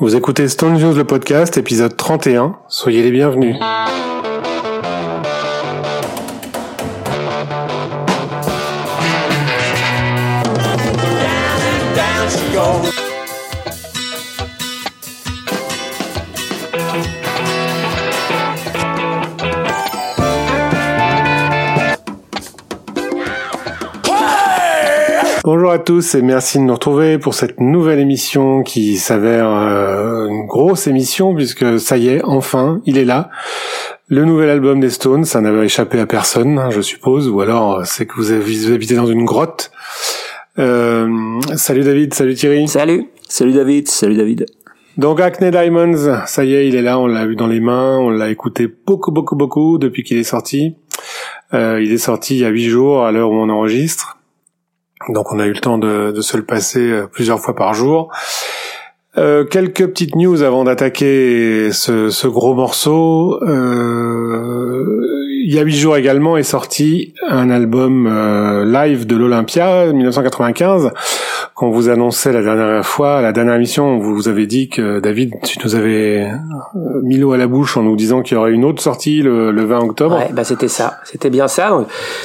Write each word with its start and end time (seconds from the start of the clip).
Vous 0.00 0.16
écoutez 0.16 0.48
Stone 0.48 0.78
News 0.78 0.94
le 0.94 1.04
podcast, 1.04 1.58
épisode 1.58 1.94
31. 1.94 2.56
Soyez 2.68 3.02
les 3.02 3.10
bienvenus. 3.10 3.56
Bonjour 25.70 25.82
à 25.82 25.84
tous 25.84 26.16
et 26.16 26.22
merci 26.22 26.58
de 26.58 26.64
nous 26.64 26.74
retrouver 26.74 27.18
pour 27.18 27.32
cette 27.32 27.60
nouvelle 27.60 28.00
émission 28.00 28.64
qui 28.64 28.96
s'avère 28.96 29.48
euh, 29.48 30.26
une 30.26 30.46
grosse 30.46 30.88
émission 30.88 31.32
puisque 31.32 31.78
ça 31.78 31.96
y 31.96 32.08
est, 32.08 32.24
enfin, 32.24 32.82
il 32.86 32.98
est 32.98 33.04
là. 33.04 33.30
Le 34.08 34.24
nouvel 34.24 34.50
album 34.50 34.80
des 34.80 34.90
Stones, 34.90 35.24
ça 35.24 35.40
n'avait 35.40 35.64
échappé 35.64 36.00
à 36.00 36.06
personne, 36.06 36.58
hein, 36.58 36.70
je 36.70 36.80
suppose, 36.80 37.28
ou 37.28 37.40
alors 37.40 37.76
euh, 37.76 37.82
c'est 37.84 38.04
que 38.04 38.14
vous, 38.16 38.32
habité 38.72 38.96
dans 38.96 39.06
une 39.06 39.24
grotte. 39.24 39.70
Euh, 40.58 41.08
salut 41.54 41.84
David, 41.84 42.14
salut 42.14 42.34
Thierry. 42.34 42.66
Salut, 42.66 43.06
salut 43.28 43.52
David, 43.52 43.86
salut 43.86 44.16
David. 44.16 44.46
Donc 44.96 45.20
Acne 45.20 45.52
Diamonds, 45.52 46.24
ça 46.26 46.44
y 46.44 46.52
est, 46.52 46.66
il 46.66 46.74
est 46.74 46.82
là, 46.82 46.98
on 46.98 47.06
l'a 47.06 47.24
vu 47.26 47.36
dans 47.36 47.46
les 47.46 47.60
mains, 47.60 47.96
on 47.96 48.10
l'a 48.10 48.30
écouté 48.30 48.66
beaucoup, 48.88 49.12
beaucoup, 49.12 49.36
beaucoup 49.36 49.78
depuis 49.78 50.02
qu'il 50.02 50.18
est 50.18 50.24
sorti. 50.24 50.74
Euh, 51.54 51.80
il 51.80 51.92
est 51.92 51.98
sorti 51.98 52.34
il 52.34 52.40
y 52.40 52.44
a 52.44 52.48
huit 52.48 52.68
jours 52.68 53.04
à 53.04 53.12
l'heure 53.12 53.30
où 53.30 53.34
on 53.34 53.48
enregistre. 53.48 54.16
Donc 55.08 55.32
on 55.32 55.38
a 55.38 55.46
eu 55.46 55.52
le 55.52 55.60
temps 55.60 55.78
de, 55.78 56.20
se 56.20 56.36
le 56.36 56.44
passer 56.44 56.90
euh, 56.90 57.06
plusieurs 57.06 57.40
fois 57.40 57.56
par 57.56 57.74
jour. 57.74 58.12
Euh, 59.18 59.44
quelques 59.44 59.86
petites 59.88 60.14
news 60.14 60.42
avant 60.42 60.64
d'attaquer 60.64 61.72
ce, 61.72 62.26
gros 62.28 62.54
morceau. 62.54 63.42
Euh, 63.42 65.16
il 65.42 65.52
y 65.52 65.58
a 65.58 65.62
huit 65.62 65.76
jours 65.76 65.96
également 65.96 66.36
est 66.36 66.42
sorti 66.44 67.14
un 67.28 67.50
album 67.50 68.06
live 68.66 69.06
de 69.06 69.16
l'Olympia 69.16 69.86
1995 69.86 70.92
qu'on 71.60 71.68
vous 71.68 71.90
annonçait 71.90 72.32
la 72.32 72.40
dernière 72.40 72.86
fois, 72.86 73.20
la 73.20 73.32
dernière 73.32 73.54
émission, 73.56 73.98
vous 73.98 74.14
vous 74.14 74.28
avez 74.28 74.46
dit 74.46 74.70
que 74.70 74.98
David, 74.98 75.34
tu 75.44 75.58
nous 75.62 75.74
avais 75.74 76.22
euh, 76.24 77.02
mis 77.02 77.18
l'eau 77.18 77.32
à 77.32 77.36
la 77.36 77.46
bouche 77.46 77.76
en 77.76 77.82
nous 77.82 77.96
disant 77.96 78.22
qu'il 78.22 78.38
y 78.38 78.40
aurait 78.40 78.52
une 78.52 78.64
autre 78.64 78.80
sortie 78.80 79.20
le, 79.20 79.50
20 79.52 79.80
octobre. 79.80 80.16
Ouais, 80.16 80.30
bah 80.32 80.42
c'était 80.42 80.68
ça, 80.68 81.00
c'était 81.04 81.28
bien 81.28 81.48
ça. 81.48 81.84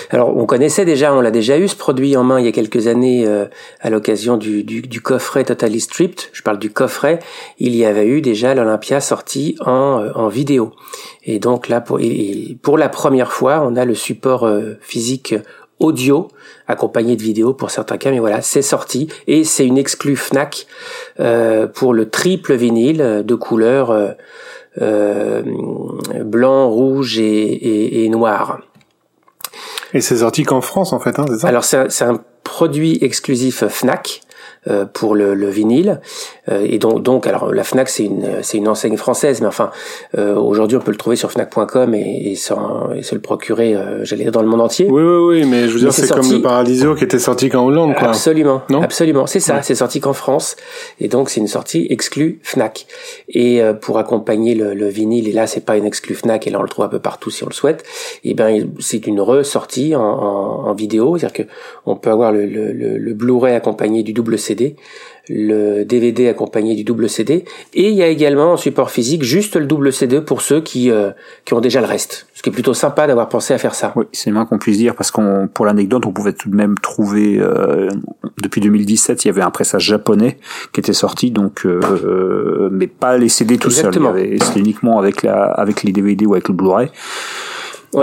Alors 0.10 0.38
on 0.38 0.46
connaissait 0.46 0.86
déjà, 0.86 1.14
on 1.14 1.20
l'a 1.20 1.32
déjà 1.32 1.60
eu 1.60 1.68
ce 1.68 1.76
produit 1.76 2.16
en 2.16 2.24
main 2.24 2.40
il 2.40 2.46
y 2.46 2.48
a 2.48 2.54
quelques 2.54 2.88
années 2.88 3.28
euh, 3.28 3.44
à 3.82 3.90
l'occasion 3.90 4.38
du, 4.38 4.64
du, 4.64 4.82
du, 4.82 5.02
coffret 5.02 5.44
Totally 5.44 5.82
Stripped. 5.82 6.30
Je 6.32 6.42
parle 6.42 6.58
du 6.58 6.70
coffret. 6.70 7.20
Il 7.60 7.76
y 7.76 7.84
avait 7.84 8.08
eu 8.08 8.22
déjà 8.22 8.56
l'Olympia 8.56 9.02
sorti 9.02 9.58
en, 9.60 10.02
en 10.16 10.30
vidéo. 10.30 10.72
Et 11.26 11.40
donc 11.40 11.68
là, 11.68 11.82
pour, 11.82 12.00
pour 12.62 12.78
la 12.78 12.88
première 12.88 13.34
fois, 13.34 13.68
on 13.68 13.76
a 13.76 13.84
le 13.84 13.96
support 13.96 14.46
euh, 14.46 14.78
physique 14.80 15.36
audio 15.80 16.30
accompagné 16.68 17.16
de 17.16 17.22
vidéo 17.22 17.54
pour 17.54 17.72
certains 17.72 17.98
cas, 17.98 18.12
mais 18.12 18.20
voilà, 18.20 18.42
c'est 18.42 18.62
sorti 18.62 19.10
et 19.28 19.44
c'est 19.44 19.66
une 19.66 19.78
exclue 19.78 20.16
Fnac 20.16 20.68
euh, 21.20 21.68
pour 21.68 21.94
le 21.94 22.10
triple 22.10 22.54
vinyle 22.54 23.24
de 23.26 23.36
couleur 23.36 23.92
euh, 23.92 24.12
euh 24.82 25.44
blanc, 26.24 26.70
rouge 26.70 27.20
et, 27.20 28.06
et, 28.06 28.10
noir. 28.10 28.60
Et 29.94 30.02
c'est 30.02 30.18
sorti 30.18 30.44
qu'en 30.44 30.62
France 30.62 30.94
en 30.94 31.00
fait, 31.00 31.20
hein, 31.20 31.26
c'est 31.30 31.40
ça? 31.40 31.48
Alors 31.48 31.64
c'est 31.64 32.04
un 32.04 32.20
produit 32.44 32.98
exclusif 33.02 33.66
Fnac. 33.68 34.22
Euh, 34.68 34.86
pour 34.92 35.14
le, 35.14 35.36
le 35.36 35.48
vinyle. 35.48 36.02
Euh, 36.50 36.66
et 36.68 36.80
donc, 36.80 37.04
donc, 37.04 37.28
alors 37.28 37.54
la 37.54 37.64
Fnac 37.64 37.88
c'est 37.88 38.06
une 38.06 38.42
c'est 38.42 38.58
une 38.58 38.68
enseigne 38.68 38.98
française, 38.98 39.40
mais 39.40 39.46
enfin 39.46 39.70
euh, 40.18 40.34
aujourd'hui 40.34 40.76
on 40.76 40.80
peut 40.80 40.90
le 40.90 40.98
trouver 40.98 41.16
sur 41.16 41.32
Fnac.com 41.32 41.94
et, 41.94 42.00
et, 42.00 42.32
et 42.32 42.36
se 42.36 43.14
le 43.14 43.22
procurer, 43.22 43.76
j'allais 44.02 44.24
dire 44.24 44.32
dans 44.32 44.42
le 44.42 44.48
monde 44.48 44.62
entier. 44.62 44.88
Oui, 44.90 45.04
oui, 45.04 45.42
oui, 45.42 45.46
mais 45.48 45.68
je 45.68 45.74
veux 45.74 45.80
dire 45.82 45.94
c'est 45.94 46.10
comme 46.10 46.32
le 46.32 46.42
Paradiso 46.42 46.96
qui 46.96 47.04
était 47.04 47.20
sorti 47.20 47.50
qu'en 47.50 47.68
Hollande, 47.68 47.94
quoi. 47.94 48.08
Absolument, 48.08 48.64
non? 48.72 48.82
absolument, 48.82 49.28
c'est 49.28 49.40
ça, 49.40 49.62
c'est 49.62 49.76
sorti 49.76 50.00
qu'en 50.00 50.14
France, 50.14 50.56
et 51.00 51.10
donc 51.10 51.30
c'est 51.30 51.42
une 51.42 51.48
sortie 51.48 51.86
exclue 51.92 52.40
Fnac. 52.42 52.88
Et 53.30 53.62
pour 53.82 54.00
accompagner 54.00 54.56
le, 54.56 54.74
le, 54.74 54.88
vinyle, 54.88 55.28
et 55.28 55.32
là 55.32 55.46
c'est 55.46 55.64
pas 55.64 55.78
une 55.78 55.86
exclue 55.86 56.16
Fnac, 56.16 56.48
et 56.48 56.50
là 56.50 56.58
on 56.58 56.64
le 56.64 56.70
trouve 56.70 56.86
un 56.86 56.90
peu 56.90 57.00
partout 57.00 57.30
si 57.30 57.44
on 57.44 57.48
le 57.48 57.54
souhaite. 57.54 57.84
Et 58.24 58.34
ben 58.34 58.68
c'est 58.80 59.06
une 59.06 59.22
ressortie 59.22 59.96
en, 59.96 60.02
en, 60.02 60.70
en 60.70 60.74
vidéo, 60.74 61.20
c'est-à-dire 61.20 61.46
que 61.46 61.52
on 61.86 61.96
peut 61.96 62.10
avoir 62.10 62.32
le, 62.32 62.48
le, 62.48 62.72
le 62.72 63.14
Blu-ray 63.14 63.54
accompagné 63.54 64.02
du 64.02 64.12
double 64.12 64.40
CD 64.40 64.55
le 65.30 65.84
DVD 65.84 66.28
accompagné 66.28 66.76
du 66.76 66.84
double 66.84 67.10
CD, 67.10 67.46
et 67.74 67.90
il 67.90 67.96
y 67.96 68.04
a 68.04 68.08
également 68.08 68.54
en 68.54 68.58
support 68.58 68.92
physique 68.92 69.24
juste 69.24 69.56
le 69.56 69.66
double 69.66 69.92
CD 69.92 70.22
pour 70.22 70.42
ceux 70.42 70.62
qui, 70.62 70.92
euh, 70.92 71.12
qui 71.46 71.54
ont 71.54 71.62
déjà 71.62 71.82
le 71.82 71.88
reste. 71.88 72.28
Ce 72.34 72.42
qui 72.42 72.50
est 72.50 72.52
plutôt 72.52 72.74
sympa 72.74 73.08
d'avoir 73.08 73.30
pensé 73.30 73.54
à 73.54 73.58
faire 73.58 73.74
ça. 73.76 73.92
Oui, 73.96 74.06
c'est 74.12 74.30
le 74.30 74.36
moins 74.36 74.46
qu'on 74.46 74.60
puisse 74.60 74.78
dire, 74.78 74.96
parce 74.96 75.12
qu'on, 75.12 75.50
pour 75.52 75.66
l'anecdote, 75.66 76.06
on 76.06 76.12
pouvait 76.12 76.34
tout 76.34 76.50
de 76.50 76.56
même 76.56 76.76
trouver, 76.78 77.40
euh, 77.40 77.90
depuis 78.42 78.62
2017, 78.62 79.26
il 79.26 79.30
y 79.30 79.32
avait 79.32 79.42
un 79.42 79.52
pressage 79.52 79.84
japonais 79.84 80.38
qui 80.74 80.80
était 80.80 80.94
sorti, 80.94 81.32
donc, 81.32 81.66
euh, 81.66 82.70
mais 82.72 82.88
pas 82.88 83.18
les 83.18 83.30
CD 83.30 83.58
tout 83.58 83.72
seul. 83.72 83.94
C'était 83.94 84.60
uniquement 84.60 85.00
avec 85.00 85.24
la, 85.24 85.46
avec 85.46 85.84
les 85.84 85.92
DVD 85.92 86.26
ou 86.26 86.34
avec 86.34 86.48
le 86.48 86.54
Blu-ray. 86.54 86.90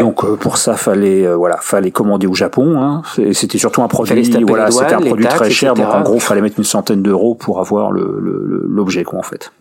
Donc 0.01 0.25
euh, 0.25 0.37
pour 0.37 0.57
ça, 0.57 0.75
fallait 0.75 1.27
euh, 1.27 1.37
voilà, 1.37 1.59
fallait 1.61 1.91
commander 1.91 2.27
au 2.27 2.35
Japon. 2.35 2.81
Hein. 2.81 3.03
C'était 3.33 3.59
surtout 3.59 3.83
un 3.83 3.89
produit, 3.89 4.31
voilà, 4.47 4.71
c'était 4.71 4.95
un 4.95 5.01
produit 5.01 5.27
très 5.27 5.51
cher. 5.51 5.75
Donc 5.75 5.87
en 5.87 6.03
gros, 6.03 6.19
fallait 6.19 6.41
mettre 6.41 6.59
une 6.59 6.65
centaine 6.65 7.03
d'euros 7.03 7.35
pour 7.35 7.61
avoir 7.61 7.91
l'objet, 7.93 9.01
le, 9.01 9.05
quoi, 9.05 9.19
en 9.19 9.23
fait 9.23 9.53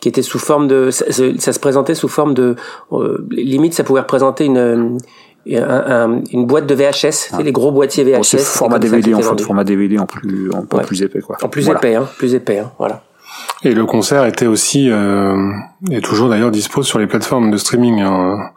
qui 0.00 0.08
était 0.08 0.22
sous 0.22 0.38
forme 0.38 0.66
de 0.66 0.90
ça, 0.90 1.12
se 1.12 1.58
présentait 1.58 1.94
sous 1.94 2.08
forme 2.08 2.32
de 2.32 2.56
euh, 2.92 3.24
limite 3.30 3.74
ça 3.74 3.84
pouvait 3.84 4.00
représenter 4.00 4.46
une 4.46 4.98
une 5.46 6.46
boîte 6.46 6.66
de 6.66 6.74
VHS, 6.74 7.32
ah. 7.32 7.42
les 7.42 7.52
gros 7.52 7.70
boîtiers 7.70 8.04
VHS. 8.04 8.22
c'est 8.24 8.38
format 8.38 8.78
DVD 8.78 9.14
en 9.14 9.20
fait, 9.20 9.40
format 9.40 9.64
DVD 9.64 9.98
en 9.98 10.06
plus 10.06 10.50
en 10.52 10.62
plus 10.62 11.02
épais 11.02 11.20
quoi. 11.20 11.36
En 11.42 11.48
plus 11.48 11.68
épais, 11.68 11.94
hein, 11.94 12.08
plus 12.18 12.34
épais, 12.34 12.58
hein, 12.58 12.72
voilà. 12.78 13.02
Et 13.62 13.72
le 13.72 13.84
concert 13.86 14.24
était 14.24 14.46
aussi 14.46 14.90
euh, 14.90 15.50
est 15.90 16.04
toujours 16.04 16.28
d'ailleurs 16.28 16.50
dispo 16.50 16.82
sur 16.82 16.98
les 16.98 17.06
plateformes 17.06 17.50
de 17.50 17.56
streaming. 17.56 18.00
Hein. 18.00 18.50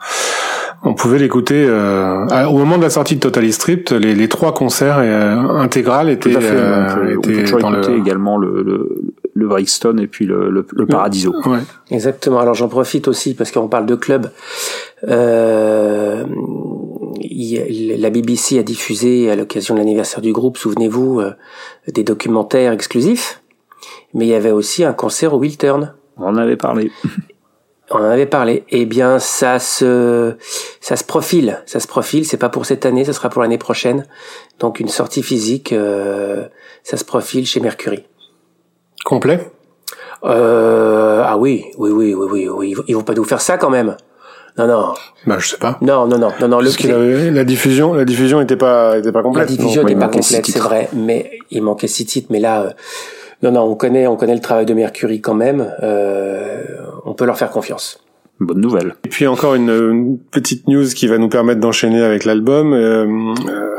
On 0.86 0.94
pouvait 0.94 1.18
l'écouter 1.20 1.66
euh, 1.66 2.26
au 2.48 2.58
moment 2.58 2.78
de 2.78 2.84
la 2.84 2.90
sortie 2.90 3.16
de 3.16 3.22
Totally 3.22 3.54
Stripped. 3.54 3.92
Les, 3.94 4.16
les 4.16 4.28
trois 4.28 4.54
concerts 4.54 4.98
euh, 5.00 5.38
intégrales 5.58 6.10
étaient, 6.10 6.36
euh, 6.36 7.18
étaient 7.18 7.54
on 7.54 7.58
peut, 7.58 7.62
dans 7.62 7.96
également 7.96 8.38
le, 8.38 8.62
le, 8.64 9.02
le 9.34 9.48
Brixton 9.48 9.98
et 9.98 10.08
puis 10.08 10.26
le, 10.26 10.50
le, 10.50 10.66
le 10.74 10.86
Paradiso. 10.86 11.34
Ouais. 11.46 11.60
Exactement. 11.90 12.40
Alors 12.40 12.54
j'en 12.54 12.68
profite 12.68 13.08
aussi 13.08 13.34
parce 13.34 13.52
qu'on 13.52 13.70
parle 13.70 13.86
de 13.86 13.96
club. 13.96 14.32
Euh, 15.08 16.26
la 17.98 18.10
BBC 18.10 18.60
a 18.60 18.64
diffusé 18.64 19.32
à 19.32 19.36
l'occasion 19.36 19.76
de 19.76 19.80
l'anniversaire 19.80 20.22
du 20.22 20.34
groupe, 20.34 20.58
souvenez-vous, 20.58 21.22
euh, 21.22 21.32
des 21.92 22.04
documentaires 22.04 22.74
exclusifs. 22.74 23.42
Mais 24.14 24.26
il 24.26 24.30
y 24.30 24.36
avait 24.36 24.52
aussi 24.52 24.84
un 24.84 24.94
concert 24.94 25.34
au 25.34 25.40
Wiltern. 25.40 25.94
On 26.18 26.26
en 26.26 26.38
avait 26.38 26.58
parlé. 26.58 26.92
On 27.94 28.00
en 28.00 28.10
avait 28.10 28.26
parlé. 28.26 28.64
Eh 28.70 28.86
bien, 28.86 29.20
ça 29.20 29.60
se, 29.60 30.34
ça 30.82 30.96
se 30.96 31.04
profile. 31.04 31.62
Ça 31.66 31.80
se 31.80 31.88
profile. 31.88 32.26
C'est 32.26 32.38
pas 32.38 32.50
pour 32.50 32.66
cette 32.66 32.86
année, 32.86 33.06
ce 33.06 33.14
sera 33.14 33.30
pour 33.30 33.42
l'année 33.42 33.58
prochaine. 33.58 34.06
Donc, 34.60 34.80
une 34.80 34.88
sortie 34.90 35.22
physique, 35.24 35.72
euh, 35.72 36.48
ça 36.84 36.98
se 36.98 37.06
profile 37.06 37.46
chez 37.46 37.60
Mercury. 37.60 38.04
Complet? 39.06 39.52
Euh, 40.24 41.22
Ah 41.26 41.38
oui, 41.38 41.66
oui, 41.78 41.92
oui, 41.92 42.14
oui, 42.14 42.48
oui, 42.50 42.76
Ils 42.88 42.96
vont 42.96 43.04
pas 43.04 43.14
nous 43.14 43.24
faire 43.26 43.42
ça 43.42 43.58
quand 43.58 43.70
même. 43.70 43.96
Non, 44.58 44.68
non. 44.68 44.94
Bah, 45.26 45.38
je 45.40 45.48
sais 45.50 45.58
pas. 45.58 45.78
Non, 45.82 46.08
non, 46.08 46.18
non, 46.18 46.32
non, 46.40 46.48
non. 46.48 46.60
Le... 46.60 47.30
la 47.32 47.44
diffusion, 47.44 47.94
la 47.94 48.06
diffusion 48.06 48.40
était 48.40 48.56
pas, 48.56 48.98
était 49.00 49.12
pas 49.12 49.24
complète. 49.24 49.50
La 49.50 49.56
diffusion 49.56 49.84
n'était 49.84 50.00
pas 50.00 50.08
complète, 50.08 50.46
c'est 50.46 50.60
vrai. 50.60 50.90
Mais 50.94 51.32
il 51.50 51.64
manquait 51.64 51.88
six 51.88 52.06
titres. 52.06 52.28
Mais 52.30 52.40
là, 52.40 52.62
euh, 52.62 52.70
non, 53.44 53.52
non, 53.52 53.62
on 53.64 53.76
connaît, 53.76 54.08
on 54.08 54.16
connaît 54.16 54.36
le 54.36 54.42
travail 54.42 54.66
de 54.66 54.74
Mercury 54.74 55.22
quand 55.22 55.36
même. 55.36 55.72
Euh, 55.84 56.64
on 57.06 57.14
peut 57.14 57.26
leur 57.26 57.38
faire 57.38 57.52
confiance. 57.52 58.00
Bonne 58.40 58.62
nouvelle. 58.62 58.96
Et 59.06 59.10
puis 59.10 59.28
encore 59.28 59.54
une, 59.54 60.18
petite 60.32 60.68
news 60.68 60.86
qui 60.86 61.08
va 61.08 61.18
nous 61.18 61.30
permettre 61.30 61.60
d'enchaîner 61.60 62.02
avec 62.02 62.26
l'album. 62.26 62.74
Euh, 62.74 63.34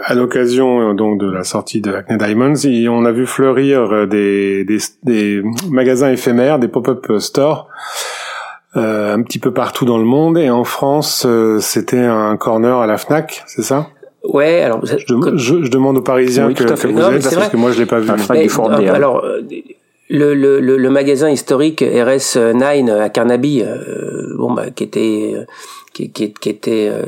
à 0.05 0.15
l'occasion 0.15 0.91
euh, 0.91 0.95
donc 0.95 1.19
de 1.19 1.31
la 1.31 1.45
sortie 1.45 1.81
de 1.81 1.93
Acne 1.93 2.19
Diamonds, 2.19 2.55
on 2.91 3.05
a 3.05 3.13
vu 3.13 3.27
fleurir 3.27 3.91
euh, 3.91 4.07
des, 4.07 4.65
des, 4.65 4.79
des 5.03 5.43
magasins 5.71 6.11
éphémères, 6.11 6.59
des 6.59 6.69
pop-up 6.69 7.11
stores. 7.19 7.69
Euh, 8.77 9.15
un 9.15 9.23
petit 9.23 9.39
peu 9.39 9.53
partout 9.53 9.85
dans 9.85 9.99
le 9.99 10.05
monde 10.05 10.37
et 10.37 10.51
en 10.51 10.65
France 10.65 11.27
c'était 11.61 12.01
un 12.01 12.37
corner 12.37 12.79
à 12.79 12.87
la 12.89 12.99
Fnac, 12.99 13.45
c'est 13.47 13.63
ça? 13.63 13.89
Ouais, 14.25 14.63
alors 14.63 14.81
je, 14.85 14.97
je, 14.97 15.71
demande 15.71 15.99
aux 15.99 16.03
Parisiens 16.03 16.53
que, 16.55 16.65
que, 16.65 16.87
vous 16.89 17.01
êtes 17.01 17.35
parce 17.35 17.49
que 17.51 17.57
moi 17.57 17.73
je 17.73 17.81
l'ai 17.81 17.87
pas 17.87 18.01
vu. 18.01 18.11
Mais, 18.31 18.89
alors 18.89 19.23
le, 20.09 20.35
le, 20.35 20.61
le, 20.61 20.91
magasin 20.91 21.31
historique 21.31 21.83
RS9 21.83 23.01
à 23.01 23.09
Carnaby, 23.11 23.63
euh, 23.63 24.35
bon 24.37 24.53
bah 24.53 24.71
qui 24.71 24.85
était 24.85 25.35
qui, 25.93 26.11
qui, 26.11 26.33
qui 26.33 26.49
était 26.49 26.91
euh, 26.91 27.03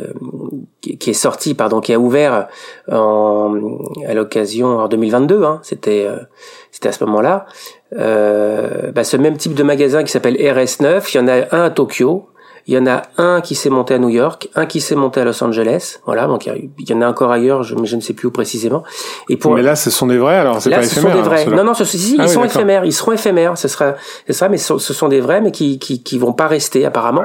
qui, 0.81 1.11
est 1.11 1.15
sorti 1.15 1.55
pardon 1.55 1.81
qui 1.81 1.93
a 1.93 1.99
ouvert 1.99 2.49
en, 2.91 3.79
à 4.07 4.15
l'occasion 4.15 4.79
en 4.79 4.89
2022 4.89 5.43
hein, 5.43 5.61
c'était 5.63 6.07
euh, 6.07 6.19
c'était 6.71 6.91
à 6.91 6.93
ce 6.93 7.05
moment-là. 7.05 7.47
Bah, 7.93 9.05
ce 9.05 9.17
même 9.17 9.37
type 9.37 9.55
de 9.55 9.63
magasin 9.63 10.05
qui 10.05 10.13
s'appelle 10.13 10.37
RS9, 10.37 11.11
il 11.13 11.17
y 11.17 11.21
en 11.21 11.29
a 11.29 11.57
un 11.57 11.63
à 11.65 11.71
Tokyo, 11.71 12.29
il 12.67 12.75
y 12.75 12.79
en 12.79 12.87
a 12.87 13.03
un 13.17 13.41
qui 13.41 13.55
s'est 13.55 13.71
monté 13.71 13.95
à 13.95 13.99
New 13.99 14.09
York, 14.09 14.49
un 14.55 14.67
qui 14.67 14.81
s'est 14.81 14.97
monté 14.97 15.21
à 15.21 15.25
Los 15.25 15.43
Angeles. 15.43 16.01
Voilà, 16.05 16.27
donc 16.27 16.47
il 16.47 16.89
y 16.89 16.93
en 16.93 17.01
a 17.01 17.09
encore 17.09 17.31
ailleurs, 17.31 17.63
je, 17.63 17.75
mais 17.75 17.87
je 17.87 17.97
ne 17.97 18.01
sais 18.01 18.13
plus 18.13 18.29
où 18.29 18.31
précisément. 18.31 18.83
Et 19.29 19.37
pour 19.37 19.55
mais 19.55 19.63
là, 19.63 19.77
ce 19.77 19.91
sont 19.91 20.07
des 20.07 20.19
vrais, 20.19 20.37
alors 20.37 20.61
c'est 20.61 20.71
pas 20.71 20.83
ce 20.83 20.99
éphémère. 20.99 21.13
Sont 21.13 21.23
des 21.23 21.29
vrais. 21.29 21.47
non, 21.47 21.65
non, 21.65 21.75
ce, 21.75 21.85
si, 21.85 22.17
ah 22.19 22.25
ils 22.25 22.29
sont 22.29 22.45
éphémères. 22.45 22.85
Ils 22.85 22.93
seront 22.93 23.13
éphémères. 23.13 23.57
Ce 23.57 23.69
sera, 23.69 23.95
ce 24.27 24.33
sera, 24.33 24.49
mais 24.49 24.59
ce, 24.59 24.79
sont 24.79 25.09
des 25.09 25.21
vrais, 25.21 25.41
mais 25.41 25.53
qui, 25.53 25.79
qui, 25.79 26.03
qui 26.03 26.19
vont 26.19 26.33
pas 26.33 26.49
rester 26.49 26.85
apparemment. 26.85 27.25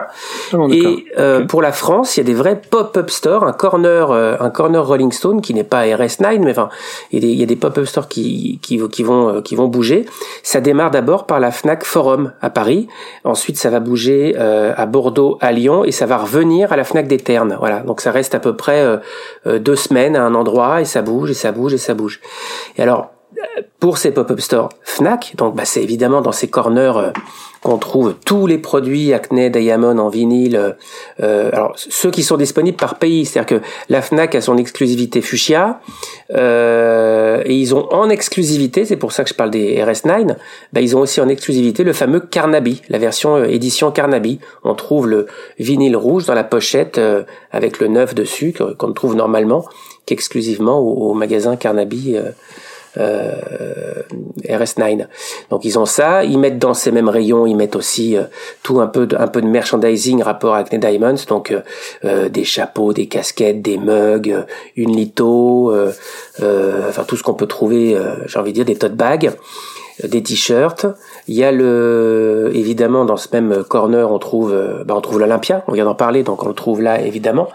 Ah 0.53 0.57
et 0.69 1.05
euh, 1.17 1.45
pour 1.45 1.61
la 1.61 1.71
France, 1.71 2.17
il 2.17 2.19
y 2.19 2.23
a 2.23 2.25
des 2.25 2.33
vrais 2.33 2.61
pop-up 2.61 3.09
stores, 3.09 3.43
un 3.43 3.53
corner, 3.53 4.11
euh, 4.11 4.35
un 4.39 4.49
corner 4.49 4.85
Rolling 4.85 5.11
Stone 5.11 5.41
qui 5.41 5.53
n'est 5.53 5.63
pas 5.63 5.85
RS9, 5.85 6.39
mais 6.39 6.51
enfin, 6.51 6.69
il 7.11 7.23
y 7.23 7.41
a 7.43 7.45
des, 7.45 7.45
des 7.47 7.55
pop-up 7.55 7.85
stores 7.85 8.07
qui, 8.07 8.59
qui, 8.61 8.79
qui 8.89 9.03
vont, 9.03 9.38
euh, 9.38 9.41
qui 9.41 9.55
vont 9.55 9.67
bouger. 9.67 10.05
Ça 10.43 10.61
démarre 10.61 10.91
d'abord 10.91 11.25
par 11.25 11.39
la 11.39 11.51
Fnac 11.51 11.83
Forum 11.83 12.33
à 12.41 12.49
Paris. 12.49 12.88
Ensuite, 13.23 13.57
ça 13.57 13.69
va 13.69 13.79
bouger 13.79 14.35
euh, 14.38 14.73
à 14.75 14.85
Bordeaux, 14.85 15.30
à 15.39 15.51
Lyon, 15.51 15.83
et 15.83 15.91
ça 15.91 16.05
va 16.05 16.17
revenir 16.17 16.71
à 16.71 16.75
la 16.75 16.83
Fnac 16.83 17.07
des 17.07 17.17
Ternes. 17.17 17.55
Voilà, 17.59 17.81
donc 17.81 18.01
ça 18.01 18.11
reste 18.11 18.35
à 18.35 18.39
peu 18.39 18.55
près 18.55 18.81
euh, 18.81 18.97
euh, 19.47 19.59
deux 19.59 19.75
semaines 19.75 20.15
à 20.15 20.23
un 20.23 20.35
endroit 20.35 20.81
et 20.81 20.85
ça 20.85 21.01
bouge 21.01 21.31
et 21.31 21.33
ça 21.33 21.51
bouge 21.51 21.73
et 21.73 21.77
ça 21.77 21.93
bouge. 21.93 22.19
Et 22.77 22.81
alors 22.81 23.11
pour 23.79 23.97
ces 23.97 24.11
pop-up 24.11 24.39
stores 24.39 24.69
Fnac, 24.83 25.33
donc 25.37 25.55
bah, 25.55 25.65
c'est 25.65 25.81
évidemment 25.81 26.21
dans 26.21 26.31
ces 26.31 26.49
corners 26.49 26.93
euh, 26.97 27.11
qu'on 27.63 27.77
trouve 27.77 28.15
tous 28.25 28.47
les 28.47 28.57
produits 28.57 29.13
Acne 29.13 29.49
Diamond 29.49 29.97
en 29.97 30.09
vinyle. 30.09 30.55
Euh, 30.55 30.71
euh, 31.21 31.49
alors 31.53 31.73
ceux 31.75 32.11
qui 32.11 32.23
sont 32.23 32.37
disponibles 32.37 32.77
par 32.77 32.97
pays, 32.97 33.25
c'est-à-dire 33.25 33.59
que 33.59 33.65
la 33.89 34.01
Fnac 34.01 34.35
a 34.35 34.41
son 34.41 34.57
exclusivité 34.57 35.21
Fuchsia 35.21 35.79
et 36.29 37.55
ils 37.55 37.75
ont 37.75 37.91
en 37.91 38.09
exclusivité, 38.09 38.85
c'est 38.85 38.95
pour 38.95 39.11
ça 39.11 39.23
que 39.23 39.29
je 39.29 39.35
parle 39.35 39.51
des 39.51 39.77
RS9, 39.77 40.35
bah, 40.73 40.81
ils 40.81 40.95
ont 40.95 41.01
aussi 41.01 41.21
en 41.21 41.27
exclusivité 41.27 41.83
le 41.83 41.93
fameux 41.93 42.19
Carnaby, 42.19 42.81
la 42.89 42.97
version 42.97 43.43
édition 43.43 43.91
Carnaby. 43.91 44.39
On 44.63 44.75
trouve 44.75 45.07
le 45.07 45.27
vinyle 45.59 45.95
rouge 45.97 46.25
dans 46.25 46.33
la 46.33 46.43
pochette 46.43 46.99
avec 47.51 47.79
le 47.79 47.87
neuf 47.87 48.15
dessus 48.15 48.53
qu'on 48.53 48.93
trouve 48.93 49.15
normalement 49.15 49.65
qu'exclusivement 50.05 50.79
au, 50.79 51.11
au, 51.11 51.13
magasin 51.13 51.55
Carnaby 51.55 52.17
euh, 52.17 52.31
RS9. 52.97 55.07
Donc 55.49 55.65
ils 55.65 55.79
ont 55.79 55.85
ça, 55.85 56.23
ils 56.23 56.38
mettent 56.38 56.59
dans 56.59 56.73
ces 56.73 56.91
mêmes 56.91 57.09
rayons, 57.09 57.45
ils 57.45 57.55
mettent 57.55 57.75
aussi 57.75 58.17
euh, 58.17 58.23
tout 58.63 58.79
un 58.79 58.88
peu 58.88 59.05
de, 59.05 59.15
un 59.15 59.27
peu 59.27 59.41
de 59.41 59.47
merchandising 59.47 60.21
rapport 60.21 60.55
à 60.55 60.59
Acne 60.59 60.79
Diamonds, 60.79 61.15
donc 61.27 61.55
euh, 62.03 62.29
des 62.29 62.43
chapeaux, 62.43 62.93
des 62.93 63.07
casquettes, 63.07 63.61
des 63.61 63.77
mugs, 63.77 64.45
une 64.75 64.95
litho, 64.95 65.73
enfin 66.39 67.03
tout 67.07 67.17
ce 67.17 67.23
qu'on 67.23 67.33
peut 67.33 67.47
trouver, 67.47 67.97
j'ai 68.25 68.39
envie 68.39 68.51
de 68.51 68.55
dire 68.55 68.65
des 68.65 68.75
tote 68.75 68.95
bags 68.95 69.31
des 70.03 70.23
t-shirts. 70.23 70.88
Il 71.27 71.35
y 71.35 71.43
a 71.43 71.51
le, 71.51 72.49
évidemment, 72.55 73.05
dans 73.05 73.17
ce 73.17 73.27
même 73.33 73.63
corner, 73.63 74.11
on 74.11 74.17
trouve, 74.17 74.51
bah, 74.85 74.95
on 74.97 75.01
trouve 75.01 75.19
l'Olympia. 75.19 75.63
On 75.67 75.73
vient 75.73 75.85
d'en 75.85 75.93
parler, 75.93 76.23
donc 76.23 76.43
on 76.43 76.47
le 76.47 76.55
trouve 76.55 76.81
là, 76.81 77.01
évidemment. 77.01 77.49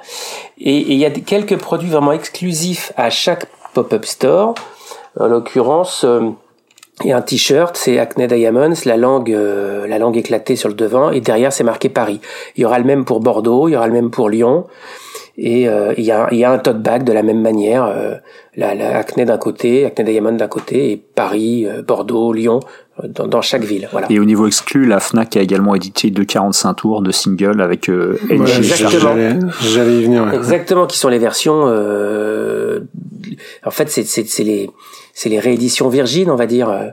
Et, 0.58 0.92
il 0.92 0.96
y 0.96 1.04
a 1.04 1.10
quelques 1.10 1.56
produits 1.56 1.90
vraiment 1.90 2.12
exclusifs 2.12 2.92
à 2.96 3.10
chaque 3.10 3.46
pop-up 3.74 4.04
store. 4.04 4.54
En 5.18 5.28
l'occurrence, 5.28 6.04
euh, 6.04 6.30
il 7.02 7.08
y 7.08 7.12
a 7.12 7.16
un 7.16 7.22
t-shirt, 7.22 7.76
c'est 7.76 7.98
Acne 7.98 8.26
Diamonds, 8.26 8.74
la 8.84 8.96
langue, 8.96 9.32
euh, 9.32 9.86
la 9.86 9.98
langue 9.98 10.16
éclatée 10.16 10.56
sur 10.56 10.68
le 10.68 10.74
devant, 10.74 11.10
et 11.10 11.20
derrière 11.20 11.52
c'est 11.52 11.64
marqué 11.64 11.88
Paris. 11.88 12.20
Il 12.56 12.62
y 12.62 12.64
aura 12.64 12.78
le 12.78 12.84
même 12.84 13.04
pour 13.04 13.20
Bordeaux, 13.20 13.68
il 13.68 13.72
y 13.72 13.76
aura 13.76 13.86
le 13.86 13.92
même 13.92 14.10
pour 14.10 14.28
Lyon, 14.28 14.66
et 15.38 15.68
euh, 15.68 15.94
il, 15.96 16.04
y 16.04 16.12
a, 16.12 16.28
il 16.32 16.38
y 16.38 16.44
a 16.44 16.50
un 16.50 16.58
tote 16.58 16.82
bag 16.82 17.04
de 17.04 17.12
la 17.12 17.22
même 17.22 17.40
manière, 17.40 18.20
la, 18.56 18.74
la, 18.74 18.98
Acne 18.98 19.24
d'un 19.24 19.38
côté, 19.38 19.84
Acne 19.84 20.04
Diamond 20.04 20.32
d'un 20.32 20.48
côté, 20.48 20.92
et 20.92 20.96
Paris, 20.96 21.66
Bordeaux, 21.86 22.32
Lyon, 22.32 22.60
dans, 23.04 23.26
dans, 23.26 23.42
chaque 23.42 23.64
ville. 23.64 23.88
Voilà. 23.92 24.10
Et 24.10 24.18
au 24.18 24.24
niveau 24.24 24.46
exclu, 24.46 24.86
la 24.86 25.00
Fnac 25.00 25.36
a 25.36 25.40
également 25.40 25.74
édité 25.74 26.10
deux 26.10 26.24
45 26.24 26.74
tours 26.74 27.02
de 27.02 27.10
single 27.10 27.60
avec 27.60 27.88
euh, 27.88 28.18
Exactement. 28.30 29.14
J'allais 29.60 29.98
y 29.98 30.04
venir. 30.04 30.32
Exactement, 30.32 30.86
qui 30.86 30.98
sont 30.98 31.08
les 31.08 31.18
versions. 31.18 31.64
Euh, 31.66 32.80
en 33.64 33.70
fait, 33.70 33.90
c'est 33.90 34.44
les 34.44 34.70
c'est 35.16 35.30
les 35.30 35.40
rééditions 35.40 35.88
Virgin, 35.88 36.30
on 36.30 36.36
va 36.36 36.46
dire. 36.46 36.68
Euh, 36.68 36.88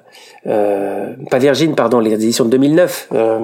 euh 0.48 1.14
pas 1.30 1.40
Virgin, 1.40 1.76
pardon, 1.76 2.00
les 2.00 2.14
éditions 2.14 2.46
de 2.46 2.52
2009. 2.52 3.10
Euh, 3.12 3.40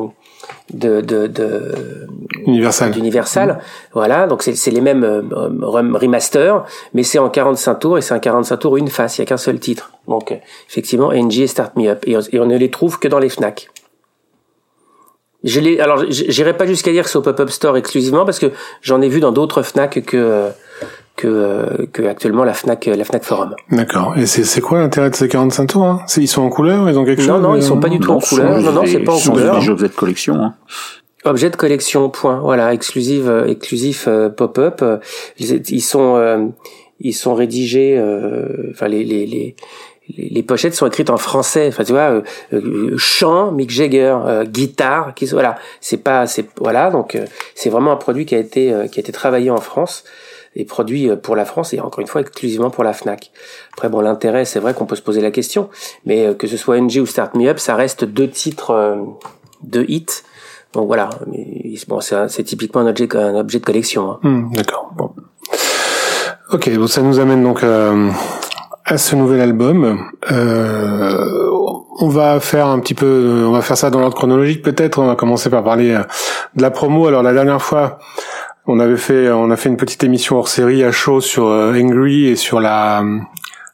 de, 0.74 1.02
de, 1.02 1.28
de 1.28 2.08
Universal. 2.46 2.92
d'Universal. 2.92 3.60
Voilà, 3.94 4.26
donc 4.26 4.42
c'est 4.42 4.72
les 4.72 4.80
mêmes 4.80 5.04
euh, 5.04 5.22
remaster, 5.62 6.64
mais 6.94 7.04
c'est 7.04 7.20
en 7.20 7.30
45 7.30 7.76
tours 7.76 7.98
et 7.98 8.02
c'est 8.02 8.14
un 8.14 8.20
45 8.20 8.58
tours 8.58 8.78
une 8.78 8.88
face, 8.88 9.18
il 9.18 9.22
y 9.22 9.24
a 9.24 9.26
qu'un 9.26 9.38
seul 9.38 9.60
titre. 9.60 9.92
Donc 10.08 10.34
effectivement, 10.70 11.12
NG 11.12 11.42
et 11.42 11.48
Start 11.48 11.76
Me 11.76 11.90
Up 11.90 12.06
et 12.08 12.40
on, 12.40 12.46
ne 12.46 12.58
les 12.58 12.72
trouve 12.72 13.00
que 13.00 13.10
dans 13.10 13.20
les 13.20 13.30
Fnac. 13.30 13.70
Je 15.44 15.60
les, 15.60 15.80
alors 15.80 16.06
j'irai 16.10 16.56
pas 16.56 16.66
jusqu'à 16.66 16.92
dire 16.92 17.04
que 17.04 17.10
c'est 17.10 17.18
au 17.18 17.22
pop-up 17.22 17.50
store 17.50 17.76
exclusivement 17.76 18.24
parce 18.24 18.40
que 18.40 18.52
j'en 18.82 19.02
ai 19.02 19.10
vu 19.10 19.20
dans 19.20 19.34
d'autres 19.34 19.62
Fnac 19.62 20.04
que 20.06 20.52
que, 21.20 21.86
que 21.92 22.04
actuellement 22.04 22.46
la 22.46 22.54
Fnac 22.54 22.86
la 22.86 23.04
Fnac 23.04 23.24
Forum. 23.24 23.56
D'accord. 23.72 24.14
Et 24.18 24.26
c'est 24.26 24.46
c'est 24.46 24.62
quoi 24.62 24.80
l'intérêt 24.80 25.10
de 25.10 25.16
ces 25.16 25.28
45 25.28 25.68
tours 25.68 25.84
hein? 25.84 26.02
Ils 26.16 26.28
sont 26.28 26.42
en 26.42 26.50
couleur 26.50 26.90
Ils 26.90 26.98
ont 26.98 27.04
quelque 27.04 27.22
chose 27.22 27.28
Non 27.28 27.40
non, 27.40 27.56
ils 27.56 27.64
sont 27.64 27.80
pas 27.80 27.90
du 27.90 28.00
tout 28.00 28.12
en 28.12 28.20
couleur. 28.20 28.62
Non 28.62 28.72
non, 28.72 28.84
c'est 28.86 29.00
pas 29.00 29.14
en 29.14 29.20
couleur. 29.20 29.60
Des 29.60 29.70
objets 29.70 29.90
de 29.90 29.94
collection. 29.94 30.36
Hein. 30.36 30.56
Objet 31.26 31.50
de 31.50 31.58
collection. 31.58 32.10
Point. 32.10 32.40
Voilà, 32.40 32.74
exclusive 32.74 33.30
euh, 33.30 33.48
exclusif 33.48 34.06
euh, 34.08 34.30
pop-up. 34.30 34.82
Ils 35.38 35.82
sont 35.82 36.16
euh, 36.16 36.46
ils 37.02 37.14
sont 37.14 37.36
rédigés. 37.36 38.02
Enfin 38.72 38.88
les 38.88 39.04
les 39.04 39.26
les 39.26 39.56
les 40.18 40.42
pochettes 40.42 40.74
sont 40.74 40.88
écrites 40.88 41.10
en 41.12 41.18
français. 41.18 41.68
Enfin, 41.68 41.84
tu 41.84 41.92
vois, 41.92 42.24
chant, 42.98 43.52
Mick 43.52 43.70
Jagger, 43.70 44.18
guitare, 44.46 45.14
qui 45.14 45.26
voilà, 45.28 45.60
c'est 45.82 45.98
pas, 45.98 46.26
c'est 46.26 46.48
voilà, 46.58 46.90
donc 46.90 47.16
c'est 47.54 47.70
vraiment 47.70 47.92
un 47.92 47.96
produit 47.96 48.26
qui 48.26 48.34
a 48.34 48.40
été 48.40 48.74
qui 48.92 49.00
a 49.00 49.02
été 49.02 49.12
travaillé 49.12 49.52
en 49.52 49.62
France 49.62 50.04
et 50.60 50.66
produit 50.66 51.10
euh, 51.10 51.16
pour 51.16 51.36
la 51.36 51.46
France 51.46 51.74
et 51.74 51.80
encore 51.80 52.02
une 52.02 52.08
fois 52.08 52.22
exclusivement 52.22 52.70
pour 52.70 52.84
la 52.84 52.94
Fnac. 52.94 53.32
Après 53.74 53.90
bon 53.90 54.02
l'intérêt 54.02 54.46
c'est 54.46 54.60
vrai 54.60 54.74
qu'on 54.74 54.86
peut 54.86 54.96
se 54.96 55.02
poser 55.02 55.22
la 55.22 55.32
question, 55.32 55.70
mais 56.06 56.28
euh, 56.28 56.34
que 56.34 56.48
ce 56.48 56.58
soit 56.58 56.80
NG 56.80 56.98
ou 56.98 57.06
Start 57.06 57.34
Me 57.36 57.48
Up, 57.48 57.60
ça 57.60 57.76
reste 57.76 58.04
deux 58.04 58.30
titres 58.30 58.72
euh, 58.72 58.96
de 59.64 59.86
hit. 59.88 60.24
Donc 60.74 60.88
voilà, 60.88 61.10
bon 61.88 62.00
c'est 62.02 62.44
typiquement 62.44 62.82
un 62.82 62.88
objet 62.88 63.08
un 63.16 63.36
objet 63.36 63.60
de 63.60 63.66
collection. 63.66 64.12
Hein. 64.12 64.20
Hmm, 64.22 64.52
d'accord. 64.54 64.92
Bon. 64.96 65.12
Ok, 66.52 66.70
bon, 66.76 66.86
ça 66.86 67.02
nous 67.02 67.20
amène 67.20 67.42
donc 67.44 67.64
à 67.64 68.98
ce 68.98 69.16
nouvel 69.16 69.42
album. 69.42 70.12
Euh, 70.32 71.50
on 72.02 72.08
va 72.08 72.40
faire 72.40 72.68
un 72.68 72.80
petit 72.80 72.94
peu, 72.94 73.46
on 73.48 73.52
va 73.52 73.62
faire 73.62 73.78
ça 73.78 73.90
dans 73.90 74.00
l'ordre 74.00 74.16
chronologique 74.16 74.62
peut-être. 74.62 75.00
On 75.00 75.08
va 75.08 75.16
commencer 75.16 75.50
par 75.50 75.64
parler 75.64 76.00
de 76.56 76.62
la 76.62 76.70
promo. 76.70 77.08
Alors 77.08 77.24
la 77.24 77.34
dernière 77.34 77.62
fois, 77.64 77.98
on 78.68 78.80
avait 78.80 78.98
fait, 78.98 79.30
on 79.32 79.50
a 79.52 79.56
fait 79.56 79.70
une 79.70 79.78
petite 79.78 80.04
émission 80.04 80.38
hors 80.38 80.48
série 80.48 80.84
à 80.84 80.92
chaud 80.92 81.22
sur 81.22 81.48
euh, 81.48 81.74
Angry 81.74 82.28
et 82.28 82.36
sur 82.36 82.60
la 82.60 83.04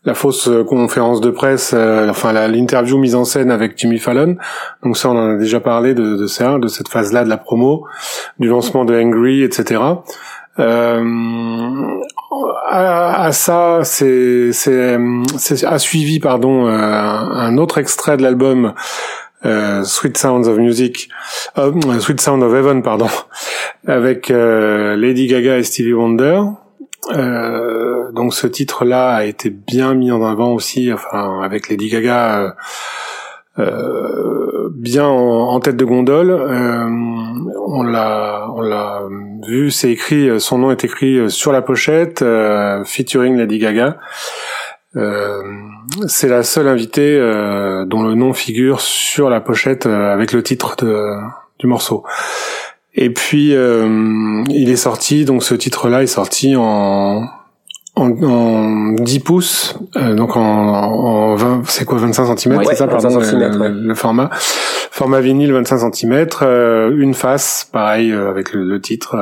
la 0.06 0.14
fausse 0.14 0.48
euh, 0.48 0.64
conférence 0.64 1.20
de 1.20 1.32
presse, 1.32 1.74
euh, 1.74 2.08
enfin 2.10 2.32
l'interview 2.48 2.98
mise 2.98 3.16
en 3.16 3.26
scène 3.26 3.52
avec 3.52 3.78
Jimmy 3.78 3.98
Fallon. 3.98 4.38
Donc 4.84 4.98
ça, 4.98 5.10
on 5.10 5.18
en 5.18 5.32
a 5.32 5.38
déjà 5.38 5.60
parlé 5.60 5.94
de, 5.94 6.16
de 6.16 6.28
ça, 6.28 6.60
de 6.60 6.68
cette 6.68 6.88
phase-là 6.88 7.24
de 7.24 7.30
la 7.30 7.38
promo, 7.38 7.86
du 8.40 8.48
lancement 8.48 8.86
de 8.86 8.96
Angry, 8.96 9.42
etc. 9.42 9.82
Euh, 10.60 11.04
à, 12.68 13.32
ça, 13.32 13.82
c'est 13.84 14.52
a 15.64 15.80
suivi 15.80 16.20
pardon 16.20 16.68
un 16.68 17.58
autre 17.58 17.78
extrait 17.78 18.18
de 18.18 18.22
l'album 18.22 18.66
euh, 18.66 18.72
Sweet 19.84 20.18
Sounds 20.18 20.48
of 20.48 20.58
Music, 20.58 21.10
euh, 21.58 21.72
Sweet 22.00 22.20
Sound 22.20 22.44
of 22.44 22.54
Heaven, 22.54 22.82
pardon, 22.82 23.08
avec 23.88 24.32
euh, 24.32 24.96
Lady 24.96 25.28
Gaga 25.28 25.58
et 25.58 25.64
Stevie 25.64 25.94
Wonder. 25.94 26.42
Euh, 27.14 28.12
donc 28.14 28.34
ce 28.34 28.48
titre-là 28.48 29.10
a 29.10 29.24
été 29.26 29.50
bien 29.52 29.94
mis 29.94 30.12
en 30.12 30.24
avant 30.26 30.54
aussi, 30.54 30.92
enfin 30.92 31.42
avec 31.44 31.70
Lady 31.70 31.90
Gaga 31.90 32.56
euh, 33.60 34.70
bien 34.74 35.06
en, 35.06 35.60
tête 35.60 35.78
de 35.78 35.86
gondole. 35.86 36.32
on 36.32 37.84
l'a, 37.84 38.48
on 38.56 38.62
l'a 38.62 39.04
vu, 39.48 39.70
c'est 39.70 39.92
écrit, 39.92 40.40
son 40.40 40.58
nom 40.58 40.72
est 40.72 40.84
écrit 40.84 41.30
sur 41.30 41.52
la 41.52 41.62
pochette, 41.62 42.26
featuring 42.86 43.38
Lady 43.38 43.60
Gaga. 43.60 43.98
Euh, 44.98 45.42
c'est 46.08 46.28
la 46.28 46.44
seule 46.44 46.68
invitée 46.68 47.18
euh, 47.20 47.86
dont 47.86 48.04
le 48.04 48.16
nom 48.16 48.34
figure 48.34 48.80
sur 48.82 49.30
la 49.30 49.42
pochette 49.42 49.86
euh, 49.86 50.14
avec 50.14 50.32
le 50.32 50.42
titre 50.42 50.76
de, 50.78 51.04
du 51.60 51.68
morceau. 51.68 52.04
Et 52.94 53.10
puis 53.10 53.50
il 53.50 54.70
est 54.70 54.76
sorti, 54.78 55.26
donc 55.26 55.44
ce 55.44 55.54
titre-là 55.54 56.04
est 56.04 56.08
sorti 56.08 56.56
en 56.56 57.28
en, 57.98 58.12
en 58.24 58.92
10 58.92 59.20
pouces, 59.20 59.78
donc 59.96 60.36
en, 60.36 60.42
en 60.42 61.36
20, 61.36 61.64
c'est 61.66 61.86
quoi 61.86 61.98
25 61.98 62.38
cm, 62.38 62.62
c'est 62.66 62.76
ça 62.76 62.88
pardon, 62.88 63.20
le, 63.20 63.96
format, 63.96 64.30
format 64.92 65.22
vinyle 65.22 65.54
25 65.54 65.94
cm, 65.94 66.28
une 66.98 67.14
face, 67.14 67.70
pareil 67.72 68.12
avec 68.14 68.54
le, 68.54 68.64
le 68.64 68.82
titre 68.82 69.16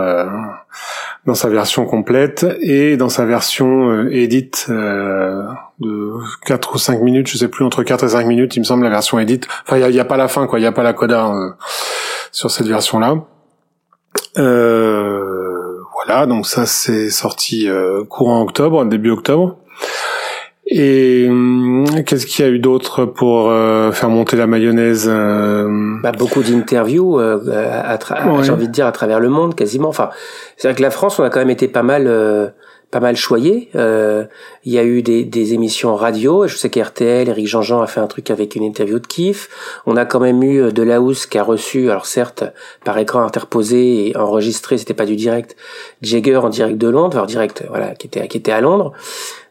dans 1.25 1.35
sa 1.35 1.49
version 1.49 1.85
complète 1.85 2.45
et 2.61 2.97
dans 2.97 3.09
sa 3.09 3.25
version 3.25 3.89
euh, 3.89 4.09
edit 4.11 4.51
euh, 4.69 5.43
de 5.79 6.11
4 6.45 6.75
ou 6.75 6.77
5 6.77 7.01
minutes, 7.01 7.27
je 7.27 7.37
sais 7.37 7.47
plus 7.47 7.63
entre 7.63 7.83
4 7.83 8.03
et 8.03 8.09
5 8.09 8.27
minutes, 8.27 8.55
il 8.55 8.59
me 8.59 8.65
semble 8.65 8.83
la 8.83 8.89
version 8.89 9.19
edit. 9.19 9.41
Enfin, 9.65 9.77
il 9.77 9.95
y 9.95 9.99
a, 9.99 10.05
pas 10.05 10.17
la 10.17 10.27
fin 10.27 10.47
quoi, 10.47 10.59
il 10.59 10.63
y 10.63 10.67
a 10.67 10.71
pas 10.71 10.83
la 10.83 10.93
coda 10.93 11.31
euh, 11.31 11.51
sur 12.31 12.51
cette 12.51 12.67
version 12.67 12.99
là. 12.99 13.15
voilà, 14.35 16.25
donc 16.25 16.45
ça 16.45 16.65
c'est 16.65 17.09
sorti 17.09 17.69
courant 18.09 18.41
octobre, 18.41 18.83
début 18.85 19.11
octobre. 19.11 19.57
Et 20.75 21.27
hum, 21.29 21.85
qu'est-ce 22.03 22.25
qu'il 22.25 22.43
y 22.43 22.47
a 22.47 22.51
eu 22.51 22.57
d'autre 22.57 23.05
pour 23.05 23.51
euh, 23.51 23.91
faire 23.91 24.09
monter 24.09 24.35
la 24.35 24.47
mayonnaise 24.47 25.07
euh 25.07 25.67
bah, 26.01 26.11
Beaucoup 26.11 26.41
d'interviews, 26.41 27.19
euh, 27.19 27.39
j'ai 28.41 28.49
envie 28.49 28.67
de 28.67 28.73
dire, 28.73 28.87
à 28.87 28.91
travers 28.91 29.19
le 29.19 29.29
monde, 29.29 29.53
quasiment. 29.53 29.89
Enfin, 29.89 30.09
c'est 30.57 30.67
vrai 30.67 30.75
que 30.75 30.81
la 30.81 30.89
France, 30.89 31.19
on 31.19 31.23
a 31.23 31.29
quand 31.29 31.39
même 31.39 31.51
été 31.51 31.67
pas 31.67 31.83
mal 31.83 32.07
pas 32.89 32.99
mal 32.99 33.15
choyé. 33.15 33.69
Euh, 33.75 34.25
il 34.65 34.71
y 34.71 34.77
a 34.77 34.83
eu 34.83 35.01
des, 35.01 35.25
des 35.25 35.55
émissions 35.55 35.95
radio. 35.95 36.47
Je 36.47 36.55
sais 36.55 36.69
qu'RTL, 36.69 37.27
Eric 37.27 37.47
Jean-Jean 37.47 37.81
a 37.81 37.87
fait 37.87 37.99
un 37.99 38.05
truc 38.05 38.29
avec 38.29 38.55
une 38.55 38.61
interview 38.61 38.99
de 38.99 39.07
Kif. 39.07 39.49
On 39.87 39.97
a 39.97 40.05
quand 40.05 40.19
même 40.19 40.43
eu 40.43 40.71
De 40.71 40.83
La 40.83 41.01
Housse 41.01 41.25
qui 41.25 41.39
a 41.39 41.43
reçu, 41.43 41.89
alors 41.89 42.05
certes 42.05 42.43
par 42.85 42.95
écran 42.99 43.21
interposé 43.21 44.09
et 44.09 44.15
enregistré, 44.15 44.77
c'était 44.77 44.93
pas 44.93 45.07
du 45.07 45.15
direct, 45.15 45.55
Jagger 46.03 46.37
en 46.37 46.49
direct 46.49 46.77
de 46.77 46.87
Londres, 46.87 47.17
alors 47.17 47.25
direct, 47.25 47.65
voilà, 47.67 47.95
qui 47.95 48.05
était 48.05 48.27
qui 48.27 48.37
était 48.37 48.51
à 48.51 48.61
Londres. 48.61 48.93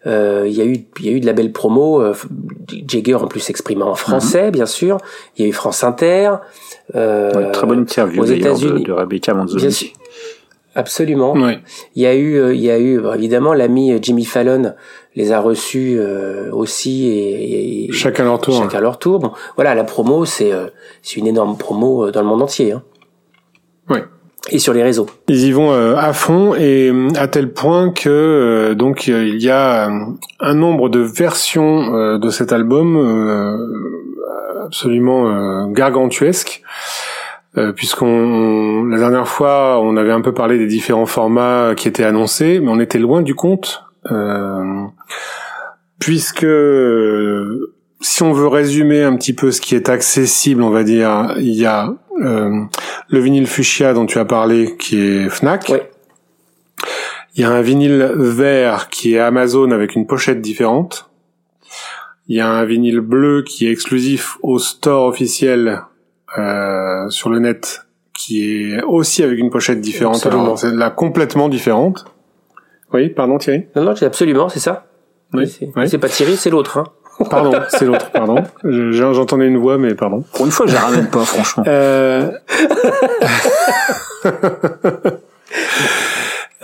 Euh, 0.06 0.44
il 0.46 0.54
y 0.54 0.60
a 0.60 0.64
eu 0.64 0.84
il 0.98 1.06
y 1.06 1.08
a 1.08 1.12
eu 1.12 1.20
de 1.20 1.26
la 1.26 1.32
belle 1.32 1.52
promo. 1.52 2.00
Euh, 2.00 2.14
Jagger 2.88 3.14
en 3.14 3.26
plus 3.26 3.40
s'exprimant 3.40 3.90
en 3.90 3.94
français, 3.94 4.46
mhm. 4.46 4.52
bien 4.52 4.66
sûr. 4.66 4.98
Il 5.36 5.42
y 5.42 5.44
a 5.46 5.48
eu 5.48 5.52
France 5.52 5.84
Inter. 5.84 6.32
Euh, 6.94 7.50
très 7.52 7.66
bonne 7.66 7.80
interview 7.80 8.22
aux 8.22 8.26
États-Unis 8.26 8.82
de, 8.82 8.88
de 8.88 8.92
Rebecca 8.92 9.34
Manzoni. 9.34 9.92
Absolument. 10.74 11.34
Il 11.94 12.02
y 12.02 12.06
a 12.06 12.14
eu, 12.14 12.36
euh, 12.36 12.54
il 12.54 12.60
y 12.60 12.70
a 12.70 12.78
eu 12.78 13.02
évidemment 13.14 13.52
l'ami 13.52 13.92
Jimmy 14.00 14.24
Fallon 14.24 14.74
les 15.14 15.32
a 15.32 15.40
reçus 15.40 15.96
euh, 15.98 16.50
aussi 16.52 17.06
et, 17.06 17.84
et, 17.84 17.92
chacun 17.92 18.24
leur 18.24 18.40
tour. 18.40 18.62
Chacun 18.62 18.80
leur 18.80 18.98
tour. 18.98 19.18
Bon, 19.18 19.32
voilà, 19.56 19.74
la 19.74 19.84
promo 19.84 20.24
c'est 20.24 20.52
euh, 20.52 20.68
c'est 21.02 21.16
une 21.16 21.26
énorme 21.26 21.58
promo 21.58 22.10
dans 22.10 22.22
le 22.22 22.26
monde 22.26 22.42
entier. 22.42 22.72
Hein. 22.72 22.82
Et 24.50 24.58
sur 24.58 24.72
les 24.72 24.82
réseaux. 24.82 25.06
Ils 25.28 25.44
y 25.44 25.52
vont 25.52 25.70
à 25.70 26.12
fond 26.12 26.54
et 26.56 26.92
à 27.16 27.28
tel 27.28 27.52
point 27.52 27.90
que 27.90 28.74
donc 28.76 29.06
il 29.06 29.40
y 29.40 29.50
a 29.50 29.88
un 30.40 30.54
nombre 30.54 30.88
de 30.88 30.98
versions 30.98 32.18
de 32.18 32.28
cet 32.28 32.52
album 32.52 32.96
absolument 34.66 35.68
gargantuesque. 35.68 36.62
Euh, 37.58 37.72
puisqu'on 37.72 38.84
la 38.84 38.96
dernière 38.96 39.28
fois 39.28 39.78
on 39.82 39.98
avait 39.98 40.12
un 40.12 40.22
peu 40.22 40.32
parlé 40.32 40.56
des 40.56 40.66
différents 40.66 41.04
formats 41.04 41.74
qui 41.76 41.86
étaient 41.86 42.04
annoncés, 42.04 42.60
mais 42.60 42.70
on 42.70 42.80
était 42.80 42.98
loin 42.98 43.20
du 43.20 43.34
compte, 43.34 43.84
euh, 44.10 44.86
puisque 45.98 46.46
si 48.00 48.22
on 48.22 48.32
veut 48.32 48.46
résumer 48.46 49.02
un 49.02 49.14
petit 49.16 49.34
peu 49.34 49.50
ce 49.50 49.60
qui 49.60 49.74
est 49.74 49.90
accessible, 49.90 50.62
on 50.62 50.70
va 50.70 50.82
dire, 50.82 51.34
il 51.36 51.52
y 51.52 51.66
a 51.66 51.88
euh, 51.88 51.92
le 52.18 53.18
vinyle 53.20 53.46
fuchsia 53.46 53.94
dont 53.94 54.06
tu 54.06 54.18
as 54.18 54.24
parlé, 54.24 54.76
qui 54.78 54.98
est 54.98 55.28
Fnac. 55.28 55.72
Il 57.34 57.40
y 57.40 57.44
a 57.44 57.50
un 57.50 57.62
vinyle 57.62 58.12
vert 58.14 58.88
qui 58.90 59.14
est 59.14 59.18
Amazon 59.18 59.70
avec 59.70 59.94
une 59.94 60.06
pochette 60.06 60.40
différente. 60.40 61.08
Il 62.28 62.36
y 62.36 62.40
a 62.40 62.48
un 62.48 62.64
vinyle 62.64 63.00
bleu 63.00 63.42
qui 63.42 63.66
est 63.66 63.70
exclusif 63.70 64.38
au 64.42 64.58
store 64.58 65.06
officiel 65.06 65.82
euh, 66.38 67.08
sur 67.08 67.30
le 67.30 67.38
net 67.38 67.86
qui 68.14 68.72
est 68.72 68.82
aussi 68.82 69.22
avec 69.22 69.38
une 69.38 69.50
pochette 69.50 69.80
différente. 69.80 70.24
Alors, 70.26 70.58
c'est 70.58 70.70
là 70.70 70.90
complètement 70.90 71.48
différente. 71.48 72.04
Oui, 72.92 73.08
pardon 73.08 73.38
Thierry? 73.38 73.66
Non, 73.74 73.84
non, 73.84 73.94
absolument, 74.00 74.48
c'est 74.48 74.60
ça. 74.60 74.86
Oui. 75.32 75.48
C'est 75.86 75.98
pas 75.98 76.08
Thierry, 76.08 76.36
c'est 76.36 76.50
l'autre. 76.50 76.78
Hein. 76.78 76.84
Pardon, 77.30 77.52
c'est 77.68 77.84
l'autre, 77.84 78.10
pardon. 78.10 78.36
J'entendais 78.64 79.46
une 79.46 79.58
voix, 79.58 79.78
mais 79.78 79.94
pardon. 79.94 80.24
Pour 80.32 80.46
une 80.46 80.52
fois, 80.52 80.66
je 80.66 80.74
la 80.74 80.80
ramène 80.80 81.08
pas, 81.08 81.24
franchement. 81.24 81.64
Euh... 81.66 82.30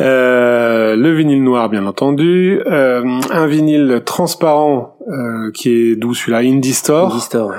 euh, 0.00 0.96
le 0.96 1.14
vinyle 1.14 1.44
noir, 1.44 1.68
bien 1.68 1.86
entendu. 1.86 2.60
Euh, 2.66 3.20
un 3.30 3.46
vinyle 3.46 4.02
transparent 4.04 4.96
euh, 5.08 5.50
qui 5.52 5.70
est 5.70 5.96
d'où 5.96 6.14
celui-là? 6.14 6.38
Indie 6.38 6.74
Store. 6.74 7.12
Indie 7.12 7.20
Store, 7.20 7.52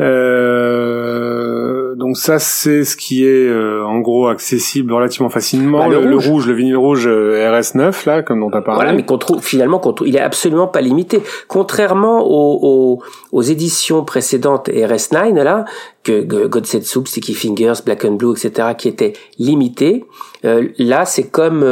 euh, 0.00 1.79
donc 1.96 2.16
ça 2.16 2.38
c'est 2.38 2.84
ce 2.84 2.96
qui 2.96 3.24
est 3.24 3.48
euh, 3.48 3.84
en 3.84 4.00
gros 4.00 4.28
accessible 4.28 4.92
relativement 4.92 5.28
facilement. 5.28 5.88
Bah, 5.88 6.00
le, 6.00 6.16
rouge. 6.16 6.46
le, 6.46 6.54
vinyle 6.54 6.76
rouge 6.76 7.06
euh, 7.06 7.50
RS9 7.50 8.06
là, 8.06 8.22
comme 8.22 8.40
dont 8.40 8.50
tu 8.50 8.56
as 8.56 8.62
parlé. 8.62 8.76
Voilà, 8.76 8.92
mais 8.92 9.04
qu'on 9.04 9.18
trouve 9.18 9.42
finalement 9.42 9.78
qu'on 9.78 9.94
il 10.04 10.16
est 10.16 10.20
absolument 10.20 10.66
pas 10.66 10.80
limité. 10.80 11.22
Contrairement 11.48 12.24
aux, 12.26 13.02
aux, 13.32 13.42
éditions 13.42 14.04
précédentes 14.04 14.68
RS9 14.68 15.34
là, 15.42 15.64
que 16.02 16.22
God 16.22 16.66
Set 16.66 16.84
Soup, 16.84 17.06
Sticky 17.06 17.34
Fingers, 17.34 17.74
Black 17.84 18.04
and 18.04 18.12
Blue, 18.12 18.32
etc., 18.32 18.68
qui 18.76 18.88
étaient 18.88 19.12
limitées. 19.38 20.04
là, 20.42 21.04
c'est 21.04 21.28
comme, 21.28 21.64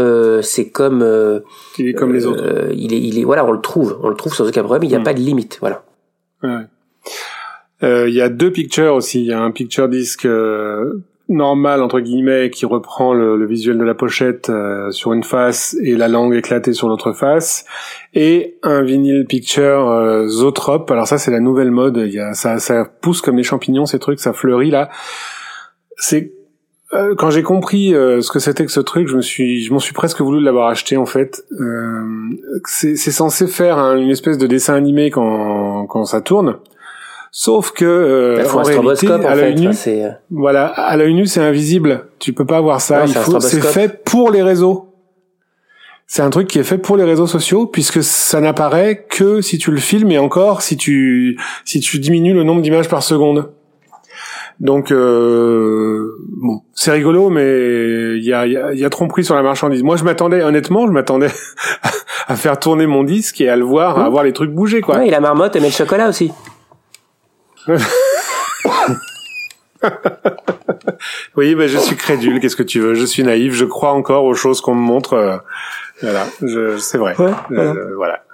c'est 0.43 0.71
comme. 0.71 1.43
il 1.79 1.89
est 1.89 1.95
comme 1.95 2.13
les 2.13 2.27
autres. 2.27 2.73
il 2.75 2.93
est, 2.95 3.01
il 3.01 3.19
est, 3.19 3.25
voilà, 3.25 3.45
on 3.45 3.53
le 3.53 3.61
trouve, 3.61 3.99
on 4.03 4.09
le 4.09 4.17
trouve 4.17 4.35
sans 4.35 4.49
aucun 4.49 4.63
problème. 4.63 4.85
Il 4.85 4.89
n'y 4.91 4.97
a 4.97 5.01
hmm. 5.01 5.05
pas 5.05 5.15
de 5.15 5.21
limite, 5.21 5.59
voilà. 5.61 5.83
Ouais. 6.43 6.65
Euh, 7.83 8.09
il 8.09 8.15
y 8.15 8.21
a 8.21 8.29
deux 8.29 8.51
pictures 8.51 8.95
aussi. 8.95 9.21
Il 9.21 9.27
y 9.27 9.33
a 9.33 9.41
un 9.41 9.51
picture 9.51 9.89
disc 9.89 10.25
euh, 10.25 11.05
normal 11.29 11.83
entre 11.83 12.01
guillemets 12.01 12.51
qui 12.51 12.67
reprend 12.67 13.13
le, 13.13 13.45
visuel 13.47 13.79
de 13.79 13.85
la 13.85 13.95
pochette 13.95 14.49
euh, 14.51 14.91
sur 14.91 15.13
une 15.13 15.23
face 15.23 15.77
et 15.83 15.95
la 15.95 16.09
langue 16.09 16.35
éclatée 16.35 16.73
sur 16.73 16.89
l'autre 16.89 17.13
face, 17.13 17.67
et 18.15 18.57
un 18.63 18.83
vinyle 18.83 19.27
picture 19.27 19.91
euh, 19.91 20.27
Zotrop. 20.27 20.91
Alors 20.91 21.07
ça 21.07 21.19
c'est 21.19 21.31
la 21.31 21.41
nouvelle 21.41 21.71
mode. 21.71 21.99
Y 21.99 22.19
a 22.19 22.35
ça, 22.35 22.59
ça 22.59 22.85
pousse 22.85 23.21
comme 23.21 23.37
les 23.37 23.43
champignons 23.43 23.87
ces 23.87 23.99
trucs, 23.99 24.21
ça 24.21 24.33
fleurit 24.33 24.71
là. 24.71 24.91
C'est 25.97 26.33
quand 27.19 27.29
j'ai 27.29 27.43
compris 27.43 27.91
ce 27.91 28.31
que 28.31 28.39
c'était 28.39 28.65
que 28.65 28.73
ce 28.73 28.81
truc, 28.81 29.09
je 29.09 29.17
me 29.17 29.21
suis, 29.21 29.63
je 29.63 29.75
m'en 29.75 29.79
suis 29.79 29.93
presque 29.93 30.23
voulu 30.23 30.43
l'avoir 30.43 30.69
acheté 30.69 30.97
en 30.97 31.05
fait. 31.05 31.45
c'est 32.65 32.97
censé 32.97 33.47
faire 33.47 33.77
une 33.77 34.09
espèce 34.09 34.39
de 34.39 34.47
dessin 34.47 34.73
animé 34.75 35.11
quand 35.11 35.87
quand 35.87 36.07
ça 36.07 36.23
tourne. 36.23 36.57
Sauf 37.31 37.73
que 37.73 37.85
euh, 37.85 38.49
en 38.53 38.63
réalité, 38.63 39.11
à 39.11 39.35
l'œil 39.35 39.55
nu, 39.55 39.71
voilà, 40.31 40.67
à 40.67 40.97
l'œil 40.97 41.15
nu, 41.15 41.27
c'est 41.27 41.41
invisible. 41.41 42.07
Tu 42.19 42.33
peux 42.33 42.47
pas 42.47 42.61
voir 42.61 42.81
ça. 42.81 43.05
c'est 43.41 43.63
fait 43.63 44.05
pour 44.05 44.31
les 44.31 44.43
réseaux. 44.43 44.87
C'est 46.07 46.23
un 46.23 46.31
truc 46.31 46.49
qui 46.49 46.59
est 46.59 46.65
fait 46.65 46.79
pour 46.79 46.97
les 46.97 47.05
réseaux 47.05 47.27
sociaux 47.27 47.67
puisque 47.67 48.03
ça 48.03 48.41
n'apparaît 48.41 49.05
que 49.11 49.43
si 49.43 49.59
tu 49.59 49.71
le 49.71 49.77
filmes 49.77 50.11
et 50.11 50.17
encore 50.17 50.63
si 50.63 50.79
tu 50.79 51.39
si 51.67 51.81
tu 51.81 51.99
diminues 51.99 52.33
le 52.33 52.45
nombre 52.45 52.63
d'images 52.63 52.89
par 52.89 53.03
seconde. 53.03 53.51
Donc 54.59 54.91
euh, 54.91 56.17
bon, 56.29 56.63
c'est 56.75 56.91
rigolo, 56.91 57.29
mais 57.29 58.17
il 58.17 58.25
y 58.25 58.33
a, 58.33 58.47
y, 58.47 58.79
y 58.79 58.85
a 58.85 58.91
tromperie 58.91 59.23
sur 59.23 59.37
la 59.37 59.43
marchandise. 59.43 59.85
Moi, 59.85 59.97
je 59.97 60.03
m'attendais, 60.03 60.43
honnêtement, 60.43 60.87
je 60.87 60.93
m'attendais 60.93 61.31
à 62.27 62.35
faire 62.35 62.59
tourner 62.59 62.87
mon 62.87 63.05
disque 63.05 63.41
et 63.41 63.49
à 63.49 63.57
le 63.57 63.65
voir, 63.65 63.99
à 63.99 64.09
voir 64.09 64.25
les 64.25 64.33
trucs 64.33 64.51
bouger, 64.51 64.81
quoi. 64.81 64.99
Ouais, 64.99 65.09
et 65.09 65.11
la 65.11 65.21
marmotte 65.21 65.55
et 65.55 65.61
le 65.61 65.71
chocolat 65.71 66.09
aussi. 66.09 66.33
oui, 71.37 71.55
mais 71.55 71.69
je 71.69 71.79
suis 71.79 71.97
crédule. 71.97 72.41
Qu'est-ce 72.41 72.57
que 72.57 72.63
tu 72.63 72.81
veux? 72.81 72.95
Je 72.95 73.05
suis 73.05 73.23
naïf. 73.23 73.53
Je 73.55 73.65
crois 73.65 73.93
encore 73.93 74.25
aux 74.25 74.35
choses 74.35 74.61
qu'on 74.61 74.75
me 74.75 74.81
montre. 74.81 75.15
Euh, 75.15 75.37
voilà, 76.03 76.27
c'est 76.79 76.99
vrai. 76.99 77.15
Euh, 77.53 77.95
voilà. 77.97 78.25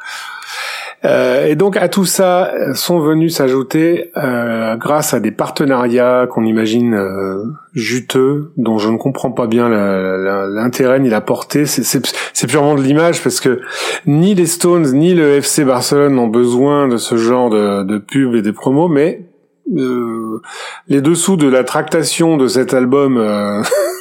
Euh, 1.05 1.47
et 1.47 1.55
donc 1.55 1.77
à 1.77 1.89
tout 1.89 2.05
ça 2.05 2.53
sont 2.75 3.01
venus 3.01 3.37
s'ajouter, 3.37 4.11
euh, 4.17 4.77
grâce 4.77 5.13
à 5.15 5.21
des 5.21 5.31
partenariats 5.31 6.27
qu'on 6.31 6.45
imagine 6.45 6.95
euh, 6.95 7.45
juteux, 7.75 8.53
dont 8.57 8.79
je 8.79 8.89
ne 8.89 8.97
comprends 8.97 9.33
pas 9.33 9.47
bien 9.47 9.69
l'intérêt 9.69 11.01
ni 11.01 11.09
la 11.09 11.21
portée. 11.21 11.67
C'est 11.67 12.47
purement 12.47 12.75
de 12.75 12.83
l'image 12.83 13.23
parce 13.23 13.41
que 13.41 13.61
ni 14.07 14.35
les 14.35 14.47
Stones 14.47 14.93
ni 14.93 15.15
le 15.15 15.35
FC 15.35 15.65
Barcelone 15.65 16.15
n'ont 16.15 16.29
besoin 16.29 16.89
de 16.89 16.97
ce 16.97 17.17
genre 17.17 17.51
de, 17.51 17.83
de 17.83 17.99
pub 17.99 18.35
et 18.35 18.43
des 18.43 18.53
promos, 18.53 18.89
mais 18.89 19.27
euh, 19.73 20.41
les 20.89 21.01
dessous 21.01 21.37
de 21.37 21.49
la 21.49 21.65
tractation 21.65 22.37
de 22.37 22.49
cet 22.49 22.75
album 22.75 23.17
euh, 23.17 23.63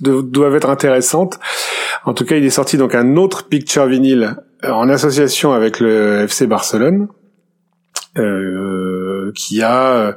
doivent 0.00 0.56
être 0.56 0.70
intéressantes. 0.70 1.38
En 2.04 2.14
tout 2.14 2.24
cas, 2.24 2.36
il 2.36 2.44
est 2.44 2.50
sorti 2.50 2.76
donc 2.76 2.94
un 2.94 3.16
autre 3.16 3.44
picture 3.48 3.86
vinyle 3.86 4.36
euh, 4.64 4.70
en 4.70 4.88
association 4.88 5.52
avec 5.52 5.80
le 5.80 6.22
FC 6.22 6.46
Barcelone, 6.46 7.08
euh, 8.18 9.32
qui 9.34 9.62
a 9.62 10.16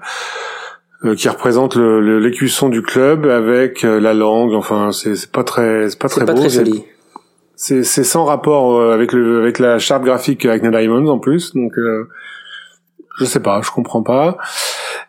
euh, 1.04 1.16
qui 1.16 1.30
représente 1.30 1.76
l'écusson 1.76 2.70
du 2.70 2.82
club 2.82 3.28
avec 3.28 3.84
la 3.84 4.14
langue. 4.14 4.54
Enfin, 4.54 4.92
c'est 4.92 5.32
pas 5.32 5.44
très, 5.44 5.90
c'est 5.90 6.00
pas 6.00 6.10
très 6.10 6.26
beau. 6.26 6.34
Très 6.34 6.50
joli. 6.50 6.84
C'est 7.56 7.84
sans 7.84 8.26
rapport 8.26 8.82
avec 8.92 9.14
le 9.14 9.42
avec 9.42 9.60
la 9.60 9.78
charte 9.78 10.04
graphique 10.04 10.46
avec 10.46 10.68
Diamonds 10.68 11.08
en 11.08 11.20
plus. 11.20 11.54
Donc, 11.54 11.74
je 13.20 13.26
sais 13.26 13.40
pas, 13.40 13.62
je 13.62 13.72
comprends 13.72 14.04
pas. 14.04 14.38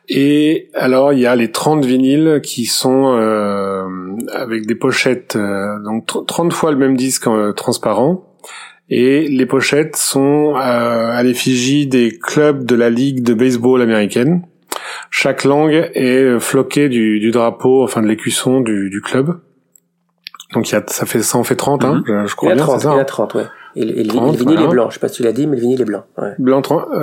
Et 0.09 0.71
alors 0.75 1.13
il 1.13 1.19
y 1.19 1.27
a 1.27 1.35
les 1.35 1.51
30 1.51 1.85
vinyles 1.85 2.41
qui 2.43 2.67
sont 2.67 3.17
euh, 3.19 3.87
avec 4.33 4.67
des 4.67 4.75
pochettes, 4.75 5.37
euh, 5.37 5.79
donc 5.81 6.07
30 6.27 6.53
fois 6.53 6.71
le 6.71 6.77
même 6.77 6.97
disque 6.97 7.27
euh, 7.27 7.53
transparent. 7.53 8.25
Et 8.89 9.27
les 9.27 9.47
pochettes 9.47 9.97
sont 9.97 10.55
à 10.55 11.21
l'effigie 11.25 11.89
des 11.89 12.17
clubs 12.23 12.65
de 12.65 12.77
la 12.77 12.89
ligue 12.89 13.25
de 13.25 13.35
baseball 13.35 13.83
américaine. 13.83 14.43
Chaque 15.11 15.43
langue 15.43 15.91
est 15.95 16.39
floquée 16.39 16.89
du, 16.89 17.19
du 17.19 17.33
drapeau, 17.33 17.83
enfin 17.83 18.01
de 18.01 18.07
l'écusson 18.07 18.61
du, 18.61 18.89
du, 18.89 19.01
club. 19.01 19.41
Donc 20.55 20.71
il 20.71 20.75
y 20.75 20.77
a, 20.77 20.85
ça 20.87 21.05
fait 21.05 21.21
ça 21.21 21.37
en 21.37 21.43
fait 21.43 21.57
30, 21.57 21.85
hein, 21.85 22.05
mhm. 22.07 22.29
je, 22.29 22.37
crois 22.37 22.53
il 22.53 22.57
y 22.57 22.61
a 22.61 22.63
30, 22.63 22.81
bien. 22.81 22.93
il 22.93 22.97
y 22.99 23.01
a 23.01 23.05
30, 23.05 23.35
ouais. 23.35 23.43
Et, 23.75 23.85
le, 23.85 24.13
vinyle 24.13 24.61
est 24.61 24.69
blanc. 24.69 24.89
Je 24.89 24.95
sais 24.95 25.01
pas 25.01 25.09
si 25.09 25.17
tu 25.17 25.23
l'as 25.25 25.33
dit, 25.33 25.49
mais 25.49 25.57
le 25.57 25.63
vinyle 25.63 25.81
est 25.81 25.85
blanc. 25.85 26.05
Ouais. 26.17 26.35
Blanc 26.39 26.63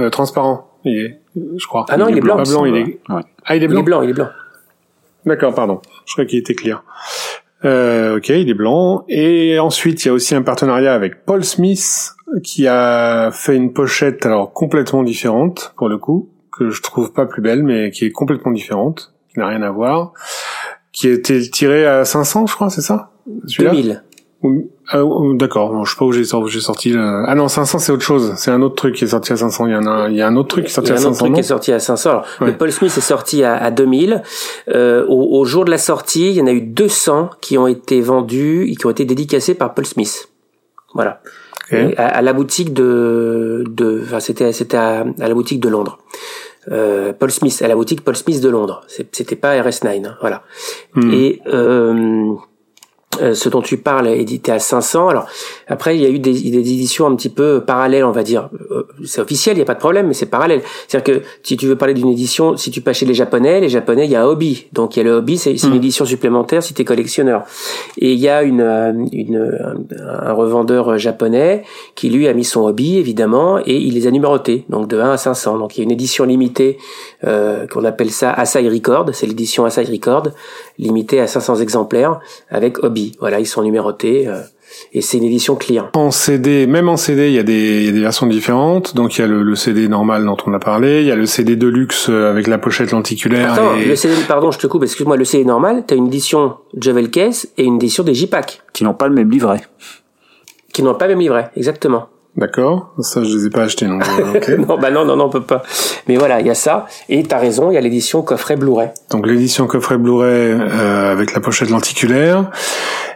transparent. 0.10 0.73
Il 0.86 0.98
est, 0.98 1.20
je 1.36 1.66
crois. 1.66 1.86
Ah 1.90 1.98
non, 1.98 2.08
il, 2.08 2.18
est 2.18 2.22
blanc. 2.22 2.42
blanc, 2.42 2.66
il 2.66 2.76
est... 2.76 3.00
Ah, 3.46 3.56
il 3.56 3.64
est 3.64 3.68
blanc. 3.68 3.78
Il 3.78 3.82
est 3.82 3.84
blanc, 3.84 4.02
il 4.02 4.10
est 4.10 4.14
blanc. 4.14 4.30
D'accord, 5.26 5.54
pardon. 5.54 5.82
Je 6.06 6.14
crois 6.14 6.26
qu'il 6.26 6.40
était 6.40 6.56
clair. 6.56 6.84
Euh, 7.66 8.18
ok, 8.18 8.30
il 8.30 8.50
est 8.50 8.54
blanc. 8.54 9.06
Et 9.08 9.58
ensuite, 9.60 10.04
il 10.04 10.08
y 10.10 10.12
a 10.12 10.14
aussi 10.14 10.36
un 10.36 10.42
partenariat 10.42 10.94
avec 10.94 11.26
Paul 11.26 11.44
Smith 11.44 12.14
qui 12.44 12.68
a 12.68 13.30
fait 13.32 13.56
une 13.56 13.74
pochette 13.74 14.26
alors 14.26 14.54
complètement 14.54 15.04
différente 15.04 15.74
pour 15.78 15.88
le 15.88 15.98
coup, 15.98 16.30
que 16.52 16.70
je 16.70 16.82
trouve 16.82 17.14
pas 17.14 17.26
plus 17.26 17.42
belle, 17.42 17.64
mais 17.64 17.92
qui 17.92 18.06
est 18.06 18.12
complètement 18.12 18.52
différente, 18.52 19.14
qui 19.32 19.40
n'a 19.40 19.48
rien 19.48 19.62
à 19.62 19.70
voir, 19.70 20.14
qui 20.92 21.08
a 21.08 21.12
été 21.12 21.50
tiré 21.50 21.86
à 21.86 22.06
500, 22.06 22.48
je 22.48 22.56
crois, 22.56 22.70
c'est 22.70 22.82
ça? 22.82 23.12
2000. 23.28 24.04
Ah, 24.90 25.02
d'accord, 25.36 25.86
je 25.86 25.92
sais 25.92 25.98
pas 25.98 26.06
où 26.06 26.12
j'ai 26.12 26.26
sorti, 26.26 26.60
sorti 26.62 26.94
Ah 26.96 27.36
non, 27.36 27.48
500 27.48 27.80
c'est 27.80 27.92
autre 27.92 28.04
chose. 28.04 28.34
C'est 28.36 28.52
un 28.52 28.62
autre 28.62 28.76
truc 28.76 28.96
qui 28.96 29.06
est 29.06 29.08
sorti 29.08 29.32
à 29.32 29.38
500. 29.38 29.68
Il 29.68 29.74
y 29.74 29.76
en 29.76 29.86
a, 29.86 30.10
il 30.10 30.16
y 30.16 30.22
a 30.22 30.28
un 30.28 30.36
autre 30.36 30.50
truc 30.50 30.66
qui 30.66 30.72
est 30.72 30.74
sorti 30.74 30.92
à 30.92 30.98
500. 30.98 31.04
Il 31.04 31.08
y 31.08 31.08
a 31.08 31.08
un 31.08 31.12
autre 31.12 31.20
truc 31.20 31.34
qui 31.36 31.40
est 31.40 31.44
sorti 31.44 31.72
à 31.72 31.80
500. 31.80 32.10
Alors, 32.10 32.26
le 32.42 32.58
Paul 32.58 32.72
Smith 32.72 32.94
est 32.98 33.02
sorti 33.02 33.44
à, 33.44 33.56
à 33.56 33.72
2000. 33.72 34.22
Euh, 34.70 35.06
au, 35.08 35.40
au, 35.40 35.46
jour 35.46 35.64
de 35.64 35.72
la 35.72 35.78
sortie, 35.78 36.30
il 36.30 36.36
y 36.36 36.42
en 36.42 36.48
a 36.48 36.52
eu 36.52 36.62
200 36.62 37.30
qui 37.40 37.58
ont 37.58 37.68
été 37.68 38.02
vendus 38.02 38.70
et 38.70 38.76
qui 38.76 38.86
ont 38.86 38.92
été 38.92 39.06
dédicacés 39.06 39.54
par 39.56 39.74
Paul 39.74 39.86
Smith. 39.86 40.30
Voilà. 40.94 41.22
À, 41.72 42.06
à, 42.06 42.22
la 42.22 42.34
boutique 42.34 42.72
de, 42.74 43.64
de, 43.68 44.02
enfin 44.04 44.20
c'était, 44.20 44.52
c'était 44.52 44.78
à, 44.78 45.06
à, 45.20 45.28
la 45.28 45.34
boutique 45.34 45.60
de 45.60 45.70
Londres. 45.70 45.98
Euh, 46.72 47.14
Paul 47.14 47.32
Smith, 47.32 47.62
à 47.64 47.68
la 47.68 47.76
boutique 47.76 48.04
Paul 48.04 48.16
Smith 48.16 48.42
de 48.42 48.50
Londres. 48.50 48.82
C'était 49.12 49.36
pas 49.36 49.60
RS9, 49.60 50.06
hein, 50.06 50.16
voilà. 50.22 50.44
Hmm. 50.94 51.12
Et 51.12 51.42
euh, 51.48 52.36
euh, 53.22 53.34
ce 53.34 53.50
dont 53.50 53.62
tu 53.62 53.78
parles 53.78 54.08
est 54.08 54.20
édité 54.20 54.52
à 54.52 54.60
500. 54.60 55.10
Alors 55.10 55.28
après, 55.68 55.96
il 55.96 56.02
y 56.02 56.06
a 56.06 56.10
eu 56.10 56.20
des, 56.20 56.32
des 56.32 56.58
éditions 56.58 57.08
un 57.08 57.16
petit 57.16 57.30
peu 57.30 57.64
parallèles, 57.66 58.06
on 58.06 58.12
va 58.12 58.24
dire. 58.24 58.50
Euh, 58.72 58.84
c'est 59.06 59.22
officiel, 59.22 59.56
il 59.56 59.60
n'y 59.60 59.64
a 59.64 59.66
pas 59.66 59.74
de 59.76 59.80
problème, 59.80 60.08
mais 60.08 60.14
c'est 60.14 60.26
parallèle. 60.26 60.62
C'est-à-dire 60.88 61.22
que 61.22 61.26
si 61.44 61.58
tu 61.58 61.68
veux 61.68 61.76
parler 61.76 61.94
d'une 61.94 62.10
édition, 62.10 62.58
si 62.58 62.72
tu 62.72 62.82
passes 62.82 62.98
chez 62.98 63.06
les 63.06 63.14
Japonais, 63.14 63.60
les 63.60 63.70
Japonais, 63.70 64.06
il 64.06 64.12
y 64.12 64.16
a 64.16 64.28
Hobby. 64.28 64.68
Donc 64.74 64.96
il 64.96 65.00
y 65.00 65.02
a 65.02 65.06
le 65.06 65.12
Hobby, 65.12 65.38
c'est 65.38 65.52
une 65.52 65.72
hmm. 65.72 65.76
édition 65.76 66.06
supplémentaire 66.06 66.64
si 66.64 66.74
tu 66.74 66.82
es 66.82 66.86
collectionneur. 66.86 67.44
Et 67.98 68.14
il 68.14 68.20
y 68.20 68.30
a 68.30 68.44
une, 68.44 68.62
euh, 68.62 68.94
une, 69.12 69.78
un 70.00 70.34
revendeur 70.34 70.98
japonais 70.98 71.64
qui 71.96 72.10
lui 72.10 72.28
a 72.28 72.34
mis 72.34 72.44
son 72.44 72.62
Hobby, 72.62 72.98
évidemment, 72.98 73.60
et 73.60 73.78
il 73.78 73.94
les 73.94 74.08
a 74.08 74.12
numérotés, 74.12 74.66
donc 74.70 74.88
de 74.88 75.00
1 75.00 75.12
à 75.12 75.18
500. 75.18 75.58
Donc 75.58 75.78
il 75.78 75.80
y 75.80 75.82
a 75.82 75.86
une 75.86 75.92
édition 75.92 76.26
limitée 76.26 76.78
euh, 77.24 77.68
qu'on 77.68 77.84
appelle 77.86 78.12
ça 78.12 78.32
Asai 78.32 78.68
Record, 78.68 79.10
c'est 79.14 79.26
l'édition 79.26 79.66
Asai 79.66 79.84
Record, 79.84 80.30
limitée 80.78 81.20
à 81.20 81.28
500 81.28 81.58
exemplaires 81.58 82.20
avec 82.50 82.84
Hobby. 82.84 83.03
Voilà, 83.20 83.40
ils 83.40 83.46
sont 83.46 83.64
numérotés. 83.64 84.28
Euh, 84.28 84.42
et 84.94 85.02
c'est 85.02 85.18
une 85.18 85.24
édition 85.24 85.56
client. 85.56 85.90
En 85.94 86.12
CD, 86.12 86.68
même 86.68 86.90
en 86.90 86.98
CD, 86.98 87.28
il 87.28 87.34
y 87.34 87.40
a 87.40 87.44
des, 87.44 87.92
des 87.92 88.00
versions 88.00 88.26
différentes. 88.28 88.96
Donc 88.96 89.18
il 89.18 89.22
y 89.22 89.24
a 89.24 89.28
le, 89.28 89.56
CD 89.56 89.88
normal 89.88 90.26
dont 90.26 90.38
on 90.46 90.54
a 90.54 90.60
parlé, 90.60 91.02
il 91.02 91.08
y 91.08 91.12
a 91.12 91.16
le 91.16 91.26
CD 91.26 91.56
de 91.56 91.68
luxe 91.68 92.08
euh, 92.10 92.30
avec 92.30 92.48
la 92.48 92.58
pochette 92.58 92.92
lenticulaire. 92.92 93.54
Attends, 93.54 93.76
le 93.76 93.96
CD, 93.96 94.16
pardon, 94.28 94.52
je 94.52 94.60
te 94.60 94.68
coupe, 94.68 94.84
excuse-moi, 94.84 95.18
le 95.18 95.26
CD 95.26 95.46
normal, 95.46 95.84
tu 95.88 95.94
as 95.94 95.98
une 95.98 96.08
édition 96.08 96.58
Javel 96.76 97.10
Case 97.10 97.48
et 97.58 97.64
une 97.64 97.76
édition 97.76 98.04
des 98.04 98.14
J-Pack. 98.14 98.62
Qui 98.74 98.84
n'ont 98.84 98.96
pas 98.96 99.08
le 99.08 99.14
même 99.14 99.30
livret. 99.30 99.62
Qui 100.74 100.82
n'ont 100.82 100.96
pas 100.96 101.06
le 101.06 101.14
même 101.14 101.22
livret, 101.22 101.52
exactement. 101.56 102.08
D'accord, 102.36 102.94
ça 103.00 103.24
je 103.24 103.38
les 103.38 103.46
ai 103.46 103.50
pas 103.52 103.62
achetés 103.62 103.86
non. 103.86 104.00
non, 104.68 104.80
bah 104.80 104.90
non, 104.90 105.06
non, 105.06 105.16
non, 105.16 105.26
on 105.26 105.30
peut 105.30 105.44
pas. 105.44 105.62
Mais 106.08 106.18
voilà, 106.18 106.40
il 106.40 106.48
y 106.48 106.50
a 106.50 106.56
ça. 106.56 106.88
Et 107.08 107.22
t'as 107.24 107.38
raison, 107.38 107.70
il 107.70 107.76
y 107.76 107.78
a 107.78 107.82
l'édition 107.82 108.24
coffret 108.24 108.56
Blu-ray. 108.56 108.90
Donc 109.12 109.28
l'édition 109.28 109.68
coffret 109.68 110.00
Blu-ray 110.00 110.54
euh, 110.54 111.12
avec 111.12 111.34
la 111.34 111.42
pochette 111.42 111.70
lenticulaire. 111.70 112.50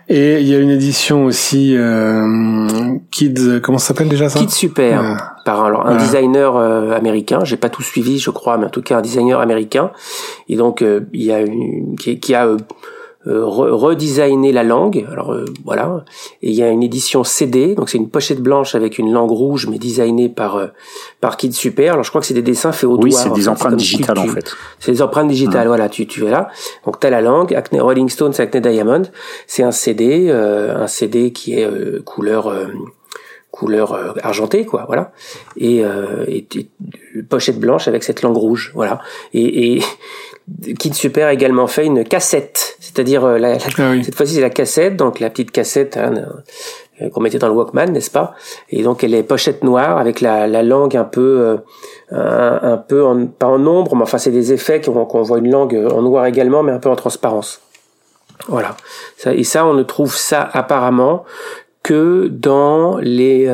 Et 0.09 0.39
il 0.39 0.47
y 0.47 0.55
a 0.55 0.59
une 0.59 0.69
édition 0.69 1.25
aussi 1.25 1.75
euh, 1.75 2.97
Kids, 3.11 3.59
comment 3.61 3.77
ça 3.77 3.87
s'appelle 3.87 4.07
déjà 4.07 4.29
ça? 4.29 4.39
Kids 4.39 4.51
Super, 4.51 5.35
par 5.43 5.65
alors 5.65 5.85
un 5.85 5.97
designer 5.97 6.55
euh, 6.55 6.95
américain. 6.95 7.39
J'ai 7.43 7.57
pas 7.57 7.69
tout 7.69 7.81
suivi, 7.81 8.17
je 8.17 8.29
crois, 8.29 8.57
mais 8.57 8.67
en 8.67 8.69
tout 8.69 8.81
cas 8.81 8.99
un 8.99 9.01
designer 9.01 9.41
américain. 9.41 9.91
Et 10.47 10.55
donc 10.55 10.81
euh, 10.81 11.01
il 11.11 11.23
y 11.23 11.33
a 11.33 11.41
une 11.41 11.97
qui, 11.99 12.19
qui 12.21 12.35
a 12.35 12.47
euh, 13.27 13.41
euh, 13.41 13.73
redesigner 13.73 14.51
la 14.51 14.63
langue. 14.63 15.05
Alors 15.11 15.33
euh, 15.33 15.45
voilà. 15.65 16.05
Et 16.41 16.49
il 16.49 16.55
y 16.55 16.63
a 16.63 16.69
une 16.69 16.83
édition 16.83 17.23
CD, 17.23 17.75
donc 17.75 17.89
c'est 17.89 17.97
une 17.97 18.09
pochette 18.09 18.41
blanche 18.41 18.73
avec 18.73 18.97
une 18.97 19.11
langue 19.11 19.31
rouge, 19.31 19.67
mais 19.69 19.77
designée 19.77 20.29
par 20.29 20.55
euh, 20.55 20.67
par 21.19 21.35
Kid 21.35 21.53
Super. 21.53 21.93
Alors 21.93 22.05
je 22.05 22.09
crois 22.09 22.21
que 22.21 22.27
c'est 22.27 22.33
des 22.33 22.41
dessins 22.41 22.71
faits 22.71 22.89
au 22.89 22.95
doigt. 22.95 23.03
Oui, 23.03 23.11
c'est 23.11 23.33
des 23.33 23.49
empreintes 23.49 23.75
digitales 23.75 24.19
en 24.19 24.27
fait. 24.27 24.55
C'est 24.79 24.91
des 24.91 25.01
empreintes 25.01 25.27
digitales. 25.27 25.67
Voilà, 25.67 25.89
tu 25.89 26.07
tu 26.07 26.25
es 26.25 26.29
là. 26.29 26.49
Donc 26.85 26.99
t'as 26.99 27.09
la 27.09 27.21
langue. 27.21 27.53
Acne, 27.53 27.81
Rolling 27.81 28.09
Stones, 28.09 28.33
Acne 28.37 28.61
Diamond. 28.61 29.03
C'est 29.45 29.63
un 29.63 29.71
CD, 29.71 30.29
un 30.31 30.87
CD 30.87 31.31
qui 31.31 31.53
est 31.59 32.03
couleur 32.05 32.53
couleur 33.49 34.15
argentée 34.23 34.65
quoi 34.65 34.83
voilà 34.85 35.11
et, 35.55 35.81
et, 36.27 36.47
pochette 37.27 37.59
blanche 37.59 37.87
avec 37.87 38.03
cette 38.03 38.21
langue 38.21 38.37
rouge 38.37 38.71
voilà 38.75 38.99
et, 39.33 39.77
et 39.77 39.83
Kid 40.79 40.93
Super 40.93 41.27
a 41.27 41.33
également 41.33 41.67
fait 41.67 41.85
une 41.85 42.05
cassette, 42.05 42.77
c'est-à-dire 42.79 43.25
euh, 43.25 43.37
la, 43.37 43.55
ah 43.55 43.93
cette 44.01 44.15
fois-ci 44.15 44.35
c'est 44.35 44.41
la 44.41 44.49
cassette, 44.49 44.95
donc 44.95 45.19
la 45.19 45.29
petite 45.29 45.51
cassette 45.51 45.97
hein, 45.97 46.13
euh, 47.01 47.09
qu'on 47.09 47.19
mettait 47.19 47.37
dans 47.37 47.49
le 47.49 47.53
Walkman, 47.53 47.87
n'est-ce 47.87 48.09
pas? 48.09 48.33
Et 48.69 48.81
donc 48.81 49.03
elle 49.03 49.13
est 49.13 49.23
pochette 49.23 49.63
noire 49.63 49.97
avec 49.97 50.21
la, 50.21 50.47
la 50.47 50.63
langue 50.63 50.95
un 50.95 51.03
peu, 51.03 51.59
euh, 52.11 52.59
un, 52.61 52.77
peu 52.77 53.05
en, 53.05 53.27
pas 53.27 53.47
en 53.47 53.65
ombre, 53.67 53.95
mais 53.95 54.03
enfin 54.03 54.17
c'est 54.17 54.31
des 54.31 54.53
effets 54.53 54.79
qu'on 54.79 55.21
voit 55.21 55.39
une 55.39 55.51
langue 55.51 55.75
en 55.91 56.01
noir 56.01 56.25
également, 56.25 56.63
mais 56.63 56.71
un 56.71 56.79
peu 56.79 56.89
en 56.89 56.95
transparence. 56.95 57.61
Voilà. 58.47 58.77
Ça, 59.17 59.33
et 59.33 59.43
ça, 59.43 59.65
on 59.65 59.73
ne 59.73 59.83
trouve 59.83 60.15
ça 60.15 60.49
apparemment 60.53 61.25
que 61.83 62.27
dans 62.31 62.97
les 62.97 63.49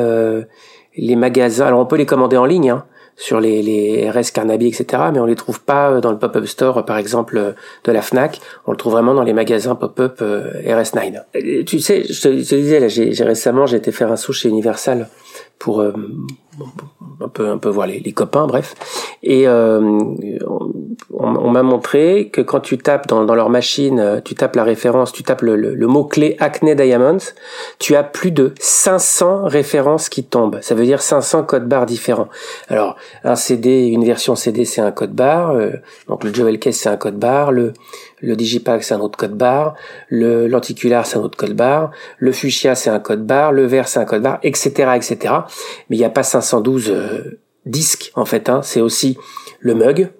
les 0.96 1.16
magasins. 1.16 1.66
Alors 1.66 1.80
on 1.80 1.86
peut 1.86 1.96
les 1.96 2.06
commander 2.06 2.36
en 2.36 2.44
ligne. 2.44 2.70
Hein, 2.70 2.84
sur 3.16 3.40
les, 3.40 3.62
les 3.62 4.10
RS 4.10 4.32
Carnaby, 4.32 4.68
etc. 4.68 5.04
Mais 5.12 5.20
on 5.20 5.26
les 5.26 5.36
trouve 5.36 5.60
pas 5.60 6.00
dans 6.00 6.10
le 6.10 6.18
pop-up 6.18 6.46
store, 6.46 6.84
par 6.84 6.98
exemple, 6.98 7.54
de 7.84 7.92
la 7.92 8.02
Fnac. 8.02 8.40
On 8.66 8.72
le 8.72 8.76
trouve 8.76 8.92
vraiment 8.92 9.14
dans 9.14 9.22
les 9.22 9.32
magasins 9.32 9.74
pop-up 9.74 10.18
euh, 10.22 10.50
RS9. 10.64 11.64
Tu 11.64 11.80
sais, 11.80 12.04
je 12.04 12.20
te, 12.20 12.28
disais, 12.28 12.80
là, 12.80 12.88
j'ai 12.88 13.24
récemment, 13.24 13.66
j'ai 13.66 13.76
été 13.76 13.92
faire 13.92 14.10
un 14.10 14.16
saut 14.16 14.32
chez 14.32 14.48
Universal 14.48 15.08
pour 15.58 15.84
euh, 16.60 17.24
un 17.24 17.28
peu 17.28 17.48
un 17.48 17.58
peu 17.58 17.68
voir 17.68 17.86
les, 17.86 18.00
les 18.00 18.12
copains 18.12 18.46
bref. 18.46 18.74
Et 19.22 19.46
euh, 19.48 19.80
on, 19.80 20.74
on 21.10 21.50
m'a 21.50 21.62
montré 21.62 22.28
que 22.32 22.40
quand 22.40 22.60
tu 22.60 22.78
tapes 22.78 23.06
dans, 23.06 23.34
leur 23.34 23.50
machine 23.50 23.98
euh, 23.98 24.20
tu 24.20 24.34
tapes 24.34 24.56
la 24.56 24.64
référence 24.64 25.12
tu 25.12 25.22
tapes 25.22 25.42
le, 25.42 25.56
le, 25.56 25.86
mot 25.86 26.04
clé 26.04 26.36
Acne 26.40 26.74
Diamonds 26.74 27.18
tu 27.78 27.96
as 27.96 28.02
plus 28.02 28.30
de 28.30 28.52
500 28.58 29.44
références 29.44 30.08
qui 30.08 30.24
tombent. 30.24 30.58
Ça 30.60 30.74
veut 30.74 30.84
dire 30.84 31.02
500 31.02 31.44
codes 31.44 31.68
barres 31.68 31.86
différents. 31.86 32.28
Alors 32.68 32.96
un 33.22 33.36
CD 33.36 33.86
une 33.86 34.04
version 34.04 34.34
CD 34.34 34.64
c'est 34.64 34.80
un 34.80 34.92
code 34.92 35.12
barre. 35.12 35.52
Euh, 35.52 35.70
donc 36.08 36.24
le 36.24 36.32
Joel 36.32 36.58
Case 36.58 36.76
c'est 36.76 36.88
un 36.88 36.96
code 36.96 37.18
barre. 37.18 37.52
Le 37.52 37.72
le 38.24 38.36
Digipack 38.36 38.82
c'est 38.82 38.94
un 38.94 39.00
autre 39.00 39.16
code 39.16 39.36
barre, 39.36 39.74
le 40.08 40.48
lenticulaire 40.48 41.06
c'est 41.06 41.18
un 41.18 41.20
autre 41.20 41.36
code 41.36 41.54
barre, 41.54 41.90
le 42.18 42.32
fuchsia 42.32 42.74
c'est 42.74 42.90
un 42.90 42.98
code 42.98 43.26
barre, 43.26 43.52
le 43.52 43.66
vert 43.66 43.86
c'est 43.86 44.00
un 44.00 44.04
code 44.04 44.22
barre, 44.22 44.38
etc., 44.42 44.92
etc. 44.96 45.34
Mais 45.88 45.96
il 45.96 45.98
n'y 45.98 46.04
a 46.04 46.10
pas 46.10 46.22
512 46.44 46.90
euh, 46.90 47.40
disques 47.66 48.12
en 48.14 48.24
fait. 48.24 48.48
Hein. 48.48 48.60
C'est 48.62 48.80
aussi 48.80 49.16
le 49.60 49.74
mug, 49.74 50.10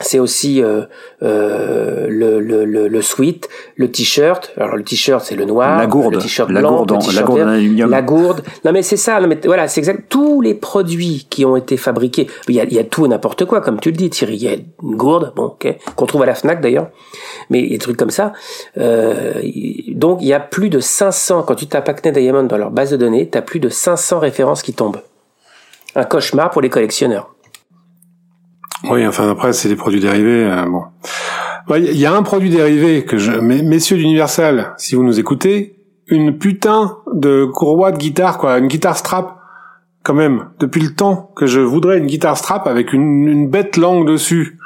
c'est 0.00 0.18
aussi 0.18 0.62
euh, 0.62 0.82
euh, 1.22 2.06
le, 2.10 2.38
le, 2.38 2.66
le, 2.66 2.86
le 2.86 3.02
sweat, 3.02 3.48
le 3.76 3.90
t-shirt. 3.90 4.52
Alors 4.58 4.76
le 4.76 4.82
t-shirt 4.82 5.24
c'est 5.24 5.36
le 5.36 5.46
noir, 5.46 5.78
la 5.78 5.86
gourde, 5.86 6.14
le 6.14 6.20
t-shirt 6.20 6.50
la 6.50 6.60
blanc, 6.60 6.84
gourde, 6.84 7.06
le 7.08 7.14
la 7.14 7.22
gourde 7.22 7.40
en 7.40 7.48
aluminium. 7.48 7.90
la 7.90 8.02
gourde. 8.02 8.42
Non 8.66 8.72
mais 8.72 8.82
c'est 8.82 8.98
ça. 8.98 9.18
Non, 9.20 9.26
mais 9.26 9.38
voilà, 9.44 9.68
c'est 9.68 9.80
exact. 9.80 10.04
Tous 10.10 10.42
les 10.42 10.52
produits 10.52 11.26
qui 11.30 11.46
ont 11.46 11.56
été 11.56 11.78
fabriqués, 11.78 12.26
il 12.48 12.54
y 12.54 12.60
a, 12.60 12.64
il 12.64 12.74
y 12.74 12.78
a 12.78 12.84
tout 12.84 13.06
et 13.06 13.08
n'importe 13.08 13.46
quoi, 13.46 13.62
comme 13.62 13.80
tu 13.80 13.90
le 13.90 13.96
dis, 13.96 14.10
Thierry. 14.10 14.36
Il 14.36 14.42
y 14.42 14.48
a 14.48 14.56
une 14.82 14.96
gourde, 14.96 15.32
bon, 15.34 15.44
ok, 15.44 15.66
qu'on 15.94 16.06
trouve 16.06 16.22
à 16.24 16.26
la 16.26 16.34
Fnac 16.34 16.60
d'ailleurs, 16.60 16.90
mais 17.48 17.60
il 17.60 17.64
y 17.64 17.68
a 17.68 17.70
des 17.70 17.78
trucs 17.78 17.96
comme 17.96 18.10
ça. 18.10 18.34
Euh, 18.76 19.40
donc 19.88 20.18
il 20.20 20.28
y 20.28 20.34
a 20.34 20.40
plus 20.40 20.68
de 20.68 20.78
500. 20.78 21.44
Quand 21.44 21.54
tu 21.54 21.68
tapes 21.68 21.88
Acne 21.88 22.12
Diamond 22.12 22.42
dans 22.44 22.58
leur 22.58 22.70
base 22.70 22.90
de 22.90 22.98
données, 22.98 23.30
tu 23.30 23.38
as 23.38 23.42
plus 23.42 23.60
de 23.60 23.70
500 23.70 24.18
références 24.18 24.62
qui 24.62 24.74
tombent. 24.74 25.00
Un 25.96 26.04
cauchemar 26.04 26.50
pour 26.50 26.60
les 26.60 26.68
collectionneurs. 26.68 27.34
Oui, 28.84 29.06
enfin 29.06 29.30
après 29.30 29.54
c'est 29.54 29.70
des 29.70 29.76
produits 29.76 30.00
dérivés. 30.00 30.44
Euh, 30.44 30.66
bon, 30.66 30.84
il 31.74 31.96
y 31.96 32.04
a 32.04 32.14
un 32.14 32.22
produit 32.22 32.50
dérivé 32.50 33.04
que 33.06 33.16
je, 33.16 33.32
messieurs 33.32 33.96
d'Universal, 33.96 34.74
si 34.76 34.94
vous 34.94 35.02
nous 35.02 35.18
écoutez, 35.18 35.76
une 36.06 36.36
putain 36.36 36.98
de 37.14 37.46
courroie 37.46 37.92
de 37.92 37.96
guitare 37.96 38.36
quoi, 38.36 38.58
une 38.58 38.68
guitare 38.68 38.98
strap 38.98 39.38
quand 40.02 40.12
même. 40.12 40.50
Depuis 40.60 40.82
le 40.82 40.94
temps 40.94 41.32
que 41.34 41.46
je 41.46 41.60
voudrais 41.60 41.96
une 41.96 42.06
guitare 42.06 42.36
strap 42.36 42.66
avec 42.66 42.92
une, 42.92 43.48
bête 43.48 43.78
langue 43.78 44.06
dessus. 44.06 44.58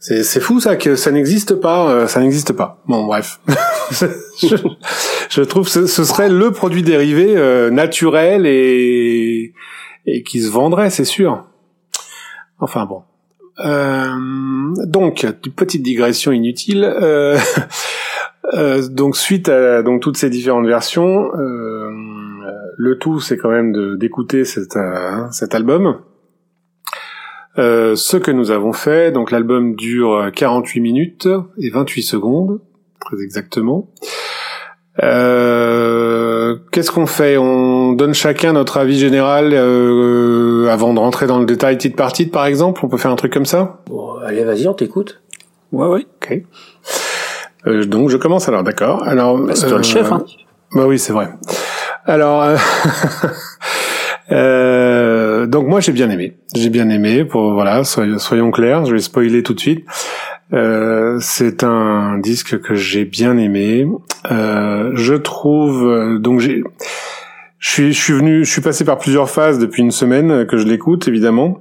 C'est, 0.00 0.40
fou 0.40 0.60
ça 0.60 0.74
que 0.74 0.96
ça 0.96 1.12
n'existe 1.12 1.54
pas, 1.54 1.88
euh, 1.88 2.06
ça 2.08 2.20
n'existe 2.20 2.52
pas. 2.52 2.82
Bon 2.86 3.04
bref, 3.06 3.40
je, 3.90 4.56
je, 5.28 5.42
trouve 5.42 5.66
que 5.72 5.86
ce, 5.86 6.04
serait 6.04 6.28
le 6.28 6.50
produit 6.50 6.82
dérivé 6.82 7.36
euh, 7.36 7.70
naturel 7.70 8.44
et 8.44 9.54
et 10.12 10.22
qui 10.22 10.40
se 10.40 10.50
vendrait, 10.50 10.90
c'est 10.90 11.04
sûr. 11.04 11.44
Enfin 12.58 12.86
bon. 12.86 13.02
Euh, 13.64 14.08
donc 14.86 15.26
petite 15.56 15.82
digression 15.82 16.32
inutile. 16.32 16.84
Euh, 18.54 18.88
donc 18.88 19.14
suite 19.14 19.50
à 19.50 19.82
donc 19.82 20.00
toutes 20.00 20.16
ces 20.16 20.30
différentes 20.30 20.66
versions, 20.66 21.28
le 21.34 22.98
tout 22.98 23.20
c'est 23.20 23.36
quand 23.36 23.50
même 23.50 23.98
d'écouter 23.98 24.46
cet 24.46 24.78
cet 25.30 25.54
album 25.54 25.98
euh, 27.58 27.96
ce 27.96 28.16
que 28.16 28.30
nous 28.30 28.52
avons 28.52 28.72
fait, 28.72 29.10
donc 29.10 29.32
l'album 29.32 29.74
dure 29.74 30.30
48 30.32 30.80
minutes 30.80 31.28
et 31.58 31.70
28 31.70 32.02
secondes, 32.02 32.60
très 33.00 33.20
exactement. 33.20 33.90
Euh, 35.02 35.77
Qu'est-ce 36.70 36.90
qu'on 36.90 37.06
fait? 37.06 37.36
On 37.36 37.92
donne 37.92 38.14
chacun 38.14 38.52
notre 38.52 38.76
avis 38.76 38.98
général 38.98 39.50
euh, 39.52 40.68
avant 40.68 40.92
de 40.92 40.98
rentrer 40.98 41.26
dans 41.26 41.38
le 41.38 41.46
détail 41.46 41.78
titre 41.78 41.96
par 41.96 42.12
titre, 42.12 42.32
par 42.32 42.46
exemple? 42.46 42.80
On 42.84 42.88
peut 42.88 42.98
faire 42.98 43.10
un 43.10 43.16
truc 43.16 43.32
comme 43.32 43.46
ça? 43.46 43.80
Bon, 43.86 44.16
Allez, 44.24 44.44
vas-y, 44.44 44.68
on 44.68 44.74
t'écoute. 44.74 45.20
Ouais, 45.72 45.86
ouais. 45.86 46.06
Ok. 46.22 46.42
Euh, 47.66 47.84
donc 47.84 48.10
je 48.10 48.16
commence 48.16 48.48
alors, 48.48 48.62
d'accord? 48.62 49.02
Alors, 49.04 49.38
bah, 49.38 49.54
c'est 49.54 49.68
toi 49.68 49.78
le 49.78 49.82
chef, 49.82 50.12
hein 50.12 50.24
Bah 50.74 50.86
oui, 50.86 50.98
c'est 50.98 51.12
vrai. 51.12 51.30
Alors, 52.06 52.42
Euh, 54.30 55.46
donc 55.46 55.66
moi 55.66 55.80
j'ai 55.80 55.92
bien 55.92 56.10
aimé, 56.10 56.36
j'ai 56.54 56.68
bien 56.68 56.88
aimé. 56.90 57.24
Pour 57.24 57.52
voilà, 57.52 57.82
soyons, 57.84 58.50
clairs, 58.50 58.84
je 58.84 58.92
vais 58.92 59.00
spoiler 59.00 59.42
tout 59.42 59.54
de 59.54 59.60
suite. 59.60 59.86
Euh, 60.52 61.18
c'est 61.20 61.62
un 61.62 62.18
disque 62.18 62.60
que 62.60 62.74
j'ai 62.74 63.04
bien 63.04 63.36
aimé. 63.36 63.86
Euh, 64.30 64.92
je 64.94 65.14
trouve 65.14 66.18
donc 66.18 66.40
j'ai, 66.40 66.62
je 67.58 67.68
suis, 67.68 67.92
je 67.92 68.02
suis 68.02 68.12
venu, 68.14 68.44
je 68.44 68.50
suis 68.50 68.62
passé 68.62 68.84
par 68.84 68.98
plusieurs 68.98 69.28
phases 69.28 69.58
depuis 69.58 69.82
une 69.82 69.90
semaine 69.90 70.46
que 70.46 70.56
je 70.56 70.66
l'écoute 70.66 71.08
évidemment. 71.08 71.60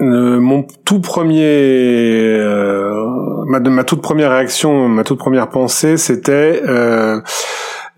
Euh, 0.00 0.40
mon 0.40 0.66
tout 0.84 1.00
premier, 1.00 2.38
euh, 2.38 3.44
ma, 3.46 3.60
ma, 3.60 3.84
toute 3.84 4.02
première 4.02 4.30
réaction, 4.30 4.88
ma 4.88 5.04
toute 5.04 5.18
première 5.18 5.48
pensée, 5.48 5.96
c'était, 5.96 6.62
euh, 6.66 7.20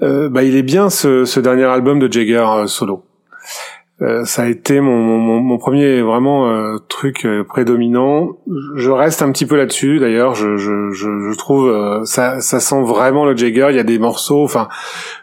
bah 0.01 0.45
il 0.45 0.55
est 0.55 0.63
bien 0.63 0.91
ce, 0.91 1.25
ce 1.25 1.41
dernier 1.41 1.65
album 1.65 1.99
de 1.99 2.11
Jagger 2.11 2.47
solo. 2.67 3.05
Euh, 4.01 4.25
ça 4.25 4.43
a 4.43 4.47
été 4.47 4.81
mon, 4.81 4.97
mon, 4.97 5.41
mon 5.41 5.59
premier 5.59 6.03
vraiment 6.03 6.49
euh, 6.49 6.79
truc 6.89 7.25
euh, 7.25 7.43
prédominant. 7.43 8.39
Je 8.77 8.91
reste 8.91 9.23
un 9.23 9.33
petit 9.33 9.45
peu 9.45 9.57
là-dessus 9.57 9.99
d'ailleurs. 9.99 10.37
Je, 10.37 10.57
je, 10.57 10.93
je, 10.93 11.37
trouve 11.37 12.05
ça, 12.05 12.41
ça 12.41 12.61
sent 12.61 12.83
vraiment 12.83 13.25
le 13.25 13.37
Jagger. 13.37 13.69
Il 13.71 13.77
y 13.77 13.81
a 13.81 13.85
des 13.85 13.99
morceaux. 13.99 14.45
Enfin, 14.45 14.69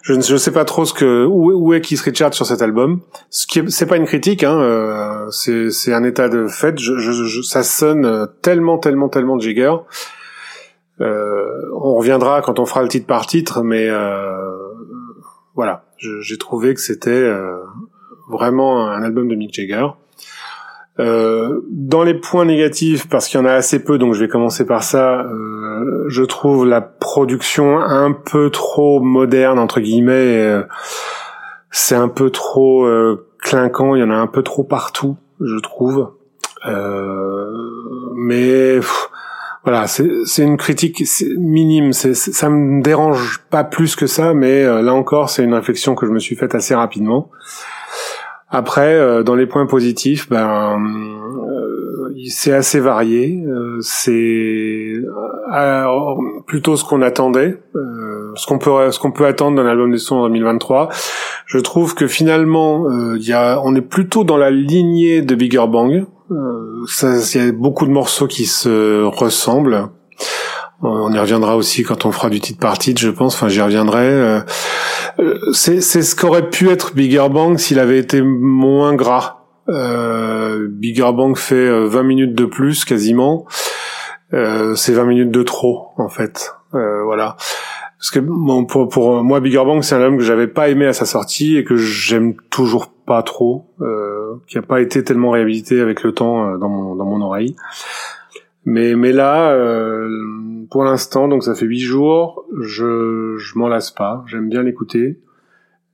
je 0.02 0.14
ne 0.14 0.22
je 0.22 0.36
sais 0.36 0.52
pas 0.52 0.66
trop 0.66 0.84
ce 0.84 0.94
que 0.94 1.26
où, 1.26 1.54
où 1.54 1.74
est 1.74 1.80
Keith 1.80 2.02
Richards 2.02 2.34
sur 2.34 2.46
cet 2.46 2.62
album. 2.62 3.00
Ce 3.30 3.48
qui 3.48 3.62
c'est 3.70 3.86
pas 3.86 3.96
une 3.96 4.06
critique. 4.06 4.44
Hein, 4.44 5.28
c'est 5.32 5.72
c'est 5.72 5.94
un 5.94 6.04
état 6.04 6.28
de 6.28 6.48
fait. 6.48 6.78
Je, 6.78 6.98
je, 6.98 7.42
ça 7.44 7.64
sonne 7.64 8.28
tellement 8.42 8.78
tellement 8.78 9.08
tellement 9.08 9.40
Jagger. 9.40 9.74
on 11.00 11.96
reviendra 11.96 12.42
quand 12.42 12.60
on 12.60 12.66
fera 12.66 12.82
le 12.82 12.90
titre 12.90 13.08
par 13.08 13.26
titre, 13.26 13.64
mais 13.64 13.90
voilà, 15.56 15.86
j'ai 15.98 16.38
trouvé 16.38 16.74
que 16.74 16.82
c'était 16.82 17.32
vraiment 18.30 18.90
un 18.90 19.04
album 19.04 19.28
de 19.28 19.36
Mick 19.36 19.54
Jagger. 19.54 19.88
Euh, 20.98 21.62
dans 21.70 22.04
les 22.04 22.14
points 22.14 22.46
négatifs, 22.46 23.10
parce 23.10 23.28
qu'il 23.28 23.40
y 23.40 23.44
en 23.44 23.46
a 23.46 23.52
assez 23.52 23.84
peu, 23.84 23.98
donc 23.98 24.14
je 24.14 24.22
vais 24.22 24.30
commencer 24.30 24.66
par 24.66 24.84
ça. 24.84 25.22
Euh, 25.24 26.06
je 26.08 26.24
trouve 26.24 26.66
la 26.66 26.80
production 26.80 27.80
un 27.80 28.14
peu 28.14 28.50
trop 28.50 29.02
moderne 29.02 29.60
entre 29.60 29.82
guillemets. 29.82 30.38
Euh, 30.38 30.64
c'est 31.70 31.96
un 31.96 32.08
peu 32.08 32.30
trop 32.30 32.86
euh, 32.86 33.28
clinquant. 33.40 33.96
Il 33.96 34.00
y 34.00 34.04
en 34.04 34.12
a 34.12 34.16
un 34.16 34.28
peu 34.28 34.42
trop 34.42 34.64
partout, 34.64 35.18
je 35.42 35.58
trouve. 35.60 36.12
mais 38.16 38.80
voilà, 39.66 39.88
c'est 39.88 40.44
une 40.44 40.58
critique 40.58 41.04
minime. 41.38 41.92
ça 41.92 42.50
me 42.50 42.82
dérange 42.82 43.42
pas 43.50 43.66
plus 43.66 43.96
que 43.98 44.08
ça, 44.08 44.34
mais 44.34 44.64
là 44.64 44.94
encore, 44.94 45.30
c'est 45.30 45.44
une 45.44 45.54
réflexion 45.54 45.96
que 45.96 46.06
je 46.06 46.12
me 46.12 46.20
suis 46.20 46.36
faite 46.36 46.56
assez 46.56 46.74
rapidement. 46.74 47.30
Après, 48.56 48.94
euh, 48.94 49.22
dans 49.22 49.36
les 49.36 49.48
points 49.48 49.66
positifs, 49.66 50.30
ben 50.30 50.80
euh, 50.80 52.14
c'est 52.30 52.54
assez 52.54 52.80
varié. 52.80 53.44
Euh, 53.46 53.80
c'est 53.82 54.94
plutôt 56.48 56.78
ce 56.78 56.86
qu'on 56.86 57.02
attendait, 57.02 57.60
ce 57.74 58.48
qu'on 58.48 58.58
peut 58.58 58.92
ce 58.92 59.00
qu'on 59.00 59.12
peut 59.12 59.26
attendre 59.26 59.58
d'un 59.58 59.68
album 59.68 59.92
des 59.92 59.98
sons 59.98 60.16
en 60.16 60.30
2023. 60.30 60.88
Je 61.46 61.58
trouve 61.58 61.96
que 61.96 62.08
finalement, 62.08 62.86
y 63.18 63.34
a, 63.34 63.60
on 63.62 63.76
est 63.76 63.82
plutôt 63.82 64.24
dans 64.24 64.38
la 64.38 64.52
lignée 64.52 65.22
de 65.22 65.36
Bigger 65.36 65.66
Bang. 65.68 66.06
Il 66.30 66.36
y 67.36 67.40
a 67.40 67.52
beaucoup 67.52 67.86
de 67.86 67.92
morceaux 67.92 68.28
qui 68.28 68.46
se 68.46 69.04
ressemblent. 69.04 69.90
On 70.82 71.12
y 71.12 71.18
reviendra 71.18 71.56
aussi 71.56 71.84
quand 71.84 72.06
on 72.06 72.12
fera 72.12 72.30
du 72.30 72.40
titre 72.40 72.60
par 72.60 72.78
titre, 72.78 73.02
je 73.02 73.10
pense. 73.10 73.36
Enfin, 73.36 73.48
j'y 73.48 73.62
reviendrai. 73.62 74.06
Euh, 74.06 74.42
c'est 75.54 75.82
ce 75.82 76.16
qu'aurait 76.16 76.50
pu 76.50 76.70
être 76.70 76.94
Bigger 76.94 77.28
Bang 77.30 77.58
s'il 77.58 77.80
avait 77.80 78.00
été 78.00 78.22
moins 78.22 78.94
gras. 78.94 79.46
Euh, 79.70 80.68
Bigger 80.70 81.12
Bang 81.14 81.38
fait 81.38 81.70
20 81.70 82.00
euh, 82.00 82.04
minutes 82.04 82.36
de 82.36 82.46
plus 82.46 82.86
quasiment. 82.86 83.46
Euh, 84.34 84.76
c'est 84.76 84.94
20 84.94 85.06
minutes 85.06 85.32
de 85.32 85.44
trop 85.44 85.90
en 85.98 86.10
fait. 86.10 86.54
Euh, 86.74 87.04
voilà. 87.04 87.38
Parce 87.98 88.12
que 88.12 88.20
bon, 88.20 88.66
pour, 88.66 88.90
pour 88.90 89.24
moi, 89.24 89.40
Bigger 89.40 89.64
Bang, 89.66 89.82
c'est 89.82 89.96
un 89.96 90.02
album 90.02 90.18
que 90.18 90.24
j'avais 90.24 90.48
pas 90.48 90.70
aimé 90.70 90.86
à 90.86 90.94
sa 90.94 91.06
sortie 91.06 91.58
et 91.58 91.64
que 91.64 91.76
j'aime 91.76 92.36
toujours 92.50 92.90
pas 92.90 93.24
trop, 93.24 93.74
euh, 93.82 94.36
qui 94.48 94.58
a 94.58 94.62
pas 94.62 94.82
été 94.82 95.04
tellement 95.04 95.32
réhabilité 95.32 95.80
avec 95.80 96.04
le 96.04 96.12
temps 96.12 96.58
dans 96.58 96.70
mon 96.70 96.96
dans 96.96 97.06
mon 97.06 97.22
oreille. 97.22 97.56
Mais 98.66 98.96
mais 98.96 99.12
là, 99.12 99.52
euh, 99.52 100.10
pour 100.72 100.84
l'instant, 100.84 101.28
donc 101.28 101.44
ça 101.44 101.56
fait 101.56 101.66
huit 101.66 101.82
jours, 101.82 102.46
je 102.60 103.36
je 103.38 103.58
m'en 103.58 103.68
lasse 103.68 103.92
pas. 103.92 104.24
J'aime 104.28 104.50
bien 104.50 104.64
l'écouter. 104.64 105.20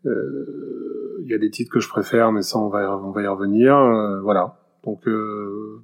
Euh, 0.06 1.20
il 1.22 1.30
y 1.30 1.34
a 1.34 1.38
des 1.38 1.50
titres 1.50 1.72
que 1.72 1.80
je 1.80 1.90
préfère, 1.90 2.32
mais 2.32 2.42
ça 2.42 2.58
on 2.58 2.70
va 2.70 2.98
on 2.98 3.12
va 3.12 3.22
y 3.22 3.28
revenir. 3.28 3.76
Euh, 3.76 4.22
voilà. 4.22 4.56
Donc 4.86 5.02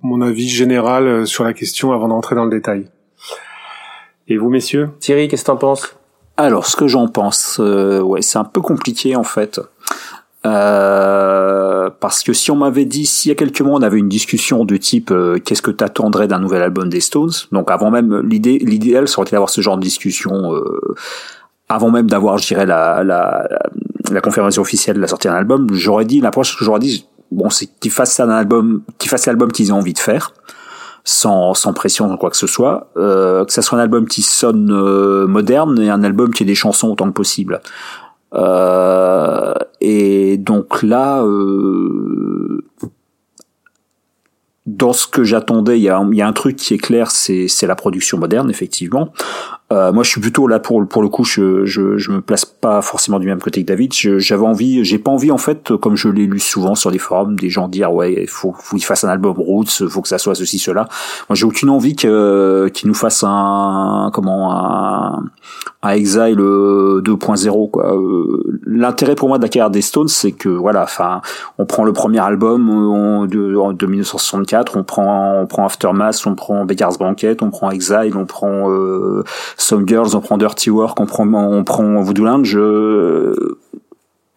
mon 0.01 0.21
avis 0.21 0.47
général 0.47 1.27
sur 1.27 1.43
la 1.43 1.53
question 1.53 1.91
avant 1.91 2.07
d'entrer 2.07 2.35
dans 2.35 2.45
le 2.45 2.49
détail. 2.49 2.89
Et 4.27 4.37
vous, 4.37 4.49
messieurs? 4.49 4.89
Thierry, 4.99 5.27
qu'est-ce 5.27 5.43
que 5.43 5.47
t'en 5.47 5.57
penses? 5.57 5.95
Alors, 6.35 6.65
ce 6.65 6.75
que 6.75 6.87
j'en 6.87 7.07
pense, 7.07 7.59
ouais, 7.59 8.21
c'est 8.21 8.39
un 8.39 8.43
peu 8.43 8.61
compliqué 8.61 9.15
en 9.15 9.23
fait. 9.23 9.61
Euh, 10.47 10.97
parce 11.99 12.23
que 12.23 12.33
si 12.33 12.51
on 12.51 12.55
m'avait 12.55 12.85
dit, 12.85 13.05
s'il 13.05 13.29
y 13.29 13.31
a 13.31 13.35
quelques 13.35 13.61
mois 13.61 13.79
on 13.79 13.81
avait 13.81 13.97
une 13.97 14.09
discussion 14.09 14.65
du 14.65 14.79
type 14.79 15.11
euh, 15.11 15.37
qu'est-ce 15.39 15.61
que 15.61 15.71
t'attendrais 15.71 16.27
d'un 16.27 16.39
nouvel 16.39 16.61
album 16.61 16.89
des 16.89 16.99
Stones, 16.99 17.31
donc 17.51 17.71
avant 17.71 17.91
même 17.91 18.21
l'idée, 18.21 18.57
l'idéal 18.59 19.07
serait 19.07 19.25
d'avoir 19.29 19.49
ce 19.49 19.61
genre 19.61 19.77
de 19.77 19.81
discussion 19.81 20.53
euh, 20.53 20.95
avant 21.69 21.91
même 21.91 22.09
d'avoir, 22.09 22.37
je 22.37 22.47
dirais, 22.47 22.65
la, 22.65 23.03
la, 23.03 23.47
la 24.11 24.21
confirmation 24.21 24.61
officielle 24.61 24.95
de 24.95 25.01
la 25.01 25.07
sortie 25.07 25.27
d'un 25.27 25.33
album, 25.33 25.67
j'aurais 25.71 26.05
dit 26.05 26.21
l'approche 26.21 26.57
que 26.57 26.63
j'aurais 26.63 26.79
dit, 26.79 27.07
bon, 27.31 27.49
c'est 27.49 27.67
qu'ils 27.79 27.91
fassent 27.91 28.19
un 28.19 28.29
album, 28.29 28.83
qu'ils 28.97 29.09
fassent 29.09 29.25
l'album 29.25 29.51
qu'ils 29.51 29.73
ont 29.73 29.77
envie 29.77 29.93
de 29.93 29.99
faire. 29.99 30.33
Sans, 31.09 31.53
sans 31.53 31.71
pression 31.71 32.11
ou 32.11 32.17
quoi 32.17 32.29
que 32.29 32.35
ce 32.35 32.47
soit, 32.47 32.89
euh, 32.97 33.45
que 33.45 33.53
ça 33.53 33.61
soit 33.61 33.79
un 33.79 33.81
album 33.81 34.09
qui 34.09 34.21
sonne 34.21 34.65
moderne 35.25 35.79
et 35.79 35.89
un 35.89 36.03
album 36.03 36.33
qui 36.33 36.43
ait 36.43 36.45
des 36.45 36.53
chansons 36.53 36.89
autant 36.89 37.07
que 37.07 37.13
possible. 37.13 37.61
Euh, 38.33 39.53
et 39.81 40.37
donc 40.37 40.83
là, 40.83 41.23
euh, 41.23 42.63
dans 44.67 44.91
ce 44.91 45.07
que 45.07 45.23
j'attendais, 45.23 45.79
il 45.79 45.83
y 45.83 45.89
a, 45.89 45.97
un 45.97 46.33
truc 46.33 46.57
qui 46.57 46.73
est 46.73 46.77
clair, 46.77 47.09
c'est 47.09 47.47
la 47.63 47.75
production 47.75 48.17
moderne, 48.17 48.49
effectivement. 48.49 49.13
Euh, 49.71 49.91
moi, 49.91 50.03
je 50.03 50.09
suis 50.09 50.21
plutôt 50.21 50.47
là 50.47 50.59
pour 50.59 50.81
le 50.81 51.09
coup, 51.09 51.25
je, 51.25 51.65
je 51.65 51.97
je 51.97 52.11
me 52.11 52.21
place 52.21 52.45
pas 52.45 52.81
forcément 52.81 53.19
du 53.19 53.27
même 53.27 53.39
côté 53.39 53.61
que 53.61 53.67
David. 53.67 53.93
J'avais 53.93 54.45
envie, 54.45 54.83
j'ai 54.85 54.97
pas 54.97 55.11
envie 55.11 55.31
en 55.31 55.37
fait, 55.37 55.75
comme 55.77 55.95
je 55.95 56.07
l'ai 56.07 56.25
lu 56.25 56.39
souvent 56.39 56.75
sur 56.75 56.91
des 56.91 56.99
forums, 56.99 57.37
des 57.37 57.49
gens 57.49 57.67
dire 57.67 57.93
ouais, 57.93 58.25
faut 58.27 58.53
faut 58.57 58.77
qu'il 58.77 58.85
fasse 58.85 59.03
un 59.03 59.09
album 59.09 59.37
Roots, 59.37 59.87
faut 59.89 60.01
que 60.01 60.07
ça 60.07 60.17
soit 60.17 60.35
ceci 60.35 60.59
cela. 60.59 60.87
Moi, 61.29 61.35
j'ai 61.35 61.45
aucune 61.45 61.69
envie 61.69 61.95
que 61.95 62.69
qu'il 62.73 62.87
nous 62.87 62.93
fasse 62.93 63.23
un 63.25 64.09
comment 64.13 64.51
un, 64.51 65.31
Exile 65.95 66.37
2.0 66.37 67.47
euh, 67.47 67.67
quoi. 67.67 67.95
Euh, 67.95 68.43
l'intérêt 68.65 69.15
pour 69.15 69.27
moi 69.27 69.37
de 69.37 69.43
la 69.43 69.49
carrière 69.49 69.69
des 69.69 69.81
Stones, 69.81 70.07
c'est 70.07 70.31
que 70.31 70.49
voilà, 70.49 70.83
enfin, 70.83 71.21
on 71.57 71.65
prend 71.65 71.83
le 71.83 71.93
premier 71.93 72.19
album 72.19 72.69
on, 72.69 73.25
de, 73.25 73.73
de 73.73 73.85
1964, 73.85 74.77
on 74.77 74.83
prend 74.83 75.41
on 75.41 75.47
prend 75.47 75.65
Aftermath, 75.65 76.21
on 76.25 76.35
prend 76.35 76.65
Beggar's 76.65 76.97
Banquet, 76.97 77.37
on 77.41 77.49
prend 77.49 77.71
Exile, 77.71 78.15
on 78.15 78.25
prend 78.25 78.69
euh, 78.69 79.23
Some 79.57 79.87
Girls, 79.87 80.15
on 80.15 80.21
prend 80.21 80.37
Dirty 80.37 80.69
Work, 80.69 80.99
on 80.99 81.05
prend, 81.05 81.25
on 81.33 81.63
prend 81.63 82.01
Voodoo 82.01 82.25
Lounge. 82.25 82.57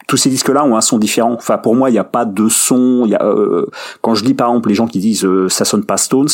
tous 0.07 0.17
ces 0.17 0.29
disques-là 0.31 0.65
ont 0.65 0.77
un 0.77 0.81
son 0.81 0.99
différent. 0.99 1.35
Enfin, 1.35 1.57
pour 1.59 1.75
moi, 1.75 1.89
il 1.91 1.93
n'y 1.93 1.99
a 1.99 2.05
pas 2.05 2.25
de 2.25 2.49
son. 2.49 3.09
Euh, 3.23 3.67
quand 4.03 4.15
je 4.15 4.25
lis 4.25 4.35
par 4.35 4.49
exemple 4.49 4.69
les 4.69 4.75
gens 4.75 4.87
qui 4.87 4.99
disent 4.99 5.25
euh, 5.25 5.49
ça 5.49 5.65
sonne 5.65 5.85
pas 5.85 5.97
Stones, 5.97 6.29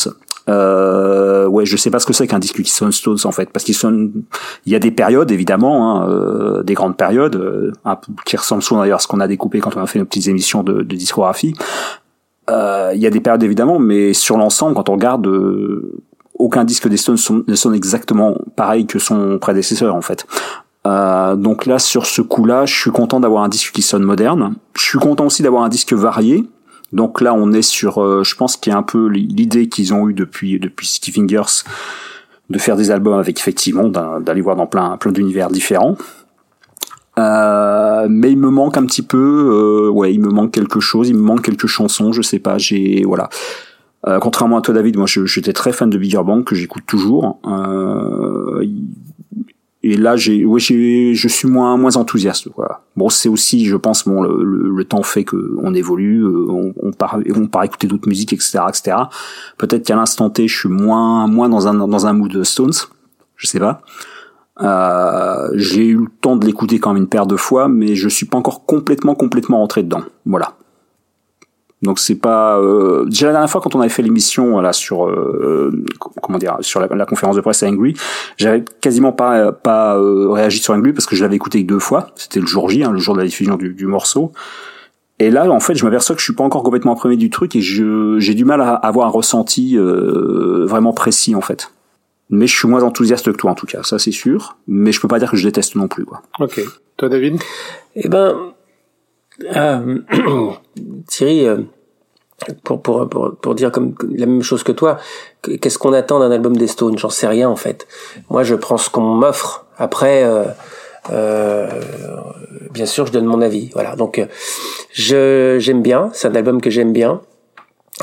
Euh, 0.48 1.46
ouais, 1.46 1.66
je 1.66 1.76
sais 1.76 1.90
pas 1.90 1.98
ce 1.98 2.06
que 2.06 2.12
c'est 2.12 2.26
qu'un 2.26 2.38
disque 2.38 2.62
qui 2.62 2.70
sonne 2.70 2.92
Stones 2.92 3.18
en 3.24 3.32
fait, 3.32 3.50
parce 3.50 3.64
qu'il 3.64 3.74
sonne. 3.74 4.12
Il 4.64 4.72
y 4.72 4.76
a 4.76 4.78
des 4.78 4.90
périodes 4.90 5.30
évidemment, 5.30 6.02
hein, 6.02 6.08
euh, 6.08 6.62
des 6.62 6.74
grandes 6.74 6.96
périodes, 6.96 7.36
euh, 7.36 7.72
qui 8.24 8.36
ressemblent 8.36 8.62
souvent 8.62 8.80
d'ailleurs 8.80 8.98
à 8.98 9.00
ce 9.00 9.08
qu'on 9.08 9.20
a 9.20 9.28
découpé 9.28 9.60
quand 9.60 9.76
on 9.76 9.82
a 9.82 9.86
fait 9.86 9.98
nos 9.98 10.04
petites 10.04 10.28
émissions 10.28 10.62
de, 10.62 10.82
de 10.82 10.96
discographie. 10.96 11.54
Euh, 12.48 12.92
il 12.94 13.00
y 13.00 13.06
a 13.06 13.10
des 13.10 13.20
périodes 13.20 13.42
évidemment, 13.42 13.78
mais 13.78 14.12
sur 14.12 14.38
l'ensemble, 14.38 14.74
quand 14.74 14.88
on 14.88 14.92
regarde, 14.92 15.26
euh, 15.26 16.00
aucun 16.38 16.64
disque 16.64 16.88
des 16.88 16.96
Stones 16.96 17.18
ne 17.46 17.54
sonne 17.54 17.74
exactement 17.74 18.36
pareil 18.56 18.86
que 18.86 18.98
son 18.98 19.38
prédécesseur 19.38 19.94
en 19.94 20.02
fait. 20.02 20.26
Euh, 20.86 21.34
donc 21.34 21.66
là, 21.66 21.78
sur 21.78 22.06
ce 22.06 22.22
coup-là, 22.22 22.66
je 22.66 22.74
suis 22.74 22.90
content 22.92 23.18
d'avoir 23.18 23.42
un 23.42 23.48
disque 23.48 23.72
qui 23.72 23.82
sonne 23.82 24.04
moderne. 24.04 24.54
Je 24.76 24.82
suis 24.82 24.98
content 24.98 25.26
aussi 25.26 25.42
d'avoir 25.42 25.64
un 25.64 25.68
disque 25.68 25.92
varié. 25.92 26.44
Donc 26.96 27.20
là, 27.20 27.34
on 27.34 27.52
est 27.52 27.60
sur, 27.60 28.02
euh, 28.02 28.24
je 28.24 28.34
pense 28.36 28.56
qu'il 28.56 28.72
y 28.72 28.74
a 28.74 28.78
un 28.78 28.82
peu 28.82 29.06
l'idée 29.08 29.68
qu'ils 29.68 29.92
ont 29.92 30.08
eu 30.08 30.14
depuis 30.14 30.58
depuis 30.58 30.98
de 32.48 32.58
faire 32.58 32.76
des 32.76 32.90
albums 32.90 33.18
avec 33.18 33.38
effectivement 33.38 33.88
d'aller 33.88 34.40
voir 34.40 34.56
dans 34.56 34.66
plein 34.66 34.96
plein 34.96 35.12
d'univers 35.12 35.50
différents. 35.50 35.98
Euh, 37.18 38.06
mais 38.08 38.32
il 38.32 38.38
me 38.38 38.48
manque 38.48 38.78
un 38.78 38.86
petit 38.86 39.02
peu, 39.02 39.18
euh, 39.18 39.90
ouais, 39.90 40.14
il 40.14 40.20
me 40.20 40.30
manque 40.30 40.52
quelque 40.52 40.80
chose, 40.80 41.10
il 41.10 41.16
me 41.16 41.22
manque 41.22 41.42
quelques 41.42 41.66
chansons, 41.66 42.12
je 42.12 42.22
sais 42.22 42.38
pas, 42.38 42.56
j'ai 42.56 43.04
voilà. 43.04 43.28
Contrairement 44.20 44.58
à 44.58 44.60
toi 44.60 44.72
David, 44.72 44.96
moi 44.96 45.06
j'étais 45.08 45.52
très 45.52 45.72
fan 45.72 45.90
de 45.90 45.98
Bigger 45.98 46.22
Bang 46.24 46.44
que 46.44 46.54
j'écoute 46.54 46.84
toujours. 46.86 47.40
Et 49.86 49.96
là 49.96 50.16
j'ai 50.16 50.44
ouais 50.44 50.58
j'ai 50.58 51.14
je 51.14 51.28
suis 51.28 51.48
moins 51.48 51.76
moins 51.76 51.96
enthousiaste 51.96 52.48
voilà. 52.56 52.80
Bon 52.96 53.08
c'est 53.08 53.28
aussi 53.28 53.66
je 53.66 53.76
pense 53.76 54.06
bon 54.06 54.22
le, 54.22 54.70
le, 54.70 54.84
temps 54.84 55.02
fait 55.02 55.22
que 55.24 55.56
on 55.62 55.74
évolue 55.74 56.22
euh, 56.24 56.46
on, 56.48 56.74
on 56.82 56.92
part 56.92 57.18
on 57.34 57.46
part 57.46 57.64
écouter 57.64 57.86
d'autres 57.86 58.08
musiques 58.08 58.32
etc 58.32 58.58
etc 58.68 58.96
peut-être 59.58 59.86
qu'à 59.86 59.94
l'instant 59.94 60.28
T 60.28 60.48
je 60.48 60.58
suis 60.58 60.68
moins 60.68 61.28
moins 61.28 61.48
dans 61.48 61.68
un 61.68 61.74
dans 61.74 62.06
un 62.06 62.12
mood 62.12 62.42
Stones 62.42 62.72
je 63.36 63.46
sais 63.46 63.60
pas. 63.60 63.82
Euh, 64.62 65.50
j'ai 65.52 65.86
eu 65.86 65.98
le 65.98 66.06
temps 66.22 66.36
de 66.36 66.46
l'écouter 66.46 66.78
quand 66.78 66.94
même 66.94 67.02
une 67.02 67.08
paire 67.08 67.26
de 67.26 67.36
fois 67.36 67.68
mais 67.68 67.94
je 67.94 68.08
suis 68.08 68.26
pas 68.26 68.38
encore 68.38 68.64
complètement 68.64 69.14
complètement 69.14 69.58
rentré 69.58 69.82
dedans. 69.82 70.02
Voilà 70.24 70.54
donc 71.86 72.00
c'est 72.00 72.16
pas 72.16 72.58
euh, 72.58 73.04
déjà 73.06 73.26
la 73.26 73.32
dernière 73.32 73.50
fois 73.50 73.60
quand 73.60 73.74
on 73.74 73.80
avait 73.80 73.88
fait 73.88 74.02
l'émission 74.02 74.50
voilà 74.50 74.72
sur 74.72 75.06
euh, 75.06 75.72
comment 76.20 76.36
dire 76.36 76.58
sur 76.60 76.80
la, 76.80 77.06
conférence 77.06 77.36
de 77.36 77.40
presse 77.40 77.62
à 77.62 77.68
Angry, 77.68 77.94
j'avais 78.36 78.64
quasiment 78.80 79.12
pas 79.12 79.52
pas 79.52 79.96
euh, 79.96 80.30
réagi 80.30 80.58
sur 80.58 80.74
Angry 80.74 80.92
parce 80.92 81.06
que 81.06 81.16
je 81.16 81.22
l'avais 81.22 81.36
écouté 81.36 81.62
deux 81.62 81.78
fois. 81.78 82.10
C'était 82.16 82.40
le 82.40 82.46
jour 82.46 82.68
J, 82.68 82.82
hein, 82.82 82.90
le 82.90 82.98
jour 82.98 83.14
de 83.14 83.20
la 83.20 83.26
diffusion 83.26 83.56
du, 83.56 83.72
du, 83.72 83.86
morceau. 83.86 84.32
Et 85.18 85.30
là, 85.30 85.48
en 85.50 85.60
fait, 85.60 85.76
je 85.76 85.84
m'aperçois 85.84 86.14
que 86.14 86.20
je 86.20 86.26
suis 86.26 86.34
pas 86.34 86.44
encore 86.44 86.62
complètement 86.62 86.92
imprimé 86.92 87.16
du 87.16 87.30
truc 87.30 87.56
et 87.56 87.62
je 87.62 88.18
j'ai 88.18 88.34
du 88.34 88.44
mal 88.44 88.60
à 88.60 88.74
avoir 88.74 89.06
un 89.06 89.10
ressenti 89.10 89.78
euh, 89.78 90.66
vraiment 90.66 90.92
précis 90.92 91.34
en 91.34 91.40
fait. 91.40 91.70
Mais 92.28 92.48
je 92.48 92.56
suis 92.56 92.68
moins 92.68 92.82
enthousiaste 92.82 93.30
que 93.30 93.36
toi 93.36 93.52
en 93.52 93.54
tout 93.54 93.66
cas, 93.66 93.84
ça 93.84 94.00
c'est 94.00 94.10
sûr. 94.10 94.56
Mais 94.66 94.90
je 94.90 95.00
peux 95.00 95.08
pas 95.08 95.20
dire 95.20 95.30
que 95.30 95.36
je 95.36 95.46
déteste 95.46 95.76
non 95.76 95.86
plus 95.86 96.04
quoi. 96.04 96.22
Ok. 96.40 96.60
Toi, 96.96 97.08
David? 97.08 97.40
Eh 97.94 98.08
ben, 98.08 98.52
euh, 99.44 99.98
Thierry, 101.06 101.46
euh, 101.46 101.58
pour, 102.64 102.82
pour, 102.82 103.08
pour, 103.08 103.36
pour, 103.36 103.54
dire 103.54 103.72
comme 103.72 103.94
la 104.14 104.26
même 104.26 104.42
chose 104.42 104.62
que 104.62 104.72
toi, 104.72 104.98
qu'est-ce 105.42 105.78
qu'on 105.78 105.92
attend 105.92 106.20
d'un 106.20 106.30
album 106.30 106.56
des 106.56 106.66
Stones? 106.66 106.98
J'en 106.98 107.10
sais 107.10 107.26
rien 107.26 107.48
en 107.48 107.56
fait. 107.56 107.86
Moi, 108.28 108.42
je 108.42 108.54
prends 108.54 108.76
ce 108.76 108.90
qu'on 108.90 109.00
m'offre. 109.00 109.64
Après, 109.78 110.22
euh, 110.24 110.44
euh, 111.12 111.68
bien 112.72 112.86
sûr, 112.86 113.06
je 113.06 113.12
donne 113.12 113.24
mon 113.24 113.40
avis. 113.40 113.70
Voilà. 113.72 113.96
Donc, 113.96 114.20
je 114.92 115.56
j'aime 115.58 115.82
bien. 115.82 116.10
C'est 116.12 116.28
un 116.28 116.34
album 116.34 116.60
que 116.60 116.70
j'aime 116.70 116.92
bien. 116.92 117.22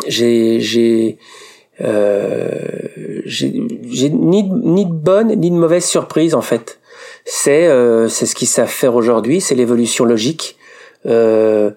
J'ai 0.08 0.60
j'ai 0.60 1.20
euh, 1.82 2.50
j'ai 3.26 3.50
ni 3.50 4.44
ni 4.44 4.86
de 4.86 4.92
bonne 4.92 5.30
ni 5.30 5.52
de 5.52 5.56
mauvaise 5.56 5.86
surprise 5.86 6.36
en 6.36 6.42
fait. 6.42 6.80
C'est 7.26 7.68
euh, 7.68 8.08
c'est 8.10 8.26
ce 8.26 8.36
qu'ils 8.36 8.48
savent 8.48 8.68
faire 8.68 8.96
aujourd'hui. 8.96 9.42
C'est 9.42 9.56
l'évolution 9.56 10.06
logique. 10.06 10.58
Euh, 11.06 11.72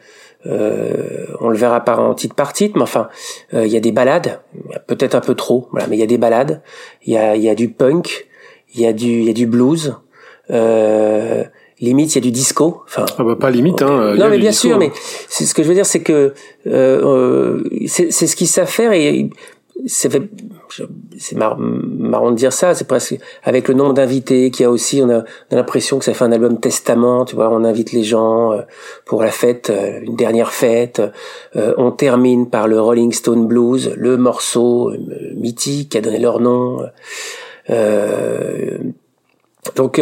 euh, 0.47 1.27
on 1.41 1.49
le 1.49 1.57
verra 1.57 1.81
par 1.81 2.01
en 2.01 2.15
titre 2.15 2.35
par 2.35 2.53
titre, 2.53 2.77
mais 2.77 2.83
enfin, 2.83 3.09
euh, 3.55 3.67
il 3.67 3.73
y 3.73 3.77
a 3.77 3.81
des 3.81 3.93
balades, 3.93 4.41
peut-être 4.87 5.15
un 5.15 5.21
peu 5.21 5.35
trop, 5.35 5.69
voilà, 5.73 5.87
mais 5.89 5.97
il 5.97 6.01
y 6.01 6.05
a 6.05 6.07
des 6.07 6.19
balades, 6.19 6.63
il 7.05 7.13
y 7.13 7.17
a, 7.17 7.37
y 7.37 7.49
a 7.49 7.55
du 7.55 7.69
punk, 7.69 8.27
il 8.75 8.81
y 8.81 8.87
a 8.87 8.93
du, 8.93 9.21
il 9.21 9.25
y 9.25 9.31
a 9.31 9.33
du 9.33 9.47
blues, 9.47 9.97
euh, 10.51 11.45
limite 11.81 12.15
il 12.15 12.19
y 12.19 12.19
a 12.19 12.23
du 12.23 12.31
disco. 12.31 12.83
Enfin, 12.85 13.05
ah 13.19 13.25
bah 13.25 13.37
pas 13.37 13.51
limite, 13.51 13.83
hein. 13.83 14.15
Non 14.17 14.29
mais 14.29 14.39
bien 14.39 14.53
sûr, 14.53 14.79
mais 14.79 14.91
c'est 15.29 15.45
ce 15.45 15.55
que 15.55 15.63
je 15.63 15.69
veux 15.69 15.75
dire, 15.75 15.87
c'est 15.87 16.03
que 16.03 16.35
euh, 16.67 17.63
c'est 17.87 18.11
ce 18.11 18.37
qu'ils 18.37 18.49
savent 18.49 18.71
faire 18.71 18.93
et 18.93 19.29
c'est 19.85 21.37
marrant 21.37 22.31
de 22.31 22.37
dire 22.37 22.53
ça, 22.53 22.75
c'est 22.75 22.87
presque 22.87 23.19
avec 23.45 23.69
le 23.69 23.75
nombre 23.75 23.95
d'invités 23.95 24.51
qu'il 24.51 24.65
y 24.65 24.67
a 24.67 24.71
aussi, 24.71 25.03
on 25.03 25.11
a, 25.11 25.25
l'impression 25.51 25.99
que 25.99 26.05
ça 26.05 26.15
fait 26.15 26.25
un 26.25 26.33
album 26.33 26.59
testament, 26.59 27.25
tu 27.25 27.37
vois, 27.37 27.51
on 27.51 27.63
invite 27.63 27.93
les 27.93 28.03
gens 28.03 28.53
euh, 28.53 28.63
pour 29.05 29.23
la 29.23 29.31
fête, 29.31 29.71
euh, 29.71 30.01
une 30.03 30.17
dernière 30.17 30.53
fête, 30.53 31.03
euh, 31.57 31.75
on 31.77 31.91
termine 31.93 32.49
par 32.49 32.69
le 32.69 32.81
Rolling 32.81 33.13
Stone 33.13 33.47
Blues, 33.47 33.93
le 33.97 34.17
morceau 34.17 34.93
mythique 35.35 35.91
qui 35.91 35.99
a 35.99 36.01
donné 36.01 36.19
leur 36.19 36.41
nom. 36.41 36.79
donc, 39.77 40.01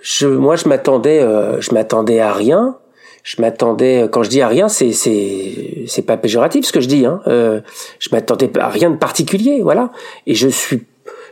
je, 0.00 0.26
moi, 0.26 0.56
je 0.56 0.68
m'attendais, 0.68 1.20
je 1.60 1.74
m'attendais 1.74 2.20
à 2.20 2.32
rien 2.32 2.78
je 3.22 3.40
m'attendais 3.40 4.08
quand 4.10 4.22
je 4.22 4.30
dis 4.30 4.40
à 4.40 4.48
rien 4.48 4.68
c'est 4.68 4.92
c'est 4.92 5.84
c'est 5.86 6.02
pas 6.02 6.16
péjoratif 6.16 6.64
ce 6.64 6.72
que 6.72 6.80
je 6.80 6.88
dis 6.88 7.04
hein. 7.04 7.20
Euh, 7.26 7.60
je 7.98 8.08
m'attendais 8.12 8.50
à 8.58 8.68
rien 8.68 8.90
de 8.90 8.96
particulier 8.96 9.60
voilà. 9.62 9.90
Et 10.26 10.34
je 10.34 10.48
suis 10.48 10.82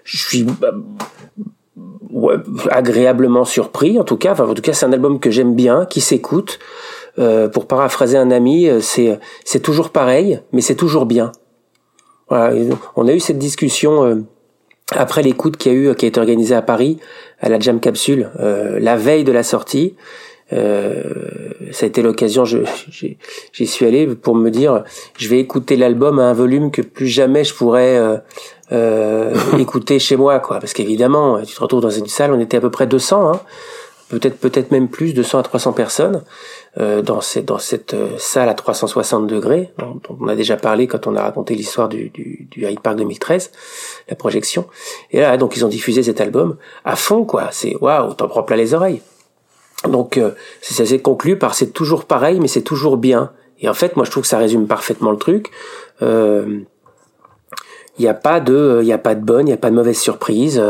je 0.05 0.16
suis 0.16 0.46
ouais, 2.11 2.37
agréablement 2.70 3.44
surpris 3.44 3.98
en 3.98 4.05
tout 4.05 4.16
cas. 4.16 4.33
Enfin 4.33 4.46
en 4.46 4.55
tout 4.55 4.62
cas 4.62 4.72
c'est 4.72 4.87
un 4.87 4.92
album 4.92 5.20
que 5.20 5.31
j'aime 5.31 5.55
bien 5.55 5.87
qui 5.87 6.01
s'écoute. 6.01 6.59
Euh, 7.18 7.48
pour 7.48 7.66
paraphraser 7.66 8.16
un 8.16 8.31
ami 8.31 8.68
euh, 8.68 8.81
c'est 8.81 9.18
c'est 9.44 9.59
toujours 9.59 9.90
pareil 9.90 10.40
mais 10.53 10.61
c'est 10.61 10.77
toujours 10.77 11.07
bien. 11.07 11.33
Voilà 12.29 12.55
on 12.96 13.09
a 13.09 13.12
eu 13.12 13.20
cette 13.20 13.38
discussion 13.38 14.05
euh, 14.05 14.16
après 14.92 15.22
l'écoute 15.22 15.57
qu'il 15.57 15.72
y 15.72 15.74
a 15.74 15.79
eu 15.79 15.94
qui 15.96 16.05
a 16.05 16.09
été 16.09 16.20
organisée 16.20 16.55
à 16.55 16.62
Paris 16.62 16.98
à 17.40 17.48
la 17.48 17.59
Jam 17.59 17.81
Capsule 17.81 18.31
euh, 18.38 18.79
la 18.81 18.96
veille 18.96 19.24
de 19.24 19.33
la 19.33 19.42
sortie 19.42 19.96
euh, 20.52 21.02
ça 21.72 21.84
a 21.84 21.88
été 21.88 22.02
l'occasion, 22.02 22.44
j'y 23.52 23.66
suis 23.66 23.87
allé 23.87 24.06
pour 24.06 24.34
me 24.34 24.50
dire, 24.50 24.84
je 25.18 25.28
vais 25.28 25.38
écouter 25.40 25.76
l'album 25.76 26.18
à 26.18 26.24
un 26.24 26.32
volume 26.32 26.70
que 26.70 26.82
plus 26.82 27.08
jamais 27.08 27.44
je 27.44 27.54
pourrais 27.54 27.96
euh, 27.96 28.16
euh 28.72 29.34
écouter 29.58 29.98
chez 29.98 30.16
moi, 30.16 30.40
quoi. 30.40 30.58
Parce 30.61 30.72
qu'évidemment, 30.72 31.42
tu 31.42 31.54
te 31.54 31.61
retrouves 31.61 31.82
dans 31.82 31.90
une 31.90 32.06
salle, 32.06 32.32
on 32.32 32.40
était 32.40 32.56
à 32.56 32.61
peu 32.61 32.70
près 32.70 32.87
200, 32.87 33.32
hein, 33.32 33.40
peut-être 34.08 34.38
peut-être 34.38 34.70
même 34.70 34.88
plus, 34.88 35.12
200 35.12 35.38
à 35.38 35.42
300 35.42 35.72
personnes 35.72 36.22
euh, 36.78 37.02
dans 37.02 37.20
cette 37.20 37.44
dans 37.44 37.58
cette 37.58 37.94
euh, 37.94 38.16
salle 38.18 38.48
à 38.48 38.54
360 38.54 39.26
degrés 39.26 39.72
dont 39.78 40.00
on 40.20 40.28
a 40.28 40.34
déjà 40.34 40.56
parlé 40.56 40.87
quand 40.87 41.06
on 41.06 41.14
a 41.16 41.22
raconté 41.22 41.54
l'histoire 41.54 41.88
du, 41.88 42.08
du, 42.11 42.46
du 42.50 42.66
Hyde 42.66 42.80
Park 42.80 42.96
2013, 42.96 43.50
la 44.08 44.16
projection. 44.16 44.66
Et 45.11 45.20
là, 45.20 45.37
donc 45.37 45.56
ils 45.56 45.64
ont 45.64 45.68
diffusé 45.68 46.02
cet 46.02 46.20
album 46.20 46.56
à 46.84 46.96
fond, 46.96 47.24
quoi. 47.24 47.48
C'est 47.52 47.76
waouh, 47.76 48.14
t'en 48.14 48.28
prends 48.28 48.42
plein 48.42 48.56
les 48.56 48.74
oreilles. 48.74 49.02
Donc 49.85 50.17
euh, 50.17 50.33
ça 50.61 50.85
s'est 50.85 50.99
conclu 50.99 51.38
par 51.38 51.55
c'est 51.55 51.69
toujours 51.69 52.05
pareil, 52.05 52.41
mais 52.41 52.49
c'est 52.49 52.62
toujours 52.62 52.97
bien. 52.97 53.31
Et 53.61 53.69
en 53.69 53.75
fait, 53.75 53.97
moi 53.97 54.05
je 54.05 54.11
trouve 54.11 54.23
que 54.23 54.29
ça 54.29 54.38
résume 54.38 54.67
parfaitement 54.67 55.11
le 55.11 55.17
truc. 55.19 55.51
Il 56.01 56.07
euh, 56.07 56.61
n'y 57.99 58.09
a 58.09 58.14
pas 58.14 58.41
de, 58.41 58.81
il 58.83 58.93
a 58.93 58.99
pas 58.99 59.14
de 59.14 59.25
bonne, 59.25 59.47
il 59.47 59.51
y 59.51 59.55
a 59.55 59.59
pas 59.59 59.71
de 59.71 59.77
mauvaise 59.77 59.99
surprise. 59.99 60.62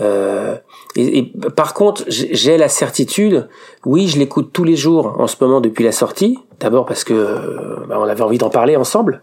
Euh, 0.00 0.56
et, 0.94 1.18
et, 1.18 1.32
par 1.56 1.72
contre, 1.72 2.04
j'ai 2.08 2.58
la 2.58 2.68
certitude. 2.68 3.48
Oui, 3.86 4.08
je 4.08 4.18
l'écoute 4.18 4.50
tous 4.52 4.64
les 4.64 4.76
jours 4.76 5.14
en 5.18 5.26
ce 5.26 5.36
moment 5.40 5.60
depuis 5.62 5.84
la 5.84 5.92
sortie. 5.92 6.38
D'abord 6.60 6.84
parce 6.84 7.04
que 7.04 7.86
bah, 7.88 7.96
on 7.98 8.04
avait 8.04 8.22
envie 8.22 8.38
d'en 8.38 8.50
parler 8.50 8.76
ensemble. 8.76 9.22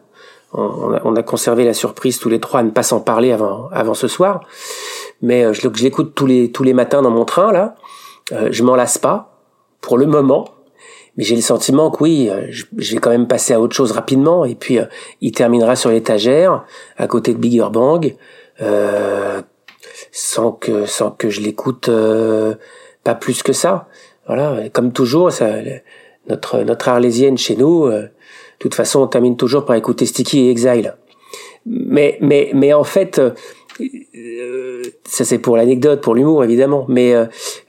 On, 0.55 0.93
a, 0.93 1.01
on, 1.03 1.15
a, 1.15 1.23
conservé 1.23 1.65
la 1.65 1.73
surprise 1.73 2.19
tous 2.19 2.29
les 2.29 2.39
trois 2.39 2.59
à 2.59 2.63
ne 2.63 2.69
pas 2.69 2.83
s'en 2.83 2.99
parler 2.99 3.31
avant, 3.31 3.69
avant 3.71 3.95
ce 3.95 4.07
soir. 4.07 4.41
Mais 5.23 5.51
je, 5.53 5.61
je 5.73 5.83
l'écoute 5.83 6.13
tous 6.13 6.27
les 6.27 6.51
tous 6.51 6.63
les 6.63 6.73
matins 6.73 7.01
dans 7.01 7.09
mon 7.09 7.25
train 7.25 7.51
là. 7.51 7.75
Euh, 8.31 8.49
je 8.51 8.63
m'en 8.63 8.75
lasse 8.75 8.97
pas 8.97 9.37
pour 9.81 9.97
le 9.97 10.05
moment, 10.05 10.47
mais 11.17 11.23
j'ai 11.23 11.35
le 11.35 11.41
sentiment 11.41 11.91
que 11.91 12.03
oui, 12.03 12.29
euh, 12.29 12.47
je, 12.49 12.65
vais 12.93 12.99
quand 12.99 13.09
même 13.09 13.27
passer 13.27 13.53
à 13.53 13.59
autre 13.59 13.75
chose 13.75 13.91
rapidement. 13.91 14.45
Et 14.45 14.55
puis, 14.55 14.79
euh, 14.79 14.85
il 15.21 15.31
terminera 15.31 15.75
sur 15.75 15.89
l'étagère 15.89 16.65
à 16.97 17.07
côté 17.07 17.33
de 17.33 17.39
Bigger 17.39 17.67
Bang, 17.71 18.15
sans 20.11 20.51
que 20.51 20.85
sans 20.85 21.11
que 21.11 21.29
je 21.29 21.41
l'écoute 21.41 21.89
pas 23.03 23.15
plus 23.15 23.43
que 23.43 23.51
ça. 23.51 23.87
Voilà, 24.27 24.69
comme 24.69 24.93
toujours, 24.93 25.31
ça, 25.31 25.49
notre 26.29 26.59
notre 26.59 26.87
arlésienne 26.87 27.37
chez 27.37 27.57
nous. 27.57 27.89
de 27.89 28.09
toute 28.59 28.75
façon, 28.75 29.01
on 29.01 29.07
termine 29.07 29.35
toujours 29.35 29.65
par 29.65 29.75
écouter 29.75 30.05
Sticky 30.05 30.47
et 30.47 30.51
Exile. 30.51 30.95
Mais 31.65 32.17
mais 32.21 32.51
mais 32.53 32.73
en 32.73 32.85
fait, 32.85 33.19
ça 35.05 35.25
c'est 35.25 35.39
pour 35.39 35.57
l'anecdote, 35.57 36.01
pour 36.01 36.15
l'humour 36.15 36.43
évidemment. 36.43 36.85
Mais 36.87 37.15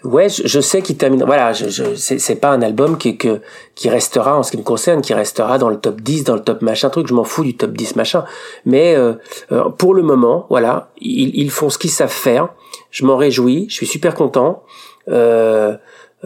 Ouais, 0.05 0.29
je, 0.29 0.61
sais 0.61 0.83
qu'il 0.83 0.97
termine. 0.97 1.25
Voilà, 1.25 1.53
je, 1.53 1.69
je, 1.69 1.95
c'est 1.95 2.37
pas 2.37 2.51
un 2.51 2.63
album 2.63 2.99
qui, 2.99 3.17
que, 3.17 3.41
qui 3.75 3.89
restera, 3.89 4.37
en 4.37 4.43
ce 4.43 4.51
qui 4.51 4.59
me 4.59 4.63
concerne, 4.63 5.01
qui 5.01 5.15
restera 5.15 5.59
dans 5.59 5.71
le 5.71 5.77
top 5.77 6.01
10, 6.01 6.25
dans 6.25 6.35
le 6.35 6.43
top 6.43 6.63
machin 6.63 6.91
truc. 6.91 7.09
Je 7.09 7.15
m'en 7.15 7.25
fous 7.25 7.43
du 7.43 7.57
top 7.57 7.73
10 7.73 7.97
machin. 7.97 8.25
Mais 8.67 8.95
euh, 8.95 9.15
euh, 9.51 9.71
pour 9.71 9.95
le 9.95 10.03
moment, 10.03 10.47
voilà, 10.51 10.91
ils, 11.01 11.35
ils 11.35 11.51
font 11.51 11.71
ce 11.71 11.79
qu'ils 11.79 11.91
savent 11.91 12.11
faire. 12.13 12.51
Je 12.91 13.05
m'en 13.05 13.17
réjouis. 13.17 13.67
Je 13.69 13.75
suis 13.75 13.87
super 13.87 14.15
content. 14.15 14.63
Euh, 15.09 15.75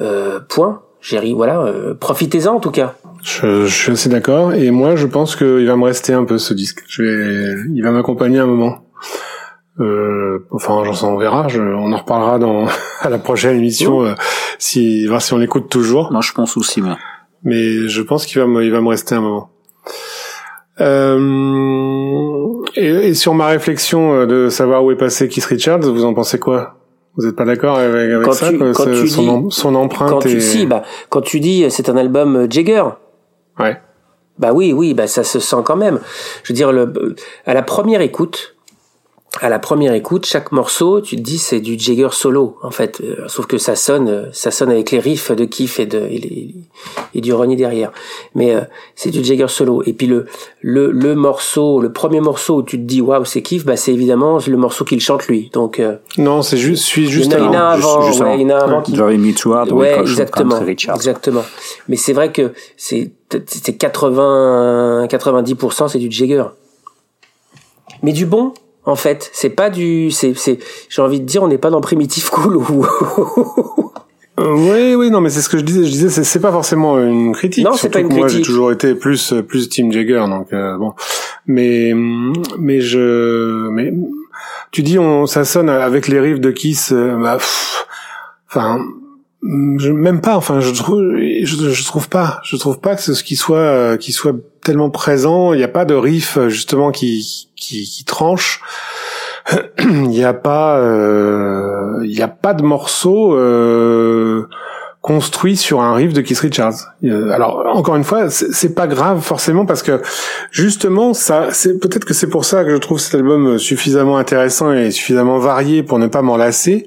euh, 0.01 0.41
point. 0.49 0.83
J'ai 1.01 1.33
voilà. 1.33 1.61
Euh, 1.62 1.95
profitez-en 1.95 2.55
en 2.55 2.61
tout 2.61 2.71
cas. 2.71 2.97
Je, 3.23 3.67
je 3.67 3.75
suis 3.75 3.93
assez 3.93 4.09
d'accord. 4.09 4.53
Et 4.53 4.71
moi, 4.71 4.97
je 4.97 5.07
pense 5.07 5.37
qu'il 5.37 5.67
va 5.67 5.77
me 5.77 5.85
rester 5.85 6.12
un 6.12 6.25
peu 6.25 6.38
ce 6.38 6.53
disque. 6.53 6.83
Je 6.88 7.03
vais, 7.03 7.55
il 7.75 7.83
va 7.83 7.91
m'accompagner 7.93 8.38
un 8.38 8.47
moment. 8.47 8.85
Euh, 9.81 10.45
enfin, 10.51 10.83
j'en 10.85 11.14
on 11.14 11.17
verra. 11.17 11.49
Je, 11.49 11.61
on 11.61 11.93
en 11.93 11.97
reparlera 11.97 12.38
dans 12.38 12.67
à 13.01 13.09
la 13.09 13.19
prochaine 13.19 13.57
émission 13.57 14.05
euh, 14.05 14.14
si 14.59 15.07
voir 15.07 15.23
si 15.23 15.33
on 15.33 15.38
l'écoute 15.38 15.69
toujours. 15.69 16.12
Moi, 16.12 16.21
je 16.23 16.33
pense 16.33 16.57
aussi, 16.57 16.83
moi. 16.83 16.99
Mais 17.45 17.88
je 17.88 18.03
pense 18.03 18.27
qu'il 18.27 18.41
va 18.41 18.47
me, 18.47 18.64
il 18.64 18.73
va 18.73 18.81
me 18.81 18.88
rester 18.88 19.14
un 19.14 19.21
moment. 19.21 19.51
Euh, 20.81 22.62
et, 22.77 22.87
et, 22.87 23.14
sur 23.14 23.35
ma 23.35 23.47
réflexion 23.47 24.14
euh, 24.14 24.27
de 24.27 24.49
savoir 24.49 24.85
où 24.85 24.93
est 24.93 24.97
passé 24.97 25.29
Keith 25.29 25.45
Richards, 25.45 25.81
vous 25.81 26.05
en 26.05 26.14
pensez 26.14 26.38
quoi? 26.38 26.77
Vous 27.17 27.27
n'êtes 27.27 27.35
pas 27.35 27.45
d'accord 27.45 27.79
avec, 27.79 28.12
avec 28.12 28.33
ça 28.33 28.51
tu, 28.51 28.59
quand 28.59 28.85
tu 28.85 29.09
son, 29.09 29.41
dis, 29.41 29.47
son, 29.51 29.75
empreinte 29.75 30.11
quand 30.11 30.19
tu, 30.21 30.41
si, 30.41 30.67
bah, 30.67 30.83
quand 31.09 31.21
tu 31.21 31.41
dis 31.41 31.69
c'est 31.69 31.88
un 31.88 31.97
album 31.97 32.47
Jagger. 32.49 32.85
Ouais. 33.59 33.81
Bah 34.38 34.53
oui, 34.53 34.73
oui, 34.73 34.95
bah 34.95 35.09
ça 35.09 35.25
se 35.25 35.41
sent 35.41 35.57
quand 35.64 35.75
même. 35.75 35.99
Je 36.45 36.53
veux 36.53 36.57
dire, 36.57 36.71
le, 36.71 37.17
à 37.45 37.55
la 37.55 37.62
première 37.62 38.01
écoute, 38.03 38.55
à 39.41 39.49
la 39.49 39.59
première 39.59 39.93
écoute, 39.93 40.27
chaque 40.27 40.53
morceau, 40.53 41.01
tu 41.01 41.17
te 41.17 41.21
dis 41.21 41.38
c'est 41.38 41.61
du 41.61 41.79
Jagger 41.79 42.09
solo 42.12 42.57
en 42.62 42.71
fait, 42.71 43.01
euh, 43.01 43.29
sauf 43.29 43.47
que 43.47 43.59
ça 43.59 43.77
sonne, 43.77 44.09
euh, 44.09 44.25
ça 44.33 44.51
sonne 44.51 44.71
avec 44.71 44.91
les 44.91 44.99
riffs 44.99 45.31
de 45.31 45.45
Kiff 45.45 45.79
et 45.79 45.87
de 45.87 45.99
et, 45.99 46.55
et 47.14 47.21
du 47.21 47.33
Ronnie 47.33 47.55
derrière. 47.55 47.93
Mais 48.35 48.55
euh, 48.55 48.62
c'est 48.97 49.11
du 49.11 49.23
Jagger 49.23 49.49
solo. 49.49 49.83
Et 49.85 49.93
puis 49.93 50.07
le 50.07 50.27
le 50.62 50.91
le 50.91 51.14
morceau, 51.14 51.81
le 51.81 51.93
premier 51.93 52.21
morceau 52.21 52.57
où 52.57 52.62
tu 52.62 52.79
te 52.79 52.83
dis 52.83 53.01
waouh 53.01 53.25
c'est 53.25 53.43
Kiff, 53.43 53.64
bah 53.64 53.77
c'est 53.77 53.93
évidemment 53.93 54.38
le 54.45 54.57
morceau 54.57 54.85
qu'il 54.85 55.01
chante 55.01 55.27
lui. 55.27 55.51
Donc 55.53 55.81
non, 56.17 56.43
c'est 56.43 56.57
juste 56.57 56.85
suis 56.85 57.09
juste 57.09 57.33
il 57.37 57.38
y 57.38 57.43
en 57.43 57.53
a 57.53 57.69
avant, 57.69 58.07
juste, 58.07 58.21
ouais, 58.21 58.41
il 58.41 58.43
y 58.43 58.53
en 58.53 58.57
a 58.57 58.62
avant 58.62 58.83
qui 58.83 58.93
ouais, 59.73 60.01
exactement, 60.01 60.61
exactement. 60.67 61.45
Mais 61.88 61.97
c'est 61.97 62.14
vrai 62.14 62.33
que 62.33 62.53
c'est 62.77 63.12
c'est 63.47 63.77
80 63.77 65.07
90% 65.07 65.88
c'est 65.88 65.99
du 65.99 66.11
Jagger. 66.11 66.45
Mais 68.03 68.12
du 68.12 68.27
bon, 68.27 68.55
en 68.88 68.96
fait. 68.96 69.31
C'est 69.33 69.51
pas 69.51 69.70
du, 69.70 70.11
c'est, 70.11 70.35
c'est, 70.35 70.59
j'ai 70.88 71.03
envie 71.03 71.20
de 71.20 71.27
dire, 71.27 71.42
on 71.42 71.48
n'est 71.48 71.59
pas 71.59 71.70
dans 71.70 71.81
primitif 71.81 72.31
cool 72.31 72.57
ou. 72.57 72.87
Euh, 74.38 74.55
oui, 74.55 74.94
oui, 74.94 75.11
non, 75.11 75.20
mais 75.20 75.31
c'est 75.31 75.40
ce 75.40 75.48
que 75.48 75.59
je 75.59 75.64
disais. 75.64 75.85
Je 75.85 75.90
disais, 75.90 76.11
c'est, 76.11 76.22
c'est 76.22 76.38
pas 76.38 76.53
forcément 76.53 76.96
une 77.01 77.33
critique. 77.33 77.64
Non, 77.64 77.72
c'est 77.72 77.90
pas 77.90 77.98
une 77.98 78.09
critique. 78.09 78.20
Moi, 78.20 78.29
j'ai 78.29 78.42
toujours 78.42 78.70
été 78.70 78.94
plus, 78.94 79.35
plus 79.48 79.68
Team 79.68 79.90
Jagger, 79.90 80.27
donc 80.29 80.53
euh, 80.53 80.77
bon. 80.79 80.92
Mais, 81.48 81.92
mais 82.57 82.81
je, 82.81 83.68
mais 83.70 83.92
tu 84.70 84.85
dis, 84.85 84.96
on, 84.96 85.27
ça 85.27 85.44
sonne 85.44 85.68
avec 85.68 86.07
les 86.07 86.20
riffs 86.20 86.38
de 86.38 86.53
Kiss. 86.53 86.92
Euh, 86.92 87.16
bah, 87.20 87.38
enfin, 88.48 88.79
je, 89.42 89.90
même 89.90 90.20
pas. 90.20 90.37
Enfin, 90.37 90.61
je 90.61 90.70
trouve, 90.70 91.16
je, 91.18 91.72
je, 91.72 91.85
trouve 91.85 92.09
pas. 92.09 92.38
Je 92.44 92.55
trouve 92.55 92.79
pas 92.79 92.94
que 92.94 93.03
ce 93.03 93.24
qui 93.24 93.35
soit, 93.35 93.98
qui 93.98 94.12
soit 94.12 94.37
tellement 94.69 94.91
présent. 94.91 95.55
Il 95.55 95.57
n'y 95.57 95.65
a 95.65 95.69
pas 95.69 95.87
de 95.87 95.95
riff 95.95 96.39
justement 96.49 96.91
qui, 96.91 97.49
qui, 97.57 97.85
qui 97.85 98.05
tranche. 98.05 98.61
Il 99.79 100.09
n'y 100.11 100.25
a 100.25 100.35
pas, 100.35 100.79
euh, 100.79 102.01
il 102.05 102.15
y 102.15 102.21
a 102.21 102.29
pas 102.29 102.53
de 102.53 102.63
morceau 102.63 103.35
euh, 103.35 104.47
construit 105.01 105.57
sur 105.57 105.81
un 105.81 105.95
riff 105.95 106.13
de 106.13 106.21
Keith 106.21 106.39
Richards. 106.41 106.75
Euh, 107.05 107.31
alors 107.31 107.65
encore 107.67 107.97
une 107.97 108.05
fois, 108.05 108.29
c'est 108.29 108.75
pas 108.75 108.87
grave 108.87 109.21
forcément 109.23 109.65
parce 109.65 109.83
que 109.83 110.03
justement 110.51 111.15
ça, 111.15 111.49
c'est 111.53 111.79
peut-être 111.79 112.05
que 112.05 112.13
c'est 112.13 112.29
pour 112.29 112.45
ça 112.45 112.63
que 112.63 112.71
je 112.73 112.77
trouve 112.77 112.99
cet 112.99 113.15
album 113.15 113.59
suffisamment 113.59 114.19
intéressant 114.19 114.71
et 114.75 114.91
suffisamment 114.91 115.39
varié 115.39 115.83
pour 115.83 115.99
ne 115.99 116.09
pas 116.09 116.21
m'en 116.21 116.37
lasser. 116.37 116.85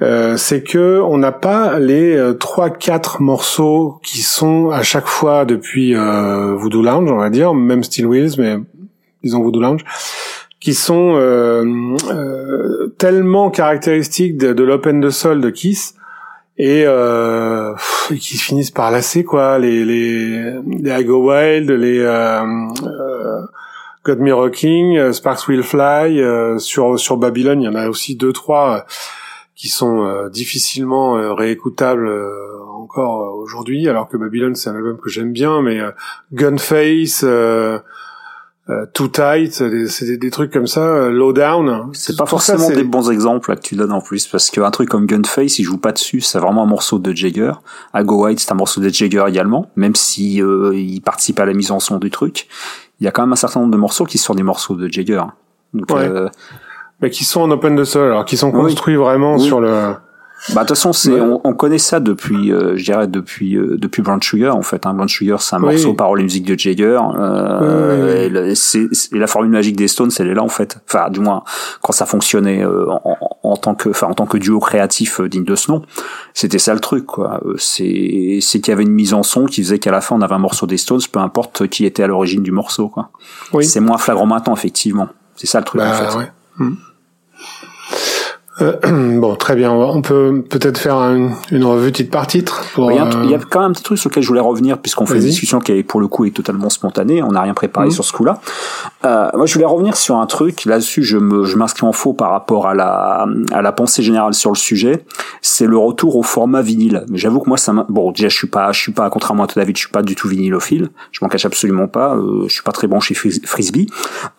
Euh, 0.00 0.36
c'est 0.36 0.62
que 0.62 1.00
on 1.00 1.18
n'a 1.18 1.32
pas 1.32 1.80
les 1.80 2.16
euh, 2.16 2.32
trois 2.32 2.70
quatre 2.70 3.20
morceaux 3.20 3.98
qui 4.04 4.22
sont 4.22 4.70
à 4.70 4.82
chaque 4.82 5.08
fois 5.08 5.44
depuis 5.44 5.96
euh, 5.96 6.54
Voodoo 6.54 6.82
Lounge, 6.82 7.10
on 7.10 7.16
va 7.16 7.30
dire, 7.30 7.52
même 7.52 7.82
Steel 7.82 8.06
Wheels, 8.06 8.34
mais 8.38 8.58
disons 9.24 9.42
Voodoo 9.42 9.60
Lounge, 9.60 9.84
qui 10.60 10.74
sont 10.74 11.14
euh, 11.16 12.86
tellement 12.98 13.50
caractéristiques 13.50 14.38
de, 14.38 14.52
de 14.52 14.62
l'open 14.62 15.00
de 15.00 15.10
sol 15.10 15.40
de 15.40 15.50
Kiss. 15.50 15.94
Et, 16.60 16.80
et, 16.80 18.18
qui 18.18 18.36
finissent 18.36 18.72
par 18.72 18.90
lasser 18.90 19.22
quoi, 19.22 19.60
les 19.60 19.84
les 19.84 20.54
les 20.66 20.90
I 20.90 21.04
Go 21.04 21.30
Wild, 21.30 21.70
les 21.70 22.02
Got 24.04 24.16
Me 24.16 24.34
Rocking, 24.34 25.12
Sparks 25.12 25.46
Will 25.46 25.62
Fly, 25.62 26.20
sur 26.58 26.98
sur 26.98 27.16
Babylon, 27.16 27.60
il 27.60 27.66
y 27.66 27.68
en 27.68 27.76
a 27.76 27.88
aussi 27.88 28.16
deux 28.16 28.32
trois 28.32 28.86
qui 29.58 29.68
sont 29.68 30.04
euh, 30.04 30.30
difficilement 30.30 31.16
euh, 31.16 31.34
réécoutables 31.34 32.06
euh, 32.06 32.30
encore 32.72 33.34
aujourd'hui, 33.34 33.88
alors 33.88 34.08
que 34.08 34.16
Babylon 34.16 34.54
c'est 34.54 34.70
un 34.70 34.76
album 34.76 34.98
que 34.98 35.10
j'aime 35.10 35.32
bien, 35.32 35.60
mais 35.62 35.80
Gunface, 36.32 37.24
Too 38.94 39.08
Tight, 39.08 39.52
c'est 39.52 40.04
des, 40.06 40.16
des, 40.16 40.30
trucs 40.30 40.52
comme 40.52 40.68
ça, 40.68 41.10
Low 41.10 41.32
Down. 41.32 41.90
C'est 41.92 42.16
pas 42.16 42.24
forcément 42.24 42.70
des 42.70 42.84
bons 42.84 43.10
exemples 43.10 43.50
là, 43.50 43.56
que 43.56 43.62
tu 43.62 43.74
donnes 43.74 43.92
en 43.92 44.00
plus, 44.00 44.28
parce 44.28 44.48
qu'un 44.50 44.70
truc 44.70 44.88
comme 44.88 45.06
Gunface, 45.06 45.58
il 45.58 45.64
joue 45.64 45.76
pas 45.76 45.90
dessus, 45.90 46.20
c'est 46.20 46.38
vraiment 46.38 46.62
un 46.62 46.66
morceau 46.66 47.00
de 47.00 47.14
Jagger. 47.14 47.52
À 47.92 48.04
Go 48.04 48.24
White, 48.24 48.38
c'est 48.38 48.52
un 48.52 48.56
morceau 48.56 48.80
de 48.80 48.88
Jagger 48.88 49.24
également, 49.26 49.70
même 49.74 49.96
si 49.96 50.36
il 50.36 51.00
participe 51.00 51.40
à 51.40 51.44
la 51.44 51.52
mise 51.52 51.72
en 51.72 51.80
son 51.80 51.98
du 51.98 52.10
truc. 52.10 52.46
Il 53.00 53.04
y 53.04 53.08
a 53.08 53.10
quand 53.10 53.22
même 53.22 53.32
un 53.32 53.36
certain 53.36 53.60
nombre 53.60 53.72
de 53.72 53.78
morceaux 53.78 54.04
qui 54.04 54.18
sont 54.18 54.34
des 54.34 54.44
morceaux 54.44 54.76
de 54.76 54.88
Jagger. 54.88 55.24
Donc, 55.74 55.90
ouais 55.90 56.08
mais 57.00 57.10
qui 57.10 57.24
sont 57.24 57.42
en 57.42 57.50
open 57.50 57.76
de 57.76 57.84
sol, 57.84 58.10
alors 58.10 58.24
qui 58.24 58.36
sont 58.36 58.52
construits 58.52 58.96
vraiment 58.96 59.38
sur 59.38 59.60
le. 59.60 59.94
Bah 60.54 60.62
de 60.62 60.68
toute 60.68 60.76
façon, 60.76 60.92
c'est 60.92 61.20
on, 61.20 61.40
on, 61.42 61.52
connaît 61.52 61.78
ça 61.78 61.98
depuis, 61.98 62.52
euh, 62.52 62.76
je 62.76 62.84
dirais 62.84 63.08
depuis 63.08 63.56
euh, 63.56 63.76
depuis 63.76 64.02
Brown 64.02 64.22
Sugar 64.22 64.54
en 64.54 64.62
fait. 64.62 64.86
Hein. 64.86 64.94
Brown 64.94 65.08
Sugar, 65.08 65.42
c'est 65.42 65.56
un 65.56 65.58
morceau 65.58 65.94
parole 65.94 66.20
et 66.20 66.22
musique 66.22 66.44
de 66.44 66.56
Jagger. 66.56 67.00
Euh, 67.18 68.24
et, 68.24 68.28
la, 68.30 69.18
la 69.18 69.26
formule 69.26 69.50
magique 69.50 69.74
des 69.74 69.88
Stones, 69.88 70.12
elle 70.16 70.28
est 70.28 70.34
là 70.34 70.44
en 70.44 70.48
fait. 70.48 70.78
Enfin, 70.86 71.10
du 71.10 71.18
moins 71.18 71.42
quand 71.82 71.92
ça 71.92 72.06
fonctionnait 72.06 72.64
euh, 72.64 72.86
en, 72.88 73.18
en, 73.42 73.56
tant 73.56 73.74
que, 73.74 73.88
enfin 73.88 74.06
en 74.06 74.14
tant 74.14 74.26
que 74.26 74.38
duo 74.38 74.60
créatif 74.60 75.20
digne 75.22 75.44
de 75.44 75.56
ce 75.56 75.72
nom, 75.72 75.82
c'était 76.34 76.60
ça 76.60 76.72
le 76.72 76.80
truc 76.80 77.04
quoi. 77.04 77.42
C'est 77.56 78.38
c'est 78.40 78.60
qu'il 78.60 78.70
y 78.70 78.74
avait 78.74 78.84
une 78.84 78.92
mise 78.92 79.14
en 79.14 79.24
son 79.24 79.46
qui 79.46 79.64
faisait 79.64 79.80
qu'à 79.80 79.90
la 79.90 80.00
fin 80.00 80.14
on 80.14 80.22
avait 80.22 80.34
un 80.34 80.38
morceau 80.38 80.68
des 80.68 80.76
Stones, 80.76 81.00
peu 81.10 81.18
importe 81.18 81.66
qui 81.66 81.84
était 81.84 82.04
à 82.04 82.06
l'origine 82.06 82.44
du 82.44 82.52
morceau 82.52 82.88
quoi. 82.88 83.10
Oui. 83.52 83.64
C'est 83.64 83.80
moins 83.80 83.98
flagrant 83.98 84.26
maintenant 84.26 84.54
effectivement. 84.54 85.08
C'est 85.34 85.48
ça 85.48 85.58
le 85.58 85.64
truc 85.64 85.80
bah, 85.80 85.90
en 85.90 85.94
fait. 85.94 86.16
Ouais. 86.16 86.30
Hmm. 86.58 86.74
Euh, 88.60 88.76
bon, 89.20 89.36
très 89.36 89.56
bien. 89.56 89.72
On 89.72 90.02
peut 90.02 90.42
peut-être 90.48 90.78
faire 90.78 90.96
une 90.96 91.64
revue 91.64 91.92
titre 91.92 92.10
par 92.10 92.26
titre. 92.26 92.64
il, 92.76 92.94
y 92.94 92.98
a, 92.98 93.08
il, 93.24 93.30
y 93.30 93.34
a, 93.34 93.38
quand 93.38 93.60
même 93.60 93.70
un 93.70 93.72
petit 93.72 93.82
truc 93.82 93.98
sur 93.98 94.10
lequel 94.10 94.22
je 94.22 94.28
voulais 94.28 94.40
revenir, 94.40 94.78
puisqu'on 94.78 95.06
fait 95.06 95.16
une 95.16 95.20
discussion 95.20 95.60
qui, 95.60 95.82
pour 95.82 96.00
le 96.00 96.08
coup, 96.08 96.24
est 96.24 96.30
totalement 96.30 96.70
spontanée. 96.70 97.22
On 97.22 97.32
n'a 97.32 97.42
rien 97.42 97.54
préparé 97.54 97.88
hmm. 97.88 97.92
sur 97.92 98.04
ce 98.04 98.12
coup-là. 98.12 98.40
Euh, 99.04 99.28
moi, 99.34 99.46
je 99.46 99.54
voulais 99.54 99.66
revenir 99.66 99.96
sur 99.96 100.16
un 100.16 100.26
truc. 100.26 100.64
Là-dessus, 100.64 101.02
je 101.02 101.18
me, 101.18 101.44
je 101.44 101.56
m'inscris 101.56 101.86
en 101.86 101.92
faux 101.92 102.12
par 102.12 102.30
rapport 102.30 102.66
à 102.66 102.74
la, 102.74 103.26
à 103.52 103.62
la 103.62 103.72
pensée 103.72 104.02
générale 104.02 104.34
sur 104.34 104.50
le 104.50 104.56
sujet. 104.56 105.04
C'est 105.42 105.66
le 105.66 105.78
retour 105.78 106.16
au 106.16 106.22
format 106.22 106.62
vinyle. 106.62 107.04
Mais 107.08 107.18
j'avoue 107.18 107.40
que 107.40 107.48
moi, 107.48 107.58
ça 107.58 107.72
bon, 107.88 108.12
déjà, 108.12 108.28
je 108.28 108.36
suis 108.36 108.48
pas, 108.48 108.72
je 108.72 108.80
suis 108.80 108.92
pas, 108.92 109.08
contrairement 109.10 109.44
à 109.44 109.46
toi, 109.46 109.62
David, 109.62 109.76
je 109.76 109.82
suis 109.82 109.92
pas 109.92 110.02
du 110.02 110.14
tout 110.14 110.28
vinylophile. 110.28 110.90
Je 111.12 111.20
m'en 111.22 111.28
cache 111.28 111.46
absolument 111.46 111.88
pas. 111.88 112.16
Euh, 112.16 112.44
je 112.48 112.52
suis 112.52 112.62
pas 112.62 112.72
très 112.72 112.86
bon 112.86 113.00
chez 113.00 113.14
Frisbee. 113.14 113.86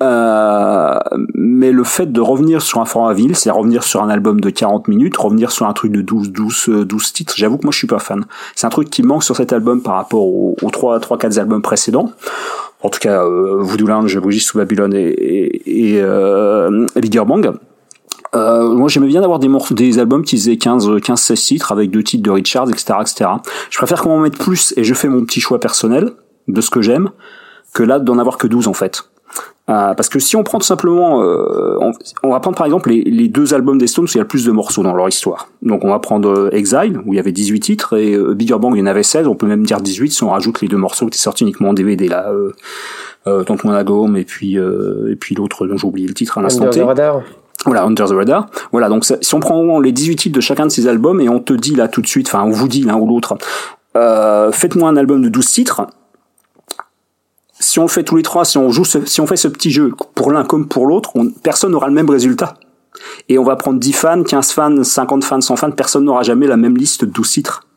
Euh, 0.02 1.00
mais 1.34 1.72
le 1.72 1.84
fait 1.84 2.12
de 2.12 2.22
revenir 2.22 2.62
sur 2.62 2.82
un 2.82 2.86
format 2.86 3.14
vinyle, 3.14 3.36
c'est 3.36 3.50
revenir 3.50 3.84
sur 3.84 4.04
un 4.04 4.09
album 4.10 4.42
de 4.42 4.50
40 4.50 4.88
minutes, 4.88 5.18
revenir 5.18 5.52
sur 5.52 5.68
un 5.68 5.74
truc 5.74 5.92
de 5.92 6.02
12, 6.02 6.32
12, 6.32 6.70
12 6.86 7.14
titres. 7.14 7.34
J'avoue 7.38 7.58
que 7.58 7.64
moi, 7.64 7.72
je 7.72 7.78
suis 7.78 7.88
pas 7.88 8.00
fan. 8.00 8.26
C'est 8.56 8.68
un 8.68 8.72
truc 8.72 8.90
qui 8.90 9.04
manque 9.04 9.24
sur 9.24 9.36
cet 9.36 9.54
album 9.54 9.82
par 9.82 9.96
rapport 9.96 10.24
aux, 10.24 10.56
aux 10.62 10.70
3, 10.70 11.00
3, 11.00 11.18
4 11.18 11.38
albums 11.40 11.62
précédents 11.62 12.12
en 12.82 12.90
tout 12.90 13.00
cas 13.00 13.24
euh, 13.24 13.58
Voodoo 13.60 13.88
Lounge, 13.88 14.18
Brigitte 14.20 14.44
sous 14.44 14.58
Babylone 14.58 14.94
et, 14.94 15.10
et, 15.10 15.96
et 15.96 16.02
euh, 16.02 16.86
Bigger 16.96 17.24
Bang. 17.26 17.54
Euh, 18.36 18.70
moi 18.70 18.90
j'aimais 18.90 19.08
bien 19.08 19.22
d'avoir 19.22 19.40
des 19.40 19.50
des 19.72 20.00
albums 20.00 20.24
qui 20.24 20.38
faisaient 20.38 20.58
15, 20.58 21.02
15, 21.02 21.20
16 21.20 21.42
titres 21.42 21.72
avec 21.72 21.90
deux 21.90 22.04
titres 22.04 22.24
de 22.24 22.32
Richards, 22.32 22.70
etc., 22.70 22.94
etc. 23.02 23.30
Je 23.70 23.78
préfère 23.78 24.02
qu'on 24.02 24.12
en 24.12 24.20
mette 24.20 24.38
plus 24.38 24.74
et 24.78 24.84
je 24.84 24.94
fais 24.94 25.08
mon 25.08 25.26
petit 25.26 25.42
choix 25.42 25.60
personnel 25.60 26.12
de 26.48 26.62
ce 26.62 26.70
que 26.70 26.82
j'aime 26.82 27.10
que 27.74 27.84
là 27.84 28.00
d'en 28.00 28.20
avoir 28.20 28.38
que 28.38 28.48
12 28.48 28.68
en 28.68 28.74
fait. 28.74 29.04
Euh, 29.70 29.94
parce 29.94 30.10
que 30.10 30.20
si 30.20 30.36
on 30.36 30.44
prend 30.44 30.58
tout 30.58 30.66
simplement, 30.66 31.22
euh, 31.22 31.78
on, 32.24 32.32
va 32.32 32.40
prendre 32.40 32.58
par 32.58 32.66
exemple 32.66 32.90
les, 32.90 33.04
les, 33.04 33.28
deux 33.28 33.54
albums 33.54 33.78
des 33.78 33.88
Stones 33.88 34.06
où 34.06 34.08
il 34.08 34.16
y 34.16 34.20
a 34.20 34.24
le 34.24 34.28
plus 34.28 34.46
de 34.46 34.52
morceaux 34.52 34.82
dans 34.82 34.96
leur 34.96 35.08
histoire. 35.08 35.48
Donc 35.62 35.86
on 35.86 35.90
va 35.90 36.00
prendre 36.00 36.30
euh, 36.30 36.50
Exile 36.56 37.00
où 37.06 37.14
il 37.14 37.18
y 37.18 37.20
avait 37.20 37.32
18 37.32 37.60
titres 37.60 37.98
et 37.98 38.18
Bigger 38.34 38.58
Bang 38.58 38.74
il 38.76 38.80
y 38.80 38.82
en 38.82 38.88
avait 38.88 39.04
16, 39.04 39.28
on 39.28 39.36
peut 39.36 39.48
même 39.48 39.66
dire 39.66 39.80
18 39.80 40.12
si 40.12 40.24
on 40.24 40.30
rajoute 40.30 40.62
les 40.62 40.68
deux 40.68 40.78
morceaux 40.78 41.06
qui 41.06 41.10
étaient 41.10 41.18
sortis 41.18 41.44
uniquement 41.44 41.70
en 41.70 41.74
DVD 41.74 42.08
là, 42.08 42.30
euh, 42.32 42.52
euh, 43.28 43.44
Tonton 43.44 43.72
Agome 43.72 44.18
et 44.18 44.26
puis 44.26 44.56
et 44.56 45.16
puis 45.16 45.36
l'autre 45.36 45.68
dont 45.68 45.78
j'ai 45.78 45.88
oublié 45.88 46.08
le 46.08 46.14
titre 46.14 46.40
à 46.40 46.42
l'instant 46.42 46.70
T. 46.70 46.82
Voilà, 47.66 47.84
Under 47.84 48.08
the 48.08 48.14
Radar. 48.14 48.48
Voilà, 48.72 48.88
donc 48.88 49.04
si 49.04 49.36
on 49.36 49.42
prend 49.42 49.82
les 49.82 49.92
18 49.92 50.16
titres 50.16 50.36
de 50.36 50.42
chacun 50.42 50.66
de 50.66 50.72
ces 50.72 50.88
albums 50.88 51.20
et 51.20 51.28
on 51.28 51.40
te 51.40 51.52
dit 51.52 51.76
là 51.76 51.90
tout 51.90 52.02
de 52.02 52.08
suite, 52.08 52.28
enfin 52.28 52.44
on 52.44 52.52
vous 52.52 52.70
dit 52.70 52.84
l'un 52.84 52.96
ou 52.96 53.06
l'autre, 53.06 53.38
euh, 53.98 54.52
faites-moi 54.52 54.90
un 54.90 54.96
album 54.96 55.22
de 55.22 55.30
12 55.30 55.46
titres. 55.46 55.82
Si 57.70 57.78
on 57.78 57.88
fait 57.88 58.02
tous 58.02 58.16
les 58.16 58.24
trois, 58.24 58.46
si 58.46 58.58
on 58.58 58.72
joue, 58.72 58.84
si 58.84 59.22
on 59.22 59.28
fait 59.28 59.36
ce 59.36 59.48
petit 59.48 59.70
jeu 59.70 59.94
pour 60.16 60.32
l'un 60.32 60.44
comme 60.44 60.68
pour 60.68 60.88
l'autre, 60.88 61.14
personne 61.44 61.72
n'aura 61.72 61.86
le 61.86 61.94
même 61.94 62.10
résultat. 62.10 62.56
Et 63.28 63.38
on 63.38 63.44
va 63.44 63.56
prendre 63.58 63.80
10 63.80 63.94
fans, 63.94 64.24
15 64.24 64.52
fans, 64.54 64.84
50 64.84 65.24
fans, 65.24 65.40
100 65.40 65.56
fans, 65.56 65.70
personne 65.70 66.06
n'aura 66.06 66.24
jamais 66.24 66.48
la 66.48 66.58
même 66.58 66.76
liste 66.76 67.06
de 67.06 67.12
12 67.12 67.32
titres. 67.32 67.68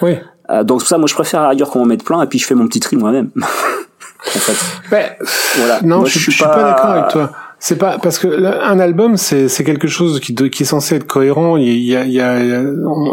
Oui. 0.00 0.16
Euh, 0.48 0.64
donc 0.64 0.80
ça, 0.80 0.96
moi 0.96 1.06
je 1.06 1.12
préfère 1.12 1.42
à 1.42 1.54
qu'on 1.54 1.82
en 1.82 1.84
mette 1.84 2.02
plein 2.02 2.22
et 2.22 2.26
puis 2.26 2.38
je 2.38 2.46
fais 2.46 2.54
mon 2.54 2.66
petit 2.66 2.80
tri 2.80 2.96
moi-même. 2.96 3.28
en 3.36 4.38
fait. 4.38 5.18
voilà. 5.58 5.82
Non, 5.82 6.06
je, 6.06 6.18
je, 6.18 6.30
suis 6.30 6.42
pas 6.42 6.56
d'accord 6.56 6.90
avec 6.92 7.08
toi. 7.08 7.30
C'est 7.58 7.78
pas 7.78 7.98
parce 7.98 8.18
que 8.18 8.28
un 8.28 8.78
album 8.78 9.16
c'est 9.16 9.48
c'est 9.48 9.64
quelque 9.64 9.88
chose 9.88 10.20
qui 10.20 10.34
qui 10.34 10.62
est 10.62 10.66
censé 10.66 10.96
être 10.96 11.06
cohérent. 11.06 11.56
Il 11.56 11.78
y 11.78 11.96
a, 11.96 12.04
il 12.04 12.12
y 12.12 12.20
a, 12.20 12.38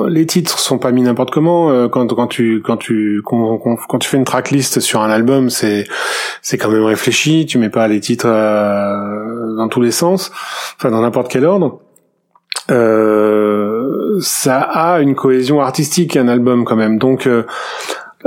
les 0.10 0.26
titres 0.26 0.60
sont 0.60 0.78
pas 0.78 0.92
mis 0.92 1.02
n'importe 1.02 1.32
comment. 1.32 1.70
Euh, 1.72 1.88
quand 1.88 2.14
quand 2.14 2.28
tu 2.28 2.62
quand 2.62 2.76
tu 2.76 3.22
quand, 3.24 3.58
quand 3.58 4.00
tu 4.00 4.10
fais 4.10 4.18
une 4.18 4.26
tracklist 4.26 4.82
sur 4.82 5.02
un 5.02 5.10
album, 5.10 5.50
c'est 5.50 5.86
c'est 6.42 6.58
quand 6.58 6.70
même 6.70 6.84
réfléchi. 6.84 7.46
Tu 7.46 7.58
mets 7.58 7.70
pas 7.70 7.88
les 7.88 8.02
titres 8.02 8.28
euh, 8.28 9.56
dans 9.56 9.70
tous 9.70 9.82
les 9.82 9.92
sens, 9.92 10.30
enfin 10.78 10.92
dans 10.92 11.02
n'importe 11.02 11.30
quel 11.32 11.46
ordre. 11.46 11.80
Euh, 12.72 14.20
ça 14.22 14.60
a 14.60 15.00
une 15.00 15.16
cohésion 15.16 15.62
artistique 15.62 16.16
un 16.16 16.28
album 16.28 16.66
quand 16.66 16.76
même. 16.76 16.98
Donc 16.98 17.28
euh, 17.28 17.44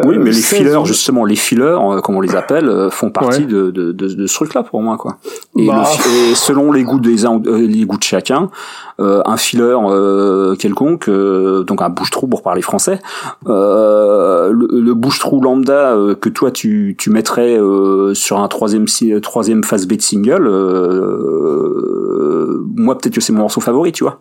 oui, 0.04 0.18
mais 0.18 0.30
les 0.30 0.40
fillers, 0.40 0.84
justement, 0.84 1.24
les 1.24 1.36
fillers, 1.36 1.62
euh, 1.62 2.00
comme 2.00 2.16
on 2.16 2.20
les 2.20 2.34
appelle, 2.36 2.68
euh, 2.68 2.90
font 2.90 3.10
partie 3.10 3.46
de, 3.46 3.70
de, 3.70 3.92
de, 3.92 4.08
de, 4.08 4.26
ce 4.26 4.34
truc-là 4.34 4.62
pour 4.62 4.82
moi, 4.82 4.96
quoi. 4.96 5.16
Et, 5.56 5.66
bah. 5.66 5.84
et, 6.30 6.34
selon 6.34 6.70
les 6.70 6.82
goûts 6.82 7.00
des 7.00 7.24
uns, 7.24 7.40
euh, 7.46 7.66
les 7.66 7.84
goûts 7.86 7.96
de 7.96 8.02
chacun, 8.02 8.50
euh, 9.00 9.22
un 9.24 9.36
filler 9.36 9.62
euh, 9.62 10.54
quelconque, 10.56 11.08
donc 11.08 11.82
un 11.82 11.88
bouche-trou 11.88 12.26
pour 12.26 12.42
parler 12.42 12.62
français, 12.62 13.00
le, 13.46 14.50
le 14.50 14.94
bouche-trou 14.94 15.40
lambda 15.40 15.96
que 16.20 16.28
toi 16.28 16.50
tu, 16.50 16.94
tu 16.98 17.10
mettrais 17.10 17.58
sur 18.14 18.38
un 18.38 18.48
troisième 18.48 18.86
troisième 19.22 19.64
phase 19.64 19.86
B 19.86 19.94
de 19.94 20.02
single, 20.02 20.48
moi 22.76 22.96
peut-être 22.98 23.14
que 23.14 23.20
c'est 23.20 23.32
mon 23.32 23.40
morceau 23.40 23.60
favori, 23.60 23.92
tu 23.92 24.04
vois. 24.04 24.20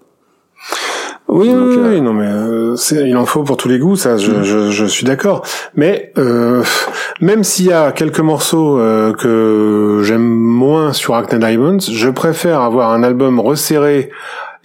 Oui, 1.27 1.49
oui, 1.51 1.77
oui, 1.81 2.01
non, 2.01 2.13
mais 2.13 2.27
euh, 2.27 2.75
il 2.91 3.17
en 3.17 3.25
faut 3.25 3.43
pour 3.43 3.57
tous 3.57 3.67
les 3.67 3.79
goûts, 3.79 3.95
ça, 3.95 4.17
je, 4.17 4.31
mm. 4.31 4.43
je, 4.43 4.71
je 4.71 4.85
suis 4.85 5.05
d'accord. 5.05 5.43
Mais 5.75 6.11
euh, 6.17 6.63
même 7.19 7.43
s'il 7.43 7.65
y 7.65 7.73
a 7.73 7.91
quelques 7.91 8.19
morceaux 8.19 8.79
euh, 8.79 9.11
que 9.13 10.01
j'aime 10.03 10.21
moins 10.21 10.93
sur 10.93 11.15
Acne 11.15 11.39
Diamonds, 11.39 11.79
je 11.79 12.09
préfère 12.09 12.61
avoir 12.61 12.91
un 12.91 13.01
album 13.01 13.39
resserré 13.39 14.11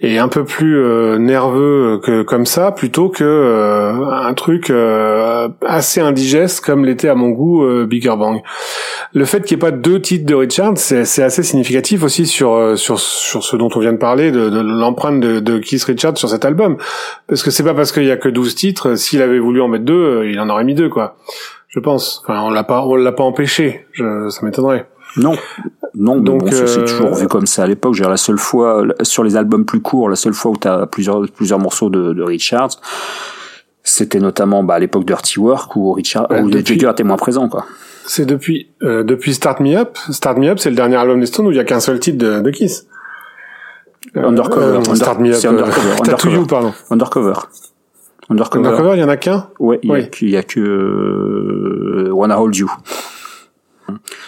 et 0.03 0.17
un 0.17 0.27
peu 0.27 0.43
plus 0.45 0.77
euh, 0.77 1.19
nerveux 1.19 1.99
que 2.03 2.23
comme 2.23 2.45
ça 2.47 2.71
plutôt 2.71 3.09
que 3.09 3.23
euh, 3.23 3.93
un 4.09 4.33
truc 4.33 4.71
euh, 4.71 5.47
assez 5.63 6.01
indigeste 6.01 6.65
comme 6.65 6.85
l'était 6.85 7.07
à 7.07 7.15
mon 7.15 7.29
goût 7.29 7.63
Bigger 7.85 8.15
Bang. 8.17 8.41
Le 9.13 9.25
fait 9.25 9.43
qu'il 9.45 9.57
n'y 9.57 9.63
ait 9.63 9.69
pas 9.69 9.71
deux 9.71 10.01
titres 10.01 10.25
de 10.25 10.33
Richard, 10.33 10.77
c'est 10.77 11.23
assez 11.23 11.43
significatif 11.43 12.03
aussi 12.03 12.25
sur 12.25 12.77
sur 12.77 12.99
sur 12.99 13.43
ce 13.43 13.55
dont 13.55 13.69
on 13.75 13.79
vient 13.79 13.93
de 13.93 13.97
parler 13.97 14.31
de, 14.31 14.49
de 14.49 14.59
l'empreinte 14.59 15.19
de, 15.19 15.39
de 15.39 15.59
Keith 15.59 15.83
Richards 15.83 16.17
sur 16.17 16.29
cet 16.29 16.45
album 16.45 16.77
parce 17.27 17.43
que 17.43 17.51
c'est 17.51 17.63
pas 17.63 17.73
parce 17.73 17.91
qu'il 17.91 18.05
y 18.05 18.11
a 18.11 18.17
que 18.17 18.29
12 18.29 18.55
titres, 18.55 18.95
s'il 18.95 19.21
avait 19.21 19.39
voulu 19.39 19.61
en 19.61 19.67
mettre 19.67 19.85
deux, 19.85 20.25
il 20.25 20.39
en 20.39 20.49
aurait 20.49 20.63
mis 20.63 20.75
deux 20.75 20.89
quoi. 20.89 21.17
Je 21.67 21.79
pense. 21.79 22.21
Enfin, 22.23 22.41
on 22.41 22.49
l'a 22.49 22.63
pas 22.63 22.83
on 22.85 22.95
l'a 22.95 23.11
pas 23.11 23.23
empêché, 23.23 23.85
je, 23.93 24.29
ça 24.29 24.45
m'étonnerait. 24.45 24.87
Non, 25.17 25.35
non, 25.93 26.17
donc 26.17 26.49
bon, 26.49 26.51
c'est 26.51 26.85
toujours 26.85 27.15
vu 27.15 27.27
comme 27.27 27.45
ça 27.45 27.63
à 27.63 27.67
l'époque. 27.67 27.93
J'ai 27.95 28.03
la 28.03 28.17
seule 28.17 28.37
fois 28.37 28.83
sur 29.01 29.23
les 29.23 29.35
albums 29.35 29.65
plus 29.65 29.81
courts, 29.81 30.09
la 30.09 30.15
seule 30.15 30.33
fois 30.33 30.51
où 30.51 30.57
tu 30.57 30.67
as 30.67 30.87
plusieurs 30.87 31.29
plusieurs 31.29 31.59
morceaux 31.59 31.89
de, 31.89 32.13
de 32.13 32.23
Richards, 32.23 32.79
c'était 33.83 34.19
notamment 34.19 34.63
bah, 34.63 34.75
à 34.75 34.79
l'époque 34.79 35.05
Dirty 35.05 35.39
Work 35.39 35.75
où 35.75 35.91
Richard 35.93 36.27
où 36.31 36.49
depuis, 36.49 36.75
était 36.75 37.03
moins 37.03 37.17
présent 37.17 37.49
quoi. 37.49 37.65
C'est 38.05 38.25
depuis 38.25 38.69
euh, 38.83 39.03
depuis 39.03 39.33
Start 39.33 39.59
Me 39.59 39.75
Up. 39.75 39.97
Start 40.09 40.37
Me 40.37 40.49
Up, 40.49 40.59
c'est 40.59 40.69
le 40.69 40.75
dernier 40.75 40.95
album 40.95 41.19
des 41.19 41.25
Stones 41.25 41.47
où 41.47 41.51
il 41.51 41.57
y 41.57 41.59
a 41.59 41.63
qu'un 41.63 41.79
seul 41.79 41.99
titre 41.99 42.17
de, 42.17 42.39
de 42.41 42.51
Kiss. 42.51 42.87
Euh, 44.15 44.27
undercover. 44.27 44.79
Euh, 44.89 44.95
Start 44.95 45.19
Me 45.19 45.33
Up. 45.33 45.45
Undercover. 45.45 45.91
undercover. 45.99 46.35
You, 46.35 46.45
pardon. 46.45 46.73
Undercover. 46.89 47.33
Undercover. 48.29 48.67
Undercover, 48.67 48.91
il 48.95 48.99
y 49.01 49.03
en 49.03 49.09
a 49.09 49.17
qu'un. 49.17 49.47
Ouais, 49.59 49.79
il 49.83 50.09
que, 50.09 50.25
y 50.25 50.37
a 50.37 50.43
que 50.43 50.59
euh, 50.59 52.09
Wanna 52.11 52.39
Hold 52.39 52.55
You. 52.55 52.71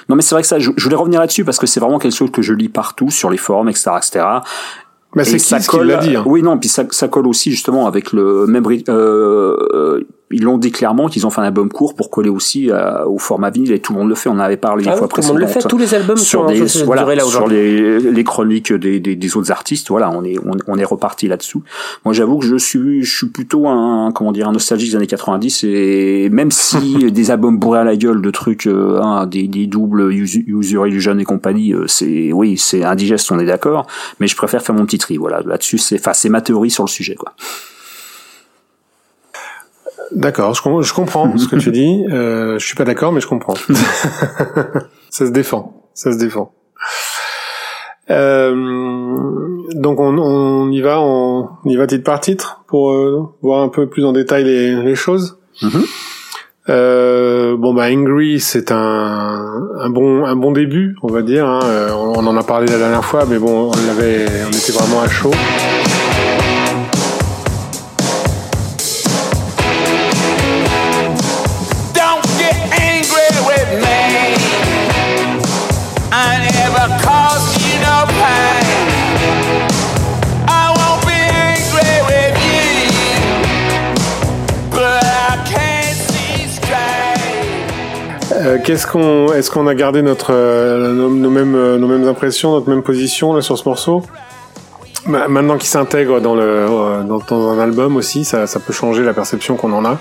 Non, 0.09 0.15
mais 0.15 0.21
c'est 0.21 0.35
vrai 0.35 0.41
que 0.41 0.47
ça, 0.47 0.59
je, 0.59 0.71
voulais 0.77 0.95
revenir 0.95 1.19
là-dessus 1.19 1.45
parce 1.45 1.57
que 1.57 1.67
c'est 1.67 1.79
vraiment 1.79 1.99
quelque 1.99 2.15
chose 2.15 2.31
que 2.31 2.41
je 2.41 2.53
lis 2.53 2.69
partout 2.69 3.09
sur 3.09 3.29
les 3.29 3.37
forums, 3.37 3.69
etc., 3.69 3.91
etc. 3.97 4.25
Mais 5.15 5.23
c'est 5.25 5.37
qui 5.37 5.67
qui 5.67 5.77
l'a 5.83 5.97
dit 5.97 6.15
hein? 6.15 6.23
Oui, 6.25 6.41
non, 6.41 6.57
puis 6.57 6.69
ça, 6.69 6.85
ça 6.89 7.07
colle 7.07 7.27
aussi 7.27 7.51
justement 7.51 7.85
avec 7.85 8.13
le 8.13 8.47
même 8.47 8.63
euh, 8.89 10.03
ils 10.31 10.43
l'ont 10.43 10.57
dit 10.57 10.71
clairement 10.71 11.07
qu'ils 11.07 11.27
ont 11.27 11.29
fait 11.29 11.41
un 11.41 11.45
album 11.45 11.69
court 11.69 11.95
pour 11.95 12.09
coller 12.09 12.29
aussi 12.29 12.71
euh, 12.71 13.05
au 13.05 13.17
format 13.17 13.49
vinyle 13.49 13.71
et 13.71 13.79
tout 13.79 13.93
le 13.93 13.99
monde 13.99 14.09
le 14.09 14.15
fait. 14.15 14.29
On 14.29 14.33
en 14.33 14.39
avait 14.39 14.57
parlé 14.57 14.83
une 14.83 14.89
ah 14.89 14.95
fois 14.95 15.07
précédemment. 15.07 15.39
Tout 15.39 15.39
le 15.39 15.45
monde 15.45 15.55
le 15.55 15.61
fait. 15.61 15.67
Tous 15.67 15.77
les 15.77 15.93
albums 15.93 16.17
sur 16.17 16.45
des, 16.45 16.65
voilà, 16.85 17.03
là 17.13 17.23
sur 17.23 17.47
les, 17.47 17.99
les 17.99 18.23
chroniques 18.23 18.73
des, 18.73 18.99
des, 18.99 19.15
des, 19.15 19.37
autres 19.37 19.51
artistes. 19.51 19.89
Voilà, 19.89 20.09
on 20.11 20.23
est 20.23 20.37
on, 20.39 20.57
on 20.67 20.77
est 20.77 20.83
reparti 20.83 21.27
là-dessous. 21.27 21.63
Moi, 22.05 22.13
j'avoue 22.13 22.39
que 22.39 22.45
je 22.45 22.55
suis 22.55 23.03
je 23.03 23.17
suis 23.17 23.27
plutôt 23.27 23.67
un 23.67 24.11
comment 24.11 24.31
dire 24.31 24.49
un 24.49 24.53
nostalgique 24.53 24.91
des 24.91 24.95
années 24.95 25.07
90 25.07 25.65
et 25.65 26.29
même 26.31 26.51
si 26.51 27.11
des 27.11 27.31
albums 27.31 27.57
bourrés 27.57 27.79
à 27.79 27.83
la 27.83 27.95
gueule 27.95 28.21
de 28.21 28.31
trucs, 28.31 28.67
hein, 28.67 29.25
des, 29.27 29.47
des 29.47 29.67
doubles 29.67 30.11
User 30.11 30.43
Illusion 30.87 31.17
et 31.19 31.25
compagnie, 31.25 31.73
euh, 31.73 31.85
c'est 31.87 32.31
oui 32.33 32.57
c'est 32.57 32.83
indigeste, 32.83 33.31
on 33.31 33.39
est 33.39 33.45
d'accord. 33.45 33.87
Mais 34.19 34.27
je 34.27 34.35
préfère 34.35 34.61
faire 34.61 34.75
mon 34.75 34.85
petit 34.85 34.97
tri. 34.97 35.17
Voilà, 35.17 35.41
là-dessus 35.45 35.77
c'est 35.77 35.99
enfin 35.99 36.13
c'est 36.13 36.29
ma 36.29 36.41
théorie 36.41 36.71
sur 36.71 36.85
le 36.85 36.89
sujet 36.89 37.15
quoi. 37.15 37.33
D'accord, 40.11 40.53
je, 40.53 40.61
je, 40.81 40.93
comprends 40.93 41.37
ce 41.37 41.47
que 41.47 41.55
tu 41.55 41.71
dis. 41.71 42.05
Euh, 42.11 42.59
je 42.59 42.65
suis 42.65 42.75
pas 42.75 42.85
d'accord, 42.85 43.11
mais 43.11 43.21
je 43.21 43.27
comprends. 43.27 43.55
ça 45.09 45.25
se 45.25 45.31
défend, 45.31 45.83
ça 45.93 46.11
se 46.11 46.17
défend. 46.17 46.53
Euh, 48.09 48.53
donc 49.73 49.99
on, 49.99 50.17
on, 50.17 50.71
y 50.71 50.81
va, 50.81 50.99
on, 50.99 51.49
y 51.65 51.75
va 51.75 51.87
titre 51.87 52.03
par 52.03 52.19
titre 52.19 52.63
pour 52.67 52.91
euh, 52.91 53.29
voir 53.41 53.63
un 53.63 53.69
peu 53.69 53.87
plus 53.87 54.05
en 54.05 54.11
détail 54.11 54.43
les, 54.43 54.75
les 54.75 54.95
choses. 54.95 55.39
Mm-hmm. 55.61 55.85
Euh, 56.69 57.57
bon 57.57 57.73
bah 57.73 57.87
Angry 57.91 58.39
c'est 58.39 58.71
un, 58.71 59.67
un 59.79 59.89
bon 59.89 60.23
un 60.23 60.35
bon 60.37 60.51
début 60.51 60.95
on 61.03 61.11
va 61.11 61.21
dire 61.21 61.45
hein. 61.45 61.59
Euh, 61.65 61.89
on, 61.91 62.17
on, 62.17 62.25
en 62.25 62.37
a 62.37 62.43
parlé 62.43 62.67
la 62.67 62.77
dernière 62.77 63.03
fois 63.03 63.25
mais 63.29 63.37
bon 63.37 63.69
on 63.69 63.89
avait 63.89 64.25
on 64.45 64.49
était 64.49 64.71
vraiment 64.71 65.01
à 65.01 65.09
chaud. 65.09 65.31
Qu'est-ce 88.63 88.87
qu'on, 88.87 89.31
est-ce 89.33 89.51
qu'on 89.51 89.67
a 89.67 89.75
gardé 89.75 90.01
notre 90.01 90.33
euh, 90.33 90.93
nos, 90.93 91.29
mêmes 91.29 91.55
euh, 91.55 91.77
nos 91.77 91.87
mêmes 91.87 92.07
impressions, 92.07 92.51
notre 92.51 92.69
même 92.69 92.81
position 92.81 93.33
là 93.33 93.41
sur 93.41 93.57
ce 93.57 93.67
morceau? 93.67 94.03
Maintenant 95.05 95.57
qu'il 95.57 95.67
s'intègre 95.67 96.21
dans 96.21 96.33
le 96.33 97.03
dans, 97.05 97.49
un 97.49 97.59
album 97.59 97.97
aussi, 97.97 98.23
ça, 98.23 98.47
ça 98.47 98.59
peut 98.61 98.71
changer 98.71 99.03
la 99.03 99.13
perception 99.13 99.57
qu'on 99.57 99.73
en 99.73 99.83
a. 99.83 99.99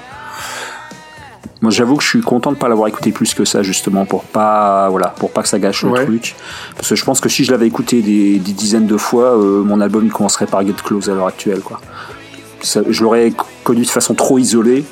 Moi, 1.60 1.72
j'avoue 1.72 1.96
que 1.96 2.04
je 2.04 2.08
suis 2.08 2.20
content 2.20 2.52
de 2.52 2.56
pas 2.56 2.68
l'avoir 2.68 2.88
écouté 2.88 3.10
plus 3.10 3.34
que 3.34 3.44
ça, 3.44 3.62
justement, 3.62 4.04
pour 4.04 4.22
pas, 4.24 4.88
voilà, 4.90 5.08
pour 5.08 5.30
pas 5.30 5.42
que 5.42 5.48
ça 5.48 5.58
gâche 5.58 5.84
le 5.84 5.92
truc. 6.04 6.36
Parce 6.76 6.88
que 6.88 6.94
je 6.94 7.04
pense 7.04 7.20
que 7.20 7.28
si 7.28 7.44
je 7.44 7.50
l'avais 7.50 7.66
écouté 7.66 8.00
des, 8.00 8.38
des, 8.38 8.52
dizaines 8.52 8.86
de 8.86 8.96
fois, 8.96 9.36
mon 9.36 9.80
album 9.80 10.04
il 10.04 10.12
commencerait 10.12 10.46
par 10.46 10.64
Get 10.64 10.74
Close 10.84 11.10
à 11.10 11.14
l'heure 11.14 11.26
actuelle, 11.26 11.60
quoi. 11.60 11.80
je 12.62 13.02
l'aurais 13.02 13.32
connu 13.64 13.82
de 13.82 13.90
façon 13.90 14.14
trop 14.14 14.38
isolée 14.38 14.84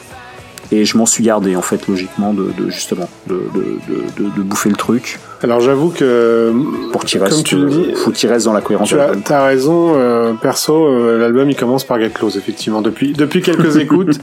et 0.72 0.84
je 0.84 0.96
m'en 0.96 1.06
suis 1.06 1.24
gardé 1.24 1.56
en 1.56 1.62
fait 1.62 1.86
logiquement 1.88 2.32
de, 2.32 2.50
de 2.56 2.70
justement 2.70 3.08
de, 3.26 3.42
de, 3.54 4.24
de, 4.36 4.42
bouffer 4.42 4.70
le 4.70 4.76
truc. 4.76 5.18
Alors 5.42 5.60
j'avoue 5.60 5.90
que 5.90 6.52
pour 6.92 7.04
qu'il 7.04 7.22
reste, 7.22 7.44
tu 7.44 7.56
dis, 7.66 7.92
faut 7.94 8.10
qu'il 8.10 8.28
reste 8.30 8.46
dans 8.46 8.52
la 8.52 8.60
cohérence. 8.60 8.88
Tu 8.88 9.32
as, 9.32 9.44
raison, 9.44 9.94
euh, 9.96 10.32
perso, 10.34 10.86
euh, 10.86 11.18
l'album 11.18 11.50
il 11.50 11.56
commence 11.56 11.84
par 11.84 11.98
Get 12.00 12.10
Close 12.10 12.36
effectivement. 12.36 12.82
Depuis 12.82 13.12
depuis 13.12 13.42
quelques 13.42 13.76
écoutes, 13.78 14.18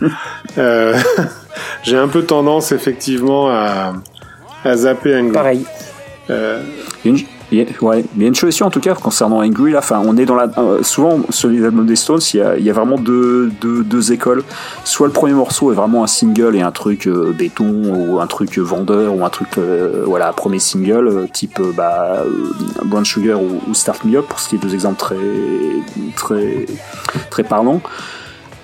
euh, 0.57 0.97
j'ai 1.83 1.97
un 1.97 2.07
peu 2.07 2.23
tendance 2.23 2.71
effectivement 2.71 3.49
à, 3.49 3.93
à 4.63 4.77
zapper 4.77 5.15
Angry. 5.15 5.33
Pareil. 5.33 5.65
Une, 7.05 7.19
A, 7.53 7.55
ouais, 7.81 8.03
il 8.15 8.21
y 8.21 8.25
a 8.25 8.27
une 8.27 8.35
chose 8.35 8.61
en 8.61 8.69
tout 8.69 8.81
cas 8.81 8.93
concernant 8.93 9.41
Angry 9.41 9.71
là, 9.71 9.79
enfin 9.79 10.01
on 10.05 10.17
est 10.17 10.25
dans 10.25 10.35
la 10.35 10.49
euh, 10.57 10.83
souvent 10.83 11.21
sur 11.29 11.47
les 11.47 11.63
albums 11.63 11.85
des 11.85 11.95
Stones, 11.95 12.19
il 12.33 12.37
y 12.37 12.41
a, 12.41 12.57
il 12.57 12.63
y 12.63 12.69
a 12.69 12.73
vraiment 12.73 12.97
deux, 12.97 13.49
deux, 13.61 13.83
deux, 13.83 14.11
écoles. 14.11 14.43
Soit 14.83 15.07
le 15.07 15.13
premier 15.13 15.33
morceau 15.33 15.71
est 15.71 15.75
vraiment 15.75 16.03
un 16.03 16.07
single 16.07 16.55
et 16.57 16.61
un 16.61 16.71
truc 16.71 17.07
euh, 17.07 17.31
béton 17.31 17.83
ou 17.85 18.19
un 18.19 18.27
truc 18.27 18.57
vendeur 18.57 19.15
ou 19.15 19.23
un 19.23 19.29
truc 19.29 19.57
euh, 19.57 20.03
voilà 20.05 20.33
premier 20.33 20.59
single 20.59 21.29
type 21.31 21.61
bah 21.75 22.23
Brown 22.83 23.05
Sugar 23.05 23.41
ou, 23.41 23.61
ou, 23.67 23.73
Start 23.73 24.03
Me 24.03 24.17
Up 24.17 24.25
pour 24.27 24.39
ce 24.39 24.49
qui 24.49 24.55
est 24.55 24.59
deux 24.59 24.73
exemples 24.73 24.97
très 24.97 25.15
très 26.15 26.65
très 27.29 27.43
parlants 27.43 27.81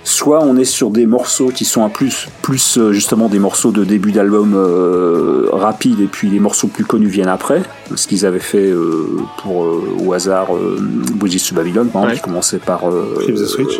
soit 0.04 0.44
on 0.44 0.58
est 0.58 0.66
sur 0.66 0.90
des 0.90 1.06
morceaux 1.06 1.50
qui 1.50 1.66
sont 1.66 1.84
un 1.84 1.90
plus 1.90 2.28
plus 2.42 2.78
euh, 2.78 2.92
justement 2.92 3.30
des 3.30 3.40
morceaux 3.40 3.72
de 3.72 3.84
début 3.84 4.12
d'album 4.12 4.54
euh, 4.56 5.48
rapide 5.52 6.00
et 6.00 6.08
puis 6.08 6.30
les 6.30 6.40
morceaux 6.40 6.68
plus 6.68 6.86
connus 6.86 7.08
viennent 7.08 7.30
après. 7.30 7.62
Ce 7.96 8.08
qu'ils 8.08 8.26
avaient 8.26 8.40
fait 8.40 8.70
euh, 8.70 9.08
pour 9.38 9.64
euh, 9.64 9.84
au 10.06 10.14
hasard 10.14 10.56
euh, 10.56 10.78
Bridges 11.16 11.48
to 11.48 11.56
Babylon 11.56 11.88
par 11.88 12.04
exemple, 12.04 12.18
qui 12.18 12.22
commençait 12.22 12.60
par 12.60 12.82
Flip 13.22 13.36
the 13.36 13.46
Switch. 13.46 13.80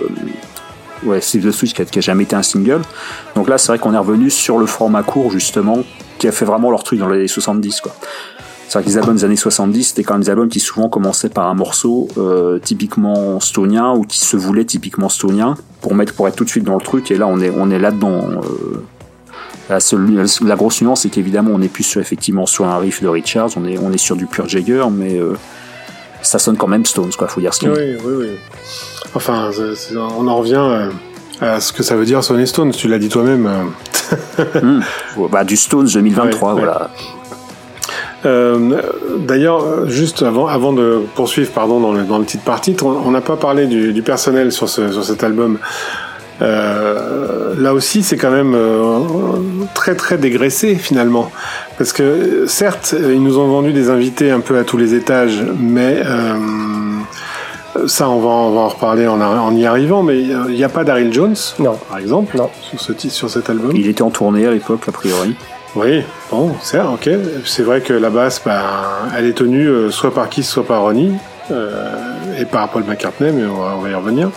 ouais 1.04 1.22
Flip 1.22 1.44
the 1.44 1.52
Switch 1.52 1.74
qui 1.74 1.82
a, 1.82 1.86
qui 1.86 2.00
a, 2.00 2.02
jamais 2.02 2.24
été 2.24 2.36
un 2.36 2.44
single. 2.44 2.82
Donc 3.36 3.50
là 3.50 3.58
c'est 3.58 3.68
vrai 3.68 3.80
qu'on 3.80 3.94
est 3.94 3.98
revenu 3.98 4.30
sur 4.30 4.58
le 4.58 4.66
format 4.66 5.04
court 5.04 5.32
justement 5.32 5.84
qui 6.20 6.28
a 6.28 6.32
fait 6.32 6.46
vraiment 6.46 6.72
leur 6.72 6.84
truc 6.84 7.00
dans 7.00 7.10
les 7.10 7.18
années 7.18 7.28
70 7.28 7.82
quoi 7.82 7.96
que 8.82 8.88
les 8.88 8.98
albums 8.98 9.16
des 9.16 9.24
années 9.24 9.36
70, 9.36 9.84
c'était 9.84 10.04
quand 10.04 10.16
même 10.16 10.24
des 10.24 10.30
albums 10.30 10.50
qui 10.50 10.60
souvent 10.60 10.90
commençaient 10.90 11.30
par 11.30 11.48
un 11.48 11.54
morceau 11.54 12.08
euh, 12.18 12.60
typiquement 12.60 13.40
stonien 13.40 13.94
ou 13.94 14.04
qui 14.04 14.20
se 14.20 14.38
voulait 14.38 14.66
typiquement 14.66 15.10
stonien 15.10 15.56
pour 15.82 15.94
mettre 15.96 16.14
pour 16.14 16.28
être 16.28 16.36
tout 16.36 16.46
de 16.46 16.50
suite 16.50 16.64
dans 16.64 16.76
le 16.76 16.82
truc. 16.82 17.12
Et 17.12 17.18
là, 17.18 17.28
on 17.28 17.40
est 17.40 17.52
on 17.56 17.70
est 17.70 17.80
là 17.80 17.92
dedans. 17.92 18.22
Euh, 18.22 18.84
la, 19.70 19.80
seule, 19.80 20.26
la, 20.44 20.56
grosse 20.56 20.82
nuance, 20.82 21.02
c'est 21.02 21.10
qu'évidemment, 21.10 21.52
on 21.54 21.62
est 21.62 21.70
plus 21.70 21.84
sur, 21.84 22.02
effectivement 22.02 22.46
sur 22.46 22.66
un 22.66 22.78
riff 22.80 23.02
de 23.02 23.08
Richards, 23.08 23.52
on 23.56 23.66
est 23.66 23.78
on 23.78 23.94
est 23.94 23.98
sur 23.98 24.16
du 24.16 24.26
pur 24.26 24.48
Jagger, 24.48 24.86
mais 24.92 25.18
euh, 25.18 25.38
ça 26.22 26.38
sonne 26.38 26.58
quand 26.58 26.68
même 26.68 26.86
Stones, 26.86 27.12
quoi. 27.18 27.28
Faut 27.28 27.42
dire 27.42 27.54
ce 27.54 27.60
qu'il 27.60 27.70
Oui, 27.70 27.96
oui, 28.04 28.14
oui. 28.20 28.30
Enfin, 29.16 29.52
on 29.98 30.28
en 30.28 30.36
revient 30.36 30.90
à 31.40 31.60
ce 31.60 31.72
que 31.72 31.84
ça 31.84 31.96
veut 31.96 32.06
dire 32.06 32.24
sonner 32.24 32.46
Stones. 32.46 32.72
Tu 32.72 32.88
l'as 32.88 33.00
dit 33.00 33.10
toi-même. 33.10 33.48
mmh. 34.62 34.80
bah, 35.32 35.44
du 35.44 35.56
Stones 35.56 35.88
2023, 35.88 36.54
ouais, 36.54 36.60
voilà. 36.60 36.82
Ouais. 36.82 37.14
Euh, 38.26 38.82
D'ailleurs, 39.20 39.88
juste 39.90 40.24
avant, 40.24 40.48
avant 40.48 40.74
de 40.74 41.02
poursuivre, 41.16 41.52
pardon, 41.52 41.80
dans 41.80 41.94
le, 41.94 42.04
dans 42.04 42.18
le 42.18 42.26
titre 42.26 42.44
par 42.44 42.62
titre, 42.62 42.86
on 42.86 43.12
n'a 43.12 43.22
pas 43.22 43.38
parlé 43.38 43.68
du, 43.68 43.94
du, 43.94 44.02
personnel 44.02 44.52
sur, 44.52 44.68
ce, 44.68 44.92
sur 44.92 45.04
cet 45.04 45.24
album. 45.24 45.60
Euh, 46.42 47.54
là 47.58 47.74
aussi, 47.74 48.04
c'est 48.04 48.18
quand 48.18 48.32
même 48.32 48.54
euh, 48.56 49.00
très 49.74 49.96
très 49.96 50.18
dégraissé 50.18 50.76
finalement, 50.76 51.32
parce 51.78 51.94
que 51.94 52.46
certes, 52.48 52.96
ils 53.00 53.22
nous 53.22 53.38
ont 53.38 53.48
vendu 53.48 53.72
des 53.72 53.90
invités 53.90 54.32
un 54.32 54.40
peu 54.40 54.58
à 54.58 54.64
tous 54.64 54.78
les 54.78 54.96
étages, 54.96 55.44
mais 55.58 56.02
euh, 56.04 56.34
ça, 57.86 58.10
on 58.10 58.20
va, 58.20 58.30
on 58.30 58.52
va 58.52 58.62
en 58.62 58.68
reparler 58.70 59.08
en, 59.08 59.22
en 59.22 59.56
y 59.56 59.66
arrivant, 59.66 60.04
mais 60.04 60.20
il 60.22 60.56
n'y 60.56 60.64
a 60.64 60.70
pas 60.70 60.84
Daryl 60.84 61.14
Jones, 61.14 61.36
non. 61.60 61.78
par 61.90 62.00
exemple, 62.00 62.36
non. 62.36 62.50
sur, 62.62 62.82
ce 62.82 62.94
titre, 62.94 63.14
sur 63.14 63.30
cet 63.30 63.50
album. 63.50 63.72
Il 63.76 63.88
était 63.88 64.02
en 64.02 64.10
tournée 64.10 64.46
à 64.46 64.52
l'époque, 64.52 64.82
a 64.88 64.92
priori. 64.92 65.36
Oui, 65.76 66.04
bon, 66.30 66.52
c'est 66.62 66.80
ok. 66.80 67.10
C'est 67.46 67.64
vrai 67.64 67.82
que 67.82 67.94
la 67.94 68.12
basse, 68.12 68.42
ben, 68.46 68.62
elle 69.18 69.26
est 69.26 69.34
tenue 69.34 69.68
euh, 69.68 69.90
soit 69.90 70.14
par 70.14 70.30
Kiss, 70.30 70.48
soit 70.48 70.66
par 70.66 70.84
Ronnie, 70.84 71.14
euh, 71.50 72.40
et 72.40 72.46
par 72.46 72.70
Paul 72.70 72.84
McCartney, 72.84 73.32
mais 73.32 73.46
on 73.46 73.56
va, 73.56 73.76
on 73.78 73.82
va 73.82 73.90
y 73.90 73.96
revenir. 73.96 74.30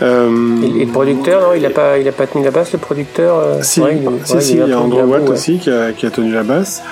Euh, 0.00 0.62
et, 0.62 0.82
et, 0.82 0.84
le 0.84 0.92
producteur, 0.92 1.40
non, 1.42 1.54
il 1.54 1.62
n'a 1.62 1.70
pas, 1.70 1.98
il 1.98 2.06
a 2.06 2.12
pas 2.12 2.28
tenu 2.28 2.44
la 2.44 2.52
basse, 2.52 2.72
le 2.72 2.78
producteur. 2.78 3.64
Si, 3.64 3.80
ouais, 3.80 4.00
il, 4.00 4.26
si, 4.26 4.34
ouais, 4.34 4.40
si, 4.40 4.52
il 4.52 4.68
y 4.68 4.72
a 4.72 4.78
Andrew 4.78 5.02
Watt 5.02 5.22
ouais. 5.22 5.30
aussi 5.30 5.58
qui 5.58 5.70
a, 5.70 5.90
qui 5.90 6.06
a, 6.06 6.10
tenu 6.10 6.32
la 6.32 6.44
basse. 6.44 6.82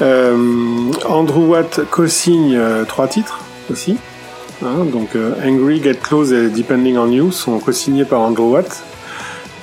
Andrew 0.00 1.46
Watt 1.46 1.82
co-signe 1.90 2.58
trois 2.88 3.06
titres 3.06 3.38
aussi. 3.70 3.96
Hein, 4.64 4.84
donc 4.92 5.10
Angry, 5.46 5.80
Get 5.80 5.94
Close 6.02 6.32
et 6.32 6.48
Depending 6.48 6.96
on 6.96 7.06
You 7.06 7.30
sont 7.30 7.60
co-signés 7.60 8.04
par 8.04 8.20
Andrew 8.20 8.50
Watt. 8.52 8.82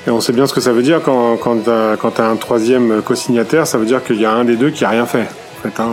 Et 0.07 0.11
on 0.11 0.21
sait 0.21 0.33
bien 0.33 0.47
ce 0.47 0.53
que 0.53 0.61
ça 0.61 0.71
veut 0.71 0.81
dire 0.81 1.01
quand, 1.03 1.37
quand 1.37 1.63
tu 1.63 1.69
as, 1.69 2.29
un 2.29 2.35
troisième 2.35 3.01
co-signataire, 3.01 3.67
ça 3.67 3.77
veut 3.77 3.85
dire 3.85 4.03
qu'il 4.03 4.19
y 4.19 4.25
a 4.25 4.31
un 4.31 4.45
des 4.45 4.55
deux 4.55 4.69
qui 4.69 4.85
a 4.85 4.89
rien 4.89 5.05
fait. 5.05 5.27
En 5.57 5.61
fait, 5.61 5.79
hein. 5.81 5.89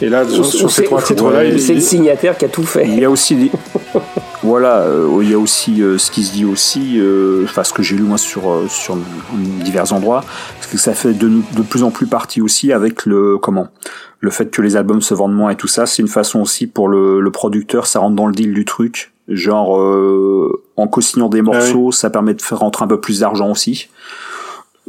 Et 0.00 0.08
là, 0.08 0.28
sur, 0.28 0.46
sur 0.46 0.70
ces 0.70 0.84
trois 0.84 1.02
titres-là, 1.02 1.44
il 1.44 1.60
c'est 1.60 1.74
le 1.74 1.80
signataire 1.80 2.38
qui 2.38 2.44
a 2.44 2.48
tout 2.48 2.62
fait. 2.62 2.86
Il 2.86 3.00
y 3.00 3.04
a 3.04 3.10
aussi 3.10 3.34
des... 3.34 3.50
voilà, 4.42 4.82
euh, 4.82 5.18
il 5.22 5.30
y 5.30 5.34
a 5.34 5.38
aussi 5.38 5.82
euh, 5.82 5.98
ce 5.98 6.12
qui 6.12 6.22
se 6.22 6.32
dit 6.32 6.44
aussi, 6.44 7.00
euh, 7.00 7.42
enfin 7.44 7.64
ce 7.64 7.72
que 7.72 7.82
j'ai 7.82 7.96
lu 7.96 8.04
moi 8.04 8.18
sur 8.18 8.62
sur 8.68 8.96
divers 9.64 9.92
endroits, 9.92 10.24
parce 10.54 10.70
que 10.70 10.78
ça 10.78 10.94
fait 10.94 11.14
de, 11.14 11.28
de 11.28 11.62
plus 11.62 11.82
en 11.82 11.90
plus 11.90 12.06
partie 12.06 12.40
aussi 12.40 12.72
avec 12.72 13.06
le 13.06 13.38
comment 13.38 13.68
le 14.20 14.30
fait 14.30 14.50
que 14.50 14.62
les 14.62 14.76
albums 14.76 15.02
se 15.02 15.14
vendent 15.14 15.34
moins 15.34 15.50
et 15.50 15.56
tout 15.56 15.68
ça, 15.68 15.86
c'est 15.86 16.02
une 16.02 16.08
façon 16.08 16.40
aussi 16.40 16.66
pour 16.66 16.88
le, 16.88 17.20
le 17.20 17.30
producteur, 17.30 17.86
ça 17.86 17.98
rentre 17.98 18.14
dans 18.14 18.26
le 18.26 18.34
deal 18.34 18.52
du 18.52 18.64
truc 18.64 19.12
genre 19.28 19.78
euh, 19.78 20.62
en 20.76 20.88
co-signant 20.88 21.28
des 21.28 21.42
morceaux, 21.42 21.86
ah 21.86 21.88
oui. 21.88 21.92
ça 21.92 22.10
permet 22.10 22.34
de 22.34 22.42
faire 22.42 22.58
rentrer 22.58 22.84
un 22.84 22.88
peu 22.88 23.00
plus 23.00 23.20
d'argent 23.20 23.50
aussi. 23.50 23.88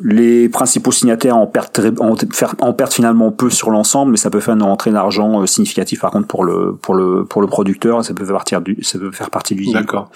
Les 0.01 0.47
principaux 0.47 0.93
signataires 0.93 1.35
en 1.35 1.45
perdent, 1.45 1.97
en, 1.99 2.15
en 2.59 2.73
perdent 2.73 2.93
finalement 2.93 3.31
peu 3.31 3.49
sur 3.49 3.69
l'ensemble, 3.69 4.11
mais 4.11 4.17
ça 4.17 4.29
peut 4.29 4.39
faire 4.39 4.55
une 4.55 4.63
rentrée 4.63 4.91
d'argent 4.91 5.45
significative 5.45 5.99
par 5.99 6.11
contre 6.11 6.27
pour 6.27 6.45
le 6.45 6.73
pour 6.81 6.95
le 6.95 7.25
pour 7.25 7.41
le 7.41 7.47
producteur, 7.47 8.03
ça 8.05 8.13
peut 8.13 8.23
faire 8.23 8.35
partie 8.35 8.55
du 8.61 8.77
ça 8.81 8.97
peut 8.97 9.11
faire 9.11 9.29
partie 9.29 9.55
du 9.55 9.65
deal. 9.65 9.73
D'accord. 9.73 10.09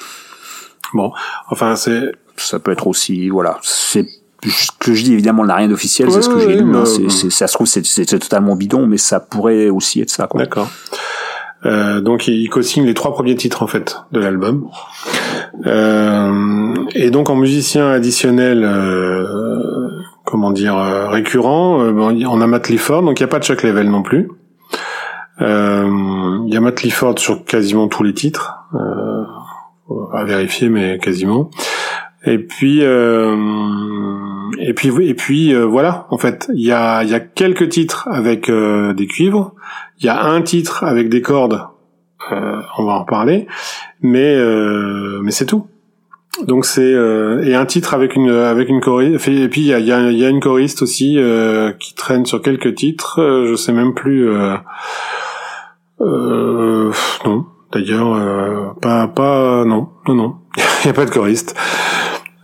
Bon, 0.93 1.11
enfin 1.49 1.75
c'est 1.75 2.13
ça 2.37 2.59
peut 2.59 2.71
être 2.71 2.87
aussi 2.87 3.27
voilà, 3.29 3.59
c'est 3.61 4.07
ce 4.45 4.71
que 4.79 4.93
je 4.93 5.03
dis 5.03 5.13
évidemment 5.13 5.45
n'a 5.45 5.55
rien 5.55 5.67
d'officiel, 5.67 6.07
ouais, 6.07 6.13
c'est 6.13 6.21
ce 6.21 6.29
que 6.29 6.39
j'ai 6.39 6.55
lu. 6.55 6.75
Hein, 6.75 6.85
ça 6.85 7.47
se 7.47 7.53
trouve 7.53 7.67
c'est 7.67 8.05
totalement 8.05 8.55
bidon, 8.55 8.87
mais 8.87 8.97
ça 8.97 9.19
pourrait 9.19 9.69
aussi 9.69 10.01
être 10.01 10.09
ça. 10.09 10.29
D'accord. 10.33 10.69
Euh, 11.65 12.01
donc 12.01 12.27
il 12.27 12.49
co-signe 12.49 12.85
les 12.85 12.93
trois 12.93 13.13
premiers 13.13 13.35
titres 13.35 13.63
en 13.63 13.67
fait 13.67 13.97
de 14.11 14.19
l'album. 14.19 14.67
Euh, 15.65 16.73
et 16.95 17.09
donc 17.09 17.29
en 17.29 17.35
musicien 17.35 17.89
additionnel, 17.89 18.63
euh, 18.63 19.25
comment 20.25 20.51
dire, 20.51 20.75
récurrent, 20.75 21.81
euh, 21.81 21.91
on 21.93 22.41
a 22.41 22.47
Matt 22.47 22.63
Clifford, 22.63 23.03
donc 23.03 23.19
il 23.19 23.23
n'y 23.23 23.29
a 23.29 23.29
pas 23.29 23.39
de 23.39 23.45
Chuck 23.45 23.63
Level 23.63 23.89
non 23.89 24.01
plus. 24.01 24.29
Il 25.39 26.49
y 26.49 26.57
a 26.57 26.61
Matt 26.61 26.75
Clifford 26.75 27.17
sur 27.19 27.43
quasiment 27.43 27.87
tous 27.87 28.03
les 28.03 28.13
titres, 28.13 28.53
à 30.13 30.23
vérifier 30.25 30.69
mais 30.69 30.99
quasiment. 30.99 31.49
Et 32.25 32.37
puis 32.37 32.81
et 34.59 34.73
puis 34.73 34.89
et 35.01 35.13
puis 35.13 35.53
voilà. 35.53 36.07
En 36.09 36.17
fait 36.17 36.49
il 36.53 36.65
y 36.65 36.71
a 36.71 37.03
y 37.03 37.13
a 37.13 37.19
quelques 37.19 37.69
titres 37.69 38.07
avec 38.11 38.49
des 38.49 39.07
cuivres. 39.07 39.53
Il 39.99 40.05
y 40.05 40.09
a 40.09 40.23
un 40.23 40.41
titre 40.41 40.83
avec 40.83 41.09
des 41.09 41.21
cordes, 41.21 41.61
euh, 42.31 42.61
on 42.77 42.85
va 42.85 42.93
en 42.93 42.99
reparler, 42.99 43.47
mais 44.01 44.35
euh, 44.35 45.19
mais 45.23 45.31
c'est 45.31 45.45
tout. 45.45 45.67
Donc 46.47 46.65
c'est 46.65 46.81
euh, 46.81 47.43
et 47.43 47.53
un 47.53 47.65
titre 47.65 47.93
avec 47.93 48.15
une 48.15 48.29
avec 48.29 48.69
une 48.69 48.81
choriste. 48.81 49.27
Et 49.27 49.47
puis 49.49 49.61
il 49.61 49.67
y 49.67 49.73
a, 49.73 49.79
y, 49.79 50.15
y 50.15 50.25
a 50.25 50.29
une 50.29 50.39
choriste 50.39 50.81
aussi 50.81 51.17
euh, 51.17 51.71
qui 51.73 51.93
traîne 51.95 52.25
sur 52.25 52.41
quelques 52.41 52.75
titres, 52.75 53.21
euh, 53.21 53.47
je 53.47 53.55
sais 53.55 53.73
même 53.73 53.93
plus. 53.93 54.29
Euh, 54.29 54.55
euh, 56.01 56.91
non, 57.25 57.45
d'ailleurs 57.71 58.75
pas 58.81 59.07
pas 59.07 59.63
non 59.65 59.89
non 60.07 60.15
non, 60.15 60.35
il 60.83 60.87
y 60.87 60.89
a 60.89 60.93
pas 60.93 61.05
de 61.05 61.11
choriste. 61.11 61.55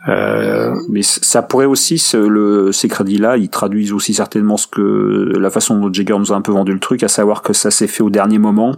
Euh... 0.09 0.75
Mais 0.89 1.01
ça 1.03 1.41
pourrait 1.41 1.65
aussi, 1.65 1.97
ce, 1.97 2.17
le, 2.17 2.71
ces 2.71 2.87
crédits-là, 2.87 3.37
ils 3.37 3.49
traduisent 3.49 3.93
aussi 3.93 4.13
certainement 4.13 4.57
ce 4.57 4.67
que 4.67 5.33
la 5.37 5.49
façon 5.49 5.79
dont 5.79 5.93
Jagger 5.93 6.17
nous 6.17 6.33
a 6.33 6.35
un 6.35 6.41
peu 6.41 6.51
vendu 6.51 6.73
le 6.73 6.79
truc, 6.79 7.03
à 7.03 7.07
savoir 7.07 7.41
que 7.41 7.53
ça 7.53 7.71
s'est 7.71 7.87
fait 7.87 8.03
au 8.03 8.09
dernier 8.09 8.39
moment. 8.39 8.75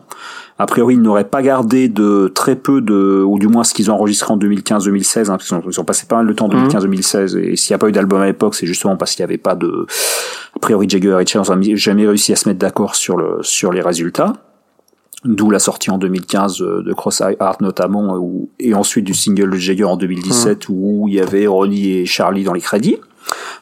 A 0.59 0.65
priori, 0.65 0.95
ils 0.95 1.01
n'auraient 1.01 1.23
pas 1.23 1.41
gardé 1.41 1.87
de 1.87 2.31
très 2.35 2.55
peu 2.55 2.81
de, 2.81 3.23
ou 3.25 3.39
du 3.39 3.47
moins 3.47 3.63
ce 3.63 3.73
qu'ils 3.73 3.89
ont 3.89 3.95
enregistré 3.95 4.31
en 4.31 4.37
2015-2016, 4.37 5.19
hein, 5.19 5.25
parce 5.29 5.47
qu'ils 5.47 5.57
ont, 5.57 5.63
ils 5.65 5.79
ont, 5.79 5.85
passé 5.85 6.05
pas 6.05 6.17
mal 6.17 6.27
de 6.27 6.33
temps 6.33 6.45
en 6.45 6.67
2015-2016, 6.67 7.37
et 7.37 7.55
s'il 7.55 7.73
n'y 7.73 7.75
a 7.75 7.77
pas 7.79 7.87
eu 7.87 7.91
d'album 7.91 8.21
à 8.21 8.25
l'époque, 8.25 8.53
c'est 8.53 8.67
justement 8.67 8.97
parce 8.97 9.15
qu'il 9.15 9.23
n'y 9.23 9.31
avait 9.31 9.39
pas 9.39 9.55
de, 9.55 9.87
a 10.55 10.59
priori 10.59 10.87
Jagger 10.87 11.09
et 11.09 11.15
Richards 11.15 11.55
n'ont 11.55 11.75
jamais 11.75 12.05
réussi 12.05 12.33
à 12.33 12.35
se 12.35 12.47
mettre 12.47 12.59
d'accord 12.59 12.95
sur 12.95 13.17
le, 13.17 13.39
sur 13.41 13.71
les 13.71 13.81
résultats. 13.81 14.33
D'où 15.23 15.51
la 15.51 15.59
sortie 15.59 15.91
en 15.91 15.99
2015 15.99 16.57
de 16.57 16.93
Cross 16.93 17.21
Eye 17.21 17.37
Art 17.39 17.57
notamment, 17.61 18.17
où, 18.17 18.49
et 18.59 18.73
ensuite 18.73 19.05
du 19.05 19.13
single 19.13 19.55
Jagger 19.55 19.83
en 19.83 19.95
2017 19.95 20.67
mmh. 20.67 20.73
où 20.73 21.07
il 21.07 21.13
y 21.13 21.19
avait 21.19 21.45
Ronnie 21.45 21.91
et 21.91 22.05
Charlie 22.05 22.43
dans 22.43 22.53
les 22.53 22.61
crédits. 22.61 22.97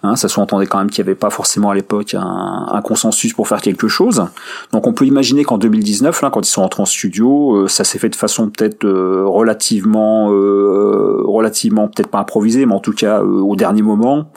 Hein, 0.04 0.16
ça 0.16 0.30
sous-entendait 0.30 0.66
quand 0.66 0.78
même 0.78 0.90
qu'il 0.90 1.04
n'y 1.04 1.10
avait 1.10 1.20
pas 1.20 1.30
forcément 1.30 1.72
à 1.72 1.76
l'époque 1.76 2.14
un, 2.14 2.68
un, 2.72 2.82
consensus 2.82 3.34
pour 3.34 3.48
faire 3.48 3.62
quelque 3.62 3.88
chose. 3.88 4.26
Donc 4.72 4.88
on 4.88 4.94
peut 4.94 5.06
imaginer 5.06 5.44
qu'en 5.44 5.58
2019, 5.58 6.22
là, 6.22 6.30
quand 6.30 6.48
ils 6.48 6.50
sont 6.52 6.62
rentrés 6.62 6.82
en 6.82 6.86
studio, 6.86 7.56
euh, 7.56 7.68
ça 7.68 7.84
s'est 7.84 8.00
fait 8.00 8.10
de 8.10 8.16
façon 8.16 8.50
peut-être 8.50 8.86
euh, 8.86 9.26
relativement, 9.26 10.32
euh, 10.32 11.22
relativement 11.26 11.88
peut-être 11.88 12.10
pas 12.10 12.20
improvisée, 12.20 12.66
mais 12.66 12.74
en 12.74 12.80
tout 12.80 12.94
cas 12.94 13.22
euh, 13.22 13.42
au 13.42 13.56
dernier 13.56 13.82
moment. 13.82 14.32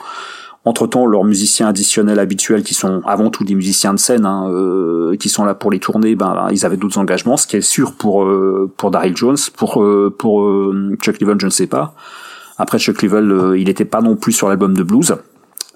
Entre-temps, 0.64 1.06
leurs 1.06 1.24
musiciens 1.24 1.68
additionnels 1.68 2.20
habituels, 2.20 2.62
qui 2.62 2.74
sont 2.74 3.02
avant 3.04 3.30
tout 3.30 3.42
des 3.42 3.56
musiciens 3.56 3.94
de 3.94 3.98
scène, 3.98 4.24
hein, 4.24 4.48
euh, 4.48 5.16
qui 5.16 5.28
sont 5.28 5.44
là 5.44 5.54
pour 5.54 5.72
les 5.72 5.80
tournées, 5.80 6.14
ben, 6.14 6.48
ils 6.52 6.64
avaient 6.64 6.76
d'autres 6.76 6.98
engagements, 6.98 7.36
ce 7.36 7.48
qui 7.48 7.56
est 7.56 7.60
sûr 7.60 7.94
pour 7.94 8.24
euh, 8.24 8.70
pour 8.76 8.92
Daryl 8.92 9.16
Jones, 9.16 9.36
pour 9.56 9.82
euh, 9.82 10.14
pour 10.16 10.48
Chuck 11.00 11.18
Leavell, 11.20 11.40
je 11.40 11.46
ne 11.46 11.50
sais 11.50 11.66
pas. 11.66 11.94
Après 12.58 12.78
Chuck 12.78 13.02
Leavell, 13.02 13.32
euh, 13.32 13.58
il 13.58 13.66
n'était 13.66 13.84
pas 13.84 14.00
non 14.00 14.14
plus 14.14 14.32
sur 14.32 14.48
l'album 14.48 14.76
de 14.76 14.84
blues. 14.84 15.16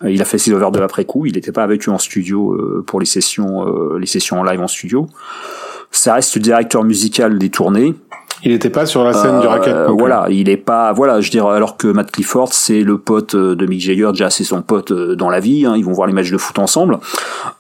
Il 0.07 0.20
a 0.22 0.24
fait 0.24 0.39
ses 0.39 0.53
overs 0.53 0.70
de 0.70 0.78
l'après 0.78 1.05
coup. 1.05 1.26
Il 1.26 1.34
n'était 1.34 1.53
pas 1.53 1.64
avec 1.64 1.89
eux 1.89 1.91
en 1.91 1.99
studio 1.99 2.84
pour 2.87 3.01
les 3.01 3.07
sessions 3.07 3.97
les 3.97 4.07
sessions 4.07 4.39
en 4.39 4.45
live 4.45 4.61
en 4.61 4.68
studio. 4.68 5.07
ça 5.91 6.12
reste 6.12 6.37
le 6.37 6.43
directeur 6.43 6.84
musical 6.84 7.39
des 7.39 7.49
tournées. 7.49 7.95
Il 8.43 8.53
n'était 8.53 8.70
pas 8.70 8.87
sur 8.87 9.03
la 9.05 9.12
scène 9.12 9.41
du 9.41 9.47
racket. 9.47 9.74
Euh, 9.74 9.87
voilà, 9.89 10.26
il 10.30 10.49
est 10.49 10.57
pas, 10.57 10.93
voilà, 10.93 11.20
je 11.20 11.30
dirais, 11.30 11.55
alors 11.55 11.76
que 11.76 11.89
Matt 11.89 12.11
Clifford, 12.11 12.53
c'est 12.53 12.82
le 12.82 12.99
pote 12.99 13.34
euh, 13.34 13.57
de 13.57 13.66
Mick 13.66 13.80
Jagger, 13.80 14.09
déjà 14.12 14.30
c'est 14.30 14.45
son 14.45 14.62
pote 14.62 14.93
euh, 14.93 15.16
dans 15.16 15.30
la 15.30 15.41
vie, 15.41 15.64
hein, 15.66 15.74
ils 15.76 15.84
vont 15.84 15.93
voir 15.93 16.07
les 16.07 16.12
matchs 16.12 16.30
de 16.30 16.39
foot 16.39 16.59
ensemble. 16.59 16.99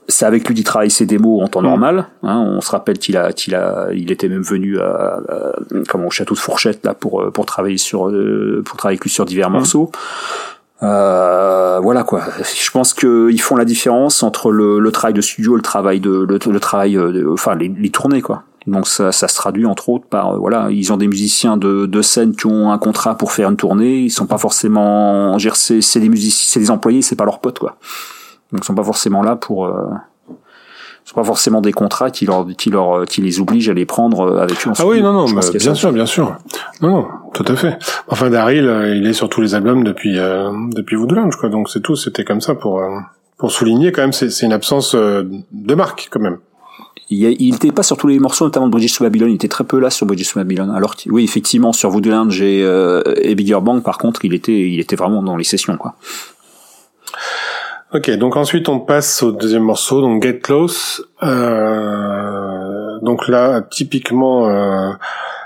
C'est 0.08 0.26
avec 0.26 0.46
lui 0.46 0.54
qu'il 0.54 0.64
travaille 0.64 0.90
ses 0.90 1.06
démos 1.06 1.42
en 1.42 1.48
temps 1.48 1.62
mm. 1.62 1.66
normal. 1.66 2.06
Hein, 2.22 2.44
on 2.46 2.60
se 2.60 2.70
rappelle 2.70 2.98
qu'il 2.98 3.16
a, 3.16 3.32
qu'il 3.32 3.54
a, 3.54 3.88
il 3.94 4.12
était 4.12 4.28
même 4.28 4.42
venu 4.42 4.78
à, 4.78 5.18
comme 5.88 6.04
au 6.04 6.10
château 6.10 6.34
de 6.34 6.40
Fourchette 6.40 6.84
là 6.84 6.94
pour 6.94 7.32
pour 7.32 7.46
travailler 7.46 7.78
sur, 7.78 8.12
pour 8.64 8.76
travailler 8.76 8.96
avec 8.96 9.04
lui 9.04 9.10
sur 9.10 9.24
divers 9.24 9.50
mm. 9.50 9.54
morceaux. 9.54 9.90
Euh, 10.82 11.80
voilà 11.82 12.02
quoi. 12.02 12.22
Je 12.54 12.70
pense 12.70 12.92
qu'ils 12.92 13.40
font 13.40 13.56
la 13.56 13.64
différence 13.64 14.22
entre 14.22 14.50
le, 14.50 14.78
le, 14.78 14.92
travail 14.92 15.14
de 15.14 15.22
studio 15.22 15.56
le 15.56 15.62
travail 15.62 16.00
de 16.00 16.10
le, 16.10 16.38
le 16.38 16.60
travail, 16.60 16.94
de, 16.94 17.26
enfin 17.32 17.54
les, 17.54 17.68
les 17.68 17.90
tournées 17.90 18.20
quoi. 18.20 18.42
Donc 18.66 18.88
ça, 18.88 19.12
ça, 19.12 19.28
se 19.28 19.36
traduit 19.36 19.64
entre 19.64 19.88
autres 19.88 20.06
par 20.06 20.34
euh, 20.34 20.38
voilà, 20.38 20.68
ils 20.70 20.92
ont 20.92 20.96
des 20.96 21.06
musiciens 21.06 21.56
de, 21.56 21.86
de 21.86 22.02
scène 22.02 22.34
qui 22.34 22.46
ont 22.46 22.72
un 22.72 22.78
contrat 22.78 23.16
pour 23.16 23.30
faire 23.30 23.48
une 23.48 23.56
tournée, 23.56 23.98
ils 23.98 24.10
sont 24.10 24.26
pas 24.26 24.38
forcément, 24.38 25.36
c'est, 25.54 25.80
c'est 25.80 26.00
des 26.00 26.08
musiciens, 26.08 26.46
c'est 26.48 26.60
des 26.60 26.70
employés, 26.70 27.02
c'est 27.02 27.16
pas 27.16 27.24
leurs 27.24 27.38
potes 27.38 27.60
quoi. 27.60 27.76
Donc 28.52 28.62
ils 28.62 28.66
sont 28.66 28.74
pas 28.74 28.82
forcément 28.82 29.22
là 29.22 29.36
pour, 29.36 29.66
euh, 29.66 29.84
sont 31.06 31.14
pas 31.14 31.24
forcément 31.24 31.60
des 31.60 31.72
contrats 31.72 32.10
qui 32.10 32.26
leur, 32.26 32.46
qui 32.58 32.68
leur, 32.68 33.04
qui 33.06 33.22
les 33.22 33.40
obligent 33.40 33.68
à 33.68 33.74
les 33.74 33.86
prendre 33.86 34.22
euh, 34.22 34.42
avec 34.42 34.66
eux. 34.66 34.72
ah 34.76 34.86
oui 34.86 35.00
non 35.00 35.12
non, 35.12 35.26
bien 35.26 35.74
sûr 35.74 35.92
bien 35.92 36.06
sûr, 36.06 36.36
non 36.82 36.90
non, 36.90 37.08
tout 37.32 37.44
à 37.46 37.54
fait. 37.54 37.78
Enfin 38.08 38.28
Daryl, 38.28 38.66
euh, 38.66 38.96
il 38.96 39.06
est 39.06 39.12
sur 39.12 39.28
tous 39.28 39.40
les 39.40 39.54
albums 39.54 39.84
depuis 39.84 40.18
euh, 40.18 40.50
depuis 40.72 40.96
Woodlands 40.96 41.30
quoi, 41.38 41.48
donc 41.48 41.70
c'est 41.70 41.80
tout, 41.80 41.94
c'était 41.94 42.24
comme 42.24 42.40
ça 42.40 42.56
pour 42.56 42.82
pour 43.38 43.52
souligner 43.52 43.92
quand 43.92 44.02
même, 44.02 44.12
c'est, 44.12 44.30
c'est 44.30 44.46
une 44.46 44.52
absence 44.52 44.94
de 44.96 45.74
marque 45.74 46.08
quand 46.10 46.20
même. 46.20 46.38
Il 47.08 47.52
n'était 47.52 47.70
pas 47.70 47.84
sur 47.84 47.96
tous 47.96 48.08
les 48.08 48.18
morceaux, 48.18 48.44
notamment 48.44 48.66
de 48.66 48.72
Bridges 48.72 48.96
to 48.96 49.04
Babylon. 49.04 49.28
Il 49.28 49.34
était 49.34 49.48
très 49.48 49.64
peu 49.64 49.78
là 49.78 49.90
sur 49.90 50.06
Bridges 50.06 50.32
to 50.32 50.40
Babylon. 50.40 50.70
Alors, 50.70 50.94
oui, 51.06 51.22
effectivement, 51.24 51.72
sur 51.72 51.90
Woodland 51.94 52.32
et, 52.32 52.62
euh, 52.62 53.02
et 53.22 53.34
Bigger 53.34 53.60
Bang, 53.62 53.82
par 53.82 53.98
contre, 53.98 54.24
il 54.24 54.34
était, 54.34 54.68
il 54.68 54.80
était 54.80 54.96
vraiment 54.96 55.22
dans 55.22 55.36
les 55.36 55.44
sessions, 55.44 55.76
quoi. 55.76 55.94
Ok, 57.94 58.10
donc 58.18 58.36
ensuite 58.36 58.68
on 58.68 58.80
passe 58.80 59.22
au 59.22 59.30
deuxième 59.30 59.62
morceau, 59.62 60.00
donc 60.00 60.22
Get 60.22 60.40
Close. 60.40 61.06
Euh, 61.22 62.98
donc 63.00 63.28
là, 63.28 63.62
typiquement, 63.62 64.48
euh, 64.48 64.90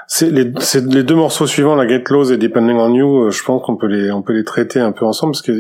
c'est 0.06 0.30
les, 0.30 0.50
les, 0.86 1.02
deux 1.02 1.14
morceaux 1.14 1.46
suivants, 1.46 1.76
la 1.76 1.86
Get 1.86 2.02
Close 2.02 2.32
et 2.32 2.38
Depending 2.38 2.76
on 2.76 2.94
You. 2.94 3.24
Euh, 3.24 3.30
je 3.30 3.44
pense 3.44 3.62
qu'on 3.62 3.76
peut 3.76 3.86
les, 3.86 4.10
on 4.10 4.22
peut 4.22 4.32
les 4.32 4.44
traiter 4.44 4.80
un 4.80 4.90
peu 4.90 5.04
ensemble 5.04 5.32
parce 5.32 5.42
que 5.42 5.52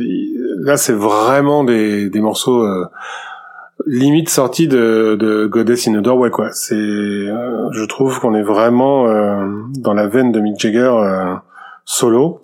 là, 0.64 0.78
c'est 0.78 0.94
vraiment 0.94 1.64
des, 1.64 2.08
des 2.08 2.20
morceaux. 2.20 2.62
Euh, 2.62 2.86
limite 3.86 4.28
sortie 4.28 4.68
de, 4.68 5.16
de 5.18 5.46
Goddess 5.46 5.88
in 5.88 5.94
a 5.94 6.00
Doorway 6.00 6.30
quoi. 6.30 6.50
C'est, 6.52 6.74
euh, 6.74 7.68
je 7.72 7.84
trouve 7.84 8.18
qu'on 8.20 8.34
est 8.34 8.42
vraiment 8.42 9.08
euh, 9.08 9.46
dans 9.78 9.94
la 9.94 10.06
veine 10.06 10.32
de 10.32 10.40
Mick 10.40 10.58
Jagger 10.58 10.92
euh, 10.92 11.34
solo. 11.84 12.40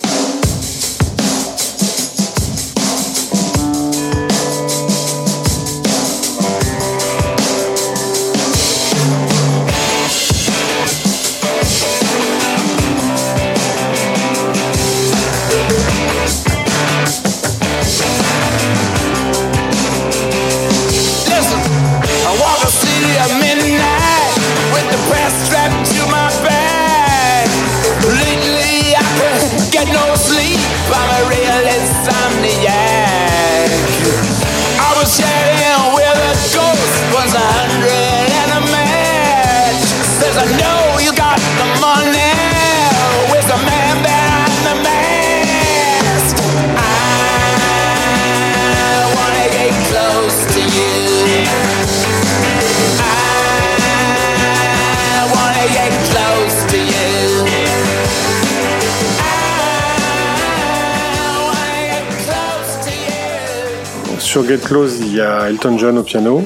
Sur 64.37 64.47
Get 64.47 64.59
Close, 64.59 64.99
il 65.01 65.14
y 65.14 65.20
a 65.22 65.49
Elton 65.49 65.78
John 65.78 65.97
au 65.97 66.03
piano. 66.03 66.45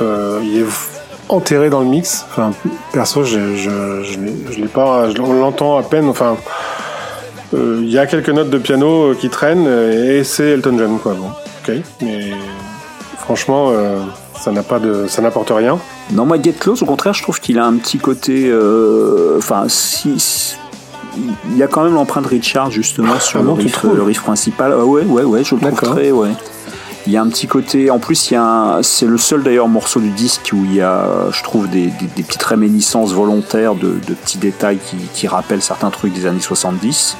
Euh, 0.00 0.38
il 0.44 0.58
est 0.58 0.66
enterré 1.28 1.68
dans 1.68 1.80
le 1.80 1.86
mix. 1.86 2.24
Enfin, 2.30 2.52
perso, 2.92 3.24
je, 3.24 3.56
je, 3.56 4.04
je, 4.04 4.60
l'ai 4.60 4.68
pas. 4.68 5.08
on 5.18 5.32
l'entend 5.32 5.78
à 5.78 5.82
peine. 5.82 6.08
Enfin, 6.08 6.36
euh, 7.54 7.80
il 7.82 7.90
y 7.90 7.98
a 7.98 8.06
quelques 8.06 8.28
notes 8.28 8.50
de 8.50 8.58
piano 8.58 9.16
qui 9.16 9.30
traînent 9.30 9.66
et 9.66 10.22
c'est 10.22 10.50
Elton 10.50 10.76
John, 10.78 10.98
quoi. 11.00 11.14
Bon, 11.14 11.30
ok. 11.66 11.74
Mais 12.02 12.30
franchement, 13.18 13.70
euh, 13.72 13.98
ça 14.38 14.52
n'a 14.52 14.62
pas 14.62 14.78
de, 14.78 15.08
ça 15.08 15.20
n'apporte 15.20 15.50
rien. 15.50 15.80
Non, 16.12 16.24
moi, 16.24 16.40
Get 16.40 16.52
Close, 16.52 16.84
au 16.84 16.86
contraire, 16.86 17.14
je 17.14 17.22
trouve 17.24 17.40
qu'il 17.40 17.58
a 17.58 17.64
un 17.64 17.74
petit 17.78 17.98
côté. 17.98 18.48
Enfin, 19.36 19.64
si, 19.66 20.54
il 21.50 21.56
y 21.56 21.64
a 21.64 21.66
quand 21.66 21.82
même 21.82 21.94
l'empreinte 21.94 22.26
Richard 22.26 22.70
justement 22.70 23.18
sur 23.18 23.40
ah 23.40 23.42
le, 23.42 23.50
riff, 23.50 23.82
le, 23.82 24.04
riff, 24.04 24.22
principal. 24.22 24.72
Ah 24.72 24.84
ouais, 24.84 25.02
ouais, 25.02 25.24
ouais, 25.24 25.42
je 25.42 25.56
le 25.56 25.60
trouve 25.60 25.94
très, 25.94 26.12
ouais. 26.12 26.30
Il 27.08 27.12
y 27.12 27.16
a 27.16 27.22
un 27.22 27.28
petit 27.30 27.46
côté, 27.46 27.90
en 27.90 27.98
plus, 27.98 28.30
il 28.30 28.34
y 28.34 28.36
a 28.36 28.80
c'est 28.82 29.06
le 29.06 29.16
seul 29.16 29.42
d'ailleurs 29.42 29.66
morceau 29.66 29.98
du 29.98 30.10
disque 30.10 30.50
où 30.52 30.62
il 30.66 30.74
y 30.74 30.82
a, 30.82 31.30
je 31.32 31.42
trouve, 31.42 31.66
des, 31.66 31.90
petites 32.16 32.42
réminiscences 32.42 33.14
volontaires 33.14 33.74
de, 33.74 33.92
petits 33.92 34.36
détails 34.36 34.78
qui, 35.14 35.26
rappellent 35.26 35.62
certains 35.62 35.88
trucs 35.88 36.12
des 36.12 36.26
années 36.26 36.42
70. 36.42 37.16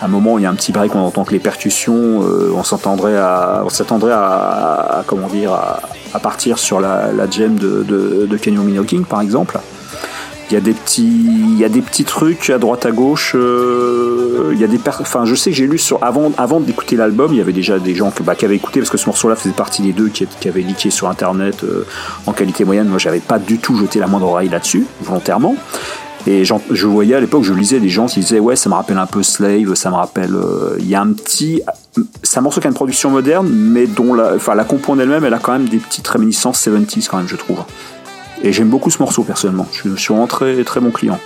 À 0.00 0.06
un 0.06 0.08
moment, 0.08 0.38
il 0.38 0.44
y 0.44 0.46
a 0.46 0.50
un 0.50 0.54
petit 0.54 0.72
break, 0.72 0.94
on 0.94 1.00
entend 1.00 1.24
que 1.24 1.32
les 1.32 1.40
percussions, 1.40 2.22
euh, 2.22 2.54
on 2.56 2.64
s'attendrait 2.64 3.18
à, 3.18 3.64
on 3.66 3.68
s'attendrait 3.68 4.14
à, 4.14 5.04
comment 5.06 5.26
dire, 5.26 5.52
à, 5.52 5.80
à, 6.14 6.20
partir 6.20 6.58
sur 6.58 6.80
la, 6.80 7.12
la 7.12 7.26
de, 7.26 7.82
de, 7.82 8.26
de 8.26 8.36
King, 8.38 9.04
par 9.04 9.20
exemple. 9.20 9.60
Il 10.50 10.54
y 10.54 10.56
a 10.56 10.60
des 10.60 10.72
petits, 10.72 11.02
il 11.04 11.58
y 11.58 11.64
a 11.64 11.68
des 11.68 11.82
petits 11.82 12.04
trucs 12.04 12.48
à 12.48 12.58
droite 12.58 12.86
à 12.86 12.90
gauche. 12.90 13.34
Euh, 13.34 14.50
il 14.52 14.58
y 14.58 14.64
a 14.64 14.66
des, 14.66 14.80
enfin, 14.86 15.24
je 15.26 15.34
sais 15.34 15.50
que 15.50 15.56
j'ai 15.56 15.66
lu 15.66 15.78
sur 15.78 16.02
avant, 16.02 16.32
avant 16.38 16.60
d'écouter 16.60 16.96
l'album, 16.96 17.32
il 17.32 17.38
y 17.38 17.40
avait 17.40 17.52
déjà 17.52 17.78
des 17.78 17.94
gens 17.94 18.12
bah, 18.24 18.34
qui 18.34 18.44
avaient 18.44 18.56
écouté 18.56 18.80
parce 18.80 18.90
que 18.90 18.96
ce 18.96 19.06
morceau-là 19.06 19.36
faisait 19.36 19.54
partie 19.54 19.82
des 19.82 19.92
deux 19.92 20.08
qui, 20.08 20.26
qui 20.40 20.48
avaient 20.48 20.62
leaké 20.62 20.90
sur 20.90 21.08
internet 21.08 21.64
euh, 21.64 21.84
en 22.26 22.32
qualité 22.32 22.64
moyenne. 22.64 22.88
Moi, 22.88 22.98
j'avais 22.98 23.20
pas 23.20 23.38
du 23.38 23.58
tout 23.58 23.76
jeté 23.76 23.98
la 23.98 24.06
moindre 24.06 24.28
oreille 24.28 24.48
là-dessus 24.48 24.86
volontairement. 25.02 25.54
Et 26.26 26.44
je 26.44 26.86
voyais 26.86 27.14
à 27.14 27.20
l'époque, 27.20 27.42
je 27.42 27.54
lisais 27.54 27.80
des 27.80 27.88
gens 27.88 28.06
qui 28.06 28.20
disaient 28.20 28.38
ouais, 28.40 28.56
ça 28.56 28.68
me 28.68 28.74
rappelle 28.74 28.98
un 28.98 29.06
peu 29.06 29.22
Slave, 29.22 29.74
ça 29.74 29.88
me 29.88 29.94
rappelle. 29.94 30.34
Euh, 30.34 30.76
il 30.78 30.86
y 30.86 30.94
a 30.94 31.00
un 31.00 31.12
petit, 31.12 31.62
c'est 32.22 32.38
un 32.38 32.42
morceau 32.42 32.60
qui 32.60 32.66
a 32.66 32.70
une 32.70 32.74
production 32.74 33.08
moderne, 33.10 33.48
mais 33.50 33.86
dont 33.86 34.12
la, 34.12 34.34
enfin 34.34 34.54
la 34.54 34.64
compo 34.64 34.92
en 34.92 34.98
elle-même, 34.98 35.24
elle 35.24 35.32
a 35.32 35.38
quand 35.38 35.52
même 35.52 35.68
des 35.68 35.78
petites 35.78 36.06
réminiscences 36.06 36.66
70s 36.66 37.08
quand 37.08 37.16
même, 37.16 37.28
je 37.28 37.36
trouve. 37.36 37.58
Et 38.42 38.52
j'aime 38.52 38.68
beaucoup 38.68 38.90
ce 38.90 38.98
morceau 38.98 39.22
personnellement. 39.22 39.66
Je 39.72 39.96
suis 39.96 40.12
vraiment 40.12 40.26
très, 40.26 40.62
très 40.64 40.80
bon 40.80 40.90
client. 40.90 41.18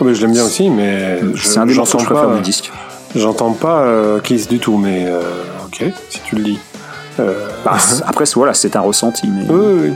Oh, 0.00 0.04
mais 0.04 0.14
je 0.14 0.22
l'aime 0.22 0.32
bien 0.32 0.44
aussi, 0.44 0.68
mais 0.68 1.20
c'est 1.42 1.58
un 1.58 1.66
des 1.66 1.74
morceaux 1.74 1.98
que 1.98 2.04
je 2.04 2.08
préfère 2.08 2.34
du 2.34 2.42
disque. 2.42 2.70
J'entends 3.14 3.52
pas 3.52 3.80
euh, 3.80 4.20
Kiss 4.20 4.46
du 4.46 4.58
tout, 4.58 4.76
mais 4.76 5.04
euh, 5.06 5.20
ok, 5.66 5.84
si 6.10 6.20
tu 6.20 6.36
le 6.36 6.42
dis. 6.42 6.58
Euh... 7.18 7.48
Bah, 7.64 7.78
après, 8.06 8.24
voilà, 8.34 8.52
c'est 8.52 8.76
un 8.76 8.80
ressenti. 8.80 9.26
Mais... 9.26 9.50
Oui, 9.50 9.80
oui. 9.80 9.90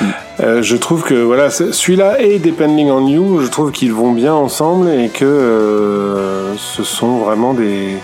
Mm. 0.00 0.04
Euh, 0.40 0.62
je 0.62 0.76
trouve 0.76 1.02
que 1.02 1.14
voilà, 1.14 1.50
celui-là 1.50 2.20
et 2.20 2.38
Depending 2.38 2.90
on 2.90 3.06
You, 3.06 3.40
je 3.42 3.46
trouve 3.48 3.72
qu'ils 3.72 3.92
vont 3.92 4.12
bien 4.12 4.34
ensemble 4.34 4.88
et 4.88 5.08
que 5.08 5.24
euh, 5.24 6.54
ce 6.56 6.82
sont 6.82 7.18
vraiment 7.18 7.52
des, 7.52 7.96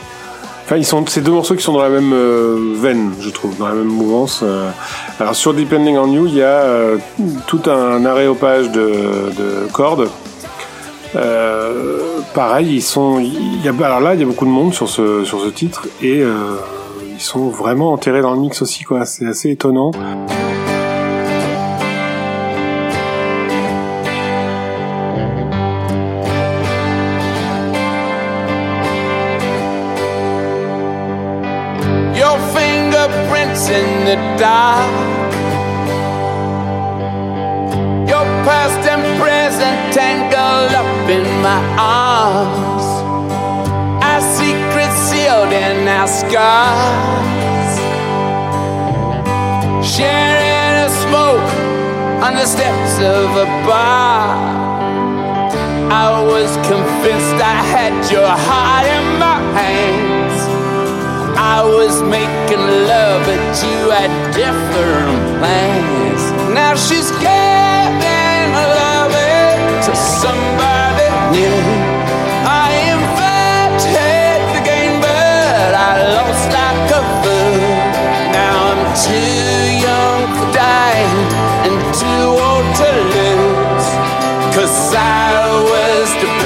Enfin, 0.66 0.78
ils 0.78 0.84
sont 0.84 1.06
ces 1.06 1.20
deux 1.20 1.30
morceaux 1.30 1.54
qui 1.54 1.62
sont 1.62 1.72
dans 1.72 1.82
la 1.82 1.88
même 1.88 2.12
euh, 2.12 2.74
veine, 2.74 3.12
je 3.20 3.30
trouve, 3.30 3.56
dans 3.56 3.68
la 3.68 3.74
même 3.74 3.86
mouvance. 3.86 4.42
Euh. 5.18 5.22
Alors 5.22 5.34
sur 5.34 5.54
Depending 5.54 5.96
on 5.96 6.12
You, 6.12 6.26
il 6.26 6.34
y 6.34 6.42
a 6.42 6.46
euh, 6.62 6.98
tout 7.46 7.62
un 7.66 8.04
aréopage 8.04 8.70
de, 8.70 9.32
de 9.36 9.72
cordes. 9.72 10.08
pareil, 12.34 12.76
ils 12.76 12.82
sont. 12.82 13.18
Il 13.20 13.64
y 13.64 13.68
a, 13.68 13.72
alors 13.84 14.00
là, 14.00 14.14
il 14.14 14.20
y 14.20 14.22
a 14.22 14.26
beaucoup 14.26 14.46
de 14.46 14.50
monde 14.50 14.74
sur 14.74 14.88
ce 14.88 15.24
sur 15.24 15.40
ce 15.40 15.48
titre 15.48 15.86
et 16.02 16.22
ils 17.14 17.20
sont 17.20 17.48
vraiment 17.48 17.92
enterrés 17.92 18.20
dans 18.20 18.32
le 18.32 18.40
mix 18.40 18.62
aussi, 18.62 18.84
quoi. 18.84 19.06
C'est 19.06 19.26
assez 19.26 19.50
étonnant. 19.50 19.92
in 33.68 34.04
the 34.04 34.38
dark. 34.38 35.05
Scars. 46.36 47.74
Sharing 49.94 50.74
a 50.84 50.90
smoke 51.04 51.52
on 52.24 52.34
the 52.34 52.44
steps 52.44 52.94
of 53.00 53.28
a 53.44 53.48
bar. 53.64 54.36
I 56.04 56.08
was 56.32 56.50
convinced 56.68 57.36
I 57.40 57.58
had 57.74 57.94
your 58.12 58.32
heart 58.46 58.86
in 58.96 59.06
my 59.24 59.38
hands. 59.60 60.38
I 61.56 61.62
was 61.64 62.02
making 62.02 62.64
love, 62.92 63.18
but 63.28 63.44
you 63.64 63.78
had 63.96 64.12
different 64.42 65.16
plans. 65.40 66.22
Now 66.52 66.74
she's 66.74 67.10
giving 67.12 68.48
love 68.76 69.12
to 69.86 69.92
somebody 70.20 71.08
new. 71.32 71.85
Too 79.04 79.76
young 79.84 80.24
for 80.32 80.48
dying 80.56 81.18
and 81.68 81.76
too 81.92 82.24
old 82.32 82.66
to 82.80 82.88
lose. 83.12 83.88
Cause 84.56 84.94
I 84.94 85.60
was 85.68 86.08
depending 86.14 86.45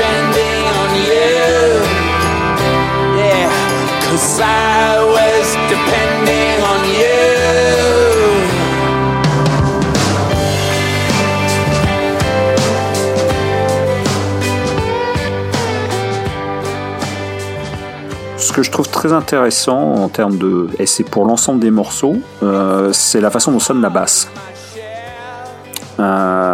que 18.61 18.66
je 18.66 18.70
trouve 18.70 18.90
très 18.90 19.12
intéressant 19.14 19.94
en 19.94 20.08
termes 20.08 20.36
de, 20.36 20.68
et 20.78 20.84
c'est 20.84 21.04
pour 21.04 21.24
l'ensemble 21.24 21.61
des 21.61 21.70
morceaux, 21.70 22.16
euh, 22.42 22.92
c'est 22.92 23.20
la 23.20 23.30
façon 23.30 23.52
dont 23.52 23.58
sonne 23.58 23.80
la 23.80 23.88
basse. 23.88 24.28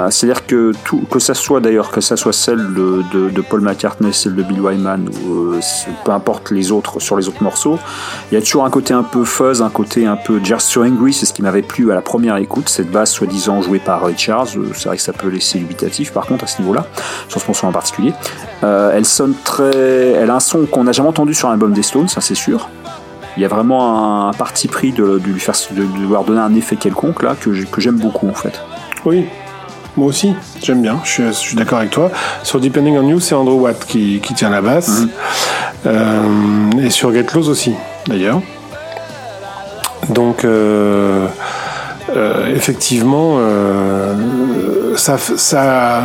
Euh, 0.06 0.10
C'est-à-dire 0.10 0.46
que 0.46 0.72
tout, 0.84 1.02
que 1.10 1.18
ça 1.18 1.34
soit 1.34 1.60
d'ailleurs 1.60 1.90
que 1.90 2.00
ça 2.00 2.16
soit 2.16 2.32
celle 2.32 2.74
de, 2.74 3.40
Paul 3.48 3.60
McCartney, 3.60 4.12
celle 4.12 4.34
de 4.34 4.42
Bill 4.42 4.60
Wyman 4.60 5.08
euh, 5.28 5.60
peu 6.04 6.10
importe 6.10 6.50
les 6.50 6.72
autres 6.72 7.00
sur 7.00 7.16
les 7.16 7.28
autres 7.28 7.42
morceaux, 7.42 7.78
il 8.30 8.34
y 8.34 8.38
a 8.38 8.40
toujours 8.40 8.64
un 8.64 8.70
côté 8.70 8.94
un 8.94 9.02
peu 9.02 9.24
fuzz, 9.24 9.62
un 9.62 9.70
côté 9.70 10.06
un 10.06 10.16
peu 10.16 10.42
Just 10.42 10.68
So 10.68 10.84
Angry, 10.84 11.12
c'est 11.12 11.26
ce 11.26 11.32
qui 11.32 11.42
m'avait 11.42 11.62
plu 11.62 11.92
à 11.92 11.94
la 11.94 12.02
première 12.02 12.36
écoute, 12.36 12.68
cette 12.68 12.90
basse 12.90 13.12
soi-disant 13.12 13.62
jouée 13.62 13.78
par 13.78 14.04
Richards, 14.04 14.48
euh, 14.56 14.70
c'est 14.74 14.88
vrai 14.88 14.96
que 14.96 15.02
ça 15.02 15.12
peut 15.12 15.28
laisser 15.28 15.58
dubitatif 15.58 16.12
par 16.12 16.26
contre 16.26 16.44
à 16.44 16.46
ce 16.46 16.60
niveau-là, 16.60 16.86
sur 17.28 17.40
ce 17.40 17.46
morceau 17.46 17.66
en 17.66 17.72
particulier. 17.72 18.12
Euh, 18.64 18.92
elle 18.94 19.04
sonne 19.04 19.34
très, 19.44 20.12
elle 20.12 20.30
a 20.30 20.36
un 20.36 20.40
son 20.40 20.66
qu'on 20.66 20.84
n'a 20.84 20.92
jamais 20.92 21.08
entendu 21.08 21.34
sur 21.34 21.48
un 21.48 21.52
album 21.52 21.72
des 21.72 21.82
Stones, 21.82 22.08
ça 22.08 22.20
c'est 22.20 22.34
sûr. 22.34 22.68
Il 23.36 23.42
y 23.42 23.44
a 23.44 23.48
vraiment 23.48 24.28
un, 24.28 24.32
parti 24.32 24.66
pris 24.66 24.92
de, 24.92 25.20
lui 25.22 25.38
faire, 25.38 25.54
de, 25.72 25.82
de 25.82 26.26
donner 26.26 26.40
un 26.40 26.54
effet 26.54 26.76
quelconque 26.76 27.22
là 27.22 27.34
que 27.34 27.80
j'aime 27.80 27.98
beaucoup 27.98 28.28
en 28.28 28.34
fait. 28.34 28.62
Oui, 29.04 29.26
moi 29.96 30.08
aussi, 30.08 30.34
j'aime 30.62 30.82
bien, 30.82 31.00
je 31.04 31.10
suis, 31.10 31.22
je 31.24 31.32
suis 31.32 31.56
d'accord 31.56 31.78
avec 31.78 31.90
toi. 31.90 32.10
Sur 32.42 32.60
Depending 32.60 32.98
on 32.98 33.08
You, 33.08 33.20
c'est 33.20 33.34
Andrew 33.34 33.60
Watt 33.60 33.84
qui, 33.86 34.20
qui 34.20 34.34
tient 34.34 34.50
la 34.50 34.60
basse. 34.60 35.02
Euh, 35.86 36.70
et 36.82 36.90
sur 36.90 37.12
Get 37.12 37.24
Close 37.24 37.48
aussi, 37.48 37.74
d'ailleurs. 38.06 38.42
Donc, 40.10 40.44
euh, 40.44 41.26
euh, 42.14 42.54
effectivement, 42.54 43.38
ça, 44.96 46.02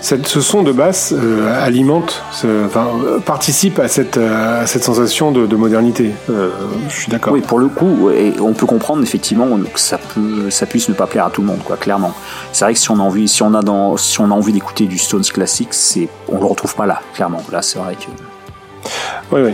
ce 0.00 0.40
son 0.40 0.62
de 0.62 0.70
basse 0.72 1.12
euh, 1.16 1.64
alimente, 1.64 2.22
ce- 2.32 2.66
enfin, 2.66 2.86
euh, 3.04 3.18
participe 3.18 3.78
à 3.80 3.88
cette, 3.88 4.16
euh, 4.16 4.62
à 4.62 4.66
cette 4.66 4.84
sensation 4.84 5.32
de, 5.32 5.46
de 5.46 5.56
modernité. 5.56 6.12
Euh, 6.30 6.50
je 6.88 6.94
suis 6.94 7.10
d'accord. 7.10 7.32
Oui, 7.32 7.40
pour 7.40 7.58
le 7.58 7.66
coup, 7.68 8.10
et 8.10 8.34
on 8.40 8.52
peut 8.52 8.66
comprendre 8.66 9.02
effectivement 9.02 9.46
que 9.72 9.80
ça 9.80 9.98
peut, 9.98 10.50
ça 10.50 10.66
puisse 10.66 10.88
ne 10.88 10.94
pas 10.94 11.06
plaire 11.06 11.26
à 11.26 11.30
tout 11.30 11.40
le 11.40 11.48
monde, 11.48 11.60
quoi, 11.64 11.76
clairement. 11.76 12.14
C'est 12.52 12.64
vrai 12.64 12.74
que 12.74 12.78
si 12.80 12.90
on 12.90 12.96
a 12.96 13.02
envie, 13.02 13.26
si 13.28 13.42
on 13.42 13.54
a 13.54 13.62
dans, 13.62 13.96
si 13.96 14.20
on 14.20 14.26
a 14.26 14.34
envie 14.34 14.52
d'écouter 14.52 14.86
du 14.86 14.98
Stones 14.98 15.24
classique, 15.24 15.68
c'est, 15.72 16.08
on 16.28 16.38
le 16.38 16.46
retrouve 16.46 16.74
pas 16.74 16.86
là, 16.86 17.00
clairement. 17.14 17.42
Là, 17.50 17.60
c'est 17.62 17.78
vrai 17.78 17.96
que. 17.96 18.06
Oui, 19.34 19.40
oui. 19.44 19.52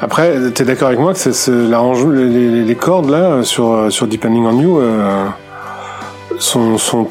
Après, 0.00 0.36
tu 0.54 0.62
es 0.62 0.64
d'accord 0.64 0.88
avec 0.88 1.00
moi 1.00 1.12
que 1.12 1.18
c'est, 1.18 1.50
les, 1.50 2.28
les- 2.28 2.64
les 2.64 2.74
cordes 2.74 3.10
là 3.10 3.42
sur, 3.44 3.92
sur 3.92 4.06
Depending 4.06 4.46
on 4.46 4.58
You 4.60 4.78
euh, 4.80 5.26
sont, 6.38 6.78
sont 6.78 7.08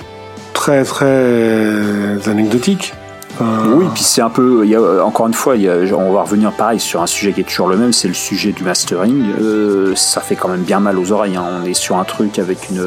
très 0.65 0.83
très 0.83 2.27
anecdotiques. 2.27 2.93
Enfin, 3.35 3.65
Oui, 3.75 3.85
puis 3.93 4.01
c'est 4.03 4.21
un 4.21 4.29
peu, 4.29 4.65
y 4.65 4.75
a, 4.75 5.05
encore 5.05 5.27
une 5.27 5.33
fois, 5.33 5.57
y 5.57 5.67
a, 5.69 5.73
on 5.95 6.11
va 6.13 6.21
revenir 6.23 6.51
pareil 6.53 6.79
sur 6.79 7.01
un 7.03 7.05
sujet 7.05 7.33
qui 7.33 7.41
est 7.41 7.43
toujours 7.43 7.67
le 7.67 7.75
même, 7.77 7.91
c'est 7.93 8.07
le 8.07 8.13
sujet 8.15 8.51
du 8.51 8.63
mastering. 8.63 9.25
Euh, 9.41 9.93
ça 9.95 10.21
fait 10.21 10.35
quand 10.35 10.47
même 10.47 10.61
bien 10.63 10.79
mal 10.79 10.97
aux 10.97 11.11
oreilles. 11.11 11.35
hein. 11.35 11.43
On 11.61 11.65
est 11.67 11.73
sur 11.75 11.97
un 11.97 12.03
truc 12.05 12.39
avec 12.39 12.69
une, 12.71 12.77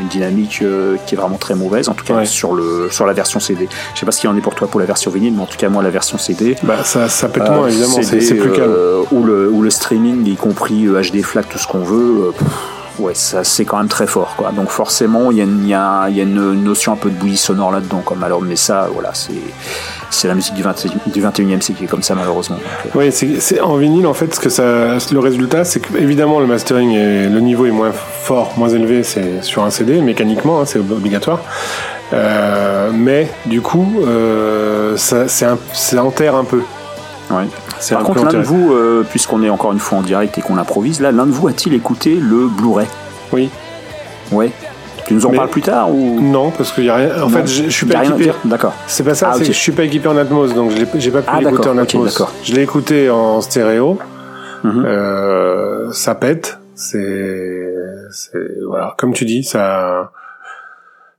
une 0.00 0.08
dynamique 0.08 0.60
euh, 0.62 0.96
qui 1.04 1.16
est 1.16 1.18
vraiment 1.18 1.36
très 1.36 1.54
mauvaise, 1.54 1.88
en 1.90 1.94
tout 1.94 2.04
cas 2.06 2.14
Ouais. 2.14 2.24
sur 2.26 2.54
le 2.54 2.88
sur 2.90 3.04
la 3.06 3.12
version 3.12 3.40
CD. 3.40 3.68
Je 3.94 4.00
sais 4.00 4.06
pas 4.06 4.12
ce 4.12 4.20
qu'il 4.20 4.30
en 4.30 4.36
est 4.36 4.40
pour 4.40 4.54
toi 4.54 4.68
pour 4.68 4.80
la 4.80 4.86
version 4.86 5.10
vinyle, 5.10 5.34
mais 5.34 5.42
en 5.42 5.46
tout 5.46 5.58
cas 5.58 5.68
moi 5.68 5.82
la 5.82 5.90
version 5.90 6.16
CD. 6.16 6.56
Bah, 6.62 6.76
ça, 6.84 7.08
ça 7.08 7.28
pète 7.28 7.42
Euh, 7.42 7.52
moins 7.54 7.68
évidemment, 7.68 7.98
c'est, 8.00 8.34
plus 8.36 8.52
calme. 8.52 8.70
euh, 8.74 9.02
ou, 9.12 9.22
le, 9.24 9.50
ou 9.50 9.60
le 9.62 9.70
streaming, 9.70 10.24
y 10.26 10.36
compris 10.36 10.86
euh, 10.86 11.02
HD 11.02 11.22
FLAC, 11.22 11.48
tout 11.50 11.58
ce 11.58 11.66
qu'on 11.66 11.82
veut. 11.82 12.28
euh, 12.28 12.30
pff, 12.30 12.46
ouais, 12.98 13.14
ça 13.14 13.44
c'est 13.44 13.64
quand 13.64 13.78
même 13.78 13.88
très 13.88 14.06
fort. 14.06 14.34
Quoi. 14.36 14.52
Donc 14.52 14.70
forcément, 14.70 15.30
il 15.30 15.38
y 15.38 15.40
a, 15.40 15.44
une, 15.44 15.62
il 15.62 15.68
y, 15.68 15.74
a, 15.74 16.08
il 16.08 16.16
y 16.16 16.20
a 16.20 16.24
une 16.24 16.64
notion 16.64 16.92
un 16.92 16.96
peu 16.96 17.10
de 17.10 17.16
bouillie 17.16 17.36
sonore 17.36 17.70
là-dedans. 17.70 18.02
Comme 18.04 18.22
alors, 18.22 18.42
mais 18.42 18.56
ça, 18.56 18.88
voilà, 18.92 19.10
c'est 19.14 19.32
c'est 20.10 20.28
la 20.28 20.34
musique 20.34 20.54
du, 20.54 20.62
20, 20.62 20.86
du 21.06 21.22
21e 21.22 21.60
siècle 21.60 21.78
qui 21.78 21.84
est 21.84 21.88
comme 21.88 22.02
ça 22.02 22.14
malheureusement. 22.14 22.56
Euh, 22.86 22.90
Oui, 22.94 23.12
c'est, 23.12 23.60
en 23.60 23.76
vinyle 23.76 24.06
en 24.06 24.14
fait 24.14 24.34
ce 24.34 24.40
que 24.40 24.48
ça, 24.48 24.96
le 25.12 25.18
résultat, 25.18 25.64
c'est 25.64 25.80
que 25.80 25.96
évidemment 25.98 26.40
le 26.40 26.46
mastering, 26.46 26.94
le 26.94 27.40
niveau 27.40 27.66
est 27.66 27.70
moins 27.70 27.92
fort, 27.92 28.54
moins 28.56 28.70
élevé, 28.70 29.02
c'est 29.02 29.42
sur 29.42 29.64
un 29.64 29.70
CD 29.70 30.00
mécaniquement, 30.00 30.60
hein, 30.60 30.64
c'est 30.66 30.78
obligatoire. 30.78 31.40
Euh, 32.12 32.90
mais 32.92 33.28
du 33.46 33.60
coup, 33.60 34.00
euh, 34.06 34.96
ça, 34.96 35.28
c'est 35.28 35.44
un, 35.44 35.58
ça 35.72 36.02
enterre 36.02 36.34
un 36.34 36.44
peu. 36.44 36.62
ouais. 37.30 37.44
C'est 37.80 37.94
Par 37.94 38.04
contre, 38.04 38.24
l'un 38.24 38.32
de 38.32 38.42
vous, 38.44 38.72
euh, 38.72 39.04
puisqu'on 39.08 39.42
est 39.42 39.50
encore 39.50 39.72
une 39.72 39.78
fois 39.78 39.98
en 39.98 40.02
direct 40.02 40.36
et 40.38 40.40
qu'on 40.40 40.56
improvise, 40.58 41.00
là, 41.00 41.12
l'un 41.12 41.26
de 41.26 41.30
vous 41.32 41.48
a-t-il 41.48 41.74
écouté 41.74 42.14
le 42.16 42.48
Blu-ray? 42.48 42.86
Oui. 43.32 43.50
Ouais. 44.32 44.50
Tu 45.06 45.14
nous 45.14 45.24
en 45.24 45.30
Mais- 45.30 45.36
parles 45.38 45.48
plus 45.48 45.62
tard 45.62 45.90
ou? 45.94 46.20
Non, 46.20 46.50
parce 46.50 46.72
qu'il 46.72 46.84
y 46.84 46.90
a 46.90 46.96
rien. 46.96 47.16
En 47.22 47.28
Non. 47.30 47.38
fait, 47.38 47.46
je, 47.46 47.64
je 47.64 47.68
suis 47.70 47.86
pas 47.86 48.04
équipé. 48.04 48.32
D'accord. 48.44 48.74
C'est 48.86 49.04
pas 49.04 49.14
ça, 49.14 49.28
Ah, 49.30 49.34
c'est 49.34 49.40
ok. 49.42 49.46
que 49.46 49.52
je 49.52 49.58
suis 49.58 49.72
pas 49.72 49.84
équipé 49.84 50.06
en 50.08 50.16
Atmos, 50.16 50.52
donc 50.54 50.70
j'ai 50.98 51.10
pas 51.10 51.22
pu 51.22 51.28
Ah, 51.32 51.40
l'écouter 51.40 51.68
en 51.68 51.78
Atmos. 51.78 52.04
d'accord. 52.12 52.32
je 52.44 52.52
l'ai 52.54 52.62
écouté 52.62 53.08
en 53.10 53.40
stéréo. 53.40 53.98
Mhm. 54.64 54.84
Euh, 54.86 55.92
ça 55.92 56.14
pète. 56.14 56.58
C'est, 56.74 57.74
c'est 58.12 58.38
voilà, 58.66 58.94
comme 58.98 59.12
tu 59.12 59.24
dis, 59.24 59.42
ça, 59.44 60.10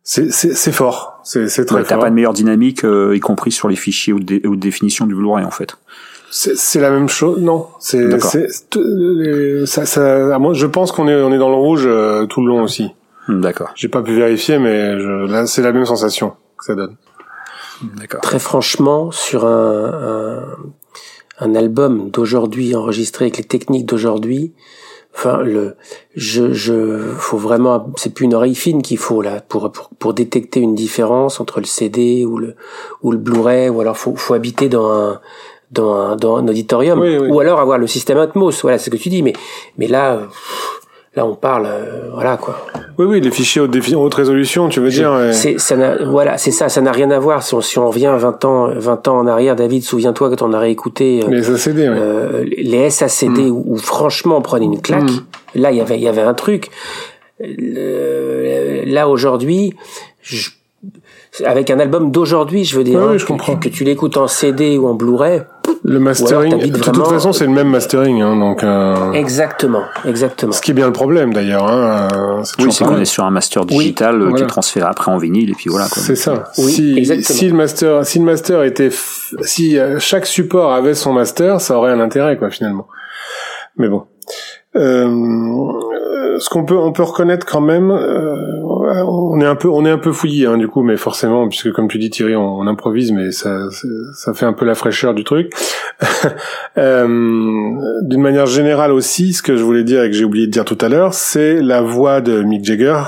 c'est 0.03 0.31
c'est 0.31 0.53
c'est 0.55 0.71
fort. 0.71 1.19
C'est 1.23 1.47
c'est 1.49 1.65
très 1.65 1.77
Ouais, 1.77 1.83
T'as 1.83 1.95
fort. 1.95 2.03
pas 2.03 2.09
de 2.09 2.15
meilleure 2.15 2.33
dynamique, 2.33 2.83
euh, 2.85 3.15
y 3.15 3.19
compris 3.19 3.51
sur 3.51 3.67
les 3.69 3.75
fichiers 3.75 4.13
ou 4.13 4.19
dé- 4.19 4.41
ou 4.45 4.55
de 4.55 4.61
définition 4.61 5.05
du 5.05 5.15
Blu-ray 5.15 5.43
en 5.45 5.51
fait. 5.51 5.77
C'est 6.31 6.55
c'est 6.55 6.79
la 6.79 6.91
même 6.91 7.09
chose. 7.09 7.39
Non, 7.39 7.67
c'est 7.79 8.19
ça 9.65 9.85
ça. 9.85 10.35
à 10.35 10.39
moi, 10.39 10.53
je 10.53 10.65
pense 10.65 10.91
qu'on 10.91 11.07
est 11.07 11.15
on 11.15 11.31
est 11.31 11.37
dans 11.37 11.49
le 11.49 11.55
rouge 11.55 11.85
euh, 11.87 12.25
tout 12.27 12.41
le 12.41 12.47
long 12.47 12.61
aussi. 12.63 12.91
Hmm, 13.27 13.41
D'accord. 13.41 13.71
J'ai 13.75 13.87
pas 13.87 14.01
pu 14.01 14.13
vérifier, 14.13 14.59
mais 14.59 14.99
je, 14.99 15.31
là 15.31 15.47
c'est 15.47 15.61
la 15.61 15.71
même 15.71 15.85
sensation 15.85 16.33
que 16.57 16.65
ça 16.65 16.75
donne. 16.75 16.95
D'accord. 17.81 18.21
Très 18.21 18.39
franchement, 18.39 19.09
sur 19.11 19.45
un, 19.45 19.85
un, 19.85 20.43
un 21.39 21.55
album 21.55 22.09
d'aujourd'hui 22.11 22.75
enregistré 22.75 23.25
avec 23.25 23.37
les 23.37 23.43
techniques 23.45 23.85
d'aujourd'hui, 23.85 24.53
enfin 25.15 25.41
le, 25.41 25.75
je, 26.15 26.51
je, 26.51 27.13
faut 27.17 27.37
vraiment, 27.37 27.91
c'est 27.95 28.13
plus 28.13 28.25
une 28.25 28.33
oreille 28.35 28.55
fine 28.55 28.81
qu'il 28.81 28.97
faut 28.97 29.21
là 29.21 29.41
pour, 29.41 29.71
pour 29.71 29.89
pour 29.97 30.13
détecter 30.13 30.59
une 30.59 30.75
différence 30.75 31.39
entre 31.39 31.59
le 31.59 31.65
CD 31.65 32.25
ou 32.25 32.37
le 32.37 32.55
ou 33.01 33.11
le 33.11 33.17
Blu-ray, 33.17 33.69
ou 33.69 33.81
alors 33.81 33.97
faut 33.97 34.15
faut 34.15 34.33
habiter 34.33 34.69
dans 34.69 34.91
un 34.91 35.21
dans 35.71 35.93
un, 35.93 36.15
dans 36.15 36.37
un 36.37 36.47
auditorium, 36.47 36.99
Oui, 36.99 37.17
oui. 37.17 37.27
ou 37.29 37.39
alors 37.39 37.59
avoir 37.59 37.77
le 37.77 37.87
système 37.87 38.17
Atmos. 38.17 38.61
Voilà, 38.61 38.77
c'est 38.77 38.85
ce 38.85 38.89
que 38.89 38.97
tu 39.01 39.09
dis. 39.09 39.21
Mais 39.23 39.33
mais 39.77 39.87
là, 39.87 40.13
euh, 40.13 40.19
là 41.15 41.25
on 41.25 41.35
parle, 41.35 41.65
euh, 41.67 42.09
voilà 42.13 42.37
quoi. 42.37 42.65
Oui, 42.97 43.05
oui, 43.05 43.21
les 43.21 43.31
fichiers 43.31 43.61
haute, 43.61 43.75
haute 43.95 44.13
résolution, 44.13 44.67
tu 44.69 44.79
veux 44.79 44.89
dire. 44.89 45.11
ouais. 45.11 45.31
C'est 45.33 45.57
ça 45.59 45.75
voilà, 46.05 46.37
c'est 46.37 46.51
ça, 46.51 46.69
ça 46.69 46.81
n'a 46.81 46.91
rien 46.91 47.11
à 47.11 47.19
voir 47.19 47.43
si 47.43 47.53
on, 47.53 47.61
si 47.61 47.77
on 47.79 47.87
revient 47.87 48.13
20 48.17 48.45
ans 48.45 48.69
20 48.75 49.07
ans 49.07 49.17
en 49.19 49.27
arrière 49.27 49.55
David, 49.55 49.83
souviens-toi 49.83 50.29
quand 50.31 50.41
on 50.41 50.53
a 50.53 50.59
réécouté 50.59 51.21
euh, 51.23 51.29
Les 51.29 51.49
ACD, 51.49 51.77
ouais. 51.77 51.87
euh, 51.87 52.45
les 52.57 52.89
SACD 52.89 53.49
où, 53.49 53.63
où 53.67 53.77
franchement 53.77 54.37
on 54.37 54.41
prenait 54.41 54.65
une 54.65 54.81
claque. 54.81 55.03
Mm. 55.03 55.19
Là, 55.55 55.71
il 55.71 55.77
y 55.77 55.81
avait 55.81 55.95
il 55.97 56.03
y 56.03 56.07
avait 56.07 56.21
un 56.21 56.33
truc. 56.33 56.69
Là 57.39 59.07
aujourd'hui, 59.07 59.73
je- 60.21 60.49
avec 61.45 61.69
un 61.69 61.79
album 61.79 62.11
d'aujourd'hui, 62.11 62.65
je 62.65 62.77
veux 62.77 62.83
dire 62.83 62.99
Ouais, 62.99 63.05
hein, 63.05 63.09
oui, 63.11 63.19
je 63.19 63.23
que, 63.23 63.27
comprends. 63.27 63.55
que 63.55 63.69
tu 63.69 63.83
l'écoutes 63.83 64.17
en 64.17 64.27
CD 64.27 64.77
ou 64.77 64.87
en 64.87 64.93
Blu-ray, 64.93 65.43
Le 65.83 65.99
mastering, 65.99 66.57
de 66.57 66.77
toute 66.77 67.07
façon, 67.07 67.31
c'est 67.33 67.45
le 67.45 67.51
même 67.51 67.69
mastering, 67.69 68.21
hein, 68.21 68.35
donc. 68.35 68.63
Euh... 68.63 69.11
Exactement, 69.13 69.83
exactement. 70.05 70.51
Ce 70.51 70.61
qui 70.61 70.71
est 70.71 70.73
bien 70.73 70.87
le 70.87 70.93
problème 70.93 71.33
d'ailleurs. 71.33 71.67
Hein, 71.67 72.07
oui, 72.59 72.71
c'est 72.71 72.83
qu'on 72.83 72.99
est 72.99 73.05
sur 73.05 73.23
un 73.23 73.31
master 73.31 73.65
digital 73.65 74.21
euh, 74.21 74.33
qui 74.33 74.43
est 74.43 74.47
transféré 74.47 74.87
après 74.87 75.11
en 75.11 75.17
vinyle 75.17 75.51
et 75.51 75.53
puis 75.53 75.69
voilà. 75.69 75.85
C'est 75.85 76.15
ça. 76.15 76.51
Oui, 76.57 76.71
si, 76.71 77.23
si 77.23 77.47
le 77.47 77.55
master, 77.55 78.05
si 78.05 78.19
le 78.19 78.25
master 78.25 78.63
était, 78.63 78.89
si 79.41 79.77
euh, 79.77 79.99
chaque 79.99 80.25
support 80.25 80.73
avait 80.73 80.95
son 80.95 81.13
master, 81.13 81.61
ça 81.61 81.77
aurait 81.77 81.91
un 81.91 81.99
intérêt 81.99 82.37
quoi 82.37 82.49
finalement. 82.49 82.87
Mais 83.77 83.87
bon. 83.87 84.03
Euh, 84.75 85.09
ce 86.37 86.49
qu'on 86.49 86.65
peut 86.65 86.77
on 86.77 86.91
peut 86.91 87.03
reconnaître 87.03 87.45
quand 87.45 87.61
même 87.61 87.91
euh, 87.91 88.35
on 89.05 89.39
est 89.41 89.45
un 89.45 89.55
peu 89.55 89.69
on 89.69 89.85
est 89.85 89.89
un 89.89 89.97
peu 89.97 90.11
fouillé 90.11 90.45
hein, 90.45 90.57
du 90.57 90.67
coup 90.67 90.83
mais 90.83 90.97
forcément 90.97 91.47
puisque 91.47 91.71
comme 91.71 91.87
tu 91.87 91.97
dis 91.97 92.09
Thierry 92.09 92.35
on, 92.35 92.67
improvise 92.67 93.11
mais 93.11 93.31
ça 93.31 93.69
ça 94.13 94.33
fait 94.33 94.45
un 94.45 94.53
peu 94.53 94.65
la 94.65 94.75
fraîcheur 94.75 95.13
du 95.13 95.23
truc. 95.23 95.51
Euh, 96.77 97.07
d'une 98.03 98.21
manière 98.21 98.45
générale 98.45 98.91
aussi 98.91 99.33
ce 99.33 99.41
que 99.41 99.57
je 99.57 99.63
voulais 99.63 99.83
dire 99.83 100.03
et 100.03 100.09
que 100.09 100.15
j'ai 100.15 100.23
oublié 100.23 100.45
de 100.45 100.51
dire 100.51 100.63
tout 100.63 100.77
à 100.79 100.87
l'heure 100.87 101.13
c'est 101.13 101.61
la 101.61 101.81
voix 101.81 102.21
de 102.21 102.41
Mick 102.41 102.63
Jagger 102.63 103.01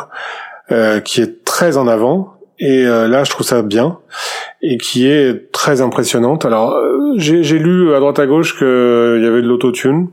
euh, 0.71 0.99
qui 0.99 1.21
est 1.21 1.45
très 1.45 1.77
en 1.77 1.87
avant 1.87 2.33
et 2.59 2.83
là 2.83 3.23
je 3.23 3.29
trouve 3.29 3.45
ça 3.45 3.61
bien 3.61 3.99
et 4.61 4.77
qui 4.77 5.07
est 5.07 5.51
très 5.51 5.81
impressionnante. 5.81 6.45
Alors 6.45 6.75
j'ai 7.17 7.59
lu 7.59 7.93
à 7.93 7.99
droite 7.99 8.19
à 8.19 8.27
gauche 8.27 8.57
qu'il 8.57 8.67
y 8.67 9.27
avait 9.27 9.41
de 9.41 9.47
l'autotune 9.47 10.09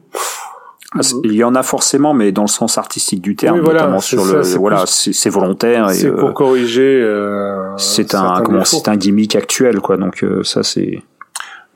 ah, 0.94 1.00
il 1.22 1.34
y 1.34 1.44
en 1.44 1.54
a 1.54 1.62
forcément, 1.62 2.14
mais 2.14 2.32
dans 2.32 2.42
le 2.42 2.48
sens 2.48 2.78
artistique 2.78 3.20
du 3.20 3.36
terme, 3.36 3.60
notamment 3.60 4.00
sur 4.00 4.24
le, 4.24 4.40
voilà, 4.56 4.84
c'est 4.86 5.28
volontaire. 5.28 5.90
C'est 5.90 6.10
pour 6.10 6.30
euh, 6.30 6.32
corriger. 6.32 7.02
Euh, 7.02 7.76
c'est 7.76 8.14
un, 8.14 8.40
comment, 8.42 8.64
c'est 8.64 8.88
un 8.88 8.96
gimmick 8.96 9.36
actuel, 9.36 9.80
quoi. 9.80 9.98
Donc 9.98 10.24
euh, 10.24 10.42
ça, 10.44 10.62
c'est. 10.62 11.02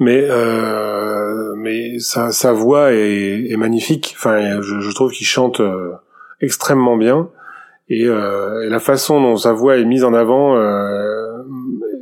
Mais 0.00 0.26
euh, 0.30 1.54
mais 1.56 1.98
sa, 1.98 2.32
sa 2.32 2.52
voix 2.52 2.92
est, 2.92 3.50
est 3.50 3.56
magnifique. 3.58 4.14
Enfin, 4.16 4.62
je, 4.62 4.80
je 4.80 4.94
trouve 4.94 5.12
qu'il 5.12 5.26
chante 5.26 5.60
extrêmement 6.40 6.96
bien 6.96 7.28
et, 7.90 8.04
et, 8.04 8.68
la 8.68 8.78
façon 8.80 9.20
dont 9.20 9.36
sa 9.36 9.52
voix 9.52 9.76
est 9.76 9.84
mise 9.84 10.04
en 10.04 10.14
avant, 10.14 10.56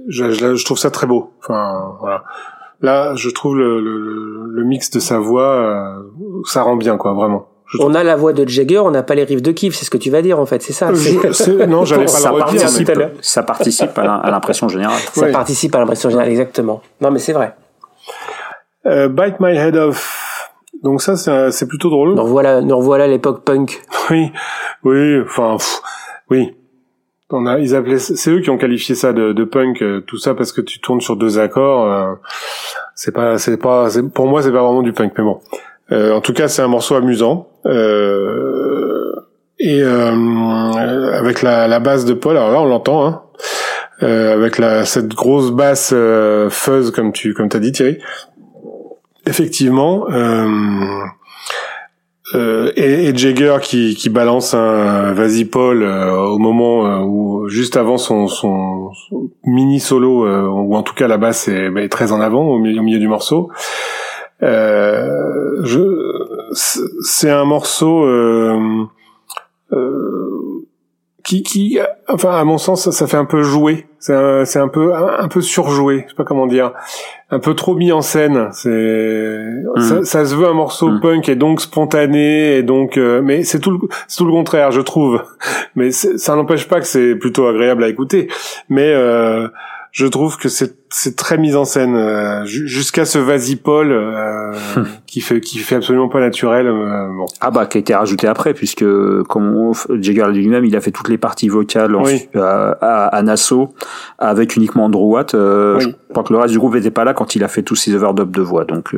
je, 0.07 0.31
je, 0.31 0.55
je 0.55 0.65
trouve 0.65 0.79
ça 0.79 0.93
très 0.93 1.09
beau. 1.09 1.33
Enfin, 1.41 1.97
voilà. 1.99 2.23
Là, 2.83 3.15
je 3.15 3.29
trouve 3.31 3.57
le, 3.57 3.81
le, 3.81 4.47
le 4.47 4.65
mix 4.65 4.91
de 4.91 5.01
sa 5.01 5.19
voix, 5.19 5.53
euh, 5.53 6.43
ça 6.47 6.63
rend 6.63 6.77
bien, 6.77 6.97
quoi, 6.97 7.13
vraiment. 7.13 7.47
On 7.79 7.95
a 7.95 8.03
la 8.03 8.17
voix 8.17 8.33
de 8.33 8.49
Jagger, 8.49 8.79
on 8.81 8.91
n'a 8.91 9.03
pas 9.05 9.15
les 9.15 9.23
riffs 9.23 9.43
de 9.43 9.53
Keith, 9.53 9.73
c'est 9.75 9.85
ce 9.85 9.91
que 9.91 9.99
tu 9.99 10.11
vas 10.11 10.23
dire 10.23 10.41
en 10.41 10.47
fait, 10.47 10.61
c'est 10.61 10.73
ça. 10.73 10.91
non, 11.69 11.85
j'allais 11.85 12.05
pas 12.07 12.09
ça 12.09 12.31
le 12.31 12.43
redire. 12.43 12.61
Participe, 12.63 12.93
ça 13.21 13.43
participe 13.45 13.99
à 13.99 14.31
l'impression 14.31 14.69
générale. 14.69 14.99
Ça 15.13 15.27
participe 15.27 15.75
à 15.77 15.79
l'impression 15.79 16.11
générale, 16.11 16.31
exactement. 16.31 16.83
Non, 17.01 17.13
mais 17.13 17.21
c'est 17.21 17.33
vrai. 17.33 17.55
Euh, 18.87 19.09
Bite 19.09 19.39
My 19.39 19.57
Head 19.57 19.77
Off. 19.77 20.51
Donc 20.83 21.01
ça, 21.03 21.17
c'est 21.17 21.69
plutôt 21.69 21.91
drôle. 21.91 22.15
Nous 22.15 22.23
revoilà, 22.23 22.61
nous 22.61 22.77
revoilà 22.77 23.07
l'époque 23.07 23.45
punk. 23.45 23.83
Oui, 24.11 24.33
oui, 24.83 25.21
enfin, 25.21 25.57
oui. 26.31 26.57
On 27.33 27.47
a, 27.47 27.59
ils 27.59 27.77
appelaient, 27.77 27.99
c'est 27.99 28.31
eux 28.31 28.41
qui 28.41 28.51
ont 28.51 28.59
qualifié 28.59 28.95
ça 28.95 29.13
de, 29.13 29.33
de 29.33 29.45
punk, 29.45 29.83
euh, 29.83 30.01
tout 30.01 30.19
ça 30.19 30.35
parce 30.35 30.53
que 30.53 30.61
tu 30.61 30.81
tournes 30.81 31.01
sur 31.01 31.17
deux 31.17 31.39
accords. 31.39 31.85
Euh, 31.85 32.15
c'est 32.95 33.13
pas, 33.13 33.39
c'est 33.39 33.57
pas, 33.57 33.89
pour 34.13 34.27
moi 34.27 34.43
c'est 34.43 34.51
pas 34.51 34.63
vraiment 34.63 34.83
du 34.83 34.93
punk, 34.93 35.13
mais 35.17 35.25
bon. 35.25 35.41
Euh, 35.93 36.13
en 36.13 36.21
tout 36.21 36.33
cas, 36.33 36.49
c'est 36.49 36.63
un 36.63 36.69
morceau 36.69 36.95
amusant. 36.95 37.49
Euh, 37.67 39.13
et 39.59 39.83
euh, 39.83 40.13
avec 41.13 41.43
la, 41.43 41.69
la 41.69 41.81
basse 41.81 42.05
de 42.05 42.15
Paul, 42.15 42.37
alors 42.37 42.51
là 42.53 42.61
on 42.63 42.67
l'entend, 42.67 43.07
hein, 43.07 43.23
avec 44.01 44.59
la, 44.59 44.85
cette 44.85 45.09
grosse 45.09 45.51
basse 45.51 45.95
fuzz 46.49 46.91
comme 46.91 47.13
tu 47.13 47.35
comme 47.35 47.49
t'as 47.49 47.59
dit 47.59 47.73
Thierry. 47.73 47.99
Effectivement, 49.27 50.07
euh, 52.35 52.71
et, 52.77 53.09
et, 53.09 53.17
Jagger 53.17 53.57
qui, 53.61 53.97
qui 53.97 54.09
balance 54.09 54.55
un 54.55 55.13
vas-y 55.13 55.45
Paul 55.45 55.83
euh, 55.83 56.15
au 56.17 56.39
moment 56.39 56.87
euh, 56.87 57.05
où 57.05 57.49
juste 57.49 57.77
avant 57.77 57.99
son, 57.99 58.29
son, 58.29 58.93
mini 59.45 59.81
solo 59.81 60.29
ou 60.49 60.77
en 60.77 60.83
tout 60.83 60.95
cas 60.95 61.09
la 61.09 61.17
basse 61.17 61.49
est, 61.49 61.71
est, 61.77 61.89
très 61.89 62.13
en 62.13 62.21
avant 62.21 62.47
au 62.47 62.59
milieu, 62.59 62.81
au 62.81 62.85
milieu 62.85 62.99
du 63.01 63.09
morceau. 63.09 63.51
je 64.41 66.13
c'est 66.53 67.31
un 67.31 67.45
morceau 67.45 68.07
qui, 71.31 71.45
qui, 71.45 71.79
enfin, 72.09 72.33
à 72.33 72.43
mon 72.43 72.59
sens, 72.59 72.83
ça, 72.83 72.91
ça 72.91 73.07
fait 73.07 73.17
un 73.17 73.25
peu 73.25 73.43
jouer. 73.43 73.87
C'est 74.01 74.15
un, 74.15 74.43
un, 74.43 74.69
peu, 74.69 74.93
un, 74.95 75.29
peu 75.29 75.41
surjoué. 75.41 76.03
Je 76.05 76.11
sais 76.11 76.17
pas 76.17 76.25
comment 76.25 76.49
dire. 76.49 76.73
Un 77.31 77.39
peu 77.39 77.55
trop 77.55 77.77
mis 77.77 77.93
en 77.93 78.01
scène. 78.01 78.49
C'est, 78.51 78.69
mmh. 78.69 79.81
ça, 79.81 80.05
ça, 80.05 80.25
se 80.25 80.35
veut 80.35 80.49
un 80.49 80.55
morceau 80.55 80.89
mmh. 80.89 81.01
punk 81.01 81.29
et 81.29 81.37
donc 81.37 81.61
spontané 81.61 82.57
et 82.57 82.65
donc, 82.65 82.97
euh, 82.97 83.23
mais 83.23 83.45
c'est 83.45 83.61
tout, 83.61 83.71
le, 83.71 83.79
c'est 84.09 84.17
tout 84.17 84.25
le 84.25 84.33
contraire, 84.33 84.73
je 84.73 84.81
trouve. 84.81 85.23
Mais 85.77 85.93
ça 85.93 86.35
n'empêche 86.35 86.67
pas 86.67 86.81
que 86.81 86.87
c'est 86.87 87.15
plutôt 87.15 87.47
agréable 87.47 87.85
à 87.85 87.89
écouter. 87.89 88.27
Mais 88.69 88.93
euh, 88.93 89.47
je 89.93 90.07
trouve 90.07 90.37
que 90.37 90.49
c'est 90.49 90.77
c'est 90.93 91.15
très 91.15 91.39
mis 91.39 91.55
en 91.55 91.65
scène 91.65 91.95
euh, 91.95 92.45
jusqu'à 92.45 93.05
ce 93.05 93.19
vasipol 93.19 93.93
euh, 93.93 94.53
qui 95.07 95.21
fait 95.21 95.41
qui 95.41 95.59
fait 95.59 95.77
absolument 95.77 96.09
pas 96.09 96.21
naturel 96.21 96.67
euh, 96.67 97.09
bon. 97.17 97.27
ah 97.41 97.51
bah 97.51 97.67
qui 97.67 97.79
a 97.79 97.81
été 97.81 97.95
rajouté 97.95 98.27
après 98.27 98.55
puisque 98.55 98.85
comme 99.29 99.73
Jagger 100.01 100.27
lui-même 100.33 100.65
il 100.65 100.75
a 100.77 100.81
fait 100.81 100.91
toutes 100.91 101.09
les 101.09 101.19
parties 101.19 101.49
vocales 101.49 101.97
à, 102.35 103.07
à, 103.07 103.23
Nassau 103.23 103.75
avec 104.19 104.57
uniquement 104.57 104.87
Andrew 104.87 105.13
Watt 105.13 105.33
je 105.33 105.93
crois 106.11 106.25
que 106.25 106.33
le 106.33 106.39
reste 106.41 106.53
du 106.53 106.59
groupe 106.59 106.75
n'était 106.75 106.91
pas 106.91 107.05
là 107.05 107.15
quand 107.15 107.37
il 107.37 107.45
a 107.45 107.49
fait 107.49 107.63
tous 107.63 107.77
ses 107.77 107.95
overdubs 107.95 108.33
de 108.33 108.43
voix 108.43 108.65
donc 108.65 108.95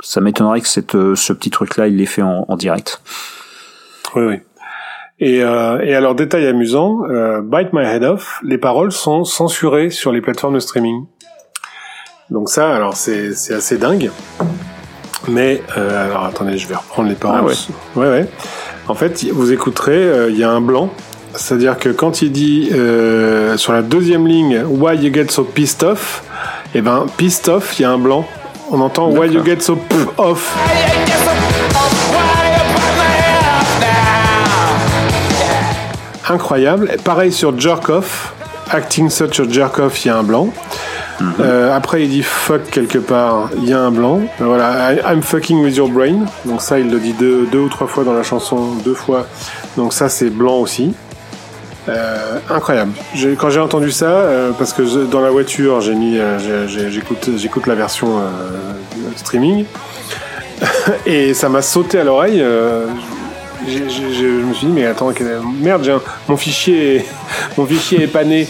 ça 0.00 0.20
m'étonnerait 0.20 0.60
que 0.60 0.68
cette 0.68 0.92
ce 0.92 1.32
petit 1.32 1.50
truc 1.50 1.76
là 1.76 1.88
il 1.88 1.96
l'ait 1.96 2.06
fait 2.06 2.22
en, 2.22 2.44
en 2.48 2.56
direct. 2.56 3.00
Oui 4.14 4.24
oui 4.24 4.36
et, 5.20 5.42
euh, 5.42 5.80
et 5.82 5.94
alors, 5.94 6.14
détail 6.14 6.46
amusant, 6.46 7.04
euh, 7.08 7.40
Bite 7.40 7.72
My 7.72 7.84
Head 7.84 8.04
Off, 8.04 8.40
les 8.42 8.58
paroles 8.58 8.92
sont 8.92 9.24
censurées 9.24 9.90
sur 9.90 10.12
les 10.12 10.20
plateformes 10.20 10.54
de 10.54 10.60
streaming. 10.60 11.04
Donc 12.30 12.48
ça, 12.48 12.74
alors 12.74 12.96
c'est 12.96 13.32
assez 13.52 13.78
dingue. 13.78 14.10
Mais, 15.28 15.62
euh, 15.76 16.10
alors 16.10 16.24
attendez, 16.24 16.58
je 16.58 16.68
vais 16.68 16.74
reprendre 16.74 17.08
les 17.08 17.14
paroles. 17.14 17.52
Ah 17.96 17.98
ouais. 17.98 18.08
ouais, 18.08 18.26
En 18.88 18.94
fait, 18.94 19.24
vous 19.32 19.52
écouterez, 19.52 19.96
euh, 19.96 20.30
il 20.30 20.38
y 20.38 20.44
a 20.44 20.50
un 20.50 20.60
blanc. 20.60 20.90
C'est-à-dire 21.34 21.78
que 21.78 21.88
quand 21.88 22.22
il 22.22 22.30
dit 22.30 22.70
euh, 22.72 23.56
sur 23.56 23.72
la 23.72 23.82
deuxième 23.82 24.26
ligne 24.26 24.62
Why 24.68 24.96
you 24.96 25.12
get 25.12 25.30
so 25.30 25.42
pissed 25.42 25.82
off, 25.82 26.22
et 26.74 26.78
eh 26.78 26.80
ben 26.80 27.06
pissed 27.16 27.48
off, 27.48 27.78
il 27.78 27.82
y 27.82 27.84
a 27.84 27.90
un 27.90 27.98
blanc. 27.98 28.24
On 28.70 28.80
entend 28.80 29.10
Why 29.10 29.28
you 29.28 29.44
get 29.44 29.60
so 29.60 29.78
off. 30.16 30.56
Incroyable. 36.28 36.90
Pareil 37.04 37.32
sur 37.32 37.58
Jerk 37.58 37.88
Off, 37.88 38.34
Acting 38.70 39.10
Such 39.10 39.40
a 39.40 39.48
Jerk 39.48 39.78
Off, 39.78 40.04
il 40.04 40.08
y 40.08 40.10
a 40.10 40.16
un 40.16 40.22
blanc. 40.22 40.48
Mhm. 41.20 41.34
Euh, 41.40 41.76
après, 41.76 42.02
il 42.02 42.10
dit 42.10 42.22
fuck 42.22 42.68
quelque 42.70 42.98
part, 42.98 43.50
il 43.56 43.68
y 43.68 43.72
a 43.72 43.80
un 43.80 43.90
blanc. 43.90 44.20
Voilà, 44.38 44.94
I'm 44.94 45.22
fucking 45.22 45.62
with 45.62 45.76
your 45.76 45.88
brain. 45.88 46.26
Donc 46.44 46.60
ça, 46.60 46.78
il 46.78 46.90
le 46.90 46.98
dit 46.98 47.12
deux, 47.12 47.46
deux 47.46 47.60
ou 47.60 47.68
trois 47.68 47.86
fois 47.86 48.04
dans 48.04 48.14
la 48.14 48.22
chanson, 48.22 48.74
deux 48.84 48.94
fois. 48.94 49.26
Donc 49.76 49.92
ça, 49.92 50.08
c'est 50.08 50.30
blanc 50.30 50.58
aussi. 50.58 50.94
Euh, 51.88 52.38
incroyable. 52.48 52.92
Quand 53.38 53.50
j'ai 53.50 53.60
entendu 53.60 53.90
ça, 53.90 54.06
euh, 54.06 54.52
parce 54.58 54.72
que 54.72 55.04
dans 55.04 55.20
la 55.20 55.30
voiture, 55.30 55.82
j'ai 55.82 55.94
mis, 55.94 56.18
j'écoute, 56.66 57.30
j'écoute 57.36 57.66
la 57.66 57.74
version 57.74 58.22
streaming, 59.16 59.66
et 61.06 61.34
ça 61.34 61.48
m'a 61.48 61.62
sauté 61.62 62.00
à 62.00 62.04
l'oreille 62.04 62.42
je 63.66 64.46
me 64.46 64.54
suis 64.54 64.66
dit 64.66 64.72
mais 64.72 64.86
attends 64.86 65.12
merde 65.60 66.00
mon 66.28 66.36
fichier 66.36 67.04
mon 67.56 67.66
fichier 67.66 68.02
est 68.02 68.08
pané. 68.08 68.46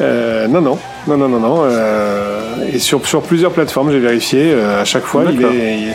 Euh, 0.00 0.48
non 0.48 0.60
non. 0.60 0.78
Non 1.06 1.16
non 1.16 1.28
non 1.28 1.40
non 1.40 1.62
euh, 1.64 2.70
et 2.72 2.78
sur 2.78 3.04
sur 3.06 3.22
plusieurs 3.22 3.52
plateformes 3.52 3.90
j'ai 3.90 3.98
vérifié 3.98 4.52
euh, 4.52 4.80
à 4.82 4.84
chaque 4.84 5.04
fois 5.04 5.24
il 5.30 5.42
est, 5.42 5.78
il 5.78 5.88
est... 5.88 5.94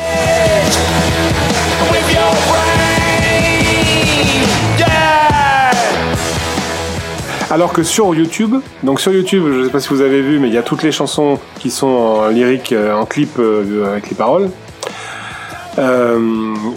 Alors 7.49 7.72
que 7.72 7.82
sur 7.82 8.14
YouTube, 8.14 8.55
donc 8.84 8.99
sur 8.99 9.14
YouTube, 9.14 9.45
je 9.47 9.64
sais 9.64 9.70
pas 9.72 9.80
si 9.80 9.88
vous 9.88 10.01
avez 10.01 10.22
vu, 10.22 10.38
mais 10.38 10.49
il 10.49 10.53
y 10.53 10.58
a 10.58 10.64
toutes 10.64 10.84
les 10.84 10.91
chansons 10.91 11.39
qui 11.60 11.72
sont 11.72 11.88
en 11.88 12.28
lyrique, 12.28 12.76
en 12.93 13.05
clip 13.05 13.39
avec 13.39 14.10
les 14.10 14.16
paroles. 14.16 14.49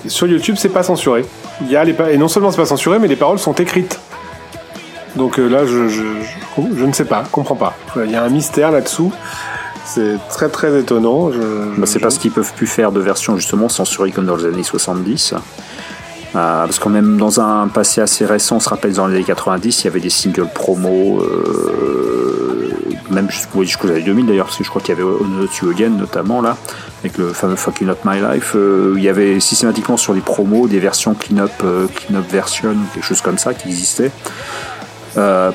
sur 0.07 0.29
YouTube, 0.29 0.55
c'est 0.57 0.69
pas 0.69 0.85
censuré 0.85 1.25
il 1.63 1.71
y 1.71 1.77
a 1.77 1.85
les 1.85 1.95
et 2.11 2.17
non 2.17 2.29
seulement 2.29 2.51
c'est 2.51 2.57
pas 2.57 2.67
censuré, 2.67 2.99
mais 2.99 3.09
les 3.09 3.17
paroles 3.17 3.39
sont 3.39 3.55
écrites. 3.55 4.01
Donc 5.17 5.39
euh, 5.39 5.49
là, 5.49 5.67
je, 5.67 5.89
je, 5.89 6.05
je, 6.57 6.85
ne 6.85 6.93
sais 6.93 7.05
pas, 7.05 7.25
comprends 7.31 7.57
pas. 7.57 7.75
Il 7.97 8.11
y 8.11 8.17
a 8.17 8.23
un 8.23 8.29
mystère 8.29 8.71
là-dessous. 8.71 9.13
C'est 9.85 10.19
très 10.29 10.49
très 10.49 10.79
étonnant. 10.79 11.31
Bah, 11.77 11.87
c'est 11.87 11.99
parce 11.99 12.19
qu'ils 12.19 12.31
peuvent 12.31 12.53
plus 12.55 12.69
faire 12.69 12.93
de 12.93 13.01
version 13.01 13.37
justement 13.37 13.69
censurée 13.69 14.13
comme 14.13 14.27
dans 14.27 14.37
les 14.37 14.47
années 14.47 14.63
70. 14.63 15.35
Euh, 16.37 16.65
parce 16.65 16.79
que 16.79 16.89
même 16.89 17.17
dans 17.17 17.41
un 17.41 17.67
passé 17.69 18.01
assez 18.01 18.25
récent, 18.25 18.57
on 18.57 18.61
se 18.61 18.69
rappelle 18.69 18.93
dans 18.93 19.07
les 19.09 19.17
années 19.17 19.25
90, 19.25 19.83
il 19.83 19.85
y 19.85 19.89
avait 19.89 20.01
des 20.01 20.11
singles 20.11 20.49
promo 20.55 21.21
euh, 21.21 22.73
même 23.11 23.29
jusqu'aux 23.31 23.89
années 23.89 24.03
2000 24.03 24.27
d'ailleurs, 24.27 24.47
parce 24.47 24.59
que 24.59 24.65
je 24.65 24.71
crois 24.71 24.81
qu'il 24.81 24.95
y 24.95 25.01
avait 25.01 25.09
On 25.09 25.67
You 25.67 25.71
Again 25.71 25.91
notamment 25.91 26.41
là, 26.41 26.57
avec 27.01 27.19
le 27.19 27.33
fameux 27.33 27.57
Fucking 27.57 27.89
Not 27.89 27.97
My 28.05 28.21
Life. 28.21 28.53
Euh, 28.55 28.95
il 28.97 29.03
y 29.03 29.09
avait 29.09 29.41
systématiquement 29.41 29.97
sur 29.97 30.15
les 30.15 30.21
promos 30.21 30.69
des 30.69 30.79
versions 30.79 31.15
clean-up, 31.15 31.51
euh, 31.65 31.87
clean-up 31.89 32.25
version, 32.31 32.77
quelque 32.95 33.05
chose 33.05 33.21
comme 33.21 33.39
ça 33.39 33.55
qui 33.55 33.69
existait. 33.69 34.11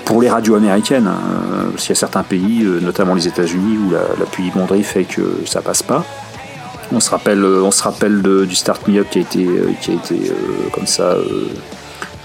Pour 0.04 0.22
les 0.22 0.30
radios 0.30 0.56
américaines, 0.56 1.08
hein, 1.08 1.70
parce 1.72 1.84
qu'il 1.84 1.92
y 1.92 1.98
a 1.98 2.00
certains 2.00 2.24
pays, 2.24 2.68
notamment 2.82 3.16
les 3.16 3.26
États-Unis, 3.26 3.78
où 3.78 3.90
la, 3.90 4.02
la 4.20 4.26
pudibonderie 4.26 4.84
fait 4.84 5.06
que 5.06 5.22
ça 5.46 5.62
passe 5.62 5.82
pas. 5.82 6.04
On 6.92 7.00
se 7.00 7.10
rappelle, 7.10 7.42
de, 7.42 8.46
du 8.46 8.56
Start 8.56 8.88
Me 8.88 9.00
Up 9.00 9.08
qui 9.10 9.20
a 9.20 9.22
été, 9.22 9.48
qui 9.82 9.92
a 9.92 9.94
été 9.94 10.32
comme 10.72 10.88
ça 10.88 11.16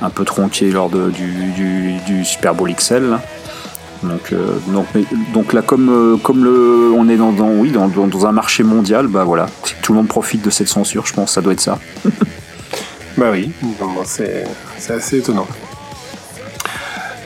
un 0.02 0.10
peu 0.10 0.24
tronqué 0.24 0.70
lors 0.70 0.90
de, 0.90 1.10
du, 1.10 2.24
Super 2.24 2.54
Bowl 2.54 2.72
XL. 2.72 3.18
Donc, 4.02 4.32
euh, 4.32 4.58
donc, 5.34 5.52
là, 5.52 5.60
comme, 5.60 5.90
euh, 5.90 6.16
le, 6.34 6.92
on 6.94 7.08
est 7.08 7.16
dans, 7.16 7.32
dans, 7.32 8.26
un 8.26 8.32
marché 8.32 8.62
mondial, 8.62 9.08
bah 9.08 9.24
voilà, 9.24 9.46
tout 9.82 9.92
le 9.92 9.98
monde 9.98 10.08
profite 10.08 10.42
de 10.42 10.50
cette 10.50 10.68
censure, 10.68 11.06
je 11.06 11.12
pense, 11.12 11.32
ça 11.32 11.42
doit 11.42 11.52
être 11.52 11.60
ça. 11.60 11.78
bah 13.18 13.30
oui, 13.30 13.52
c'est 14.04 14.46
assez 14.88 15.18
étonnant. 15.18 15.46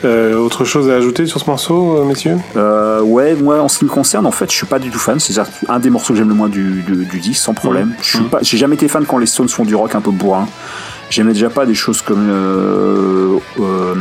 Euh, 0.03 0.35
autre 0.35 0.65
chose 0.65 0.89
à 0.89 0.95
ajouter 0.95 1.25
sur 1.25 1.39
ce 1.39 1.45
morceau, 1.49 2.03
messieurs? 2.05 2.37
Euh, 2.55 3.01
Ouais, 3.01 3.35
moi 3.35 3.61
en 3.61 3.67
ce 3.67 3.79
qui 3.79 3.85
me 3.85 3.89
concerne, 3.89 4.25
en 4.25 4.31
fait, 4.31 4.51
je 4.51 4.55
suis 4.55 4.65
pas 4.65 4.79
du 4.79 4.89
tout 4.89 4.99
fan. 4.99 5.19
C'est 5.19 5.33
un 5.69 5.79
des 5.79 5.89
morceaux 5.89 6.13
que 6.13 6.17
j'aime 6.19 6.29
le 6.29 6.35
moins 6.35 6.49
du, 6.49 6.81
du, 6.81 7.05
du 7.05 7.19
disque, 7.19 7.41
sans 7.41 7.53
problème. 7.53 7.89
Mmh. 7.89 7.95
Je 8.01 8.09
suis 8.09 8.19
mmh. 8.19 8.29
pas, 8.29 8.39
j'ai 8.41 8.57
jamais 8.57 8.75
été 8.75 8.87
fan 8.87 9.05
quand 9.05 9.17
les 9.17 9.25
Stones 9.25 9.49
font 9.49 9.65
du 9.65 9.75
rock 9.75 9.95
un 9.95 10.01
peu 10.01 10.11
bourrin. 10.11 10.47
J'aimais 11.09 11.33
déjà 11.33 11.49
pas 11.49 11.65
des 11.65 11.75
choses 11.75 12.01
comme 12.01 12.27
euh, 12.29 13.37
euh, 13.59 13.93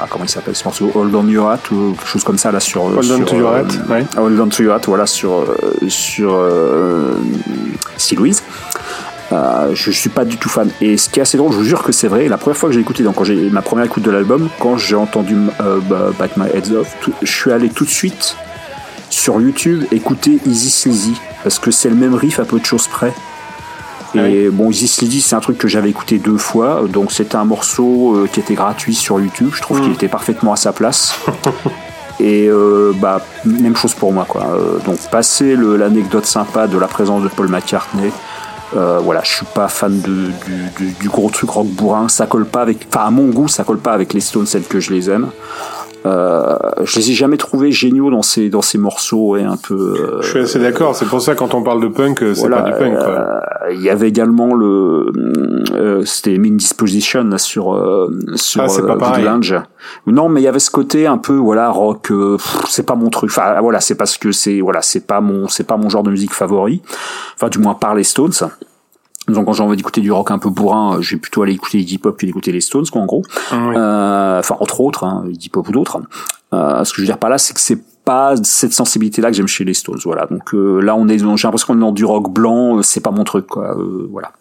ah, 0.00 0.06
comment 0.08 0.24
il 0.24 0.30
s'appelle 0.30 0.54
ce 0.54 0.64
morceau? 0.64 0.90
Hold 0.94 1.14
on 1.14 1.28
Your 1.28 1.50
Hat 1.50 1.58
ou 1.72 1.92
quelque 1.92 2.06
chose 2.06 2.24
comme 2.24 2.38
ça 2.38 2.52
là 2.52 2.60
sur 2.60 2.84
Hold 2.84 3.02
sur, 3.02 3.18
on 3.18 3.24
to 3.24 3.36
Your 3.36 3.52
Hat 3.52 3.62
euh, 3.62 3.92
ouais. 3.92 4.06
Hold 4.16 4.40
on 4.40 4.48
to 4.48 4.62
Your 4.62 4.74
Hat 4.74 4.82
voilà 4.86 5.06
sur 5.06 5.40
euh, 5.40 5.88
sur 5.88 6.34
euh, 6.34 7.14
Louise 8.16 8.42
euh, 9.32 9.74
je, 9.74 9.90
je 9.90 9.98
suis 9.98 10.10
pas 10.10 10.24
du 10.24 10.36
tout 10.36 10.48
fan 10.48 10.70
et 10.80 10.96
ce 10.96 11.08
qui 11.08 11.20
est 11.20 11.22
assez 11.22 11.38
drôle 11.38 11.52
je 11.52 11.58
vous 11.58 11.64
jure 11.64 11.82
que 11.82 11.92
c'est 11.92 12.08
vrai 12.08 12.28
la 12.28 12.36
première 12.36 12.56
fois 12.56 12.68
que 12.68 12.74
j'ai 12.74 12.80
écouté 12.80 13.04
donc 13.04 13.14
quand 13.14 13.24
j'ai 13.24 13.48
ma 13.50 13.62
première 13.62 13.84
écoute 13.84 14.02
de 14.02 14.10
l'album 14.10 14.48
quand 14.58 14.76
j'ai 14.76 14.96
entendu 14.96 15.36
euh, 15.60 15.78
Back 16.18 16.36
My 16.36 16.48
Heads 16.52 16.72
Off 16.72 16.96
tout, 17.00 17.12
je 17.22 17.30
suis 17.30 17.52
allé 17.52 17.68
tout 17.68 17.84
de 17.84 17.90
suite 17.90 18.36
sur 19.08 19.40
YouTube 19.40 19.84
écouter 19.92 20.40
Easy 20.46 20.70
Sleazy 20.70 21.20
parce 21.44 21.58
que 21.58 21.70
c'est 21.70 21.88
le 21.88 21.94
même 21.94 22.14
riff 22.14 22.40
à 22.40 22.44
peu 22.44 22.58
de 22.58 22.64
choses 22.64 22.88
près 22.88 23.12
ah 24.16 24.28
et 24.28 24.48
bon, 24.48 24.70
Easy 24.70 24.88
Sleazy, 24.88 25.20
c'est 25.20 25.36
un 25.36 25.40
truc 25.40 25.56
que 25.58 25.68
j'avais 25.68 25.90
écouté 25.90 26.18
deux 26.18 26.36
fois, 26.36 26.82
donc 26.88 27.12
c'était 27.12 27.36
un 27.36 27.44
morceau 27.44 28.16
euh, 28.16 28.28
qui 28.32 28.40
était 28.40 28.54
gratuit 28.54 28.94
sur 28.94 29.20
YouTube. 29.20 29.50
Je 29.54 29.62
trouve 29.62 29.78
mm. 29.78 29.82
qu'il 29.82 29.92
était 29.92 30.08
parfaitement 30.08 30.52
à 30.52 30.56
sa 30.56 30.72
place. 30.72 31.16
Et 32.20 32.48
euh, 32.48 32.92
bah, 32.96 33.24
même 33.44 33.76
chose 33.76 33.94
pour 33.94 34.12
moi, 34.12 34.26
quoi. 34.28 34.58
Donc, 34.84 34.98
passer 35.10 35.56
l'anecdote 35.56 36.26
sympa 36.26 36.66
de 36.66 36.76
la 36.76 36.86
présence 36.86 37.22
de 37.22 37.28
Paul 37.28 37.48
McCartney, 37.48 38.10
euh, 38.76 38.98
voilà, 39.02 39.22
je 39.24 39.32
suis 39.32 39.46
pas 39.46 39.68
fan 39.68 40.00
de, 40.00 40.30
du, 40.46 40.70
du, 40.76 40.92
du, 40.92 41.08
gros 41.08 41.28
truc 41.30 41.50
rock 41.50 41.66
bourrin. 41.66 42.08
Ça 42.08 42.26
colle 42.26 42.46
pas 42.46 42.62
avec, 42.62 42.86
enfin 42.88 43.06
à 43.06 43.10
mon 43.10 43.26
goût, 43.26 43.48
ça 43.48 43.64
colle 43.64 43.78
pas 43.78 43.92
avec 43.92 44.12
les 44.12 44.20
Stones, 44.20 44.46
celles 44.46 44.64
que 44.64 44.80
je 44.80 44.92
les 44.92 45.10
aime. 45.10 45.30
Euh, 46.06 46.56
je 46.82 46.98
les 46.98 47.10
ai 47.10 47.14
jamais 47.14 47.36
trouvés 47.36 47.72
géniaux 47.72 48.10
dans 48.10 48.22
ces 48.22 48.48
dans 48.48 48.62
ces 48.62 48.78
morceaux 48.78 49.36
et 49.36 49.42
un 49.42 49.56
peu. 49.56 49.74
Euh, 49.74 50.22
je 50.22 50.28
suis 50.28 50.38
assez 50.38 50.58
d'accord. 50.58 50.96
C'est 50.96 51.04
pour 51.04 51.20
ça 51.20 51.34
quand 51.34 51.52
on 51.52 51.62
parle 51.62 51.82
de 51.82 51.88
punk, 51.88 52.24
c'est 52.34 52.48
pas 52.48 52.62
du 52.62 52.72
punk. 52.72 52.94
Euh, 52.94 53.40
il 53.72 53.80
y 53.80 53.90
avait 53.90 54.08
également 54.08 54.54
le 54.54 55.12
euh, 55.72 56.04
c'était 56.04 56.36
Mean 56.38 56.56
Disposition 56.56 57.24
là, 57.24 57.38
sur 57.38 57.78
sur 58.34 58.62
ah, 58.62 58.86
pas 58.86 58.96
pareil. 58.96 59.28
Non, 60.06 60.28
mais 60.28 60.40
il 60.40 60.44
y 60.44 60.48
avait 60.48 60.58
ce 60.58 60.70
côté 60.70 61.06
un 61.06 61.18
peu 61.18 61.34
voilà 61.34 61.70
rock. 61.70 62.12
c'est 62.68 62.86
pas 62.86 62.94
mon 62.94 63.10
truc. 63.10 63.30
Enfin 63.30 63.60
voilà, 63.60 63.80
c'est 63.80 63.94
parce 63.94 64.16
que 64.16 64.32
c'est 64.32 64.60
voilà 64.60 64.82
c'est 64.82 65.06
pas 65.06 65.20
mon 65.20 65.48
c'est 65.48 65.64
pas 65.64 65.76
mon 65.76 65.88
genre 65.88 66.02
de 66.02 66.10
musique 66.10 66.32
favori. 66.32 66.82
Enfin 67.34 67.48
du 67.48 67.58
moins 67.58 67.74
par 67.74 67.94
les 67.94 68.04
Stones. 68.04 68.32
Donc 69.28 69.46
quand 69.46 69.52
j'ai 69.52 69.62
envie 69.62 69.76
d'écouter 69.76 70.00
du 70.00 70.12
rock 70.12 70.30
un 70.30 70.38
peu 70.38 70.50
bourrin, 70.50 70.96
euh, 70.96 71.02
je 71.02 71.14
vais 71.14 71.20
plutôt 71.20 71.42
aller 71.42 71.52
écouter 71.52 71.78
Iggy 71.78 71.98
Pop 71.98 72.16
que 72.16 72.26
d'écouter 72.26 72.52
les 72.52 72.60
Stones, 72.60 72.86
quoi, 72.90 73.02
en 73.02 73.06
gros. 73.06 73.22
Ah 73.50 73.54
euh, 73.54 74.38
enfin, 74.40 74.56
entre 74.60 74.80
autres, 74.80 75.04
hein, 75.04 75.24
Iggy 75.28 75.48
Pop 75.48 75.68
ou 75.68 75.72
d'autres. 75.72 76.00
Euh, 76.52 76.84
ce 76.84 76.92
que 76.92 76.96
je 76.96 77.02
veux 77.02 77.06
dire 77.06 77.18
par 77.18 77.30
là, 77.30 77.38
c'est 77.38 77.54
que 77.54 77.60
c'est 77.60 77.78
pas 78.10 78.34
cette 78.42 78.72
sensibilité-là 78.72 79.28
que 79.30 79.36
j'aime 79.36 79.46
chez 79.46 79.64
les 79.64 79.74
Stones. 79.74 80.00
Voilà. 80.04 80.26
Donc 80.26 80.54
euh, 80.54 80.80
là, 80.80 80.96
on 80.96 81.08
est, 81.08 81.18
j'ai 81.18 81.24
l'impression 81.24 81.66
qu'on 81.68 81.76
est 81.76 81.80
dans 81.80 81.92
du 81.92 82.04
rock 82.04 82.32
blanc. 82.32 82.78
Euh, 82.78 82.82
c'est 82.82 83.00
pas 83.00 83.10
mon 83.10 83.24
truc, 83.24 83.46
quoi. 83.46 83.76
voilà. 84.10 84.32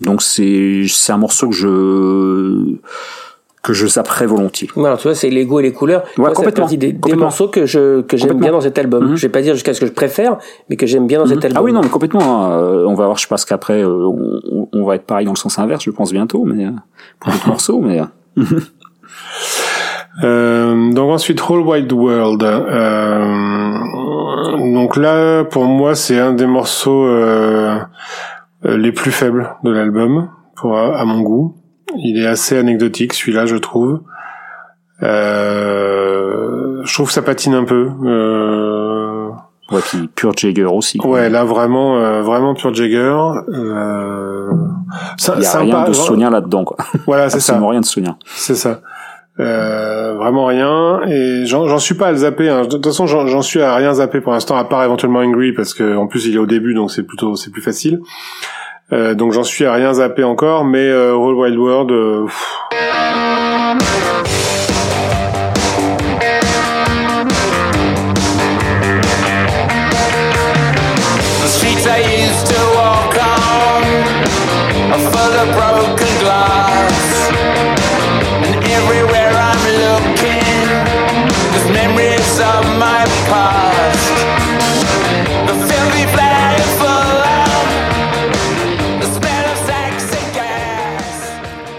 Donc 0.00 0.22
c'est 0.22 0.84
c'est 0.88 1.12
un 1.12 1.18
morceau 1.18 1.48
que 1.48 1.54
je 1.54 2.76
que 3.62 3.72
je 3.72 3.86
zapperais 3.86 4.26
volontiers. 4.26 4.70
Voilà, 4.76 4.96
tu 4.96 5.02
vois, 5.04 5.14
c'est 5.14 5.30
l'ego 5.30 5.60
et 5.60 5.62
les 5.62 5.72
couleurs. 5.72 6.04
Ouais, 6.16 6.32
complètement. 6.32 6.66
Des, 6.66 6.76
des, 6.76 7.14
morceaux 7.16 7.48
que 7.48 7.66
je 7.66 8.02
que 8.02 8.16
j'aime 8.16 8.38
bien 8.38 8.52
dans 8.52 8.60
cet 8.60 8.78
album. 8.78 9.12
Mm-hmm. 9.12 9.16
Je 9.16 9.22
vais 9.22 9.32
pas 9.32 9.42
dire 9.42 9.54
jusqu'à 9.54 9.74
ce 9.74 9.80
que 9.80 9.86
je 9.86 9.92
préfère, 9.92 10.38
mais 10.70 10.76
que 10.76 10.86
j'aime 10.86 11.06
bien 11.06 11.18
dans 11.18 11.26
cet 11.26 11.38
mm-hmm. 11.38 11.46
album. 11.46 11.58
Ah 11.58 11.62
oui, 11.64 11.72
non, 11.72 11.80
mais 11.82 11.88
complètement. 11.88 12.46
Hein. 12.46 12.52
Euh, 12.52 12.86
on 12.86 12.94
va 12.94 13.06
voir, 13.06 13.18
je 13.18 13.26
pense 13.26 13.44
qu'après, 13.44 13.82
euh, 13.82 14.06
on, 14.06 14.68
on, 14.72 14.84
va 14.84 14.94
être 14.94 15.04
pareil 15.04 15.26
dans 15.26 15.32
le 15.32 15.38
sens 15.38 15.58
inverse, 15.58 15.84
je 15.84 15.90
pense 15.90 16.12
bientôt, 16.12 16.44
mais 16.44 16.66
euh, 16.66 16.70
pour 17.20 17.32
d'autres 17.32 17.48
morceaux, 17.54 17.80
mais. 17.80 18.00
Euh, 20.24 20.92
donc 20.92 21.10
ensuite 21.10 21.40
Whole 21.48 21.60
Wide 21.60 21.92
World. 21.92 22.42
Euh, 22.42 23.74
donc 24.72 24.96
là, 24.96 25.44
pour 25.44 25.64
moi, 25.64 25.94
c'est 25.94 26.18
un 26.18 26.32
des 26.32 26.46
morceaux 26.46 27.04
euh, 27.06 27.78
les 28.64 28.92
plus 28.92 29.12
faibles 29.12 29.54
de 29.62 29.70
l'album, 29.70 30.28
pour 30.56 30.76
à 30.78 31.04
mon 31.04 31.20
goût. 31.20 31.54
Il 31.96 32.18
est 32.22 32.26
assez 32.26 32.58
anecdotique 32.58 33.14
celui-là, 33.14 33.46
je 33.46 33.56
trouve. 33.56 34.00
Euh, 35.02 36.82
je 36.84 36.94
trouve 36.94 37.06
que 37.06 37.12
ça 37.12 37.22
patine 37.22 37.54
un 37.54 37.64
peu. 37.64 37.90
Euh... 38.04 39.28
Ouais, 39.70 39.80
puis 39.82 40.08
Pure 40.08 40.32
Jagger 40.34 40.64
aussi. 40.64 40.98
Ouais, 41.04 41.28
là 41.28 41.44
vraiment, 41.44 42.22
vraiment 42.22 42.54
Pure 42.54 42.74
Jagger. 42.74 43.16
Euh... 43.52 44.50
Ça, 45.16 45.34
Il 45.36 45.42
y 45.42 45.46
a 45.46 45.58
rien 45.58 45.84
de 45.84 45.92
soignant 45.92 46.30
là-dedans, 46.30 46.64
quoi. 46.64 46.76
Voilà, 47.06 47.28
c'est 47.30 47.40
ça. 47.40 47.60
rien 47.60 47.80
de 47.80 47.84
soignant. 47.86 48.16
C'est 48.24 48.54
ça. 48.54 48.80
Euh, 49.40 50.14
vraiment 50.14 50.46
rien 50.46 51.00
et 51.06 51.46
j'en 51.46 51.78
suis 51.78 51.94
pas 51.94 52.08
à 52.08 52.10
le 52.10 52.16
zapper 52.16 52.48
hein. 52.48 52.62
de 52.62 52.70
toute 52.70 52.84
façon 52.84 53.06
j'en 53.06 53.40
suis 53.40 53.62
à 53.62 53.72
rien 53.76 53.94
zapper 53.94 54.20
pour 54.20 54.32
l'instant 54.32 54.56
à 54.56 54.64
part 54.64 54.82
éventuellement 54.82 55.20
Angry 55.20 55.52
parce 55.52 55.74
que 55.74 55.96
en 55.96 56.08
plus 56.08 56.26
il 56.26 56.34
est 56.34 56.38
au 56.38 56.46
début 56.46 56.74
donc 56.74 56.90
c'est 56.90 57.04
plutôt 57.04 57.36
c'est 57.36 57.52
plus 57.52 57.62
facile 57.62 58.00
euh, 58.92 59.14
donc 59.14 59.32
j'en 59.32 59.44
suis 59.44 59.66
à 59.66 59.72
rien 59.74 59.92
zapper 59.94 60.24
encore, 60.24 60.64
mais 60.64 60.86
euh, 60.88 61.14
Wild 61.14 61.58
World. 61.58 61.90
Euh, 61.90 62.26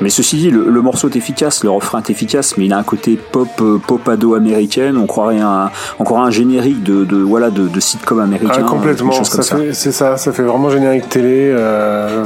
Mais 0.09 0.13
ceci 0.13 0.37
dit, 0.37 0.49
le, 0.49 0.67
le, 0.67 0.81
morceau 0.81 1.07
est 1.07 1.15
efficace, 1.15 1.63
le 1.63 1.69
refrain 1.69 1.99
est 1.99 2.09
efficace, 2.09 2.57
mais 2.57 2.65
il 2.65 2.73
a 2.73 2.79
un 2.79 2.83
côté 2.83 3.15
pop, 3.15 3.47
euh, 3.61 3.77
popado 3.77 4.33
américaine. 4.33 4.97
On 4.97 5.05
croirait 5.05 5.39
un, 5.39 5.69
on 5.99 6.03
croirait 6.03 6.25
un 6.25 6.31
générique 6.31 6.81
de, 6.81 7.05
de 7.05 7.17
voilà, 7.17 7.51
de, 7.51 7.67
de 7.67 7.79
sitcom 7.79 8.19
américain. 8.19 8.53
Ah, 8.57 8.63
complètement. 8.63 9.23
Ça 9.23 9.43
fait, 9.43 9.71
c'est 9.75 9.91
ça, 9.91 10.17
ça 10.17 10.31
fait 10.31 10.41
vraiment 10.41 10.71
générique 10.71 11.09
télé. 11.09 11.53
Euh, 11.53 12.25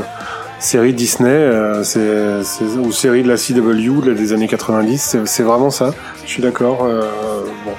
série 0.60 0.94
Disney, 0.94 1.30
euh, 1.30 1.84
c'est, 1.84 2.64
ou 2.78 2.94
série 2.94 3.22
de 3.22 3.28
la 3.28 3.36
CW 3.36 4.08
là, 4.08 4.14
des 4.14 4.32
années 4.32 4.48
90, 4.48 5.18
c'est, 5.26 5.44
vraiment 5.44 5.70
ça. 5.70 5.92
Je 6.24 6.30
suis 6.30 6.42
d'accord. 6.42 6.86
Euh, 6.86 7.02
bon, 7.66 7.74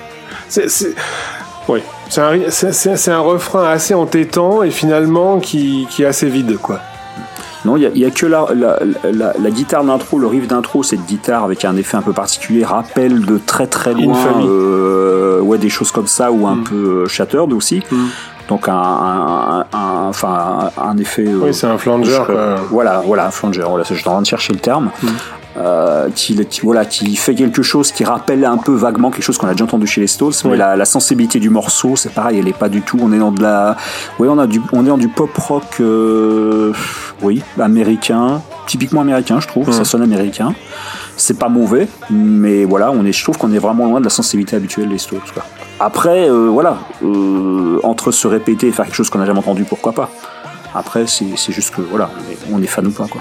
c'est, 0.51 0.69
c'est, 0.69 0.95
oui, 1.67 1.81
c'est 2.11 2.21
un, 2.21 2.41
c'est, 2.51 2.75
c'est 2.75 3.11
un 3.11 3.21
refrain 3.21 3.71
assez 3.71 3.95
entêtant 3.95 4.63
et 4.63 4.71
finalement 4.71 5.41
qui, 5.41 5.87
qui 5.89 6.03
est 6.03 6.07
assez 6.07 6.29
vide, 6.29 6.59
quoi. 6.59 6.81
Non, 7.65 7.77
il 7.77 7.97
y, 7.97 8.05
a, 8.05 8.11
que 8.11 8.27
la, 8.27 8.47
la, 8.55 8.79
la, 9.11 9.33
la 9.39 9.51
guitare 9.51 9.85
d'intro, 9.85 10.19
le 10.19 10.27
riff 10.27 10.47
d'intro, 10.47 10.83
cette 10.83 11.07
guitare 11.07 11.45
avec 11.45 11.65
un 11.65 11.77
effet 11.77 11.97
un 11.97 12.03
peu 12.03 12.12
particulier, 12.12 12.65
rappelle 12.65 13.25
de 13.25 13.39
très 13.39 13.67
très 13.67 13.95
loin 13.95 14.19
euh, 14.43 15.41
ouais, 15.41 15.57
des 15.57 15.71
choses 15.71 15.91
comme 15.91 16.07
ça 16.07 16.31
ou 16.31 16.47
un 16.47 16.57
mm. 16.57 16.65
peu 16.65 16.75
euh, 16.75 17.09
shattered 17.09 17.53
aussi. 17.53 17.83
Mm. 17.91 17.97
Donc 18.49 18.69
un, 18.69 18.75
un, 18.75 19.65
un, 19.73 20.09
enfin 20.09 20.71
un 20.77 20.99
effet. 20.99 21.27
Euh, 21.27 21.41
oui, 21.45 21.55
c'est 21.55 21.67
un 21.67 21.79
flanger. 21.79 22.21
voilà, 22.71 23.03
voilà, 23.05 23.29
un 23.29 23.31
flanger. 23.31 23.65
Voilà, 23.67 23.85
je 23.89 23.95
suis 23.95 24.09
en 24.09 24.12
train 24.12 24.21
de 24.21 24.27
chercher 24.27 24.53
le 24.53 24.59
terme. 24.59 24.91
Mm 25.03 25.09
euh, 25.57 26.09
qui, 26.15 26.35
qui, 26.47 26.63
voilà, 26.63 26.85
qui 26.85 27.15
fait 27.15 27.35
quelque 27.35 27.63
chose 27.63 27.93
qui 27.93 28.03
rappelle 28.03 28.45
un 28.45 28.57
peu 28.57 28.73
vaguement 28.73 29.13
quelque 29.13 29.23
chose 29.23 29.39
qu'on 29.39 29.47
a 29.47 29.53
déjà 29.53 29.65
entendu 29.65 29.87
chez 29.87 30.01
les 30.01 30.09
Stones, 30.09 30.33
mais 30.47 30.57
la, 30.57 30.75
la, 30.75 30.85
sensibilité 30.85 31.39
du 31.39 31.49
morceau, 31.49 31.95
c'est 31.95 32.13
pareil, 32.13 32.41
elle 32.41 32.49
est 32.49 32.59
pas 32.59 32.69
du 32.69 32.83
tout. 32.83 32.99
On 33.01 33.13
est 33.13 33.19
dans 33.19 33.31
de 33.31 33.41
la, 33.41 33.77
oui, 34.19 34.27
on 34.29 34.39
a 34.39 34.49
du, 34.49 34.61
on 34.73 34.85
est 34.85 34.89
dans 34.89 34.99
du 34.99 35.09
pop 35.09 35.31
rock, 35.37 35.77
euh, 35.79 36.73
oui, 37.23 37.41
américain, 37.59 38.43
typiquement 38.67 39.03
américain, 39.03 39.39
je 39.39 39.47
trouve. 39.47 39.71
Ça 39.71 39.85
sonne 39.85 40.03
américain. 40.03 40.55
C'est 41.17 41.39
pas 41.39 41.49
mauvais, 41.49 41.87
mais 42.11 42.65
voilà, 42.65 42.91
on 42.91 43.05
est, 43.05 43.13
je 43.13 43.23
trouve 43.23 43.39
qu'on 43.39 43.53
est 43.53 43.59
vraiment 43.59 43.87
loin 43.87 44.01
de 44.01 44.05
la 44.05 44.11
sensibilité 44.11 44.57
habituelle 44.57 44.89
des 44.89 44.99
Stones. 44.99 45.21
Quoi. 45.33 45.45
après, 45.79 46.29
voilà, 46.29 46.79
entre 47.85 48.11
se 48.11 48.27
répéter 48.27 48.67
et 48.67 48.73
faire 48.73 48.87
quelque 48.87 48.97
chose 48.97 49.09
qu'on 49.09 49.21
n'a 49.21 49.27
jamais 49.27 49.39
entendu, 49.39 49.63
pourquoi 49.63 49.93
pas. 49.93 50.11
Après, 50.75 51.07
c'est 51.07 51.53
juste 51.53 51.73
que 51.73 51.81
voilà, 51.81 52.11
on 52.53 52.61
est 52.61 52.67
fan 52.67 52.87
ou 52.89 52.91
pas 52.91 53.07
quoi. 53.07 53.21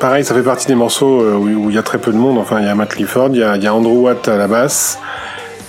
Pareil, 0.00 0.24
ça 0.24 0.34
fait 0.34 0.42
partie 0.42 0.66
des 0.66 0.76
morceaux 0.76 1.22
où 1.22 1.70
il 1.70 1.74
y 1.74 1.78
a 1.78 1.82
très 1.82 1.98
peu 1.98 2.12
de 2.12 2.16
monde. 2.16 2.38
Enfin, 2.38 2.60
il 2.60 2.66
y 2.66 2.68
a 2.68 2.74
Matt 2.74 2.90
Clifford, 2.90 3.30
il 3.32 3.38
y 3.38 3.42
a, 3.42 3.74
Andrew 3.74 4.04
Watt 4.04 4.28
à 4.28 4.36
la 4.36 4.46
basse, 4.46 4.98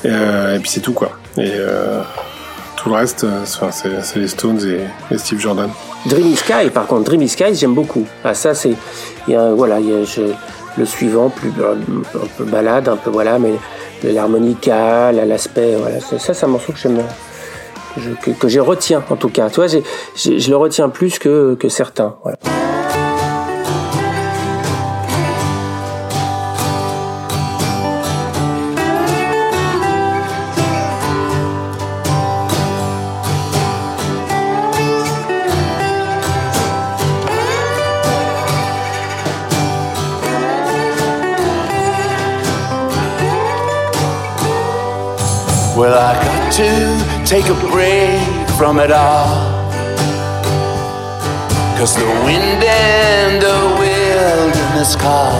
et, 0.05 0.09
puis 0.61 0.69
c'est 0.69 0.82
tout 0.82 0.93
quoi. 0.93 1.11
Et 1.38 1.51
tout 2.75 2.89
le 2.89 2.95
reste, 2.95 3.25
c'est 3.45 4.19
les 4.19 4.27
Stones 4.27 4.59
et, 5.11 5.17
Steve 5.17 5.39
Jordan. 5.39 5.69
Dreamy 6.05 6.36
Sky, 6.36 6.69
par 6.71 6.86
contre, 6.86 7.05
Dreamy 7.05 7.27
Sky, 7.27 7.55
j'aime 7.55 7.73
beaucoup. 7.73 8.05
Ah, 8.23 8.34
ça, 8.34 8.53
c'est. 8.53 8.75
Voilà, 9.27 9.80
y 9.80 9.91
a, 9.91 10.05
le 10.77 10.86
suivant, 10.86 11.30
plus 11.30 11.49
un 11.49 12.27
peu 12.38 12.43
balade, 12.45 12.88
un 12.88 12.95
peu 12.95 13.09
voilà, 13.09 13.38
mais 13.39 13.53
l'harmonica, 14.03 15.11
l'aspect, 15.11 15.75
voilà, 15.75 15.99
ça, 15.99 16.34
c'est 16.34 16.45
un 16.45 16.49
morceau 16.49 16.71
que 16.71 16.80
j'aime, 16.80 17.01
que, 18.21 18.32
que, 18.32 18.47
je 18.47 18.59
retiens 18.59 19.03
en 19.09 19.15
tout 19.15 19.30
cas. 19.30 19.49
Tu 19.49 19.55
vois, 19.55 19.67
je 19.67 20.49
le 20.49 20.55
retiens 20.55 20.89
plus 20.89 21.19
que, 21.19 21.55
que 21.55 21.69
certains. 21.69 22.15
Voilà. 22.23 22.38
Well, 45.80 45.97
I 45.97 46.13
got 46.13 46.51
to 46.59 47.25
take 47.25 47.45
a 47.45 47.53
break 47.71 48.19
from 48.57 48.80
it 48.80 48.91
all. 48.91 49.32
Cause 51.77 51.95
the 51.95 52.03
wind 52.27 52.61
and 52.61 53.41
the 53.41 53.59
wilderness 53.80 54.97
call. 54.97 55.39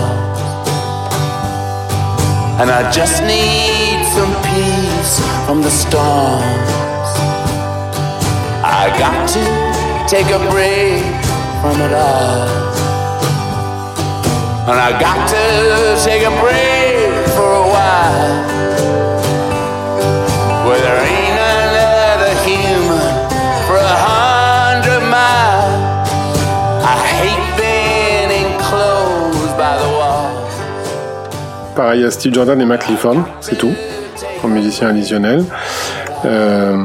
And 2.58 2.70
I 2.70 2.90
just 2.90 3.22
need 3.22 4.00
some 4.16 4.32
peace 4.48 5.20
from 5.44 5.60
the 5.60 5.68
storms. 5.68 7.12
I 8.64 8.88
got 8.98 9.28
to 9.36 9.44
take 10.08 10.32
a 10.32 10.40
break 10.48 11.04
from 11.60 11.82
it 11.82 11.92
all. 11.92 12.48
And 14.70 14.80
I 14.80 14.98
got 14.98 15.20
to 15.36 16.02
take 16.02 16.22
a 16.22 16.32
break 16.40 17.28
for 17.36 17.52
a 17.52 17.68
while. 17.68 18.59
Pareil 31.90 32.04
à 32.04 32.12
Steve 32.12 32.32
Jordan 32.32 32.60
et 32.60 32.64
Matt 32.64 32.84
Clifford, 32.84 33.16
c'est 33.40 33.58
tout, 33.58 33.72
comme 34.40 34.52
musicien 34.52 34.90
additionnel. 34.90 35.44
Euh, 36.24 36.76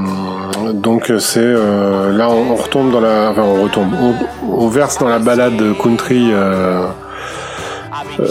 donc 0.73 1.13
c'est 1.19 1.41
euh, 1.41 2.11
là 2.11 2.27
on, 2.31 2.55
retombe 2.55 2.91
dans 2.91 3.01
la, 3.01 3.29
enfin 3.29 3.43
on 3.43 3.61
retombe, 3.61 3.93
on, 4.49 4.67
verse 4.67 4.97
dans 4.97 5.07
la 5.07 5.19
balade 5.19 5.61
country. 5.79 6.31
Euh, 6.31 6.87
euh, 8.19 8.25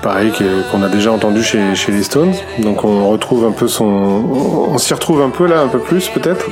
pareil 0.00 0.32
qu'on 0.70 0.84
a 0.84 0.88
déjà 0.88 1.10
entendu 1.10 1.42
chez, 1.42 1.74
chez 1.74 1.90
les 1.90 2.04
Stones. 2.04 2.34
Donc 2.60 2.84
on 2.84 3.08
retrouve 3.08 3.44
un 3.44 3.52
peu 3.52 3.66
son, 3.66 3.84
on, 3.84 4.78
s'y 4.78 4.94
retrouve 4.94 5.20
un 5.22 5.30
peu 5.30 5.48
là, 5.48 5.60
un 5.60 5.68
peu 5.68 5.80
plus 5.80 6.08
peut-être. 6.08 6.46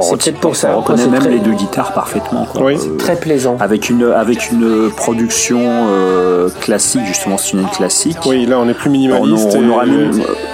C'est 0.00 0.16
peut-être 0.16 0.40
pour 0.40 0.56
ça. 0.56 0.72
On 0.74 0.80
reconnaît 0.80 1.06
même 1.06 1.28
les 1.28 1.38
deux 1.38 1.52
guitares 1.52 1.92
parfaitement. 1.92 2.46
Oui. 2.60 2.76
C'est 2.78 2.96
très 2.96 3.16
plaisant. 3.16 3.56
Avec 3.60 3.90
une 3.90 4.04
avec 4.04 4.50
une 4.50 4.90
production 4.90 5.60
euh, 5.60 6.48
classique 6.60 7.04
justement, 7.06 7.36
c'est 7.36 7.56
une 7.56 7.66
classique. 7.68 8.18
Oui, 8.26 8.46
là 8.46 8.58
on 8.58 8.68
est 8.68 8.74
plus 8.74 8.90
minimaliste. 8.90 9.56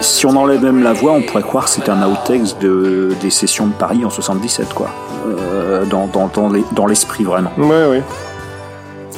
si 0.01 0.26
on 0.26 0.37
enlève 0.37 0.62
même 0.62 0.83
la 0.83 0.93
voix, 0.93 1.12
on 1.12 1.22
pourrait 1.22 1.43
croire 1.43 1.64
que 1.64 1.70
c'est 1.70 1.89
un 1.89 2.03
outtakes 2.09 2.59
de 2.61 3.11
des 3.20 3.31
sessions 3.31 3.66
de 3.66 3.72
Paris 3.72 4.05
en 4.05 4.11
77 4.11 4.72
quoi. 4.74 4.89
Euh, 5.26 5.85
dans 5.85 6.09
dans 6.72 6.87
l'esprit 6.87 7.24
vraiment. 7.24 7.51
Ouais, 7.59 7.87
oui 7.91 7.99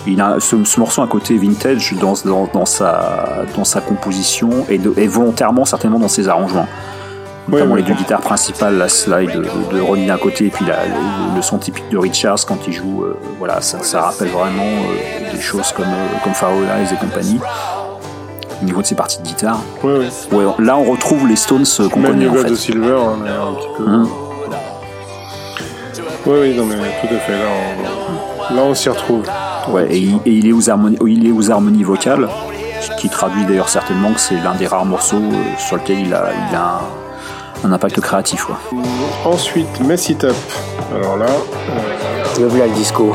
il 0.07 0.21
a 0.21 0.37
ce, 0.41 0.57
morceau 0.79 1.03
à 1.03 1.07
côté 1.07 1.37
vintage 1.37 1.95
dans, 1.95 2.15
dans, 2.53 2.67
sa, 2.67 3.45
dans 3.57 3.65
sa 3.65 3.81
composition 3.81 4.51
et, 4.69 4.81
et, 4.97 5.07
volontairement 5.07 5.65
certainement 5.65 5.99
dans 5.99 6.09
ses 6.09 6.29
arrangements. 6.29 6.67
Notamment 7.49 7.75
les 7.75 7.83
deux 7.83 7.95
guitares 7.95 8.21
principales, 8.21 8.79
la 8.79 8.89
slide 8.89 9.33
de, 9.33 9.75
de 9.75 9.81
Ronnie 9.81 10.07
d'un 10.07 10.17
côté 10.17 10.47
et 10.47 10.51
puis 10.51 10.65
le, 10.65 11.43
son 11.43 11.59
typique 11.59 11.89
de 11.91 11.99
Richards 11.99 12.47
quand 12.47 12.59
il 12.67 12.73
joue. 12.73 13.03
Euh, 13.03 13.19
voilà, 13.39 13.61
ça, 13.61 13.83
ça, 13.83 14.03
rappelle 14.03 14.29
vraiment 14.29 14.63
euh, 14.63 15.33
des 15.33 15.41
choses 15.41 15.73
comme, 15.73 15.87
euh, 15.87 16.19
comme 16.23 16.33
Eyes 16.33 16.89
et 16.93 16.97
compagnie 16.97 17.41
au 18.63 18.65
niveau 18.65 18.81
de 18.81 18.87
ses 18.87 18.95
parties 18.95 19.19
de 19.19 19.25
guitare. 19.25 19.61
Ouais, 19.83 20.09
là, 20.61 20.77
on 20.77 20.85
retrouve 20.85 21.27
les 21.27 21.37
Stones 21.37 21.65
qu'on 21.79 22.03
connaît 22.03 22.29
fait. 22.29 22.51
de 22.51 22.55
Silver, 22.55 22.97
hein, 22.97 23.19
un 23.25 23.55
petit 23.55 23.69
peu. 23.77 23.85
Hum. 23.85 24.09
Oui, 26.25 26.35
oui, 26.41 26.57
non, 26.57 26.67
mais 26.67 26.77
tout 26.77 27.13
à 27.13 27.19
fait. 27.19 27.33
Là, 27.33 27.45
on, 28.51 28.55
là, 28.55 28.63
on 28.63 28.75
s'y 28.75 28.89
retrouve. 28.89 29.25
Ouais, 29.69 29.89
et, 29.91 30.15
il, 30.25 30.47
est 30.47 30.53
aux 30.53 30.71
harmonies, 30.71 30.99
il 31.07 31.27
est 31.27 31.33
aux 31.33 31.51
harmonies 31.51 31.83
vocales, 31.83 32.29
qui 32.99 33.09
traduit 33.09 33.45
d'ailleurs 33.45 33.69
certainement 33.69 34.13
que 34.13 34.21
c'est 34.21 34.37
l'un 34.37 34.55
des 34.55 34.67
rares 34.67 34.85
morceaux 34.85 35.17
euh, 35.17 35.59
sur 35.59 35.77
lequel 35.77 36.01
il 36.01 36.15
a, 36.15 36.31
il 36.51 36.55
a 36.55 36.81
un, 36.81 37.02
impact 37.71 38.01
créatif. 38.01 38.47
Ensuite, 39.25 39.81
Mess 39.81 40.09
It 40.09 40.25
Up. 40.25 40.35
Alors 40.95 41.17
là. 41.17 41.27
Euh... 41.27 42.41
Le 42.41 42.49
le 42.49 42.73
disco. 42.73 43.15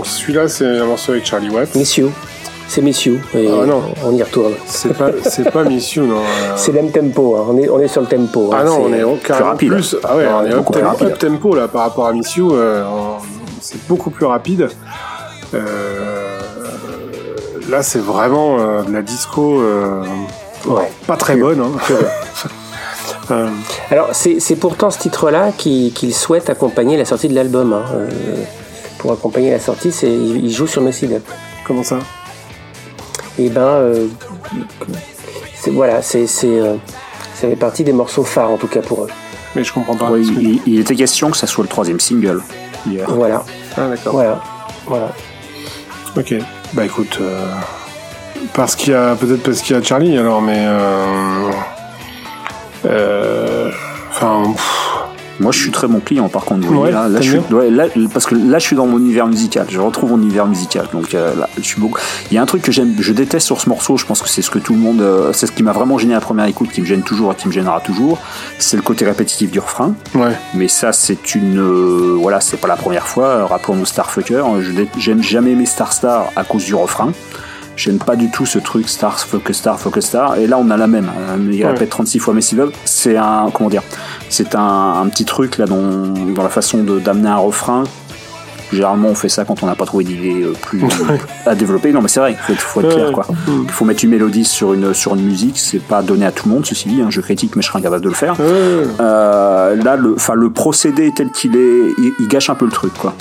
Donc 0.00 0.06
celui-là, 0.06 0.48
c'est 0.48 0.64
un 0.64 0.86
morceau 0.86 1.12
avec 1.12 1.26
Charlie 1.26 1.50
Watt. 1.50 1.74
Miss 1.74 1.98
You. 1.98 2.10
C'est 2.66 2.80
Miss 2.80 3.04
You. 3.04 3.18
Et 3.34 3.46
ah, 3.46 3.66
non. 3.66 3.82
On 4.02 4.16
y 4.16 4.22
retourne. 4.22 4.54
C'est 4.64 4.96
pas, 4.96 5.10
c'est 5.28 5.50
pas 5.50 5.62
Miss 5.62 5.92
You, 5.92 6.06
non. 6.06 6.22
C'est 6.56 6.72
le 6.72 6.80
même 6.80 6.90
tempo. 6.90 7.36
Hein. 7.36 7.44
On, 7.50 7.58
est, 7.58 7.68
on 7.68 7.78
est 7.78 7.86
sur 7.86 8.00
le 8.00 8.06
tempo. 8.06 8.48
Hein. 8.50 8.60
Ah 8.60 8.64
non, 8.64 8.84
on 8.84 8.92
est 8.94 9.04
plus 9.18 9.34
rapide. 9.34 9.68
Plus, 9.68 9.96
ah 10.02 10.16
ouais, 10.16 10.26
on 10.26 10.46
est 10.46 10.54
up, 10.54 10.64
tempo, 10.72 11.04
up 11.04 11.18
tempo 11.18 11.54
là 11.54 11.68
par 11.68 11.82
rapport 11.82 12.06
à 12.06 12.14
Miss 12.14 12.34
You. 12.34 12.54
Euh, 12.54 12.82
c'est 13.60 13.86
beaucoup 13.88 14.08
plus 14.08 14.24
rapide. 14.24 14.70
Euh, 15.52 16.40
là, 17.68 17.82
c'est 17.82 18.00
vraiment 18.00 18.56
euh, 18.58 18.82
de 18.82 18.92
la 18.94 19.02
disco. 19.02 19.60
Euh, 19.60 20.02
ouais. 20.64 20.90
Pas 21.06 21.18
très 21.18 21.36
bonne. 21.36 21.60
Hein. 21.60 21.72
Alors, 23.90 24.08
c'est 24.14 24.56
pourtant 24.56 24.88
ce 24.88 24.98
titre-là 24.98 25.52
qu'il 25.52 25.92
qui 25.92 26.10
souhaite 26.12 26.48
accompagner 26.48 26.96
la 26.96 27.04
sortie 27.04 27.28
de 27.28 27.34
l'album. 27.34 27.74
Hein 27.74 28.06
pour 29.00 29.12
accompagner 29.12 29.50
la 29.50 29.58
sortie, 29.58 29.90
c'est 29.90 30.12
ils 30.12 30.50
jouent 30.50 30.66
sur 30.66 30.82
Messy 30.82 31.06
Up. 31.06 31.26
Comment 31.66 31.82
ça? 31.82 31.98
Et 33.38 33.46
eh 33.46 33.48
ben, 33.48 33.62
euh, 33.62 34.06
voilà, 35.68 36.02
c'est 36.02 36.26
euh, 36.44 36.76
ça 37.34 37.48
fait 37.48 37.56
partie 37.56 37.82
des 37.82 37.94
morceaux 37.94 38.24
phares 38.24 38.50
en 38.50 38.58
tout 38.58 38.66
cas 38.66 38.82
pour 38.82 39.04
eux. 39.04 39.08
Mais 39.56 39.64
je 39.64 39.72
comprends 39.72 39.96
pas. 39.96 40.10
il, 40.18 40.78
était 40.78 40.94
question 40.94 41.30
que 41.30 41.38
ça 41.38 41.46
soit 41.46 41.64
le 41.64 41.68
troisième 41.68 41.98
single. 41.98 42.42
Voilà. 43.08 43.42
Ah 43.76 43.88
d'accord. 43.88 44.12
Voilà. 44.12 44.42
Voilà. 44.86 45.12
Ok. 46.16 46.34
Bah 46.74 46.84
écoute, 46.84 47.18
euh, 47.22 47.46
parce 48.52 48.76
qu'il 48.76 48.92
y 48.92 48.94
a 48.94 49.16
peut-être 49.16 49.42
parce 49.42 49.62
qu'il 49.62 49.74
y 49.74 49.78
a 49.78 49.82
Charlie 49.82 50.18
alors, 50.18 50.42
mais 50.42 50.66
enfin 54.10 54.54
Moi, 55.40 55.52
je 55.52 55.58
suis 55.58 55.70
très 55.70 55.88
bon 55.88 56.00
client, 56.00 56.28
par 56.28 56.44
contre. 56.44 56.70
là, 56.90 57.08
là, 57.08 57.20
je 57.20 57.30
suis, 57.30 57.40
là, 57.70 57.84
parce 58.12 58.26
que 58.26 58.34
là, 58.34 58.58
je 58.58 58.66
suis 58.66 58.76
dans 58.76 58.86
mon 58.86 58.98
univers 58.98 59.26
musical. 59.26 59.66
Je 59.70 59.80
retrouve 59.80 60.10
mon 60.10 60.18
univers 60.18 60.46
musical. 60.46 60.86
Donc 60.92 61.14
euh, 61.14 61.34
là, 61.34 61.48
je 61.56 61.62
suis 61.62 61.80
beaucoup. 61.80 61.98
Il 62.30 62.34
y 62.34 62.38
a 62.38 62.42
un 62.42 62.46
truc 62.46 62.62
que 62.62 62.70
j'aime, 62.70 62.94
je 62.98 63.12
déteste 63.12 63.46
sur 63.46 63.60
ce 63.60 63.68
morceau. 63.68 63.96
Je 63.96 64.04
pense 64.04 64.20
que 64.20 64.28
c'est 64.28 64.42
ce 64.42 64.50
que 64.50 64.58
tout 64.58 64.74
le 64.74 64.78
monde, 64.78 65.00
euh, 65.00 65.32
c'est 65.32 65.46
ce 65.46 65.52
qui 65.52 65.62
m'a 65.62 65.72
vraiment 65.72 65.96
gêné 65.98 66.12
à 66.12 66.16
la 66.16 66.20
première 66.20 66.44
écoute, 66.44 66.70
qui 66.70 66.82
me 66.82 66.86
gêne 66.86 67.02
toujours 67.02 67.32
et 67.32 67.34
qui 67.34 67.48
me 67.48 67.52
gênera 67.52 67.80
toujours. 67.80 68.18
C'est 68.58 68.76
le 68.76 68.82
côté 68.82 69.06
répétitif 69.06 69.50
du 69.50 69.60
refrain. 69.60 69.94
Ouais. 70.14 70.36
Mais 70.54 70.68
ça, 70.68 70.92
c'est 70.92 71.34
une, 71.34 71.58
euh, 71.58 72.16
voilà, 72.20 72.40
c'est 72.40 72.58
pas 72.58 72.68
la 72.68 72.76
première 72.76 73.06
fois. 73.06 73.46
Rappelons-nous 73.46 73.86
Starfucker. 73.86 74.42
J'aime 74.98 75.22
jamais 75.22 75.52
aimé 75.52 75.64
Star 75.64 75.92
Star 75.92 76.30
à 76.36 76.44
cause 76.44 76.64
du 76.64 76.74
refrain. 76.74 77.12
J'aime 77.80 77.96
pas 77.96 78.14
du 78.14 78.30
tout 78.30 78.44
ce 78.44 78.58
truc 78.58 78.90
Star, 78.90 79.18
Focus 79.18 79.56
Star, 79.56 79.80
Focus 79.80 80.04
Star. 80.04 80.36
Et 80.36 80.46
là, 80.46 80.58
on 80.58 80.68
a 80.68 80.76
la 80.76 80.86
même. 80.86 81.10
Il 81.50 81.64
répète 81.64 81.88
36 81.88 82.18
fois 82.18 82.34
Messi 82.34 82.54
C'est 82.84 83.16
un, 83.16 83.48
comment 83.54 83.70
dire, 83.70 83.82
c'est 84.28 84.54
un, 84.54 85.06
petit 85.10 85.24
truc 85.24 85.56
là 85.56 85.64
dans, 85.64 86.12
dans 86.34 86.42
la 86.42 86.50
façon 86.50 86.84
d'amener 86.84 87.30
un 87.30 87.38
refrain. 87.38 87.84
Généralement, 88.70 89.08
on 89.08 89.14
fait 89.14 89.30
ça 89.30 89.46
quand 89.46 89.62
on 89.62 89.66
n'a 89.66 89.76
pas 89.76 89.86
trouvé 89.86 90.04
d'idée 90.04 90.42
euh, 90.42 90.52
plus 90.60 90.82
à 91.46 91.54
développer. 91.54 91.90
Non, 91.92 92.02
mais 92.02 92.08
c'est 92.08 92.20
vrai, 92.20 92.36
il 92.50 92.54
faut, 92.54 92.82
être 92.82 92.94
clair, 92.94 93.12
quoi. 93.12 93.26
Il 93.48 93.70
faut 93.70 93.86
mettre 93.86 94.04
une 94.04 94.10
mélodie 94.10 94.44
sur 94.44 94.74
une, 94.74 94.92
sur 94.92 95.14
une 95.14 95.22
musique, 95.22 95.58
c'est 95.58 95.80
pas 95.80 96.02
donné 96.02 96.26
à 96.26 96.32
tout 96.32 96.48
le 96.48 96.54
monde, 96.54 96.66
ceci 96.66 96.86
dit, 96.86 97.00
hein, 97.00 97.08
je 97.08 97.22
critique, 97.22 97.56
mais 97.56 97.62
je 97.62 97.68
serais 97.68 97.78
incapable 97.78 98.04
de 98.04 98.10
le 98.10 98.14
faire. 98.14 98.36
Euh, 98.38 99.74
là, 99.74 99.96
le, 99.96 100.16
le 100.34 100.50
procédé 100.50 101.12
tel 101.16 101.30
qu'il 101.30 101.56
est, 101.56 101.94
il, 102.20 102.28
gâche 102.28 102.50
un 102.50 102.54
peu 102.54 102.66
le 102.66 102.70
truc, 102.70 102.92
quoi. 102.94 103.14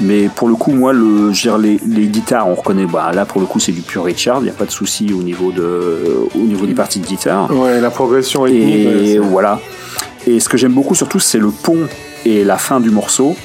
Mais 0.00 0.28
pour 0.28 0.48
le 0.48 0.54
coup, 0.54 0.72
moi, 0.72 0.92
le, 0.92 1.30
les, 1.58 1.80
les 1.86 2.06
guitares, 2.06 2.48
on 2.48 2.54
reconnaît. 2.54 2.86
Bah, 2.86 3.12
là, 3.12 3.24
pour 3.26 3.40
le 3.40 3.46
coup, 3.46 3.60
c'est 3.60 3.72
du 3.72 3.82
pur 3.82 4.04
Richard. 4.04 4.38
Il 4.40 4.44
n'y 4.44 4.50
a 4.50 4.54
pas 4.54 4.64
de 4.64 4.70
souci 4.70 5.12
au 5.12 5.22
niveau 5.22 5.52
de, 5.52 6.28
au 6.34 6.38
niveau 6.46 6.66
des 6.66 6.74
parties 6.74 7.00
de 7.00 7.06
guitare. 7.06 7.50
Ouais, 7.54 7.80
la 7.80 7.90
progression 7.90 8.42
rythmique. 8.42 9.08
Et 9.08 9.18
voilà. 9.18 9.60
Et 10.26 10.40
ce 10.40 10.48
que 10.48 10.56
j'aime 10.56 10.72
beaucoup, 10.72 10.94
surtout, 10.94 11.20
c'est 11.20 11.38
le 11.38 11.50
pont 11.50 11.86
et 12.24 12.44
la 12.44 12.58
fin 12.58 12.80
du 12.80 12.90
morceau. 12.90 13.36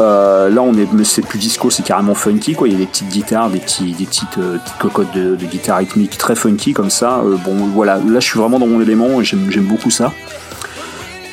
Euh, 0.00 0.48
là, 0.48 0.62
on 0.62 0.74
est, 0.74 1.04
c'est 1.04 1.22
plus 1.22 1.38
disco, 1.38 1.70
c'est 1.70 1.84
carrément 1.84 2.14
funky. 2.14 2.54
Quoi. 2.54 2.68
Il 2.68 2.72
y 2.72 2.76
a 2.76 2.78
des 2.78 2.86
petites 2.86 3.08
guitares, 3.08 3.50
des, 3.50 3.58
petits, 3.58 3.92
des 3.92 4.06
petites, 4.06 4.38
euh, 4.38 4.58
cocottes 4.80 5.14
de, 5.14 5.36
de, 5.36 5.46
guitare 5.46 5.78
rythmique 5.78 6.16
très 6.16 6.34
funky 6.34 6.72
comme 6.72 6.90
ça. 6.90 7.20
Euh, 7.24 7.36
bon, 7.44 7.54
voilà. 7.74 7.96
Là, 7.96 8.20
je 8.20 8.26
suis 8.26 8.38
vraiment 8.38 8.58
dans 8.58 8.66
mon 8.66 8.80
élément 8.80 9.20
et 9.20 9.24
j'aime 9.24 9.64
beaucoup 9.64 9.90
ça. 9.90 10.12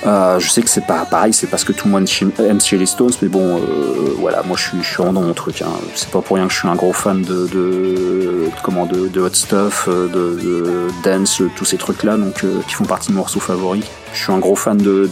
Euh, 0.06 0.40
je 0.40 0.50
sais 0.50 0.62
que 0.62 0.70
c'est 0.70 0.86
pas 0.86 1.06
pareil, 1.06 1.34
c'est 1.34 1.48
parce 1.48 1.66
que 1.66 1.74
tout 1.74 1.88
le 1.88 1.92
monde 1.92 2.08
aime 2.40 2.62
chez 2.62 2.78
les 2.78 2.86
Stones, 2.86 3.12
mais 3.22 3.28
bon, 3.28 3.58
euh, 3.58 4.14
voilà, 4.18 4.44
moi 4.48 4.56
je 4.58 4.70
suis, 4.70 4.78
je 4.82 4.88
suis 4.88 4.96
vraiment 4.98 5.20
dans 5.20 5.28
mon 5.28 5.34
truc. 5.34 5.62
Hein. 5.62 5.72
C'est 5.94 6.10
pas 6.10 6.22
pour 6.22 6.38
rien 6.38 6.48
que 6.48 6.54
je 6.54 6.60
suis 6.60 6.70
un 6.70 6.76
gros 6.76 6.94
fan 6.94 7.22
de, 7.22 7.48
de, 7.48 8.50
comment, 8.64 8.86
de, 8.86 9.10
de, 9.10 9.22
hot 9.22 9.34
stuff, 9.34 9.90
euh, 9.90 10.08
de, 10.08 10.40
de 10.42 10.88
dance, 11.04 11.42
tous 11.56 11.66
ces 11.66 11.78
trucs-là, 11.78 12.16
donc 12.16 12.46
qui 12.68 12.74
font 12.74 12.86
partie 12.86 13.10
de 13.10 13.14
mes 13.14 13.20
morceaux 13.20 13.42
favoris. 13.42 13.84
Je 14.14 14.24
suis 14.24 14.32
un 14.32 14.40
gros 14.40 14.56
fan 14.56 14.78
de 14.78 15.10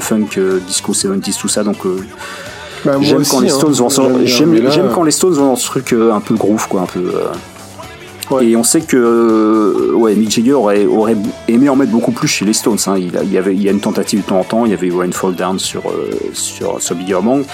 funk, 0.00 0.28
disco 0.66 0.92
70s, 0.92 1.38
tout 1.38 1.48
ça, 1.48 1.64
donc. 1.64 1.78
Bah, 2.84 2.92
j'aime 3.00 3.24
quand, 3.28 3.40
les 3.40 3.48
Stones 3.48 3.72
vont 3.72 3.88
j'aime 4.24 4.90
quand 4.94 5.02
les 5.02 5.10
Stones 5.10 5.34
vont 5.34 5.46
dans 5.46 5.56
ce 5.56 5.66
truc 5.66 5.92
un 5.92 6.20
peu 6.20 6.36
groove, 6.36 6.68
quoi, 6.68 6.82
un 6.82 6.86
peu. 6.86 7.12
Et 8.40 8.56
on 8.56 8.62
sait 8.62 8.82
que 8.82 8.96
euh, 8.96 9.92
ouais, 9.94 10.14
Mick 10.14 10.30
Jagger 10.30 10.52
aurait, 10.52 10.84
aurait, 10.86 11.16
aimé 11.48 11.68
en 11.68 11.76
mettre 11.76 11.90
beaucoup 11.90 12.12
plus 12.12 12.28
chez 12.28 12.44
les 12.44 12.52
Stones. 12.52 12.78
Hein. 12.86 12.96
Il, 12.98 13.32
y 13.32 13.38
avait, 13.38 13.54
il 13.54 13.62
y 13.62 13.68
a 13.68 13.72
une 13.72 13.80
tentative 13.80 14.22
de 14.22 14.26
temps 14.26 14.40
en 14.40 14.44
temps. 14.44 14.66
Il 14.66 14.70
y 14.70 14.74
avait 14.74 14.90
Rain 14.90 15.10
Fall 15.12 15.34
Down 15.34 15.58
sur, 15.58 15.88
euh, 15.88 16.10
sur, 16.32 16.80
sur 16.80 16.94
Bigger 16.94 17.14
Among. 17.14 17.44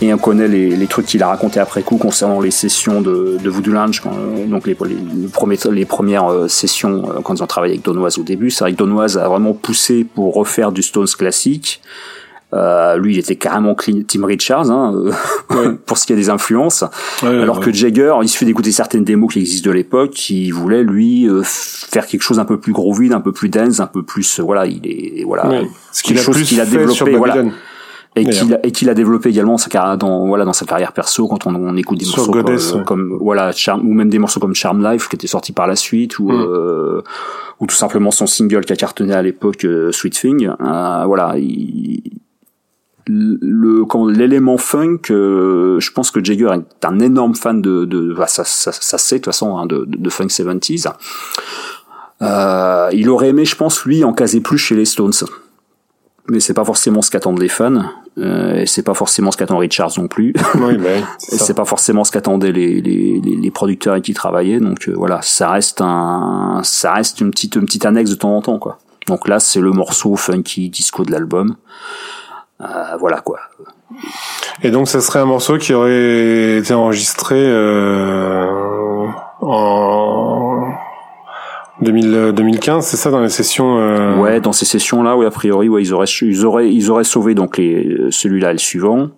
Et 0.00 0.12
on 0.12 0.18
connaît 0.18 0.48
les, 0.48 0.76
les 0.76 0.86
trucs 0.86 1.06
qu'il 1.06 1.22
a 1.22 1.28
raconté 1.28 1.58
après 1.58 1.82
coup 1.82 1.96
concernant 1.96 2.40
les 2.40 2.52
sessions 2.52 3.00
de, 3.00 3.36
de 3.42 3.50
Voodoo 3.50 3.72
Lounge, 3.72 4.02
donc 4.46 4.68
les, 4.68 4.76
les, 4.86 5.28
premiers, 5.28 5.56
les 5.72 5.84
premières 5.84 6.30
euh, 6.30 6.46
sessions 6.46 7.02
quand 7.24 7.34
ils 7.34 7.42
ont 7.42 7.48
travaillé 7.48 7.74
avec 7.74 7.84
Donoise 7.84 8.18
au 8.18 8.22
début. 8.22 8.50
C'est 8.50 8.62
vrai 8.62 8.72
que 8.72 8.78
Donoise 8.78 9.18
a 9.18 9.28
vraiment 9.28 9.54
poussé 9.54 10.04
pour 10.04 10.34
refaire 10.34 10.70
du 10.70 10.82
Stones 10.82 11.08
classique. 11.08 11.80
Euh, 12.54 12.96
lui, 12.96 13.14
il 13.14 13.18
était 13.18 13.36
carrément 13.36 13.74
Tim 13.74 14.24
Richards 14.24 14.70
hein, 14.70 14.94
euh, 15.52 15.76
pour 15.86 15.98
ce 15.98 16.06
qui 16.06 16.14
est 16.14 16.16
des 16.16 16.30
influences. 16.30 16.82
alors 17.22 17.60
que 17.60 17.70
Jagger, 17.72 18.14
il 18.22 18.28
suffit 18.28 18.46
d'écouter 18.46 18.72
certaines 18.72 19.04
démos 19.04 19.32
qui 19.32 19.40
existent 19.40 19.68
de 19.68 19.74
l'époque, 19.74 20.10
qui 20.10 20.50
voulait 20.50 20.82
lui 20.82 21.28
euh, 21.28 21.42
faire 21.44 22.06
quelque 22.06 22.22
chose 22.22 22.38
un 22.38 22.46
peu 22.46 22.58
plus 22.58 22.72
groovy, 22.72 23.12
un 23.12 23.20
peu 23.20 23.32
plus 23.32 23.50
dense, 23.50 23.80
un 23.80 23.86
peu 23.86 24.02
plus 24.02 24.40
voilà, 24.40 24.66
il 24.66 24.80
est 24.86 25.24
voilà, 25.24 25.62
ce 25.92 26.02
qu'il 26.02 26.18
a 26.18 26.22
chose 26.22 26.42
qu'il 26.42 26.60
a 26.60 26.66
développé 26.66 27.16
voilà. 27.16 27.44
Et 28.16 28.24
qu'il 28.24 28.54
a, 28.54 28.66
et 28.66 28.72
qu'il 28.72 28.88
a 28.88 28.94
développé 28.94 29.28
également 29.28 29.58
sa 29.58 29.68
carrière 29.68 29.96
dans 29.96 30.26
voilà 30.26 30.44
dans 30.44 30.54
sa 30.54 30.64
carrière 30.64 30.92
perso 30.92 31.28
quand 31.28 31.46
on, 31.46 31.54
on 31.54 31.76
écoute 31.76 31.98
des 31.98 32.06
morceaux 32.06 32.32
comme, 32.32 32.84
comme, 32.84 33.18
voilà 33.20 33.52
Charm, 33.52 33.86
ou 33.86 33.92
même 33.92 34.08
des 34.08 34.18
morceaux 34.18 34.40
comme 34.40 34.54
Charm 34.56 34.82
Life 34.82 35.08
qui 35.08 35.14
était 35.14 35.28
sorti 35.28 35.52
par 35.52 35.68
la 35.68 35.76
suite 35.76 36.18
ou 36.18 36.32
mm. 36.32 37.02
ou 37.60 37.66
tout 37.66 37.76
simplement 37.76 38.10
son 38.10 38.26
single 38.26 38.64
qui 38.64 38.72
a 38.72 38.76
cartonné 38.76 39.12
à 39.12 39.22
l'époque 39.22 39.64
Sweet 39.92 40.14
Thing 40.14 40.50
voilà 40.58 41.34
il, 41.36 42.00
le 43.08 43.84
quand 43.84 44.06
l'élément 44.06 44.58
funk 44.58 45.10
euh, 45.10 45.80
je 45.80 45.90
pense 45.92 46.10
que 46.10 46.22
Jagger 46.22 46.50
est 46.52 46.84
un 46.84 47.00
énorme 47.00 47.34
fan 47.34 47.62
de, 47.62 47.84
de 47.84 48.12
bah, 48.12 48.26
ça, 48.26 48.44
ça, 48.44 48.72
ça 48.72 48.98
c'est 48.98 49.16
de 49.16 49.20
toute 49.20 49.32
façon 49.32 49.56
hein, 49.56 49.66
de, 49.66 49.84
de, 49.86 50.10
funk 50.10 50.26
70s 50.26 50.92
euh, 52.20 52.88
il 52.92 53.08
aurait 53.08 53.28
aimé 53.28 53.44
je 53.44 53.56
pense 53.56 53.84
lui 53.84 54.04
en 54.04 54.12
caser 54.12 54.40
plus 54.40 54.58
chez 54.58 54.74
les 54.74 54.84
Stones. 54.84 55.12
Mais 56.30 56.40
c'est 56.40 56.54
pas 56.54 56.64
forcément 56.64 57.00
ce 57.00 57.10
qu'attendent 57.10 57.40
les 57.40 57.48
fans 57.48 57.84
euh, 58.18 58.60
et 58.60 58.66
c'est 58.66 58.82
pas 58.82 58.92
forcément 58.92 59.30
ce 59.30 59.38
qu'attend 59.38 59.58
Richards 59.58 59.92
non 59.96 60.08
plus. 60.08 60.34
Oui, 60.56 60.76
ben, 60.76 61.04
c'est 61.18 61.54
pas 61.54 61.64
forcément 61.64 62.04
ce 62.04 62.12
qu'attendaient 62.12 62.52
les, 62.52 62.82
les, 62.82 63.20
les, 63.20 63.50
producteurs 63.50 63.92
avec 63.92 64.04
qui 64.04 64.14
travaillaient. 64.14 64.60
Donc 64.60 64.88
euh, 64.88 64.92
voilà 64.94 65.22
ça 65.22 65.50
reste 65.50 65.80
un 65.80 66.60
ça 66.64 66.92
reste 66.94 67.20
une 67.20 67.30
petite 67.30 67.56
une 67.56 67.64
petite 67.64 67.86
annexe 67.86 68.10
de 68.10 68.16
temps 68.16 68.36
en 68.36 68.42
temps 68.42 68.58
quoi. 68.58 68.78
Donc 69.06 69.26
là 69.26 69.40
c'est 69.40 69.60
le 69.60 69.70
morceau 69.70 70.16
funky 70.16 70.68
disco 70.68 71.04
de 71.04 71.12
l'album 71.12 71.56
euh, 72.60 72.96
voilà 72.98 73.20
quoi. 73.20 73.38
Et 74.62 74.70
donc 74.70 74.88
ça 74.88 75.00
serait 75.00 75.20
un 75.20 75.26
morceau 75.26 75.58
qui 75.58 75.72
aurait 75.74 76.58
été 76.58 76.74
enregistré 76.74 77.36
euh, 77.38 79.06
en 79.40 80.66
2000, 81.80 82.32
2015, 82.34 82.84
c'est 82.84 82.96
ça 82.96 83.10
dans 83.10 83.20
les 83.20 83.28
sessions 83.28 83.78
euh... 83.78 84.16
Ouais, 84.16 84.40
dans 84.40 84.52
ces 84.52 84.64
sessions 84.64 85.02
là, 85.04 85.16
oui 85.16 85.26
a 85.26 85.30
priori, 85.30 85.68
ouais, 85.68 85.82
ils 85.82 85.94
auraient 85.94 86.06
ils 86.22 86.44
auraient 86.44 86.72
ils 86.72 86.90
auraient 86.90 87.04
sauvé 87.04 87.34
donc 87.34 87.56
les 87.56 87.96
celui-là 88.10 88.50
et 88.50 88.54
le 88.54 88.58
suivant. 88.58 89.10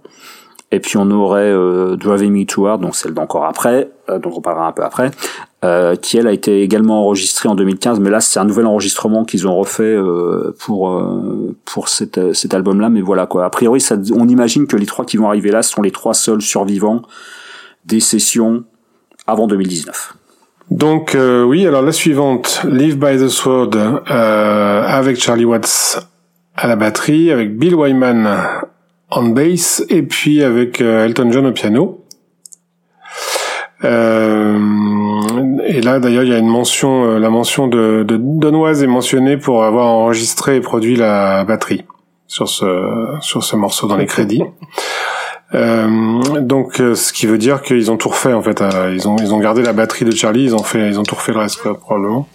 Et 0.72 0.78
puis 0.78 0.96
on 0.96 1.10
aurait 1.10 1.50
euh, 1.50 1.96
Driving 1.96 2.32
Me 2.32 2.44
to 2.44 2.66
Hard, 2.66 2.80
donc 2.80 2.94
celle 2.94 3.12
d'encore 3.12 3.44
après, 3.44 3.90
euh, 4.08 4.18
dont 4.18 4.32
on 4.36 4.40
parlera 4.40 4.68
un 4.68 4.72
peu 4.72 4.84
après, 4.84 5.10
euh, 5.64 5.96
qui 5.96 6.16
elle 6.16 6.28
a 6.28 6.32
été 6.32 6.62
également 6.62 7.04
enregistrée 7.04 7.48
en 7.48 7.56
2015, 7.56 7.98
mais 7.98 8.08
là 8.08 8.20
c'est 8.20 8.38
un 8.38 8.44
nouvel 8.44 8.66
enregistrement 8.66 9.24
qu'ils 9.24 9.48
ont 9.48 9.56
refait 9.56 9.82
euh, 9.82 10.54
pour 10.60 10.90
euh, 10.90 11.56
pour 11.64 11.88
cet, 11.88 12.32
cet 12.34 12.54
album-là. 12.54 12.88
Mais 12.88 13.00
voilà 13.00 13.26
quoi. 13.26 13.44
A 13.44 13.50
priori, 13.50 13.80
ça, 13.80 13.96
on 14.14 14.28
imagine 14.28 14.66
que 14.66 14.76
les 14.76 14.86
trois 14.86 15.04
qui 15.04 15.16
vont 15.16 15.28
arriver 15.28 15.50
là 15.50 15.62
sont 15.62 15.82
les 15.82 15.90
trois 15.90 16.14
seuls 16.14 16.40
survivants 16.40 17.02
des 17.84 18.00
sessions 18.00 18.62
avant 19.26 19.48
2019. 19.48 20.14
Donc 20.70 21.16
oui, 21.16 21.66
alors 21.66 21.82
la 21.82 21.90
suivante, 21.90 22.62
Live 22.64 22.96
by 22.96 23.18
the 23.18 23.28
Sword, 23.28 23.70
avec 24.06 25.20
Charlie 25.20 25.44
Watts 25.44 26.06
à 26.54 26.68
la 26.68 26.76
batterie, 26.76 27.32
avec 27.32 27.58
Bill 27.58 27.74
Wyman 27.74 28.38
en 29.10 29.24
bass 29.24 29.84
et 29.88 30.02
puis 30.02 30.42
avec 30.42 30.80
euh, 30.80 31.04
Elton 31.04 31.30
John 31.30 31.46
au 31.46 31.52
piano. 31.52 32.04
Euh, 33.82 34.58
et 35.66 35.80
là 35.80 36.00
d'ailleurs 36.00 36.24
il 36.24 36.30
y 36.30 36.34
a 36.34 36.38
une 36.38 36.48
mention, 36.48 37.04
euh, 37.04 37.18
la 37.18 37.30
mention 37.30 37.66
de, 37.66 38.04
de 38.06 38.18
Donoise 38.20 38.82
est 38.82 38.86
mentionnée 38.86 39.38
pour 39.38 39.64
avoir 39.64 39.86
enregistré 39.86 40.56
et 40.56 40.60
produit 40.60 40.96
la 40.96 41.44
batterie 41.44 41.84
sur 42.26 42.48
ce 42.48 43.06
sur 43.20 43.42
ce 43.42 43.56
morceau 43.56 43.86
dans 43.88 43.96
les 43.96 44.06
crédits. 44.06 44.42
donc 45.52 46.74
ce 46.76 47.12
qui 47.12 47.26
veut 47.26 47.38
dire 47.38 47.62
qu'ils 47.62 47.90
ont 47.90 47.96
tout 47.96 48.10
refait 48.10 48.34
en 48.34 48.42
fait. 48.42 48.62
ils 48.92 49.08
ont 49.08 49.16
ils 49.16 49.32
ont 49.32 49.38
gardé 49.38 49.62
la 49.62 49.72
batterie 49.72 50.04
de 50.04 50.14
Charlie, 50.14 50.44
ils 50.44 50.54
ont 50.54 50.62
fait 50.62 50.86
ils 50.88 51.00
ont 51.00 51.02
tout 51.02 51.16
refait 51.16 51.32
le 51.32 51.38
reste 51.38 51.62
probablement. 51.72 52.28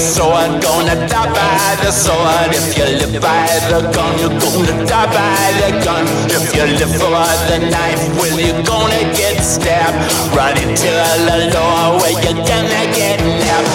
Sword, 0.00 0.62
gonna 0.62 0.96
die 1.06 1.30
by 1.30 1.76
the 1.84 1.92
sword. 1.92 2.50
If 2.50 2.76
you 2.76 2.84
live 2.98 3.20
by 3.20 3.46
the 3.68 3.80
gun, 3.92 4.18
you're 4.18 4.40
gonna 4.40 4.86
die 4.88 5.06
by 5.12 5.44
the 5.60 5.70
gun. 5.84 6.04
If 6.32 6.56
you 6.56 6.64
live 6.80 6.94
for 6.96 7.12
the 7.50 7.58
knife, 7.70 8.02
well, 8.16 8.40
you're 8.40 8.64
gonna 8.64 9.04
get 9.14 9.36
stabbed. 9.44 9.98
Run 10.34 10.56
into 10.56 10.90
the 11.28 11.52
law 11.54 12.00
where 12.00 12.16
you're 12.24 12.42
gonna 12.48 12.84
get 12.96 13.20
nabbed. 13.20 13.69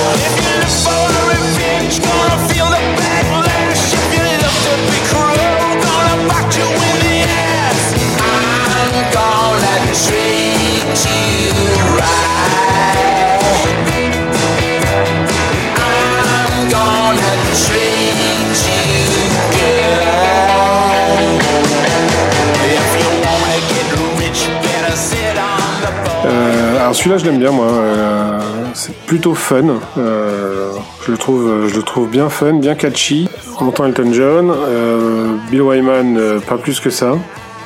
Celui-là, 26.96 27.18
je 27.18 27.26
l'aime 27.26 27.40
bien, 27.40 27.52
moi. 27.52 27.68
Euh, 27.68 28.40
c'est 28.74 28.96
plutôt 29.06 29.36
fun. 29.36 29.64
Euh, 29.98 30.72
je 31.06 31.12
le 31.12 31.18
trouve, 31.18 31.68
je 31.68 31.76
le 31.76 31.84
trouve 31.84 32.10
bien 32.10 32.30
fun, 32.30 32.54
bien 32.54 32.76
catchy. 32.76 33.30
On 33.60 33.68
entend 33.68 33.86
Elton 33.86 34.12
John, 34.12 34.52
euh, 34.52 35.36
Bill 35.50 35.62
Wyman, 35.62 36.40
pas 36.48 36.58
plus 36.58 36.80
que 36.80 36.90
ça. 36.90 37.14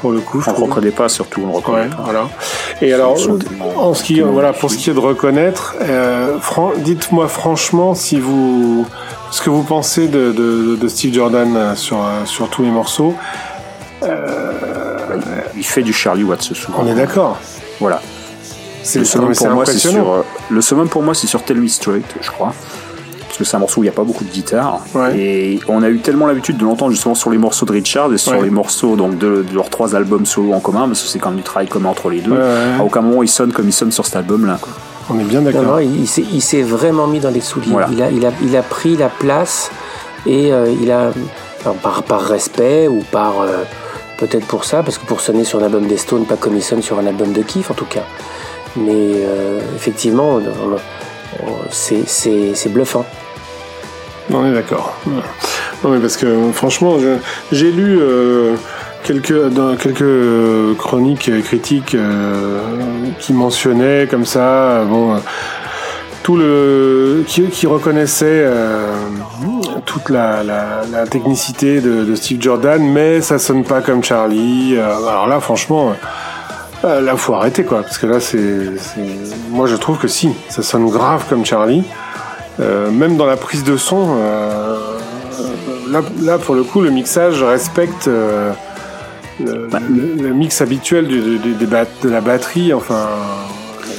Pour 0.01 0.11
le 0.11 0.19
coup, 0.19 0.41
je 0.41 0.49
on 0.49 0.53
ne 0.53 0.65
reconnaît 0.65 0.91
pas, 0.91 1.09
surtout 1.09 1.41
on 1.45 1.51
reconnaît 1.51 1.81
ouais, 1.81 1.89
Voilà. 2.03 2.29
Et 2.81 2.93
alors, 2.93 3.17
en 3.77 3.93
ce 3.93 4.03
qui, 4.03 4.21
voilà, 4.21 4.53
pour 4.53 4.71
ce 4.71 4.77
qui 4.77 4.89
est 4.89 4.93
de 4.93 4.99
reconnaître, 4.99 5.75
dites-moi 6.77 7.27
franchement 7.27 7.93
si 7.95 8.17
vous, 8.19 8.87
ce 9.29 9.41
que 9.41 9.49
vous 9.49 9.63
pensez 9.63 10.07
de, 10.07 10.31
de, 10.31 10.77
de 10.77 10.87
Steve 10.87 11.13
Jordan 11.13 11.75
sur 11.75 11.99
sur 12.25 12.49
tous 12.49 12.63
les 12.63 12.71
morceaux. 12.71 13.13
Il 15.57 15.65
fait 15.65 15.83
du 15.83 15.91
Charlie 15.91 16.23
Watts 16.23 16.43
souvent. 16.43 16.79
On 16.81 16.87
est 16.87 16.95
d'accord. 16.95 17.37
Voilà. 17.81 18.01
Le 18.95 19.03
summum, 19.03 19.33
pour 19.33 19.49
moi, 19.49 19.65
c'est 19.65 19.77
sur, 19.77 20.11
euh, 20.11 20.21
le 20.49 20.61
summum 20.61 20.89
pour 20.89 21.03
moi, 21.03 21.13
c'est 21.13 21.27
sur 21.27 21.43
Tell 21.43 21.57
Me 21.57 21.67
Straight, 21.67 22.05
je 22.21 22.29
crois. 22.29 22.53
Parce 23.21 23.37
que 23.37 23.43
c'est 23.43 23.57
un 23.57 23.59
morceau 23.59 23.81
où 23.81 23.83
il 23.83 23.87
n'y 23.87 23.93
a 23.93 23.95
pas 23.95 24.03
beaucoup 24.03 24.23
de 24.23 24.29
guitare. 24.29 24.81
Et 25.15 25.59
on 25.67 25.83
a 25.83 25.89
eu 25.89 25.99
tellement 25.99 26.25
l'habitude 26.25 26.57
de 26.57 26.63
l'entendre 26.63 26.91
justement 26.91 27.15
sur 27.15 27.29
les 27.29 27.37
morceaux 27.37 27.65
de 27.65 27.71
Richard 27.71 28.11
et 28.13 28.17
sur 28.17 28.41
les 28.41 28.49
morceaux 28.49 28.95
donc, 28.95 29.17
de, 29.17 29.45
leurs 29.53 29.69
trois 29.69 29.95
albums 29.95 30.25
solo 30.25 30.53
en 30.53 30.59
commun, 30.59 30.87
parce 30.87 31.03
que 31.03 31.07
c'est 31.07 31.19
quand 31.19 31.29
même 31.29 31.37
du 31.37 31.43
travail 31.43 31.67
commun 31.67 31.89
entre 31.89 32.09
les 32.09 32.21
deux. 32.21 32.37
À 32.39 32.83
aucun 32.83 33.01
moment 33.01 33.21
il 33.21 33.29
sonne 33.29 33.51
comme 33.51 33.67
il 33.67 33.73
sonne 33.73 33.91
sur 33.91 34.05
cet 34.05 34.15
album-là. 34.15 34.59
On 35.11 35.19
est 35.19 35.23
bien 35.23 35.41
d'accord. 35.41 35.81
il, 35.81 36.03
il 36.03 36.41
s'est 36.41 36.61
vraiment 36.61 37.07
mis 37.07 37.19
dans 37.19 37.31
les 37.31 37.41
souliers. 37.41 37.71
Il, 37.91 38.01
a, 38.01 38.11
il, 38.11 38.25
a, 38.25 38.31
il, 38.43 38.55
a, 38.55 38.61
pris 38.61 38.95
la 38.95 39.09
place 39.09 39.71
et 40.25 40.53
euh, 40.53 40.71
il 40.81 40.91
a, 40.91 41.11
par, 41.81 42.03
par, 42.03 42.21
respect 42.21 42.87
ou 42.87 43.03
par. 43.11 43.41
Euh, 43.41 43.63
peut-être 44.19 44.45
pour 44.45 44.65
ça, 44.65 44.83
parce 44.83 44.97
que 44.97 45.05
pour 45.05 45.21
sonner 45.21 45.43
sur 45.45 45.59
un 45.59 45.63
album 45.63 45.87
des 45.87 45.97
Stones, 45.97 46.25
pas 46.25 46.35
comme 46.35 46.55
il 46.55 46.61
sonne 46.61 46.81
sur 46.81 46.99
un 46.99 47.07
album 47.07 47.31
de 47.31 47.41
Kiff 47.41 47.71
en 47.71 47.73
tout 47.73 47.85
cas. 47.85 48.03
Mais 48.75 49.11
euh, 49.15 49.59
effectivement, 49.75 50.39
c'est 51.71 52.73
bluffant. 52.73 53.05
On 54.31 54.45
est 54.45 54.53
d'accord. 54.53 54.95
Non 55.83 55.91
mais 55.91 55.99
parce 55.99 56.17
que 56.17 56.51
franchement, 56.53 56.97
j'ai 57.51 57.71
lu 57.71 57.99
euh, 57.99 58.55
quelques 59.03 59.33
quelques 59.79 60.77
chroniques 60.77 61.31
critiques 61.43 61.95
euh, 61.95 62.59
qui 63.17 63.33
mentionnaient 63.33 64.05
comme 64.09 64.25
ça, 64.25 64.83
bon, 64.83 65.15
tout 66.21 66.35
le 66.35 67.23
qui, 67.27 67.43
qui 67.47 67.65
reconnaissait 67.65 68.45
toute 69.85 70.09
la, 70.09 70.43
la, 70.43 71.07
technicité 71.07 71.81
de, 71.81 72.03
de, 72.03 72.13
Steve 72.13 72.41
Jordan, 72.41 72.83
mais 72.83 73.21
ça 73.21 73.39
sonne 73.39 73.63
pas 73.63 73.81
comme 73.81 74.03
Charlie. 74.03 74.77
alors 74.77 75.27
là, 75.27 75.39
franchement. 75.39 75.95
Euh, 76.85 77.01
là, 77.01 77.17
faut 77.17 77.33
arrêter 77.33 77.63
quoi, 77.63 77.81
parce 77.81 77.97
que 77.97 78.07
là, 78.07 78.19
c'est, 78.19 78.71
moi, 79.49 79.67
je 79.67 79.75
trouve 79.75 79.97
que 79.97 80.07
si, 80.07 80.31
ça 80.47 80.61
sonne 80.61 80.89
grave 80.89 81.25
comme 81.29 81.45
Charlie. 81.45 81.83
Euh, 82.59 82.91
même 82.91 83.15
dans 83.15 83.25
la 83.25 83.37
prise 83.37 83.63
de 83.63 83.77
son, 83.77 84.17
euh, 84.17 84.77
là, 85.89 86.01
là, 86.21 86.37
pour 86.37 86.55
le 86.55 86.63
coup, 86.63 86.81
le 86.81 86.89
mixage 86.89 87.41
respecte 87.41 88.09
euh, 88.09 88.51
le, 89.39 89.67
bah. 89.71 89.79
le, 89.89 90.33
mix 90.33 90.61
habituel 90.61 91.07
du, 91.07 91.37
du, 91.37 91.53
de 91.53 92.09
la 92.09 92.21
batterie. 92.21 92.73
Enfin, 92.73 93.07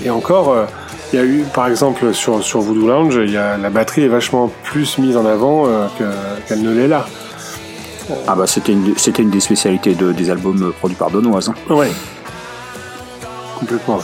et 0.04 0.10
encore, 0.10 0.52
euh, 0.52 0.64
il 1.12 1.18
y 1.18 1.22
a 1.22 1.24
eu, 1.24 1.44
par 1.54 1.68
exemple, 1.68 2.12
sur 2.12 2.42
sur 2.42 2.60
Voodoo 2.60 2.86
Lounge, 2.86 3.18
y 3.30 3.36
a, 3.38 3.56
la 3.56 3.70
batterie 3.70 4.04
est 4.04 4.08
vachement 4.08 4.50
plus 4.64 4.98
mise 4.98 5.16
en 5.16 5.24
avant 5.24 5.66
qu'elle 6.46 6.62
ne 6.62 6.72
l'est 6.72 6.88
là. 6.88 7.06
Ah 8.26 8.34
bah 8.34 8.46
c'était 8.46 8.72
une, 8.72 8.94
c'était 8.96 9.22
une 9.22 9.30
des 9.30 9.40
spécialités 9.40 9.94
de, 9.94 10.12
des 10.12 10.30
albums 10.30 10.72
produits 10.78 10.96
par 10.96 11.10
Donoise. 11.10 11.48
Hein. 11.48 11.74
Ouais 11.74 11.90
complètement. 13.60 14.00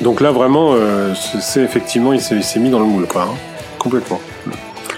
Donc 0.00 0.20
là, 0.20 0.32
vraiment, 0.32 0.72
euh, 0.74 1.14
c'est 1.40 1.62
effectivement, 1.62 2.12
il 2.12 2.20
s'est 2.20 2.58
mis 2.58 2.70
dans 2.70 2.80
le 2.80 2.86
moule, 2.86 3.06
quoi. 3.06 3.22
Hein. 3.22 3.34
Complètement. 3.78 4.20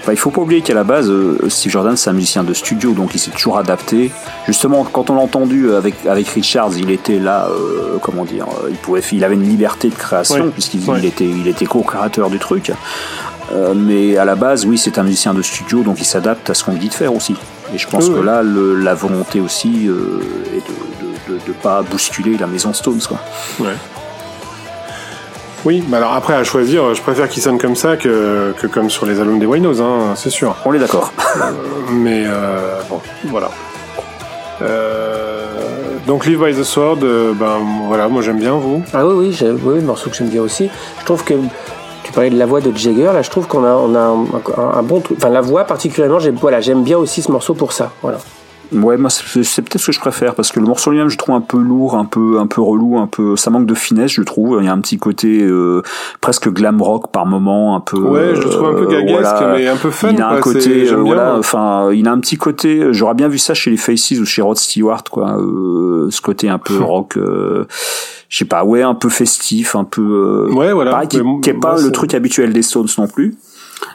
Bah, 0.05 0.13
il 0.13 0.17
faut 0.17 0.29
pas 0.29 0.41
oublier 0.41 0.61
qu'à 0.61 0.75
la 0.75 0.83
base, 0.83 1.09
euh, 1.09 1.37
Steve 1.49 1.71
Jordan, 1.71 1.97
c'est 1.97 2.09
un 2.11 2.13
musicien 2.13 2.43
de 2.43 2.53
studio, 2.53 2.93
donc 2.93 3.15
il 3.15 3.19
s'est 3.19 3.31
toujours 3.31 3.57
adapté. 3.57 4.11
Justement, 4.45 4.83
quand 4.83 5.09
on 5.09 5.15
l'a 5.15 5.21
entendu 5.21 5.73
avec, 5.73 5.95
avec 6.07 6.27
Richards, 6.27 6.77
il 6.77 6.91
était 6.91 7.19
là, 7.19 7.47
euh, 7.49 7.97
comment 8.01 8.23
dire, 8.23 8.45
il, 8.69 8.77
pouvait, 8.77 9.01
il 9.11 9.23
avait 9.23 9.35
une 9.35 9.47
liberté 9.47 9.89
de 9.89 9.95
création, 9.95 10.51
puisqu'il 10.51 10.81
il 10.97 11.05
était, 11.05 11.25
il 11.25 11.47
était 11.47 11.65
co-créateur 11.65 12.29
du 12.29 12.39
truc. 12.39 12.71
mais 13.75 14.17
à 14.17 14.25
la 14.25 14.35
base, 14.35 14.65
oui, 14.65 14.77
c'est 14.77 14.97
un 14.99 15.03
musicien 15.03 15.33
de 15.33 15.41
studio, 15.41 15.81
donc 15.81 15.99
il 15.99 16.05
s'adapte 16.05 16.49
à 16.49 16.53
ce 16.53 16.63
qu'on 16.63 16.71
lui 16.71 16.79
dit 16.79 16.89
de 16.89 16.93
faire 16.93 17.13
aussi. 17.13 17.35
Et 17.73 17.79
je 17.79 17.87
pense 17.87 18.09
que 18.09 18.19
là, 18.19 18.43
le, 18.43 18.75
la 18.75 18.93
volonté 18.93 19.39
aussi 19.39 19.87
est 19.87 20.67
de 20.67 20.95
de 21.04 21.04
ne 21.29 21.53
pas 21.53 21.81
bousculer 21.81 22.37
la 22.37 22.47
maison 22.47 22.73
Stones. 22.73 23.01
Quoi. 23.07 23.19
Ouais. 23.59 23.73
Oui, 25.65 25.83
mais 25.89 25.97
alors 25.97 26.13
après 26.13 26.35
à 26.35 26.43
choisir, 26.43 26.93
je 26.93 27.01
préfère 27.01 27.27
qu'il 27.27 27.41
sonne 27.41 27.57
comme 27.57 27.75
ça 27.75 27.97
que, 27.97 28.53
que 28.61 28.67
comme 28.67 28.91
sur 28.91 29.07
les 29.07 29.19
albums 29.19 29.39
des 29.39 29.47
Winos, 29.47 29.81
hein, 29.81 30.13
c'est 30.15 30.29
sûr. 30.29 30.55
On 30.63 30.73
est 30.73 30.79
d'accord. 30.79 31.11
Euh, 31.37 31.51
mais 31.91 32.23
euh, 32.27 32.79
bon, 32.87 33.01
voilà. 33.25 33.49
Euh, 34.61 35.47
donc 36.05 36.27
Live 36.27 36.43
by 36.45 36.53
the 36.53 36.63
Sword, 36.63 36.97
ben 36.97 37.57
voilà, 37.87 38.07
moi 38.07 38.21
j'aime 38.21 38.39
bien 38.39 38.53
vous. 38.53 38.83
Ah 38.93 39.05
oui, 39.07 39.35
oui, 39.41 39.47
oui, 39.63 39.75
le 39.75 39.81
morceau 39.81 40.11
que 40.11 40.15
j'aime 40.15 40.29
bien 40.29 40.43
aussi. 40.43 40.69
Je 40.99 41.05
trouve 41.05 41.23
que 41.23 41.33
tu 42.03 42.11
parlais 42.13 42.29
de 42.29 42.37
la 42.37 42.45
voix 42.45 42.61
de 42.61 42.71
Jagger, 42.77 43.11
là 43.11 43.23
je 43.23 43.31
trouve 43.31 43.47
qu'on 43.47 43.63
a, 43.63 43.73
on 43.73 43.95
a 43.95 44.77
un, 44.77 44.83
bon 44.83 44.99
truc. 44.99 45.17
Enfin 45.17 45.29
la 45.29 45.41
voix 45.41 45.63
particulièrement, 45.63 46.19
j'aime 46.19 46.37
voilà, 46.39 46.61
j'aime 46.61 46.83
bien 46.83 46.99
aussi 46.99 47.23
ce 47.23 47.31
morceau 47.31 47.55
pour 47.55 47.73
ça. 47.73 47.91
Voilà. 48.03 48.19
Ouais, 48.71 48.97
moi 48.97 49.09
c'est 49.09 49.61
peut-être 49.61 49.77
ce 49.77 49.87
que 49.87 49.91
je 49.91 49.99
préfère 49.99 50.35
parce 50.35 50.51
que 50.51 50.59
le 50.59 50.65
morceau 50.65 50.91
lui-même 50.91 51.09
je 51.09 51.17
trouve 51.17 51.35
un 51.35 51.41
peu 51.41 51.57
lourd, 51.57 51.95
un 51.95 52.05
peu 52.05 52.39
un 52.39 52.47
peu 52.47 52.61
relou, 52.61 52.97
un 52.97 53.07
peu 53.07 53.35
ça 53.35 53.49
manque 53.49 53.65
de 53.65 53.73
finesse 53.73 54.11
je 54.11 54.21
trouve. 54.21 54.57
Il 54.61 54.65
y 54.65 54.69
a 54.69 54.73
un 54.73 54.79
petit 54.79 54.97
côté 54.97 55.43
euh, 55.43 55.81
presque 56.21 56.49
glam 56.49 56.81
rock 56.81 57.11
par 57.11 57.25
moment, 57.25 57.75
un 57.75 57.79
peu. 57.79 57.97
Ouais, 57.97 58.35
je 58.35 58.41
le 58.41 58.49
trouve 58.49 58.67
un 58.67 58.73
peu 58.73 58.85
euh, 58.85 59.05
gagasque 59.05 59.43
mais 59.55 59.67
un 59.67 59.75
peu 59.75 59.91
fun. 59.91 60.11
Il 60.11 60.21
a 60.21 60.29
un 60.29 60.39
côté 60.39 60.91
euh, 60.91 60.95
voilà, 60.95 61.35
enfin 61.37 61.91
il 61.91 62.07
a 62.07 62.11
un 62.11 62.19
petit 62.19 62.37
côté. 62.37 62.87
J'aurais 62.91 63.13
bien 63.15 63.27
vu 63.27 63.37
ça 63.37 63.53
chez 63.53 63.71
les 63.71 63.77
Faces 63.77 64.19
ou 64.19 64.25
chez 64.25 64.41
Rod 64.41 64.57
Stewart 64.57 65.03
quoi. 65.03 65.37
ce 65.37 66.21
côté 66.21 66.49
un 66.49 66.59
peu 66.59 66.77
rock. 66.81 67.17
je 67.17 68.37
sais 68.37 68.45
pas, 68.45 68.63
ouais, 68.65 68.81
un 68.81 68.95
peu 68.95 69.09
festif, 69.09 69.75
un 69.75 69.83
peu. 69.83 70.49
ouais, 70.53 70.73
voilà. 70.73 71.05
qui, 71.05 71.19
qui 71.41 71.49
est 71.49 71.59
pas 71.59 71.79
le 71.79 71.91
truc 71.91 72.13
habituel 72.13 72.53
des 72.53 72.63
Stones 72.63 72.87
non 72.97 73.07
plus. 73.07 73.35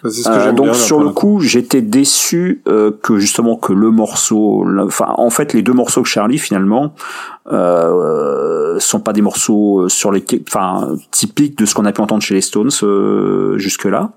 Bah, 0.03 0.11
euh, 0.29 0.53
donc 0.53 0.75
sur 0.75 1.01
le 1.01 1.11
coup, 1.11 1.41
j'étais 1.41 1.83
déçu 1.83 2.63
euh, 2.69 2.91
que 3.03 3.19
justement 3.19 3.57
que 3.57 3.73
le 3.73 3.91
morceau, 3.91 4.65
enfin 4.83 5.13
en 5.17 5.31
fait 5.31 5.53
les 5.53 5.63
deux 5.63 5.73
morceaux 5.73 6.03
que 6.03 6.09
Charlie 6.09 6.39
finalement 6.39 6.95
euh, 7.53 8.79
sont 8.79 9.01
pas 9.01 9.13
des 9.13 9.23
morceaux 9.23 9.89
sur 9.89 10.13
les, 10.13 10.25
enfin 10.47 10.97
typiques 11.11 11.59
de 11.59 11.67
ce 11.67 11.75
qu'on 11.75 11.85
a 11.85 11.93
pu 11.93 12.01
entendre 12.01 12.23
chez 12.23 12.35
les 12.35 12.41
Stones 12.41 12.71
euh, 12.83 13.59
jusque 13.59 13.85
là. 13.85 14.13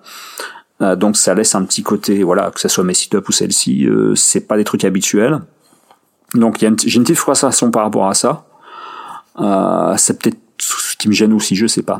Euh, 0.81 0.95
donc 0.95 1.17
ça 1.17 1.33
laisse 1.33 1.55
un 1.55 1.63
petit 1.63 1.83
côté, 1.83 2.23
voilà, 2.23 2.51
que 2.51 2.59
ça 2.59 2.69
soit 2.69 2.83
Messy 2.83 3.09
Up 3.13 3.27
ou 3.27 3.31
celle-ci, 3.31 3.87
c'est 4.15 4.47
pas 4.47 4.57
des 4.57 4.63
trucs 4.63 4.85
habituels. 4.85 5.41
Donc 6.33 6.59
j'ai 6.59 6.67
une 6.67 7.03
petite 7.03 7.17
frustration 7.17 7.71
par 7.71 7.83
rapport 7.83 8.07
à 8.07 8.13
ça. 8.13 8.45
c'est 9.97 10.19
peut-être 10.19 10.39
ce 10.59 10.95
qui 10.97 11.07
me 11.07 11.13
gêne 11.13 11.33
aussi, 11.33 11.55
je 11.55 11.67
sais 11.67 11.83
pas. 11.83 11.99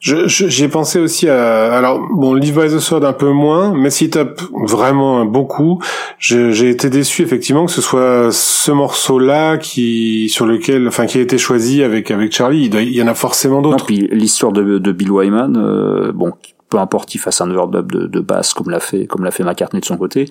J'ai 0.00 0.28
je, 0.28 0.66
pensé 0.66 0.98
aussi 0.98 1.28
à 1.28 1.74
alors 1.74 2.00
bon 2.10 2.32
Live 2.32 2.58
by 2.58 2.74
the 2.74 2.78
Sword 2.78 3.04
un 3.04 3.12
peu 3.12 3.30
moins, 3.30 3.74
mais 3.74 3.90
It 3.90 4.16
Up 4.16 4.40
vraiment 4.64 5.26
beaucoup. 5.26 5.82
J'ai 6.18 6.70
été 6.70 6.88
déçu 6.88 7.22
effectivement 7.22 7.66
que 7.66 7.72
ce 7.72 7.82
soit 7.82 8.28
ce 8.32 8.70
morceau-là 8.70 9.58
qui 9.58 10.30
sur 10.30 10.46
lequel 10.46 10.88
enfin 10.88 11.04
qui 11.04 11.18
a 11.18 11.20
été 11.20 11.36
choisi 11.36 11.82
avec 11.82 12.10
avec 12.10 12.32
Charlie. 12.32 12.70
Il, 12.72 12.94
y 12.94 13.02
en 13.02 13.08
a 13.08 13.14
forcément 13.14 13.60
d'autres. 13.60 13.84
Puis 13.84 14.08
l'histoire 14.10 14.52
de, 14.52 14.78
de 14.78 14.92
Bill 14.92 15.10
Wyman, 15.10 15.56
euh, 15.56 16.12
bon 16.12 16.32
peu 16.70 16.78
importe 16.78 17.14
il 17.14 17.18
fasse 17.18 17.40
un 17.40 17.50
overdub 17.50 17.92
de, 17.92 18.06
de 18.06 18.20
basse 18.20 18.54
comme 18.54 18.70
l'a 18.70 18.80
fait 18.80 19.06
comme 19.06 19.24
l'a 19.24 19.32
fait 19.32 19.42
McCartney 19.42 19.80
de 19.80 19.84
son 19.84 19.98
côté 19.98 20.30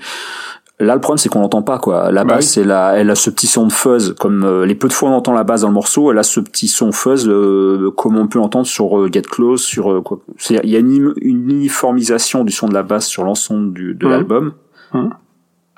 Là, 0.82 0.96
le 0.96 1.02
problème, 1.02 1.18
c'est 1.18 1.28
qu'on 1.28 1.42
l'entend 1.42 1.62
pas, 1.62 1.78
quoi. 1.78 2.10
La 2.10 2.24
bah 2.24 2.36
basse, 2.36 2.52
c'est 2.52 2.64
la, 2.64 2.94
elle 2.94 3.10
a 3.10 3.16
ce 3.16 3.30
petit 3.30 3.48
son 3.48 3.68
de 3.68 3.72
fuzz, 3.72 4.16
comme 4.18 4.46
euh, 4.46 4.66
les 4.66 4.76
peu 4.76 4.88
de 4.88 4.94
fois 4.94 5.10
on 5.10 5.14
entend 5.14 5.34
la 5.34 5.44
basse 5.44 5.62
dans 5.62 5.68
le 5.68 5.74
morceau, 5.74 6.10
elle 6.10 6.18
a 6.18 6.24
ce 6.24 6.40
petit 6.40 6.70
son 6.70 6.94
fuzz, 6.94 7.28
euh, 7.28 7.92
comme 7.98 8.16
on 8.16 8.28
peut 8.28 8.40
entendre 8.40 8.66
sur 8.66 8.98
euh, 8.98 9.10
Get 9.12 9.24
Close, 9.24 9.62
sur 9.62 10.02
quoi. 10.04 10.20
Il 10.50 10.70
y 10.70 10.78
a 10.78 10.80
une, 10.80 11.14
uniformisation 11.20 12.46
du 12.46 12.54
son 12.54 12.70
de 12.70 12.74
la 12.74 12.84
basse 12.84 13.08
sur 13.08 13.26
l'ensemble 13.26 13.74
du, 13.74 13.94
de 13.94 14.08
mmh. 14.08 14.10
l'album. 14.10 14.54
Mmh. 14.94 15.10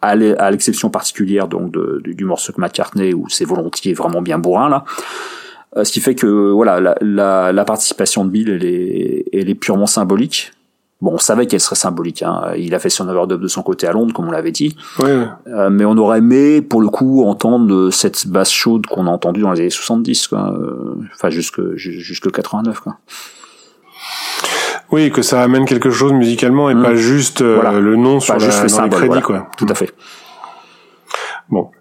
À 0.04 0.16
l'exception 0.16 0.90
particulière 0.90 1.48
donc 1.48 1.72
de, 1.72 2.02
du, 2.04 2.26
morceau 2.26 2.54
que 2.54 2.60
McCartney 2.60 3.14
où 3.14 3.30
c'est 3.30 3.46
volontiers 3.46 3.94
vraiment 3.94 4.24
bien 4.24 4.40
bourrin 4.40 4.68
là. 4.68 4.84
ce 5.84 5.92
qui 5.92 6.00
fait 6.00 6.16
que 6.16 6.50
voilà 6.50 6.80
la, 6.80 6.96
la, 7.02 7.52
la 7.52 7.66
participation 7.66 8.26
de 8.26 8.32
Bill 8.32 8.50
elle 8.50 8.66
est, 8.66 9.26
elle 9.32 9.48
est 9.48 9.56
purement 9.56 9.86
symbolique 9.86 10.54
Bon, 11.02 11.14
on 11.14 11.18
savait 11.18 11.48
qu'elle 11.48 11.60
serait 11.60 11.76
symbolique. 11.76 12.22
Hein. 12.22 12.54
Il 12.58 12.76
a 12.76 12.80
fait 12.80 12.92
son 12.92 13.08
overdub 13.10 13.42
de 13.42 13.48
son 13.48 13.64
côté 13.64 13.88
à 13.88 13.92
Londres, 13.92 14.14
comme 14.14 14.28
on 14.28 14.32
l'avait 14.32 14.52
dit. 14.52 14.76
Euh, 15.00 15.70
mais 15.72 15.84
on 15.84 15.98
aurait 15.98 16.20
aimé, 16.20 16.62
pour 16.62 16.80
le 16.80 16.90
coup, 16.90 17.24
entendre 17.26 17.90
cette 17.90 18.28
basse 18.28 18.52
chaude 18.52 18.86
qu'on 18.86 19.08
a 19.08 19.10
entendue 19.10 19.42
dans 19.42 19.52
les 19.52 19.62
années 19.62 19.70
70, 19.72 20.28
quoi. 20.28 20.54
Euh, 20.56 20.96
enfin, 21.14 21.32
jusque, 21.32 21.60
jusque 21.76 22.32
89, 22.32 22.80
quoi. 22.82 22.98
Oui, 24.92 25.10
que 25.10 25.22
ça 25.22 25.42
amène 25.42 25.66
quelque 25.66 25.90
chose 25.90 26.12
musicalement 26.12 26.70
et 26.70 26.76
mmh. 26.76 26.84
pas 26.84 26.96
juste 26.96 27.42
euh, 27.42 27.80
le 27.80 27.96
nom 27.96 28.20
sur 28.20 28.38
juste 28.40 28.78
la, 28.78 29.22
quoi. 29.22 29.48
Tout 29.58 29.68
à 29.70 29.74
fait. 29.74 29.94
Bon. 31.50 31.72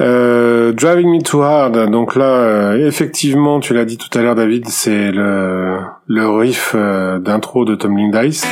Euh, 0.00 0.72
Driving 0.72 1.10
Me 1.10 1.22
Too 1.22 1.42
Hard. 1.42 1.90
Donc 1.90 2.16
là, 2.16 2.76
effectivement, 2.76 3.60
tu 3.60 3.74
l'as 3.74 3.84
dit 3.84 3.96
tout 3.96 4.16
à 4.18 4.22
l'heure, 4.22 4.34
David, 4.34 4.68
c'est 4.68 5.10
le, 5.12 5.78
le 6.06 6.28
riff 6.28 6.74
d'intro 6.74 7.64
de 7.64 7.74
Tom 7.74 7.96
Dice. 8.12 8.46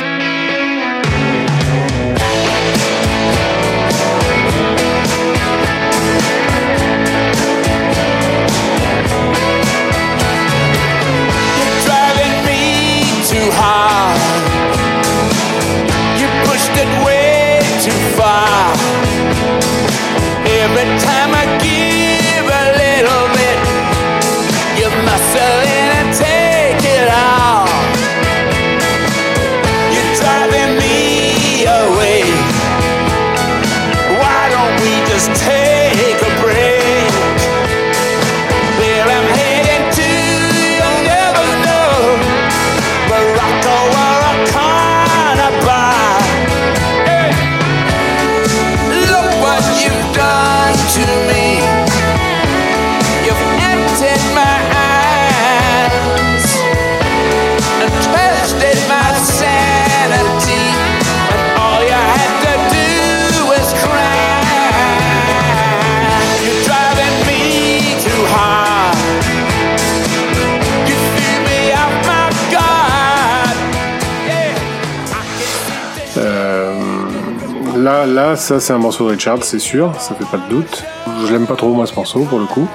Ça 78.35 78.59
c'est 78.59 78.73
un 78.73 78.77
morceau 78.79 79.05
de 79.05 79.11
Richard, 79.11 79.43
c'est 79.43 79.59
sûr, 79.59 79.93
ça 79.99 80.15
fait 80.15 80.25
pas 80.25 80.37
de 80.37 80.49
doute. 80.49 80.83
Je 81.25 81.31
l'aime 81.31 81.45
pas 81.45 81.55
trop 81.55 81.73
moi 81.73 81.85
ce 81.85 81.93
morceau 81.95 82.21
pour 82.21 82.39
le 82.39 82.45
coup. 82.45 82.67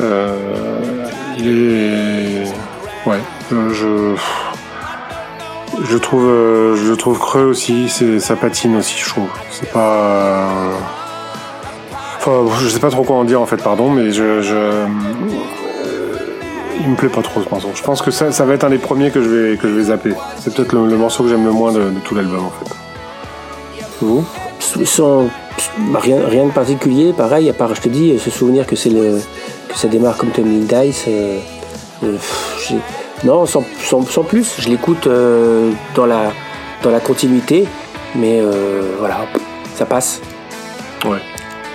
Euh, 0.00 0.36
il 1.38 1.48
est, 1.48 2.44
ouais, 3.08 3.18
euh, 3.52 3.70
je, 3.72 4.16
je 5.84 5.96
trouve, 5.96 6.26
euh, 6.26 6.76
je 6.76 6.92
trouve 6.92 7.18
creux 7.18 7.44
aussi. 7.44 7.88
Ça 8.20 8.36
patine 8.36 8.76
aussi, 8.76 8.98
je 8.98 9.08
trouve. 9.08 9.28
C'est 9.50 9.70
pas, 9.72 10.48
enfin, 12.18 12.44
je 12.60 12.68
sais 12.68 12.80
pas 12.80 12.90
trop 12.90 13.04
quoi 13.04 13.16
en 13.16 13.24
dire 13.24 13.40
en 13.40 13.46
fait, 13.46 13.62
pardon, 13.62 13.90
mais 13.90 14.10
je, 14.12 14.42
je 14.42 14.86
il 16.80 16.88
me 16.88 16.96
plaît 16.96 17.08
pas 17.08 17.22
trop 17.22 17.42
ce 17.42 17.48
morceau. 17.48 17.70
Je 17.74 17.82
pense 17.82 18.02
que 18.02 18.10
ça, 18.10 18.32
ça 18.32 18.44
va 18.44 18.54
être 18.54 18.64
un 18.64 18.70
des 18.70 18.78
premiers 18.78 19.10
que 19.10 19.22
je 19.22 19.28
vais, 19.28 19.56
que 19.56 19.68
je 19.68 19.74
vais 19.74 19.84
zapper. 19.84 20.12
C'est 20.38 20.54
peut-être 20.54 20.72
le, 20.72 20.96
morceau 20.96 21.24
que 21.24 21.28
j'aime 21.28 21.44
le 21.44 21.52
moins 21.52 21.72
de, 21.72 21.90
de 21.90 22.00
tout 22.00 22.14
l'album 22.14 22.44
en 22.46 22.50
fait. 22.50 22.74
Vous? 24.00 24.24
Sans 24.84 25.28
rien, 25.94 26.18
rien 26.26 26.46
de 26.46 26.52
particulier, 26.52 27.12
pareil, 27.12 27.48
à 27.48 27.52
part, 27.52 27.74
je 27.74 27.80
te 27.80 27.88
dis, 27.88 28.18
se 28.18 28.30
souvenir 28.30 28.66
que 28.66 28.76
c'est 28.76 28.90
le 28.90 29.20
que 29.70 29.78
ça 29.78 29.88
démarre 29.88 30.16
comme 30.16 30.30
Tommy 30.30 30.60
Dice. 30.60 31.04
Euh, 31.08 31.38
euh, 32.04 32.16
non, 33.24 33.46
sans, 33.46 33.64
sans, 33.82 34.24
plus, 34.24 34.54
je 34.58 34.68
l'écoute 34.68 35.06
euh, 35.06 35.70
dans, 35.94 36.06
la, 36.06 36.32
dans 36.82 36.90
la 36.90 37.00
continuité, 37.00 37.66
mais 38.16 38.42
voilà, 38.98 39.26
ça 39.74 39.84
passe. 39.84 40.20
Ouais. 41.04 41.18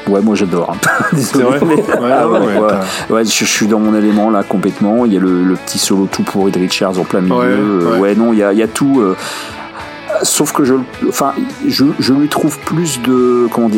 Ouais, 0.08 0.22
moi 0.22 0.36
j'adore. 0.36 0.72
C'est 1.18 1.42
vrai? 1.42 1.60
ouais, 3.10 3.26
je, 3.26 3.46
suis 3.46 3.66
dans 3.66 3.80
mon 3.80 3.96
élément 3.96 4.30
là 4.30 4.44
complètement. 4.44 5.04
Il 5.06 5.14
y 5.14 5.18
a 5.18 5.20
le, 5.20 5.56
petit 5.66 5.80
solo 5.80 6.08
tout 6.12 6.22
pourri 6.22 6.52
de 6.52 6.60
Richards 6.60 7.00
en 7.00 7.04
plein 7.04 7.22
milieu. 7.22 7.98
Ouais, 7.98 8.14
non, 8.14 8.32
il 8.32 8.40
y 8.40 8.44
a, 8.44 8.54
il 8.54 8.60
y 8.60 8.64
a 8.64 8.68
tout 8.68 9.02
sauf 10.24 10.52
que 10.54 10.64
je, 10.64 10.76
enfin, 11.08 11.34
je, 11.68 12.14
lui 12.14 12.28
trouve 12.28 12.60
plus 12.60 13.02
de, 13.02 13.48
comment 13.52 13.70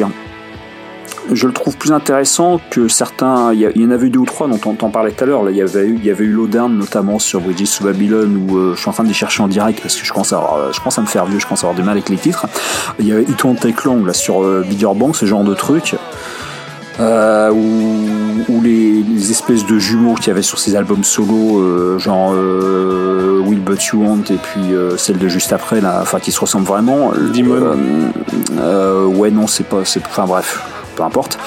je 1.33 1.47
le 1.47 1.53
trouve 1.53 1.77
plus 1.77 1.91
intéressant 1.91 2.59
que 2.69 2.87
certains. 2.87 3.53
Il 3.53 3.59
y, 3.59 3.85
en 3.85 3.91
avait 3.91 4.07
eu 4.07 4.09
deux 4.09 4.19
ou 4.19 4.25
trois 4.25 4.47
dont 4.47 4.59
on, 4.81 4.89
parlait 4.89 5.11
tout 5.11 5.23
à 5.23 5.27
l'heure. 5.27 5.43
Là, 5.43 5.51
il 5.51 5.57
y 5.57 5.61
avait 5.61 5.85
eu, 5.85 5.95
il 5.95 6.05
y 6.05 6.11
avait 6.11 6.23
eu 6.23 6.31
Lodern 6.31 6.73
notamment 6.73 7.19
sur 7.19 7.41
Bridges 7.41 7.77
to 7.77 7.83
Babylon 7.83 8.47
où 8.47 8.57
euh, 8.57 8.73
je 8.75 8.79
suis 8.79 8.89
en 8.89 8.93
train 8.93 9.03
de 9.03 9.09
les 9.09 9.13
chercher 9.13 9.43
en 9.43 9.47
direct 9.47 9.81
parce 9.81 9.95
que 9.95 10.05
je 10.05 10.13
commence 10.13 10.33
à, 10.33 11.01
me 11.01 11.05
faire 11.05 11.25
vieux, 11.25 11.39
je 11.39 11.45
commence 11.45 11.63
à 11.63 11.67
avoir 11.67 11.75
du 11.75 11.83
mal 11.83 11.97
avec 11.97 12.09
les 12.09 12.17
titres. 12.17 12.47
Il 12.99 13.07
y 13.07 13.11
avait 13.11 13.23
It 13.23 13.43
Won't 13.43 13.55
Take 13.55 13.83
Long 13.85 14.05
là 14.05 14.13
sur 14.13 14.43
euh, 14.43 14.63
Bigger 14.67 14.87
ce 15.13 15.25
genre 15.25 15.43
de 15.43 15.53
truc. 15.53 15.95
Euh, 16.99 17.51
ou, 17.51 18.61
les, 18.61 19.03
espèces 19.31 19.65
de 19.65 19.77
jumeaux 19.77 20.15
qu'il 20.15 20.27
y 20.27 20.31
avait 20.31 20.41
sur 20.41 20.57
ces 20.57 20.75
albums 20.75 21.03
solo, 21.03 21.59
euh, 21.59 21.99
genre 21.99 22.31
euh, 22.33 23.41
Will 23.45 23.59
But 23.59 23.83
You 23.87 24.01
Want 24.01 24.23
et 24.29 24.37
puis 24.37 24.73
celle 24.97 25.17
de 25.17 25.27
juste 25.27 25.53
après, 25.53 25.81
là, 25.81 25.99
enfin 26.01 26.19
qui 26.19 26.31
se 26.31 26.39
ressemblent 26.39 26.67
vraiment. 26.67 27.11
Demon. 27.33 27.77
ouais, 29.15 29.31
non, 29.31 29.47
c'est 29.47 29.65
pas, 29.65 29.83
c'est, 29.83 30.03
enfin 30.05 30.25
bref, 30.25 30.61
peu 30.95 31.03
importe. 31.03 31.37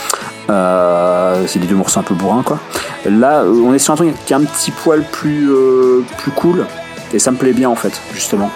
c'est 1.47 1.59
des 1.59 1.67
deux 1.67 1.77
morceaux 1.77 2.01
un 2.01 2.05
peu 2.05 2.15
bourrins, 2.15 2.43
quoi. 2.43 2.59
Là, 3.07 3.45
on 3.45 3.73
est 3.73 3.79
sur 3.79 3.95
un 3.95 3.97
truc 3.97 4.15
qui 4.27 4.33
est 4.33 4.37
un 4.37 4.45
petit 4.45 4.71
poil 4.71 5.03
plus, 5.11 5.51
plus 6.19 6.33
cool 6.33 6.67
et 7.13 7.19
ça 7.19 7.31
me 7.31 7.37
plaît 7.37 7.53
bien 7.53 7.69
en 7.69 7.77
fait, 7.77 8.01
justement. 8.15 8.51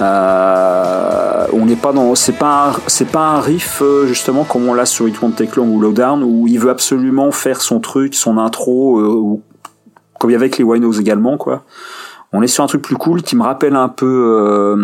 Euh, 0.00 1.46
on 1.52 1.66
n'est 1.66 1.76
pas 1.76 1.92
dans, 1.92 2.14
c'est 2.14 2.38
pas, 2.38 2.72
c'est 2.86 3.10
pas 3.10 3.30
un 3.30 3.40
riff 3.40 3.82
euh, 3.82 4.06
justement 4.06 4.44
comme 4.44 4.68
on 4.68 4.74
l'a 4.74 4.86
sur 4.86 5.08
It 5.08 5.20
Won't 5.20 5.32
Take 5.32 5.56
Long 5.56 5.68
ou 5.68 5.80
Lowdown 5.80 6.22
où 6.22 6.46
il 6.46 6.58
veut 6.58 6.70
absolument 6.70 7.32
faire 7.32 7.60
son 7.60 7.80
truc, 7.80 8.14
son 8.14 8.38
intro, 8.38 9.00
euh, 9.00 9.08
ou, 9.08 9.42
comme 10.18 10.30
il 10.30 10.34
y 10.34 10.36
avait 10.36 10.44
avec 10.44 10.58
les 10.58 10.64
Winos 10.64 11.00
également 11.00 11.36
quoi. 11.36 11.64
On 12.32 12.42
est 12.42 12.46
sur 12.46 12.62
un 12.62 12.66
truc 12.66 12.82
plus 12.82 12.96
cool 12.96 13.22
qui 13.22 13.36
me 13.36 13.42
rappelle 13.42 13.74
un 13.74 13.88
peu, 13.88 14.76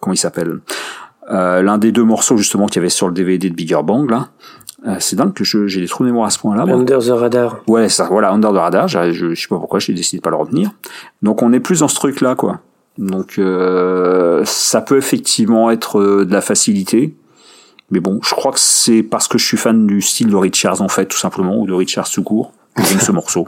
comment 0.00 0.12
il 0.12 0.18
s'appelle, 0.18 0.60
l'un 1.30 1.78
des 1.78 1.90
deux 1.90 2.04
morceaux 2.04 2.36
justement 2.36 2.66
qu'il 2.66 2.76
y 2.76 2.80
avait 2.80 2.90
sur 2.90 3.08
le 3.08 3.14
DVD 3.14 3.48
de 3.48 3.54
Bigger 3.54 3.80
Bang 3.82 4.10
là. 4.10 4.28
c'est 4.98 5.16
dingue 5.16 5.32
que 5.32 5.42
j'ai 5.42 5.80
des 5.80 5.86
trous 5.86 6.04
de 6.04 6.10
mémoire 6.10 6.26
à 6.26 6.30
ce 6.30 6.38
point-là. 6.38 6.64
Under 6.70 6.98
the 6.98 7.08
Radar. 7.08 7.60
Ouais, 7.66 7.88
ça, 7.88 8.08
voilà, 8.10 8.30
Under 8.30 8.52
the 8.52 8.56
Radar. 8.56 8.88
Je, 8.88 9.10
je, 9.12 9.34
sais 9.34 9.48
pas 9.48 9.56
pourquoi 9.56 9.78
j'ai 9.78 9.94
décidé 9.94 10.18
de 10.18 10.22
pas 10.22 10.30
le 10.30 10.36
retenir. 10.36 10.70
Donc 11.22 11.40
on 11.42 11.50
est 11.54 11.60
plus 11.60 11.80
dans 11.80 11.88
ce 11.88 11.94
truc-là, 11.94 12.34
quoi. 12.34 12.60
Donc 12.98 13.38
euh, 13.38 14.42
ça 14.44 14.80
peut 14.80 14.96
effectivement 14.96 15.70
être 15.70 16.00
euh, 16.00 16.24
de 16.24 16.32
la 16.32 16.40
facilité. 16.40 17.14
Mais 17.90 18.00
bon, 18.00 18.18
je 18.22 18.34
crois 18.34 18.52
que 18.52 18.58
c'est 18.58 19.02
parce 19.02 19.28
que 19.28 19.38
je 19.38 19.44
suis 19.44 19.56
fan 19.56 19.86
du 19.86 20.00
style 20.02 20.28
de 20.28 20.36
Richards 20.36 20.82
en 20.82 20.88
fait, 20.88 21.06
tout 21.06 21.18
simplement, 21.18 21.58
ou 21.58 21.66
de 21.66 21.72
Richards 21.72 22.10
tout 22.10 22.22
court. 22.22 22.52
J'aime 22.76 23.00
ce 23.00 23.12
morceau. 23.12 23.46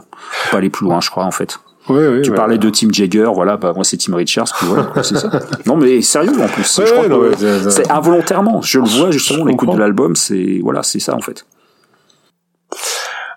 pas 0.51 0.57
aller 0.57 0.69
plus 0.69 0.85
loin, 0.85 1.01
je 1.01 1.09
crois 1.09 1.25
en 1.25 1.31
fait. 1.31 1.59
Oui, 1.89 2.05
oui, 2.05 2.21
tu 2.21 2.31
parlais 2.31 2.59
de 2.59 2.69
Tim 2.69 2.89
Jagger, 2.91 3.31
voilà, 3.33 3.57
bah 3.57 3.73
moi 3.73 3.83
c'est 3.83 3.97
Tim 3.97 4.15
Richards, 4.15 4.53
voilà, 4.61 4.91
c'est 5.01 5.17
ça. 5.17 5.31
Non 5.65 5.75
mais 5.75 6.03
sérieux 6.03 6.39
en 6.39 6.47
plus, 6.47 6.81
je 6.85 6.91
crois 6.91 7.09
que 7.09 7.71
c'est 7.71 7.89
involontairement, 7.89 8.61
je 8.61 8.77
le 8.77 8.87
vois 8.87 9.09
justement, 9.09 9.45
l'écoute 9.45 9.71
de 9.73 9.79
l'album, 9.79 10.15
c'est 10.15 10.59
voilà, 10.61 10.83
c'est 10.83 10.99
ça 10.99 11.15
en 11.15 11.21
fait. 11.21 11.45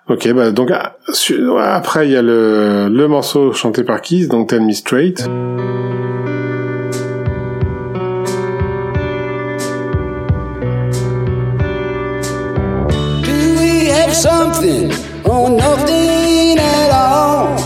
Ok, 0.09 0.33
bah 0.33 0.51
donc 0.51 0.71
ah, 0.73 0.97
après 1.59 2.09
il 2.09 2.13
y 2.13 2.17
a 2.17 2.23
le, 2.23 2.89
le 2.89 3.09
morceau 3.09 3.53
chanté 3.53 3.85
par 3.85 4.01
Keith, 4.01 4.29
donc 4.29 4.49
Tell 4.49 4.63
Me 4.63 4.73
Straight. 4.73 5.25
something 14.23 14.93
or 15.25 15.51
nothing 15.51 16.59
at 16.59 16.91
all? 16.91 17.57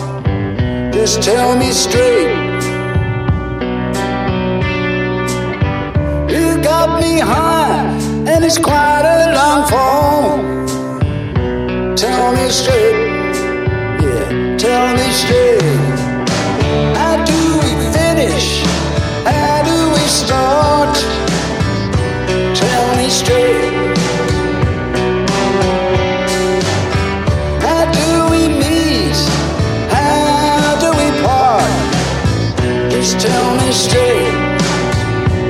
Just 0.90 1.22
tell 1.22 1.54
me 1.58 1.70
straight. 1.70 2.30
You 6.30 6.62
got 6.62 7.00
me 7.00 7.18
high, 7.18 7.84
and 8.26 8.44
it's 8.44 8.58
quite 8.58 9.04
a 9.04 9.34
long 9.34 9.68
fall. 9.68 10.65
Tell 11.96 12.30
me 12.32 12.50
straight. 12.50 13.34
Yeah, 14.02 14.56
tell 14.58 14.94
me 14.96 15.10
straight. 15.12 15.62
How 16.94 17.24
do 17.24 17.58
we 17.64 17.72
finish? 17.90 18.62
How 19.24 19.62
do 19.64 19.92
we 19.94 20.04
start? 20.06 20.94
Tell 22.54 22.96
me 22.98 23.08
straight. 23.08 23.96
How 27.64 27.90
do 27.90 28.30
we 28.30 28.48
meet? 28.48 29.16
How 29.88 30.76
do 30.78 30.90
we 31.00 31.08
part? 31.24 32.90
Just 32.90 33.20
tell 33.20 33.56
me 33.56 33.72
straight. 33.72 34.34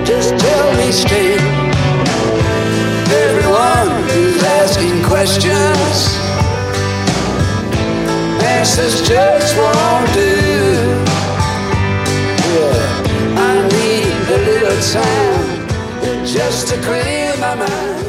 Just 0.07 0.39
tell 0.39 0.77
me 0.77 0.93
straight. 0.93 1.41
Everyone 3.11 4.09
is 4.11 4.41
asking 4.45 5.03
questions. 5.03 5.66
Answers 8.59 9.07
just 9.07 9.57
won't 9.57 10.15
do. 10.15 10.33
Yeah, 12.55 13.37
I 13.37 13.69
need 13.75 14.29
a 14.29 14.39
little 14.51 14.79
time 14.93 16.27
just 16.27 16.69
to 16.69 16.77
clear 16.81 17.35
my 17.39 17.55
mind. 17.55 18.07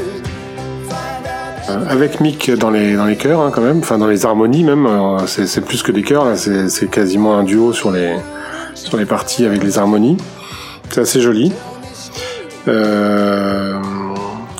avec 1.89 2.21
Mick 2.21 2.51
dans 2.51 2.69
les 2.69 2.95
dans 2.95 3.05
les 3.05 3.15
chœurs 3.17 3.41
hein, 3.41 3.51
quand 3.53 3.61
même, 3.61 3.79
enfin 3.79 3.97
dans 3.97 4.07
les 4.07 4.25
harmonies 4.25 4.63
même. 4.63 4.87
C'est 5.27 5.61
plus 5.61 5.83
que 5.83 5.91
des 5.91 6.01
chœurs 6.01 6.25
là, 6.25 6.35
c'est 6.35 6.89
quasiment 6.89 7.37
un 7.37 7.43
duo 7.43 7.73
sur 7.73 7.91
les 7.91 8.15
sur 8.73 8.97
les 8.97 9.05
parties 9.05 9.45
avec 9.45 9.63
les 9.63 9.77
harmonies. 9.77 10.17
C'est 10.89 11.01
assez 11.01 11.21
joli. 11.21 11.51
Euh, 12.67 13.79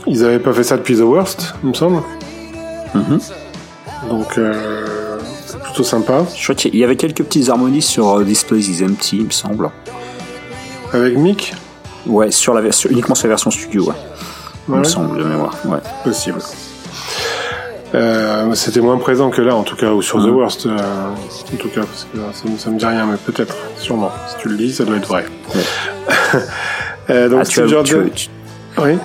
ils 0.06 0.24
avaient 0.24 0.40
pas 0.40 0.54
fait 0.54 0.64
ça 0.64 0.78
depuis 0.78 0.98
The 0.98 1.02
Worst, 1.02 1.56
il 1.64 1.70
me 1.70 1.74
semble. 1.74 2.02
Mhm. 2.94 3.20
Donc 4.10 4.38
euh, 4.38 4.87
plutôt 5.78 5.90
sympa. 5.90 6.26
Crois 6.42 6.56
qu'il 6.56 6.76
y 6.76 6.84
avait 6.84 6.96
quelques 6.96 7.24
petites 7.24 7.50
harmonies 7.50 7.84
sur 7.84 8.18
euh, 8.18 8.24
Display 8.24 8.60
is 8.60 8.84
Empty, 8.84 9.18
il 9.18 9.26
me 9.26 9.30
semble. 9.30 9.70
Avec 10.92 11.16
Mick 11.16 11.54
Ouais, 12.08 12.32
sur 12.32 12.54
la 12.54 12.62
version 12.62 12.90
uniquement 12.90 13.14
sur 13.14 13.28
la 13.28 13.34
version 13.34 13.52
studio, 13.52 13.84
ouais. 13.84 13.96
Il 14.70 14.76
me 14.76 14.84
semble 14.84 15.20
de 15.20 15.24
mémoire, 15.24 15.56
ouais. 15.66 15.78
Possible. 16.04 16.40
Euh, 17.94 18.54
c'était 18.56 18.82
moins 18.82 18.98
présent 18.98 19.30
que 19.30 19.42
là, 19.42 19.56
en 19.56 19.64
tout 19.64 19.76
cas, 19.76 19.92
ou 19.92 20.02
sur 20.02 20.18
The 20.18 20.30
Worst, 20.30 20.66
euh, 20.66 20.78
en 20.78 21.58
tout 21.58 21.70
cas, 21.70 21.82
parce 21.82 22.08
que 22.12 22.18
ça, 22.34 22.58
ça, 22.58 22.70
me 22.72 22.80
dit 22.80 22.86
rien, 22.86 23.06
mais 23.06 23.18
peut-être, 23.18 23.56
sûrement. 23.78 24.12
Si 24.30 24.36
tu 24.42 24.50
le 24.50 24.58
dis, 24.58 24.74
ça 24.74 24.84
doit 24.84 24.98
être 24.98 25.08
vrai. 25.08 25.26
euh, 27.10 27.30
donc, 27.30 27.40
ah, 27.42 27.46
Steve 27.46 27.68
Jordan. 27.68 28.10
Oui. 28.80 28.98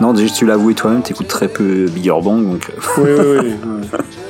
Non, 0.00 0.12
déjà, 0.12 0.34
tu 0.34 0.46
l'as 0.46 0.54
avoué 0.54 0.74
toi-même, 0.74 1.02
t'écoutes 1.02 1.28
très 1.28 1.48
peu 1.48 1.86
Bigger 1.86 2.20
Bang, 2.22 2.44
donc. 2.46 2.70
Oui, 2.98 3.10
oui, 3.18 3.38
oui. 3.42 3.98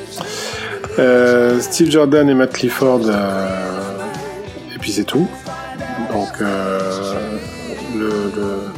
Euh, 0.99 1.59
Steve 1.59 1.89
Jordan 1.89 2.29
et 2.29 2.33
Matt 2.33 2.53
Clifford, 2.53 3.01
et 3.09 4.77
puis 4.79 4.91
c'est 4.91 5.03
tout. 5.05 5.27
Donc, 6.11 6.39
le, 6.39 8.07
le 8.35 8.71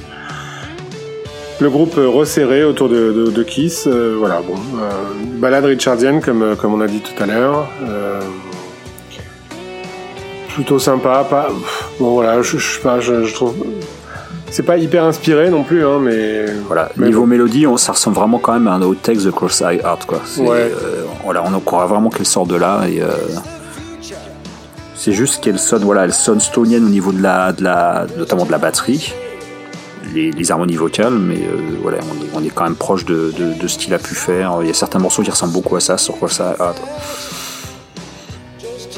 le 1.63 1.69
groupe 1.69 1.95
resserré 1.95 2.63
autour 2.63 2.89
de, 2.89 3.31
de, 3.33 3.43
Kiss. 3.43 3.87
Euh, 3.87 4.15
voilà, 4.17 4.41
bon, 4.41 4.55
euh, 4.55 4.89
balade 5.39 5.65
richardienne 5.65 6.21
comme 6.21 6.41
euh, 6.41 6.55
comme 6.55 6.73
on 6.73 6.81
a 6.81 6.87
dit 6.87 6.99
tout 6.99 7.23
à 7.23 7.25
l'heure. 7.25 7.69
plutôt 10.53 10.77
sympa, 10.77 11.25
pas 11.29 11.49
bon 11.99 12.13
voilà, 12.13 12.41
je, 12.41 12.57
je, 12.57 12.79
je, 12.99 13.23
je 13.23 13.33
trouve 13.33 13.55
c'est 14.51 14.63
pas 14.63 14.77
hyper 14.77 15.03
inspiré 15.05 15.49
non 15.49 15.63
plus, 15.63 15.83
hein, 15.83 15.99
mais 15.99 16.45
voilà. 16.67 16.91
niveau 16.97 17.25
mélodie, 17.25 17.65
on, 17.65 17.75
ça 17.75 17.93
ressemble 17.93 18.17
vraiment 18.17 18.37
quand 18.37 18.53
même 18.53 18.67
à 18.67 18.73
un 18.73 18.81
autre 18.83 19.01
texte 19.01 19.25
de 19.25 19.31
Cross-Eye 19.31 19.81
Art, 19.83 20.05
quoi. 20.05 20.21
Ouais. 20.37 20.71
Voilà, 21.23 21.43
on 21.43 21.59
croit 21.59 21.85
vraiment 21.85 22.09
qu'elle 22.09 22.25
sort 22.25 22.45
de 22.47 22.55
là 22.55 22.81
et 22.87 23.01
c'est 24.95 25.11
juste 25.11 25.43
qu'elle 25.43 25.59
sonne, 25.59 25.83
voilà, 25.83 26.05
elle 26.05 26.13
sonne 26.13 26.39
stonienne 26.39 26.85
au 26.85 26.89
niveau 26.89 27.11
de 27.11 27.21
la, 27.21 27.51
de 27.51 27.63
la, 27.63 28.05
notamment 28.17 28.45
de 28.45 28.51
la 28.51 28.57
batterie 28.57 29.13
les, 30.13 30.51
harmonies 30.51 30.75
vocales, 30.75 31.13
mais 31.13 31.37
euh, 31.37 31.77
voilà, 31.81 31.99
on 32.01 32.23
est, 32.23 32.29
on 32.41 32.45
est, 32.45 32.49
quand 32.49 32.63
même 32.63 32.75
proche 32.75 33.05
de, 33.05 33.33
de, 33.37 33.59
de, 33.59 33.67
ce 33.67 33.77
qu'il 33.77 33.93
a 33.93 33.99
pu 33.99 34.15
faire. 34.15 34.59
Il 34.61 34.67
y 34.67 34.69
a 34.69 34.73
certains 34.73 34.99
morceaux 34.99 35.23
qui 35.23 35.31
ressemblent 35.31 35.53
beaucoup 35.53 35.75
à 35.75 35.79
ça, 35.79 35.97
sur 35.97 36.17
quoi 36.17 36.29
ça. 36.29 36.55
Ah, 36.59 36.73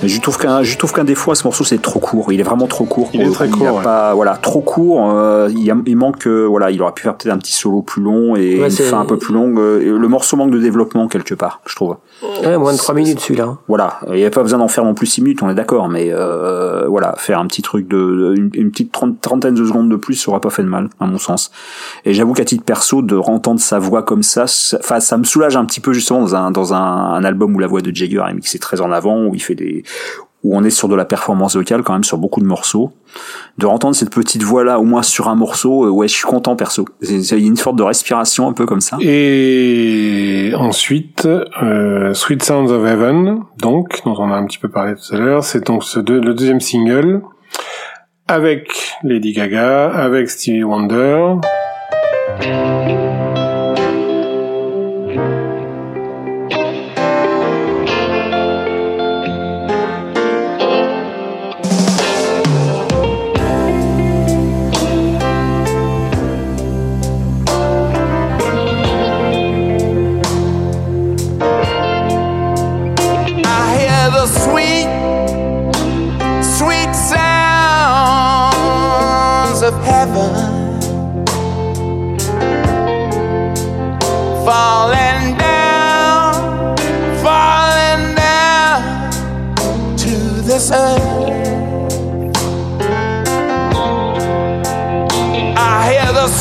je 0.04 0.20
trouve 0.20 0.38
qu'un, 0.38 0.64
je 0.64 0.78
trouve 0.78 0.94
qu'un 0.94 1.04
des 1.04 1.16
fois, 1.16 1.36
ce 1.36 1.44
morceau, 1.44 1.64
c'est 1.64 1.82
trop 1.82 2.00
court. 2.00 2.32
Il 2.32 2.40
est 2.40 2.44
vraiment 2.44 2.68
trop 2.68 2.86
court. 2.86 3.10
Il 3.14 3.22
est 3.22 3.32
très 3.32 3.50
court. 3.50 3.82
pas, 3.82 4.14
voilà, 4.14 4.36
trop 4.36 4.62
court. 4.62 5.10
Euh, 5.12 5.50
il, 5.52 5.74
il, 5.86 5.96
manque, 5.96 6.28
euh, 6.28 6.46
voilà, 6.46 6.72
il 6.72 6.82
aurait 6.82 6.94
pu 6.94 7.04
faire 7.04 7.16
peut-être 7.16 7.34
un 7.34 7.38
petit 7.38 7.54
solo 7.54 7.82
plus 7.82 8.02
long 8.02 8.36
et 8.36 8.58
une 8.58 8.70
fin 8.70 9.00
un 9.00 9.06
peu 9.06 9.18
plus 9.18 9.34
longue. 9.34 9.58
Euh, 9.58 9.98
le 9.98 10.08
morceau 10.08 10.38
manque 10.38 10.52
de 10.52 10.60
développement 10.60 11.08
quelque 11.08 11.34
part, 11.34 11.62
je 11.66 11.76
trouve. 11.76 11.96
Ouais, 12.22 12.58
moins 12.58 12.74
de 12.74 12.78
3 12.78 12.96
minutes 12.96 13.20
celui-là. 13.20 13.58
Voilà, 13.68 14.00
il 14.08 14.16
n'y 14.16 14.26
a 14.26 14.30
pas 14.30 14.42
besoin 14.42 14.60
d'en 14.60 14.68
faire 14.68 14.86
non 14.86 14.94
plus 14.94 15.06
6 15.06 15.22
minutes, 15.22 15.44
on 15.44 15.50
est 15.50 15.56
d'accord, 15.56 15.90
mais 15.90 16.10
euh, 16.12 16.88
voilà, 16.88 17.14
faire 17.18 17.40
un 17.40 17.48
petit 17.48 17.62
truc 17.62 17.88
de, 17.88 18.34
une, 18.36 18.72
petite 18.72 18.92
trentaine 19.22 19.54
de 19.54 19.66
secondes 19.66 19.90
de 19.90 19.96
plus, 19.96 20.16
ça 20.16 20.32
aurait 20.32 20.40
pas 20.40 20.50
fait 20.50 20.64
de 20.64 20.70
mal, 20.70 20.90
à 21.00 21.06
mon 21.06 21.18
sens. 21.18 21.52
Et 22.06 22.14
j'avoue 22.14 22.34
qu'à 22.34 22.46
titre 22.46 22.64
perso, 22.64 23.02
de 23.02 23.18
entendre 23.18 23.60
sa 23.60 23.80
voix 23.80 24.04
comme 24.04 24.24
ça, 24.24 24.46
enfin, 24.80 25.00
ça, 25.00 25.18
me 25.18 25.24
soulage 25.24 25.58
un 25.58 25.66
petit 25.66 25.82
peu 25.82 25.94
justement 25.94 26.22
dans 26.22 26.36
un 26.36 26.52
dans 26.52 26.74
un, 26.74 26.78
un 26.78 27.24
album 27.24 27.56
où 27.56 27.60
la 27.60 27.68
voix 27.68 27.82
de 27.82 27.94
Jagger 27.94 28.24
est 28.30 28.34
mixée 28.34 28.60
très 28.60 28.82
en 28.82 28.92
avant, 28.92 29.26
où 29.26 29.36
il 29.36 29.42
fait 29.42 29.56
des 29.56 29.84
où 30.46 30.56
on 30.56 30.64
est 30.64 30.70
sur 30.70 30.88
de 30.88 30.96
la 30.96 31.06
performance 31.06 31.56
vocale 31.56 31.82
quand 31.82 31.94
même 31.94 32.04
sur 32.04 32.20
beaucoup 32.20 32.40
de 32.40 32.46
morceaux. 32.46 32.92
De 33.58 33.66
entendre 33.66 33.96
cette 33.96 34.12
petite 34.12 34.44
voix 34.44 34.64
là 34.64 34.80
au 34.80 34.84
moins 34.84 35.02
sur 35.02 35.28
un 35.28 35.36
morceau, 35.36 35.86
euh, 35.86 35.90
ouais, 35.90 36.08
je 36.08 36.14
suis 36.14 36.28
content 36.28 36.56
perso. 36.56 36.86
Il 37.02 37.20
y 37.20 37.34
a 37.34 37.38
une 37.38 37.56
sorte 37.56 37.78
de 37.78 37.84
respiration 37.84 38.48
un 38.48 38.54
peu 38.54 38.68
comme 38.68 38.82
ça. 38.82 38.98
Et 39.02 40.52
ensuite, 40.56 41.26
euh, 41.26 42.14
Sweet 42.14 42.44
Sounds 42.44 42.72
of 42.72 42.86
Heaven, 42.86 43.40
donc 43.58 44.04
dont 44.06 44.16
on 44.20 44.32
a 44.32 44.36
un 44.36 44.46
petit 44.46 44.60
peu 44.60 44.70
parlé 44.70 44.94
tout 44.94 45.16
à 45.16 45.18
l'heure, 45.18 45.44
c'est 45.44 45.66
donc 45.66 45.84
ce 45.84 46.00
le 46.00 46.34
deuxième 46.36 46.62
single 46.62 47.24
avec 48.28 48.94
Lady 49.04 49.34
Gaga, 49.34 49.90
avec 49.90 50.30
Stevie 50.30 50.64
Wonder. 50.64 51.36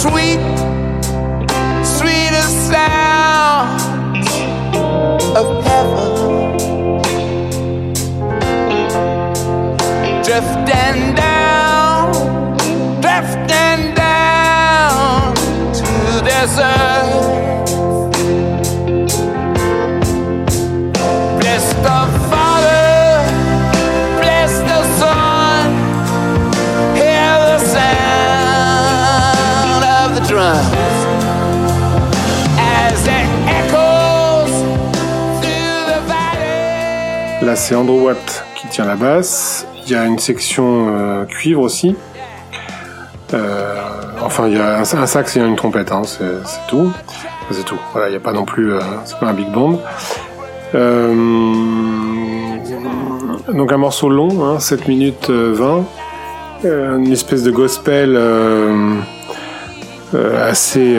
sweet, 0.04 0.42
sweetest 1.82 2.56
sound 2.68 3.80
of 5.40 5.64
heaven. 5.64 6.12
Drift 10.22 10.68
and 10.84 11.23
c'est 37.56 37.74
Andrew 37.74 38.00
Watt 38.04 38.44
qui 38.56 38.66
tient 38.68 38.84
la 38.84 38.96
basse. 38.96 39.66
Il 39.84 39.92
y 39.92 39.94
a 39.94 40.06
une 40.06 40.18
section 40.18 40.86
euh, 40.88 41.24
cuivre 41.24 41.60
aussi. 41.60 41.94
Euh, 43.32 43.74
enfin, 44.22 44.48
il 44.48 44.54
y 44.56 44.58
a 44.58 44.80
un, 44.80 45.06
sax 45.06 45.36
et 45.36 45.40
une 45.40 45.56
trompette, 45.56 45.92
hein, 45.92 46.02
c'est 46.04 46.66
tout. 46.68 46.92
c'est 47.50 47.64
tout. 47.64 47.78
Voilà, 47.92 48.08
il 48.08 48.10
n'y 48.12 48.16
a 48.16 48.20
pas 48.20 48.32
non 48.32 48.44
plus, 48.44 48.72
euh, 48.72 48.80
c'est 49.04 49.18
pas 49.18 49.26
un 49.26 49.34
big 49.34 49.50
band. 49.52 49.80
donc 53.52 53.72
un 53.72 53.76
morceau 53.76 54.08
long, 54.08 54.44
hein, 54.44 54.58
7 54.58 54.88
minutes 54.88 55.30
20. 55.30 55.84
une 56.64 57.12
espèce 57.12 57.42
de 57.42 57.50
gospel 57.50 58.18
assez 60.40 60.98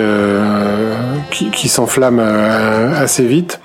qui 1.32 1.68
s'enflamme 1.70 2.20
assez 2.20 3.26
vite. 3.26 3.60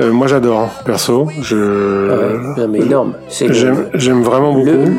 Euh, 0.00 0.10
moi 0.10 0.26
j'adore, 0.26 0.60
hein, 0.60 0.70
perso. 0.86 1.28
Je. 1.42 2.54
Ah 2.56 2.66
mais 2.66 2.80
énorme. 2.80 3.14
J'aime 3.28 4.22
vraiment 4.22 4.54
beaucoup. 4.54 4.90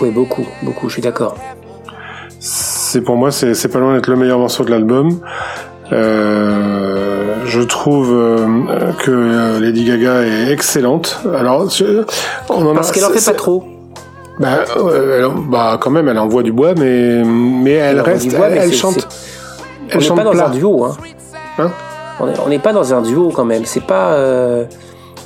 Oui, 0.00 0.10
beaucoup, 0.10 0.46
beaucoup. 0.62 0.88
Je 0.88 0.94
suis 0.94 1.02
d'accord. 1.02 1.36
C'est 2.40 3.00
pour 3.00 3.16
moi, 3.16 3.30
c'est 3.30 3.68
pas 3.68 3.78
loin 3.78 3.94
d'être 3.94 4.08
le 4.08 4.16
meilleur 4.16 4.38
morceau 4.38 4.64
de 4.64 4.70
l'album. 4.70 5.20
Euh, 5.92 7.44
je 7.44 7.60
trouve 7.60 8.12
euh, 8.12 8.92
que 8.98 9.60
Lady 9.60 9.84
Gaga 9.84 10.22
est 10.22 10.50
excellente. 10.50 11.20
Alors, 11.32 11.68
on 12.48 12.66
en 12.66 12.74
parce 12.74 12.90
qu'elle 12.90 13.04
en 13.04 13.10
fait 13.10 13.24
pas 13.24 13.36
trop. 13.36 13.64
Bah, 14.40 14.64
elle, 14.76 15.28
bah, 15.48 15.78
quand 15.80 15.90
même, 15.90 16.08
elle 16.08 16.18
envoie 16.18 16.42
du 16.42 16.52
bois, 16.52 16.74
mais 16.76 17.22
mais 17.24 17.72
elle, 17.72 18.00
reste, 18.00 18.34
elle, 18.34 18.72
chante. 18.72 19.08
Elle 19.88 20.00
chante 20.00 20.16
pas 20.18 20.24
dans 20.24 20.38
un 20.38 20.50
duo, 20.50 20.84
hein. 20.84 20.96
Hein? 21.58 21.70
On 22.20 22.48
n'est 22.48 22.58
pas 22.58 22.72
dans 22.72 22.94
un 22.94 23.02
duo 23.02 23.30
quand 23.30 23.44
même. 23.44 23.64
C'est 23.64 23.84
pas, 23.84 24.12
euh, 24.12 24.64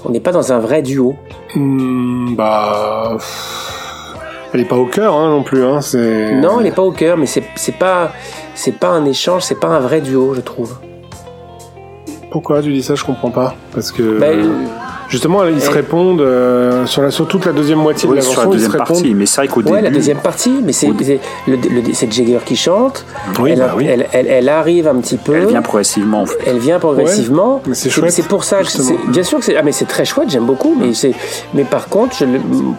on 0.04 0.10
n'est 0.10 0.20
pas 0.20 0.32
dans 0.32 0.52
un 0.52 0.58
vrai 0.58 0.82
duo. 0.82 1.14
Hmm, 1.54 2.34
bah, 2.34 3.16
elle 4.52 4.60
est 4.60 4.68
pas 4.68 4.76
au 4.76 4.86
cœur 4.86 5.14
hein, 5.14 5.30
non 5.30 5.42
plus. 5.42 5.64
Hein, 5.64 5.80
non, 6.40 6.60
elle 6.60 6.66
est 6.66 6.74
pas 6.74 6.82
au 6.82 6.92
cœur, 6.92 7.16
mais 7.16 7.26
c'est 7.26 7.78
pas, 7.78 8.12
c'est 8.54 8.78
pas 8.78 8.88
un 8.88 9.04
échange, 9.04 9.42
c'est 9.42 9.60
pas 9.60 9.68
un 9.68 9.80
vrai 9.80 10.00
duo, 10.00 10.34
je 10.34 10.40
trouve. 10.40 10.76
Pourquoi 12.30 12.62
tu 12.62 12.72
dis 12.72 12.82
ça? 12.82 12.94
Je 12.94 13.04
comprends 13.04 13.30
pas. 13.30 13.54
Parce 13.72 13.90
que. 13.90 14.18
Ben, 14.18 14.68
Justement, 15.10 15.44
ils 15.44 15.60
se 15.60 15.70
répondent 15.70 16.20
euh, 16.20 16.86
sur, 16.86 17.02
la, 17.02 17.10
sur 17.10 17.26
toute 17.26 17.44
la 17.44 17.52
deuxième 17.52 17.78
moitié 17.78 18.08
de 18.08 18.14
la 18.14 18.22
sur 18.22 18.42
la 18.42 18.46
deuxième 18.46 18.72
partie. 18.72 19.12
Mais 19.14 19.26
c'est 19.26 19.40
vrai 19.40 19.48
qu'au 19.48 19.62
ouais, 19.62 19.82
la 19.82 19.90
deuxième 19.90 20.18
partie, 20.18 20.60
mais 20.62 20.72
c'est 20.72 20.88
c'est 21.92 22.12
Jagger 22.12 22.38
qui 22.46 22.54
chante. 22.56 23.04
Oui, 23.40 23.50
elle, 23.50 23.58
bah 23.58 23.74
oui. 23.76 23.86
elle, 23.88 24.06
elle, 24.12 24.28
elle, 24.28 24.48
arrive 24.48 24.86
un 24.86 24.94
petit 25.00 25.16
peu. 25.16 25.34
Elle 25.34 25.48
vient 25.48 25.62
progressivement. 25.62 26.22
En 26.22 26.26
fait. 26.26 26.38
Elle 26.46 26.58
vient 26.58 26.78
progressivement. 26.78 27.60
mais 27.66 27.74
c'est 27.74 27.90
chouette. 27.90 28.12
C'est 28.12 28.28
pour 28.28 28.44
ça 28.44 28.58
que 28.62 29.10
bien 29.10 29.24
sûr 29.24 29.38
que 29.38 29.44
c'est 29.44 29.56
ah 29.56 29.62
mais 29.62 29.72
c'est 29.72 29.86
très 29.86 30.04
chouette, 30.04 30.30
j'aime 30.30 30.46
beaucoup. 30.46 30.76
Mais 30.78 30.94
c'est 30.94 31.12
mais 31.54 31.64
par 31.64 31.88
contre, 31.88 32.14
je, 32.16 32.24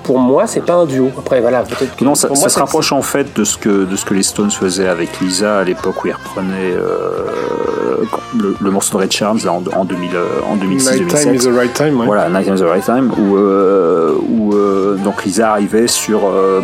pour 0.03 0.19
moi, 0.19 0.47
c'est 0.47 0.65
pas 0.65 0.75
un 0.75 0.85
duo. 0.85 1.09
Après 1.17 1.41
voilà, 1.41 1.63
peut-être. 1.63 2.01
Non, 2.01 2.15
ça, 2.15 2.33
ça 2.33 2.47
se 2.47 2.59
rapproche 2.59 2.93
en 2.93 3.01
fait 3.01 3.35
de 3.35 3.43
ce 3.43 3.57
que 3.57 3.83
de 3.83 3.95
ce 3.97 4.05
que 4.05 4.13
les 4.13 4.23
Stones 4.23 4.51
faisaient 4.51 4.87
avec 4.87 5.19
Lisa 5.19 5.59
à 5.59 5.63
l'époque 5.65 6.03
où 6.05 6.07
ils 6.07 6.13
reprenaient 6.13 6.71
euh, 6.75 8.05
le, 8.39 8.55
le, 8.59 8.71
morceau 8.71 8.97
de 8.97 9.03
Red 9.03 9.11
Charms 9.11 9.39
là, 9.43 9.51
en, 9.51 9.63
en 9.75 9.83
2000 9.83 10.09
en 10.49 10.55
2006 10.55 10.91
Night 10.91 11.07
Time 11.07 11.35
is 11.35 11.39
the 11.39 11.53
right 11.53 11.73
time. 11.73 11.99
Ouais. 11.99 12.05
Voilà, 12.05 12.20
Night 12.29 12.45
Time 12.45 12.55
is 12.55 12.59
the 12.59 12.65
right 12.65 12.83
time 12.83 13.11
où, 13.17 13.37
euh, 13.37 14.15
où 14.29 14.53
euh, 14.53 14.95
donc 14.97 15.23
Lisa 15.25 15.51
arrivait 15.51 15.87
sur 15.87 16.27
euh, 16.27 16.61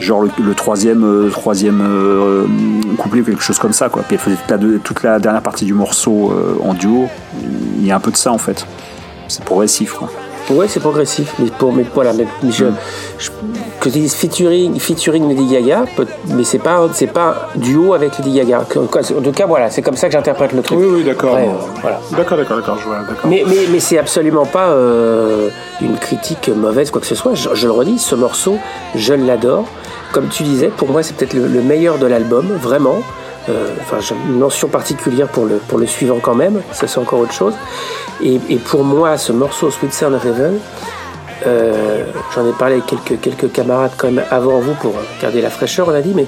genre 0.00 0.22
le, 0.22 0.54
troisième 0.54 1.28
troisième 1.30 1.82
couplet 2.98 3.20
ou 3.20 3.24
quelque 3.24 3.42
chose 3.42 3.58
comme 3.58 3.72
ça 3.72 3.88
quoi. 3.88 4.02
Puis 4.06 4.16
elle 4.16 4.20
faisait 4.20 4.36
toute 4.36 4.50
la, 4.50 4.78
toute 4.78 5.02
la 5.02 5.18
dernière 5.18 5.42
partie 5.42 5.64
du 5.64 5.74
morceau 5.74 6.32
en 6.62 6.74
duo. 6.74 7.08
Il 7.78 7.86
y 7.86 7.90
a 7.90 7.96
un 7.96 8.00
peu 8.00 8.10
de 8.10 8.16
ça 8.16 8.32
en 8.32 8.38
fait. 8.38 8.66
C'est 9.28 9.44
progressif 9.44 9.92
quoi 9.92 10.08
Ouais, 10.50 10.66
c'est 10.68 10.80
progressif, 10.80 11.34
mais 11.38 11.50
pour 11.50 11.72
mais 11.72 11.84
voilà, 11.94 12.12
mais 12.12 12.26
je, 12.50 12.64
mm. 12.64 12.76
je, 13.18 13.30
que 13.80 13.88
tu 13.88 13.98
dises 13.98 14.14
featuring, 14.14 14.78
featuring 14.78 15.28
Lady 15.28 15.46
Gaga, 15.52 15.84
mais 16.28 16.44
c'est 16.44 16.58
pas 16.58 16.88
c'est 16.92 17.06
pas 17.06 17.50
duo 17.54 17.94
avec 17.94 18.18
Lady 18.18 18.32
Gaga. 18.38 18.60
En 18.60 19.22
tout 19.22 19.32
cas, 19.32 19.46
voilà, 19.46 19.70
c'est 19.70 19.82
comme 19.82 19.96
ça 19.96 20.08
que 20.08 20.14
j'interprète 20.14 20.52
le 20.52 20.62
truc. 20.62 20.78
Oui, 20.78 20.86
oui, 20.90 21.04
d'accord. 21.04 21.36
Euh, 21.36 21.46
voilà. 21.80 22.00
D'accord, 22.12 22.38
d'accord, 22.38 22.56
d'accord. 22.58 22.78
Mais 23.24 23.44
mais 23.46 23.66
mais 23.70 23.80
c'est 23.80 23.98
absolument 23.98 24.46
pas 24.46 24.68
euh, 24.68 25.48
une 25.80 25.96
critique 25.96 26.48
mauvaise 26.48 26.90
quoi 26.90 27.00
que 27.00 27.06
ce 27.06 27.14
soit. 27.14 27.34
Je, 27.34 27.50
je 27.54 27.66
le 27.66 27.72
redis, 27.72 27.98
ce 27.98 28.14
morceau, 28.14 28.58
je 28.94 29.14
l'adore. 29.14 29.66
Comme 30.12 30.28
tu 30.28 30.42
disais, 30.42 30.68
pour 30.68 30.88
moi, 30.88 31.02
c'est 31.02 31.14
peut-être 31.14 31.34
le, 31.34 31.46
le, 31.46 31.60
meilleur 31.60 31.98
de 31.98 32.06
l'album, 32.06 32.46
vraiment. 32.62 33.02
Euh, 33.48 33.74
enfin, 33.80 33.98
j'ai 34.00 34.14
une 34.14 34.38
mention 34.38 34.68
particulière 34.68 35.28
pour 35.28 35.46
le, 35.46 35.56
pour 35.56 35.78
le 35.78 35.86
suivant 35.86 36.18
quand 36.20 36.34
même, 36.34 36.60
ça 36.72 36.86
c'est 36.86 36.98
encore 36.98 37.20
autre 37.20 37.32
chose. 37.32 37.54
Et, 38.22 38.38
pour 38.56 38.84
moi, 38.84 39.16
ce 39.16 39.32
morceau 39.32 39.70
Sweet 39.70 39.92
Sound 39.92 40.14
of 40.14 40.24
Heaven, 40.24 40.58
euh, 41.46 42.04
j'en 42.34 42.46
ai 42.48 42.52
parlé 42.52 42.74
avec 42.74 42.86
quelques, 42.86 43.20
quelques 43.20 43.52
camarades 43.52 43.92
quand 43.96 44.10
même 44.10 44.24
avant 44.30 44.58
vous 44.58 44.74
pour 44.74 44.92
garder 45.22 45.40
la 45.40 45.50
fraîcheur, 45.50 45.88
on 45.88 45.94
a 45.94 46.00
dit, 46.00 46.12
mais 46.14 46.26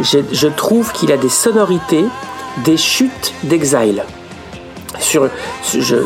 je 0.00 0.46
trouve 0.48 0.92
qu'il 0.92 1.10
a 1.12 1.16
des 1.16 1.28
sonorités 1.28 2.04
des 2.64 2.76
chutes 2.76 3.34
d'Exile. 3.42 4.04
Sur, 5.00 5.28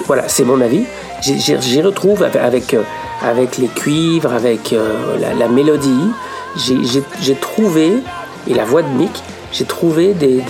voilà, 0.07 0.29
c'est 0.29 0.45
mon 0.45 0.61
avis. 0.61 0.85
J'y 1.21 1.83
retrouve 1.83 2.23
avec, 2.23 2.75
avec, 3.23 3.59
les 3.59 3.67
cuivres, 3.69 4.33
avec 4.33 4.73
euh, 4.73 5.19
la, 5.21 5.35
la, 5.35 5.49
mélodie. 5.49 6.11
J'ai 6.57 7.35
trouvé, 7.35 7.93
et 8.49 8.55
la 8.55 8.65
voix 8.65 8.83
de 8.83 8.89
Mick, 8.89 9.23
j'ai 9.53 9.65
trouvé 9.65 10.15
des, 10.15 10.43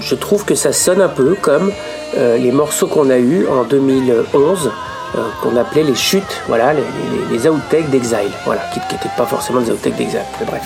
je 0.00 0.14
trouve 0.14 0.44
que 0.44 0.54
ça 0.54 0.72
sonne 0.72 1.00
un 1.00 1.08
peu 1.08 1.36
comme 1.40 1.72
euh, 2.16 2.38
les 2.38 2.52
morceaux 2.52 2.86
qu'on 2.86 3.10
a 3.10 3.18
eus 3.18 3.46
en 3.48 3.64
2011 3.64 4.70
euh, 5.16 5.18
qu'on 5.42 5.56
appelait 5.56 5.82
les 5.82 5.96
chutes, 5.96 6.40
voilà, 6.46 6.72
les, 6.72 6.84
les, 7.32 7.48
outtakes 7.48 7.90
d'Exile, 7.90 8.30
voilà, 8.44 8.62
qui 8.72 8.78
n'étaient 8.78 9.08
pas 9.16 9.26
forcément 9.26 9.60
des 9.60 9.72
outtakes 9.72 9.96
d'Exile. 9.96 10.22
bref, 10.46 10.62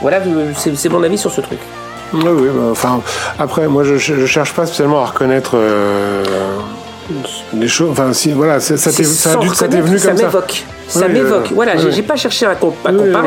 voilà, 0.00 0.20
c'est 0.54 0.88
mon 0.88 1.02
avis 1.02 1.18
sur 1.18 1.32
ce 1.32 1.40
truc. 1.40 1.58
Oui, 2.12 2.22
oui, 2.24 2.48
enfin, 2.70 3.00
après, 3.38 3.66
moi, 3.66 3.82
je, 3.82 3.96
je, 3.96 4.24
cherche 4.24 4.54
pas 4.54 4.66
spécialement 4.66 5.02
à 5.02 5.06
reconnaître 5.06 5.52
euh, 5.54 6.24
des 7.52 7.68
choses. 7.68 7.90
Enfin, 7.90 8.12
si, 8.12 8.32
voilà, 8.32 8.60
ça 8.60 8.76
t'est 8.76 9.02
venu 9.02 9.48
comme 9.48 9.98
ça. 9.98 10.08
Ça 10.08 10.14
m'évoque. 10.14 10.64
Ça 10.88 11.08
m'évoque. 11.08 11.52
voilà, 11.52 11.76
j'ai 11.76 12.02
pas 12.02 12.16
cherché 12.16 12.46
à, 12.46 12.54
comparer. 12.54 12.96
Bah, 13.12 13.22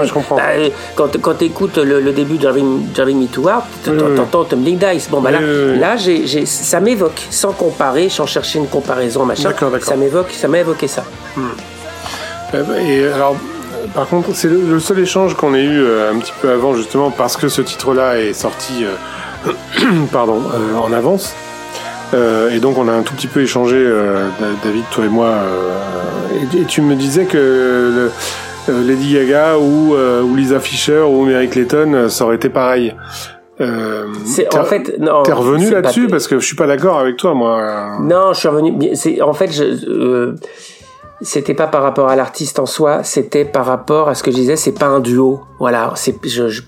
quand 0.96 1.22
quand 1.22 1.34
tu 1.36 1.46
écoutes 1.46 1.78
le, 1.78 2.12
début 2.12 2.38
de 2.38 2.44
Driving, 2.44 3.20
Me 3.22 3.28
to 3.28 3.42
War, 3.42 3.66
t'entends 3.84 4.46
Tumbling 4.46 4.78
Dice. 4.78 5.10
Bon, 5.10 5.22
bah 5.22 5.32
là, 5.32 5.40
là 5.42 5.96
ça 6.46 6.80
m'évoque, 6.80 7.28
sans 7.30 7.52
comparer, 7.52 8.10
sans 8.10 8.26
chercher 8.26 8.60
une 8.60 8.68
comparaison, 8.68 9.26
machin. 9.26 9.52
Ça 9.82 9.96
m'évoque, 9.96 10.32
ça 10.32 10.48
m'a 10.48 10.60
évoqué 10.60 10.88
ça. 10.88 11.04
Hmm. 11.36 11.50
Euh, 12.54 12.64
et 12.80 13.14
alors, 13.14 13.36
par 13.94 14.08
contre, 14.08 14.30
c'est 14.34 14.50
le, 14.50 14.80
seul 14.80 15.00
échange 15.00 15.36
qu'on 15.36 15.54
ait 15.54 15.64
eu 15.64 15.82
euh, 15.82 16.12
un 16.12 16.20
petit 16.20 16.34
peu 16.42 16.50
avant, 16.50 16.76
justement, 16.76 17.12
parce 17.12 17.38
que 17.38 17.48
ce 17.48 17.62
titre-là 17.62 18.20
est 18.20 18.34
sorti, 18.34 18.86
euh, 18.86 19.52
pardon, 20.12 20.42
en 20.78 20.92
avance. 20.92 21.34
Euh, 22.14 22.50
et 22.50 22.60
donc 22.60 22.78
on 22.78 22.88
a 22.88 22.92
un 22.92 23.04
tout 23.04 23.14
petit 23.14 23.28
peu 23.28 23.42
échangé, 23.42 23.78
euh, 23.78 24.28
David, 24.64 24.84
toi 24.92 25.06
et 25.06 25.10
moi. 25.10 25.28
Euh, 25.28 26.60
et, 26.60 26.66
tu 26.66 26.82
me 26.82 26.96
disais 26.96 27.26
que 27.26 28.10
Lady 28.68 29.14
Gaga 29.14 29.58
ou, 29.58 29.96
ou, 29.96 30.36
Lisa 30.36 30.60
Fisher 30.60 31.00
ou 31.00 31.26
Mary 31.26 31.50
Clayton, 31.50 32.10
ça 32.10 32.26
aurait 32.26 32.36
été 32.36 32.50
pareil. 32.50 32.96
Euh, 33.60 34.08
en 34.54 34.64
fait, 34.64 34.98
non. 35.00 35.24
T'es 35.24 35.34
revenu 35.34 35.70
là-dessus 35.70 36.08
parce 36.08 36.28
que 36.28 36.40
je 36.40 36.46
suis 36.46 36.56
pas 36.56 36.68
d'accord 36.68 37.00
avec 37.00 37.18
toi, 37.18 37.34
moi. 37.34 37.98
Non, 38.02 38.34
je 38.34 38.40
suis 38.40 38.48
revenu. 38.48 38.96
C'est 38.96 39.22
en 39.22 39.34
fait, 39.34 39.52
je, 39.52 40.36
c'était 41.22 41.54
pas 41.54 41.68
par 41.68 41.84
rapport 41.84 42.10
à 42.10 42.16
l'artiste 42.16 42.58
en 42.58 42.66
soi, 42.66 43.04
c'était 43.04 43.46
par 43.46 43.66
rapport 43.66 44.10
à 44.10 44.16
ce 44.16 44.24
que 44.24 44.32
je 44.32 44.38
disais. 44.38 44.56
C'est 44.56 44.78
pas 44.78 44.88
un 44.88 45.00
duo. 45.00 45.42
Voilà. 45.60 45.94
C'est 45.96 46.16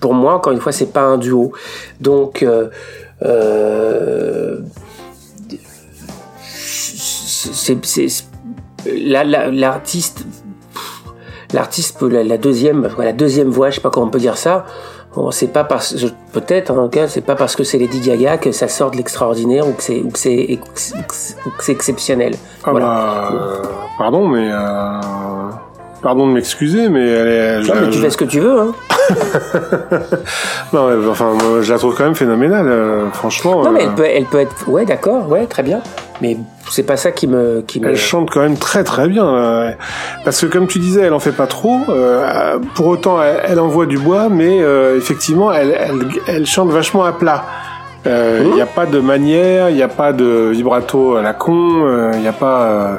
pour 0.00 0.14
moi 0.14 0.34
encore 0.34 0.52
une 0.52 0.60
fois, 0.60 0.72
c'est 0.72 0.92
pas 0.92 1.02
un 1.02 1.18
duo. 1.18 1.52
Donc. 2.00 2.46
Euh, 3.22 4.58
c'est 6.74 8.24
l'artiste 8.86 10.26
l'artiste 11.52 12.02
la, 12.02 12.38
deuxième 12.38 12.88
la 12.98 13.12
deuxième 13.12 13.48
voix 13.48 13.70
je 13.70 13.76
sais 13.76 13.80
pas 13.80 13.90
comment 13.90 14.06
on 14.06 14.10
peut 14.10 14.18
dire 14.18 14.36
ça. 14.36 14.66
Bon, 15.14 15.30
c'est 15.30 15.52
pas 15.52 15.62
parce 15.62 15.94
peut-être 16.32 16.72
en 16.72 16.84
tout 16.84 16.98
cas 16.98 17.06
c'est 17.06 17.20
pas 17.20 17.36
parce 17.36 17.54
que 17.54 17.62
c'est 17.62 17.78
Lady 17.78 18.00
Gaga 18.00 18.36
que 18.36 18.50
ça 18.50 18.66
sort 18.66 18.90
de 18.90 18.96
l'extraordinaire 18.96 19.66
ou 19.68 19.72
que 19.72 19.82
c'est 19.82 20.02
c'est 20.14 21.72
exceptionnel. 21.72 22.34
Ah 22.64 22.72
bah, 22.72 23.30
euh, 23.32 23.62
pardon 23.96 24.26
mais 24.26 24.50
euh, 24.50 25.00
pardon 26.04 26.28
de 26.28 26.32
m'excuser 26.32 26.88
mais 26.88 27.08
elle 27.08 27.28
est 27.28 27.68
non, 27.68 27.74
mais 27.80 27.90
tu 27.90 27.98
fais 27.98 28.10
ce 28.10 28.16
que 28.16 28.24
tu 28.24 28.38
veux 28.38 28.60
hein 28.60 28.72
non, 30.72 31.10
enfin, 31.10 31.32
je 31.60 31.72
la 31.72 31.78
trouve 31.78 31.94
quand 31.94 32.04
même 32.04 32.14
phénoménale, 32.14 32.66
euh, 32.68 33.10
franchement. 33.10 33.62
Non, 33.62 33.70
mais 33.70 33.84
elle 33.84 33.94
peut, 33.94 34.06
elle 34.06 34.24
peut 34.24 34.40
être, 34.40 34.68
ouais, 34.68 34.84
d'accord, 34.84 35.28
ouais, 35.28 35.46
très 35.46 35.62
bien. 35.62 35.80
Mais 36.22 36.36
c'est 36.70 36.84
pas 36.84 36.96
ça 36.96 37.10
qui 37.12 37.26
me, 37.26 37.62
qui 37.66 37.82
Elle 37.84 37.96
chante 37.96 38.30
quand 38.30 38.40
même 38.40 38.56
très 38.56 38.84
très 38.84 39.08
bien, 39.08 39.26
euh, 39.26 39.72
parce 40.24 40.40
que 40.40 40.46
comme 40.46 40.66
tu 40.66 40.78
disais, 40.78 41.02
elle 41.02 41.12
en 41.12 41.20
fait 41.20 41.32
pas 41.32 41.46
trop. 41.46 41.80
Euh, 41.88 42.58
pour 42.74 42.86
autant, 42.86 43.18
elle, 43.22 43.60
envoie 43.60 43.86
du 43.86 43.98
bois, 43.98 44.28
mais 44.28 44.58
effectivement, 44.96 45.52
elle, 45.52 45.76
elle, 45.78 46.06
elle 46.26 46.46
chante 46.46 46.70
vachement 46.70 47.04
à 47.04 47.12
plat. 47.12 47.44
Il 48.06 48.10
euh, 48.10 48.54
n'y 48.54 48.60
a 48.60 48.66
pas 48.66 48.84
de 48.84 49.00
manière, 49.00 49.70
il 49.70 49.76
n'y 49.76 49.82
a 49.82 49.88
pas 49.88 50.12
de 50.12 50.50
vibrato 50.52 51.16
à 51.16 51.22
la 51.22 51.32
con, 51.32 51.54
il 51.54 51.88
euh, 51.88 52.16
n'y 52.16 52.28
a 52.28 52.34
pas 52.34 52.62
euh, 52.62 52.96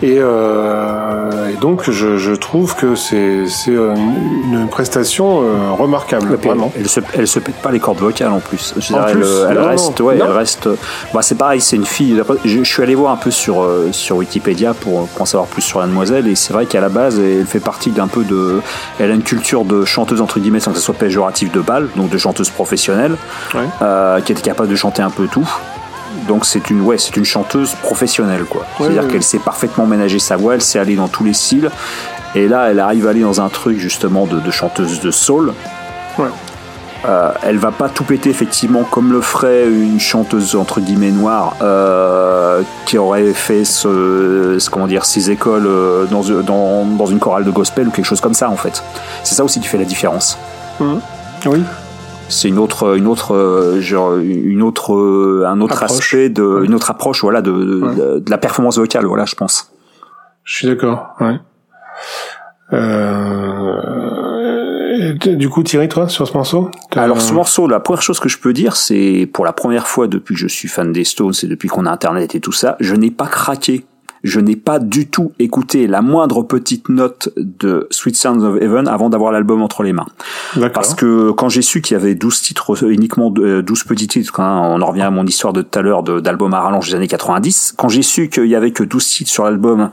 et, 0.00 0.16
euh, 0.18 1.50
et, 1.50 1.60
donc 1.60 1.90
je, 1.90 2.16
je 2.16 2.32
trouve 2.32 2.74
que 2.74 2.94
c'est 2.94 3.46
c'est 3.48 3.72
une, 3.72 4.66
prestation 4.70 5.42
remarquable 5.78 6.36
vraiment. 6.36 6.72
Elle 6.74 6.88
se 6.88 7.00
elle 7.14 7.28
se 7.28 7.38
pète 7.38 7.56
pas 7.56 7.70
les 7.70 7.80
cordes 7.80 7.98
vocales 7.98 8.30
en 8.30 8.40
plus. 8.40 8.74
en 8.94 9.02
plus 9.04 9.26
elle, 9.48 9.58
reste 9.58 10.00
ouais, 10.00 10.14
elle 10.14 10.22
reste. 10.22 10.68
Bah 11.12 11.20
c'est 11.20 11.36
pareil, 11.36 11.60
c'est 11.60 11.76
une 11.76 11.84
fille. 11.84 12.22
Je, 12.44 12.58
je, 12.58 12.64
suis 12.64 12.82
allé 12.82 12.94
voir 12.94 13.12
un 13.12 13.16
peu 13.16 13.30
sur 13.30 13.66
sur 13.92 14.16
Wikipédia 14.16 14.72
pour, 14.72 15.06
pour 15.06 15.22
en 15.22 15.26
savoir 15.26 15.48
plus 15.48 15.62
sur 15.62 15.80
la 15.80 15.86
demoiselle 15.86 16.26
et 16.28 16.34
c'est 16.34 16.54
vrai 16.54 16.64
qu'à 16.64 16.80
la 16.80 16.88
base 16.88 17.18
elle 17.18 17.46
fait 17.46 17.60
partie 17.60 17.90
d'un 17.90 18.08
peu 18.08 18.24
de. 18.24 18.60
Elle 18.98 19.10
a 19.10 19.14
une 19.14 19.22
culture 19.22 19.66
de 19.66 19.84
chanteuse 19.84 20.22
entre 20.22 20.40
guillemets 20.40 20.60
sans 20.60 20.72
que 20.72 20.78
ce 20.78 20.84
soit 20.84 20.94
péjoratif 20.94 21.52
de 21.52 21.60
balle, 21.60 21.88
donc 21.94 22.08
de 22.08 22.18
chanteuse 22.18 22.48
professionnelle, 22.48 23.16
ouais. 23.54 24.22
qui 24.24 24.32
était 24.32 24.45
capable 24.46 24.68
de 24.68 24.76
chanter 24.76 25.02
un 25.02 25.10
peu 25.10 25.26
tout. 25.26 25.48
Donc 26.28 26.46
c'est 26.46 26.70
une 26.70 26.80
ouais, 26.80 26.98
c'est 26.98 27.16
une 27.16 27.24
chanteuse 27.24 27.74
professionnelle 27.74 28.44
quoi. 28.44 28.64
C'est-à-dire 28.78 29.08
qu'elle 29.08 29.22
sait 29.22 29.38
parfaitement 29.38 29.86
ménager 29.86 30.18
sa 30.18 30.36
voix, 30.36 30.54
elle 30.54 30.62
sait 30.62 30.78
aller 30.78 30.94
dans 30.94 31.08
tous 31.08 31.24
les 31.24 31.34
styles. 31.34 31.70
Et 32.34 32.48
là, 32.48 32.70
elle 32.70 32.80
arrive 32.80 33.06
à 33.06 33.10
aller 33.10 33.22
dans 33.22 33.40
un 33.40 33.48
truc 33.48 33.78
justement 33.78 34.26
de, 34.26 34.50
chanteuse 34.50 35.00
de 35.00 35.10
soul. 35.10 35.52
Euh, 37.04 37.30
elle 37.42 37.58
va 37.58 37.70
pas 37.70 37.88
tout 37.88 38.04
péter 38.04 38.30
effectivement 38.30 38.82
comme 38.82 39.12
le 39.12 39.20
ferait 39.20 39.68
une 39.68 40.00
chanteuse 40.00 40.56
entre 40.56 40.80
guillemets 40.80 41.10
noire 41.10 41.54
euh, 41.60 42.62
qui 42.86 42.98
aurait 42.98 43.32
fait 43.32 43.64
ce, 43.64 44.58
comment 44.70 44.86
dire 44.86 45.04
ses 45.04 45.30
écoles 45.30 45.66
euh, 45.66 46.06
dans, 46.06 46.22
dans, 46.42 46.84
dans, 46.84 47.06
une 47.06 47.18
chorale 47.18 47.44
de 47.44 47.50
gospel 47.50 47.86
ou 47.86 47.90
quelque 47.90 48.06
chose 48.06 48.22
comme 48.22 48.34
ça 48.34 48.48
en 48.50 48.56
fait. 48.56 48.82
C'est 49.22 49.34
ça 49.34 49.44
aussi 49.44 49.60
qui 49.60 49.68
fait 49.68 49.78
la 49.78 49.84
différence. 49.84 50.38
Mmh. 50.80 50.94
Oui. 51.46 51.62
C'est 52.28 52.48
une 52.48 52.58
autre 52.58 52.96
une 52.96 53.06
autre 53.06 53.76
genre 53.80 54.16
une 54.16 54.62
autre 54.62 55.44
un 55.46 55.60
autre 55.60 55.82
aspect 55.82 56.28
de 56.28 56.62
une 56.64 56.74
autre 56.74 56.90
approche 56.90 57.22
voilà 57.22 57.40
de 57.42 57.52
de, 57.52 58.18
de 58.18 58.30
la 58.30 58.38
performance 58.38 58.78
vocale 58.78 59.06
voilà 59.06 59.24
je 59.24 59.34
pense. 59.34 59.72
Je 60.44 60.54
suis 60.56 60.66
d'accord 60.66 61.14
ouais. 61.20 61.38
Euh, 62.72 63.76
du 65.14 65.48
coup, 65.48 65.62
Thierry, 65.62 65.88
toi, 65.88 66.08
sur 66.08 66.26
ce 66.26 66.32
morceau 66.32 66.70
Alors, 66.94 67.20
ce 67.20 67.32
morceau, 67.32 67.68
la 67.68 67.80
première 67.80 68.02
chose 68.02 68.18
que 68.20 68.28
je 68.28 68.38
peux 68.38 68.52
dire, 68.52 68.76
c'est 68.76 69.28
pour 69.32 69.44
la 69.44 69.52
première 69.52 69.86
fois 69.86 70.08
depuis 70.08 70.34
que 70.34 70.40
je 70.40 70.46
suis 70.46 70.68
fan 70.68 70.92
des 70.92 71.04
Stones 71.04 71.34
et 71.42 71.46
depuis 71.46 71.68
qu'on 71.68 71.86
a 71.86 71.90
Internet 71.90 72.34
et 72.34 72.40
tout 72.40 72.52
ça, 72.52 72.76
je 72.80 72.94
n'ai 72.94 73.10
pas 73.10 73.26
craqué. 73.26 73.86
Je 74.26 74.40
n'ai 74.40 74.56
pas 74.56 74.80
du 74.80 75.06
tout 75.06 75.30
écouté 75.38 75.86
la 75.86 76.02
moindre 76.02 76.42
petite 76.42 76.88
note 76.88 77.28
de 77.36 77.86
Sweet 77.92 78.16
Sounds 78.16 78.42
of 78.42 78.60
Heaven 78.60 78.88
avant 78.88 79.08
d'avoir 79.08 79.30
l'album 79.30 79.62
entre 79.62 79.84
les 79.84 79.92
mains. 79.92 80.06
Parce 80.74 80.94
que 80.94 81.30
quand 81.30 81.48
j'ai 81.48 81.62
su 81.62 81.80
qu'il 81.80 81.96
y 81.96 82.00
avait 82.00 82.16
12 82.16 82.42
titres, 82.42 82.84
uniquement 82.90 83.30
12 83.30 83.44
euh, 83.46 83.88
petits 83.88 84.08
titres, 84.08 84.32
quand 84.32 84.74
on 84.74 84.82
en 84.82 84.86
revient 84.86 85.02
à 85.02 85.12
mon 85.12 85.24
histoire 85.24 85.52
de 85.52 85.62
tout 85.62 85.78
à 85.78 85.82
l'heure 85.82 86.02
d'album 86.02 86.52
à 86.54 86.60
rallonge 86.60 86.88
des 86.88 86.96
années 86.96 87.06
90, 87.06 87.74
quand 87.76 87.88
j'ai 87.88 88.02
su 88.02 88.28
qu'il 88.28 88.46
y 88.46 88.56
avait 88.56 88.72
que 88.72 88.82
12 88.82 89.06
titres 89.06 89.30
sur 89.30 89.44
l'album 89.44 89.90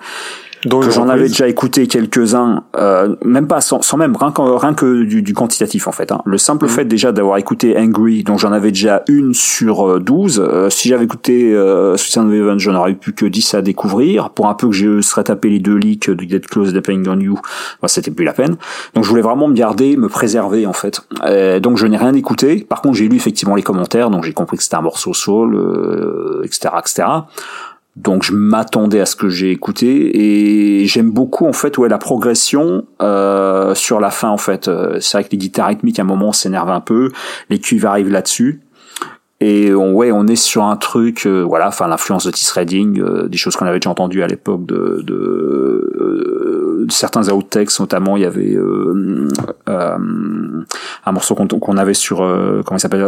que 0.70 0.90
j'en 0.90 1.10
avais 1.10 1.28
déjà 1.28 1.48
écouté 1.48 1.88
quelques-uns, 1.88 2.64
euh, 2.76 3.16
même 3.24 3.48
pas 3.48 3.62
sans, 3.62 3.82
sans 3.82 3.98
même 3.98 4.16
rien, 4.16 4.34
rien 4.38 4.74
que 4.74 5.04
du, 5.04 5.22
du, 5.22 5.34
quantitatif 5.34 5.88
en 5.88 5.92
fait. 5.92 6.12
Hein. 6.12 6.22
Le 6.26 6.38
simple 6.38 6.66
mhm. 6.66 6.72
fait 6.72 6.86
déjà 6.86 7.12
d'avoir 7.12 7.38
écouté 7.38 7.78
Angry, 7.78 8.24
dont 8.24 8.38
j'en 8.38 8.52
avais 8.52 8.72
déjà 8.72 9.04
une 9.08 9.34
sur 9.34 10.00
12, 10.00 10.40
euh, 10.40 10.64
euh, 10.64 10.70
si 10.70 10.90
j'avais 10.90 11.06
écouté 11.06 11.54
euh, 11.54 11.98
Suicide 11.98 12.32
Event, 12.32 12.58
j'en 12.58 12.76
aurais 12.76 12.92
eu 12.92 12.96
plus 12.96 13.14
que 13.14 13.26
10 13.26 13.56
à 13.56 13.62
découvrir. 13.62 14.30
Pour 14.30 14.48
un 14.48 14.54
peu 14.54 14.68
que 14.68 14.74
je 14.74 15.02
serais 15.02 15.24
tapé 15.24 15.50
les 15.50 15.60
deux 15.60 15.76
leaks 15.76 16.10
de 16.10 16.24
Get 16.24 16.42
Close 16.42 16.74
Depending 16.74 17.08
on 17.10 17.20
You, 17.20 17.40
bah, 17.82 17.88
c'était 17.88 18.12
plus 18.12 18.26
la 18.26 18.34
peine. 18.34 18.56
Donc 18.94 19.04
je 19.04 19.10
voulais 19.10 19.22
vraiment 19.22 19.48
me 19.48 19.54
garder, 19.54 19.98
me 19.98 20.10
préserver 20.10 20.66
en 20.66 20.74
fait. 20.74 21.02
Euh, 21.24 21.60
donc 21.60 21.78
je 21.78 21.86
n'ai 21.88 21.98
rien 21.98 22.14
écouté. 22.14 22.66
Par 22.68 22.82
contre 22.82 22.96
j'ai 22.96 23.08
lu 23.08 23.16
effectivement 23.16 23.56
les 23.56 23.64
commentaires, 23.64 24.10
donc 24.10 24.24
j'ai 24.24 24.34
compris 24.34 24.58
que 24.58 24.64
c'était 24.64 24.76
un 24.76 24.82
morceau 24.82 25.14
soul, 25.14 25.60
etc., 26.44 26.70
etc. 26.80 27.04
Donc 27.96 28.24
je 28.24 28.34
m'attendais 28.34 29.00
à 29.00 29.06
ce 29.06 29.16
que 29.16 29.30
j'ai 29.30 29.52
écouté 29.52 30.80
et 30.82 30.88
j'aime 30.88 31.12
beaucoup 31.12 31.46
en 31.46 31.54
fait 31.54 31.78
ouais 31.78 31.90
la 31.90 32.00
progression 32.00 32.86
euh, 33.04 33.76
sur 33.76 34.00
la 34.00 34.10
fin 34.10 34.30
en 34.30 34.38
fait. 34.38 34.68
Euh, 34.68 34.98
c'est 35.00 35.18
vrai 35.18 35.24
que 35.26 35.30
les 35.32 35.38
guitares 35.38 35.68
rythmiques 35.68 36.00
à 36.00 36.02
un 36.02 36.06
moment 36.06 36.32
s'énervent 36.32 36.72
un 36.72 36.82
peu, 36.82 37.12
les 37.52 37.60
cuivres 37.60 37.90
arrivent 37.90 38.10
là-dessus 38.10 38.62
et 39.42 39.76
on, 39.76 39.94
ouais 39.94 40.12
on 40.12 40.26
est 40.26 40.36
sur 40.36 40.64
un 40.64 40.76
truc 40.76 41.28
euh, 41.28 41.42
voilà 41.42 41.68
enfin 41.68 41.88
l'influence 41.88 42.26
de 42.26 42.32
Tis 42.32 42.50
Reading, 42.52 43.00
euh, 43.00 43.28
des 43.28 43.38
choses 43.38 43.56
qu'on 43.56 43.68
avait 43.68 43.78
déjà 43.80 43.92
entendues 43.92 44.24
à 44.24 44.28
l'époque 44.28 44.66
de, 44.66 45.04
de, 45.06 46.88
certains 46.90 47.30
outtakes 47.30 47.80
notamment 47.80 48.18
il 48.18 48.24
y 48.24 48.26
avait 48.26 48.58
un 49.68 51.12
morceau 51.12 51.36
qu'on 51.36 51.78
avait 51.78 51.94
sur 51.94 52.18
comment 52.18 52.78
il 52.78 52.80
s'appelle 52.80 53.08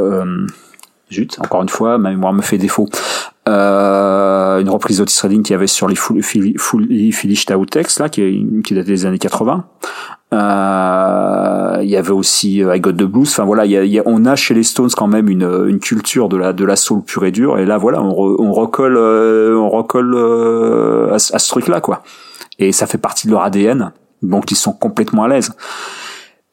Zut, 1.11 1.37
encore 1.39 1.61
une 1.61 1.69
fois, 1.69 1.97
ma 1.97 2.09
mémoire 2.11 2.33
me 2.33 2.41
fait 2.41 2.57
défaut. 2.57 2.89
Euh, 3.47 4.59
une 4.59 4.69
reprise 4.69 4.97
d'Otis 4.97 5.19
Redding 5.21 5.43
qui 5.43 5.53
avait 5.53 5.67
sur 5.67 5.87
les 5.87 5.95
Fully, 5.95 6.55
fully 6.57 7.11
Finished 7.11 7.55
Outtakes, 7.55 7.99
là, 7.99 8.09
qui, 8.09 8.45
qui 8.63 8.73
date 8.73 8.87
des 8.87 9.05
années 9.05 9.19
80. 9.19 9.65
Euh, 10.33 11.79
il 11.83 11.89
y 11.89 11.95
avait 11.95 12.11
aussi 12.11 12.63
euh, 12.63 12.75
I 12.75 12.79
Got 12.79 12.93
the 12.93 13.03
Blues. 13.03 13.29
Enfin 13.29 13.45
voilà, 13.45 13.65
il 13.65 13.71
y 13.71 13.99
a, 13.99 14.03
on 14.05 14.25
a 14.25 14.35
chez 14.35 14.53
les 14.53 14.63
Stones 14.63 14.89
quand 14.95 15.07
même 15.07 15.29
une, 15.29 15.43
une 15.67 15.79
culture 15.79 16.29
de 16.29 16.37
la 16.37 16.51
de 16.51 16.65
la 16.65 16.75
soul 16.75 17.03
pure 17.03 17.25
et 17.25 17.31
dure. 17.31 17.59
Et 17.59 17.65
là 17.65 17.77
voilà, 17.77 18.01
on, 18.01 18.11
on 18.11 18.51
recolle 18.51 18.97
euh, 18.97 19.55
on 19.55 19.69
recolle 19.69 20.13
euh, 20.15 21.11
à, 21.11 21.15
à, 21.15 21.19
ce 21.39 21.49
truc-là 21.49 21.79
quoi. 21.79 22.03
Et 22.57 22.71
ça 22.71 22.87
fait 22.87 22.97
partie 22.97 23.27
de 23.27 23.31
leur 23.31 23.43
ADN, 23.43 23.91
donc 24.21 24.51
ils 24.51 24.55
sont 24.55 24.73
complètement 24.73 25.23
à 25.23 25.27
l'aise. 25.27 25.51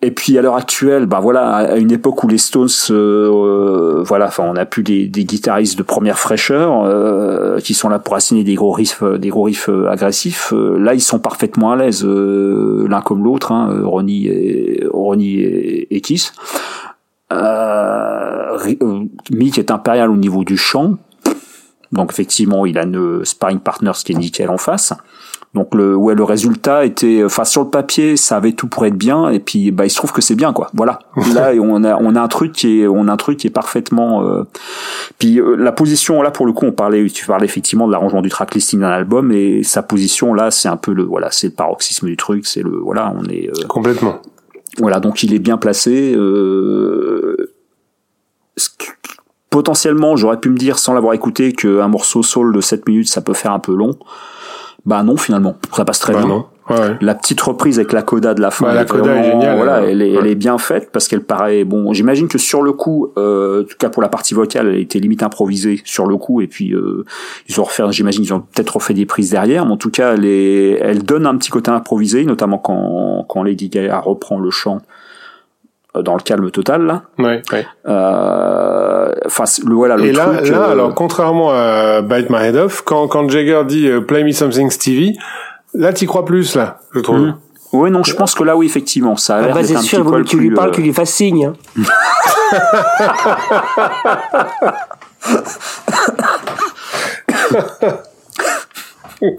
Et 0.05 0.11
puis 0.11 0.37
à 0.37 0.43
l'heure 0.43 0.57
actuelle, 0.57 1.07
bah 1.07 1.21
voilà, 1.21 1.55
à 1.55 1.77
une 1.77 1.93
époque 1.93 2.25
où 2.25 2.29
les 2.29 2.37
Stones, 2.37 2.67
euh, 2.91 4.03
voilà, 4.05 4.27
enfin 4.27 4.43
on 4.45 4.57
a 4.57 4.67
plus 4.67 4.83
des, 4.83 5.07
des, 5.07 5.25
guitaristes 5.25 5.79
de 5.79 5.85
première 5.85 6.19
fraîcheur 6.19 6.83
euh, 6.83 7.61
qui 7.61 7.73
sont 7.73 7.89
là 7.89 8.01
pour 8.01 8.17
assigner 8.17 8.43
des 8.43 8.55
gros 8.55 8.73
riffs, 8.73 9.05
des 9.05 9.29
gros 9.29 9.45
riffs 9.45 9.69
euh, 9.69 9.89
agressifs. 9.89 10.53
Euh, 10.53 10.77
là, 10.77 10.95
ils 10.95 11.01
sont 11.01 11.21
parfaitement 11.21 11.71
à 11.71 11.77
l'aise 11.77 12.05
l'un 12.05 13.01
comme 13.01 13.23
l'autre, 13.23 13.53
hein, 13.53 13.81
Ronnie 13.85 14.27
et 14.27 14.85
Ronnie 14.93 15.39
et, 15.39 15.95
et 15.95 16.01
Kiss. 16.01 16.33
Mick 19.31 19.57
est 19.57 19.71
impérial 19.71 20.11
au 20.11 20.17
niveau 20.17 20.43
du 20.43 20.57
chant, 20.57 20.97
donc 21.93 22.11
effectivement, 22.11 22.67
il 22.67 22.77
a 22.77 22.83
une 22.83 23.25
sparring 23.25 23.61
partner, 23.61 23.93
ce 23.95 24.05
qui 24.05 24.13
est 24.13 24.17
nickel 24.17 24.51
en 24.51 24.59
face. 24.59 24.95
Donc 25.55 25.75
le 25.75 25.95
ouais 25.95 26.15
le 26.15 26.25
résultat 26.25 26.87
était 26.87 27.23
enfin 27.25 27.45
sur 27.45 27.65
le 27.65 27.69
papier 27.69 28.17
ça 28.17 28.37
avait 28.37 28.53
tout 28.53 28.69
pour 28.69 28.87
être 28.87 28.97
bien 28.97 29.29
et 29.29 29.39
puis 29.39 29.71
bah 29.71 29.85
il 29.85 29.91
se 29.91 29.97
trouve 29.97 30.11
que 30.11 30.23
c'est 30.23 30.35
bien 30.35 30.55
quoi. 30.55 30.71
Voilà. 30.73 31.01
là 31.35 31.53
on 31.61 31.85
a 31.85 31.95
on 31.97 32.17
a 32.17 32.23
un 32.23 32.29
truc 32.29 32.53
qui 32.53 32.81
est 32.81 32.87
on 32.87 33.07
a 33.07 33.13
un 33.13 33.17
truc 33.19 33.37
qui 33.37 33.49
est 33.49 33.51
parfaitement 33.51 34.23
euh... 34.23 34.45
puis 35.19 35.39
euh, 35.39 35.57
la 35.57 35.73
position 35.73 36.23
là 36.23 36.31
pour 36.31 36.47
le 36.47 36.55
coup 36.55 36.65
on 36.65 36.73
parlait 36.73 37.07
tu 37.09 37.27
parlais 37.27 37.45
effectivement 37.45 37.87
de 37.87 37.93
l'arrangement 37.93 38.23
du 38.23 38.31
track 38.31 38.55
listing 38.55 38.81
d'un 38.81 38.89
album 38.89 39.31
et 39.31 39.63
sa 39.63 39.83
position 39.83 40.33
là 40.33 40.51
c'est 40.51 40.69
un 40.69 40.79
peu 40.79 40.95
le 40.95 41.03
voilà 41.03 41.31
c'est 41.31 41.49
le 41.49 41.53
paroxysme 41.53 42.07
du 42.07 42.17
truc 42.17 42.47
c'est 42.47 42.63
le 42.63 42.79
voilà 42.79 43.13
on 43.15 43.25
est 43.25 43.51
euh, 43.51 43.67
complètement. 43.69 44.21
Voilà 44.79 45.01
donc 45.01 45.23
il 45.23 45.35
est 45.35 45.39
bien 45.39 45.59
placé 45.59 46.15
euh 46.17 47.53
potentiellement 49.51 50.17
j'aurais 50.17 50.41
pu 50.41 50.49
me 50.49 50.57
dire 50.57 50.79
sans 50.79 50.95
l'avoir 50.95 51.13
écouté 51.13 51.53
qu'un 51.53 51.89
morceau 51.89 52.23
soul 52.23 52.55
de 52.55 52.61
7 52.63 52.89
minutes 52.89 53.11
ça 53.11 53.21
peut 53.21 53.35
faire 53.35 53.53
un 53.53 53.59
peu 53.59 53.75
long 53.75 53.99
bah 54.85 55.03
non, 55.03 55.17
finalement, 55.17 55.57
ça 55.73 55.85
passe 55.85 56.01
très 56.01 56.13
bah 56.13 56.25
bien. 56.25 56.47
Ouais. 56.71 56.97
La 57.01 57.15
petite 57.15 57.41
reprise 57.41 57.79
avec 57.79 57.93
la 57.93 58.03
coda 58.03 58.35
de 58.35 58.41
la 58.41 58.51
fin, 58.51 58.67
bah, 58.67 58.75
la 58.75 58.85
coda 58.85 59.17
est 59.17 59.25
géniale. 59.25 59.57
Voilà, 59.57 59.83
elle, 59.83 60.01
est, 60.01 60.13
elle 60.13 60.27
est 60.27 60.35
bien 60.37 60.59
faite 60.59 60.91
parce 60.93 61.09
qu'elle 61.09 61.23
paraît 61.23 61.65
bon. 61.65 61.93
J'imagine 61.93 62.29
que 62.29 62.39
sur 62.39 62.63
le 62.63 62.73
coup, 62.73 63.13
euh, 63.19 63.63
en 63.63 63.65
tout 63.65 63.77
cas 63.79 63.91
pour 63.91 64.01
la 64.01 64.09
partie 64.09 64.35
vocale, 64.35 64.69
elle 64.69 64.81
était 64.81 65.01
limite 65.01 65.23
improvisée 65.23 65.81
sur 65.85 66.07
le 66.07 66.17
coup 66.17 66.41
et 66.41 66.47
puis 66.47 66.73
euh, 66.73 67.05
ils 67.49 67.61
ont 67.61 67.65
refait. 67.65 67.83
J'imagine 67.91 68.23
ils 68.23 68.33
ont 68.33 68.41
peut-être 68.41 68.77
refait 68.77 68.95
des 68.95 69.07
prises 69.07 69.31
derrière, 69.31 69.67
mais 69.67 69.73
en 69.73 69.77
tout 69.77 69.91
cas, 69.91 70.15
elle, 70.15 70.25
est, 70.25 70.79
elle 70.81 71.03
donne 71.03 71.27
un 71.27 71.37
petit 71.37 71.51
côté 71.51 71.71
improvisé, 71.71 72.25
notamment 72.25 72.59
quand 72.59 73.25
quand 73.29 73.43
Lady 73.43 73.69
Gaga 73.69 74.01
reprend 74.01 74.39
le 74.39 74.51
chant 74.51 74.83
dans 75.95 76.15
le 76.15 76.23
calme 76.23 76.51
total 76.51 76.87
là. 76.87 77.03
Ouais, 77.19 77.43
ouais. 77.53 77.67
Euh, 77.87 79.13
enfin, 79.27 79.45
le 79.67 79.75
voilà 79.75 79.97
le 79.97 80.05
Et 80.05 80.13
là, 80.13 80.25
truc, 80.25 80.49
là, 80.49 80.69
euh... 80.69 80.73
alors 80.73 80.95
contrairement 80.95 81.51
à 81.53 82.01
Bite 82.03 82.31
My 82.31 82.47
Head 82.47 82.57
Off, 82.57 82.83
quand 82.83 83.09
quand 83.09 83.29
Jagger 83.29 83.63
dit 83.67 83.89
euh, 83.89 84.01
Play 84.01 84.25
Me 84.25 84.33
Something 84.33 84.71
Stevie, 84.71 85.19
là 85.75 85.93
t'y 85.93 86.07
crois 86.07 86.25
plus 86.25 86.57
là, 86.57 86.79
je 86.95 87.01
trouve. 87.01 87.21
Mmh. 87.21 87.37
Oui, 87.73 87.91
non, 87.91 88.03
je 88.03 88.15
pense 88.15 88.35
que 88.35 88.45
là, 88.45 88.55
oui, 88.55 88.67
effectivement, 88.67 89.17
ça 89.17 89.37
a 89.37 89.43
l'air 89.43 89.55
bah, 89.55 89.63
d'être 89.63 89.79
un 89.79 89.81
sûr, 89.81 90.05
petit 90.05 90.37
tu 90.37 90.39
lui 90.39 90.51
parles, 90.51 90.69
euh... 90.69 90.73
tu 90.73 90.83
lui 90.83 90.93
fasses 90.93 91.15
signe. 91.15 91.47
Hein. 91.47 91.83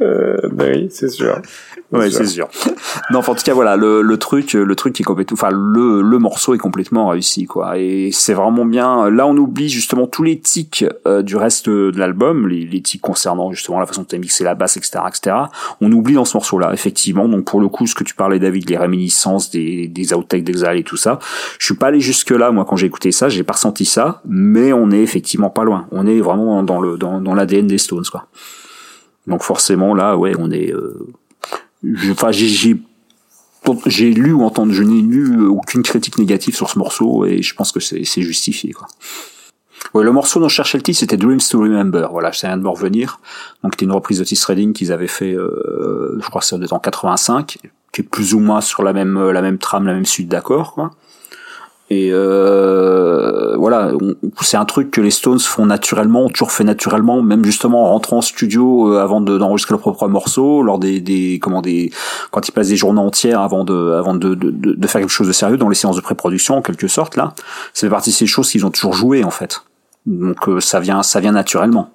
euh, 0.00 0.38
oui, 0.58 0.88
c'est 0.90 1.10
sûr. 1.10 1.42
Ouais, 1.92 2.10
c'est 2.10 2.26
sûr. 2.26 2.48
non, 3.10 3.18
enfin, 3.18 3.32
en 3.32 3.34
tout 3.34 3.42
cas, 3.42 3.54
voilà, 3.54 3.76
le, 3.76 4.00
le 4.02 4.16
truc, 4.16 4.52
le 4.52 4.76
truc 4.76 5.00
est 5.00 5.04
complètement, 5.04 5.34
enfin, 5.34 5.50
le, 5.50 6.02
le 6.02 6.18
morceau 6.18 6.54
est 6.54 6.58
complètement 6.58 7.08
réussi, 7.08 7.46
quoi. 7.46 7.78
Et 7.78 8.10
c'est 8.12 8.34
vraiment 8.34 8.64
bien. 8.64 9.10
Là, 9.10 9.26
on 9.26 9.36
oublie 9.36 9.68
justement 9.68 10.06
tous 10.06 10.22
les 10.22 10.38
tics 10.38 10.84
euh, 11.06 11.22
du 11.22 11.36
reste 11.36 11.68
de 11.68 11.98
l'album, 11.98 12.46
les, 12.46 12.64
les 12.64 12.80
tics 12.80 13.00
concernant 13.00 13.50
justement 13.50 13.80
la 13.80 13.86
façon 13.86 14.02
dont 14.02 14.06
tu 14.08 14.14
as 14.14 14.18
mixé 14.18 14.44
la 14.44 14.54
basse, 14.54 14.76
etc., 14.76 15.00
etc. 15.08 15.36
On 15.80 15.90
oublie 15.90 16.14
dans 16.14 16.24
ce 16.24 16.36
morceau-là, 16.36 16.72
effectivement. 16.72 17.28
Donc, 17.28 17.44
pour 17.44 17.60
le 17.60 17.68
coup, 17.68 17.88
ce 17.88 17.94
que 17.96 18.04
tu 18.04 18.14
parlais, 18.14 18.38
David, 18.38 18.70
les 18.70 18.76
réminiscences 18.76 19.50
des, 19.50 19.88
des 19.88 20.12
outtakes 20.14 20.44
d'Exile 20.44 20.76
et 20.76 20.84
tout 20.84 20.96
ça, 20.96 21.18
je 21.58 21.64
suis 21.64 21.74
pas 21.74 21.88
allé 21.88 22.00
jusque 22.00 22.30
là, 22.30 22.52
moi, 22.52 22.64
quand 22.64 22.76
j'ai 22.76 22.86
écouté 22.86 23.10
ça, 23.10 23.28
j'ai 23.28 23.42
pas 23.42 23.54
ressenti 23.54 23.84
ça, 23.84 24.22
mais 24.28 24.72
on 24.72 24.92
est 24.92 25.02
effectivement 25.02 25.50
pas 25.50 25.64
loin. 25.64 25.86
On 25.90 26.06
est 26.06 26.20
vraiment 26.20 26.62
dans 26.62 26.80
le, 26.80 26.96
dans, 26.96 27.20
dans 27.20 27.34
l'ADN 27.34 27.66
des 27.66 27.78
Stones, 27.78 28.06
quoi. 28.10 28.26
Donc 29.26 29.42
forcément 29.42 29.94
là, 29.94 30.16
ouais, 30.16 30.32
on 30.38 30.50
est. 30.50 30.72
Euh, 30.72 31.06
enfin, 32.10 32.30
j'ai 32.30 34.10
lu 34.10 34.32
ou 34.32 34.42
entendu, 34.42 34.74
je 34.74 34.82
n'ai 34.82 35.00
lu 35.00 35.46
aucune 35.46 35.82
critique 35.82 36.18
négative 36.18 36.54
sur 36.54 36.70
ce 36.70 36.78
morceau 36.78 37.24
et 37.26 37.42
je 37.42 37.54
pense 37.54 37.72
que 37.72 37.80
c'est 37.80 38.22
justifié 38.22 38.72
quoi. 38.72 38.86
Ouais, 39.94 40.04
le 40.04 40.12
morceau 40.12 40.40
dont 40.40 40.48
je 40.48 40.54
cherchais 40.54 40.78
le 40.78 40.82
titre, 40.82 41.00
c'était 41.00 41.16
Dreams 41.16 41.40
to 41.40 41.58
Remember. 41.58 42.10
Voilà, 42.12 42.32
ça 42.32 42.48
vient 42.48 42.58
de 42.58 42.62
me 42.62 42.68
revenir. 42.68 43.18
Donc, 43.64 43.72
c'était 43.72 43.86
une 43.86 43.92
reprise 43.92 44.18
de 44.18 44.22
Otis 44.22 44.40
Redding 44.46 44.72
qu'ils 44.72 44.92
avaient 44.92 45.08
fait, 45.08 45.32
euh, 45.32 46.18
je 46.22 46.28
crois 46.28 46.42
c'est 46.42 46.72
en 46.72 46.78
85, 46.78 47.58
qui 47.92 48.00
est 48.00 48.04
plus 48.04 48.34
ou 48.34 48.40
moins 48.40 48.60
sur 48.60 48.82
la 48.82 48.92
même 48.92 49.30
la 49.30 49.42
même 49.42 49.58
trame, 49.58 49.86
la 49.86 49.94
même 49.94 50.06
suite 50.06 50.28
d'accords. 50.28 50.90
Et 51.92 52.10
euh, 52.12 53.56
voilà, 53.56 53.90
c'est 54.42 54.56
un 54.56 54.64
truc 54.64 54.92
que 54.92 55.00
les 55.00 55.10
Stones 55.10 55.40
font 55.40 55.66
naturellement, 55.66 56.26
ont 56.26 56.28
toujours 56.28 56.52
fait 56.52 56.62
naturellement, 56.62 57.20
même 57.20 57.44
justement 57.44 57.86
en 57.86 57.90
rentrant 57.90 58.18
en 58.18 58.20
studio 58.20 58.94
euh, 58.94 59.02
avant 59.02 59.20
d'enregistrer 59.20 59.72
leur 59.72 59.80
propre 59.80 60.06
morceau, 60.06 60.62
lors 60.62 60.78
des, 60.78 61.00
des 61.00 61.40
comment 61.42 61.60
des 61.60 61.90
quand 62.30 62.46
ils 62.46 62.52
passent 62.52 62.68
des 62.68 62.76
journées 62.76 63.00
entières 63.00 63.40
avant 63.40 63.64
de 63.64 63.92
avant 63.92 64.14
de, 64.14 64.34
de, 64.34 64.86
faire 64.86 65.00
quelque 65.00 65.10
chose 65.10 65.26
de 65.26 65.32
sérieux 65.32 65.56
dans 65.56 65.68
les 65.68 65.74
séances 65.74 65.96
de 65.96 66.00
pré-production 66.00 66.58
en 66.58 66.62
quelque 66.62 66.86
sorte 66.86 67.16
là. 67.16 67.34
C'est 67.74 67.88
partie 67.88 68.10
de 68.10 68.14
ces 68.14 68.26
choses 68.26 68.48
qu'ils 68.48 68.64
ont 68.64 68.70
toujours 68.70 68.92
joué 68.94 69.24
en 69.24 69.30
fait. 69.30 69.62
Donc 70.06 70.48
euh, 70.48 70.60
ça 70.60 70.78
vient 70.78 71.02
ça 71.02 71.18
vient 71.18 71.32
naturellement. 71.32 71.90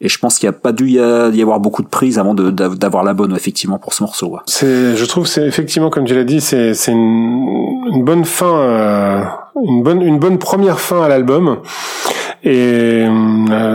Et 0.00 0.08
je 0.08 0.18
pense 0.18 0.38
qu'il 0.38 0.48
n'y 0.48 0.54
a 0.54 0.58
pas 0.58 0.72
dû 0.72 0.90
y, 0.90 1.00
avoir 1.00 1.58
beaucoup 1.58 1.82
de 1.82 1.88
prises 1.88 2.18
avant 2.18 2.34
d'avoir 2.34 3.02
la 3.02 3.14
bonne 3.14 3.34
effectivement 3.34 3.78
pour 3.78 3.94
ce 3.94 4.02
morceau. 4.02 4.36
C'est, 4.46 4.94
je 4.94 5.04
trouve, 5.06 5.26
c'est 5.26 5.46
effectivement 5.46 5.88
comme 5.88 6.04
tu 6.04 6.14
l'as 6.14 6.24
dit, 6.24 6.42
c'est 6.42 6.74
c'est 6.74 6.92
une 6.92 8.04
bonne 8.04 8.26
fin, 8.26 9.26
une 9.56 9.82
bonne 9.82 10.02
une 10.02 10.18
bonne 10.18 10.38
première 10.38 10.80
fin 10.80 11.02
à 11.02 11.08
l'album. 11.08 11.60
Et 12.44 13.06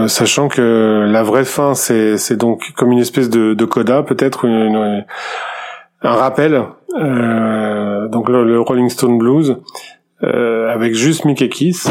sachant 0.07 0.48
que 0.48 1.07
la 1.11 1.23
vraie 1.23 1.43
fin, 1.43 1.73
c'est 1.73 2.38
donc 2.38 2.72
comme 2.77 2.91
une 2.91 2.99
espèce 2.99 3.30
de, 3.30 3.65
coda, 3.65 4.03
peut-être 4.03 4.48
un 4.48 5.03
rappel. 6.03 6.64
donc 6.93 8.30
le, 8.30 8.61
Rolling 8.61 8.89
Stone 8.89 9.18
Blues 9.18 9.57
avec 10.22 10.93
juste 10.93 11.26
Mickey 11.26 11.49
Kiss. 11.49 11.89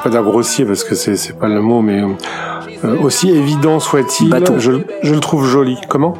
Vais 0.00 0.10
pas 0.10 0.10
dire 0.10 0.22
grossier 0.22 0.64
parce 0.64 0.84
que 0.84 0.94
c'est 0.94 1.16
c'est 1.16 1.38
pas 1.38 1.48
le 1.48 1.60
mot 1.60 1.82
mais 1.82 2.02
euh, 2.84 2.96
aussi 3.02 3.30
évident 3.30 3.80
soit-il 3.80 4.34
je, 4.58 4.72
je 5.02 5.14
le 5.14 5.20
trouve 5.20 5.46
joli 5.46 5.76
comment? 5.88 6.14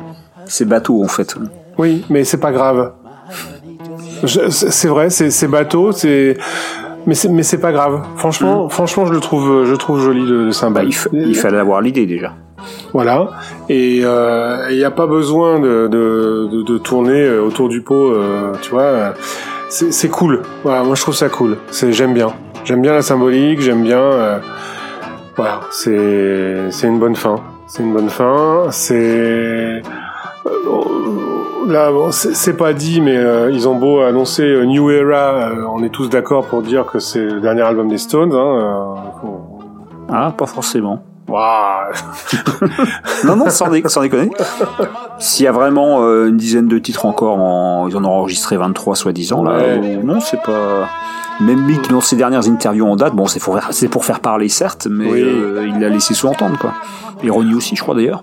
C'est 0.46 0.66
bateau 0.66 1.02
en 1.02 1.08
fait 1.08 1.36
oui 1.78 2.04
mais 2.10 2.24
c'est 2.24 2.40
pas 2.40 2.52
grave 2.52 2.92
c'est 4.26 4.88
vrai 4.88 5.10
c'est 5.10 5.48
bateau 5.48 5.92
c'est 5.92 6.36
mais 7.06 7.14
c'est 7.14 7.28
mais 7.28 7.42
c'est 7.42 7.60
pas 7.60 7.72
grave 7.72 8.02
franchement 8.16 8.66
mm. 8.66 8.70
franchement 8.70 9.06
je 9.06 9.12
le 9.12 9.20
trouve 9.20 9.64
je 9.64 9.74
trouve 9.74 10.00
joli 10.00 10.26
le, 10.26 10.52
symbole 10.52 10.84
bah, 10.84 10.88
il, 11.12 11.34
fallait 11.34 11.58
avoir 11.58 11.80
l'idée 11.80 12.06
déjà 12.06 12.34
voilà. 12.92 13.30
Et 13.70 13.96
il 13.98 14.04
euh, 14.04 14.70
n'y 14.70 14.84
a 14.84 14.90
pas 14.90 15.06
besoin 15.06 15.60
de, 15.60 15.88
de, 15.88 16.46
de, 16.52 16.62
de, 16.62 16.76
tourner 16.76 17.26
autour 17.38 17.70
du 17.70 17.80
pot, 17.80 18.12
euh, 18.12 18.52
tu 18.60 18.72
vois 18.72 19.14
c'est 19.70 20.08
cool. 20.08 20.42
Voilà, 20.64 20.82
moi 20.82 20.94
je 20.96 21.02
trouve 21.02 21.14
ça 21.14 21.28
cool. 21.28 21.56
C'est 21.70 21.92
j'aime 21.92 22.12
bien. 22.12 22.32
J'aime 22.64 22.82
bien 22.82 22.92
la 22.92 23.02
symbolique. 23.02 23.60
J'aime 23.60 23.82
bien. 23.82 23.98
Euh, 23.98 24.38
voilà, 25.36 25.60
c'est 25.70 26.70
c'est 26.70 26.86
une 26.86 26.98
bonne 26.98 27.16
fin. 27.16 27.36
C'est 27.66 27.82
une 27.82 27.92
bonne 27.92 28.10
fin. 28.10 28.66
C'est 28.70 28.94
euh, 28.94 29.80
là, 31.66 31.90
bon, 31.90 32.10
c'est 32.12 32.56
pas 32.56 32.72
dit, 32.72 33.00
mais 33.00 33.16
euh, 33.16 33.50
ils 33.50 33.68
ont 33.68 33.76
beau 33.76 34.00
annoncer 34.00 34.66
New 34.66 34.90
Era, 34.90 35.50
on 35.72 35.82
est 35.82 35.90
tous 35.90 36.08
d'accord 36.08 36.46
pour 36.46 36.62
dire 36.62 36.86
que 36.86 36.98
c'est 36.98 37.24
le 37.24 37.40
dernier 37.40 37.62
album 37.62 37.88
des 37.88 37.98
Stones. 37.98 38.34
Hein, 38.34 38.94
ah, 40.12 40.32
pas 40.36 40.46
forcément. 40.46 41.02
non, 43.24 43.36
non, 43.36 43.50
sans, 43.50 43.70
déconner. 43.70 44.30
S'il 45.18 45.44
y 45.44 45.48
a 45.48 45.52
vraiment 45.52 46.02
euh, 46.02 46.28
une 46.28 46.36
dizaine 46.36 46.66
de 46.66 46.78
titres 46.78 47.06
encore, 47.06 47.38
en, 47.38 47.88
ils 47.88 47.96
en 47.96 48.04
ont 48.04 48.10
enregistré 48.10 48.56
23 48.56 48.96
soi-disant, 48.96 49.44
là, 49.44 49.52
euh, 49.52 50.02
non, 50.02 50.20
c'est 50.20 50.42
pas... 50.42 50.88
Même 51.40 51.64
Mick, 51.64 51.88
dans 51.88 52.00
ses 52.00 52.16
dernières 52.16 52.48
interviews 52.48 52.86
en 52.86 52.96
date, 52.96 53.14
bon, 53.14 53.26
c'est 53.26 53.40
pour, 53.40 53.58
pour, 53.90 54.04
faire 54.04 54.20
parler, 54.20 54.48
certes, 54.48 54.86
mais 54.90 55.10
euh, 55.10 55.66
il 55.66 55.80
l'a 55.80 55.88
laissé 55.88 56.14
sous-entendre, 56.14 56.58
quoi. 56.58 56.74
Ironie 57.22 57.54
aussi, 57.54 57.76
je 57.76 57.82
crois, 57.82 57.94
d'ailleurs. 57.94 58.20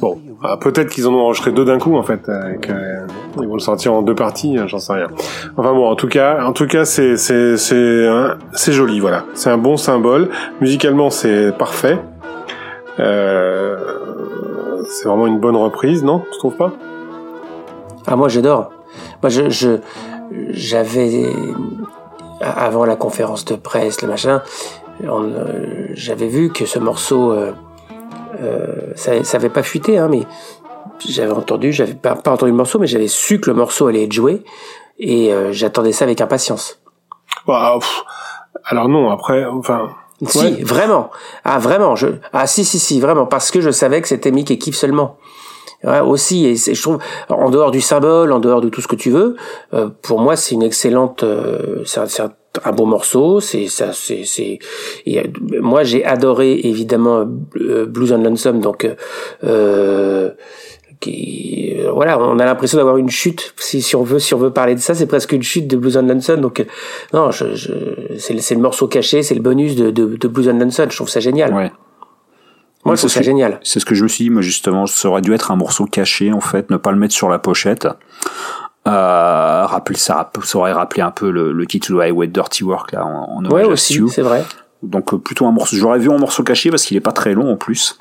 Bon, 0.00 0.18
ah, 0.42 0.56
peut-être 0.58 0.90
qu'ils 0.90 1.06
en 1.06 1.14
ont 1.14 1.20
enregistré 1.20 1.52
deux 1.52 1.64
d'un 1.64 1.78
coup, 1.78 1.96
en 1.96 2.02
fait. 2.02 2.30
ils 3.40 3.48
vont 3.48 3.54
le 3.54 3.60
sortir 3.60 3.94
en 3.94 4.02
deux 4.02 4.14
parties, 4.14 4.58
j'en 4.66 4.78
sais 4.78 4.92
rien. 4.92 5.08
Enfin 5.56 5.72
bon, 5.72 5.88
en 5.88 5.96
tout 5.96 6.08
cas, 6.08 6.44
en 6.44 6.52
tout 6.52 6.66
cas, 6.66 6.84
c'est 6.84 7.16
c'est 7.16 7.56
c'est 7.56 8.06
c'est 8.52 8.72
joli, 8.72 9.00
voilà. 9.00 9.24
C'est 9.34 9.50
un 9.50 9.58
bon 9.58 9.76
symbole. 9.76 10.28
Musicalement, 10.60 11.10
c'est 11.10 11.56
parfait. 11.56 11.98
Euh, 13.00 13.76
c'est 14.86 15.08
vraiment 15.08 15.26
une 15.26 15.40
bonne 15.40 15.56
reprise, 15.56 16.04
non 16.04 16.22
Tu 16.32 16.38
trouves 16.38 16.56
pas? 16.56 16.72
Ah 18.06 18.16
moi 18.16 18.28
j'adore. 18.28 18.70
Moi 19.22 19.30
je, 19.30 19.78
j'avais 20.50 21.26
avant 22.44 22.84
la 22.84 22.96
conférence 22.96 23.44
de 23.44 23.56
presse, 23.56 24.02
le 24.02 24.08
machin, 24.08 24.42
euh, 25.02 25.88
j'avais 25.94 26.28
vu 26.28 26.50
que 26.50 26.66
ce 26.66 26.78
morceau, 26.78 27.32
euh, 27.32 27.52
ça, 28.94 29.24
ça 29.24 29.36
avait 29.36 29.48
pas 29.48 29.62
fuité, 29.62 29.98
hein, 29.98 30.08
mais 30.10 30.22
j'avais 31.08 31.32
entendu, 31.32 31.72
j'avais 31.72 31.94
pas, 31.94 32.14
pas 32.14 32.32
entendu 32.32 32.52
le 32.52 32.56
morceau, 32.56 32.78
mais 32.78 32.86
j'avais 32.86 33.08
su 33.08 33.40
que 33.40 33.50
le 33.50 33.56
morceau 33.56 33.86
allait 33.86 34.04
être 34.04 34.12
joué 34.12 34.44
et 34.98 35.32
j'attendais 35.50 35.92
ça 35.92 36.04
avec 36.04 36.20
impatience. 36.20 36.80
Bah, 37.46 37.78
alors 38.66 38.88
non, 38.88 39.10
après, 39.10 39.44
enfin, 39.44 39.90
si, 40.26 40.62
vraiment. 40.62 41.10
Ah, 41.44 41.58
vraiment. 41.58 41.96
Je... 41.96 42.08
Ah, 42.32 42.46
si, 42.46 42.64
si, 42.64 42.78
si, 42.78 43.00
vraiment. 43.00 43.26
Parce 43.26 43.50
que 43.50 43.60
je 43.60 43.70
savais 43.70 44.00
que 44.00 44.08
c'était 44.08 44.30
Mick 44.30 44.50
et 44.50 44.58
Keith 44.58 44.74
seulement. 44.74 45.18
Ouais, 45.84 46.00
aussi, 46.00 46.46
et 46.46 46.56
je 46.56 46.80
trouve, 46.80 46.98
en 47.28 47.50
dehors 47.50 47.70
du 47.70 47.80
symbole, 47.80 48.32
en 48.32 48.40
dehors 48.40 48.60
de 48.60 48.68
tout 48.68 48.80
ce 48.80 48.88
que 48.88 48.96
tu 48.96 49.10
veux, 49.10 49.36
euh, 49.74 49.88
pour 50.02 50.20
moi, 50.20 50.34
c'est 50.36 50.54
une 50.54 50.62
excellente, 50.62 51.24
euh, 51.24 51.82
c'est 51.84 52.00
un, 52.20 52.30
un, 52.64 52.72
beau 52.72 52.86
morceau. 52.86 53.40
C'est 53.40 53.68
ça, 53.68 53.92
c'est, 53.92 54.24
c'est. 54.24 54.58
moi, 55.60 55.82
j'ai 55.82 56.04
adoré 56.04 56.60
évidemment 56.64 57.26
euh, 57.56 57.86
Blues 57.86 58.12
on 58.12 58.18
Lonesome, 58.18 58.60
donc. 58.60 58.88
Euh, 59.44 60.30
qui 61.00 61.74
euh, 61.78 61.90
voilà 61.92 62.18
on 62.18 62.38
a 62.38 62.44
l'impression 62.44 62.78
d'avoir 62.78 62.96
une 62.96 63.10
chute 63.10 63.52
si, 63.58 63.82
si 63.82 63.96
on 63.96 64.02
veut 64.02 64.18
si 64.18 64.32
on 64.34 64.38
veut 64.38 64.52
parler 64.52 64.74
de 64.74 64.80
ça 64.80 64.94
c'est 64.94 65.06
presque 65.06 65.32
une 65.32 65.42
chute 65.42 65.66
de 65.66 65.76
Blues 65.76 65.96
on 65.96 66.02
Lonesome 66.02 66.40
donc 66.40 66.60
euh, 66.60 66.64
non 67.12 67.30
je, 67.30 67.54
je 67.54 67.72
c'est 68.18 68.54
le, 68.54 68.60
morceau 68.60 68.86
caché 68.86 69.22
c'est 69.22 69.34
le 69.34 69.42
bonus 69.42 69.76
de, 69.76 69.90
de, 69.90 70.16
de 70.16 70.28
Blues 70.28 70.48
on 70.48 70.58
Lonesome 70.58 70.90
je 70.90 70.96
trouve 70.96 71.08
ça 71.08 71.20
génial 71.20 71.52
ouais. 71.52 71.72
Moi 72.84 72.96
ça 72.96 73.22
génial. 73.22 73.60
c'est 73.62 73.80
ce 73.80 73.84
que 73.86 73.94
je 73.94 74.02
me 74.02 74.08
suis 74.08 74.24
dit 74.24 74.30
moi 74.30 74.42
justement 74.42 74.86
ça 74.86 75.08
aurait 75.08 75.22
dû 75.22 75.32
être 75.32 75.50
un 75.50 75.56
morceau 75.56 75.86
caché 75.86 76.32
en 76.32 76.40
fait 76.40 76.70
ne 76.70 76.76
pas 76.76 76.90
le 76.92 76.98
mettre 76.98 77.14
sur 77.14 77.28
la 77.28 77.38
pochette. 77.38 77.88
Euh, 78.86 79.64
rappel, 79.66 79.96
ça, 79.96 80.30
ça 80.42 80.58
aurait 80.58 80.72
rappelé 80.72 81.00
un 81.00 81.10
peu 81.10 81.30
le, 81.30 81.52
le 81.52 81.66
titre 81.66 81.90
de 81.90 81.98
Highway 81.98 82.26
Dirty 82.26 82.64
Work 82.64 82.92
là 82.92 83.06
en, 83.06 83.42
en 83.42 83.50
ouais 83.50 83.64
aussi 83.64 83.98
c'est 84.10 84.20
vrai. 84.22 84.44
Donc 84.82 85.14
euh, 85.14 85.18
plutôt 85.18 85.46
un 85.46 85.52
morceau 85.52 85.76
j'aurais 85.76 85.98
vu 85.98 86.10
un 86.10 86.18
morceau 86.18 86.42
caché 86.42 86.68
parce 86.70 86.84
qu'il 86.84 86.96
est 86.96 87.00
pas 87.00 87.12
très 87.12 87.32
long 87.32 87.50
en 87.50 87.56
plus 87.56 87.96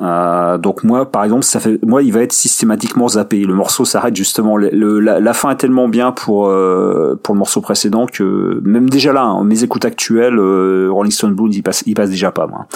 euh, 0.00 0.58
donc 0.58 0.84
moi, 0.84 1.10
par 1.10 1.24
exemple, 1.24 1.44
ça 1.44 1.58
fait, 1.60 1.78
moi, 1.84 2.02
il 2.02 2.12
va 2.12 2.22
être 2.22 2.32
systématiquement 2.32 3.08
zappé. 3.08 3.44
Le 3.44 3.54
morceau 3.54 3.84
s'arrête 3.84 4.14
justement. 4.14 4.56
Le, 4.56 5.00
la, 5.00 5.18
la, 5.18 5.32
fin 5.32 5.50
est 5.50 5.56
tellement 5.56 5.88
bien 5.88 6.12
pour 6.12 6.48
euh, 6.48 7.18
pour 7.22 7.34
le 7.34 7.38
morceau 7.38 7.60
précédent 7.60 8.06
que 8.06 8.60
même 8.62 8.88
déjà 8.88 9.12
là, 9.12 9.22
hein, 9.22 9.44
mes 9.44 9.64
écoutes 9.64 9.84
actuelles, 9.84 10.38
euh, 10.38 10.88
Rolling 10.90 11.12
Stone 11.12 11.34
Blues, 11.34 11.56
il 11.56 11.62
passe, 11.62 11.82
il 11.86 11.94
passe 11.94 12.10
déjà 12.10 12.30
pas. 12.30 12.46
Moi. 12.46 12.66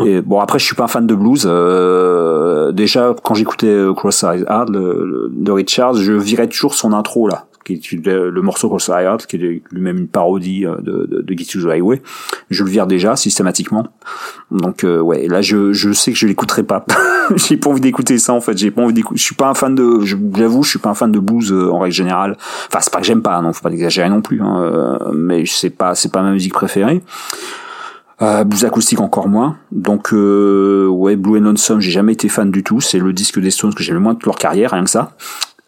Et 0.06 0.20
bon, 0.20 0.40
après, 0.40 0.58
je 0.58 0.64
suis 0.64 0.76
pas 0.76 0.84
un 0.84 0.88
fan 0.88 1.06
de 1.06 1.14
blues. 1.14 1.44
Euh, 1.46 2.70
déjà, 2.72 3.14
quand 3.22 3.34
j'écoutais 3.34 3.84
Cross 3.96 4.22
Eyes 4.22 4.44
Hard 4.46 4.70
de 4.70 5.50
Richards, 5.50 5.94
je 5.94 6.12
virais 6.12 6.46
toujours 6.46 6.74
son 6.74 6.92
intro 6.92 7.26
là 7.28 7.46
le, 7.68 8.40
morceau 8.40 8.68
Cross 8.68 8.88
Heart, 8.88 9.26
qui 9.26 9.36
est 9.36 9.62
lui-même 9.70 9.98
une 9.98 10.08
parodie 10.08 10.66
euh, 10.66 10.76
de, 10.76 11.06
de, 11.06 11.22
de 11.22 11.34
the 11.34 11.66
Highway. 11.70 12.02
Je 12.50 12.64
le 12.64 12.70
vire 12.70 12.86
déjà 12.86 13.16
systématiquement. 13.16 13.86
Donc 14.50 14.84
euh, 14.84 15.00
ouais, 15.00 15.26
là 15.28 15.42
je, 15.42 15.72
je 15.72 15.92
sais 15.92 16.12
que 16.12 16.18
je 16.18 16.26
l'écouterai 16.26 16.62
pas. 16.62 16.84
j'ai 17.36 17.56
pas 17.56 17.70
envie 17.70 17.80
d'écouter 17.80 18.18
ça 18.18 18.32
en 18.32 18.40
fait. 18.40 18.56
J'ai 18.56 18.70
pas 18.70 18.82
envie 18.82 18.94
d'écouter. 18.94 19.18
Je 19.18 19.24
suis 19.24 19.34
pas 19.34 19.48
un 19.48 19.54
fan 19.54 19.74
de. 19.74 20.00
J'avoue, 20.00 20.62
je 20.62 20.70
suis 20.70 20.78
pas 20.78 20.90
un 20.90 20.94
fan 20.94 21.10
de 21.10 21.18
blues 21.18 21.52
euh, 21.52 21.70
en 21.70 21.78
règle 21.78 21.94
générale. 21.94 22.36
Enfin, 22.68 22.80
c'est 22.80 22.92
pas 22.92 23.00
que 23.00 23.06
j'aime 23.06 23.22
pas, 23.22 23.40
non, 23.40 23.52
faut 23.52 23.62
pas 23.62 23.70
exagérer 23.70 24.08
non 24.08 24.20
plus. 24.20 24.40
Hein, 24.40 24.98
mais 25.14 25.44
c'est 25.46 25.70
pas 25.70 25.94
c'est 25.94 26.12
pas 26.12 26.22
ma 26.22 26.32
musique 26.32 26.52
préférée. 26.52 27.02
Euh, 28.22 28.44
blues 28.44 28.64
acoustique 28.64 29.00
encore 29.00 29.28
moins. 29.28 29.56
Donc 29.72 30.12
euh, 30.12 30.86
ouais, 30.86 31.16
Blue 31.16 31.38
and 31.38 31.42
Lonesome, 31.42 31.80
j'ai 31.80 31.90
jamais 31.90 32.12
été 32.12 32.28
fan 32.28 32.50
du 32.50 32.62
tout. 32.62 32.80
C'est 32.80 32.98
le 32.98 33.12
disque 33.12 33.40
des 33.40 33.50
Stones 33.50 33.74
que 33.74 33.82
j'aime 33.82 33.96
le 33.96 34.00
moins 34.00 34.14
de 34.14 34.20
leur 34.24 34.36
carrière, 34.36 34.70
rien 34.70 34.84
que 34.84 34.90
ça. 34.90 35.12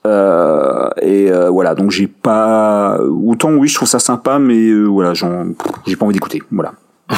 Euh, 0.06 0.88
et 1.02 1.30
euh, 1.30 1.50
voilà, 1.50 1.74
donc 1.74 1.90
j'ai 1.90 2.06
pas 2.06 2.98
autant 3.00 3.50
oui, 3.50 3.68
je 3.68 3.74
trouve 3.74 3.88
ça 3.88 3.98
sympa, 3.98 4.38
mais 4.38 4.68
euh, 4.68 4.84
voilà, 4.84 5.12
j'ai 5.14 5.96
pas 5.96 6.04
envie 6.04 6.14
d'écouter. 6.14 6.42
Voilà. 6.50 6.72
ah 7.10 7.14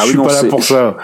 je 0.00 0.06
suis 0.06 0.16
pas 0.16 0.42
là 0.42 0.44
pour 0.48 0.62
ça. 0.62 0.96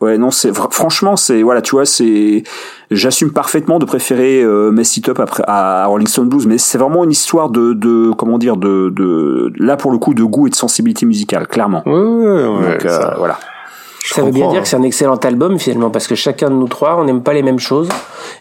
Ouais, 0.00 0.16
non, 0.16 0.30
c'est 0.30 0.50
franchement, 0.54 1.16
c'est 1.16 1.42
voilà, 1.42 1.60
tu 1.60 1.72
vois, 1.72 1.84
c'est 1.84 2.42
j'assume 2.90 3.32
parfaitement 3.32 3.78
de 3.78 3.84
préférer 3.84 4.42
euh, 4.42 4.70
Mess 4.70 4.96
It 4.96 5.10
Up 5.10 5.20
après 5.20 5.42
à 5.46 5.84
Rolling 5.86 6.06
Stone 6.06 6.30
Blues, 6.30 6.46
mais 6.46 6.56
c'est 6.56 6.78
vraiment 6.78 7.04
une 7.04 7.10
histoire 7.10 7.50
de, 7.50 7.74
de 7.74 8.10
comment 8.12 8.38
dire 8.38 8.56
de, 8.56 8.88
de 8.88 9.52
là 9.58 9.76
pour 9.76 9.90
le 9.90 9.98
coup 9.98 10.14
de 10.14 10.24
goût 10.24 10.46
et 10.46 10.50
de 10.50 10.54
sensibilité 10.54 11.04
musicale, 11.04 11.46
clairement. 11.46 11.82
Ouais, 11.84 11.92
ouais, 11.92 12.46
ouais, 12.46 12.78
Donc 12.78 13.18
voilà. 13.18 13.38
Ça 14.02 14.22
veut 14.22 14.30
bien 14.30 14.50
dire 14.50 14.62
que 14.62 14.68
c'est 14.68 14.76
un 14.76 14.82
excellent 14.82 15.16
album 15.16 15.58
finalement 15.58 15.90
parce 15.90 16.06
que 16.06 16.14
chacun 16.14 16.50
de 16.50 16.54
nous 16.54 16.68
trois 16.68 16.96
on 16.96 17.04
n'aime 17.04 17.22
pas 17.22 17.32
les 17.32 17.42
mêmes 17.42 17.58
choses 17.58 17.88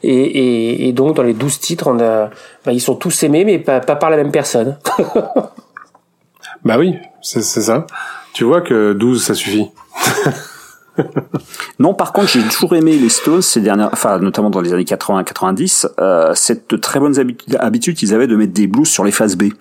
et, 0.03 0.13
et, 0.13 0.87
et 0.87 0.93
donc 0.93 1.15
dans 1.15 1.23
les 1.23 1.33
douze 1.33 1.59
titres 1.59 1.87
on 1.87 1.99
a 1.99 2.29
bah, 2.65 2.71
ils 2.71 2.81
sont 2.81 2.95
tous 2.95 3.23
aimés 3.23 3.43
mais 3.45 3.59
pas, 3.59 3.79
pas 3.79 3.95
par 3.95 4.09
la 4.09 4.17
même 4.17 4.31
personne. 4.31 4.77
bah 6.63 6.77
oui, 6.77 6.95
c'est 7.21 7.41
ça. 7.41 7.85
Tu 8.33 8.43
vois 8.43 8.61
que 8.61 8.93
12 8.93 9.23
ça 9.23 9.33
suffit. 9.33 9.69
non, 11.79 11.93
par 11.93 12.13
contre, 12.13 12.29
j'ai 12.29 12.43
toujours 12.43 12.75
aimé 12.75 12.97
les 12.97 13.09
Stones 13.09 13.41
ces 13.41 13.61
dernières, 13.61 13.89
enfin 13.91 14.19
notamment 14.19 14.49
dans 14.49 14.61
les 14.61 14.73
années 14.73 14.83
80-90, 14.83 15.87
euh, 15.99 16.33
cette 16.35 16.79
très 16.81 16.99
bonne 16.99 17.15
habitude 17.59 17.95
qu'ils 17.95 18.13
avaient 18.13 18.27
de 18.27 18.35
mettre 18.35 18.53
des 18.53 18.67
blues 18.67 18.87
sur 18.87 19.03
les 19.03 19.11
phases 19.11 19.35
B 19.35 19.51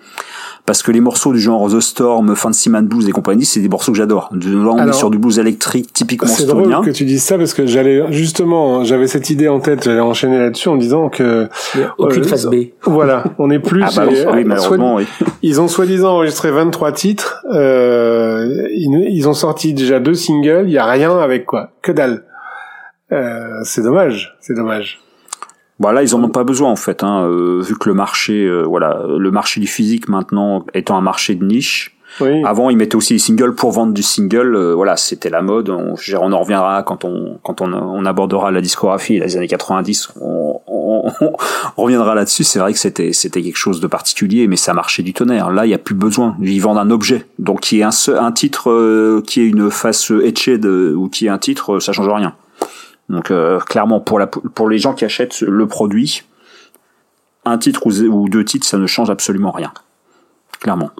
parce 0.68 0.82
que 0.82 0.92
les 0.92 1.00
morceaux 1.00 1.32
du 1.32 1.40
genre 1.40 1.66
The 1.70 1.80
Storm, 1.80 2.36
Fancy 2.36 2.68
Man 2.68 2.86
Blues 2.86 3.08
et 3.08 3.10
compagnie, 3.10 3.46
c'est 3.46 3.60
des 3.60 3.70
morceaux 3.70 3.92
que 3.92 3.96
j'adore. 3.96 4.28
Là, 4.34 4.70
on 4.70 4.86
est 4.86 4.92
sur 4.92 5.08
du 5.08 5.16
blues 5.16 5.38
électrique 5.38 5.94
typiquement 5.94 6.28
C'est 6.28 6.44
drôle 6.44 6.84
que 6.84 6.90
tu 6.90 7.06
dises 7.06 7.22
ça 7.22 7.38
parce 7.38 7.54
que 7.54 7.64
j'allais 7.64 8.12
justement, 8.12 8.84
j'avais 8.84 9.06
cette 9.06 9.30
idée 9.30 9.48
en 9.48 9.60
tête, 9.60 9.84
j'allais 9.84 10.00
enchaîner 10.00 10.38
là-dessus 10.38 10.68
en 10.68 10.76
disant 10.76 11.08
que 11.08 11.48
aucune 11.96 12.24
phase 12.24 12.50
B. 12.50 12.54
Voilà, 12.84 13.24
on 13.38 13.50
est 13.50 13.60
plus. 13.60 13.82
ah 13.82 13.88
bah 13.96 14.08
oui, 14.10 14.44
malheureusement, 14.44 14.96
oui. 14.96 15.06
Ils 15.40 15.58
ont 15.58 15.68
soi-disant 15.68 16.16
enregistré 16.16 16.50
23 16.50 16.92
titres. 16.92 17.42
Euh, 17.50 18.68
ils, 18.70 19.08
ils, 19.10 19.26
ont 19.26 19.32
sorti 19.32 19.72
déjà 19.72 20.00
deux 20.00 20.12
singles. 20.12 20.64
Il 20.66 20.72
y 20.72 20.78
a 20.78 20.84
rien 20.84 21.18
avec 21.18 21.46
quoi, 21.46 21.70
que 21.80 21.92
dalle. 21.92 22.24
Euh, 23.10 23.60
c'est 23.64 23.82
dommage, 23.82 24.36
c'est 24.40 24.54
dommage. 24.54 25.00
Bon, 25.80 25.90
là, 25.92 26.02
ils 26.02 26.14
en 26.14 26.22
ont 26.22 26.28
pas 26.28 26.44
besoin 26.44 26.70
en 26.70 26.76
fait, 26.76 27.04
hein, 27.04 27.24
euh, 27.24 27.62
vu 27.62 27.76
que 27.78 27.88
le 27.88 27.94
marché, 27.94 28.44
euh, 28.44 28.62
voilà, 28.62 29.04
le 29.16 29.30
marché 29.30 29.60
du 29.60 29.68
physique 29.68 30.08
maintenant 30.08 30.66
étant 30.74 30.96
un 30.96 31.00
marché 31.00 31.36
de 31.36 31.44
niche. 31.44 31.94
Oui. 32.20 32.42
Avant, 32.44 32.70
ils 32.70 32.76
mettaient 32.76 32.96
aussi 32.96 33.12
des 33.12 33.18
singles 33.20 33.54
pour 33.54 33.70
vendre 33.70 33.92
du 33.92 34.02
single. 34.02 34.56
Euh, 34.56 34.74
voilà, 34.74 34.96
c'était 34.96 35.30
la 35.30 35.40
mode. 35.40 35.68
On, 35.68 35.94
on 36.20 36.32
en 36.32 36.40
reviendra 36.40 36.82
quand 36.82 37.04
on 37.04 37.38
quand 37.44 37.60
on, 37.60 37.72
on 37.72 38.04
abordera 38.06 38.50
la 38.50 38.60
discographie 38.60 39.20
des 39.20 39.36
années 39.36 39.46
90. 39.46 40.14
On, 40.20 40.60
on, 40.66 41.12
on 41.76 41.82
reviendra 41.82 42.16
là-dessus. 42.16 42.42
C'est 42.42 42.58
vrai 42.58 42.72
que 42.72 42.78
c'était 42.78 43.12
c'était 43.12 43.42
quelque 43.42 43.58
chose 43.58 43.80
de 43.80 43.86
particulier, 43.86 44.48
mais 44.48 44.56
ça 44.56 44.72
marchait 44.72 45.04
du 45.04 45.12
tonnerre. 45.12 45.50
Là, 45.50 45.66
il 45.66 45.70
y 45.70 45.74
a 45.74 45.78
plus 45.78 45.94
besoin. 45.94 46.34
Ils 46.40 46.60
vendent 46.60 46.78
un 46.78 46.90
objet. 46.90 47.24
Donc, 47.38 47.60
qui 47.60 47.80
est 47.80 47.84
un 47.84 47.90
un 48.18 48.32
titre, 48.32 49.20
qui 49.20 49.42
est 49.42 49.46
une 49.46 49.70
face 49.70 50.10
etchée 50.10 50.56
ou 50.56 51.08
qui 51.08 51.26
est 51.26 51.30
un 51.30 51.38
titre, 51.38 51.78
ça 51.78 51.92
change 51.92 52.08
rien. 52.08 52.34
Donc 53.08 53.30
euh, 53.30 53.58
clairement 53.60 54.00
pour 54.00 54.18
la 54.18 54.26
pour 54.26 54.68
les 54.68 54.78
gens 54.78 54.94
qui 54.94 55.04
achètent 55.04 55.40
le 55.40 55.66
produit, 55.66 56.24
un 57.44 57.58
titre 57.58 57.86
ou, 57.86 58.28
deux 58.28 58.44
titres, 58.44 58.66
ça 58.66 58.78
ne 58.78 58.86
change 58.86 59.10
absolument 59.10 59.50
rien. 59.50 59.72
Clairement. 60.60 60.90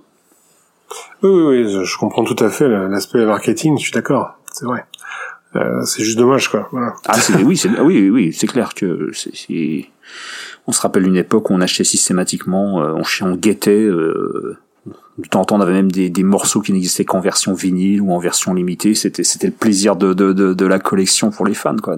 Oui, 1.23 1.31
oui, 1.31 1.43
oui 1.43 1.85
je 1.85 1.99
comprends 1.99 2.25
tout 2.25 2.43
à 2.43 2.49
fait 2.49 2.69
l'aspect 2.69 3.25
marketing. 3.25 3.77
Je 3.79 3.83
suis 3.83 3.93
d'accord, 3.93 4.39
c'est 4.53 4.65
vrai. 4.65 4.87
Euh, 5.57 5.83
c'est 5.85 6.03
juste 6.03 6.19
dommage, 6.19 6.49
quoi. 6.49 6.69
Voilà. 6.73 6.95
Ah, 7.07 7.17
oui, 7.43 7.57
c'est 7.57 7.69
oui, 7.81 8.11
oui, 8.11 8.33
c'est 8.33 8.47
clair 8.47 8.75
que 8.75 9.11
c'est. 9.13 9.87
On 10.67 10.73
se 10.73 10.81
rappelle 10.81 11.07
une 11.07 11.17
époque 11.17 11.49
où 11.51 11.55
on 11.55 11.61
achetait 11.61 11.85
systématiquement, 11.85 12.83
euh, 12.83 12.93
on, 12.95 13.27
on 13.27 13.35
guettait. 13.35 13.85
Euh, 13.85 14.59
de 15.19 15.29
temps 15.29 15.41
en 15.41 15.45
temps, 15.45 15.57
on 15.57 15.61
avait 15.61 15.73
même 15.73 15.91
des, 15.91 16.11
des 16.11 16.23
morceaux 16.23 16.61
qui 16.61 16.73
n'existaient 16.73 17.05
qu'en 17.05 17.21
version 17.21 17.53
vinyle 17.53 18.01
ou 18.01 18.13
en 18.13 18.19
version 18.19 18.55
limitée. 18.55 18.95
C'était 18.95 19.25
c'était 19.25 19.49
le 19.49 19.53
plaisir 19.53 19.97
de, 19.97 20.15
de, 20.15 20.33
de, 20.33 20.55
de, 20.55 20.67
la 20.67 20.79
collection 20.79 21.31
pour 21.31 21.45
les 21.45 21.55
fans, 21.55 21.77
quoi. 21.83 21.97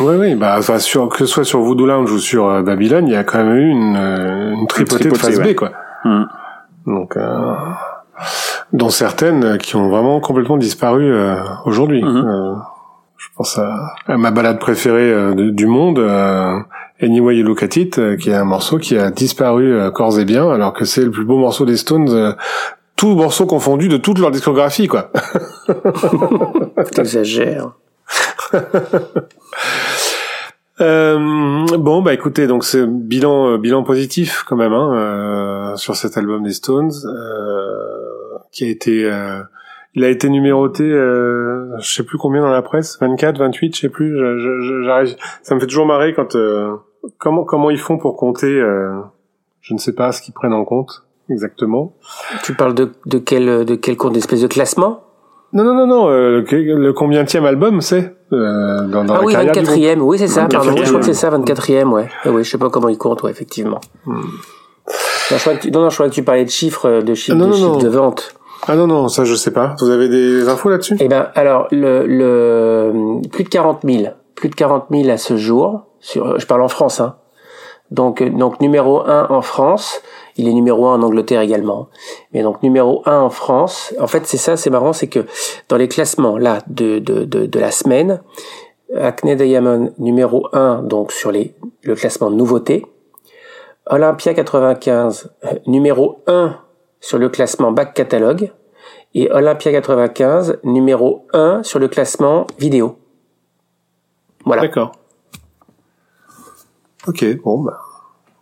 Oui, 0.00 0.14
oui, 0.18 0.34
bah, 0.34 0.56
enfin, 0.58 0.78
sur, 0.78 1.08
que 1.08 1.18
ce 1.18 1.26
soit 1.26 1.44
sur 1.44 1.60
Voodoo 1.60 1.86
Lounge 1.86 2.10
ou 2.10 2.18
sur 2.18 2.48
euh, 2.48 2.62
Babylone, 2.62 3.06
il 3.06 3.12
y 3.12 3.16
a 3.16 3.24
quand 3.24 3.44
même 3.44 3.56
eu 3.56 3.68
une, 3.68 3.96
euh, 3.96 4.54
une 4.54 4.66
tripotée, 4.66 5.08
de 5.08 5.16
phase 5.16 5.40
B, 5.40 5.54
quoi. 5.54 5.72
Hum. 6.04 6.28
Donc, 6.86 7.16
euh, 7.16 7.54
dont 8.72 8.90
certaines 8.90 9.58
qui 9.58 9.76
ont 9.76 9.88
vraiment 9.88 10.20
complètement 10.20 10.56
disparu 10.56 11.12
euh, 11.12 11.36
aujourd'hui. 11.64 12.02
Hum. 12.02 12.60
je 13.16 13.28
pense 13.36 13.58
à, 13.58 13.94
à, 14.06 14.16
ma 14.16 14.32
balade 14.32 14.58
préférée 14.58 15.34
du 15.34 15.66
monde, 15.66 16.00
Anyway 17.02 17.36
You 17.36 17.44
Look 17.44 17.62
At 17.64 17.76
It, 17.76 17.98
euh, 17.98 18.16
qui 18.16 18.30
est 18.30 18.34
un 18.34 18.44
morceau 18.44 18.78
qui 18.78 18.96
a 18.96 19.10
disparu 19.10 19.72
euh, 19.72 19.90
corps 19.90 20.20
et 20.20 20.24
bien, 20.24 20.48
alors 20.50 20.72
que 20.72 20.84
c'est 20.84 21.04
le 21.04 21.10
plus 21.10 21.24
beau 21.24 21.36
morceau 21.36 21.64
des 21.64 21.76
Stones, 21.76 22.08
euh, 22.10 22.32
tout 22.96 23.16
morceau 23.16 23.44
confondu 23.46 23.88
de 23.88 23.96
toute 23.96 24.20
leur 24.20 24.30
discographie, 24.30 24.86
quoi. 24.86 25.10
T'exagères. 26.94 27.72
euh, 30.80 31.18
bon 31.78 32.02
bah 32.02 32.12
écoutez 32.12 32.46
donc 32.46 32.64
c'est 32.64 32.86
bilan 32.86 33.56
bilan 33.56 33.82
positif 33.82 34.44
quand 34.46 34.56
même 34.56 34.74
hein, 34.74 35.72
sur 35.76 35.96
cet 35.96 36.18
album 36.18 36.42
des 36.42 36.52
Stones 36.52 36.90
qui 38.50 38.64
a 38.64 38.68
été 38.68 39.10
il 39.94 40.04
a 40.04 40.08
été 40.08 40.28
numéroté, 40.28 40.84
je 40.84 41.80
sais 41.80 42.02
plus 42.02 42.18
combien 42.18 42.42
dans 42.42 42.50
la 42.50 42.60
presse, 42.60 42.98
24, 43.00 43.38
28, 43.38 43.76
je 43.76 43.80
sais 43.80 43.88
plus. 43.88 44.18
J'arrive, 44.84 45.16
ça 45.42 45.54
me 45.54 45.60
fait 45.60 45.66
toujours 45.66 45.86
marrer 45.86 46.12
quand 46.12 46.36
comment 47.18 47.44
comment 47.44 47.70
ils 47.70 47.78
font 47.78 47.98
pour 47.98 48.16
compter 48.16 48.46
euh, 48.46 49.00
Je 49.60 49.74
ne 49.74 49.78
sais 49.78 49.94
pas 49.94 50.12
ce 50.12 50.22
qu'ils 50.22 50.34
prennent 50.34 50.52
en 50.52 50.64
compte 50.64 51.04
exactement. 51.30 51.94
Tu 52.42 52.54
parles 52.54 52.74
de 52.74 52.92
de 53.06 53.18
quel 53.18 53.64
de 53.64 53.74
quel 53.74 53.96
compte 53.96 54.12
d'espèce 54.12 54.42
de 54.42 54.46
classement? 54.46 55.02
Non 55.52 55.64
non 55.64 55.74
non 55.74 55.86
non. 55.86 56.08
Euh, 56.08 56.42
le, 56.50 56.92
combien 56.92 57.24
tième 57.24 57.44
album 57.44 57.80
c'est 57.82 58.14
euh, 58.32 58.86
dans, 58.86 59.04
dans 59.04 59.14
Ah 59.14 59.20
oui, 59.22 59.34
24e. 59.34 59.98
Oui, 59.98 60.18
c'est 60.18 60.28
ça. 60.28 60.46
Pardon, 60.46 60.74
je 60.74 60.84
crois 60.84 61.00
que 61.00 61.06
c'est 61.06 61.12
ça, 61.12 61.30
24e. 61.30 61.88
Ouais. 61.88 62.08
Eh 62.24 62.30
oui, 62.30 62.42
je 62.42 62.50
sais 62.50 62.58
pas 62.58 62.70
comment 62.70 62.88
ils 62.88 62.96
comptent. 62.96 63.22
Ouais, 63.22 63.30
effectivement. 63.30 63.80
Hmm. 64.06 64.14
Non, 64.16 65.36
je 65.36 65.38
crois 65.38 65.54
que 65.54 65.60
tu, 65.62 65.70
non, 65.70 65.82
non, 65.82 65.90
je 65.90 65.94
crois 65.94 66.08
que 66.08 66.14
tu 66.14 66.22
parlais 66.22 66.44
de 66.44 66.50
chiffres, 66.50 66.88
euh, 66.88 67.02
de 67.02 67.14
chiffres, 67.14 67.38
ah, 67.40 67.46
de, 67.46 67.52
chiffres 67.52 67.78
de 67.78 67.88
vente. 67.88 68.34
Ah 68.66 68.76
non 68.76 68.86
non, 68.86 69.08
ça 69.08 69.24
je 69.24 69.34
sais 69.34 69.50
pas. 69.50 69.76
Vous 69.80 69.90
avez 69.90 70.08
des 70.08 70.48
infos 70.48 70.70
là-dessus? 70.70 70.96
Eh 71.00 71.08
ben, 71.08 71.28
alors 71.34 71.66
le, 71.70 72.06
le 72.06 73.20
plus 73.28 73.44
de 73.44 73.48
40 73.48 73.80
000, 73.84 74.14
plus 74.36 74.48
de 74.48 74.54
40 74.54 74.86
000 74.90 75.10
à 75.10 75.18
ce 75.18 75.36
jour 75.36 75.86
je 76.02 76.46
parle 76.46 76.62
en 76.62 76.68
France, 76.68 77.00
hein. 77.00 77.16
Donc, 77.92 78.22
euh, 78.22 78.30
donc 78.30 78.60
numéro 78.60 79.06
1 79.06 79.28
en 79.30 79.42
France, 79.42 80.00
il 80.36 80.48
est 80.48 80.52
numéro 80.52 80.86
1 80.86 80.94
en 80.94 81.02
Angleterre 81.02 81.42
également. 81.42 81.88
Mais 82.32 82.42
donc 82.42 82.62
numéro 82.62 83.02
1 83.04 83.20
en 83.20 83.30
France, 83.30 83.94
en 84.00 84.06
fait 84.06 84.26
c'est 84.26 84.38
ça, 84.38 84.56
c'est 84.56 84.70
marrant, 84.70 84.94
c'est 84.94 85.08
que 85.08 85.26
dans 85.68 85.76
les 85.76 85.88
classements 85.88 86.38
là 86.38 86.60
de, 86.68 86.98
de, 86.98 87.24
de, 87.24 87.44
de 87.44 87.58
la 87.60 87.70
semaine, 87.70 88.22
Acne 88.98 89.36
Diamond 89.36 89.92
numéro 89.98 90.48
1 90.52 90.82
donc 90.82 91.12
sur 91.12 91.30
les, 91.30 91.54
le 91.82 91.94
classement 91.94 92.30
nouveauté, 92.30 92.86
Olympia 93.86 94.32
95 94.32 95.30
euh, 95.44 95.48
numéro 95.66 96.22
1 96.26 96.56
sur 97.00 97.18
le 97.18 97.28
classement 97.28 97.72
back 97.72 97.92
catalogue 97.92 98.52
et 99.14 99.30
Olympia 99.30 99.70
95 99.70 100.60
numéro 100.64 101.26
1 101.34 101.62
sur 101.62 101.78
le 101.78 101.88
classement 101.88 102.46
vidéo. 102.58 102.96
Voilà. 104.46 104.62
D'accord. 104.62 104.92
Ok, 107.06 107.24
bon 107.42 107.62
bah. 107.62 107.78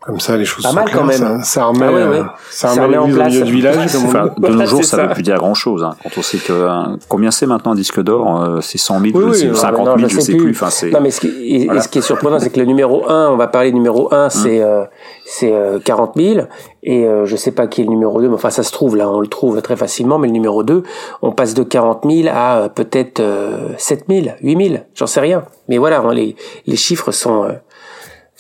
Comme 0.01 0.19
ça, 0.19 0.35
les 0.39 0.47
choses 0.47 0.63
pas 0.63 0.71
sont 0.71 0.77
mal 0.77 0.87
claires. 0.87 0.99
quand 0.99 1.07
même. 1.07 1.19
Ça, 1.19 1.43
ça 1.43 1.65
remet, 1.67 1.85
ah 1.87 1.93
ouais, 1.93 2.09
ouais. 2.09 2.23
ça 2.51 2.71
remet, 2.71 2.97
en 2.97 3.07
place. 3.07 3.27
au 3.29 3.31
milieu 3.31 3.45
du 3.45 3.53
village. 3.53 3.77
enfin, 3.97 4.31
de 4.35 4.49
nos 4.49 4.65
jours, 4.65 4.83
ça 4.83 4.97
ne 4.97 5.03
veut 5.03 5.13
plus 5.13 5.23
dire 5.23 5.37
grand 5.37 5.53
chose. 5.53 5.85
Hein. 5.85 5.95
Quand 6.03 6.09
on 6.17 6.23
sait 6.23 6.39
que 6.39 6.55
euh, 6.55 6.97
combien 7.07 7.31
c'est 7.31 7.45
maintenant 7.45 7.73
un 7.73 7.75
disque 7.75 8.01
d'or, 8.03 8.43
euh, 8.43 8.61
c'est 8.63 8.79
100 8.79 9.01
000, 9.01 9.19
oui, 9.19 9.25
oui, 9.29 9.55
50 9.55 9.77
000, 9.85 9.99
non, 9.99 10.09
je, 10.09 10.21
sais 10.21 10.33
plus. 10.33 10.53
plus. 10.53 10.63
Enfin, 10.63 10.87
non, 10.91 11.01
mais 11.03 11.11
ce 11.11 11.21
qui, 11.21 11.67
voilà. 11.67 11.83
ce 11.83 11.89
qui 11.89 11.99
est 11.99 12.03
surprenant, 12.03 12.39
c'est 12.39 12.49
que 12.49 12.59
le 12.59 12.65
numéro 12.65 13.11
1, 13.11 13.29
on 13.29 13.37
va 13.37 13.47
parler 13.49 13.73
numéro 13.73 14.13
1, 14.15 14.31
c'est 14.31 14.63
euh, 14.63 14.85
c'est 15.27 15.53
40 15.85 16.15
000 16.17 16.47
et 16.83 17.05
euh, 17.05 17.27
je 17.27 17.37
sais 17.37 17.53
pas 17.53 17.67
qui 17.67 17.83
est 17.83 17.85
le 17.85 17.91
numéro 17.91 18.21
2 18.21 18.29
mais 18.29 18.35
enfin 18.35 18.51
ça 18.51 18.63
se 18.63 18.73
trouve 18.73 18.97
là 18.97 19.09
on 19.09 19.21
le 19.21 19.27
trouve 19.27 19.61
très 19.61 19.77
facilement 19.77 20.19
mais 20.19 20.29
le 20.29 20.33
numéro 20.33 20.63
2 20.63 20.83
on 21.23 21.33
passe 21.33 21.55
de 21.55 21.63
40 21.63 22.05
000 22.11 22.29
à 22.33 22.57
euh, 22.57 22.69
peut-être 22.69 23.21
euh, 23.21 23.69
7 23.77 24.07
000 24.09 24.27
8 24.43 24.69
000 24.69 24.83
j'en 24.95 25.07
sais 25.07 25.21
rien 25.21 25.45
mais 25.69 25.79
voilà 25.79 26.01
hein, 26.01 26.15
les 26.15 26.37
les 26.67 26.77
chiffres 26.77 27.13
sont 27.13 27.45
euh, 27.45 27.53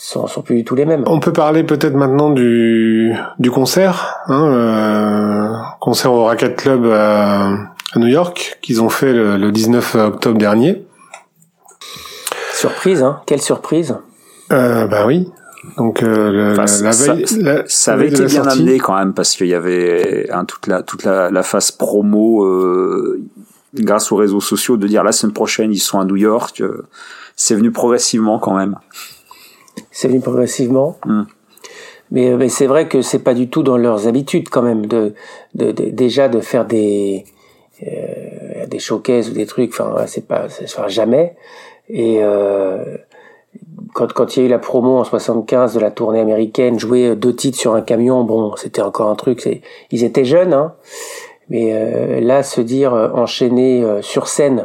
sont, 0.01 0.27
sont 0.27 0.41
plus 0.41 0.57
du 0.57 0.65
tout 0.65 0.75
les 0.75 0.87
mêmes. 0.87 1.05
On 1.07 1.21
peut 1.21 1.33
parler 1.33 1.63
peut-être 1.63 1.95
maintenant 1.95 2.31
du, 2.31 3.13
du 3.39 3.51
concert, 3.51 4.17
hein, 4.27 4.47
euh, 4.47 5.55
concert 5.79 6.13
au 6.13 6.25
Racket 6.25 6.57
Club 6.57 6.87
à, 6.87 7.51
à 7.93 7.99
New 7.99 8.07
York 8.07 8.59
qu'ils 8.63 8.83
ont 8.83 8.89
fait 8.89 9.13
le, 9.13 9.37
le, 9.37 9.53
19 9.53 9.95
octobre 9.97 10.39
dernier. 10.39 10.87
Surprise, 12.55 13.03
hein 13.03 13.21
Quelle 13.27 13.43
surprise 13.43 13.99
euh, 14.53 14.87
Bah 14.87 15.05
oui. 15.07 15.31
Donc 15.77 16.03
euh, 16.03 16.33
le, 16.33 16.53
enfin, 16.53 16.65
la, 16.83 16.91
veille, 16.93 17.27
ça, 17.27 17.37
la, 17.39 17.63
ça 17.67 17.93
avait 17.93 18.09
été 18.09 18.25
bien 18.25 18.43
sortie. 18.45 18.61
amené 18.61 18.79
quand 18.79 18.97
même 18.97 19.13
parce 19.13 19.37
qu'il 19.37 19.49
y 19.49 19.55
avait 19.55 20.27
hein, 20.33 20.47
toute 20.47 20.67
la 20.67 20.83
toute 20.83 21.05
la, 21.05 21.31
la 21.31 21.43
phase 21.43 21.71
promo 21.71 22.45
euh, 22.47 23.23
grâce 23.75 24.11
aux 24.11 24.17
réseaux 24.17 24.41
sociaux 24.41 24.79
de 24.79 24.87
dire 24.87 25.05
la 25.05 25.13
semaine 25.13 25.35
prochaine 25.35 25.71
ils 25.71 25.79
sont 25.79 26.01
à 26.01 26.07
New 26.07 26.17
York. 26.17 26.63
Euh, 26.63 26.87
c'est 27.37 27.55
venu 27.55 27.73
progressivement 27.73 28.39
quand 28.39 28.57
même 28.57 28.77
c'est 30.01 30.09
venu 30.09 30.21
progressivement. 30.21 30.97
Mm. 31.05 31.23
Mais, 32.13 32.31
mais 32.37 32.49
c'est 32.49 32.67
vrai 32.67 32.89
que 32.89 33.03
c'est 33.03 33.21
pas 33.21 33.35
du 33.35 33.49
tout 33.49 33.63
dans 33.63 33.77
leurs 33.77 34.09
habitudes 34.09 34.49
quand 34.49 34.63
même 34.63 34.87
de, 34.87 35.15
de, 35.55 35.71
de 35.71 35.91
déjà 35.91 36.29
de 36.29 36.41
faire 36.41 36.65
des 36.65 37.25
euh, 37.87 38.67
des 38.67 38.79
showcases 38.79 39.31
ou 39.31 39.33
des 39.33 39.47
trucs. 39.47 39.71
Enfin, 39.73 40.07
c'est 40.07 40.27
pas, 40.27 40.49
ça 40.49 40.67
se 40.67 40.75
fera 40.75 40.89
jamais. 40.89 41.37
Et 41.89 42.19
euh, 42.21 42.97
quand 43.95 44.13
quand 44.13 44.37
il 44.37 44.41
y 44.41 44.43
a 44.43 44.47
eu 44.47 44.51
la 44.51 44.59
promo 44.59 44.99
en 44.99 45.05
75 45.05 45.75
de 45.75 45.81
la 45.81 45.91
tournée 45.91 46.21
américaine, 46.21 46.79
jouer 46.79 47.15
deux 47.15 47.35
titres 47.35 47.59
sur 47.59 47.75
un 47.75 47.83
camion, 47.83 48.25
bon, 48.25 48.57
c'était 48.57 48.83
encore 48.83 49.09
un 49.09 49.17
truc. 49.17 49.41
C'est, 49.41 49.61
ils 49.93 50.03
étaient 50.03 50.25
jeunes, 50.25 50.53
hein. 50.53 50.75
Mais 51.51 51.73
euh, 51.73 52.21
là, 52.21 52.43
se 52.43 52.61
dire 52.61 52.95
euh, 52.95 53.11
enchaîner 53.13 53.83
euh, 53.83 54.01
sur 54.01 54.29
scène 54.29 54.65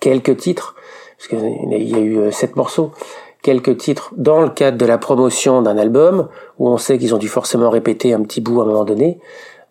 quelques 0.00 0.36
titres, 0.36 0.76
parce 1.18 1.28
qu'il 1.28 1.88
y 1.88 1.94
a 1.94 1.98
eu 1.98 2.32
sept 2.32 2.56
morceaux, 2.56 2.92
quelques 3.42 3.76
titres 3.76 4.12
dans 4.16 4.40
le 4.40 4.48
cadre 4.48 4.78
de 4.78 4.86
la 4.86 4.98
promotion 4.98 5.62
d'un 5.62 5.76
album 5.76 6.28
où 6.58 6.68
on 6.68 6.78
sait 6.78 6.98
qu'ils 6.98 7.14
ont 7.14 7.18
dû 7.18 7.28
forcément 7.28 7.70
répéter 7.70 8.14
un 8.14 8.22
petit 8.22 8.40
bout 8.40 8.60
à 8.60 8.64
un 8.64 8.66
moment 8.66 8.84
donné. 8.84 9.18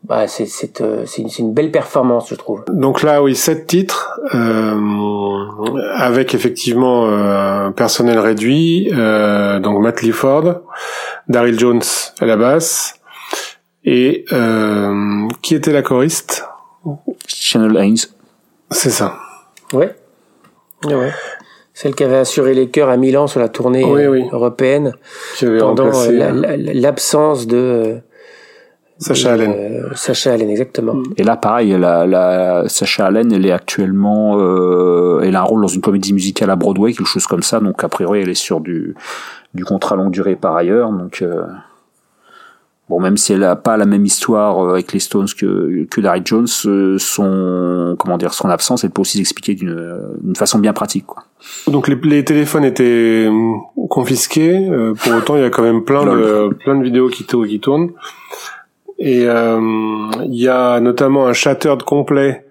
Bah, 0.03 0.27
c'est 0.27 0.47
c'est 0.47 0.79
une, 1.19 1.29
une, 1.37 1.53
belle 1.53 1.69
performance, 1.69 2.29
je 2.29 2.35
trouve. 2.35 2.63
Donc 2.69 3.03
là, 3.03 3.21
oui, 3.21 3.35
sept 3.35 3.67
titres 3.67 4.19
euh, 4.33 4.75
avec 5.93 6.33
effectivement 6.33 7.07
un 7.07 7.71
personnel 7.71 8.17
réduit. 8.17 8.89
Euh, 8.91 9.59
donc 9.59 9.79
Matt 9.79 10.01
Leaford, 10.01 10.61
Daryl 11.27 11.59
Jones 11.59 11.83
à 12.19 12.25
la 12.25 12.35
basse, 12.35 12.95
et 13.83 14.25
euh, 14.31 15.27
qui 15.43 15.53
était 15.53 15.71
la 15.71 15.83
choriste? 15.83 16.45
Channel 17.27 17.77
Haynes. 17.77 17.97
C'est 18.71 18.89
ça. 18.89 19.17
Ouais. 19.71 19.95
ouais. 20.85 21.11
Celle 21.73 21.95
qui 21.95 22.03
avait 22.03 22.17
assuré 22.17 22.53
les 22.53 22.69
chœurs 22.69 22.89
à 22.89 22.97
Milan 22.97 23.27
sur 23.27 23.39
la 23.39 23.49
tournée 23.49 23.83
euh, 23.85 24.23
européenne 24.31 24.93
pendant 25.39 25.91
euh, 25.93 26.57
l'absence 26.73 27.47
de 27.47 28.01
Sacha 29.01 29.33
Allen. 29.33 29.89
Sacha 29.95 30.33
Allen, 30.33 30.49
exactement. 30.49 31.01
Et 31.17 31.23
là, 31.23 31.35
pareil, 31.35 31.71
la, 31.71 32.05
la, 32.05 32.69
Sacha 32.69 33.07
Allen, 33.07 33.31
elle 33.31 33.45
est 33.45 33.51
actuellement, 33.51 34.37
euh, 34.39 35.21
elle 35.23 35.35
a 35.35 35.39
un 35.39 35.43
rôle 35.43 35.61
dans 35.61 35.67
une 35.67 35.81
comédie 35.81 36.13
musicale 36.13 36.51
à 36.51 36.55
Broadway, 36.55 36.93
quelque 36.93 37.07
chose 37.07 37.25
comme 37.25 37.41
ça. 37.41 37.59
Donc, 37.59 37.83
a 37.83 37.89
priori, 37.89 38.21
elle 38.21 38.29
est 38.29 38.35
sur 38.35 38.59
du, 38.59 38.93
du 39.55 39.65
contrat 39.65 39.95
longue 39.95 40.11
durée 40.11 40.35
par 40.35 40.55
ailleurs. 40.55 40.91
Donc, 40.91 41.23
euh, 41.23 41.45
Bon, 42.91 42.99
même 42.99 43.15
si 43.15 43.31
elle 43.31 43.39
n'a 43.39 43.55
pas 43.55 43.77
la 43.77 43.85
même 43.85 44.03
histoire 44.03 44.59
euh, 44.59 44.73
avec 44.73 44.91
les 44.91 44.99
Stones 44.99 45.29
que, 45.39 45.85
que 45.85 46.01
Larry 46.01 46.23
Jones, 46.25 46.45
euh, 46.65 46.97
son, 46.99 47.95
comment 47.97 48.17
dire, 48.17 48.33
son 48.33 48.49
absence, 48.49 48.83
elle 48.83 48.89
peut 48.89 48.99
aussi 48.99 49.17
s'expliquer 49.17 49.55
d'une 49.55 50.35
façon 50.35 50.59
bien 50.59 50.73
pratique, 50.73 51.05
quoi. 51.05 51.23
Donc 51.67 51.87
les, 51.87 51.95
les 51.95 52.25
téléphones 52.25 52.65
étaient 52.65 53.29
euh, 53.29 53.55
confisqués. 53.89 54.69
pour 55.01 55.15
autant, 55.15 55.37
il 55.37 55.41
y 55.41 55.45
a 55.45 55.49
quand 55.49 55.63
même 55.63 55.85
plein 55.85 56.03
de 56.03 56.53
plein 56.65 56.75
de 56.75 56.83
vidéos 56.83 57.07
qui, 57.07 57.25
qui 57.25 57.59
tournent. 57.61 57.91
Et 58.99 59.21
il 59.21 60.35
y 60.35 60.49
a 60.49 60.79
notamment 60.81 61.27
un 61.27 61.33
shattered 61.33 61.83
complet 61.83 62.45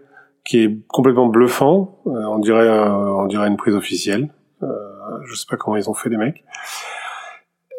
qui 0.47 0.65
est 0.65 0.79
complètement 0.89 1.27
bluffant. 1.27 1.99
on 2.07 2.39
dirait 2.39 2.67
on 2.71 3.27
dirait 3.27 3.47
une 3.47 3.59
prise 3.59 3.75
officielle. 3.75 4.31
je 4.62 5.35
sais 5.35 5.47
pas 5.51 5.59
comment 5.59 5.77
ils 5.77 5.91
ont 5.91 5.95
fait 5.95 6.09
les 6.09 6.17
mecs. 6.17 6.45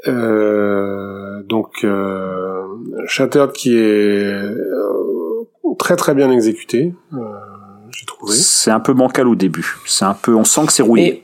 Euh, 0.07 1.43
donc 1.43 1.83
euh, 1.83 2.63
Shattered 3.05 3.51
qui 3.51 3.75
est 3.75 3.79
euh, 3.79 5.47
très 5.77 5.95
très 5.95 6.15
bien 6.15 6.31
exécuté, 6.31 6.93
euh, 7.13 7.17
j'ai 7.91 8.05
trouvé. 8.05 8.33
C'est 8.33 8.71
un 8.71 8.79
peu 8.79 8.93
bancal 8.93 9.27
au 9.27 9.35
début. 9.35 9.77
C'est 9.85 10.05
un 10.05 10.13
peu, 10.13 10.35
on 10.35 10.43
sent 10.43 10.65
que 10.65 10.73
c'est 10.73 10.83
rouillé. 10.83 11.23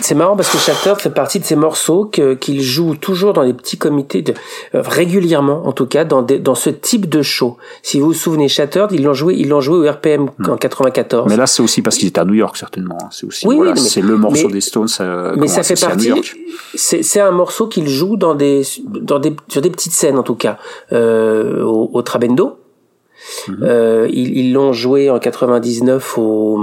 C'est 0.00 0.14
marrant 0.14 0.36
parce 0.36 0.50
que 0.50 0.58
Shattered 0.58 1.00
fait 1.00 1.10
partie 1.10 1.40
de 1.40 1.44
ces 1.44 1.56
morceaux 1.56 2.04
qu'il 2.06 2.62
joue 2.62 2.94
toujours 2.94 3.32
dans 3.32 3.44
des 3.44 3.52
petits 3.52 3.78
comités, 3.78 4.22
de, 4.22 4.32
euh, 4.74 4.82
régulièrement 4.82 5.66
en 5.66 5.72
tout 5.72 5.86
cas, 5.86 6.04
dans, 6.04 6.22
dans 6.22 6.54
ce 6.54 6.70
type 6.70 7.08
de 7.08 7.22
show. 7.22 7.56
Si 7.82 7.98
vous 8.00 8.06
vous 8.06 8.14
souvenez, 8.14 8.48
Shattered, 8.48 8.92
ils 8.92 9.02
l'ont 9.02 9.14
joué, 9.14 9.34
ils 9.36 9.48
l'ont 9.48 9.60
joué 9.60 9.76
au 9.76 9.90
RPM 9.90 10.30
hmm. 10.38 10.50
en 10.50 10.56
94. 10.56 11.26
Mais 11.28 11.36
là, 11.36 11.46
c'est 11.46 11.62
aussi 11.62 11.82
parce 11.82 11.96
qu'il 11.96 12.08
était 12.08 12.20
à 12.20 12.24
New 12.24 12.34
York 12.34 12.56
certainement. 12.56 12.96
Hein. 13.02 13.08
C'est 13.10 13.26
aussi, 13.26 13.46
oui, 13.46 13.56
voilà, 13.56 13.76
c'est 13.76 14.00
le 14.00 14.16
morceau 14.16 14.48
des 14.48 14.60
Stones. 14.60 14.88
Euh, 15.00 15.34
mais 15.36 15.48
ça 15.48 15.62
fait 15.62 15.78
partie. 15.78 16.12
C'est 16.74 17.20
un 17.20 17.32
morceau 17.32 17.66
qu'il 17.66 17.88
joue 17.88 18.16
dans 18.16 18.34
des, 18.34 18.62
dans 18.86 19.18
des, 19.18 19.34
sur 19.48 19.62
des 19.62 19.70
petites 19.70 19.92
scènes 19.92 20.18
en 20.18 20.22
tout 20.22 20.36
cas, 20.36 20.58
euh, 20.92 21.62
au, 21.62 21.90
au, 21.92 22.02
Trabendo. 22.02 22.58
Hmm. 23.48 23.54
Euh, 23.62 24.08
ils 24.10 24.52
l'ont 24.52 24.72
joué 24.72 25.10
en 25.10 25.18
99 25.18 26.18
au. 26.18 26.60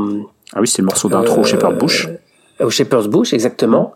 Ah 0.53 0.61
oui, 0.61 0.67
c'est 0.67 0.81
le 0.81 0.85
morceau 0.85 1.09
d'intro 1.09 1.43
chez 1.43 1.57
Bush 1.57 2.07
au 2.59 2.69
Shepherd's 2.69 3.07
Bush 3.07 3.33
exactement. 3.33 3.93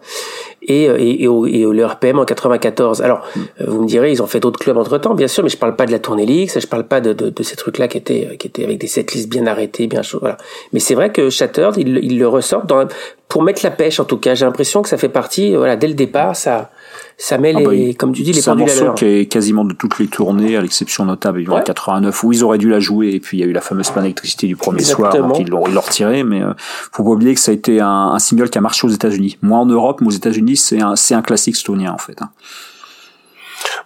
Et, 0.61 0.83
et, 0.83 1.23
et, 1.23 1.27
au, 1.27 1.45
et 1.47 1.65
au 1.65 1.71
RPM 1.87 2.19
en 2.19 2.25
94 2.25 3.01
alors 3.01 3.21
euh, 3.37 3.65
vous 3.65 3.81
me 3.81 3.87
direz 3.87 4.11
ils 4.11 4.21
ont 4.21 4.27
fait 4.27 4.41
d'autres 4.41 4.59
clubs 4.59 4.75
entre 4.75 4.97
temps 4.97 5.15
bien 5.15 5.29
sûr 5.29 5.41
mais 5.41 5.49
je 5.49 5.57
parle 5.57 5.77
pas 5.77 5.85
de 5.85 5.91
la 5.91 5.99
tournée 5.99 6.25
Leaks 6.25 6.59
je 6.59 6.67
parle 6.67 6.83
pas 6.83 6.99
de, 6.99 7.13
de, 7.13 7.29
de 7.29 7.43
ces 7.43 7.55
trucs 7.55 7.77
là 7.77 7.87
qui 7.87 7.97
étaient 7.97 8.35
qui 8.37 8.47
étaient 8.47 8.65
avec 8.65 8.77
des 8.77 8.87
setlists 8.87 9.29
bien 9.29 9.47
arrêtés 9.47 9.87
bien 9.87 10.01
chaud 10.01 10.19
voilà. 10.19 10.35
Mais 10.73 10.79
c'est 10.81 10.95
vrai 10.95 11.13
que 11.13 11.29
Shattered 11.29 11.77
il, 11.77 11.97
il 12.03 12.19
le 12.19 12.27
ressort 12.27 12.65
dans, 12.65 12.85
pour 13.29 13.41
mettre 13.41 13.61
la 13.63 13.71
pêche 13.71 13.99
en 13.99 14.05
tout 14.05 14.17
cas. 14.17 14.35
J'ai 14.35 14.43
l'impression 14.43 14.81
que 14.81 14.89
ça 14.89 14.97
fait 14.97 15.07
partie 15.07 15.55
voilà 15.55 15.77
dès 15.77 15.87
le 15.87 15.93
départ 15.93 16.35
ça 16.35 16.71
ça 17.17 17.37
met 17.37 17.53
ah 17.55 17.59
les, 17.59 17.87
bah, 17.87 17.93
comme 17.97 18.13
tu 18.13 18.23
dis, 18.23 18.31
les 18.31 18.41
pendules 18.41 18.63
à 18.63 18.67
C'est 18.67 18.81
un 18.81 18.85
morceau 18.85 18.95
qui 18.95 19.05
est 19.05 19.25
quasiment 19.25 19.65
de 19.65 19.73
toutes 19.73 19.99
les 19.99 20.07
tournées, 20.07 20.55
à 20.55 20.61
l'exception 20.61 21.05
notable, 21.05 21.39
évidemment, 21.39 21.57
ouais. 21.57 21.63
89, 21.63 22.23
où 22.23 22.31
ils 22.31 22.43
auraient 22.43 22.57
dû 22.57 22.69
la 22.69 22.79
jouer, 22.79 23.09
et 23.09 23.19
puis 23.19 23.37
il 23.37 23.41
y 23.41 23.43
a 23.43 23.47
eu 23.47 23.51
la 23.51 23.61
fameuse 23.61 23.89
panne 23.89 24.03
d'électricité 24.03 24.47
du 24.47 24.55
premier 24.55 24.83
soir, 24.83 25.13
donc 25.15 25.39
ils 25.39 25.49
l'ont, 25.49 25.63
retiré, 25.63 26.23
mais 26.23 26.41
euh, 26.41 26.53
faut 26.91 27.03
pas 27.03 27.09
oublier 27.09 27.33
que 27.33 27.39
ça 27.39 27.51
a 27.51 27.53
été 27.53 27.79
un, 27.79 28.11
un 28.13 28.19
single 28.19 28.49
qui 28.49 28.57
a 28.57 28.61
marché 28.61 28.87
aux 28.87 28.91
États-Unis. 28.91 29.37
Moins 29.41 29.59
en 29.59 29.65
Europe, 29.65 29.99
mais 30.01 30.07
aux 30.07 30.11
États-Unis, 30.11 30.57
c'est 30.57 30.81
un, 30.81 30.95
c'est 30.95 31.13
un 31.13 31.21
classique 31.21 31.55
stonien, 31.55 31.91
en 31.91 31.97
fait. 31.97 32.21
Hein. 32.21 32.29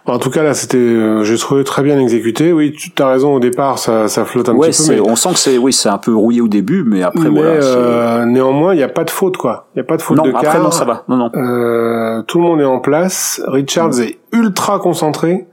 En 0.06 0.18
tout 0.18 0.30
cas 0.30 0.42
là, 0.42 0.54
c'était, 0.54 0.76
euh, 0.76 1.24
j'ai 1.24 1.38
trouvé 1.38 1.64
très 1.64 1.82
bien 1.82 1.98
exécuté. 1.98 2.52
Oui, 2.52 2.72
tu 2.72 2.90
as 3.02 3.08
raison. 3.08 3.34
Au 3.34 3.40
départ, 3.40 3.78
ça, 3.78 4.08
ça 4.08 4.24
flotte 4.24 4.48
un 4.48 4.58
petit 4.58 4.86
peu. 4.86 4.94
Mais... 4.94 5.00
On 5.00 5.16
sent 5.16 5.30
que 5.30 5.38
c'est, 5.38 5.58
oui, 5.58 5.72
c'est 5.72 5.88
un 5.88 5.98
peu 5.98 6.14
rouillé 6.14 6.40
au 6.40 6.48
début, 6.48 6.84
mais 6.84 7.02
après 7.02 7.30
mais, 7.30 7.40
euh, 7.42 8.24
néanmoins, 8.26 8.74
il 8.74 8.76
n'y 8.76 8.82
a 8.82 8.88
pas 8.88 9.04
de 9.04 9.10
faute, 9.10 9.36
quoi. 9.36 9.68
Il 9.74 9.78
n'y 9.78 9.82
a 9.82 9.84
pas 9.84 9.96
de 9.96 10.02
faute 10.02 10.18
non, 10.18 10.24
de 10.24 10.30
après, 10.30 10.58
non, 10.58 10.70
ça 10.70 10.84
va. 10.84 11.04
Non, 11.08 11.16
non. 11.16 11.30
Euh, 11.34 12.22
tout 12.22 12.38
le 12.38 12.44
monde 12.44 12.60
est 12.60 12.64
en 12.64 12.80
place. 12.80 13.42
Richards 13.46 13.94
mm. 13.94 14.02
est 14.02 14.18
ultra 14.32 14.78
concentré. 14.78 15.46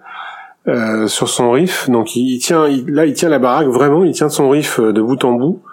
Euh, 0.68 1.08
sur 1.08 1.28
son 1.28 1.50
riff, 1.50 1.90
donc 1.90 2.16
il, 2.16 2.38
tient, 2.38 2.68
là 2.88 3.08
il 3.08 3.14
tient 3.14 3.30
la 3.30 3.40
baraque 3.40 3.66
vraiment, 3.66 4.04
il 4.04 4.14
tient 4.14 4.30
son 4.30 4.52
riff 4.52 4.80
euh, 4.80 4.94
de 4.94 5.02
bout 5.02 5.24
en 5.26 5.32
bout, 5.32 5.64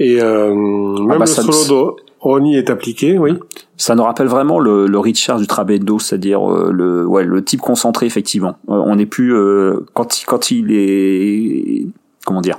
et 0.00 0.20
euh, 0.20 0.48
ah 0.50 1.00
même 1.00 1.18
bah, 1.20 1.24
le 1.24 1.26
solo 1.26 1.96
Ronnie 2.20 2.56
est 2.56 2.70
appliqué, 2.70 3.18
oui. 3.18 3.34
Ça 3.76 3.94
nous 3.94 4.02
rappelle 4.02 4.26
vraiment 4.26 4.58
le, 4.58 4.86
le 4.86 4.98
Richard 4.98 5.38
du 5.38 5.46
Trabendo, 5.46 5.98
c'est-à-dire 5.98 6.50
euh, 6.50 6.70
le, 6.72 7.06
ouais, 7.06 7.24
le 7.24 7.44
type 7.44 7.60
concentré 7.60 8.06
effectivement. 8.06 8.58
Euh, 8.68 8.74
on 8.74 8.96
n'est 8.96 9.06
plus 9.06 9.34
euh, 9.34 9.86
quand 9.94 10.20
il, 10.20 10.26
quand 10.26 10.50
il 10.50 10.72
est 10.72 11.86
comment 12.24 12.40
dire 12.40 12.58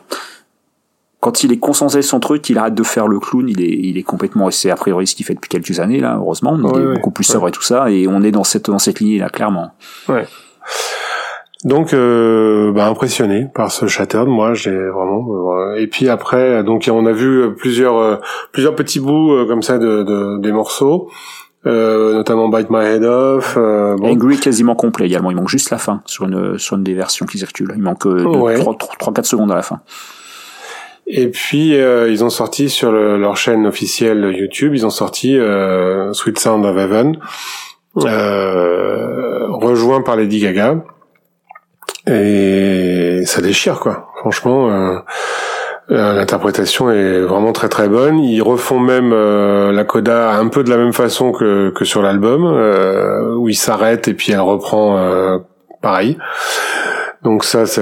quand 1.20 1.44
il 1.44 1.52
est 1.52 1.58
concentré 1.60 2.02
son 2.02 2.22
truc, 2.22 2.50
il 2.50 2.58
arrête 2.58 2.76
de 2.76 2.84
faire 2.84 3.10
le 3.10 3.20
clown, 3.20 3.50
il 3.50 3.62
est, 3.62 3.78
il 3.78 3.98
est 3.98 4.04
complètement, 4.04 4.50
c'est 4.52 4.72
a 4.72 4.76
priori 4.78 5.06
ce 5.06 5.16
qu'il 5.16 5.26
fait 5.26 5.34
depuis 5.34 5.50
quelques 5.50 5.82
années 5.82 6.00
là, 6.00 6.16
heureusement, 6.18 6.58
il 6.58 6.82
est 6.82 6.94
beaucoup 6.94 7.12
plus 7.12 7.26
sobre 7.26 7.50
et 7.50 7.52
tout 7.52 7.62
ça, 7.62 7.92
et 7.92 8.08
on 8.08 8.24
est 8.24 8.32
dans 8.32 8.46
cette 8.46 8.70
dans 8.70 8.80
cette 8.80 9.02
lignée 9.02 9.20
là 9.20 9.28
clairement. 9.28 9.74
Ouais. 10.08 10.26
Donc, 11.66 11.94
euh, 11.94 12.72
bah, 12.72 12.88
impressionné 12.88 13.48
par 13.54 13.70
ce 13.72 13.88
Shattered, 13.88 14.30
moi, 14.30 14.54
j'ai 14.54 14.72
vraiment. 14.72 15.28
Euh, 15.60 15.76
et 15.76 15.88
puis 15.88 16.08
après, 16.08 16.64
donc 16.64 16.90
on 16.92 17.06
a 17.06 17.12
vu 17.12 17.54
plusieurs 17.56 17.98
euh, 17.98 18.16
plusieurs 18.54 18.76
petits 18.76 19.02
bouts 19.02 19.34
euh, 19.34 19.46
comme 19.46 19.62
ça 19.62 19.78
de, 19.78 20.04
de, 20.04 20.38
des 20.40 20.54
morceaux, 20.54 21.10
notamment 21.66 22.48
Bite 22.48 22.70
My 22.70 22.86
Head 22.86 23.04
Off. 23.04 23.56
bon. 23.56 24.10
Angry 24.10 24.40
quasiment 24.40 24.76
complet 24.76 25.08
également. 25.08 25.32
Il 25.32 25.36
manque 25.36 25.50
juste 25.50 25.70
la 25.70 25.78
fin 25.78 26.02
sur 26.06 26.24
une 26.26 26.58
sur 26.58 26.78
une 26.78 26.84
des 26.84 26.94
versions 26.94 27.26
qui 27.26 27.38
circulent. 27.38 27.74
Il 27.76 27.82
manque 27.82 28.06
3-4 28.06 29.26
secondes 29.26 29.52
à 29.52 29.56
la 29.56 29.62
fin. 29.62 29.82
Et 31.08 31.28
puis 31.28 31.74
ils 31.74 32.24
ont 32.24 32.30
sorti 32.30 32.70
sur 32.70 32.94
le, 32.94 33.18
leur 33.18 33.36
chaîne 33.36 33.68
officielle 33.68 34.34
YouTube, 34.34 34.76
ils 34.76 34.86
ont 34.86 34.92
sorti 34.92 35.38
Sweet 36.14 36.40
Sound 36.40 36.66
of 36.66 36.78
Heaven, 36.78 37.18
rejoint 37.96 40.02
par 40.04 40.16
Lady 40.16 40.40
Gaga 40.40 40.86
et 42.10 43.24
ça 43.26 43.42
déchire 43.42 43.80
quoi. 43.80 44.10
Franchement, 44.20 44.70
euh, 44.70 45.00
euh, 45.92 46.14
l'interprétation 46.14 46.92
est 46.92 47.22
vraiment 47.22 47.52
très 47.52 47.70
très 47.70 47.88
bonne. 47.88 48.20
Ils 48.20 48.42
refont 48.42 48.80
même 48.80 49.12
euh, 49.14 49.72
la 49.72 49.84
coda 49.84 50.32
un 50.32 50.48
peu 50.48 50.64
de 50.64 50.70
la 50.70 50.78
même 50.78 50.94
façon 50.94 51.32
que, 51.32 51.70
que 51.70 51.86
sur 51.86 52.02
l'album, 52.02 52.46
où 53.38 53.50
il 53.50 53.56
s'arrête 53.56 54.08
et 54.08 54.14
puis 54.14 54.32
elle 54.32 54.42
reprend 54.42 55.40
pareil. 55.82 56.18
Donc 57.22 57.44
ça, 57.44 57.66
ça, 57.66 57.82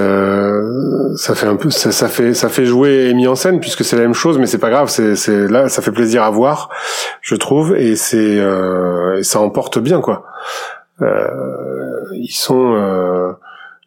ça 1.14 1.34
fait 1.36 1.46
un 1.46 1.54
peu, 1.54 1.70
ça, 1.70 2.08
fait, 2.08 2.34
ça 2.34 2.48
fait 2.48 2.64
jouer 2.64 3.08
et 3.08 3.14
mis 3.14 3.28
en 3.28 3.36
scène 3.36 3.60
puisque 3.60 3.84
c'est 3.84 3.94
la 3.94 4.02
même 4.02 4.14
chose, 4.14 4.36
mais 4.36 4.46
c'est 4.46 4.58
pas 4.58 4.70
grave. 4.70 4.88
C'est, 4.88 5.14
c'est 5.14 5.46
là, 5.46 5.68
ça 5.68 5.80
fait 5.80 5.92
plaisir 5.92 6.24
à 6.24 6.30
voir, 6.30 6.70
je 7.20 7.36
trouve, 7.36 7.76
et 7.76 7.94
c'est, 7.94 8.42
et 9.16 9.22
ça 9.22 9.40
emporte 9.40 9.78
bien 9.78 10.00
quoi. 10.00 10.24
ils 11.00 12.32
sont 12.32 13.36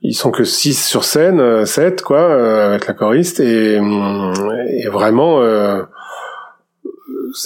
ils 0.02 0.14
sont 0.14 0.32
que 0.32 0.44
6 0.44 0.84
sur 0.84 1.04
scène, 1.04 1.66
7 1.66 2.02
euh, 2.02 2.04
quoi, 2.04 2.20
euh, 2.20 2.70
avec 2.70 2.88
la 2.88 2.94
choriste, 2.94 3.40
et, 3.40 3.76
et 3.76 4.88
vraiment, 4.88 5.42
euh, 5.42 5.84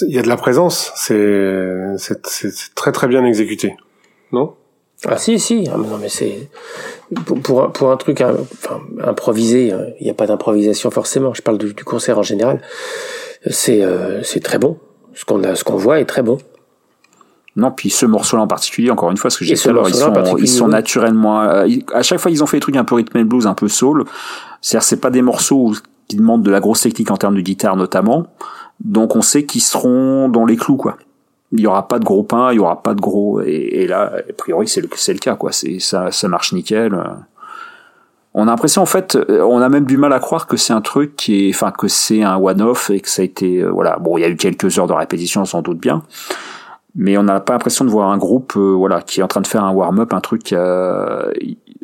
il 0.02 0.14
y 0.14 0.18
a 0.18 0.22
de 0.22 0.28
la 0.28 0.36
présence. 0.36 0.92
C'est 0.96 1.96
c'est 1.96 2.74
très 2.74 2.92
très 2.92 3.08
bien 3.08 3.24
exécuté, 3.24 3.76
non? 4.32 4.54
Ah 5.04 5.18
si 5.18 5.38
si, 5.38 5.68
ah, 5.70 5.76
non 5.76 5.98
mais 6.00 6.08
c'est 6.08 6.48
pour, 7.42 7.70
pour, 7.70 7.90
un, 7.90 7.96
truc 7.96 8.22
enfin, 8.22 8.80
improvisé, 9.04 9.72
euh, 9.72 9.90
il 10.00 10.04
n'y 10.04 10.10
a 10.10 10.14
pas 10.14 10.26
d'improvisation 10.26 10.90
forcément. 10.90 11.34
Je 11.34 11.42
parle 11.42 11.58
du, 11.58 11.74
concert 11.84 12.18
en 12.18 12.22
général. 12.22 12.62
C'est 13.48 13.82
euh, 13.82 14.22
c'est 14.22 14.40
très 14.40 14.58
bon. 14.58 14.78
Ce 15.12 15.24
qu'on 15.24 15.44
a, 15.44 15.54
ce 15.54 15.64
qu'on 15.64 15.76
voit 15.76 16.00
est 16.00 16.06
très 16.06 16.22
bon. 16.22 16.38
Non, 17.56 17.70
puis 17.70 17.88
ce 17.88 18.04
morceau-là 18.04 18.42
en 18.42 18.46
particulier, 18.46 18.90
encore 18.90 19.10
une 19.10 19.16
fois, 19.16 19.30
ce 19.30 19.38
que 19.38 19.44
j'ai 19.46 19.54
dit 19.54 19.68
alors, 19.68 19.88
ils 19.88 19.94
sont, 19.94 20.36
ils 20.36 20.48
sont 20.48 20.68
naturellement, 20.68 21.40
euh, 21.40 21.66
à 21.94 22.02
chaque 22.02 22.20
fois, 22.20 22.30
ils 22.30 22.42
ont 22.42 22.46
fait 22.46 22.58
des 22.58 22.60
trucs 22.60 22.76
un 22.76 22.84
peu 22.84 22.96
rhythm 22.96 23.18
and 23.18 23.24
blues, 23.24 23.46
un 23.46 23.54
peu 23.54 23.68
soul. 23.68 24.04
C'est-à-dire, 24.60 24.84
c'est 24.84 25.00
pas 25.00 25.08
des 25.08 25.22
morceaux 25.22 25.72
qui 26.06 26.16
demandent 26.16 26.42
de 26.42 26.50
la 26.50 26.60
grosse 26.60 26.82
technique 26.82 27.10
en 27.10 27.16
termes 27.16 27.34
de 27.34 27.40
guitare 27.40 27.76
notamment. 27.76 28.26
Donc, 28.84 29.16
on 29.16 29.22
sait 29.22 29.46
qu'ils 29.46 29.62
seront 29.62 30.28
dans 30.28 30.44
les 30.44 30.56
clous, 30.56 30.76
quoi. 30.76 30.98
Il 31.52 31.60
y 31.60 31.66
aura 31.66 31.88
pas 31.88 31.98
de 31.98 32.04
gros 32.04 32.24
pain, 32.24 32.52
il 32.52 32.56
y 32.56 32.58
aura 32.58 32.82
pas 32.82 32.92
de 32.92 33.00
gros, 33.00 33.40
et, 33.40 33.86
là, 33.88 34.12
a 34.28 34.32
priori, 34.34 34.68
c'est 34.68 34.82
le, 34.82 34.88
c'est 34.94 35.14
le 35.14 35.18
cas, 35.18 35.34
quoi. 35.34 35.50
C'est, 35.52 35.78
ça, 35.78 36.10
ça 36.10 36.28
marche 36.28 36.52
nickel. 36.52 36.94
On 38.34 38.42
a 38.42 38.46
l'impression, 38.46 38.82
en 38.82 38.86
fait, 38.86 39.16
on 39.30 39.62
a 39.62 39.68
même 39.70 39.86
du 39.86 39.96
mal 39.96 40.12
à 40.12 40.18
croire 40.18 40.46
que 40.46 40.58
c'est 40.58 40.74
un 40.74 40.82
truc 40.82 41.16
qui 41.16 41.46
est, 41.46 41.54
enfin, 41.54 41.70
que 41.70 41.88
c'est 41.88 42.22
un 42.22 42.36
one-off 42.36 42.90
et 42.90 43.00
que 43.00 43.08
ça 43.08 43.22
a 43.22 43.24
été, 43.24 43.62
euh, 43.62 43.70
voilà. 43.70 43.96
Bon, 43.96 44.18
il 44.18 44.20
y 44.20 44.24
a 44.24 44.28
eu 44.28 44.36
quelques 44.36 44.78
heures 44.78 44.88
de 44.88 44.92
répétition, 44.92 45.46
sans 45.46 45.62
doute 45.62 45.78
bien 45.78 46.02
mais 46.96 47.16
on 47.18 47.22
n'a 47.22 47.40
pas 47.40 47.52
l'impression 47.52 47.84
de 47.84 47.90
voir 47.90 48.10
un 48.10 48.16
groupe 48.16 48.54
euh, 48.56 48.72
voilà 48.72 49.02
qui 49.02 49.20
est 49.20 49.22
en 49.22 49.28
train 49.28 49.42
de 49.42 49.46
faire 49.46 49.62
un 49.62 49.72
warm-up 49.72 50.12
un 50.12 50.20
truc 50.20 50.52
euh, 50.52 51.30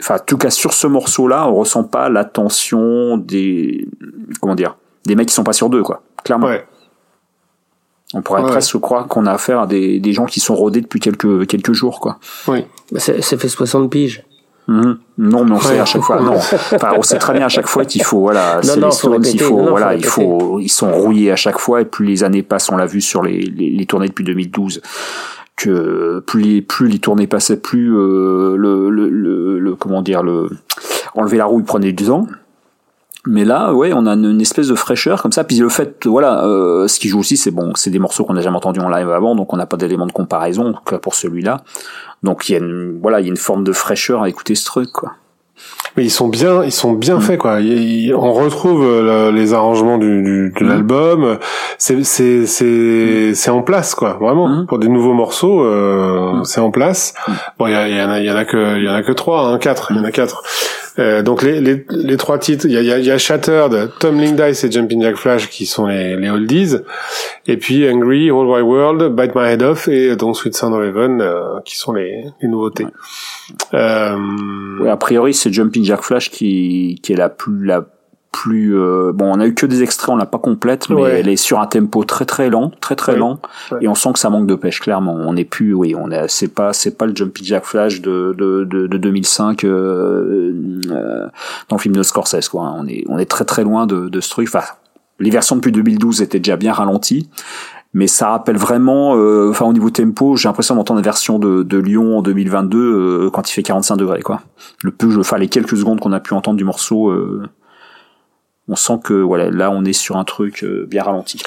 enfin 0.00 0.16
en 0.16 0.24
tout 0.24 0.38
cas 0.38 0.50
sur 0.50 0.72
ce 0.72 0.86
morceau 0.86 1.28
là 1.28 1.46
on 1.46 1.54
ressent 1.54 1.84
pas 1.84 2.08
l'attention 2.08 3.18
des 3.18 3.86
comment 4.40 4.54
dire 4.54 4.76
des 5.04 5.14
mecs 5.14 5.28
qui 5.28 5.34
sont 5.34 5.44
pas 5.44 5.52
sur 5.52 5.68
deux 5.68 5.82
quoi 5.82 6.02
clairement. 6.24 6.46
Ouais. 6.46 6.64
on 8.14 8.22
pourrait 8.22 8.42
presque 8.42 8.78
croire 8.78 9.06
qu'on 9.06 9.26
a 9.26 9.32
affaire 9.32 9.60
à 9.60 9.66
des, 9.66 10.00
des 10.00 10.12
gens 10.12 10.24
qui 10.24 10.40
sont 10.40 10.54
rodés 10.54 10.80
depuis 10.80 11.00
quelques 11.00 11.46
quelques 11.46 11.72
jours 11.72 12.00
quoi. 12.00 12.18
Oui. 12.48 12.64
Bah, 12.90 13.00
ça 13.00 13.14
fait 13.20 13.48
60 13.48 13.90
piges 13.90 14.24
Mhm. 14.68 14.98
Non, 15.18 15.44
mais 15.44 15.52
on 15.52 15.60
sait 15.60 15.78
à 15.78 15.84
chaque 15.84 16.02
fois. 16.02 16.20
Non, 16.20 16.36
enfin, 16.72 16.92
on 16.96 17.02
sait 17.02 17.18
très 17.18 17.32
bien 17.32 17.46
à 17.46 17.48
chaque 17.48 17.66
fois 17.66 17.84
qu'il 17.84 18.02
faut 18.02 18.20
voilà, 18.20 18.60
c'est 18.62 18.78
les 18.78 18.90
Stones, 18.90 19.24
il 19.24 19.40
faut 19.40 19.68
voilà, 19.68 19.94
il 19.94 20.04
faut, 20.04 20.60
ils 20.60 20.68
sont 20.68 20.90
rouillés 20.92 21.32
à 21.32 21.36
chaque 21.36 21.58
fois 21.58 21.80
et 21.80 21.84
plus 21.84 22.06
les 22.06 22.24
années 22.24 22.42
passent, 22.42 22.70
on 22.70 22.76
l'a 22.76 22.86
vu 22.86 23.00
sur 23.00 23.22
les, 23.22 23.40
les, 23.40 23.70
les, 23.70 23.86
tournées 23.86 24.08
depuis 24.08 24.24
2012 24.24 24.80
que 25.56 26.20
plus 26.26 26.42
les 26.42 26.62
plus 26.62 26.88
les 26.88 26.98
tournées 26.98 27.26
passaient, 27.26 27.56
plus 27.56 27.94
euh, 27.94 28.56
le, 28.56 28.88
le, 28.88 29.08
le, 29.08 29.58
le, 29.58 29.74
comment 29.74 30.00
dire 30.00 30.22
le 30.22 30.48
enlever 31.14 31.38
la 31.38 31.44
roue 31.44 31.60
il 31.60 31.64
prenait 31.64 31.92
du 31.92 32.04
temps. 32.04 32.26
Mais 33.26 33.44
là, 33.44 33.72
ouais, 33.72 33.92
on 33.94 34.06
a 34.06 34.14
une, 34.14 34.40
espèce 34.40 34.66
de 34.66 34.74
fraîcheur 34.74 35.22
comme 35.22 35.30
ça. 35.30 35.44
Puis 35.44 35.56
le 35.58 35.68
fait, 35.68 36.06
voilà, 36.06 36.44
euh, 36.44 36.88
ce 36.88 36.98
qui 36.98 37.08
joue 37.08 37.20
aussi, 37.20 37.36
c'est 37.36 37.52
bon, 37.52 37.72
c'est 37.76 37.90
des 37.90 38.00
morceaux 38.00 38.24
qu'on 38.24 38.34
n'a 38.34 38.40
jamais 38.40 38.56
entendus 38.56 38.80
en 38.80 38.88
live 38.88 39.10
avant, 39.10 39.36
donc 39.36 39.52
on 39.52 39.56
n'a 39.56 39.66
pas 39.66 39.76
d'éléments 39.76 40.06
de 40.06 40.12
comparaison 40.12 40.74
pour 41.00 41.14
celui-là. 41.14 41.62
Donc 42.24 42.48
il 42.48 42.52
y 42.52 42.54
a 42.56 42.58
une, 42.58 42.98
voilà, 43.00 43.20
il 43.20 43.24
y 43.24 43.26
a 43.26 43.30
une 43.30 43.36
forme 43.36 43.62
de 43.62 43.72
fraîcheur 43.72 44.22
à 44.22 44.28
écouter 44.28 44.54
ce 44.56 44.64
truc, 44.64 44.90
quoi. 44.90 45.12
Mais 45.96 46.04
ils 46.04 46.10
sont 46.10 46.28
bien, 46.28 46.64
ils 46.64 46.72
sont 46.72 46.92
bien 46.92 47.18
mm. 47.18 47.20
faits 47.20 47.38
quoi. 47.38 47.58
on 47.58 48.32
retrouve 48.32 48.82
euh, 48.82 49.30
les 49.30 49.52
arrangements 49.52 49.98
du, 49.98 50.22
du 50.22 50.54
de 50.58 50.64
mm. 50.64 50.68
l'album. 50.68 51.38
C'est 51.78 52.02
c'est 52.04 52.46
c'est 52.46 53.30
mm. 53.30 53.34
c'est 53.34 53.50
en 53.50 53.62
place 53.62 53.94
quoi, 53.94 54.16
vraiment. 54.20 54.64
Pour 54.66 54.78
des 54.78 54.88
nouveaux 54.88 55.12
morceaux, 55.12 55.62
euh, 55.62 56.42
c'est 56.44 56.60
en 56.60 56.70
place. 56.70 57.14
Bon, 57.58 57.66
il 57.66 57.72
y, 57.72 57.74
y, 57.74 58.02
en 58.02 58.10
a 58.10 58.20
il 58.20 58.26
y 58.26 58.30
en 58.30 58.36
a 58.36 58.44
que 58.44 58.78
il 58.78 58.84
y 58.84 58.88
en 58.88 58.94
a 58.94 59.02
que 59.02 59.12
trois, 59.12 59.48
hein, 59.48 59.58
quatre. 59.58 59.88
Il 59.90 59.98
y 59.98 60.00
en 60.00 60.04
a 60.04 60.10
quatre. 60.10 60.42
Euh, 60.98 61.22
donc 61.22 61.42
les, 61.42 61.60
les, 61.60 61.86
les 61.90 62.16
trois 62.18 62.38
titres, 62.38 62.66
il 62.66 62.72
y 62.72 62.76
a, 62.76 62.82
y, 62.82 62.92
a, 62.92 62.98
y 62.98 63.10
a 63.10 63.16
Shattered, 63.16 63.92
Tumbling 63.98 64.36
Dice 64.36 64.64
et 64.64 64.70
Jumping 64.70 65.02
Jack 65.02 65.16
Flash 65.16 65.48
qui 65.48 65.64
sont 65.64 65.86
les, 65.86 66.16
les 66.16 66.28
oldies, 66.28 66.76
et 67.46 67.56
puis 67.56 67.88
Angry, 67.88 68.30
Whole 68.30 68.46
Wide 68.46 68.64
World, 68.64 69.16
Bite 69.16 69.34
My 69.34 69.52
Head 69.52 69.62
Off 69.62 69.88
et 69.88 70.16
Don't 70.16 70.34
Sweet 70.34 70.54
Sound 70.54 70.74
of 70.74 70.84
Heaven 70.84 71.22
euh, 71.22 71.60
qui 71.64 71.78
sont 71.78 71.92
les, 71.92 72.24
les 72.42 72.48
nouveautés. 72.48 72.86
Euh... 73.72 74.16
Ouais, 74.80 74.90
a 74.90 74.96
priori 74.98 75.32
c'est 75.32 75.50
Jumping 75.50 75.84
Jack 75.84 76.02
Flash 76.02 76.30
qui, 76.30 77.00
qui 77.02 77.14
est 77.14 77.16
la 77.16 77.30
plus 77.30 77.64
la 77.64 77.86
plus 78.32 78.76
euh, 78.76 79.12
bon 79.12 79.30
on 79.36 79.38
a 79.38 79.46
eu 79.46 79.54
que 79.54 79.66
des 79.66 79.82
extraits 79.82 80.08
on 80.08 80.16
l'a 80.16 80.26
pas 80.26 80.38
complète 80.38 80.88
mais 80.88 81.02
elle 81.02 81.28
est 81.28 81.36
sur 81.36 81.60
un 81.60 81.66
tempo 81.66 82.02
très 82.02 82.24
très 82.24 82.48
lent 82.50 82.72
très 82.80 82.96
très 82.96 83.14
lent. 83.14 83.38
Et 83.80 83.88
on 83.88 83.94
sent 83.94 84.14
que 84.14 84.18
ça 84.18 84.30
manque 84.30 84.46
de 84.46 84.54
pêche 84.54 84.80
clairement. 84.80 85.14
On 85.14 85.34
n'est 85.34 85.44
plus 85.44 85.74
oui 85.74 85.94
on 85.96 86.10
est 86.10 86.28
c'est 86.28 86.48
pas 86.48 86.72
c'est 86.72 86.96
pas 86.96 87.06
le 87.06 87.14
Jumpy 87.14 87.44
Jack 87.44 87.64
Flash 87.64 88.00
de 88.00 88.34
de 88.36 88.64
de, 88.64 88.86
de 88.86 88.98
2005 88.98 89.64
euh, 89.64 90.52
euh, 90.90 91.28
dans 91.68 91.76
le 91.76 91.80
film 91.80 91.94
de 91.94 92.02
Scorsese 92.02 92.48
quoi. 92.48 92.62
Hein. 92.62 92.74
on 92.78 92.86
est 92.88 93.04
on 93.08 93.18
est 93.18 93.30
très 93.30 93.44
très 93.44 93.62
loin 93.62 93.86
de 93.86 94.08
de 94.08 94.20
ce 94.20 94.30
truc. 94.30 94.48
Enfin 94.48 94.64
les 95.20 95.30
versions 95.30 95.54
depuis 95.56 95.72
2012 95.72 96.22
étaient 96.22 96.40
déjà 96.40 96.56
bien 96.56 96.72
ralenties. 96.72 97.28
Mais 97.94 98.06
ça 98.06 98.30
rappelle 98.30 98.56
vraiment, 98.56 99.16
euh, 99.18 99.50
enfin 99.50 99.66
au 99.66 99.72
niveau 99.74 99.90
tempo, 99.90 100.34
j'ai 100.34 100.48
l'impression 100.48 100.74
d'entendre 100.74 101.00
la 101.00 101.04
version 101.04 101.38
de, 101.38 101.62
de 101.62 101.76
Lyon 101.76 102.16
en 102.16 102.22
2022 102.22 103.28
quand 103.34 103.50
il 103.50 103.52
fait 103.52 103.62
45 103.62 103.96
degrés 103.96 104.22
quoi. 104.22 104.40
Le 104.82 104.90
peu, 104.92 105.14
enfin 105.18 105.36
les 105.36 105.48
quelques 105.48 105.76
secondes 105.76 106.00
qu'on 106.00 106.12
a 106.12 106.20
pu 106.20 106.32
entendre 106.32 106.56
du 106.56 106.64
morceau, 106.64 107.10
euh, 107.10 107.42
on 108.72 108.76
sent 108.76 109.00
que 109.04 109.14
voilà, 109.14 109.50
là 109.50 109.70
on 109.70 109.84
est 109.84 109.92
sur 109.92 110.16
un 110.16 110.24
truc 110.24 110.64
euh, 110.64 110.86
bien 110.88 111.02
ralenti. 111.02 111.42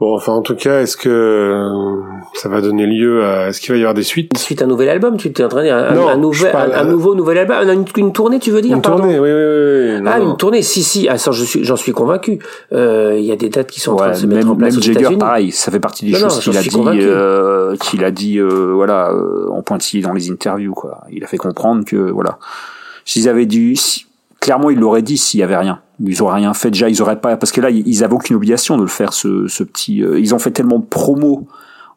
Bon, 0.00 0.16
enfin, 0.16 0.32
en 0.32 0.40
tout 0.40 0.54
cas, 0.54 0.80
est-ce 0.80 0.96
que 0.96 1.10
euh, 1.10 2.02
ça 2.32 2.48
va 2.48 2.62
donner 2.62 2.86
lieu 2.86 3.22
à... 3.22 3.48
Est-ce 3.48 3.60
qu'il 3.60 3.70
va 3.70 3.76
y 3.76 3.82
avoir 3.82 3.92
des 3.92 4.02
suites? 4.02 4.30
Une 4.32 4.38
suite, 4.38 4.62
un 4.62 4.66
nouvel 4.66 4.88
album 4.88 5.18
Tu 5.18 5.30
t'es 5.30 5.44
en 5.44 5.48
train 5.48 5.60
de 5.60 5.66
dire 5.66 5.76
un, 5.76 6.08
un, 6.08 6.16
nouvel, 6.16 6.56
un, 6.56 6.84
nouveau 6.84 7.14
nouvel 7.14 7.36
album 7.36 7.68
une, 7.68 7.84
une, 7.98 8.12
tournée, 8.14 8.38
tu 8.38 8.50
veux 8.50 8.62
dire 8.62 8.74
Une 8.74 8.80
tournée, 8.80 9.18
oui, 9.18 9.30
oui, 9.30 9.98
oui. 10.00 10.02
ah, 10.06 10.18
une 10.18 10.38
tournée, 10.38 10.62
si, 10.62 10.82
si. 10.82 11.06
Ah, 11.06 11.18
ça, 11.18 11.32
j'en 11.32 11.44
suis, 11.44 11.64
j'en 11.64 11.76
suis 11.76 11.92
convaincu. 11.92 12.38
Euh, 12.72 13.14
il 13.18 13.26
y 13.26 13.30
a 13.30 13.36
des 13.36 13.50
dates 13.50 13.66
qui 13.66 13.78
sont 13.78 13.92
en 13.92 13.96
train 13.96 14.12
de 14.12 14.16
se 14.16 14.24
mettre 14.24 14.48
en 14.48 14.56
place 14.56 14.72
même 14.72 14.82
Jagger, 14.82 15.18
pareil, 15.18 15.52
ça 15.52 15.70
fait 15.70 15.80
partie 15.80 16.06
des 16.06 16.18
choses 16.18 16.40
qu'il 16.40 16.56
a, 16.56 16.62
dit, 16.62 16.70
euh, 17.02 17.76
qu'il 17.76 18.02
a 18.02 18.10
dit, 18.10 18.38
euh, 18.38 18.72
voilà, 18.72 19.12
en 19.50 19.60
pointillé 19.60 20.02
dans 20.02 20.14
les 20.14 20.30
interviews, 20.30 20.72
quoi. 20.72 21.02
Il 21.10 21.22
a 21.24 21.26
fait 21.26 21.36
comprendre 21.36 21.84
que, 21.84 22.10
voilà, 22.10 22.38
s'ils 23.04 23.28
avaient 23.28 23.44
dû... 23.44 23.76
Si, 23.76 24.06
clairement, 24.40 24.70
il 24.70 24.78
l'aurait 24.78 25.02
dit 25.02 25.18
s'il 25.18 25.40
y 25.40 25.42
avait 25.42 25.56
rien. 25.56 25.80
Ils 26.02 26.22
auraient 26.22 26.36
rien 26.36 26.54
fait 26.54 26.70
déjà, 26.70 26.88
ils 26.88 27.02
auraient 27.02 27.20
pas 27.20 27.36
parce 27.36 27.52
que 27.52 27.60
là, 27.60 27.70
ils 27.70 28.04
avaient 28.04 28.14
aucune 28.14 28.36
obligation 28.36 28.76
de 28.76 28.82
le 28.82 28.88
faire. 28.88 29.12
Ce, 29.12 29.46
ce 29.48 29.62
petit, 29.62 30.02
euh, 30.02 30.18
ils 30.18 30.34
ont 30.34 30.38
fait 30.38 30.50
tellement 30.50 30.78
de 30.78 30.86
promos 30.86 31.46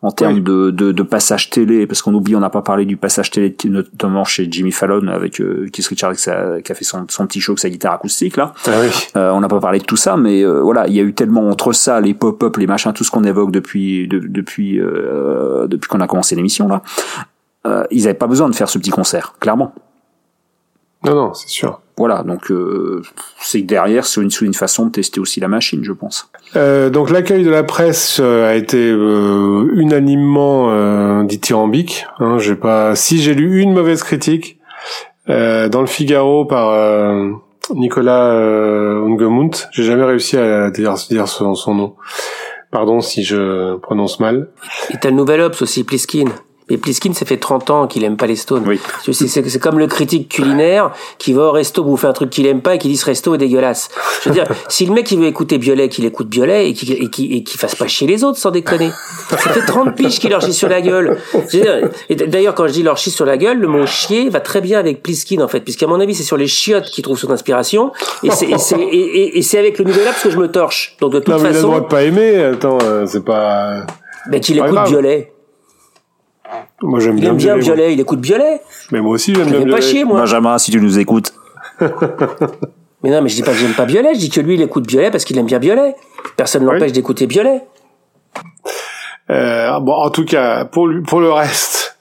en 0.04 0.12
termes 0.12 0.42
de, 0.42 0.70
de, 0.70 0.92
de, 0.92 1.04
passage 1.04 1.50
télé, 1.50 1.88
parce 1.88 2.02
qu'on 2.02 2.14
oublie, 2.14 2.36
on 2.36 2.42
n'a 2.42 2.50
pas 2.50 2.62
parlé 2.62 2.84
du 2.84 2.98
passage 2.98 3.32
télé, 3.32 3.56
notamment 3.64 4.26
chez 4.26 4.50
Jimmy 4.52 4.74
Fallon 4.74 5.08
avec 5.08 5.40
euh, 5.40 5.70
Keith 5.72 5.88
Richards 5.88 6.16
qui 6.16 6.30
a 6.30 6.76
fait 6.76 6.84
son, 6.84 7.06
son 7.08 7.26
petit 7.26 7.40
show 7.40 7.54
avec 7.54 7.60
sa 7.60 7.70
guitare 7.70 7.94
acoustique 7.94 8.36
là. 8.36 8.54
Ah 8.68 8.72
oui. 8.82 8.90
euh, 9.16 9.32
on 9.32 9.40
n'a 9.40 9.48
pas 9.48 9.62
parlé 9.62 9.80
de 9.80 9.86
tout 9.86 9.96
ça, 9.96 10.18
mais 10.18 10.44
euh, 10.44 10.60
voilà, 10.60 10.88
il 10.88 10.94
y 10.94 11.00
a 11.00 11.04
eu 11.04 11.14
tellement 11.14 11.48
entre 11.48 11.72
ça, 11.72 12.02
les 12.02 12.14
pop-up, 12.14 12.58
les 12.58 12.68
machins, 12.68 12.92
tout 12.92 13.06
ce 13.06 13.12
qu'on 13.12 13.24
évoque 13.24 13.52
depuis 13.52 14.10
depuis 14.10 14.78
euh, 14.78 15.68
depuis 15.68 15.88
qu'on 15.88 16.02
a 16.02 16.08
commencé 16.08 16.36
l'émission 16.36 16.68
là. 16.68 16.82
ils 17.90 18.04
n'avaient 18.04 18.14
pas 18.14 18.28
besoin 18.28 18.50
de 18.50 18.56
faire 18.56 18.68
ce 18.68 18.78
petit 18.78 18.92
concert, 18.92 19.36
clairement. 19.40 19.74
Non, 21.06 21.16
non, 21.16 21.34
c'est 21.34 21.48
sûr. 21.48 21.80
Voilà, 21.96 22.24
donc 22.24 22.50
euh, 22.50 23.04
c'est 23.40 23.62
derrière, 23.62 24.06
c'est 24.06 24.20
une, 24.22 24.32
une 24.42 24.54
façon 24.54 24.88
de 24.88 24.92
tester 24.92 25.20
aussi 25.20 25.40
la 25.40 25.48
machine, 25.48 25.84
je 25.84 25.92
pense. 25.92 26.30
Euh, 26.56 26.90
donc 26.90 27.12
l'accueil 27.12 27.44
de 27.44 27.52
la 27.52 27.64
presse 27.64 28.20
euh, 28.20 28.50
a 28.50 28.56
été 28.56 28.90
euh, 28.90 29.72
unanimement 29.76 30.72
euh, 30.72 31.24
dithyrambique. 31.24 32.08
Hein, 32.20 32.40
j'ai 32.40 32.56
pas, 32.56 32.96
si 32.96 33.22
j'ai 33.22 33.36
lu 33.36 33.62
une 33.62 33.74
mauvaise 33.74 34.04
critique 34.04 34.60
dans 35.28 35.80
le 35.80 35.86
Figaro 35.86 36.44
par 36.44 36.76
Nicolas 37.74 38.34
Ungemunt, 38.34 39.52
j'ai 39.72 39.84
jamais 39.84 40.04
réussi 40.04 40.36
à 40.36 40.70
dire, 40.70 40.96
dire 41.10 41.30
son, 41.30 41.56
son, 41.56 41.76
nom. 41.76 41.96
Pardon 42.72 43.00
si 43.00 43.24
je 43.24 43.78
prononce 43.78 44.20
mal. 44.20 44.50
Et 44.90 44.98
t'as 45.00 45.12
le 45.12 45.16
nouvel 45.16 45.40
Ops 45.40 45.62
aussi, 45.62 45.86
Pliskin. 45.86 46.26
Mais 46.70 46.78
Pliskin, 46.78 47.14
ça 47.14 47.26
fait 47.26 47.38
30 47.38 47.70
ans 47.70 47.88
qu'il 47.88 48.04
aime 48.04 48.18
pas 48.18 48.26
les 48.26 48.36
Stones. 48.36 48.64
Oui. 48.66 48.80
C'est 49.12 49.60
comme 49.60 49.80
le 49.80 49.88
critique 49.88 50.30
culinaire 50.30 50.92
qui 51.18 51.34
va 51.34 51.44
au 51.44 51.52
resto 51.52 51.84
bouffer 51.84 52.08
un 52.08 52.14
truc 52.14 52.30
qu'il 52.30 52.46
aime 52.48 52.62
pas 52.62 52.76
et 52.76 52.78
qui 52.78 52.88
dit 52.88 52.98
ce 52.98 53.06
resto 53.06 53.36
est 53.36 53.38
dégueulasse. 53.38 53.90
Je 54.22 54.30
veux 54.30 54.36
dire, 54.36 54.46
si 54.70 54.86
le 54.86 54.94
mec 54.94 55.12
il 55.12 55.20
veut 55.20 55.28
écouter 55.28 55.58
Biolay, 55.58 55.90
qu'il 55.90 56.06
écoute 56.06 56.28
Biolay 56.28 56.70
et 56.70 56.74
qu'il 56.74 56.94
et 56.94 57.10
qui, 57.10 57.58
fasse 57.58 57.76
pas 57.76 57.88
chier 57.88 58.08
les 58.08 58.24
autres 58.24 58.38
sans 58.38 58.52
déconner. 58.52 58.92
Ça 59.30 59.38
fait 59.38 59.66
30 59.66 59.96
piges 59.96 60.20
qu'il 60.20 60.30
leur 60.30 60.42
chie 60.42 60.54
sur 60.54 60.70
la 60.70 60.82
gueule. 60.82 61.18
Et 62.10 62.16
d'ailleurs, 62.16 62.56
quand 62.56 62.68
je 62.68 62.74
dis 62.74 62.84
leur 62.84 62.98
chie 62.98 63.12
sur 63.12 63.26
la 63.26 63.38
gueule, 63.38 63.60
le 63.60 63.68
mot 63.68 63.86
chier 63.86 64.30
va 64.30 64.40
très 64.40 64.62
bien 64.62 64.80
avec 64.80 65.04
Pliskin 65.04 65.42
en 65.42 65.48
fait, 65.48 65.60
puisqu'à 65.62 65.88
mon 65.88 66.00
avis 66.00 66.16
c'est 66.16 66.24
sur 66.24 66.38
les 66.38 66.48
chiottes 66.48 66.86
qu'il 66.86 67.04
trouve 67.04 67.18
son 67.18 67.32
inspiration 67.32 67.92
et 68.24 69.42
c'est 69.42 69.58
avec 69.58 69.78
le 69.80 69.86
nouvel 69.86 70.06
parce 70.06 70.24
que 70.24 70.30
je 70.30 70.38
me 70.38 70.48
torche. 70.48 70.96
Donc 71.02 71.12
de 71.14 71.20
toute 71.20 71.28
non, 71.28 71.40
façon. 71.40 71.48
Mais 71.48 71.52
il 71.52 71.58
a 71.58 71.62
le 71.62 71.68
droit 71.68 71.80
de 71.82 71.86
pas 71.86 72.04
aimer. 72.04 72.44
Attends, 72.44 72.78
euh, 72.84 73.06
c'est 73.06 73.24
pas. 73.24 73.86
Mais 74.30 74.40
qu'il 74.40 74.58
écoute 74.58 74.80
Biolay. 74.88 75.33
Moi 76.84 77.00
j'aime 77.00 77.16
bien. 77.16 77.24
Il 77.24 77.30
aime 77.30 77.38
bien 77.38 77.58
Violet, 77.58 77.94
il 77.94 78.00
écoute 78.00 78.20
Violet. 78.20 78.62
Mais 78.92 79.02
moi 79.02 79.14
aussi 79.14 79.34
j'aime 79.34 79.48
bien 79.48 79.60
Violet. 79.60 79.72
pas 79.72 79.82
chier 79.82 80.04
moi. 80.04 80.20
Benjamin, 80.20 80.58
si 80.58 80.72
tu 80.72 80.80
nous 80.80 81.00
écoutes. 81.00 81.34
mais 81.82 83.10
non, 83.10 83.22
mais 83.22 83.30
je 83.30 83.36
dis 83.36 83.44
pas 83.44 83.52
que 83.52 83.58
j'aime 83.58 83.74
pas 83.74 83.86
Violet, 83.86 84.14
je 84.14 84.20
dis 84.20 84.30
que 84.30 84.42
lui 84.42 84.56
il 84.56 84.62
écoute 84.62 84.88
Violet 84.88 85.10
parce 85.10 85.24
qu'il 85.26 85.38
aime 85.38 85.46
bien 85.46 85.60
Violet. 85.60 85.96
Personne 86.36 86.64
ne 86.64 86.72
l'empêche 86.72 86.92
d'écouter 86.92 87.26
Violet. 87.26 87.62
Euh, 89.30 89.80
bon, 89.80 89.94
en 89.94 90.10
tout 90.10 90.26
cas, 90.26 90.66
pour 90.66 90.88
lui, 90.88 91.02
pour 91.02 91.22
le 91.22 91.32
reste, 91.32 91.98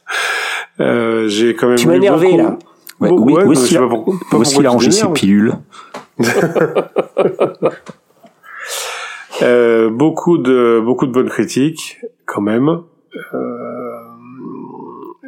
euh, 0.81 1.29
j'ai 1.29 1.55
quand 1.55 1.69
même. 1.69 1.77
Tu 1.77 1.87
m'as 1.87 1.95
énervé 1.95 2.37
là. 2.37 2.59
Ouais, 3.01 3.11
oui, 3.11 3.35
où 3.45 3.53
est-ce 3.53 3.67
qu'il 4.55 4.67
a, 4.67 4.71
rangé 4.71 4.91
ses 4.91 5.09
pilules? 5.09 5.55
Euh, 9.41 9.91
Beaucoup 9.91 10.39
de 10.39 10.81
beaucoup 10.85 11.07
de 11.07 11.11
bonnes 11.11 11.29
critiques 11.29 11.99
quand 12.27 12.43
même. 12.43 12.69
Euh, 13.35 13.62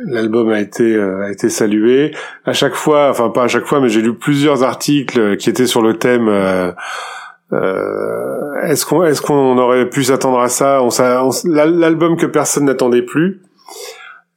l'album 0.06 0.51
a 0.51 0.60
été 0.60 0.98
a 0.98 1.31
été 1.31 1.48
salué. 1.48 2.14
À 2.44 2.52
chaque 2.52 2.74
fois, 2.74 3.10
enfin 3.10 3.31
pas 3.31 3.44
à 3.44 3.48
chaque 3.48 3.66
fois, 3.66 3.81
mais 3.81 3.89
j'ai 3.89 4.02
lu 4.02 4.14
plusieurs 4.14 4.62
articles 4.62 5.36
qui 5.36 5.51
étaient 5.51 5.66
sur 5.66 5.82
le 5.82 5.98
thème. 5.98 6.28
est-ce 8.62 8.86
qu'on 8.86 9.05
est-ce 9.05 9.22
qu'on 9.22 9.59
aurait 9.59 9.89
pu 9.89 10.05
s'attendre 10.05 10.40
à 10.40 10.48
ça? 10.48 10.82
On, 10.82 10.90
L'album 11.44 12.16
que 12.16 12.26
personne 12.26 12.64
n'attendait 12.64 13.02
plus. 13.02 13.43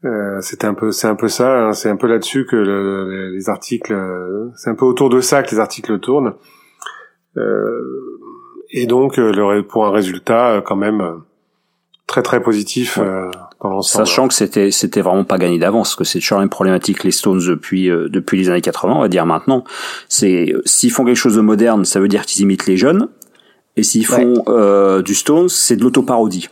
Euh, 0.06 0.40
c'était 0.42 0.68
un 0.68 0.74
peu, 0.74 0.92
c'est 0.92 1.08
un 1.08 1.16
peu 1.16 1.28
ça, 1.28 1.68
hein, 1.68 1.74
c'est 1.74 1.90
un 1.90 1.96
peu 1.96 2.08
là-dessus 2.08 2.46
que 2.46 2.56
le, 2.56 3.32
les 3.32 3.50
articles, 3.50 3.94
euh, 3.94 4.52
c'est 4.56 4.70
un 4.70 4.76
peu 4.76 4.86
autour 4.86 5.10
de 5.10 5.22
ça 5.22 5.42
que 5.42 5.50
les 5.52 5.60
articles 5.60 6.00
tournent. 6.00 6.36
Euh, 7.38 8.20
et 8.70 8.86
donc, 8.86 9.18
euh, 9.18 9.32
le, 9.32 9.64
pour 9.64 9.88
un 9.88 9.92
résultat 9.92 10.62
quand 10.66 10.76
même 10.76 11.22
très 12.06 12.22
très 12.22 12.42
positif 12.42 13.00
dans. 13.62 13.82
Sachant 13.82 14.28
que 14.28 14.34
c'était 14.34 14.72
c'était 14.72 15.02
vraiment 15.02 15.24
pas 15.24 15.38
gagné 15.38 15.60
d'avance, 15.60 15.96
que 15.96 16.04
c'est 16.04 16.20
toujours 16.20 16.42
une 16.42 16.50
problématique 16.50 17.04
les 17.04 17.12
Stones 17.12 17.42
depuis 17.46 17.88
depuis 17.88 18.38
les 18.38 18.50
années 18.50 18.62
80, 18.62 18.94
on 18.96 19.02
va 19.02 19.08
dire 19.08 19.26
maintenant. 19.26 19.64
C'est 20.10 20.54
s'ils 20.66 20.92
font 20.92 21.06
quelque 21.06 21.18
chose 21.18 21.36
de 21.36 21.42
moderne, 21.42 21.86
ça 21.86 22.00
veut 22.00 22.08
dire 22.08 22.26
qu'ils 22.26 22.42
imitent 22.44 22.68
les 22.68 22.78
jeunes, 22.78 23.10
et 23.76 23.84
s'ils 23.84 24.06
font 24.06 24.44
du 25.04 25.16
Stones, 25.16 25.50
c'est 25.50 25.76
de 25.76 25.84
l'autoparodie. 25.84 26.50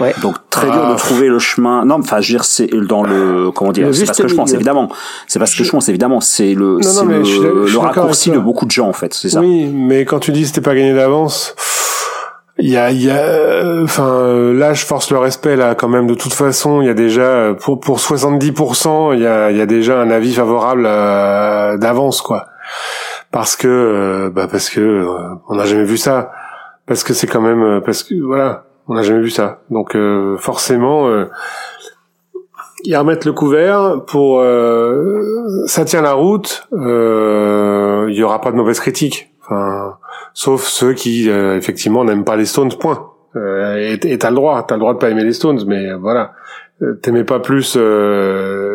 Ouais. 0.00 0.14
Donc 0.22 0.36
très 0.50 0.66
dur 0.66 0.88
de 0.88 0.92
ah. 0.92 0.96
trouver 0.96 1.28
le 1.28 1.38
chemin. 1.38 1.84
Non, 1.84 2.00
enfin, 2.00 2.20
je 2.20 2.32
veux 2.32 2.38
dire, 2.38 2.44
c'est 2.44 2.66
dans 2.66 3.02
le 3.02 3.50
comment 3.52 3.70
dire. 3.70 3.94
C'est 3.94 4.06
parce 4.06 4.18
que 4.18 4.28
je 4.28 4.34
pense 4.34 4.52
évidemment. 4.52 4.90
C'est 5.28 5.38
parce 5.38 5.54
que 5.54 5.62
je 5.62 5.70
pense 5.70 5.88
évidemment. 5.88 6.20
C'est 6.20 6.54
le, 6.54 6.78
c'est 6.82 7.04
le, 7.04 7.66
le 7.66 7.78
raccourci 7.78 8.30
de 8.30 8.38
beaucoup 8.38 8.66
de 8.66 8.70
gens 8.70 8.88
en 8.88 8.92
fait. 8.92 9.14
C'est 9.14 9.28
ça. 9.28 9.40
Oui, 9.40 9.66
mais 9.66 10.04
quand 10.04 10.18
tu 10.18 10.32
dis 10.32 10.46
c'était 10.46 10.60
pas 10.60 10.74
gagné 10.74 10.94
d'avance. 10.94 11.54
Il 12.58 12.70
y 12.70 12.76
a, 12.76 12.90
il 12.92 13.02
y 13.02 13.10
a, 13.10 13.82
enfin, 13.82 14.52
là, 14.52 14.74
je 14.74 14.86
force 14.86 15.10
le 15.10 15.18
respect 15.18 15.56
là, 15.56 15.74
quand 15.74 15.88
même. 15.88 16.06
De 16.06 16.14
toute 16.14 16.32
façon, 16.32 16.82
il 16.82 16.86
y 16.86 16.90
a 16.90 16.94
déjà 16.94 17.54
pour 17.58 17.80
pour 17.80 17.98
70%, 17.98 19.14
il 19.14 19.20
y 19.20 19.26
a, 19.26 19.50
il 19.50 19.56
y 19.56 19.60
a 19.60 19.66
déjà 19.66 20.00
un 20.00 20.10
avis 20.10 20.34
favorable 20.34 20.84
euh, 20.86 21.76
d'avance, 21.78 22.22
quoi. 22.22 22.46
Parce 23.32 23.56
que, 23.56 23.66
euh, 23.66 24.30
bah, 24.30 24.46
parce 24.48 24.70
que 24.70 24.80
euh, 24.80 25.34
on 25.48 25.56
n'a 25.56 25.64
jamais 25.64 25.84
vu 25.84 25.96
ça. 25.96 26.30
Parce 26.86 27.02
que 27.02 27.12
c'est 27.12 27.26
quand 27.26 27.40
même, 27.40 27.80
parce 27.84 28.04
que 28.04 28.14
voilà, 28.22 28.66
on 28.88 28.94
n'a 28.94 29.02
jamais 29.02 29.20
vu 29.20 29.30
ça. 29.30 29.60
Donc 29.70 29.96
euh, 29.96 30.36
forcément, 30.36 31.08
euh, 31.08 31.30
y 32.84 32.94
remettre 32.94 33.26
le 33.26 33.32
couvert 33.32 34.02
pour 34.06 34.40
euh, 34.40 35.22
ça 35.66 35.84
tient 35.84 36.02
la 36.02 36.12
route. 36.12 36.68
Euh, 36.72 38.06
il 38.10 38.14
y 38.14 38.22
aura 38.22 38.40
pas 38.40 38.50
de 38.50 38.56
mauvaise 38.56 38.80
critique. 38.80 39.32
Enfin, 39.42 39.83
sauf 40.34 40.66
ceux 40.66 40.92
qui 40.92 41.28
effectivement 41.30 42.04
n'aiment 42.04 42.24
pas 42.24 42.36
les 42.36 42.44
Stones. 42.44 42.72
Point. 42.78 43.10
et 43.34 44.18
t'as 44.18 44.30
le 44.30 44.36
droit, 44.36 44.62
t'as 44.66 44.74
le 44.74 44.80
droit 44.80 44.92
de 44.92 44.98
pas 44.98 45.08
aimer 45.08 45.24
les 45.24 45.32
Stones, 45.32 45.64
mais 45.66 45.92
voilà. 45.94 46.32
T'aimais 47.00 47.24
pas 47.24 47.40
plus 47.40 47.78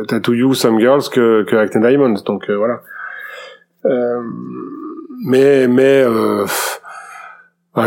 Tattoo 0.07 0.33
You, 0.33 0.53
Some 0.55 0.79
Girls 0.79 1.09
que 1.11 1.43
que 1.43 1.55
Acting 1.55 1.81
Diamonds. 1.81 2.21
Donc 2.25 2.49
voilà. 2.49 2.81
mais 5.25 5.67
mais 5.67 6.03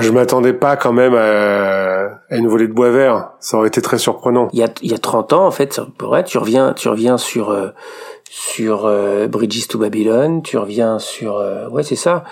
je 0.01 0.11
m'attendais 0.11 0.53
pas 0.53 0.77
quand 0.77 0.93
même 0.93 1.15
à, 1.15 2.21
une 2.31 2.49
volée 2.49 2.69
de 2.69 2.73
bois 2.73 2.91
vert. 2.91 3.33
Ça 3.41 3.59
aurait 3.59 3.69
été 3.69 3.83
très 3.83 3.99
surprenant. 3.99 4.49
Il 4.53 4.59
y 4.59 4.63
a, 4.63 4.69
il 4.83 4.91
y 4.91 4.95
a 4.95 4.99
30 4.99 5.33
ans, 5.33 5.47
en 5.47 5.51
fait, 5.51 5.81
ouais, 6.03 6.25
tu 6.25 6.39
reviens, 6.39 6.73
tu 6.73 6.89
reviens 6.89 7.19
sur 7.19 7.51
euh, 7.51 7.69
sur 8.31 8.87
euh, 8.87 9.27
Bridges 9.27 9.69
to 9.69 9.79
Babylon, 9.79 10.41
tu 10.43 10.57
reviens 10.57 10.99
sur, 10.99 11.37
euh, 11.37 11.69
ouais, 11.69 11.83
c'est 11.83 11.97
ça. 11.97 12.25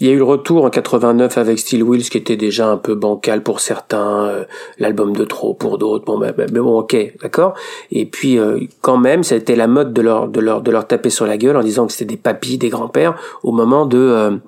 Il 0.00 0.06
y 0.06 0.10
a 0.10 0.12
eu 0.14 0.16
le 0.16 0.24
retour 0.24 0.64
en 0.64 0.70
89 0.70 1.38
avec 1.38 1.58
Steel 1.58 1.82
Wheels 1.84 2.08
qui 2.08 2.18
était 2.18 2.36
déjà 2.36 2.68
un 2.68 2.76
peu 2.76 2.94
bancal 2.94 3.42
pour 3.42 3.60
certains, 3.60 4.46
l'album 4.78 5.14
de 5.14 5.24
trop 5.24 5.54
pour 5.54 5.78
d'autres. 5.78 6.04
Bon, 6.04 6.18
ben, 6.18 6.34
mais 6.36 6.60
bon, 6.60 6.78
ok, 6.80 6.96
d'accord. 7.22 7.54
Et 7.92 8.04
puis 8.06 8.36
quand 8.80 8.96
même, 8.96 9.22
ça 9.22 9.36
a 9.36 9.38
été 9.38 9.54
la 9.54 9.68
mode 9.68 9.92
de 9.92 10.02
leur 10.02 10.26
de 10.26 10.40
leur 10.40 10.60
de 10.60 10.70
leur 10.72 10.88
taper 10.88 11.10
sur 11.10 11.24
la 11.24 11.36
gueule 11.36 11.56
en 11.56 11.62
disant 11.62 11.86
que 11.86 11.92
c'était 11.92 12.04
des 12.04 12.16
papis, 12.16 12.58
des 12.58 12.68
grands-pères 12.68 13.16
au 13.44 13.52
moment 13.52 13.86
de 13.86 14.40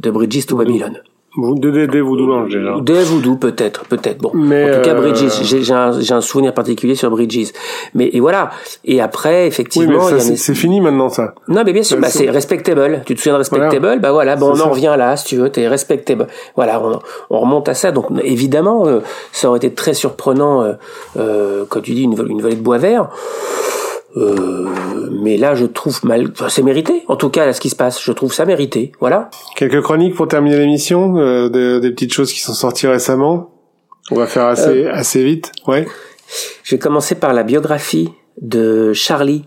de 0.00 0.10
Bridges 0.10 0.46
to 0.46 0.56
Babylon. 0.56 0.98
De, 1.36 1.86
des 1.86 2.00
Voodoo 2.00 2.46
déjà. 2.46 2.80
Des 2.80 3.02
Voodoo 3.02 3.36
peut-être, 3.36 3.84
peut-être. 3.86 4.18
Bon, 4.18 4.30
mais 4.34 4.70
en 4.70 4.76
tout 4.76 4.82
cas 4.82 4.94
euh, 4.94 5.00
Bridges, 5.00 5.42
j'ai 5.42 5.72
un, 5.72 5.90
un, 6.10 6.20
souvenir 6.20 6.54
particulier 6.54 6.94
sur 6.94 7.10
Bridges. 7.10 7.52
Mais 7.94 8.08
et 8.12 8.20
voilà. 8.20 8.50
Et 8.84 9.00
après, 9.00 9.46
effectivement, 9.46 10.06
oui, 10.06 10.36
c'est 10.36 10.54
fini 10.54 10.80
maintenant 10.80 11.08
ça. 11.08 11.34
Non, 11.48 11.62
mais 11.64 11.72
bien 11.72 11.82
sûr, 11.82 11.98
bah, 11.98 12.08
c'est 12.08 12.30
respectable. 12.30 13.02
Tu 13.04 13.14
te 13.14 13.20
souviens 13.20 13.34
de 13.34 13.38
respectable? 13.38 14.00
Bah 14.00 14.12
voilà, 14.12 14.36
bon, 14.36 14.52
on 14.54 14.60
en 14.60 14.70
revient 14.70 14.94
là, 14.96 15.16
si 15.16 15.26
tu 15.26 15.36
veux, 15.36 15.50
t'es 15.50 15.68
respectable. 15.68 16.26
Voilà, 16.56 16.82
on, 16.82 17.00
on, 17.30 17.40
remonte 17.40 17.68
à 17.68 17.74
ça. 17.74 17.92
Donc 17.92 18.06
évidemment, 18.22 18.86
euh, 18.86 19.00
ça 19.32 19.48
aurait 19.48 19.58
été 19.58 19.72
très 19.72 19.94
surprenant, 19.94 20.62
euh, 20.62 20.72
euh, 21.18 21.64
quand 21.68 21.80
tu 21.80 21.92
dis 21.92 22.02
une, 22.02 22.16
une 22.28 22.40
vallée 22.40 22.56
de 22.56 22.62
bois 22.62 22.78
vert. 22.78 23.10
Euh, 24.16 25.10
mais 25.10 25.36
là, 25.36 25.54
je 25.54 25.66
trouve 25.66 26.04
mal. 26.04 26.28
Enfin, 26.32 26.48
c'est 26.48 26.62
mérité. 26.62 27.04
En 27.08 27.16
tout 27.16 27.28
cas, 27.28 27.46
là, 27.46 27.52
ce 27.52 27.60
qui 27.60 27.70
se 27.70 27.76
passe, 27.76 28.02
je 28.02 28.12
trouve 28.12 28.32
ça 28.32 28.44
mérité. 28.44 28.92
Voilà. 29.00 29.30
Quelques 29.56 29.80
chroniques 29.82 30.14
pour 30.14 30.28
terminer 30.28 30.58
l'émission, 30.58 31.16
euh, 31.18 31.48
des, 31.80 31.90
petites 31.90 32.12
choses 32.12 32.32
qui 32.32 32.40
sont 32.40 32.54
sorties 32.54 32.86
récemment. 32.86 33.50
On 34.10 34.16
va 34.16 34.26
faire 34.26 34.46
assez 34.46 34.84
euh, 34.84 34.92
assez 34.92 35.24
vite. 35.24 35.52
Ouais. 35.66 35.86
Je 36.62 36.74
vais 36.74 36.78
commencer 36.78 37.14
par 37.14 37.32
la 37.32 37.42
biographie 37.42 38.10
de 38.40 38.92
Charlie, 38.92 39.44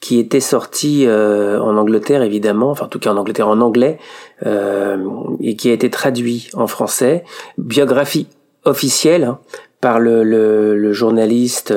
qui 0.00 0.18
était 0.18 0.40
sortie 0.40 1.06
en 1.08 1.76
Angleterre 1.76 2.22
évidemment, 2.22 2.70
enfin 2.70 2.84
en 2.84 2.88
tout 2.88 2.98
cas 2.98 3.10
en 3.10 3.16
Angleterre 3.16 3.48
en 3.48 3.60
anglais, 3.60 3.98
et 4.44 5.56
qui 5.56 5.70
a 5.70 5.72
été 5.72 5.88
traduit 5.88 6.50
en 6.52 6.66
français. 6.66 7.24
Biographie 7.56 8.28
officielle 8.66 9.24
hein, 9.24 9.38
par 9.80 10.00
le, 10.00 10.92
journaliste 10.92 11.74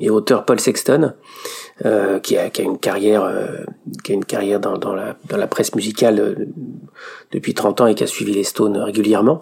et 0.00 0.10
auteur 0.10 0.44
Paul 0.44 0.60
Sexton. 0.60 1.12
Euh, 1.84 2.20
qui, 2.20 2.38
a, 2.38 2.48
qui, 2.48 2.62
une 2.62 2.78
carrière, 2.78 3.22
euh, 3.22 3.48
qui 4.02 4.12
a 4.12 4.14
une 4.14 4.24
carrière 4.24 4.60
dans, 4.60 4.78
dans, 4.78 4.94
la, 4.94 5.14
dans 5.28 5.36
la 5.36 5.46
presse 5.46 5.74
musicale 5.74 6.18
euh, 6.18 6.34
depuis 7.32 7.52
30 7.52 7.82
ans 7.82 7.86
et 7.86 7.94
qui 7.94 8.02
a 8.02 8.06
suivi 8.06 8.32
les 8.32 8.44
Stones 8.44 8.78
régulièrement. 8.78 9.40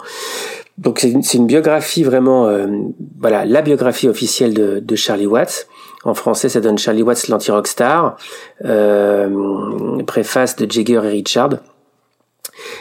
Donc 0.76 0.98
c'est 0.98 1.12
une, 1.12 1.22
une, 1.32 1.46
biographie 1.46 2.02
vraiment, 2.02 2.50
voilà, 3.20 3.44
la 3.44 3.62
biographie 3.62 4.08
officielle 4.08 4.52
de, 4.52 4.80
de, 4.80 4.96
Charlie 4.96 5.28
Watts. 5.28 5.68
En 6.02 6.14
français, 6.14 6.48
ça 6.48 6.60
donne 6.60 6.76
Charlie 6.76 7.04
Watts 7.04 7.28
l'anti-rockstar, 7.28 8.16
préface 10.04 10.56
de 10.56 10.68
Jagger 10.68 11.02
et 11.04 11.10
Richard. 11.10 11.50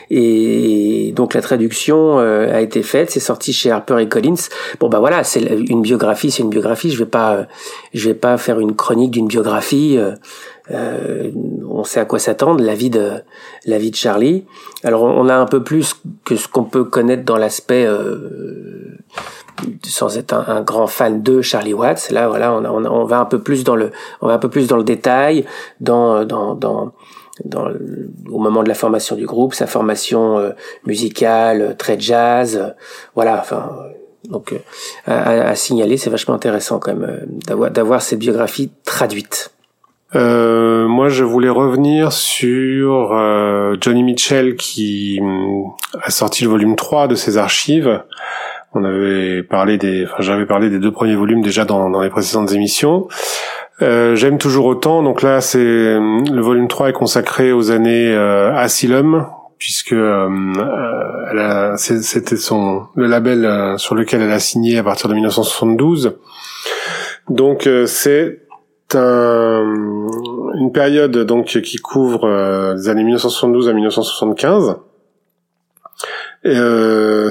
Et 0.10 1.14
donc 1.16 1.34
la 1.34 1.42
traduction 1.42 2.20
euh, 2.20 2.54
a 2.54 2.62
été 2.62 2.84
faite, 2.84 3.12
c'est 3.12 3.20
sorti 3.20 3.54
chez 3.54 3.72
Harper 3.72 3.98
et 4.00 4.08
Collins. 4.08 4.50
Bon 4.80 4.90
bah 4.90 5.00
voilà, 5.00 5.24
c'est 5.24 5.42
une 5.42 5.82
biographie, 5.82 6.32
c'est 6.32 6.44
une 6.44 6.50
biographie. 6.50 6.92
Je 6.92 7.00
vais 7.00 7.10
pas, 7.10 7.48
je 7.94 8.10
vais 8.10 8.16
pas 8.16 8.38
faire 8.38 8.60
une 8.60 8.76
chronique 8.76 9.12
d'une 9.12 9.28
biographie. 9.28 9.98
Euh, 9.98 10.14
euh, 10.72 11.30
on 11.70 11.84
sait 11.84 12.00
à 12.00 12.06
quoi 12.06 12.20
s'attendre, 12.20 12.64
la 12.64 12.76
vie 12.76 12.90
de 12.90 13.12
la 13.66 13.78
vie 13.78 13.92
de 13.92 13.96
Charlie. 13.96 14.46
Alors 14.84 15.04
on 15.04 15.28
a 15.28 15.36
un 15.36 15.46
peu 15.46 15.64
plus 15.64 15.96
que 16.24 16.36
ce 16.36 16.48
qu'on 16.48 16.64
peut 16.64 16.86
connaître 16.86 17.24
dans 17.24 17.38
l'aspect 17.38 17.86
sans 19.84 20.18
être 20.18 20.34
un, 20.34 20.62
grand 20.62 20.88
fan 20.88 21.22
de 21.22 21.42
Charlie 21.42 21.74
Watts. 21.74 22.10
Là 22.12 22.28
voilà, 22.28 22.54
on, 22.54 22.66
on, 22.66 22.86
on, 22.86 23.06
va 23.06 23.20
un 23.20 23.26
peu 23.26 23.40
plus 23.40 23.64
dans 23.64 23.76
le, 23.76 23.92
on 24.22 24.28
va 24.28 24.34
un 24.34 24.40
peu 24.40 24.50
plus 24.50 24.68
dans 24.68 24.78
le 24.78 24.84
détail, 24.84 25.46
dans 25.80 26.26
dans 26.26 26.56
dans 26.56 26.94
dans 27.46 27.68
au 28.30 28.40
moment 28.40 28.64
de 28.64 28.70
la 28.70 28.76
formation 28.76 29.16
du 29.16 29.26
groupe, 29.26 29.54
sa 29.54 29.68
formation 29.68 30.38
euh, 30.38 30.52
musicale, 30.86 31.62
euh, 31.62 31.74
très 31.74 32.00
jazz, 32.00 32.58
euh, 32.58 32.70
voilà, 33.16 33.40
enfin 33.40 33.72
donc 34.30 34.54
à, 35.06 35.50
à, 35.50 35.56
signaler, 35.56 35.98
c'est 35.98 36.10
vachement 36.10 36.34
intéressant 36.34 36.80
quand 36.80 36.96
même 36.96 37.26
d'avoir 37.46 37.72
d'avoir 37.72 38.02
cette 38.02 38.20
biographie 38.20 38.72
traduite. 38.86 39.52
Euh, 40.16 40.88
moi, 40.88 41.10
je 41.10 41.26
voulais 41.26 41.50
revenir 41.50 42.14
sur 42.14 43.10
Johnny 43.82 44.04
Mitchell 44.04 44.56
qui 44.56 45.20
mm, 45.22 45.64
a 46.04 46.10
sorti 46.10 46.46
le 46.46 46.52
volume 46.52 46.78
3 46.78 47.08
de 47.08 47.16
ses 47.16 47.38
archives. 47.38 48.02
On 48.76 48.86
avait 48.86 49.44
parlé 49.44 49.78
des, 49.78 50.06
enfin, 50.06 50.18
j'avais 50.20 50.46
parlé 50.46 50.70
des 50.70 50.80
deux 50.80 50.92
premiers 50.92 51.16
volumes 51.16 51.42
déjà 51.42 51.66
dans, 51.66 51.90
dans 51.90 52.02
les 52.02 52.10
précédentes 52.10 52.54
émissions. 52.54 53.08
Euh, 53.82 54.16
j'aime 54.16 54.38
toujours 54.38 54.66
autant. 54.66 55.04
Donc 55.04 55.22
là, 55.22 55.42
c'est 55.42 55.60
le 55.60 56.42
volume 56.42 56.68
3 56.68 56.90
est 56.90 56.94
consacré 56.94 57.52
aux 57.52 57.72
années 57.72 58.14
euh, 58.14 58.56
Asylum, 58.56 59.26
puisque 59.58 59.94
euh, 59.94 61.76
c'était 61.78 62.38
son 62.38 62.84
le 62.96 63.08
label 63.08 63.78
sur 63.78 63.96
lequel 63.96 64.22
elle 64.22 64.32
a 64.32 64.40
signé 64.40 64.78
à 64.78 64.84
partir 64.84 65.10
de 65.10 65.16
1972. 65.16 66.18
Donc 67.30 67.68
c'est 67.88 68.42
un, 68.94 69.64
une 70.60 70.72
période 70.72 71.18
donc 71.18 71.46
qui 71.46 71.78
couvre 71.78 72.76
les 72.76 72.90
années 72.90 73.04
1972 73.04 73.70
à 73.70 73.74
1975. 73.74 74.76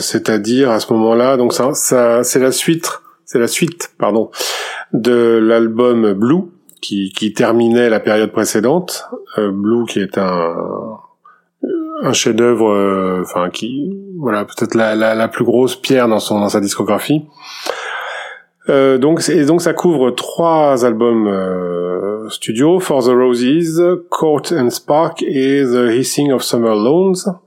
c'est-à-dire 0.01 0.70
à 0.70 0.81
ce 0.81 0.93
moment-là, 0.93 1.36
donc 1.36 1.52
ça, 1.52 1.73
ça 1.74 2.24
c'est 2.24 2.40
la 2.40 2.51
suite, 2.51 2.90
c'est 3.33 3.39
la 3.39 3.49
suite, 3.49 3.95
pardon, 3.99 4.31
de 4.93 5.39
l'album 5.43 6.13
Blue, 6.13 6.43
qui, 6.83 7.13
qui, 7.17 7.33
terminait 7.33 7.89
la 7.89 7.99
période 7.99 8.31
précédente. 8.31 9.09
Euh, 9.39 9.51
Blue, 9.51 9.87
qui 9.87 10.01
est 10.01 10.19
un, 10.19 10.55
un 12.03 12.13
chef-d'œuvre, 12.13 12.71
euh, 12.71 13.23
enfin 13.23 13.49
qui, 13.49 13.97
voilà, 14.19 14.45
peut-être 14.45 14.75
la, 14.75 14.95
la, 14.95 15.15
la, 15.15 15.29
plus 15.29 15.47
grosse 15.47 15.77
pierre 15.77 16.09
dans 16.09 16.19
son 16.19 16.41
dans 16.41 16.51
sa 16.51 16.61
discographie. 16.61 17.25
Euh, 18.69 18.99
donc, 18.99 19.27
et 19.31 19.47
donc 19.47 19.63
ça 19.63 19.73
couvre 19.73 20.11
trois 20.11 20.85
albums 20.85 21.27
euh, 21.27 22.29
studio, 22.29 22.81
For 22.81 23.03
the 23.03 23.13
Roses, 23.13 23.81
Court 24.11 24.53
and 24.53 24.69
Spark 24.69 25.23
et 25.23 25.65
The 25.65 25.91
Hissing 25.91 26.33
of 26.33 26.43
Summer 26.43 26.75
Loans. 26.75 27.41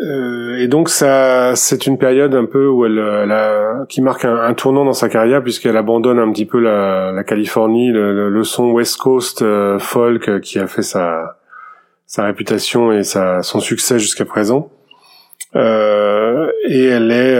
Euh, 0.00 0.56
et 0.56 0.68
donc 0.68 0.88
ça, 0.88 1.54
c'est 1.54 1.86
une 1.86 1.98
période 1.98 2.34
un 2.34 2.46
peu 2.46 2.66
où 2.66 2.86
elle, 2.86 2.98
a, 2.98 3.84
qui 3.88 4.00
marque 4.00 4.24
un, 4.24 4.54
tournant 4.54 4.84
dans 4.84 4.94
sa 4.94 5.08
carrière 5.08 5.42
puisqu'elle 5.42 5.76
abandonne 5.76 6.18
un 6.18 6.32
petit 6.32 6.46
peu 6.46 6.58
la, 6.58 7.12
la 7.12 7.24
Californie, 7.24 7.90
le, 7.92 8.30
le, 8.30 8.44
son 8.44 8.70
West 8.70 8.96
Coast 8.96 9.42
euh, 9.42 9.78
folk 9.78 10.40
qui 10.40 10.58
a 10.58 10.66
fait 10.66 10.82
sa 10.82 11.36
sa 12.06 12.24
réputation 12.24 12.92
et 12.92 13.04
sa, 13.04 13.42
son 13.42 13.60
succès 13.60 13.98
jusqu'à 13.98 14.24
présent. 14.24 14.70
Euh, 15.56 16.50
et 16.68 16.86
elle 16.86 17.10
est 17.10 17.36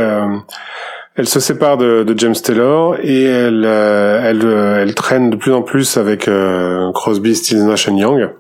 elle 1.14 1.28
se 1.28 1.40
sépare 1.40 1.76
de, 1.76 2.04
de 2.04 2.18
James 2.18 2.34
Taylor 2.34 2.96
et 3.02 3.24
elle, 3.24 3.64
euh, 3.66 4.22
elle, 4.24 4.40
euh, 4.44 4.82
elle, 4.82 4.94
traîne 4.94 5.28
de 5.28 5.36
plus 5.36 5.52
en 5.52 5.62
plus 5.62 5.98
avec 5.98 6.26
euh, 6.26 6.90
Crosby, 6.92 7.34
Stills, 7.34 7.64
Nash 7.64 7.86
Young. 7.86 8.30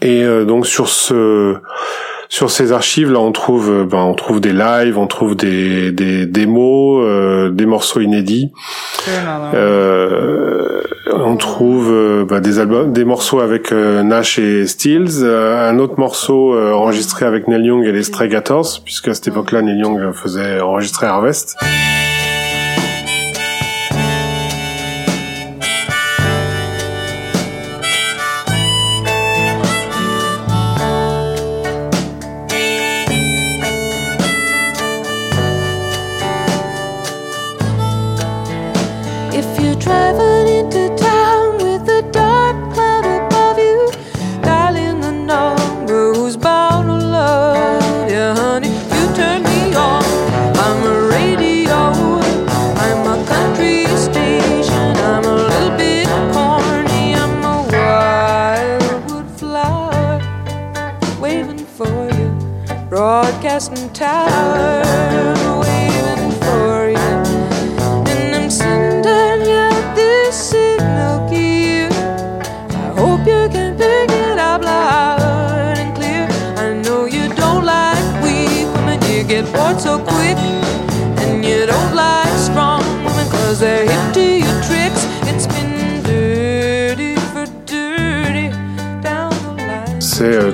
Et 0.00 0.24
donc 0.46 0.66
sur 0.66 0.88
ce 0.88 1.56
sur 2.32 2.50
ces 2.50 2.72
archives 2.72 3.12
là, 3.12 3.20
on 3.20 3.30
trouve 3.30 3.84
ben, 3.84 3.98
on 3.98 4.14
trouve 4.14 4.40
des 4.40 4.54
lives, 4.54 4.96
on 4.96 5.06
trouve 5.06 5.36
des 5.36 5.92
des 5.92 6.24
démos, 6.24 7.52
des 7.52 7.66
morceaux 7.66 8.00
inédits. 8.00 8.52
Euh, 9.54 10.82
on 11.24 11.36
trouve 11.36 11.90
euh, 11.92 12.24
bah, 12.24 12.40
des 12.40 12.58
albums, 12.58 12.92
des 12.92 13.04
morceaux 13.04 13.40
avec 13.40 13.72
euh, 13.72 14.02
Nash 14.02 14.38
et 14.38 14.66
Stills, 14.66 15.22
euh, 15.22 15.68
un 15.68 15.78
autre 15.78 15.98
morceau 15.98 16.58
enregistré 16.58 17.26
avec 17.26 17.48
Neil 17.48 17.66
Young 17.66 17.84
et 17.84 17.92
les 17.92 18.02
Stray 18.02 18.28
Gators, 18.28 18.80
puisque 18.84 19.08
à 19.08 19.14
cette 19.14 19.28
époque-là 19.28 19.62
Neil 19.62 19.80
Young 19.80 20.12
faisait 20.12 20.60
enregistrer 20.60 21.06
Harvest. 21.06 21.56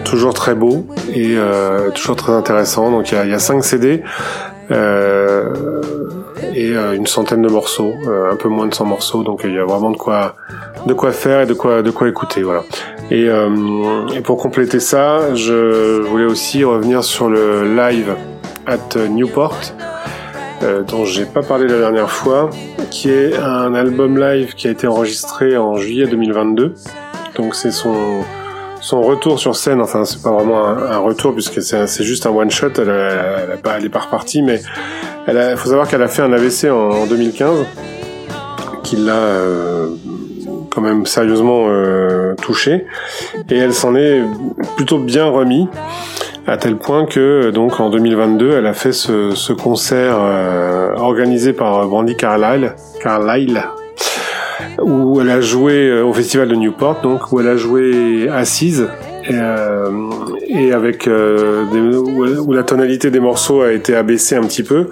Toujours 0.08 0.34
très 0.34 0.54
beau 0.54 0.86
et 1.12 1.34
euh, 1.36 1.90
toujours 1.90 2.16
très 2.16 2.32
intéressant. 2.32 2.90
Donc 2.90 3.10
il 3.12 3.14
y 3.14 3.18
a, 3.18 3.26
y 3.26 3.34
a 3.34 3.38
cinq 3.38 3.64
CD 3.64 4.02
euh, 4.70 5.52
et 6.54 6.76
euh, 6.76 6.94
une 6.94 7.06
centaine 7.06 7.42
de 7.42 7.48
morceaux, 7.48 7.92
un 8.30 8.36
peu 8.36 8.48
moins 8.48 8.66
de 8.66 8.74
100 8.74 8.84
morceaux. 8.84 9.22
Donc 9.22 9.42
il 9.44 9.54
y 9.54 9.58
a 9.58 9.64
vraiment 9.64 9.90
de 9.90 9.96
quoi 9.96 10.36
de 10.86 10.94
quoi 10.94 11.12
faire 11.12 11.42
et 11.42 11.46
de 11.46 11.54
quoi 11.54 11.82
de 11.82 11.90
quoi 11.90 12.08
écouter. 12.08 12.42
Voilà. 12.42 12.62
Et, 13.10 13.26
et 14.14 14.20
pour 14.20 14.36
compléter 14.36 14.80
ça, 14.80 15.34
je 15.34 16.00
voulais 16.02 16.26
aussi 16.26 16.62
revenir 16.64 17.04
sur 17.04 17.28
le 17.30 17.74
live 17.74 18.14
at 18.66 19.08
Newport. 19.08 19.58
Euh, 20.62 20.82
dont 20.82 21.04
j'ai 21.04 21.24
pas 21.24 21.42
parlé 21.42 21.68
la 21.68 21.78
dernière 21.78 22.10
fois, 22.10 22.50
qui 22.90 23.10
est 23.10 23.36
un 23.36 23.74
album 23.74 24.18
live 24.18 24.54
qui 24.54 24.66
a 24.66 24.72
été 24.72 24.88
enregistré 24.88 25.56
en 25.56 25.76
juillet 25.76 26.06
2022. 26.06 26.74
Donc 27.36 27.54
c'est 27.54 27.70
son 27.70 28.24
son 28.80 29.02
retour 29.02 29.38
sur 29.38 29.56
scène. 29.56 29.80
Enfin, 29.80 30.04
c'est 30.04 30.22
pas 30.22 30.30
vraiment 30.30 30.66
un, 30.66 30.98
retour 30.98 31.34
puisque 31.34 31.62
c'est 31.62 32.04
juste 32.04 32.26
un 32.26 32.30
one 32.30 32.50
shot. 32.50 32.70
Elle, 32.78 32.88
elle, 32.88 33.58
elle, 33.76 33.84
est 33.84 33.88
pas 33.88 34.00
repartie, 34.00 34.42
mais 34.42 34.60
il 35.28 35.56
faut 35.56 35.68
savoir 35.68 35.88
qu'elle 35.88 36.02
a 36.02 36.08
fait 36.08 36.22
un 36.22 36.32
AVC 36.32 36.70
en, 36.70 37.06
2015, 37.06 37.66
qui 38.82 38.96
l'a 38.96 39.12
euh, 39.12 39.88
quand 40.70 40.80
même 40.80 41.06
sérieusement 41.06 41.66
euh, 41.68 42.34
touché, 42.40 42.86
et 43.50 43.56
elle 43.56 43.74
s'en 43.74 43.94
est 43.94 44.22
plutôt 44.76 44.98
bien 44.98 45.26
remis 45.26 45.68
à 46.46 46.56
tel 46.56 46.76
point 46.76 47.04
que 47.04 47.50
donc 47.50 47.78
en 47.78 47.90
2022, 47.90 48.52
elle 48.52 48.66
a 48.66 48.72
fait 48.72 48.92
ce, 48.92 49.32
ce 49.32 49.52
concert 49.52 50.16
euh, 50.18 50.94
organisé 50.96 51.52
par 51.52 51.86
Brandy 51.86 52.16
Carlyle, 52.16 52.74
Carlyle 53.02 53.62
où 54.80 55.20
elle 55.20 55.30
a 55.30 55.40
joué 55.40 55.88
euh, 55.88 56.04
au 56.04 56.12
festival 56.12 56.48
de 56.48 56.54
Newport, 56.54 57.00
donc 57.02 57.32
où 57.32 57.40
elle 57.40 57.48
a 57.48 57.56
joué 57.56 58.28
assise 58.28 58.88
et, 59.28 59.34
euh, 59.34 59.90
et 60.46 60.72
avec 60.72 61.06
euh, 61.06 61.64
où, 61.64 62.52
la 62.52 62.62
tonalité 62.62 63.10
des 63.10 63.20
morceaux 63.20 63.62
a 63.62 63.72
été 63.72 63.94
abaissée 63.94 64.36
un 64.36 64.42
petit 64.42 64.62
peu 64.62 64.90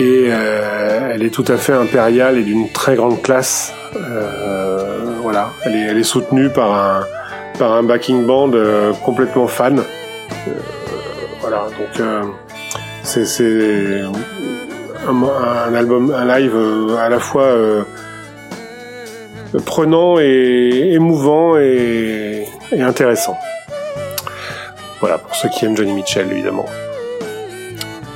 et 0.00 0.26
euh, 0.28 1.10
elle 1.12 1.22
est 1.22 1.30
tout 1.30 1.44
à 1.46 1.56
fait 1.56 1.72
impériale 1.72 2.38
et 2.38 2.42
d'une 2.42 2.70
très 2.70 2.96
grande 2.96 3.22
classe. 3.22 3.72
voilà, 5.22 5.50
elle 5.64 5.76
est, 5.76 5.82
elle 5.90 5.98
est 5.98 6.02
soutenue 6.02 6.48
par 6.48 6.72
un 6.74 7.04
par 7.58 7.72
un 7.72 7.84
backing 7.84 8.26
band 8.26 8.50
complètement 9.04 9.46
fan. 9.46 9.80
voilà, 11.40 11.66
donc 11.78 12.04
c'est 13.04 14.00
un, 14.02 15.22
un, 15.68 15.74
album, 15.74 16.12
un 16.12 16.38
live 16.38 16.56
à 16.98 17.08
la 17.08 17.20
fois 17.20 17.54
prenant 19.58 20.18
et 20.18 20.90
émouvant 20.92 21.56
et, 21.56 22.46
intéressant. 22.78 23.36
Voilà, 25.00 25.18
pour 25.18 25.34
ceux 25.34 25.48
qui 25.48 25.64
aiment 25.64 25.76
Johnny 25.76 25.92
Mitchell, 25.92 26.30
évidemment. 26.30 26.66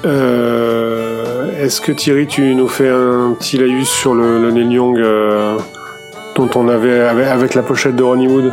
Euh, 0.04 1.62
est-ce 1.62 1.80
que 1.80 1.92
Thierry, 1.92 2.26
tu 2.26 2.54
nous 2.54 2.68
fais 2.68 2.88
un 2.88 3.34
petit 3.38 3.58
laïus 3.58 3.88
sur 3.88 4.14
le, 4.14 4.50
le 4.50 4.62
Young 4.62 4.98
euh, 4.98 5.58
dont 6.36 6.48
on 6.54 6.68
avait 6.68 7.00
avec 7.00 7.54
la 7.54 7.62
pochette 7.62 7.96
de 7.96 8.02
Ronnie 8.02 8.28
Wood? 8.28 8.52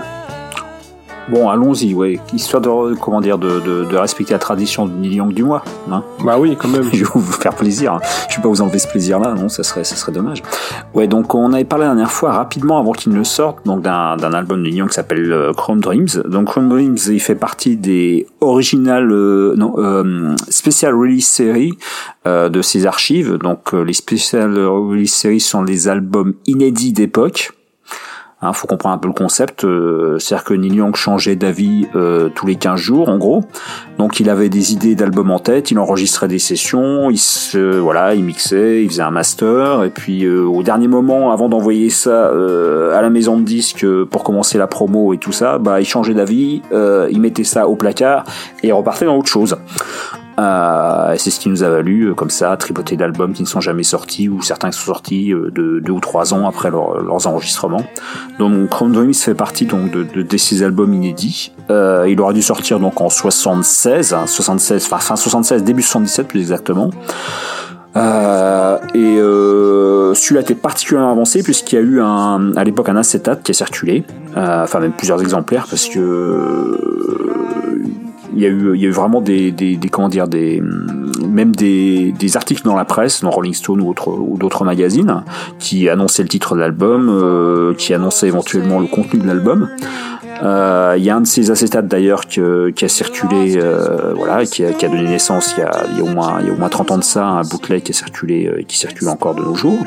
Bon, 1.29 1.49
allons-y, 1.49 1.93
ouais. 1.93 2.19
Histoire 2.33 2.61
de, 2.61 2.95
comment 2.95 3.19
dire, 3.19 3.37
de, 3.37 3.59
de, 3.59 3.85
de 3.85 3.97
respecter 3.97 4.33
la 4.33 4.39
tradition 4.39 4.85
du 4.85 5.09
Young 5.09 5.33
du 5.33 5.43
mois. 5.43 5.63
Hein 5.91 6.03
bah 6.23 6.37
oui, 6.39 6.55
quand 6.59 6.67
même. 6.67 6.83
je 6.93 7.03
vais 7.03 7.09
vous 7.13 7.21
faire 7.21 7.55
plaisir. 7.55 7.93
Hein. 7.93 7.99
Je 8.29 8.35
vais 8.35 8.43
pas 8.43 8.49
vous 8.49 8.61
enlever 8.61 8.79
ce 8.79 8.87
plaisir-là, 8.87 9.33
non, 9.33 9.49
ça 9.49 9.63
serait, 9.63 9.83
ça 9.83 9.95
serait 9.95 10.11
dommage. 10.11 10.43
Ouais, 10.93 11.07
donc 11.07 11.33
on 11.33 11.51
avait 11.53 11.63
parlé 11.63 11.85
la 11.85 11.91
dernière 11.91 12.11
fois 12.11 12.31
rapidement 12.33 12.79
avant 12.79 12.91
qu'il 12.91 13.13
ne 13.13 13.23
sorte, 13.23 13.65
donc 13.65 13.81
d'un, 13.81 14.17
d'un 14.17 14.33
album 14.33 14.63
de 14.63 14.69
Young 14.69 14.89
qui 14.89 14.95
s'appelle 14.95 15.31
euh, 15.31 15.53
Chrome 15.53 15.79
Dreams. 15.79 16.07
Donc 16.27 16.47
Chrome 16.47 16.69
Dreams, 16.69 16.97
il 17.07 17.19
fait 17.19 17.35
partie 17.35 17.75
des 17.75 18.27
originales, 18.41 19.11
euh, 19.11 19.55
non, 19.57 19.75
euh, 19.77 20.35
special 20.49 20.93
release 20.93 21.27
séries 21.27 21.73
euh, 22.27 22.49
de 22.49 22.61
ses 22.61 22.85
archives. 22.85 23.37
Donc 23.37 23.73
les 23.73 23.93
special 23.93 24.57
release 24.57 25.13
séries 25.13 25.39
sont 25.39 25.63
les 25.63 25.87
albums 25.87 26.33
inédits 26.45 26.93
d'époque. 26.93 27.51
Hein, 28.45 28.53
faut 28.53 28.67
comprendre 28.67 28.95
un 28.95 28.97
peu 28.99 29.07
le 29.07 29.13
concept. 29.13 29.63
Euh, 29.63 30.19
C'est-à-dire 30.19 30.43
que 30.43 30.53
Neil 30.53 30.75
Young 30.75 30.95
changeait 30.95 31.35
d'avis 31.35 31.87
euh, 31.95 32.29
tous 32.29 32.45
les 32.45 32.55
15 32.55 32.79
jours, 32.79 33.09
en 33.09 33.17
gros. 33.17 33.43
Donc 33.97 34.19
il 34.19 34.29
avait 34.29 34.49
des 34.49 34.73
idées 34.73 34.95
d'albums 34.95 35.31
en 35.31 35.39
tête, 35.39 35.71
il 35.71 35.79
enregistrait 35.79 36.27
des 36.27 36.39
sessions, 36.39 37.09
il 37.09 37.17
se, 37.17 37.77
voilà, 37.77 38.13
il 38.13 38.23
mixait, 38.23 38.83
il 38.83 38.89
faisait 38.89 39.01
un 39.01 39.11
master, 39.11 39.83
et 39.83 39.89
puis 39.89 40.25
euh, 40.25 40.43
au 40.43 40.63
dernier 40.63 40.87
moment, 40.87 41.31
avant 41.31 41.49
d'envoyer 41.49 41.89
ça 41.89 42.09
euh, 42.09 42.95
à 42.95 43.01
la 43.01 43.09
maison 43.09 43.37
de 43.37 43.43
disques 43.43 43.85
pour 44.05 44.23
commencer 44.23 44.57
la 44.57 44.67
promo 44.67 45.13
et 45.13 45.17
tout 45.17 45.31
ça, 45.31 45.57
bah 45.57 45.79
il 45.79 45.85
changeait 45.85 46.13
d'avis, 46.13 46.61
il 46.71 47.21
mettait 47.21 47.43
ça 47.43 47.67
au 47.67 47.75
placard 47.75 48.25
et 48.63 48.67
il 48.67 48.73
repartait 48.73 49.05
dans 49.05 49.17
autre 49.17 49.29
chose. 49.29 49.55
Euh, 50.37 51.15
c'est 51.17 51.29
ce 51.29 51.39
qui 51.39 51.49
nous 51.49 51.63
a 51.63 51.69
valu, 51.69 52.03
euh, 52.03 52.13
comme 52.13 52.29
ça, 52.29 52.55
tripoter 52.57 52.97
d'albums 52.97 53.33
qui 53.33 53.41
ne 53.41 53.47
sont 53.47 53.61
jamais 53.61 53.83
sortis 53.83 54.27
ou 54.27 54.41
certains 54.41 54.69
qui 54.69 54.77
sont 54.77 54.85
sortis 54.85 55.33
euh, 55.33 55.49
de 55.51 55.79
deux 55.79 55.93
ou 55.93 55.99
trois 55.99 56.33
ans 56.33 56.47
après 56.47 56.69
leurs 56.69 57.27
enregistrements. 57.27 57.83
Donc 58.39 58.69
Chrome 58.69 58.91
Dreams 58.91 59.13
fait 59.13 59.33
partie 59.33 59.65
donc 59.65 59.91
de, 59.91 60.03
de, 60.03 60.37
ces 60.37 60.63
albums 60.63 60.93
inédits. 60.93 61.53
Euh, 61.69 62.05
il 62.09 62.19
aurait 62.19 62.33
dû 62.33 62.41
sortir 62.41 62.79
donc 62.79 62.99
en 62.99 63.09
76, 63.09 64.15
76, 64.25 64.83
hein, 64.83 64.85
enfin 64.85 64.99
fin 64.99 65.15
76, 65.15 65.63
début 65.63 65.81
77 65.81 66.27
plus 66.27 66.41
exactement. 66.41 66.91
Euh, 67.95 68.77
et 68.93 69.17
euh, 69.19 70.13
celui-là 70.13 70.41
était 70.41 70.55
particulièrement 70.55 71.11
avancé 71.11 71.43
puisqu'il 71.43 71.75
y 71.75 71.77
a 71.77 71.81
eu 71.81 72.01
un, 72.01 72.55
à 72.57 72.63
l'époque 72.65 72.89
un 72.89 72.97
acétate 72.97 73.41
qui 73.41 73.51
a 73.51 73.53
circulé, 73.53 74.03
euh, 74.35 74.63
enfin 74.63 74.81
même 74.81 74.91
plusieurs 74.91 75.21
exemplaires 75.21 75.65
parce 75.69 75.87
que 75.87 76.77
il 78.35 78.41
y 78.41 78.45
a 78.45 78.49
eu, 78.49 78.75
il 78.75 78.81
y 78.81 78.85
a 78.85 78.89
eu 78.89 78.91
vraiment 78.91 79.21
des, 79.21 79.51
des, 79.51 79.77
des 79.77 79.89
comment 79.89 80.09
dire, 80.09 80.27
des, 80.27 80.61
même 81.27 81.55
des, 81.55 82.11
des 82.11 82.37
articles 82.37 82.63
dans 82.63 82.75
la 82.75 82.85
presse, 82.85 83.21
dans 83.21 83.29
Rolling 83.29 83.53
Stone 83.53 83.81
ou, 83.81 83.89
autre, 83.89 84.09
ou 84.09 84.37
d'autres 84.37 84.65
magazines, 84.65 85.23
qui 85.59 85.89
annonçaient 85.89 86.23
le 86.23 86.29
titre 86.29 86.55
de 86.55 86.59
l'album, 86.59 87.09
euh, 87.09 87.73
qui 87.73 87.93
annonçaient 87.93 88.27
éventuellement 88.27 88.79
le 88.79 88.87
contenu 88.87 89.19
de 89.19 89.27
l'album. 89.27 89.69
Euh, 90.43 90.95
il 90.97 91.03
y 91.03 91.09
a 91.09 91.15
un 91.15 91.21
de 91.21 91.27
ces 91.27 91.51
acétates 91.51 91.87
d'ailleurs 91.87 92.25
qui 92.25 92.39
a 92.39 92.87
circulé, 92.87 93.57
euh, 93.57 94.13
voilà, 94.15 94.45
qui 94.45 94.63
a, 94.65 94.73
qui 94.73 94.85
a, 94.85 94.89
donné 94.89 95.03
naissance 95.03 95.55
il 95.57 95.61
y 95.61 95.63
a, 95.63 95.71
il 95.91 95.97
y 95.97 95.99
a, 96.01 96.03
au 96.03 96.13
moins, 96.13 96.39
il 96.41 96.47
y 96.47 96.49
a 96.49 96.53
au 96.53 96.57
moins 96.57 96.69
30 96.69 96.91
ans 96.91 96.97
de 96.97 97.03
ça, 97.03 97.25
un 97.25 97.41
bootleg 97.43 97.83
qui 97.83 97.91
a 97.91 97.95
circulé, 97.95 98.47
euh, 98.47 98.63
qui 98.67 98.77
circule 98.77 99.07
encore 99.09 99.35
de 99.35 99.41
nos 99.41 99.55
jours. 99.55 99.79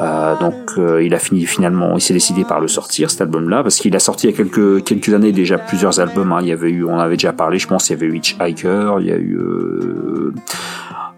Euh, 0.00 0.36
donc 0.40 0.54
euh, 0.76 1.04
il 1.04 1.14
a 1.14 1.20
fini 1.20 1.46
finalement, 1.46 1.96
il 1.96 2.00
s'est 2.00 2.14
décidé 2.14 2.44
par 2.44 2.60
le 2.60 2.66
sortir 2.66 3.12
cet 3.12 3.20
album-là 3.20 3.62
parce 3.62 3.76
qu'il 3.76 3.94
a 3.94 4.00
sorti 4.00 4.26
il 4.26 4.30
y 4.30 4.34
a 4.34 4.36
quelques 4.36 4.82
quelques 4.82 5.14
années 5.14 5.30
déjà 5.30 5.56
plusieurs 5.56 6.00
albums. 6.00 6.32
Hein. 6.32 6.38
Il 6.42 6.48
y 6.48 6.52
avait 6.52 6.70
eu, 6.70 6.84
on 6.84 6.98
avait 6.98 7.16
déjà 7.16 7.32
parlé, 7.32 7.58
je 7.58 7.68
pense, 7.68 7.88
il 7.88 7.92
y 7.92 7.96
avait 7.96 8.06
eu 8.06 8.16
Hitchhiker, 8.16 8.96
il 8.98 9.06
y 9.06 9.12
a 9.12 9.16
eu 9.16 9.36
euh, 9.38 10.34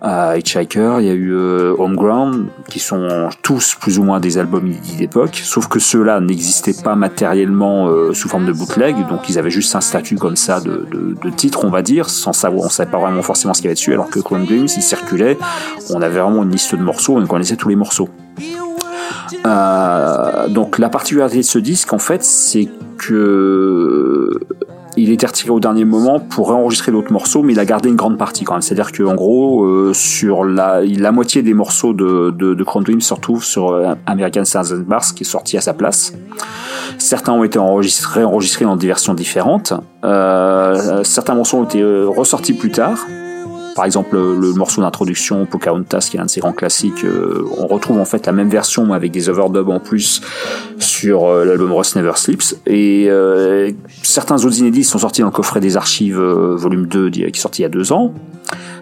Hitchhiker, 0.02 1.00
il 1.00 1.06
y 1.06 1.10
a 1.10 1.14
eu 1.14 1.32
euh, 1.32 1.74
Homeground, 1.78 2.48
qui 2.68 2.78
sont 2.78 3.28
tous 3.42 3.74
plus 3.74 3.98
ou 3.98 4.02
moins 4.02 4.20
des 4.20 4.38
albums 4.38 4.72
d'époque, 4.98 5.40
sauf 5.42 5.68
que 5.68 5.78
ceux-là 5.78 6.20
n'existaient 6.20 6.82
pas 6.82 6.94
matériellement 6.94 7.88
euh, 7.88 8.12
sous 8.12 8.28
forme 8.28 8.46
de 8.46 8.52
bootleg, 8.52 8.94
donc 9.08 9.28
ils 9.28 9.38
avaient 9.38 9.50
juste 9.50 9.74
un 9.74 9.80
statut 9.80 10.16
comme 10.16 10.36
ça 10.36 10.60
de 10.60 11.30
titre, 11.30 11.64
on 11.64 11.70
va 11.70 11.82
dire, 11.82 12.08
sans 12.08 12.32
savoir, 12.32 12.66
on 12.66 12.68
savait 12.68 12.90
pas 12.90 12.98
vraiment 12.98 13.22
forcément 13.22 13.54
ce 13.54 13.60
qu'il 13.60 13.66
y 13.66 13.68
avait 13.68 13.74
dessus, 13.74 13.92
alors 13.92 14.10
que 14.10 14.20
Clone 14.20 14.44
Dreams, 14.44 14.68
il 14.76 14.82
circulait, 14.82 15.38
on 15.90 16.02
avait 16.02 16.20
vraiment 16.20 16.42
une 16.42 16.50
liste 16.50 16.74
de 16.74 16.82
morceaux, 16.82 17.16
on 17.16 17.26
connaissait 17.26 17.56
tous 17.56 17.68
les 17.68 17.76
morceaux. 17.76 18.08
Euh, 19.44 20.48
donc 20.48 20.78
la 20.78 20.88
particularité 20.88 21.38
de 21.38 21.42
ce 21.42 21.58
disque, 21.58 21.92
en 21.92 21.98
fait, 21.98 22.22
c'est 22.22 22.68
que 22.98 24.40
il 24.96 25.10
était 25.10 25.26
retiré 25.26 25.50
au 25.50 25.60
dernier 25.60 25.84
moment 25.84 26.20
pour 26.20 26.50
enregistrer 26.50 26.92
d'autres 26.92 27.12
morceaux, 27.12 27.42
mais 27.42 27.52
il 27.52 27.60
a 27.60 27.64
gardé 27.64 27.88
une 27.88 27.96
grande 27.96 28.18
partie 28.18 28.44
quand 28.44 28.54
même. 28.54 28.62
C'est-à-dire 28.62 28.92
qu'en 28.92 29.14
gros, 29.14 29.64
euh, 29.64 29.92
sur 29.94 30.44
la, 30.44 30.82
moitié 31.12 31.42
des 31.42 31.54
morceaux 31.54 31.92
de, 31.92 32.30
de, 32.30 32.54
de 32.54 32.64
Dream 32.64 33.00
se 33.00 33.14
retrouvent 33.14 33.44
sur 33.44 33.72
euh, 33.72 33.94
American 34.06 34.44
Stars 34.44 34.72
and 34.72 34.84
Bars, 34.86 35.14
qui 35.14 35.22
est 35.22 35.26
sorti 35.26 35.56
à 35.56 35.60
sa 35.60 35.74
place. 35.74 36.12
Certains 36.98 37.32
ont 37.32 37.44
été 37.44 37.58
enregistrés, 37.58 38.24
enregistrés 38.24 38.64
dans 38.64 38.76
des 38.76 38.86
versions 38.86 39.14
différentes. 39.14 39.72
Euh, 40.04 41.04
certains 41.04 41.34
morceaux 41.34 41.58
ont 41.58 41.64
été 41.64 41.82
ressortis 41.84 42.54
plus 42.54 42.70
tard. 42.70 42.98
Par 43.76 43.84
exemple, 43.84 44.16
le 44.16 44.54
morceau 44.54 44.80
d'introduction, 44.80 45.44
Pocahontas, 45.44 46.08
qui 46.10 46.16
est 46.16 46.20
un 46.20 46.24
de 46.24 46.30
ses 46.30 46.40
grands 46.40 46.54
classiques, 46.54 47.04
euh, 47.04 47.44
on 47.58 47.66
retrouve 47.66 47.98
en 47.98 48.06
fait 48.06 48.24
la 48.24 48.32
même 48.32 48.48
version 48.48 48.94
avec 48.94 49.12
des 49.12 49.28
overdubs 49.28 49.68
en 49.68 49.80
plus 49.80 50.22
sur 50.78 51.26
euh, 51.26 51.44
l'album 51.44 51.72
Rust 51.72 51.94
Never 51.94 52.12
Sleeps. 52.14 52.56
Et 52.66 53.04
euh, 53.10 53.70
certains 54.02 54.42
autres 54.46 54.58
inédits 54.58 54.82
sont 54.82 54.98
sortis 54.98 55.20
dans 55.20 55.26
le 55.26 55.32
coffret 55.32 55.60
des 55.60 55.76
archives 55.76 56.18
volume 56.18 56.86
2 56.86 57.10
qui 57.10 57.22
est 57.22 57.36
sorti 57.36 57.60
il 57.60 57.64
y 57.64 57.66
a 57.66 57.68
deux 57.68 57.92
ans. 57.92 58.14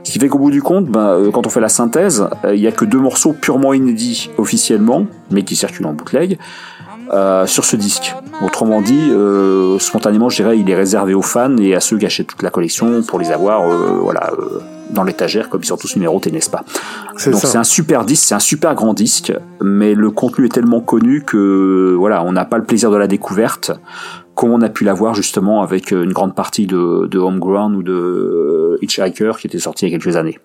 Ce 0.04 0.12
qui 0.12 0.20
fait 0.20 0.28
qu'au 0.28 0.38
bout 0.38 0.52
du 0.52 0.62
compte, 0.62 0.86
ben, 0.86 1.30
quand 1.32 1.44
on 1.44 1.50
fait 1.50 1.60
la 1.60 1.68
synthèse, 1.68 2.28
il 2.52 2.60
n'y 2.60 2.66
a 2.68 2.72
que 2.72 2.84
deux 2.84 3.00
morceaux 3.00 3.32
purement 3.32 3.72
inédits 3.72 4.30
officiellement, 4.38 5.06
mais 5.30 5.42
qui 5.42 5.56
circulent 5.56 5.86
en 5.86 5.94
bootleg. 5.94 6.38
Euh, 7.12 7.46
sur 7.46 7.64
ce 7.64 7.76
disque. 7.76 8.14
Autrement 8.42 8.80
dit, 8.80 9.10
euh, 9.10 9.78
spontanément, 9.78 10.30
je 10.30 10.36
dirais, 10.36 10.58
il 10.58 10.70
est 10.70 10.74
réservé 10.74 11.12
aux 11.12 11.22
fans 11.22 11.56
et 11.58 11.74
à 11.74 11.80
ceux 11.80 11.98
qui 11.98 12.06
achètent 12.06 12.28
toute 12.28 12.42
la 12.42 12.50
collection 12.50 13.02
pour 13.02 13.18
les 13.18 13.30
avoir, 13.30 13.68
euh, 13.68 13.98
voilà, 14.00 14.32
dans 14.90 15.04
l'étagère, 15.04 15.48
comme 15.48 15.62
ils 15.62 15.66
sont 15.66 15.76
tous 15.76 15.96
numérotés, 15.96 16.30
n'est-ce 16.30 16.50
pas? 16.50 16.64
Donc 17.26 17.40
c'est 17.42 17.56
un 17.56 17.64
super 17.64 18.04
disque, 18.04 18.24
c'est 18.28 18.34
un 18.34 18.40
super 18.40 18.74
grand 18.74 18.94
disque, 18.94 19.32
mais 19.60 19.94
le 19.94 20.10
contenu 20.10 20.46
est 20.46 20.50
tellement 20.50 20.80
connu 20.80 21.22
que, 21.22 21.94
voilà, 21.98 22.22
on 22.24 22.32
n'a 22.32 22.44
pas 22.44 22.58
le 22.58 22.64
plaisir 22.64 22.90
de 22.90 22.96
la 22.96 23.06
découverte 23.06 23.72
comme 24.34 24.50
on 24.50 24.62
a 24.62 24.68
pu 24.68 24.84
l'avoir 24.84 25.14
justement 25.14 25.62
avec 25.62 25.92
une 25.92 26.12
grande 26.12 26.34
partie 26.34 26.66
de, 26.66 27.06
de 27.06 27.18
Homeground 27.18 27.76
ou 27.76 27.82
de 27.82 28.78
Hitchhiker 28.82 29.38
qui 29.38 29.46
était 29.46 29.60
sorti 29.60 29.86
il 29.86 29.92
y 29.92 29.94
a 29.94 29.98
quelques 29.98 30.16
années. 30.16 30.38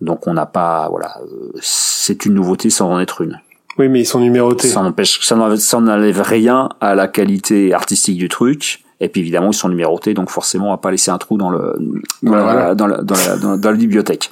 Donc 0.00 0.26
on 0.26 0.34
n'a 0.34 0.46
pas, 0.46 0.88
voilà, 0.88 1.18
c'est 1.60 2.24
une 2.24 2.34
nouveauté 2.34 2.70
sans 2.70 2.90
en 2.90 3.00
être 3.00 3.22
une. 3.22 3.40
Oui, 3.78 3.88
mais 3.88 4.00
ils 4.00 4.06
sont 4.06 4.20
numérotés. 4.20 4.68
Ça 4.68 4.82
n'empêche, 4.82 5.20
ça 5.20 5.34
n'enlève 5.80 6.22
rien 6.22 6.68
à 6.80 6.94
la 6.94 7.08
qualité 7.08 7.74
artistique 7.74 8.16
du 8.16 8.28
truc. 8.28 8.84
Et 9.00 9.08
puis 9.08 9.20
évidemment, 9.20 9.50
ils 9.50 9.54
sont 9.54 9.68
numérotés, 9.68 10.14
donc 10.14 10.30
forcément, 10.30 10.68
on 10.68 10.70
va 10.70 10.78
pas 10.78 10.90
laisser 10.90 11.10
un 11.10 11.18
trou 11.18 11.36
dans 11.36 11.50
le 11.50 11.74
dans, 12.22 12.34
la, 12.34 12.74
dans, 12.74 12.86
la, 12.86 13.02
dans, 13.02 13.14
la, 13.14 13.56
dans, 13.56 13.70
la 13.70 13.76
bibliothèque. 13.76 14.30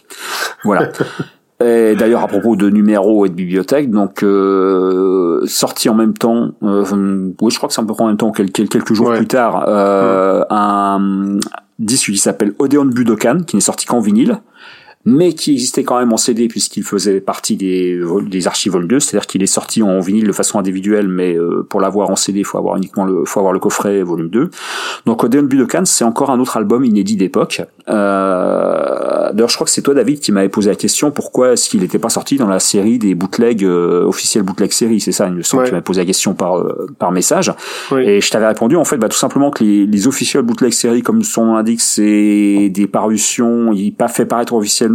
Voilà. 0.64 0.88
Et 1.64 1.94
d'ailleurs, 1.94 2.22
à 2.22 2.26
propos 2.26 2.56
de 2.56 2.68
numéros 2.68 3.26
et 3.26 3.28
de 3.28 3.34
bibliothèque, 3.34 3.88
donc 3.90 4.24
euh, 4.24 5.40
sorti 5.46 5.88
en 5.88 5.94
même 5.94 6.12
temps, 6.12 6.50
euh, 6.64 7.32
oui, 7.40 7.52
je 7.52 7.56
crois 7.56 7.68
que 7.68 7.74
c'est 7.74 7.80
un 7.80 7.86
peu 7.86 7.94
en 7.96 8.08
même 8.08 8.16
temps, 8.16 8.32
quelques, 8.32 8.68
quelques 8.68 8.92
jours 8.92 9.12
plus 9.12 9.28
tard, 9.28 9.64
euh, 9.68 10.44
un 10.50 11.38
disque 11.78 12.06
qui 12.06 12.18
s'appelle 12.18 12.54
Odeon 12.58 12.86
Budokan, 12.86 13.44
qui 13.46 13.54
n'est 13.54 13.62
sorti 13.62 13.86
qu'en 13.86 14.00
vinyle 14.00 14.40
mais 15.04 15.32
qui 15.34 15.52
existait 15.52 15.84
quand 15.84 15.98
même 15.98 16.12
en 16.12 16.16
CD 16.16 16.48
puisqu'il 16.48 16.82
faisait 16.82 17.20
partie 17.20 17.56
des, 17.56 18.00
des 18.26 18.46
archives 18.46 18.72
Vol 18.72 18.88
2, 18.88 19.00
c'est-à-dire 19.00 19.26
qu'il 19.26 19.42
est 19.42 19.46
sorti 19.46 19.82
en 19.82 20.00
vinyle 20.00 20.26
de 20.26 20.32
façon 20.32 20.58
individuelle, 20.58 21.08
mais 21.08 21.36
euh, 21.36 21.66
pour 21.68 21.80
l'avoir 21.80 22.10
en 22.10 22.16
CD, 22.16 22.40
il 22.40 22.44
faut 22.44 22.58
avoir 22.58 22.76
uniquement 22.76 23.04
le, 23.04 23.24
faut 23.24 23.40
avoir 23.40 23.52
le 23.52 23.58
coffret 23.60 24.02
volume 24.02 24.28
2. 24.28 24.50
Donc 25.06 25.24
Odeon 25.24 25.42
Budokan, 25.42 25.84
c'est 25.84 26.04
encore 26.04 26.30
un 26.30 26.40
autre 26.40 26.56
album 26.56 26.84
inédit 26.84 27.16
d'époque. 27.16 27.62
Euh, 27.88 29.32
D'ailleurs, 29.32 29.48
je 29.48 29.54
crois 29.56 29.64
que 29.64 29.70
c'est 29.70 29.82
toi, 29.82 29.94
David, 29.94 30.20
qui 30.20 30.32
m'avait 30.32 30.48
posé 30.48 30.70
la 30.70 30.76
question 30.76 31.10
pourquoi 31.10 31.52
est-ce 31.52 31.68
qu'il 31.68 31.80
n'était 31.80 31.98
pas 31.98 32.08
sorti 32.08 32.36
dans 32.36 32.46
la 32.46 32.60
série 32.60 32.98
des 32.98 33.14
bootlegs 33.14 33.64
euh, 33.64 34.04
officiels 34.04 34.44
bootleg 34.44 34.70
série, 34.70 35.00
c'est 35.00 35.12
ça, 35.12 35.26
il 35.26 35.34
me 35.34 35.42
semble. 35.42 35.64
Tu 35.64 35.72
m'avais 35.72 35.82
posé 35.82 36.00
la 36.00 36.06
question 36.06 36.34
par 36.34 36.58
euh, 36.58 36.86
par 36.98 37.10
message, 37.10 37.52
et 37.98 38.20
je 38.20 38.30
t'avais 38.30 38.46
répondu 38.46 38.76
en 38.76 38.84
fait, 38.84 38.96
bah, 38.96 39.08
tout 39.08 39.16
simplement 39.16 39.50
que 39.50 39.64
les, 39.64 39.86
les 39.86 40.06
officiels 40.06 40.42
bootleg 40.42 40.72
série, 40.72 41.02
comme 41.02 41.22
son 41.22 41.46
nom 41.46 41.54
l'indique, 41.54 41.80
c'est 41.80 42.70
des 42.70 42.86
parutions, 42.86 43.72
il 43.72 43.92
pas 43.92 44.08
fait 44.08 44.26
paraître 44.26 44.54
officiellement 44.54 44.93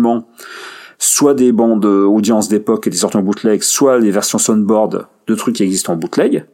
soit 0.98 1.34
des 1.34 1.52
bandes 1.52 1.86
audience 1.86 2.50
d'époque 2.50 2.88
et 2.88 2.90
des 2.90 2.98
sorties 2.98 3.18
en 3.18 3.24
bootleg, 3.24 3.64
soit 3.64 4.00
les 4.00 4.12
versions 4.12 4.38
soundboard 4.38 5.08
de 5.28 5.36
trucs 5.36 5.56
qui 5.56 5.64
existent 5.64 5.94
en 5.94 5.96
bootleg. 5.96 6.46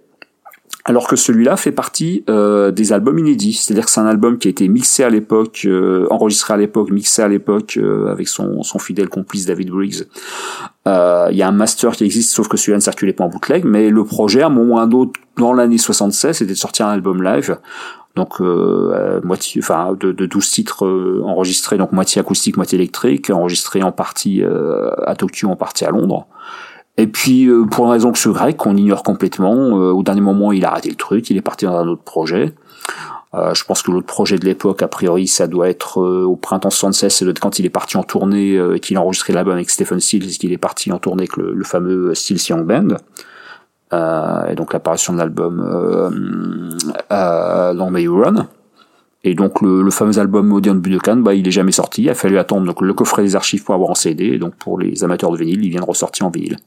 Alors 0.87 1.07
que 1.07 1.15
celui-là 1.15 1.57
fait 1.57 1.71
partie 1.71 2.23
euh, 2.29 2.69
des 2.69 2.93
albums 2.93 3.17
inédits, 3.17 3.53
c'est-à-dire 3.53 3.85
que 3.85 3.91
c'est 3.91 4.01
un 4.01 4.05
album 4.05 4.37
qui 4.37 4.47
a 4.47 4.51
été 4.51 4.67
mixé 4.67 5.03
à 5.03 5.09
l'époque, 5.09 5.63
euh, 5.65 6.05
enregistré 6.11 6.53
à 6.53 6.57
l'époque, 6.57 6.91
mixé 6.91 7.23
à 7.23 7.27
l'époque 7.27 7.77
euh, 7.77 8.11
avec 8.11 8.27
son, 8.27 8.61
fidèle 8.77 9.09
complice 9.09 9.47
David 9.47 9.71
Briggs. 9.71 10.03
Il 10.85 11.35
y 11.35 11.41
a 11.41 11.47
un 11.47 11.51
master 11.51 11.93
qui 11.93 12.05
existe, 12.05 12.35
sauf 12.35 12.47
que 12.47 12.55
celui-là 12.55 12.77
ne 12.77 12.83
circulait 12.83 13.13
pas 13.13 13.23
en 13.23 13.29
bootleg, 13.29 13.65
mais 13.65 13.89
le 13.89 14.03
projet, 14.05 14.43
à 14.43 14.45
un 14.45 14.49
moment 14.49 14.83
ou 14.83 15.11
dans 15.37 15.53
l'année 15.53 15.79
76, 15.79 16.37
c'était 16.37 16.53
de 16.53 16.57
sortir 16.57 16.85
un 16.85 16.91
album 16.91 17.23
live 17.23 17.57
donc 18.15 18.39
euh, 18.39 19.19
moitié 19.23 19.61
enfin 19.61 19.95
de, 19.99 20.11
de 20.11 20.25
12 20.25 20.49
titres 20.49 20.85
euh, 20.85 21.21
enregistrés 21.25 21.77
donc 21.77 21.91
moitié 21.91 22.19
acoustique 22.19 22.57
moitié 22.57 22.77
électrique 22.77 23.29
enregistrés 23.29 23.83
en 23.83 23.91
partie 23.91 24.41
euh, 24.43 24.91
à 25.05 25.15
Tokyo 25.15 25.49
en 25.49 25.55
partie 25.55 25.85
à 25.85 25.89
Londres 25.89 26.25
et 26.97 27.07
puis 27.07 27.47
euh, 27.47 27.65
pour 27.65 27.85
une 27.85 27.91
raison 27.91 28.11
que 28.11 28.17
ce 28.17 28.29
grec 28.29 28.55
qu'on 28.57 28.77
ignore 28.77 29.03
complètement 29.03 29.51
au 29.51 30.01
dernier 30.03 30.21
moment 30.21 30.51
il 30.51 30.63
a 30.65 30.71
arrêté 30.71 30.89
le 30.89 30.95
truc 30.95 31.29
il 31.29 31.37
est 31.37 31.41
parti 31.41 31.65
dans 31.65 31.75
un 31.75 31.87
autre 31.87 32.03
projet 32.03 32.53
je 33.53 33.65
pense 33.65 33.81
que 33.81 33.91
l'autre 33.91 34.07
projet 34.07 34.37
de 34.37 34.45
l'époque, 34.45 34.81
a 34.81 34.87
priori, 34.87 35.27
ça 35.27 35.47
doit 35.47 35.67
être 35.67 35.97
au 35.97 36.37
printemps 36.37 36.69
76, 36.69 37.13
c'est 37.13 37.37
quand 37.37 37.59
il 37.59 37.65
est 37.65 37.69
parti 37.69 37.97
en 37.97 38.03
tournée, 38.03 38.53
et 38.53 38.79
qu'il 38.79 38.95
a 38.95 39.01
enregistré 39.01 39.33
l'album 39.33 39.55
avec 39.55 39.69
Stephen 39.69 39.99
Stills, 39.99 40.37
qu'il 40.37 40.53
est 40.53 40.57
parti 40.57 40.89
en 40.93 40.99
tournée 40.99 41.23
avec 41.23 41.35
le, 41.35 41.51
le 41.51 41.63
fameux 41.65 42.15
Stills 42.15 42.39
Young 42.47 42.65
Band. 42.65 42.95
Euh, 43.93 44.47
et 44.47 44.55
donc 44.55 44.73
l'apparition 44.73 45.13
de 45.13 45.19
l'album 45.19 45.61
euh, 45.61 46.09
euh, 47.11 47.73
Long 47.73 47.91
May 47.91 48.03
You. 48.03 48.23
Et 49.23 49.33
donc 49.33 49.61
le, 49.61 49.81
le 49.81 49.91
fameux 49.91 50.19
album 50.19 50.51
Odeon 50.53 50.75
Budokan, 50.75 51.17
bah, 51.17 51.33
il 51.33 51.47
est 51.47 51.51
jamais 51.51 51.71
sorti. 51.71 52.03
Il 52.03 52.09
a 52.09 52.15
fallu 52.15 52.37
attendre 52.37 52.65
donc 52.65 52.81
le 52.81 52.93
coffret 52.93 53.23
des 53.23 53.35
archives 53.35 53.63
pour 53.63 53.75
avoir 53.75 53.89
en 53.89 53.95
CD. 53.95 54.25
Et 54.25 54.37
donc 54.37 54.55
pour 54.55 54.79
les 54.79 55.03
amateurs 55.03 55.31
de 55.31 55.37
vinyle, 55.37 55.63
il 55.63 55.69
vient 55.69 55.81
de 55.81 55.85
ressortir 55.85 56.25
en 56.25 56.29
vinyle. 56.29 56.57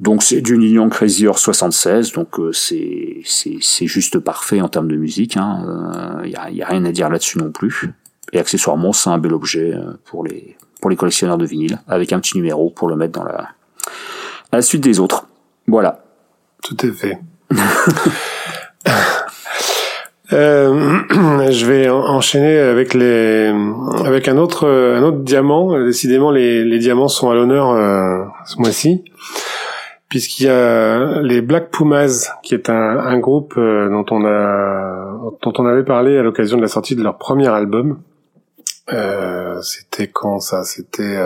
Donc 0.00 0.22
c'est 0.22 0.40
du 0.40 0.54
Union 0.54 0.88
Crazy 0.88 1.26
Horse 1.26 1.42
76, 1.42 2.12
donc 2.12 2.38
euh, 2.38 2.52
c'est 2.52 3.20
c'est 3.24 3.86
juste 3.86 4.20
parfait 4.20 4.60
en 4.60 4.68
termes 4.68 4.86
de 4.86 4.96
musique. 4.96 5.34
Il 5.34 5.40
hein. 5.40 6.22
y, 6.24 6.36
a, 6.36 6.50
y, 6.50 6.62
a, 6.62 6.66
rien 6.66 6.84
à 6.84 6.92
dire 6.92 7.08
là-dessus 7.08 7.38
non 7.38 7.50
plus. 7.50 7.92
Et 8.32 8.38
accessoirement, 8.38 8.92
c'est 8.92 9.10
un 9.10 9.18
bel 9.18 9.32
objet 9.32 9.74
pour 10.04 10.24
les 10.24 10.56
pour 10.80 10.90
les 10.90 10.94
collectionneurs 10.94 11.38
de 11.38 11.46
vinyle, 11.46 11.80
avec 11.88 12.12
un 12.12 12.20
petit 12.20 12.36
numéro 12.36 12.70
pour 12.70 12.88
le 12.88 12.94
mettre 12.94 13.18
dans 13.18 13.24
la 13.24 13.48
la 14.52 14.62
suite 14.62 14.82
des 14.82 15.00
autres. 15.00 15.27
Voilà. 15.68 16.02
Tout 16.62 16.84
est 16.84 16.92
fait. 16.92 17.18
Euh, 20.30 20.98
je 21.50 21.64
vais 21.64 21.88
enchaîner 21.88 22.58
avec 22.58 22.92
les 22.92 23.50
avec 24.04 24.28
un 24.28 24.36
autre 24.36 24.68
un 24.68 25.02
autre 25.02 25.20
diamant. 25.20 25.82
Décidément, 25.82 26.30
les, 26.30 26.78
diamants 26.78 27.08
sont 27.08 27.30
à 27.30 27.34
l'honneur 27.34 27.70
euh, 27.70 28.26
ce 28.44 28.58
mois-ci, 28.58 29.04
puisqu'il 30.10 30.44
y 30.44 30.50
a 30.50 31.22
les 31.22 31.40
Black 31.40 31.70
Pumas, 31.70 32.28
qui 32.42 32.52
est 32.52 32.68
un, 32.68 32.98
un 32.98 33.18
groupe 33.18 33.54
euh, 33.56 33.88
dont 33.88 34.04
on 34.10 34.26
a 34.26 35.18
dont 35.40 35.52
on 35.56 35.64
avait 35.64 35.84
parlé 35.84 36.18
à 36.18 36.22
l'occasion 36.22 36.58
de 36.58 36.62
la 36.62 36.68
sortie 36.68 36.94
de 36.94 37.02
leur 37.02 37.16
premier 37.16 37.48
album. 37.48 37.98
C'était 39.62 40.08
quand 40.08 40.40
ça? 40.40 40.62
C'était 40.62 41.16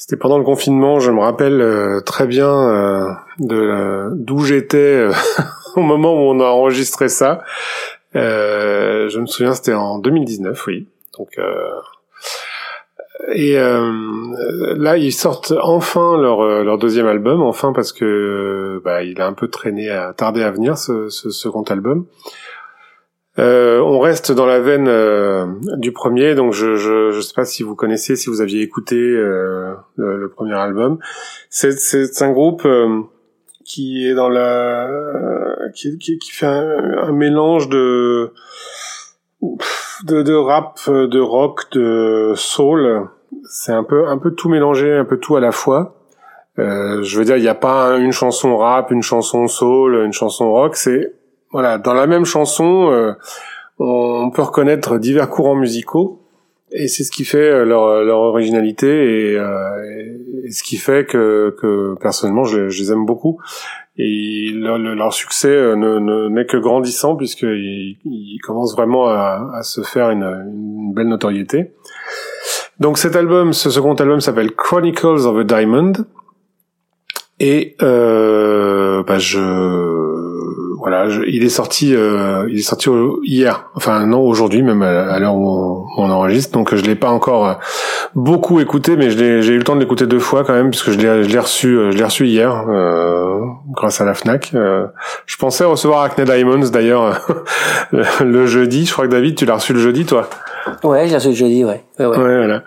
C'était 0.00 0.16
pendant 0.16 0.38
le 0.38 0.44
confinement, 0.44 0.98
je 0.98 1.10
me 1.10 1.20
rappelle 1.20 1.60
euh, 1.60 2.00
très 2.00 2.26
bien 2.26 2.48
euh, 2.48 3.12
de 3.38 4.08
d'où 4.14 4.42
j'étais 4.42 5.06
au 5.76 5.82
moment 5.82 6.14
où 6.14 6.30
on 6.30 6.40
a 6.40 6.46
enregistré 6.46 7.10
ça. 7.10 7.42
je 8.14 9.18
me 9.18 9.26
souviens, 9.26 9.52
c'était 9.52 9.74
en 9.74 9.98
2019, 9.98 10.66
oui. 10.68 10.88
Donc 11.18 11.38
et 13.34 13.56
là, 13.56 14.96
ils 14.96 15.12
sortent 15.12 15.52
enfin 15.60 16.16
leur 16.16 16.78
deuxième 16.78 17.06
album, 17.06 17.42
enfin 17.42 17.74
parce 17.74 17.92
que 17.92 18.80
bah, 18.82 19.02
il 19.02 19.20
a 19.20 19.26
un 19.26 19.34
peu 19.34 19.48
traîné, 19.48 19.90
à 19.90 20.14
tardé 20.14 20.42
à 20.42 20.50
venir 20.50 20.78
ce 20.78 21.10
second 21.10 21.64
album. 21.64 22.06
Euh, 23.40 23.80
on 23.80 23.98
reste 24.00 24.32
dans 24.32 24.44
la 24.44 24.60
veine 24.60 24.86
euh, 24.86 25.46
du 25.76 25.92
premier, 25.92 26.34
donc 26.34 26.52
je, 26.52 26.76
je 26.76 27.10
je 27.10 27.20
sais 27.20 27.32
pas 27.34 27.46
si 27.46 27.62
vous 27.62 27.74
connaissez, 27.74 28.14
si 28.14 28.28
vous 28.28 28.42
aviez 28.42 28.60
écouté 28.60 28.96
euh, 28.96 29.74
le, 29.96 30.28
premier 30.28 30.54
album. 30.54 30.98
C'est 31.48 31.72
c'est 31.78 32.22
un 32.22 32.32
groupe 32.32 32.68
qui 33.64 34.06
est 34.06 34.14
dans 34.14 34.28
la 34.28 34.90
qui 35.74 35.96
qui, 35.98 36.18
qui 36.18 36.30
fait 36.32 36.46
un, 36.46 37.12
mélange 37.12 37.70
de, 37.70 38.32
de 39.40 40.22
de 40.22 40.34
rap, 40.34 40.78
de 40.88 41.20
rock, 41.20 41.72
de 41.72 42.34
soul. 42.36 43.08
C'est 43.48 43.72
un 43.72 43.84
peu 43.84 44.06
un 44.06 44.18
peu 44.18 44.32
tout 44.32 44.50
mélangé, 44.50 44.92
un 44.92 45.06
peu 45.06 45.16
tout 45.16 45.36
à 45.36 45.40
la 45.40 45.52
fois. 45.52 45.96
je 46.58 47.18
veux 47.18 47.24
dire, 47.24 47.38
il 47.38 47.42
n'y 47.42 47.48
a 47.48 47.54
pas 47.54 47.96
une 47.96 48.12
chanson 48.12 48.58
rap, 48.58 48.90
une 48.90 49.02
chanson 49.02 49.46
soul, 49.48 49.94
une 50.04 50.12
chanson 50.12 50.52
rock. 50.52 50.76
C'est 50.76 51.14
voilà, 51.52 51.78
dans 51.78 51.94
la 51.94 52.06
même 52.06 52.24
chanson, 52.24 52.90
euh, 52.90 53.12
on 53.78 54.30
peut 54.30 54.42
reconnaître 54.42 54.98
divers 54.98 55.28
courants 55.28 55.54
musicaux, 55.54 56.20
et 56.72 56.88
c'est 56.88 57.02
ce 57.02 57.10
qui 57.10 57.24
fait 57.24 57.38
euh, 57.38 57.64
leur, 57.64 58.04
leur 58.04 58.18
originalité 58.18 59.32
et, 59.32 59.36
euh, 59.36 60.44
et, 60.44 60.50
ce 60.52 60.62
qui 60.62 60.76
fait 60.76 61.04
que, 61.06 61.54
que 61.60 61.94
personnellement, 62.00 62.44
je, 62.44 62.68
je 62.68 62.82
les 62.82 62.92
aime 62.92 63.04
beaucoup. 63.04 63.40
Et 63.96 64.50
leur, 64.54 64.78
leur 64.78 65.12
succès 65.12 65.48
ne, 65.48 65.98
ne, 65.98 66.28
n'est 66.28 66.46
que 66.46 66.56
grandissant 66.56 67.16
puisqu'ils 67.16 67.98
ils 68.04 68.38
commencent 68.42 68.74
vraiment 68.74 69.08
à, 69.08 69.50
à 69.54 69.62
se 69.62 69.82
faire 69.82 70.10
une, 70.10 70.22
une, 70.22 70.94
belle 70.94 71.08
notoriété. 71.08 71.72
Donc 72.78 72.98
cet 72.98 73.14
album, 73.14 73.52
ce 73.52 73.68
second 73.68 73.94
album 73.94 74.20
s'appelle 74.20 74.52
Chronicles 74.52 75.26
of 75.26 75.36
a 75.38 75.44
Diamond. 75.44 75.92
Et 77.40 77.76
euh, 77.82 79.02
bah 79.02 79.18
je 79.18 80.09
voilà, 80.90 81.08
il 81.26 81.44
est 81.44 81.50
sorti, 81.50 81.94
euh, 81.94 82.46
il 82.50 82.58
est 82.58 82.62
sorti 82.62 82.90
hier, 83.22 83.70
enfin 83.76 84.06
non 84.06 84.20
aujourd'hui 84.20 84.62
même 84.62 84.82
à, 84.82 85.18
l'heure 85.20 85.36
où 85.36 85.86
on, 85.96 86.10
enregistre, 86.10 86.52
donc 86.52 86.74
je 86.74 86.82
l'ai 86.82 86.96
pas 86.96 87.10
encore 87.10 87.46
euh, 87.46 87.54
beaucoup 88.16 88.58
écouté, 88.58 88.96
mais 88.96 89.10
j'ai 89.10 89.46
eu 89.46 89.58
le 89.58 89.62
temps 89.62 89.76
de 89.76 89.80
l'écouter 89.80 90.06
deux 90.06 90.18
fois 90.18 90.42
quand 90.42 90.52
même 90.52 90.70
puisque 90.70 90.90
je 90.90 90.98
l'ai 90.98 91.38
reçu, 91.38 91.76
euh, 91.76 91.92
je 91.92 91.98
l'ai 91.98 92.04
reçu 92.04 92.26
hier 92.26 92.64
grâce 93.70 94.00
à 94.00 94.04
la 94.04 94.14
Fnac. 94.14 94.52
je 94.52 95.36
pensais 95.36 95.64
recevoir 95.64 96.02
Acne 96.02 96.24
Diamonds 96.24 96.68
d'ailleurs 96.72 97.20
le 97.92 98.46
jeudi. 98.46 98.84
Je 98.84 98.92
crois 98.92 99.06
que 99.06 99.12
David, 99.12 99.36
tu 99.36 99.46
l'as 99.46 99.54
reçu 99.54 99.72
le 99.72 99.78
jeudi, 99.78 100.04
toi? 100.04 100.28
Ouais, 100.82 101.06
j'ai 101.06 101.14
reçu 101.14 101.28
le 101.28 101.34
jeudi, 101.34 101.64
ouais. 101.64 101.84
Ouais, 101.98 102.06
ouais. 102.06 102.18
ouais 102.18 102.36
voilà. 102.38 102.64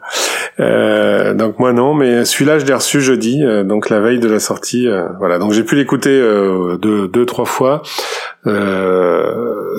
Euh, 0.60 1.34
donc 1.34 1.60
moi 1.60 1.74
non, 1.74 1.94
mais 1.94 2.26
celui-là 2.26 2.60
je 2.60 2.66
l'ai 2.66 2.74
reçu 2.74 3.02
jeudi, 3.02 3.44
euh, 3.44 3.64
donc 3.64 3.90
la 3.90 4.00
veille 4.00 4.20
de 4.20 4.30
la 4.30 4.40
sortie. 4.40 4.88
Euh, 4.88 5.08
voilà, 5.18 5.40
donc 5.40 5.52
j'ai 5.54 5.64
pu 5.64 5.76
l'écouter 5.76 6.12
euh, 6.12 6.78
deux, 6.78 7.08
deux, 7.08 7.26
trois 7.26 7.46
fois. 7.46 7.82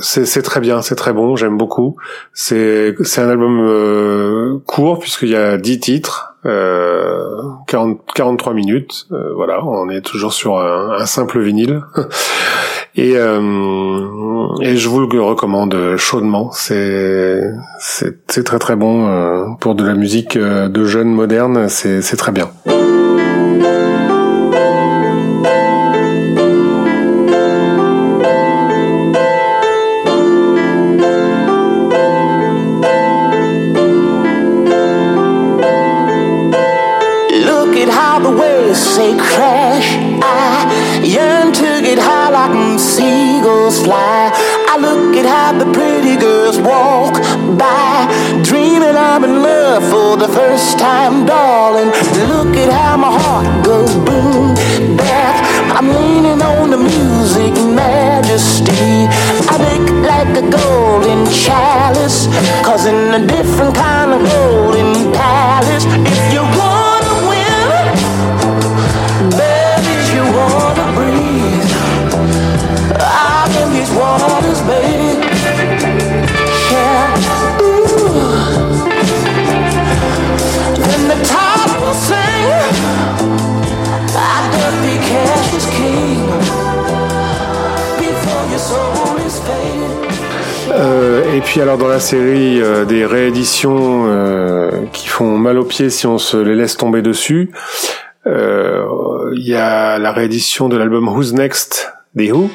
c'est 0.00 0.42
très 0.42 0.60
bien, 0.60 0.82
c'est 0.82 0.96
très 0.96 1.12
bon, 1.12 1.36
j'aime 1.36 1.56
beaucoup. 1.56 1.96
C'est 2.32 2.94
un 3.16 3.28
album 3.28 4.60
court 4.66 4.98
puisqu'il 4.98 5.28
y 5.28 5.36
a 5.36 5.56
10 5.56 5.80
titres, 5.80 6.34
40, 6.42 8.00
43 8.14 8.54
minutes. 8.54 9.06
voilà, 9.34 9.64
on 9.64 9.88
est 9.88 10.02
toujours 10.02 10.32
sur 10.32 10.58
un 10.58 11.06
simple 11.06 11.40
vinyle. 11.40 11.82
Et, 12.96 13.16
euh, 13.16 14.48
et 14.62 14.76
je 14.76 14.88
vous 14.88 15.00
le 15.00 15.20
recommande 15.20 15.96
chaudement. 15.96 16.50
C'est 16.52 17.42
c'est 17.80 18.44
très 18.44 18.58
très 18.58 18.76
bon 18.76 19.08
euh, 19.08 19.46
pour 19.60 19.74
de 19.74 19.84
la 19.84 19.94
musique 19.94 20.36
euh, 20.36 20.68
de 20.68 20.84
jeunes 20.84 21.12
modernes. 21.12 21.68
C'est 21.68 22.16
très 22.16 22.32
bien. 22.32 22.50
Série 92.04 92.60
euh, 92.60 92.84
des 92.84 93.06
rééditions 93.06 94.04
euh, 94.08 94.70
qui 94.92 95.08
font 95.08 95.38
mal 95.38 95.58
aux 95.58 95.64
pieds 95.64 95.88
si 95.88 96.06
on 96.06 96.18
se 96.18 96.36
les 96.36 96.54
laisse 96.54 96.76
tomber 96.76 97.00
dessus, 97.00 97.50
il 98.26 99.48
y 99.48 99.54
a 99.54 99.98
la 99.98 100.12
réédition 100.12 100.68
de 100.68 100.76
l'album 100.76 101.08
Who's 101.08 101.32
Next? 101.32 101.94
Des 102.14 102.30
Who? 102.30 102.50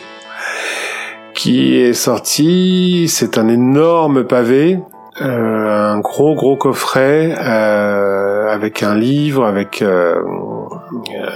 Qui 1.34 1.78
est 1.78 1.94
sorti. 1.94 3.08
C'est 3.10 3.40
un 3.40 3.48
énorme 3.48 4.24
pavé, 4.24 4.80
un 5.20 6.00
gros 6.00 6.36
gros 6.36 6.56
coffret 6.56 7.34
avec 7.34 8.84
un 8.84 8.96
livre, 8.96 9.46
avec 9.46 9.84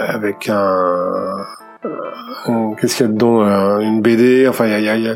avec 0.07 0.49
un, 0.49 1.35
qu'est-ce 2.79 2.95
qu'il 2.97 3.05
y 3.05 3.09
a 3.09 3.11
dedans, 3.11 3.41
une 3.79 4.01
BD. 4.01 4.47
Enfin 4.47 4.65
il 4.67 4.83
y 4.83 4.89
a, 4.89 4.97
y 4.97 5.09
a 5.09 5.15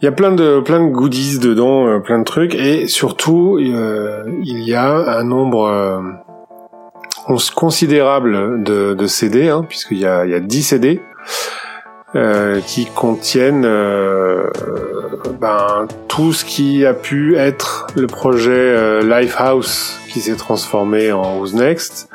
il 0.00 0.04
y 0.04 0.08
a 0.08 0.12
plein 0.12 0.32
de 0.32 0.60
plein 0.60 0.80
de 0.80 0.90
goodies 0.90 1.38
dedans, 1.38 1.88
euh, 1.88 1.98
plein 1.98 2.20
de 2.20 2.24
trucs, 2.24 2.54
et 2.54 2.86
surtout 2.86 3.58
euh, 3.58 4.24
il 4.44 4.62
y 4.62 4.74
a 4.74 4.92
un 5.18 5.24
nombre 5.24 5.66
euh, 5.66 7.44
considérable 7.54 8.62
de, 8.62 9.06
CD, 9.06 9.48
hein, 9.48 9.64
puisqu'il 9.68 9.98
y 9.98 10.06
a, 10.06 10.24
il 10.24 10.30
y 10.30 10.34
a 10.34 10.40
10 10.40 10.62
CD 10.62 11.00
qui 12.64 12.86
contiennent 12.86 13.68
ben, 15.38 15.86
tout 16.08 16.32
ce 16.32 16.46
qui 16.46 16.86
a 16.86 16.94
pu 16.94 17.36
être 17.36 17.88
le 17.94 18.06
projet 18.06 19.02
Lifehouse 19.02 20.00
qui 20.08 20.20
s'est 20.20 20.36
transformé 20.36 21.12
en 21.12 21.38
Who's 21.38 21.52
Next. 21.52 22.08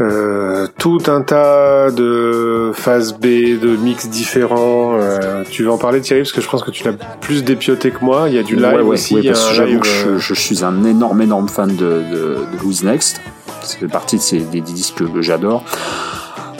Euh, 0.00 0.66
tout 0.78 1.02
un 1.06 1.20
tas 1.20 1.90
de 1.92 2.72
phases 2.74 3.14
B, 3.14 3.58
de 3.60 3.76
mix 3.76 4.08
différents. 4.08 4.98
Euh, 4.98 5.44
tu 5.48 5.62
veux 5.62 5.70
en 5.70 5.78
parler 5.78 6.00
Thierry 6.00 6.22
parce 6.22 6.32
que 6.32 6.40
je 6.40 6.48
pense 6.48 6.64
que 6.64 6.72
tu 6.72 6.84
l'as 6.84 6.94
plus 7.20 7.44
dépioté 7.44 7.90
que 7.90 8.04
moi. 8.04 8.24
Il 8.28 8.34
y 8.34 8.38
a 8.38 8.42
du 8.42 8.56
live 8.56 8.86
aussi. 8.86 9.14
parce 9.22 9.48
que 9.48 9.54
j'avoue 9.54 9.78
que 9.78 9.86
je, 9.86 10.18
je, 10.18 10.34
suis 10.34 10.64
un 10.64 10.84
énorme 10.84 11.22
énorme 11.22 11.48
fan 11.48 11.68
de, 11.68 11.76
de, 11.76 12.38
de 12.52 12.64
Who's 12.64 12.82
Next. 12.82 13.20
C'est 13.62 13.88
partie 13.88 14.16
de 14.16 14.22
ces, 14.22 14.40
des, 14.40 14.60
disques 14.60 15.04
que 15.12 15.22
j'adore. 15.22 15.64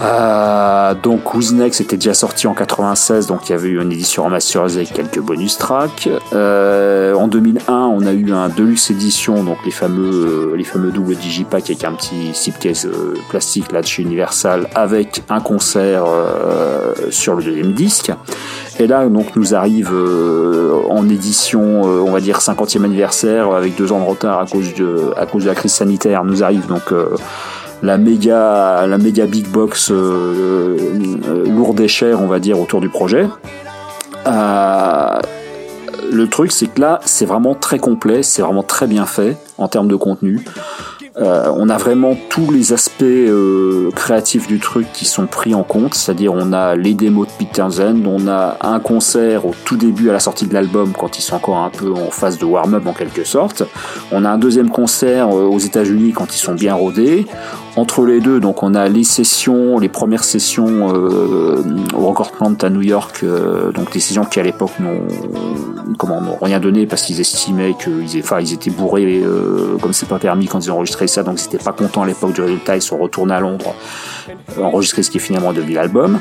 Euh, 0.01 0.95
donc 0.95 1.35
Who's 1.35 1.53
Next 1.53 1.81
était 1.81 1.97
déjà 1.97 2.15
sorti 2.15 2.47
en 2.47 2.55
96, 2.55 3.27
donc 3.27 3.49
il 3.49 3.53
y 3.53 3.55
avait 3.55 3.69
eu 3.69 3.81
une 3.81 3.93
édition 3.93 4.25
remasterisée 4.25 4.81
avec 4.81 4.93
quelques 4.93 5.21
bonus 5.21 5.57
tracks. 5.59 6.09
Euh, 6.33 7.15
en 7.15 7.29
2001, 7.29 7.73
on 7.73 8.05
a 8.07 8.13
eu 8.13 8.33
un 8.33 8.49
deluxe 8.49 8.91
édition, 8.91 9.45
donc 9.45 9.59
les 9.65 9.71
fameux 9.71 10.53
euh, 10.53 10.57
les 10.57 10.65
fameux 10.65 10.91
doubles 10.91 11.15
digipack 11.15 11.71
avec 11.71 11.85
un 11.85 11.93
petit 11.93 12.35
slipcase 12.35 12.87
euh, 12.87 13.15
plastique 13.31 13.73
là 13.73 13.81
de 13.83 13.87
chez 13.87 14.03
Universal, 14.03 14.69
avec 14.75 15.23
un 15.29 15.41
concert 15.41 16.05
euh, 16.07 16.93
sur 17.11 17.37
le 17.37 17.43
deuxième 17.43 17.73
disque. 17.73 18.13
Et 18.79 18.87
là, 18.89 19.09
donc, 19.09 19.37
nous 19.37 19.55
arrive 19.55 19.93
en 20.91 21.09
édition, 21.09 21.83
on 21.83 22.11
va 22.11 22.21
dire 22.21 22.39
50e 22.39 22.85
anniversaire, 22.85 23.53
avec 23.53 23.77
deux 23.77 23.93
ans 23.93 24.01
de 24.01 24.05
retard 24.05 24.41
à 24.41 24.47
cause 24.47 24.75
de 24.75 25.13
à 25.17 25.27
cause 25.27 25.45
de 25.45 25.49
la 25.49 25.55
crise 25.55 25.73
sanitaire, 25.73 26.25
nous 26.25 26.43
arrive 26.43 26.67
donc 26.67 26.93
la 27.83 27.99
méga, 27.99 28.87
la 28.87 28.99
méga 28.99 29.27
big 29.27 29.47
box 29.49 29.91
euh, 29.91 30.77
euh, 31.29 31.47
lourde 31.47 31.81
et 31.81 31.89
chère, 31.89 32.23
on 32.23 32.27
va 32.27 32.39
dire, 32.39 32.59
autour 32.59 32.81
du 32.81 32.89
projet. 32.89 33.27
Euh, 34.27 35.19
le 36.13 36.29
truc, 36.29 36.53
c'est 36.53 36.67
que 36.67 36.81
là, 36.81 37.01
c'est 37.05 37.27
vraiment 37.27 37.55
très 37.55 37.79
complet, 37.79 38.23
c'est 38.23 38.43
vraiment 38.43 38.63
très 38.63 38.87
bien 38.87 39.07
fait 39.07 39.37
en 39.59 39.69
termes 39.69 39.89
de 39.89 39.97
contenu. 39.97 40.45
Euh, 41.17 41.49
on 41.55 41.69
a 41.69 41.77
vraiment 41.77 42.17
tous 42.29 42.51
les 42.51 42.73
aspects 42.73 43.03
euh, 43.05 43.89
créatifs 43.95 44.49
du 44.49 44.59
truc 44.59 44.89
qui 44.93 45.05
sont 45.05 45.27
pris 45.27 45.55
en 45.55 45.63
compte, 45.63 45.95
c'est-à-dire 45.95 46.33
on 46.35 46.53
a 46.53 46.75
les 46.75 46.95
démos 46.95 47.29
de 47.29 47.33
Peter 47.39 47.65
Zen, 47.69 48.05
on 48.05 48.27
a 48.27 48.57
un 48.63 48.81
concert 48.81 49.47
au 49.47 49.55
tout 49.65 49.77
début 49.77 50.11
à 50.11 50.13
la 50.13 50.19
sortie 50.19 50.47
de 50.47 50.55
l'album 50.55 50.93
quand 50.93 51.17
ils 51.17 51.23
sont 51.23 51.37
encore 51.37 51.59
un 51.59 51.71
peu 51.71 51.93
en 51.93 52.11
phase 52.11 52.39
de 52.39 52.45
warm-up 52.45 52.85
en 52.89 52.93
quelque 52.93 53.23
sorte, 53.23 53.63
on 54.11 54.25
a 54.25 54.31
un 54.31 54.39
deuxième 54.39 54.71
concert 54.71 55.29
euh, 55.29 55.45
aux 55.45 55.61
États-Unis 55.61 56.11
quand 56.11 56.35
ils 56.35 56.41
sont 56.41 56.55
bien 56.55 56.75
rodés, 56.75 57.27
entre 57.77 58.05
les 58.07 58.21
deux, 58.21 58.41
donc 58.41 58.65
on 58.65 58.75
a 58.75 58.89
les 58.89 59.05
sessions, 59.05 59.79
les 59.79 59.89
premières 59.89 60.25
sessions 60.25 60.87
au 60.87 62.07
Record 62.07 62.31
Plant 62.31 62.55
à 62.63 62.71
New 62.71 62.83
York, 62.83 63.25
donc 63.75 63.93
des 63.93 63.99
sessions 63.99 64.25
qui 64.25 64.39
à 64.39 64.45
l'époque 64.45 64.71
n'ont 64.79 65.01
rien 66.41 66.61
donné 66.61 66.87
parce 66.87 67.03
qu'ils 67.03 67.21
estimaient 67.21 67.75
qu'ils 67.75 68.53
étaient 68.53 68.71
bourrés 68.71 69.25
comme 69.83 69.93
c'est 69.93 70.09
pas 70.09 70.21
permis 70.21 70.47
quand 70.47 70.65
ils 70.65 70.71
ont 70.71 70.77
enregistré 70.77 71.04
donc 71.25 71.41
ils 71.41 71.45
n'étaient 71.45 71.65
pas 71.65 71.73
contents 71.73 72.03
à 72.03 72.07
l'époque 72.07 72.33
du 72.33 72.43
résultat, 72.43 72.77
ils 72.77 72.83
sont 72.83 72.99
retournés 72.99 73.35
à 73.35 73.41
Londres 73.41 73.75
enregistrer 74.61 75.03
ce 75.03 75.11
qui 75.11 75.19
est 75.19 75.21
finalement 75.21 75.53
devenu 75.53 75.75
l'album. 75.75 76.21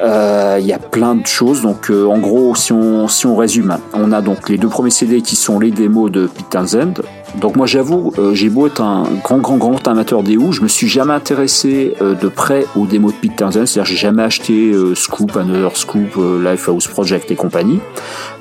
Euh, 0.00 0.56
il 0.58 0.66
y 0.66 0.72
a 0.72 0.78
plein 0.78 1.14
de 1.14 1.26
choses. 1.26 1.62
Donc, 1.62 1.90
euh, 1.90 2.06
en 2.06 2.18
gros, 2.18 2.54
si 2.54 2.72
on, 2.72 3.08
si 3.08 3.26
on 3.26 3.36
résume, 3.36 3.76
on 3.92 4.10
a 4.12 4.20
donc 4.22 4.48
les 4.48 4.56
deux 4.56 4.68
premiers 4.68 4.90
CD 4.90 5.20
qui 5.20 5.36
sont 5.36 5.60
les 5.60 5.70
démos 5.70 6.10
de 6.10 6.26
Pete 6.26 6.48
Townsend. 6.50 6.94
Donc, 7.36 7.56
moi, 7.56 7.66
j'avoue, 7.66 8.12
euh, 8.18 8.34
j'ai 8.34 8.48
beau 8.48 8.66
être 8.66 8.80
un 8.80 9.04
grand, 9.22 9.38
grand, 9.38 9.56
grand 9.56 9.86
amateur 9.86 10.22
des 10.22 10.36
Who, 10.36 10.52
je 10.52 10.62
me 10.62 10.68
suis 10.68 10.88
jamais 10.88 11.12
intéressé 11.12 11.94
de 12.00 12.28
près 12.28 12.66
aux 12.76 12.86
démos 12.86 13.12
de 13.12 13.18
Pete 13.18 13.36
Townsend. 13.36 13.66
C'est-à-dire, 13.66 13.84
j'ai 13.84 13.96
jamais 13.96 14.22
acheté 14.22 14.72
Scoop, 14.94 15.36
Another 15.36 15.76
Scoop, 15.76 16.18
Life 16.42 16.68
House 16.68 16.88
Project 16.88 17.30
et 17.30 17.36
compagnie. 17.36 17.80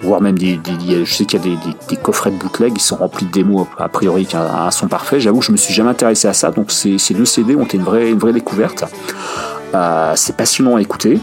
Voire 0.01 0.21
même 0.21 0.37
des, 0.37 0.59
je 1.03 1.13
sais 1.13 1.25
qu'il 1.25 1.39
y 1.39 1.53
a 1.53 1.57
des, 1.89 1.95
coffrets 1.97 2.31
de 2.31 2.37
bootleg 2.37 2.73
qui 2.73 2.83
sont 2.83 2.95
remplis 2.95 3.25
de 3.25 3.31
démos 3.31 3.67
a 3.77 3.87
priori 3.87 4.25
qui 4.25 4.35
ont 4.35 4.39
un 4.39 4.71
son 4.71 4.87
parfait. 4.87 5.19
J'avoue, 5.19 5.41
je 5.41 5.51
me 5.51 5.57
suis 5.57 5.73
jamais 5.73 5.91
intéressé 5.91 6.27
à 6.27 6.33
ça. 6.33 6.51
Donc, 6.51 6.71
ces, 6.71 6.97
ces 6.97 7.13
deux 7.13 7.25
CD 7.25 7.55
ont 7.55 7.63
été 7.63 7.77
une 7.77 7.83
vraie, 7.83 8.09
une 8.09 8.19
vraie 8.19 8.33
découverte. 8.33 8.83
c'est 10.15 10.35
passionnant 10.35 10.77
à 10.77 10.81
écouter. 10.81 11.19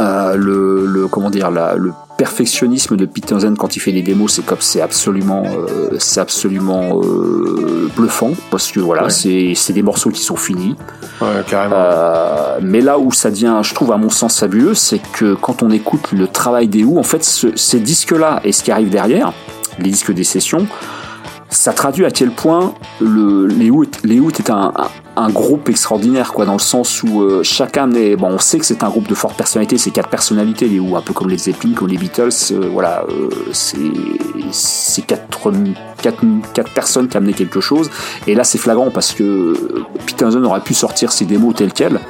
Euh, 0.00 0.34
le, 0.34 0.86
le, 0.86 1.06
comment 1.06 1.30
dire 1.30 1.52
la, 1.52 1.76
le 1.76 1.92
perfectionnisme 2.16 2.96
de 2.96 3.06
Peter 3.06 3.38
Zen 3.40 3.56
quand 3.56 3.76
il 3.76 3.80
fait 3.80 3.92
des 3.92 4.02
démos 4.02 4.32
c'est 4.32 4.44
comme 4.44 4.60
c'est 4.60 4.80
absolument 4.80 5.44
euh, 5.44 5.96
c'est 5.98 6.20
absolument 6.20 7.00
euh, 7.00 7.88
bluffant 7.96 8.32
parce 8.50 8.70
que 8.70 8.80
voilà 8.80 9.08
c'est 9.10 9.52
c'est 9.54 9.72
des 9.72 9.82
morceaux 9.82 10.10
qui 10.10 10.22
sont 10.22 10.36
finis 10.36 10.76
ouais, 11.20 11.28
carrément. 11.48 11.76
Euh, 11.76 12.58
mais 12.62 12.80
là 12.80 12.98
où 12.98 13.12
ça 13.12 13.30
devient 13.30 13.60
je 13.62 13.74
trouve 13.74 13.92
à 13.92 13.96
mon 13.96 14.10
sens 14.10 14.38
fabuleux 14.38 14.74
c'est 14.74 15.00
que 15.12 15.34
quand 15.34 15.62
on 15.62 15.70
écoute 15.70 16.12
le 16.12 16.28
travail 16.28 16.68
des 16.68 16.84
Who 16.84 16.98
en 16.98 17.02
fait 17.02 17.24
ce, 17.24 17.56
ces 17.56 17.80
disques 17.80 18.12
là 18.12 18.40
et 18.44 18.52
ce 18.52 18.62
qui 18.62 18.70
arrive 18.70 18.90
derrière 18.90 19.32
les 19.78 19.90
disques 19.90 20.12
des 20.12 20.24
sessions 20.24 20.66
ça 21.54 21.72
traduit 21.72 22.04
à 22.04 22.10
quel 22.10 22.30
point 22.30 22.74
le, 23.00 23.46
les 23.46 23.70
Who 23.70 23.84
les 24.04 24.16
est 24.16 24.50
un, 24.50 24.72
un 24.76 24.88
un 25.16 25.30
groupe 25.30 25.68
extraordinaire 25.68 26.32
quoi 26.32 26.44
dans 26.44 26.54
le 26.54 26.58
sens 26.58 27.02
où 27.02 27.22
euh, 27.22 27.42
chacun 27.42 27.90
est 27.92 28.16
bon 28.16 28.28
on 28.32 28.38
sait 28.38 28.58
que 28.58 28.64
c'est 28.64 28.82
un 28.82 28.88
groupe 28.88 29.08
de 29.08 29.14
forte 29.14 29.36
personnalité 29.36 29.78
c'est 29.78 29.90
quatre 29.90 30.08
personnalités 30.08 30.66
les 30.66 30.80
ou 30.80 30.96
un 30.96 31.02
peu 31.02 31.12
comme 31.12 31.28
les 31.28 31.38
Zeppelin 31.38 31.72
comme 31.74 31.88
les 31.88 31.98
Beatles 31.98 32.30
euh, 32.50 32.68
voilà 32.72 33.04
euh, 33.08 33.28
c'est 33.52 35.02
quatre, 35.02 35.52
quatre 36.02 36.24
quatre 36.52 36.72
personnes 36.72 37.08
qui 37.08 37.16
amenaient 37.16 37.32
quelque 37.32 37.60
chose. 37.60 37.90
Et 38.26 38.34
là 38.34 38.44
c'est 38.44 38.58
flagrant 38.58 38.90
parce 38.90 39.12
que 39.12 39.54
Peter 40.06 40.24
aurait 40.24 40.60
pu 40.60 40.74
sortir 40.74 41.12
ses 41.12 41.24
démos 41.24 41.54
telles 41.54 41.72
quelles 41.72 42.00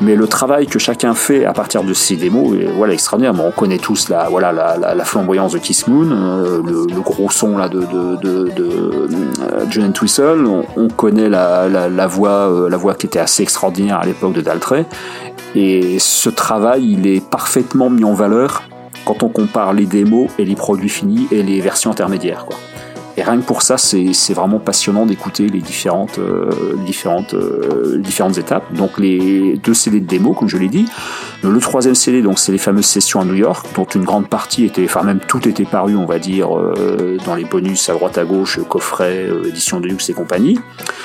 mais 0.00 0.16
le 0.16 0.26
travail 0.26 0.66
que 0.66 0.78
chacun 0.78 1.14
fait 1.14 1.44
à 1.44 1.52
partir 1.52 1.84
de 1.84 1.94
ces 1.94 2.16
démos 2.16 2.56
est 2.56 2.66
voilà 2.66 2.92
extraordinaire. 2.94 3.34
Bon, 3.34 3.44
on 3.48 3.50
connaît 3.52 3.78
tous 3.78 4.08
la 4.08 4.28
voilà 4.28 4.52
la, 4.52 4.76
la, 4.76 4.94
la 4.94 5.04
flamboyance 5.04 5.52
de 5.52 5.58
Kiss 5.58 5.86
Moon 5.86 6.10
euh, 6.10 6.60
le, 6.64 6.86
le, 6.92 7.00
gros 7.00 7.30
son 7.30 7.56
là 7.56 7.68
de 7.68 7.80
de, 7.80 8.16
de, 8.16 8.50
de 8.54 8.62
euh, 8.62 9.64
John 9.70 9.92
Twistle. 9.92 10.46
On, 10.46 10.64
on, 10.76 10.88
connaît 10.88 11.28
la, 11.28 11.68
la, 11.68 11.88
la 11.88 12.06
voix 12.06 12.50
euh, 12.50 12.68
la 12.68 12.76
voix 12.76 12.94
qui 12.94 13.06
était 13.06 13.20
assez 13.20 13.42
extraordinaire 13.42 13.98
à 13.98 14.04
l'époque 14.04 14.32
de 14.32 14.40
Daltrey. 14.40 14.84
Et 15.54 15.98
ce 16.00 16.28
travail 16.28 16.92
il 16.92 17.06
est 17.06 17.24
parfaitement 17.24 17.88
mis 17.88 18.04
en 18.04 18.14
valeur 18.14 18.64
quand 19.04 19.22
on 19.22 19.28
compare 19.28 19.72
les 19.72 19.86
démos 19.86 20.28
et 20.38 20.44
les 20.44 20.56
produits 20.56 20.88
finis 20.88 21.28
et 21.30 21.42
les 21.42 21.60
versions 21.60 21.90
intermédiaires 21.90 22.46
quoi 22.46 22.56
et 23.16 23.22
rien 23.22 23.36
que 23.38 23.44
pour 23.44 23.62
ça, 23.62 23.78
c'est 23.78 24.34
vraiment 24.34 24.58
passionnant 24.58 25.06
d'écouter 25.06 25.48
les 25.48 25.60
différentes, 25.60 26.18
euh, 26.18 26.74
différentes, 26.84 27.34
euh, 27.34 27.98
différentes 27.98 28.38
étapes. 28.38 28.72
Donc 28.74 28.98
les 28.98 29.56
deux 29.62 29.74
CD 29.74 30.00
de 30.00 30.06
démo, 30.06 30.32
comme 30.32 30.48
je 30.48 30.56
l'ai 30.56 30.68
dit. 30.68 30.86
Le 31.42 31.60
troisième 31.60 31.94
CD, 31.94 32.22
donc 32.22 32.38
c'est 32.38 32.52
les 32.52 32.58
fameuses 32.58 32.86
sessions 32.86 33.20
à 33.20 33.24
New 33.26 33.34
York, 33.34 33.66
dont 33.74 33.84
une 33.84 34.04
grande 34.04 34.28
partie 34.28 34.64
était, 34.64 34.84
enfin 34.84 35.02
même 35.02 35.20
tout 35.20 35.46
était 35.46 35.66
paru, 35.66 35.94
on 35.94 36.06
va 36.06 36.18
dire, 36.18 36.56
euh, 36.56 37.18
dans 37.26 37.34
les 37.34 37.44
bonus 37.44 37.90
à 37.90 37.92
droite 37.92 38.16
à 38.16 38.24
gauche, 38.24 38.58
coffret, 38.66 39.26
euh, 39.28 39.48
édition 39.48 39.78
de 39.78 39.86
luxe 39.86 40.08
et 40.08 40.14
compagnie. 40.14 40.58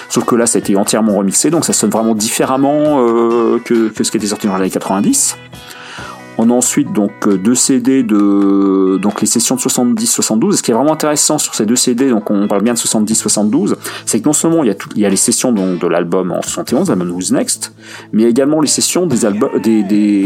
Sauf 0.07 0.23
que 0.23 0.35
là, 0.35 0.45
ça 0.45 0.57
a 0.57 0.59
été 0.59 0.77
entièrement 0.77 1.17
remixé, 1.17 1.49
donc 1.49 1.65
ça 1.65 1.73
sonne 1.73 1.89
vraiment 1.89 2.15
différemment 2.15 3.05
euh, 3.05 3.59
que, 3.65 3.89
que 3.89 4.03
ce 4.05 4.11
qui 4.11 4.17
était 4.17 4.27
sorti 4.27 4.47
dans 4.47 4.55
les 4.55 4.61
années 4.61 4.69
90. 4.69 5.35
On 6.41 6.49
a 6.51 6.53
ensuite 6.53 6.93
donc 6.93 7.11
euh, 7.27 7.37
deux 7.37 7.53
CD 7.53 8.01
de 8.01 8.97
donc 9.01 9.19
les 9.19 9.27
sessions 9.27 9.55
de 9.55 9.59
70-72. 9.59 10.53
Ce 10.53 10.63
qui 10.63 10.71
est 10.71 10.73
vraiment 10.73 10.93
intéressant 10.93 11.37
sur 11.37 11.53
ces 11.53 11.65
deux 11.65 11.75
CD, 11.75 12.09
donc 12.09 12.31
on 12.31 12.47
parle 12.47 12.63
bien 12.63 12.73
de 12.73 12.79
70-72, 12.79 13.75
c'est 14.05 14.21
que 14.21 14.25
non 14.25 14.31
seulement 14.31 14.63
il 14.63 14.67
y 14.67 14.69
a 14.69 14.73
tout, 14.73 14.87
il 14.95 15.01
y 15.01 15.05
a 15.05 15.09
les 15.09 15.17
sessions 15.17 15.51
donc 15.51 15.79
de 15.79 15.87
l'album 15.87 16.31
en 16.31 16.41
71, 16.41 16.87
l'album 16.87 17.11
Who's 17.11 17.33
Next, 17.33 17.73
mais 18.13 18.23
également 18.23 18.61
les 18.61 18.69
sessions 18.69 19.05
des 19.05 19.25
albums, 19.25 19.49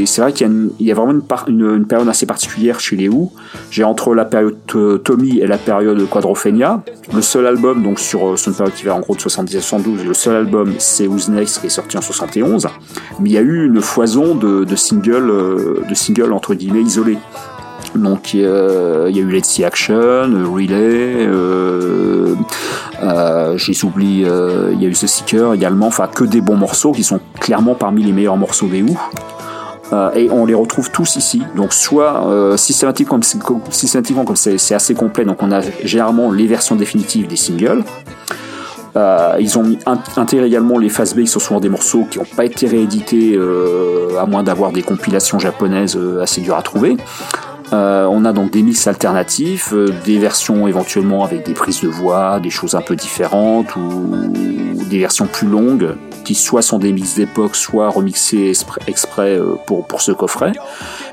c'est 0.06 0.22
vrai 0.22 0.34
qu'il 0.34 0.70
y 0.80 0.92
a, 0.92 0.94
vraiment 0.94 1.20
une, 1.48 1.86
période 1.88 2.08
assez 2.08 2.28
particulière 2.28 2.80
chez 2.80 2.96
les 2.96 3.10
Who. 3.10 3.32
J'ai 3.72 3.84
entre 3.84 4.14
la 4.14 4.26
période 4.26 4.56
euh, 4.76 5.00
Tommy 5.00 5.40
et 5.40 5.48
la 5.48 5.58
période 5.58 6.08
Quadrophenia. 6.08 6.84
Le 7.12 7.24
seul 7.24 7.48
album 7.48 7.82
donc 7.82 8.00
sur, 8.00 8.28
euh, 8.28 8.38
sur 8.38 8.50
une 8.52 8.58
période 8.58 8.76
qui 8.76 8.84
va 8.84 8.94
en 8.94 9.00
gros 9.00 9.16
de 9.16 9.22
70 9.22 9.58
à 9.58 9.62
72, 9.62 10.06
le 10.06 10.14
seul 10.14 10.36
album 10.36 10.76
c'est 10.78 11.08
Who's 11.08 11.28
Next 11.30 11.62
qui 11.62 11.68
est 11.68 11.72
sorti 11.72 11.98
en 11.98 12.02
71. 12.02 12.68
Mais 13.20 13.32
il 13.32 13.34
y 13.34 13.38
a 13.40 13.42
eu 13.42 13.66
une 13.66 13.82
foison 13.82 14.36
de, 14.36 14.64
de 14.64 14.76
singles 14.76 15.84
de 15.90 15.96
entre 16.34 16.56
guillemets 16.56 16.82
isolé. 16.82 17.18
Donc 17.96 18.32
euh, 18.34 19.08
il 19.10 19.18
y 19.18 19.20
a 19.20 19.24
eu 19.24 19.30
Let's 19.30 19.46
See 19.46 19.64
Action, 19.64 20.32
Relay, 20.52 21.28
euh, 21.28 22.36
euh, 23.04 23.58
euh, 24.26 24.72
il 24.74 24.82
y 24.82 24.86
a 24.86 24.90
eu 24.90 24.94
The 24.94 25.08
Seeker 25.08 25.54
également, 25.54 25.88
enfin 25.88 26.08
que 26.08 26.24
des 26.24 26.42
bons 26.42 26.56
morceaux 26.56 26.92
qui 26.92 27.04
sont 27.04 27.20
clairement 27.40 27.76
parmi 27.76 28.04
les 28.04 28.12
meilleurs 28.12 28.38
morceaux 28.38 28.68
des. 28.68 28.98
Euh, 29.92 30.12
et 30.16 30.30
on 30.32 30.46
les 30.46 30.56
retrouve 30.56 30.90
tous 30.90 31.18
ici. 31.18 31.44
Donc 31.56 31.74
soit 31.74 32.28
euh, 32.28 32.58
systématiquement, 32.58 33.20
systématiquement 33.70 34.26
comme 34.26 34.38
c'est 34.38 34.74
assez 34.74 34.96
complet, 34.96 35.24
donc 35.26 35.44
on 35.44 35.52
a 35.52 35.62
généralement 35.84 36.32
les 36.32 36.48
versions 36.48 36.76
définitives 36.76 37.28
des 37.28 37.36
singles. 37.36 37.84
Euh, 38.96 39.38
ils 39.40 39.58
ont 39.58 39.66
intégré 40.16 40.46
également 40.46 40.78
les 40.78 40.90
phases 40.90 41.16
B 41.16 41.22
qui 41.22 41.28
sont 41.28 41.40
souvent 41.40 41.60
des 41.60 41.70
morceaux 41.70 42.06
qui 42.10 42.20
n'ont 42.20 42.26
pas 42.26 42.46
été 42.46 42.68
réédités 42.68 43.34
euh, 43.36 44.20
à 44.20 44.26
moins 44.26 44.44
d'avoir 44.44 44.72
des 44.72 44.84
compilations 44.84 45.40
japonaises 45.40 45.96
euh, 45.98 46.22
assez 46.22 46.42
dures 46.42 46.58
à 46.58 46.62
trouver. 46.62 46.98
Euh, 47.72 48.06
on 48.06 48.24
a 48.24 48.34
donc 48.34 48.52
des 48.52 48.62
mix 48.62 48.86
alternatifs, 48.86 49.74
euh, 49.74 49.92
des 50.06 50.20
versions 50.20 50.68
éventuellement 50.68 51.24
avec 51.24 51.44
des 51.44 51.54
prises 51.54 51.82
de 51.82 51.88
voix, 51.88 52.40
des 52.40 52.52
choses 52.52 52.76
un 52.76 52.82
peu 52.82 52.96
différentes 52.96 53.76
ou 53.76 54.22
des 54.90 55.00
versions 55.00 55.26
plus 55.26 55.48
longues 55.48 55.96
qui 56.24 56.36
soit 56.36 56.62
sont 56.62 56.78
des 56.78 56.94
mix 56.94 57.16
d'époque, 57.16 57.56
soit 57.56 57.90
remixés 57.90 58.54
exprès 58.88 59.40
pour, 59.66 59.88
pour 59.88 60.02
ce 60.02 60.12
coffret. 60.12 60.52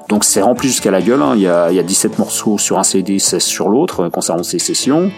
Donc 0.08 0.24
c'est 0.24 0.42
rempli 0.42 0.68
jusqu'à 0.68 0.90
la 0.90 1.00
gueule, 1.00 1.22
hein. 1.22 1.32
il, 1.34 1.40
y 1.40 1.48
a, 1.48 1.72
y 1.72 1.78
a, 1.78 1.82
17 1.82 2.18
morceaux 2.18 2.58
sur 2.58 2.78
un 2.78 2.84
CD, 2.84 3.18
16 3.18 3.42
sur 3.42 3.68
l'autre 3.70 4.08
concernant 4.08 4.42
ces 4.42 4.58
sessions. 4.58 5.10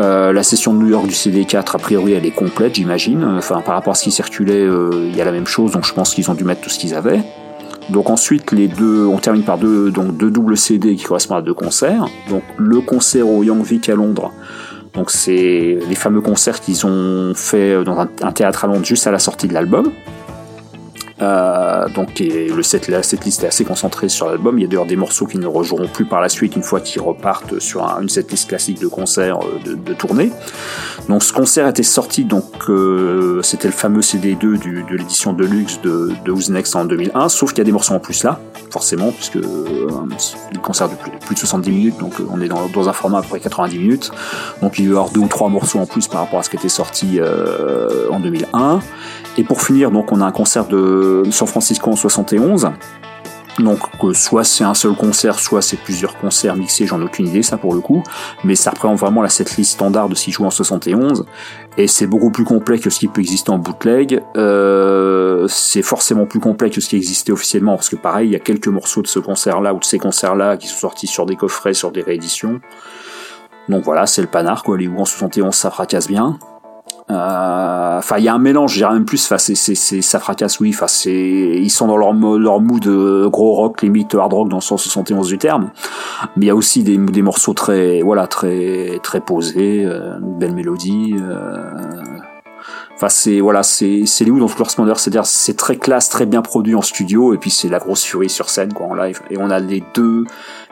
Euh, 0.00 0.32
la 0.32 0.42
session 0.42 0.72
de 0.72 0.78
New 0.78 0.88
York 0.88 1.06
du 1.06 1.14
CD4, 1.14 1.74
a 1.74 1.78
priori, 1.78 2.12
elle 2.12 2.24
est 2.24 2.30
complète, 2.30 2.76
j'imagine. 2.76 3.22
Enfin, 3.22 3.60
par 3.60 3.74
rapport 3.74 3.92
à 3.92 3.94
ce 3.94 4.04
qui 4.04 4.10
circulait, 4.10 4.54
euh, 4.54 5.08
il 5.08 5.14
y 5.14 5.20
a 5.20 5.26
la 5.26 5.32
même 5.32 5.46
chose, 5.46 5.72
donc 5.72 5.84
je 5.84 5.92
pense 5.92 6.14
qu'ils 6.14 6.30
ont 6.30 6.34
dû 6.34 6.44
mettre 6.44 6.62
tout 6.62 6.70
ce 6.70 6.78
qu'ils 6.78 6.94
avaient. 6.94 7.20
Donc 7.90 8.08
ensuite, 8.08 8.52
les 8.52 8.68
deux, 8.68 9.04
on 9.04 9.18
termine 9.18 9.42
par 9.42 9.58
deux, 9.58 9.90
donc 9.90 10.16
deux 10.16 10.30
doubles 10.30 10.56
CD 10.56 10.96
qui 10.96 11.04
correspondent 11.04 11.38
à 11.38 11.42
deux 11.42 11.54
concerts. 11.54 12.06
Donc 12.30 12.42
le 12.56 12.80
concert 12.80 13.28
au 13.28 13.42
Young 13.42 13.62
Vic 13.62 13.88
à 13.88 13.94
Londres. 13.94 14.32
Donc 14.94 15.10
c'est 15.10 15.78
les 15.88 15.94
fameux 15.94 16.20
concerts 16.20 16.60
qu'ils 16.60 16.86
ont 16.86 17.34
fait 17.34 17.84
dans 17.84 17.98
un, 17.98 18.32
théâtre 18.32 18.64
à 18.64 18.68
Londres 18.68 18.84
juste 18.84 19.06
à 19.06 19.10
la 19.10 19.18
sortie 19.18 19.48
de 19.48 19.54
l'album. 19.54 19.92
Euh, 21.22 21.88
donc 21.88 22.18
le 22.20 22.62
set, 22.62 22.88
la 22.88 23.02
setlist 23.02 23.44
est 23.44 23.48
assez 23.48 23.64
concentrée 23.64 24.08
sur 24.08 24.28
l'album. 24.28 24.58
Il 24.58 24.62
y 24.62 24.64
a 24.64 24.68
d'ailleurs 24.68 24.86
des 24.86 24.96
morceaux 24.96 25.26
qui 25.26 25.38
ne 25.38 25.46
rejoueront 25.46 25.88
plus 25.88 26.04
par 26.04 26.20
la 26.20 26.28
suite 26.28 26.56
une 26.56 26.62
fois 26.62 26.80
qu'ils 26.80 27.02
repartent 27.02 27.58
sur 27.58 27.84
un, 27.84 28.02
une 28.02 28.08
setlist 28.08 28.48
classique 28.48 28.80
de 28.80 28.86
concert 28.86 29.38
euh, 29.40 29.58
de, 29.64 29.74
de, 29.74 29.94
tournée. 29.94 30.30
Donc 31.08 31.22
ce 31.22 31.32
concert 31.32 31.66
était 31.68 31.82
sorti, 31.82 32.24
donc 32.24 32.44
euh, 32.68 33.42
c'était 33.42 33.68
le 33.68 33.74
fameux 33.74 34.00
CD2 34.00 34.58
du, 34.58 34.84
de 34.88 34.96
l'édition 34.96 35.32
Deluxe 35.32 35.80
de, 35.82 36.12
de 36.24 36.32
Who's 36.32 36.48
Next 36.50 36.74
en 36.76 36.84
2001, 36.84 37.28
sauf 37.28 37.50
qu'il 37.50 37.58
y 37.58 37.62
a 37.62 37.64
des 37.64 37.72
morceaux 37.72 37.94
en 37.94 38.00
plus 38.00 38.24
là, 38.24 38.40
forcément, 38.70 39.10
puisque 39.12 39.36
euh, 39.36 39.88
un 39.90 40.58
concert 40.58 40.88
de 40.88 40.94
plus, 40.94 41.10
plus, 41.10 41.34
de 41.34 41.40
70 41.40 41.70
minutes, 41.70 41.98
donc 41.98 42.14
on 42.30 42.40
est 42.40 42.48
dans, 42.48 42.66
dans, 42.68 42.88
un 42.88 42.92
format 42.92 43.18
à 43.18 43.22
peu 43.22 43.28
près 43.28 43.40
90 43.40 43.78
minutes. 43.78 44.10
Donc 44.62 44.78
il 44.78 44.86
y 44.86 44.88
a 44.88 44.90
eu 44.92 45.12
deux 45.12 45.20
ou 45.20 45.28
trois 45.28 45.48
morceaux 45.48 45.78
en 45.78 45.86
plus 45.86 46.08
par 46.08 46.20
rapport 46.20 46.40
à 46.40 46.42
ce 46.42 46.50
qui 46.50 46.56
était 46.56 46.68
sorti 46.68 47.20
en 48.10 48.20
2001. 48.20 48.80
Et 49.36 49.44
pour 49.44 49.62
finir, 49.62 49.90
donc 49.90 50.12
on 50.12 50.20
a 50.20 50.24
un 50.24 50.32
concert 50.32 50.66
de 50.66 51.22
San 51.30 51.48
Francisco 51.48 51.90
en 51.90 51.96
71. 51.96 52.70
Donc 53.58 53.78
soit 54.14 54.44
c'est 54.44 54.64
un 54.64 54.74
seul 54.74 54.94
concert, 54.94 55.38
soit 55.38 55.62
c'est 55.62 55.76
plusieurs 55.76 56.16
concerts 56.18 56.56
mixés, 56.56 56.86
j'en 56.86 57.00
ai 57.00 57.04
aucune 57.04 57.26
idée 57.26 57.42
ça 57.42 57.56
pour 57.56 57.74
le 57.74 57.80
coup, 57.80 58.02
mais 58.44 58.54
ça 58.54 58.70
représente 58.70 58.98
vraiment 58.98 59.22
la 59.22 59.28
setlist 59.28 59.72
standard 59.72 60.08
de 60.08 60.14
ce 60.14 60.24
qui 60.24 60.32
joue 60.32 60.44
en 60.44 60.50
71, 60.50 61.24
et 61.76 61.86
c'est 61.86 62.06
beaucoup 62.06 62.30
plus 62.30 62.44
complet 62.44 62.78
que 62.78 62.90
ce 62.90 63.00
qui 63.00 63.08
peut 63.08 63.20
exister 63.20 63.50
en 63.50 63.58
bootleg, 63.58 64.22
euh, 64.36 65.46
c'est 65.48 65.82
forcément 65.82 66.26
plus 66.26 66.40
complet 66.40 66.70
que 66.70 66.80
ce 66.80 66.88
qui 66.88 66.96
existait 66.96 67.32
officiellement, 67.32 67.74
parce 67.74 67.88
que 67.88 67.96
pareil, 67.96 68.28
il 68.28 68.32
y 68.32 68.36
a 68.36 68.40
quelques 68.40 68.68
morceaux 68.68 69.02
de 69.02 69.08
ce 69.08 69.18
concert-là 69.18 69.74
ou 69.74 69.78
de 69.78 69.84
ces 69.84 69.98
concerts-là 69.98 70.56
qui 70.56 70.68
sont 70.68 70.78
sortis 70.78 71.06
sur 71.06 71.26
des 71.26 71.36
coffrets, 71.36 71.74
sur 71.74 71.90
des 71.90 72.02
rééditions, 72.02 72.60
donc 73.68 73.84
voilà, 73.84 74.06
c'est 74.06 74.22
le 74.22 74.28
panard 74.28 74.62
quoi, 74.62 74.78
les 74.78 74.88
où 74.88 74.98
en 74.98 75.04
71 75.04 75.54
ça 75.54 75.70
fracasse 75.70 76.08
bien, 76.08 76.38
euh, 77.10 77.98
enfin, 77.98 78.18
il 78.18 78.24
y 78.24 78.28
a 78.28 78.34
un 78.34 78.38
mélange, 78.38 78.74
j'ai 78.74 78.86
même 78.86 79.04
plus. 79.04 79.24
Enfin, 79.24 79.38
c'est, 79.38 79.54
c'est, 79.54 79.74
ça 80.02 80.20
fracasse, 80.20 80.60
oui. 80.60 80.70
Enfin, 80.74 80.86
c'est, 80.86 81.12
ils 81.12 81.70
sont 81.70 81.88
dans 81.88 81.96
leur 81.96 82.12
leur 82.12 82.60
mood 82.60 82.80
de 82.80 83.26
gros 83.26 83.52
rock, 83.54 83.82
limite 83.82 84.14
hard 84.14 84.32
rock 84.32 84.48
dans 84.48 84.58
le 84.58 84.62
sens 84.62 84.82
71 84.82 85.26
du 85.28 85.38
terme. 85.38 85.70
Mais 86.36 86.46
il 86.46 86.48
y 86.48 86.50
a 86.50 86.54
aussi 86.54 86.82
des, 86.82 86.96
des 86.98 87.22
morceaux 87.22 87.54
très, 87.54 88.02
voilà, 88.02 88.26
très, 88.26 89.00
très 89.02 89.20
posés, 89.20 89.84
euh, 89.84 90.18
une 90.20 90.38
belle 90.38 90.54
mélodie. 90.54 91.16
Euh, 91.20 91.72
enfin, 92.94 93.08
c'est 93.08 93.40
voilà, 93.40 93.64
c'est 93.64 94.06
c'est 94.06 94.24
les 94.24 94.30
dans 94.30 94.48
tout 94.48 94.58
leur 94.58 94.70
splendeur, 94.70 95.00
c'est-à-dire 95.00 95.26
c'est 95.26 95.56
très 95.56 95.76
classe, 95.76 96.10
très 96.10 96.26
bien 96.26 96.42
produit 96.42 96.76
en 96.76 96.82
studio, 96.82 97.34
et 97.34 97.38
puis 97.38 97.50
c'est 97.50 97.68
la 97.68 97.78
grosse 97.78 98.04
furie 98.04 98.30
sur 98.30 98.50
scène 98.50 98.72
quoi 98.72 98.86
en 98.86 98.94
live. 98.94 99.20
Et 99.30 99.36
on 99.36 99.50
a 99.50 99.58
les 99.58 99.82
deux, 99.94 100.24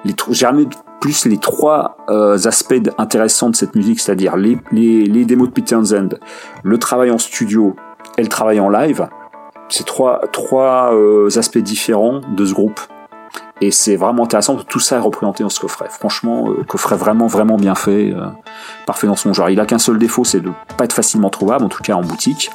les 0.05 0.15
j'ai 0.29 0.35
jamais 0.35 0.67
plus 1.01 1.27
les 1.27 1.39
trois 1.39 1.97
euh, 2.09 2.39
aspects 2.45 2.91
intéressants 2.99 3.51
de 3.51 3.57
cette 3.57 3.75
musique, 3.75 4.01
c'est-à-dire 4.01 4.37
les, 4.37 4.59
les, 4.73 5.05
les, 5.05 5.25
démos 5.25 5.49
de 5.49 5.53
Peter 5.53 5.75
Townsend, 5.75 6.19
le 6.63 6.79
travail 6.79 7.11
en 7.11 7.19
studio 7.19 7.77
et 8.17 8.23
le 8.23 8.29
travail 8.29 8.61
en 8.61 8.69
live. 8.69 9.09
C'est 9.69 9.85
trois, 9.85 10.23
trois 10.33 10.95
euh, 10.95 11.29
aspects 11.37 11.59
différents 11.59 12.21
de 12.21 12.45
ce 12.45 12.55
groupe. 12.55 12.81
Et 13.61 13.71
c'est 13.71 13.97
vraiment 13.97 14.25
intéressant, 14.25 14.57
tout 14.57 14.79
ça 14.79 14.97
est 14.97 15.01
représenté 15.01 15.43
dans 15.43 15.49
ce 15.49 15.61
coffret. 15.61 15.89
Franchement, 15.91 16.49
euh, 16.51 16.63
coffret 16.63 16.97
vraiment, 16.97 17.27
vraiment 17.27 17.57
bien 17.57 17.75
fait, 17.75 18.13
euh, 18.13 18.27
parfait 18.87 19.09
dans 19.09 19.17
son 19.17 19.33
genre. 19.33 19.51
Il 19.51 19.59
a 19.61 19.67
qu'un 19.67 19.79
seul 19.79 19.99
défaut, 19.99 20.25
c'est 20.25 20.41
de 20.41 20.51
pas 20.77 20.85
être 20.85 20.93
facilement 20.93 21.29
trouvable, 21.29 21.65
en 21.65 21.69
tout 21.69 21.83
cas 21.83 21.95
en 21.95 22.03
boutique 22.03 22.51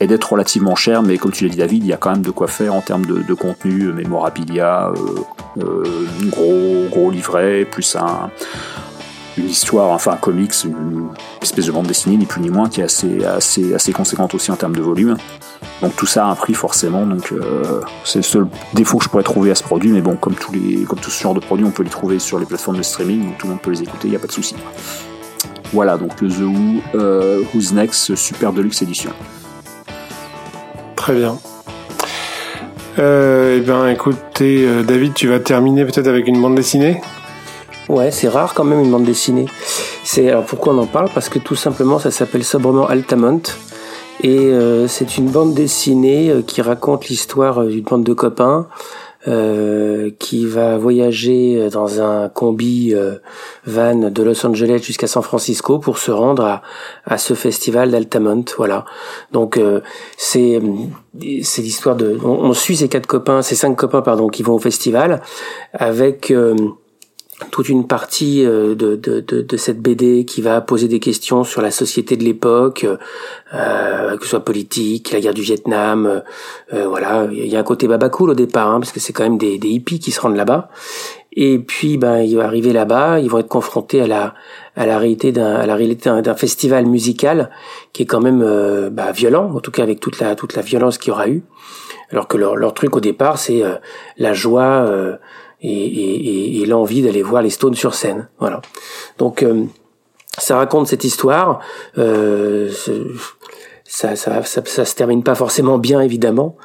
et 0.00 0.06
d'être 0.06 0.32
relativement 0.32 0.74
cher, 0.74 1.02
mais 1.02 1.18
comme 1.18 1.32
tu 1.32 1.44
l'as 1.44 1.50
dit 1.50 1.56
David, 1.56 1.84
il 1.84 1.88
y 1.88 1.92
a 1.92 1.96
quand 1.96 2.10
même 2.10 2.22
de 2.22 2.30
quoi 2.30 2.46
faire 2.46 2.74
en 2.74 2.80
termes 2.80 3.06
de, 3.06 3.34
contenu, 3.34 3.92
mémorabilia, 3.92 4.88
euh, 4.88 5.62
euh, 5.62 6.06
gros 6.26 6.86
gros 6.90 7.10
livret, 7.10 7.64
plus 7.64 7.96
un, 7.96 8.30
une 9.36 9.48
histoire, 9.48 9.90
enfin 9.90 10.12
un 10.12 10.16
comics, 10.16 10.54
une 10.64 11.08
espèce 11.42 11.66
de 11.66 11.72
bande 11.72 11.86
dessinée, 11.86 12.16
ni 12.16 12.26
plus 12.26 12.40
ni 12.40 12.50
moins, 12.50 12.68
qui 12.68 12.80
est 12.80 12.84
assez, 12.84 13.24
assez, 13.24 13.74
assez 13.74 13.92
conséquente 13.92 14.34
aussi 14.34 14.50
en 14.50 14.56
termes 14.56 14.76
de 14.76 14.82
volume. 14.82 15.16
Donc 15.80 15.94
tout 15.96 16.06
ça 16.06 16.26
a 16.26 16.30
un 16.30 16.34
prix 16.34 16.54
forcément, 16.54 17.06
donc 17.06 17.32
euh, 17.32 17.80
c'est 18.04 18.20
le 18.20 18.24
seul 18.24 18.46
défaut 18.74 18.98
que 18.98 19.04
je 19.04 19.08
pourrais 19.08 19.22
trouver 19.22 19.50
à 19.50 19.54
ce 19.54 19.62
produit, 19.62 19.90
mais 19.90 20.00
bon, 20.00 20.16
comme, 20.16 20.34
tous 20.34 20.52
les, 20.52 20.84
comme 20.84 20.98
tout 20.98 21.10
ce 21.10 21.22
genre 21.22 21.34
de 21.34 21.40
produits, 21.40 21.64
on 21.64 21.70
peut 21.70 21.84
les 21.84 21.90
trouver 21.90 22.18
sur 22.18 22.38
les 22.38 22.46
plateformes 22.46 22.78
de 22.78 22.82
streaming, 22.82 23.24
donc 23.24 23.38
tout 23.38 23.46
le 23.46 23.52
monde 23.52 23.62
peut 23.62 23.70
les 23.70 23.82
écouter, 23.82 24.08
il 24.08 24.10
n'y 24.10 24.16
a 24.16 24.20
pas 24.20 24.26
de 24.26 24.32
souci. 24.32 24.54
Voilà, 25.72 25.98
donc 25.98 26.20
le 26.20 26.28
The 26.28 26.40
Who, 26.40 26.82
euh, 26.94 27.42
Who's 27.52 27.72
Next, 27.72 28.14
Super 28.14 28.52
Deluxe 28.52 28.82
Edition. 28.82 29.10
Très 31.08 31.16
bien. 31.16 31.38
Euh, 32.98 33.56
eh 33.56 33.60
bien, 33.62 33.88
écoutez, 33.88 34.66
euh, 34.66 34.82
David, 34.82 35.14
tu 35.14 35.26
vas 35.26 35.40
terminer 35.40 35.86
peut-être 35.86 36.06
avec 36.06 36.28
une 36.28 36.38
bande 36.38 36.54
dessinée? 36.54 37.00
Ouais, 37.88 38.10
c'est 38.10 38.28
rare 38.28 38.52
quand 38.52 38.64
même 38.64 38.80
une 38.80 38.90
bande 38.90 39.04
dessinée. 39.04 39.46
C'est 40.04 40.28
alors 40.28 40.44
pourquoi 40.44 40.74
on 40.74 40.78
en 40.80 40.86
parle? 40.86 41.08
Parce 41.14 41.30
que 41.30 41.38
tout 41.38 41.54
simplement, 41.54 41.98
ça 41.98 42.10
s'appelle 42.10 42.44
sobrement 42.44 42.86
Altamont. 42.86 43.40
Et 44.22 44.36
euh, 44.36 44.86
c'est 44.86 45.16
une 45.16 45.30
bande 45.30 45.54
dessinée 45.54 46.44
qui 46.46 46.60
raconte 46.60 47.08
l'histoire 47.08 47.64
d'une 47.64 47.84
bande 47.84 48.04
de 48.04 48.12
copains 48.12 48.66
euh, 49.26 50.10
qui 50.20 50.46
va 50.46 50.78
voyager 50.78 51.70
dans 51.70 52.00
un 52.00 52.28
combi 52.28 52.94
euh, 52.94 53.16
van 53.66 54.10
de 54.10 54.22
Los 54.22 54.46
Angeles 54.46 54.80
jusqu'à 54.84 55.08
San 55.08 55.24
Francisco 55.24 55.80
pour 55.80 55.98
se 55.98 56.12
rendre 56.12 56.44
à, 56.44 56.62
à 57.04 57.18
ce 57.18 57.34
festival 57.34 57.90
d'Altamont. 57.90 58.44
Voilà. 58.56 58.84
Donc 59.32 59.56
euh, 59.56 59.80
c'est 60.16 60.60
c'est 61.42 61.62
l'histoire 61.62 61.96
de. 61.96 62.16
On, 62.22 62.28
on, 62.28 62.52
suit 62.52 62.76
ces 62.76 62.88
quatre 62.88 63.08
copains, 63.08 63.42
ces 63.42 63.56
cinq 63.56 63.74
copains 63.74 64.02
pardon, 64.02 64.28
qui 64.28 64.44
vont 64.44 64.54
au 64.54 64.60
festival 64.60 65.20
avec 65.72 66.32
toute 67.50 67.68
une 67.68 67.86
partie 67.86 68.42
de, 68.42 68.74
de, 68.74 68.96
de, 68.96 69.20
de, 69.20 69.56
cette 69.56 69.80
BD 69.80 70.24
qui 70.24 70.42
va 70.42 70.60
poser 70.60 70.88
des 70.88 70.98
questions 70.98 71.44
sur 71.44 71.62
la 71.62 71.70
société 71.70 72.16
de 72.16 72.24
l'époque, 72.24 72.84
euh, 73.54 74.16
que 74.16 74.24
ce 74.24 74.30
soit 74.30 74.44
politique, 74.44 75.12
la 75.12 75.20
guerre 75.20 75.34
du 75.34 75.42
Vietnam, 75.42 76.22
euh, 76.72 76.86
voilà. 76.88 77.28
Il 77.30 77.46
y 77.46 77.56
a 77.56 77.60
un 77.60 77.64
côté 77.64 77.86
baba 77.86 78.08
cool 78.08 78.30
au 78.30 78.34
départ, 78.34 78.68
hein, 78.68 78.80
parce 78.80 78.92
que 78.92 79.00
c'est 79.00 79.12
quand 79.12 79.22
même 79.22 79.38
des, 79.38 79.58
des, 79.58 79.68
hippies 79.68 80.00
qui 80.00 80.10
se 80.10 80.20
rendent 80.20 80.36
là-bas. 80.36 80.68
Et 81.32 81.58
puis, 81.58 81.96
ben, 81.98 82.18
ils 82.18 82.36
vont 82.36 82.42
arriver 82.42 82.72
là-bas, 82.72 83.20
ils 83.20 83.30
vont 83.30 83.38
être 83.38 83.48
confrontés 83.48 84.00
à 84.00 84.06
la 84.06 84.34
à 84.74 84.86
la 84.86 84.98
réalité 84.98 85.32
d'un 85.32 85.54
à 85.54 85.66
la 85.66 85.76
réalité 85.76 86.10
d'un 86.22 86.34
festival 86.34 86.86
musical 86.86 87.50
qui 87.92 88.02
est 88.02 88.06
quand 88.06 88.20
même 88.20 88.42
euh, 88.42 88.90
bah, 88.90 89.12
violent, 89.12 89.52
en 89.54 89.60
tout 89.60 89.70
cas 89.70 89.82
avec 89.82 90.00
toute 90.00 90.18
la 90.20 90.34
toute 90.34 90.54
la 90.54 90.62
violence 90.62 90.98
qu'il 90.98 91.10
y 91.10 91.12
aura 91.12 91.28
eu. 91.28 91.42
Alors 92.10 92.26
que 92.26 92.38
leur, 92.38 92.56
leur 92.56 92.74
truc 92.74 92.96
au 92.96 93.00
départ, 93.00 93.38
c'est 93.38 93.62
euh, 93.62 93.74
la 94.16 94.32
joie 94.32 95.18
et, 95.60 95.70
et, 95.70 96.60
et 96.60 96.66
l'envie 96.66 97.02
d'aller 97.02 97.22
voir 97.22 97.42
les 97.42 97.50
Stones 97.50 97.74
sur 97.74 97.94
scène. 97.94 98.28
Voilà. 98.38 98.60
Donc 99.18 99.42
euh, 99.42 99.64
ça 100.38 100.56
raconte 100.56 100.86
cette 100.86 101.04
histoire. 101.04 101.60
Euh, 101.98 102.70
ça, 103.90 104.16
ça, 104.16 104.42
ça, 104.42 104.62
ça, 104.66 104.84
se 104.84 104.94
termine 104.94 105.22
pas 105.22 105.34
forcément 105.34 105.78
bien 105.78 106.02
évidemment, 106.02 106.56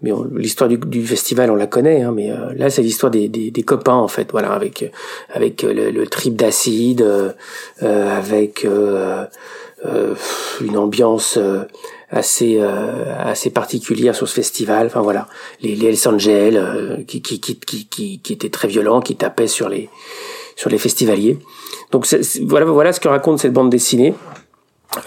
mais 0.00 0.12
l'histoire 0.34 0.68
du, 0.68 0.78
du, 0.78 1.06
festival 1.06 1.50
on 1.50 1.54
la 1.54 1.66
connaît. 1.66 2.00
Hein, 2.02 2.12
mais 2.16 2.30
euh, 2.30 2.54
là 2.56 2.70
c'est 2.70 2.80
l'histoire 2.80 3.10
des, 3.10 3.28
des, 3.28 3.50
des, 3.50 3.62
copains 3.62 3.94
en 3.94 4.08
fait, 4.08 4.30
voilà, 4.32 4.52
avec 4.52 4.90
avec 5.34 5.62
le, 5.62 5.90
le 5.90 6.06
trip 6.06 6.36
d'acide, 6.36 7.02
euh, 7.02 8.16
avec 8.16 8.64
euh, 8.64 9.26
une 10.62 10.78
ambiance 10.78 11.38
assez 12.10 12.58
euh, 12.60 13.14
assez 13.18 13.50
particulière 13.50 14.14
sur 14.14 14.28
ce 14.28 14.34
festival. 14.34 14.86
Enfin 14.86 15.00
voilà, 15.00 15.28
les, 15.62 15.74
les 15.76 15.86
Hells 15.88 16.14
Angels 16.14 16.56
euh, 16.56 16.96
qui, 17.06 17.22
qui, 17.22 17.40
qui, 17.40 17.58
qui, 17.58 18.20
qui 18.20 18.32
étaient 18.32 18.50
très 18.50 18.68
violents, 18.68 19.00
qui 19.00 19.16
tapaient 19.16 19.46
sur 19.46 19.68
les 19.68 19.88
sur 20.56 20.70
les 20.70 20.78
festivaliers. 20.78 21.38
Donc 21.92 22.06
voilà 22.42 22.66
voilà 22.66 22.92
ce 22.92 23.00
que 23.00 23.08
raconte 23.08 23.38
cette 23.38 23.52
bande 23.52 23.70
dessinée. 23.70 24.14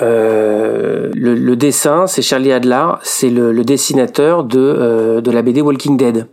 Euh, 0.01 1.11
le, 1.13 1.35
le, 1.35 1.55
dessin, 1.57 2.07
c'est 2.07 2.21
Charlie 2.21 2.53
Adler, 2.53 2.85
c'est 3.01 3.29
le, 3.29 3.51
le, 3.51 3.65
dessinateur 3.65 4.45
de 4.45 4.59
euh, 4.59 5.19
de 5.19 5.29
la 5.29 5.41
BD 5.41 5.61
Walking 5.61 5.97
Dead. 5.97 6.27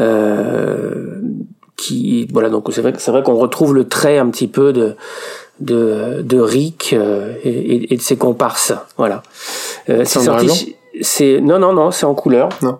Euh, 0.00 1.20
qui 1.76 2.28
voilà 2.32 2.48
donc 2.48 2.68
c'est 2.72 2.80
vrai 2.80 2.92
c'est 2.96 3.10
vrai 3.10 3.22
qu'on 3.22 3.34
retrouve 3.36 3.74
le 3.74 3.88
trait 3.88 4.18
un 4.18 4.28
petit 4.30 4.46
peu 4.46 4.72
de 4.72 4.96
de, 5.62 6.22
de 6.22 6.38
Rick 6.40 6.92
euh, 6.92 7.34
et, 7.42 7.92
et, 7.92 7.96
de 7.96 8.02
ses 8.02 8.16
comparses. 8.16 8.74
Voilà. 8.96 9.22
Euh, 9.88 10.04
c'est 10.04 10.20
sorti. 10.20 10.76
C'est 11.00 11.40
non 11.40 11.58
non 11.58 11.72
non, 11.72 11.90
c'est 11.90 12.06
en 12.06 12.14
couleur. 12.14 12.50
Non. 12.60 12.78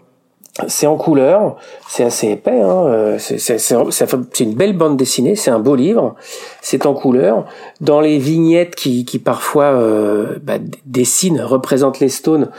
C'est 0.68 0.86
en 0.86 0.98
couleur, 0.98 1.56
c'est 1.88 2.04
assez 2.04 2.28
épais. 2.28 2.60
Hein. 2.60 2.84
Euh, 2.86 3.18
c'est 3.18 4.40
une 4.40 4.54
belle 4.54 4.76
bande 4.76 4.98
dessinée, 4.98 5.34
c'est 5.34 5.50
un 5.50 5.58
beau 5.58 5.74
livre. 5.74 6.14
C'est 6.60 6.84
en 6.84 6.92
couleur. 6.92 7.46
Dans 7.80 8.02
les 8.02 8.18
vignettes 8.18 8.74
qui, 8.74 9.06
qui 9.06 9.18
parfois 9.18 9.64
euh, 9.64 10.38
bah, 10.42 10.58
dessinent, 10.84 11.40
représentent 11.40 12.00
les 12.00 12.10
Stones, 12.10 12.50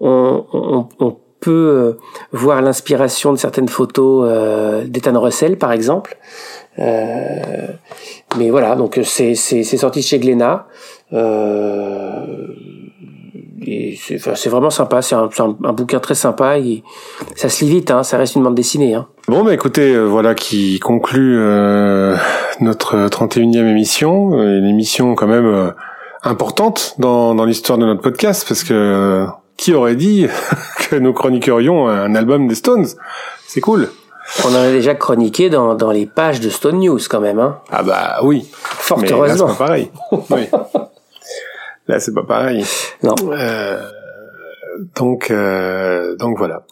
on, 0.00 0.46
on, 0.54 0.88
on 0.98 1.16
peut 1.40 1.98
voir 2.32 2.62
l'inspiration 2.62 3.32
de 3.32 3.36
certaines 3.36 3.68
photos 3.68 4.24
euh, 4.26 4.84
d'Ethan 4.86 5.20
Russell, 5.20 5.58
par 5.58 5.72
exemple. 5.72 6.16
Euh, 6.78 7.68
mais 8.38 8.50
voilà, 8.50 8.76
donc 8.76 8.98
c'est 9.04 9.34
c'est 9.34 9.62
sorti 9.64 10.02
chez 10.02 10.18
Glénat. 10.18 10.66
Euh, 11.12 12.26
c'est 13.96 14.48
vraiment 14.48 14.70
sympa, 14.70 15.02
c'est 15.02 15.14
un, 15.14 15.28
un, 15.38 15.72
bouquin 15.72 16.00
très 16.00 16.14
sympa. 16.14 16.56
Ça 17.36 17.48
se 17.48 17.64
lit 17.64 17.70
vite, 17.70 17.90
hein, 17.90 18.02
ça 18.02 18.16
reste 18.16 18.34
une 18.34 18.42
bande 18.42 18.54
dessinée. 18.54 18.94
Hein. 18.94 19.06
Bon, 19.28 19.44
bah 19.44 19.54
écoutez, 19.54 19.94
euh, 19.94 20.04
voilà 20.04 20.34
qui 20.34 20.80
conclut 20.80 21.36
euh, 21.38 22.16
notre 22.60 23.08
31e 23.08 23.68
émission. 23.68 24.32
Une 24.42 24.66
émission 24.66 25.14
quand 25.14 25.28
même 25.28 25.72
importante 26.22 26.94
dans, 26.98 27.34
dans 27.34 27.44
l'histoire 27.44 27.78
de 27.78 27.86
notre 27.86 28.00
podcast 28.00 28.44
parce 28.48 28.64
que 28.64 29.26
qui 29.56 29.74
aurait 29.74 29.96
dit 29.96 30.26
que 30.90 30.96
nous 30.96 31.12
chroniquerions 31.12 31.88
un 31.88 32.14
album 32.14 32.48
des 32.48 32.54
Stones? 32.56 32.86
C'est 33.46 33.60
cool. 33.60 33.88
On 34.44 34.48
en 34.48 34.62
a 34.62 34.70
déjà 34.70 34.94
chroniqué 34.94 35.50
dans, 35.50 35.74
dans 35.74 35.90
les 35.90 36.06
pages 36.06 36.40
de 36.40 36.48
Stone 36.48 36.80
News 36.80 37.00
quand 37.08 37.20
même. 37.20 37.38
Hein. 37.38 37.60
Ah 37.70 37.82
bah 37.82 38.18
oui. 38.22 38.48
Fort 38.52 39.02
heureusement. 39.08 39.46
Là, 39.46 39.52
c'est 39.52 39.58
pas 39.58 39.66
pareil. 39.66 39.90
oui. 40.30 40.48
Là, 41.88 42.00
c'est 42.00 42.14
pas 42.14 42.24
pareil. 42.24 42.64
Non. 43.02 43.14
Euh, 43.30 43.80
donc, 44.96 45.30
euh, 45.30 46.16
donc 46.16 46.38
voilà. 46.38 46.62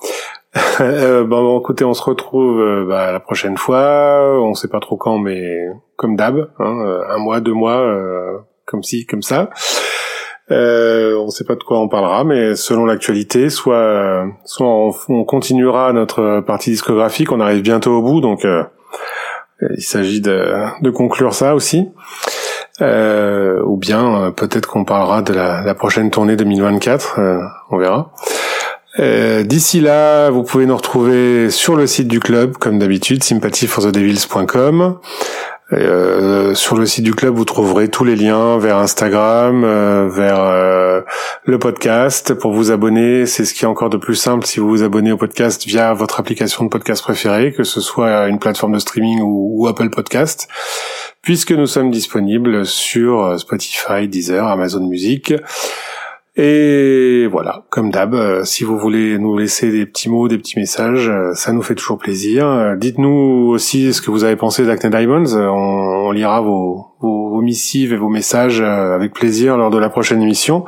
euh, 0.80 1.24
bon, 1.24 1.60
écoutez, 1.60 1.84
on 1.84 1.94
se 1.94 2.02
retrouve 2.02 2.60
euh, 2.60 2.86
bah, 2.88 3.12
la 3.12 3.20
prochaine 3.20 3.56
fois. 3.56 4.40
On 4.40 4.54
sait 4.54 4.68
pas 4.68 4.80
trop 4.80 4.96
quand, 4.96 5.18
mais 5.18 5.68
comme 5.96 6.16
d'hab, 6.16 6.50
hein, 6.58 6.80
euh, 6.84 7.02
un 7.08 7.18
mois, 7.18 7.40
deux 7.40 7.52
mois, 7.52 7.78
euh, 7.78 8.38
comme 8.66 8.82
ci, 8.82 9.06
comme 9.06 9.22
ça. 9.22 9.50
Euh, 10.50 11.16
on 11.16 11.30
sait 11.30 11.44
pas 11.44 11.54
de 11.54 11.62
quoi 11.62 11.80
on 11.80 11.88
parlera, 11.88 12.24
mais 12.24 12.56
selon 12.56 12.84
l'actualité, 12.84 13.50
soit, 13.50 14.26
soit 14.44 14.66
on, 15.08 15.24
continuera 15.24 15.92
notre 15.92 16.40
partie 16.40 16.70
discographique. 16.70 17.30
On 17.32 17.40
arrive 17.40 17.62
bientôt 17.62 17.92
au 17.92 18.02
bout, 18.02 18.20
donc 18.20 18.44
il 19.76 19.82
s'agit 19.82 20.20
de, 20.20 20.52
de, 20.82 20.90
conclure 20.90 21.34
ça 21.34 21.54
aussi. 21.54 21.88
ou 22.80 23.76
bien 23.76 24.32
peut-être 24.36 24.66
qu'on 24.66 24.84
parlera 24.84 25.22
de 25.22 25.32
la, 25.32 25.62
la, 25.62 25.74
prochaine 25.74 26.10
tournée 26.10 26.34
2024. 26.36 27.20
on 27.70 27.78
verra. 27.78 28.12
Euh, 28.98 29.44
d'ici 29.44 29.80
là, 29.80 30.30
vous 30.30 30.42
pouvez 30.42 30.66
nous 30.66 30.76
retrouver 30.76 31.50
sur 31.50 31.76
le 31.76 31.86
site 31.86 32.08
du 32.08 32.18
club, 32.20 32.56
comme 32.56 32.78
d'habitude, 32.78 33.22
sympathyforthedevils.com. 33.22 34.98
Euh, 35.72 36.54
sur 36.54 36.76
le 36.76 36.84
site 36.84 37.04
du 37.04 37.14
club, 37.14 37.34
vous 37.34 37.44
trouverez 37.44 37.88
tous 37.88 38.04
les 38.04 38.16
liens 38.16 38.58
vers 38.58 38.78
Instagram, 38.78 39.62
euh, 39.64 40.08
vers 40.08 40.40
euh, 40.40 41.00
le 41.44 41.58
podcast 41.58 42.34
pour 42.34 42.52
vous 42.52 42.72
abonner. 42.72 43.26
C'est 43.26 43.44
ce 43.44 43.54
qui 43.54 43.64
est 43.64 43.68
encore 43.68 43.90
de 43.90 43.96
plus 43.96 44.16
simple 44.16 44.44
si 44.46 44.58
vous 44.58 44.68
vous 44.68 44.82
abonnez 44.82 45.12
au 45.12 45.16
podcast 45.16 45.64
via 45.66 45.92
votre 45.92 46.18
application 46.18 46.64
de 46.64 46.70
podcast 46.70 47.02
préférée, 47.02 47.52
que 47.52 47.62
ce 47.62 47.80
soit 47.80 48.26
une 48.28 48.38
plateforme 48.38 48.72
de 48.72 48.78
streaming 48.80 49.20
ou, 49.20 49.62
ou 49.62 49.68
Apple 49.68 49.90
Podcast, 49.90 50.48
puisque 51.22 51.52
nous 51.52 51.66
sommes 51.66 51.90
disponibles 51.90 52.66
sur 52.66 53.38
Spotify, 53.38 54.08
Deezer, 54.08 54.46
Amazon 54.46 54.86
Music. 54.88 55.34
Et 56.42 57.26
voilà, 57.30 57.64
comme 57.68 57.90
d'hab, 57.90 58.14
euh, 58.14 58.44
si 58.44 58.64
vous 58.64 58.78
voulez 58.78 59.18
nous 59.18 59.36
laisser 59.36 59.70
des 59.70 59.84
petits 59.84 60.08
mots, 60.08 60.26
des 60.26 60.38
petits 60.38 60.58
messages, 60.58 61.10
euh, 61.10 61.34
ça 61.34 61.52
nous 61.52 61.60
fait 61.60 61.74
toujours 61.74 61.98
plaisir. 61.98 62.46
Euh, 62.46 62.76
dites-nous 62.76 63.50
aussi 63.50 63.92
ce 63.92 64.00
que 64.00 64.10
vous 64.10 64.24
avez 64.24 64.36
pensé 64.36 64.64
d'Acne 64.64 64.88
Diamonds. 64.88 65.34
On, 65.34 66.12
lira 66.12 66.40
vos, 66.40 66.86
missives 67.42 67.92
et 67.92 67.96
vos 67.96 68.08
messages 68.08 68.60
avec 68.62 69.12
plaisir 69.12 69.58
lors 69.58 69.70
de 69.70 69.78
la 69.78 69.88
prochaine 69.88 70.20
émission. 70.22 70.64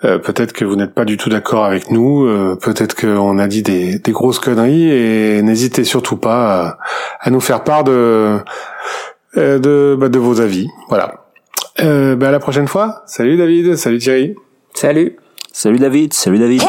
peut-être 0.00 0.52
que 0.52 0.64
vous 0.64 0.76
n'êtes 0.76 0.94
pas 0.94 1.04
du 1.04 1.16
tout 1.16 1.28
d'accord 1.28 1.64
avec 1.64 1.90
nous, 1.90 2.26
peut-être 2.62 2.94
qu'on 2.94 3.38
a 3.38 3.46
dit 3.46 3.62
des, 3.62 4.00
grosses 4.08 4.38
conneries, 4.38 4.90
et 4.90 5.42
n'hésitez 5.42 5.84
surtout 5.84 6.16
pas 6.16 6.78
à, 7.20 7.30
nous 7.30 7.40
faire 7.40 7.62
part 7.62 7.84
de, 7.84 8.38
bah, 9.34 10.08
vos 10.18 10.40
avis. 10.40 10.68
Voilà. 10.88 11.26
Bah, 11.78 12.28
à 12.28 12.30
la 12.30 12.38
prochaine 12.38 12.68
fois. 12.68 13.02
Salut 13.06 13.36
David, 13.36 13.76
salut 13.76 13.98
Thierry. 13.98 14.34
Salut. 14.76 15.16
Salut 15.52 15.78
David, 15.78 16.12
salut 16.12 16.38
David. 16.38 16.60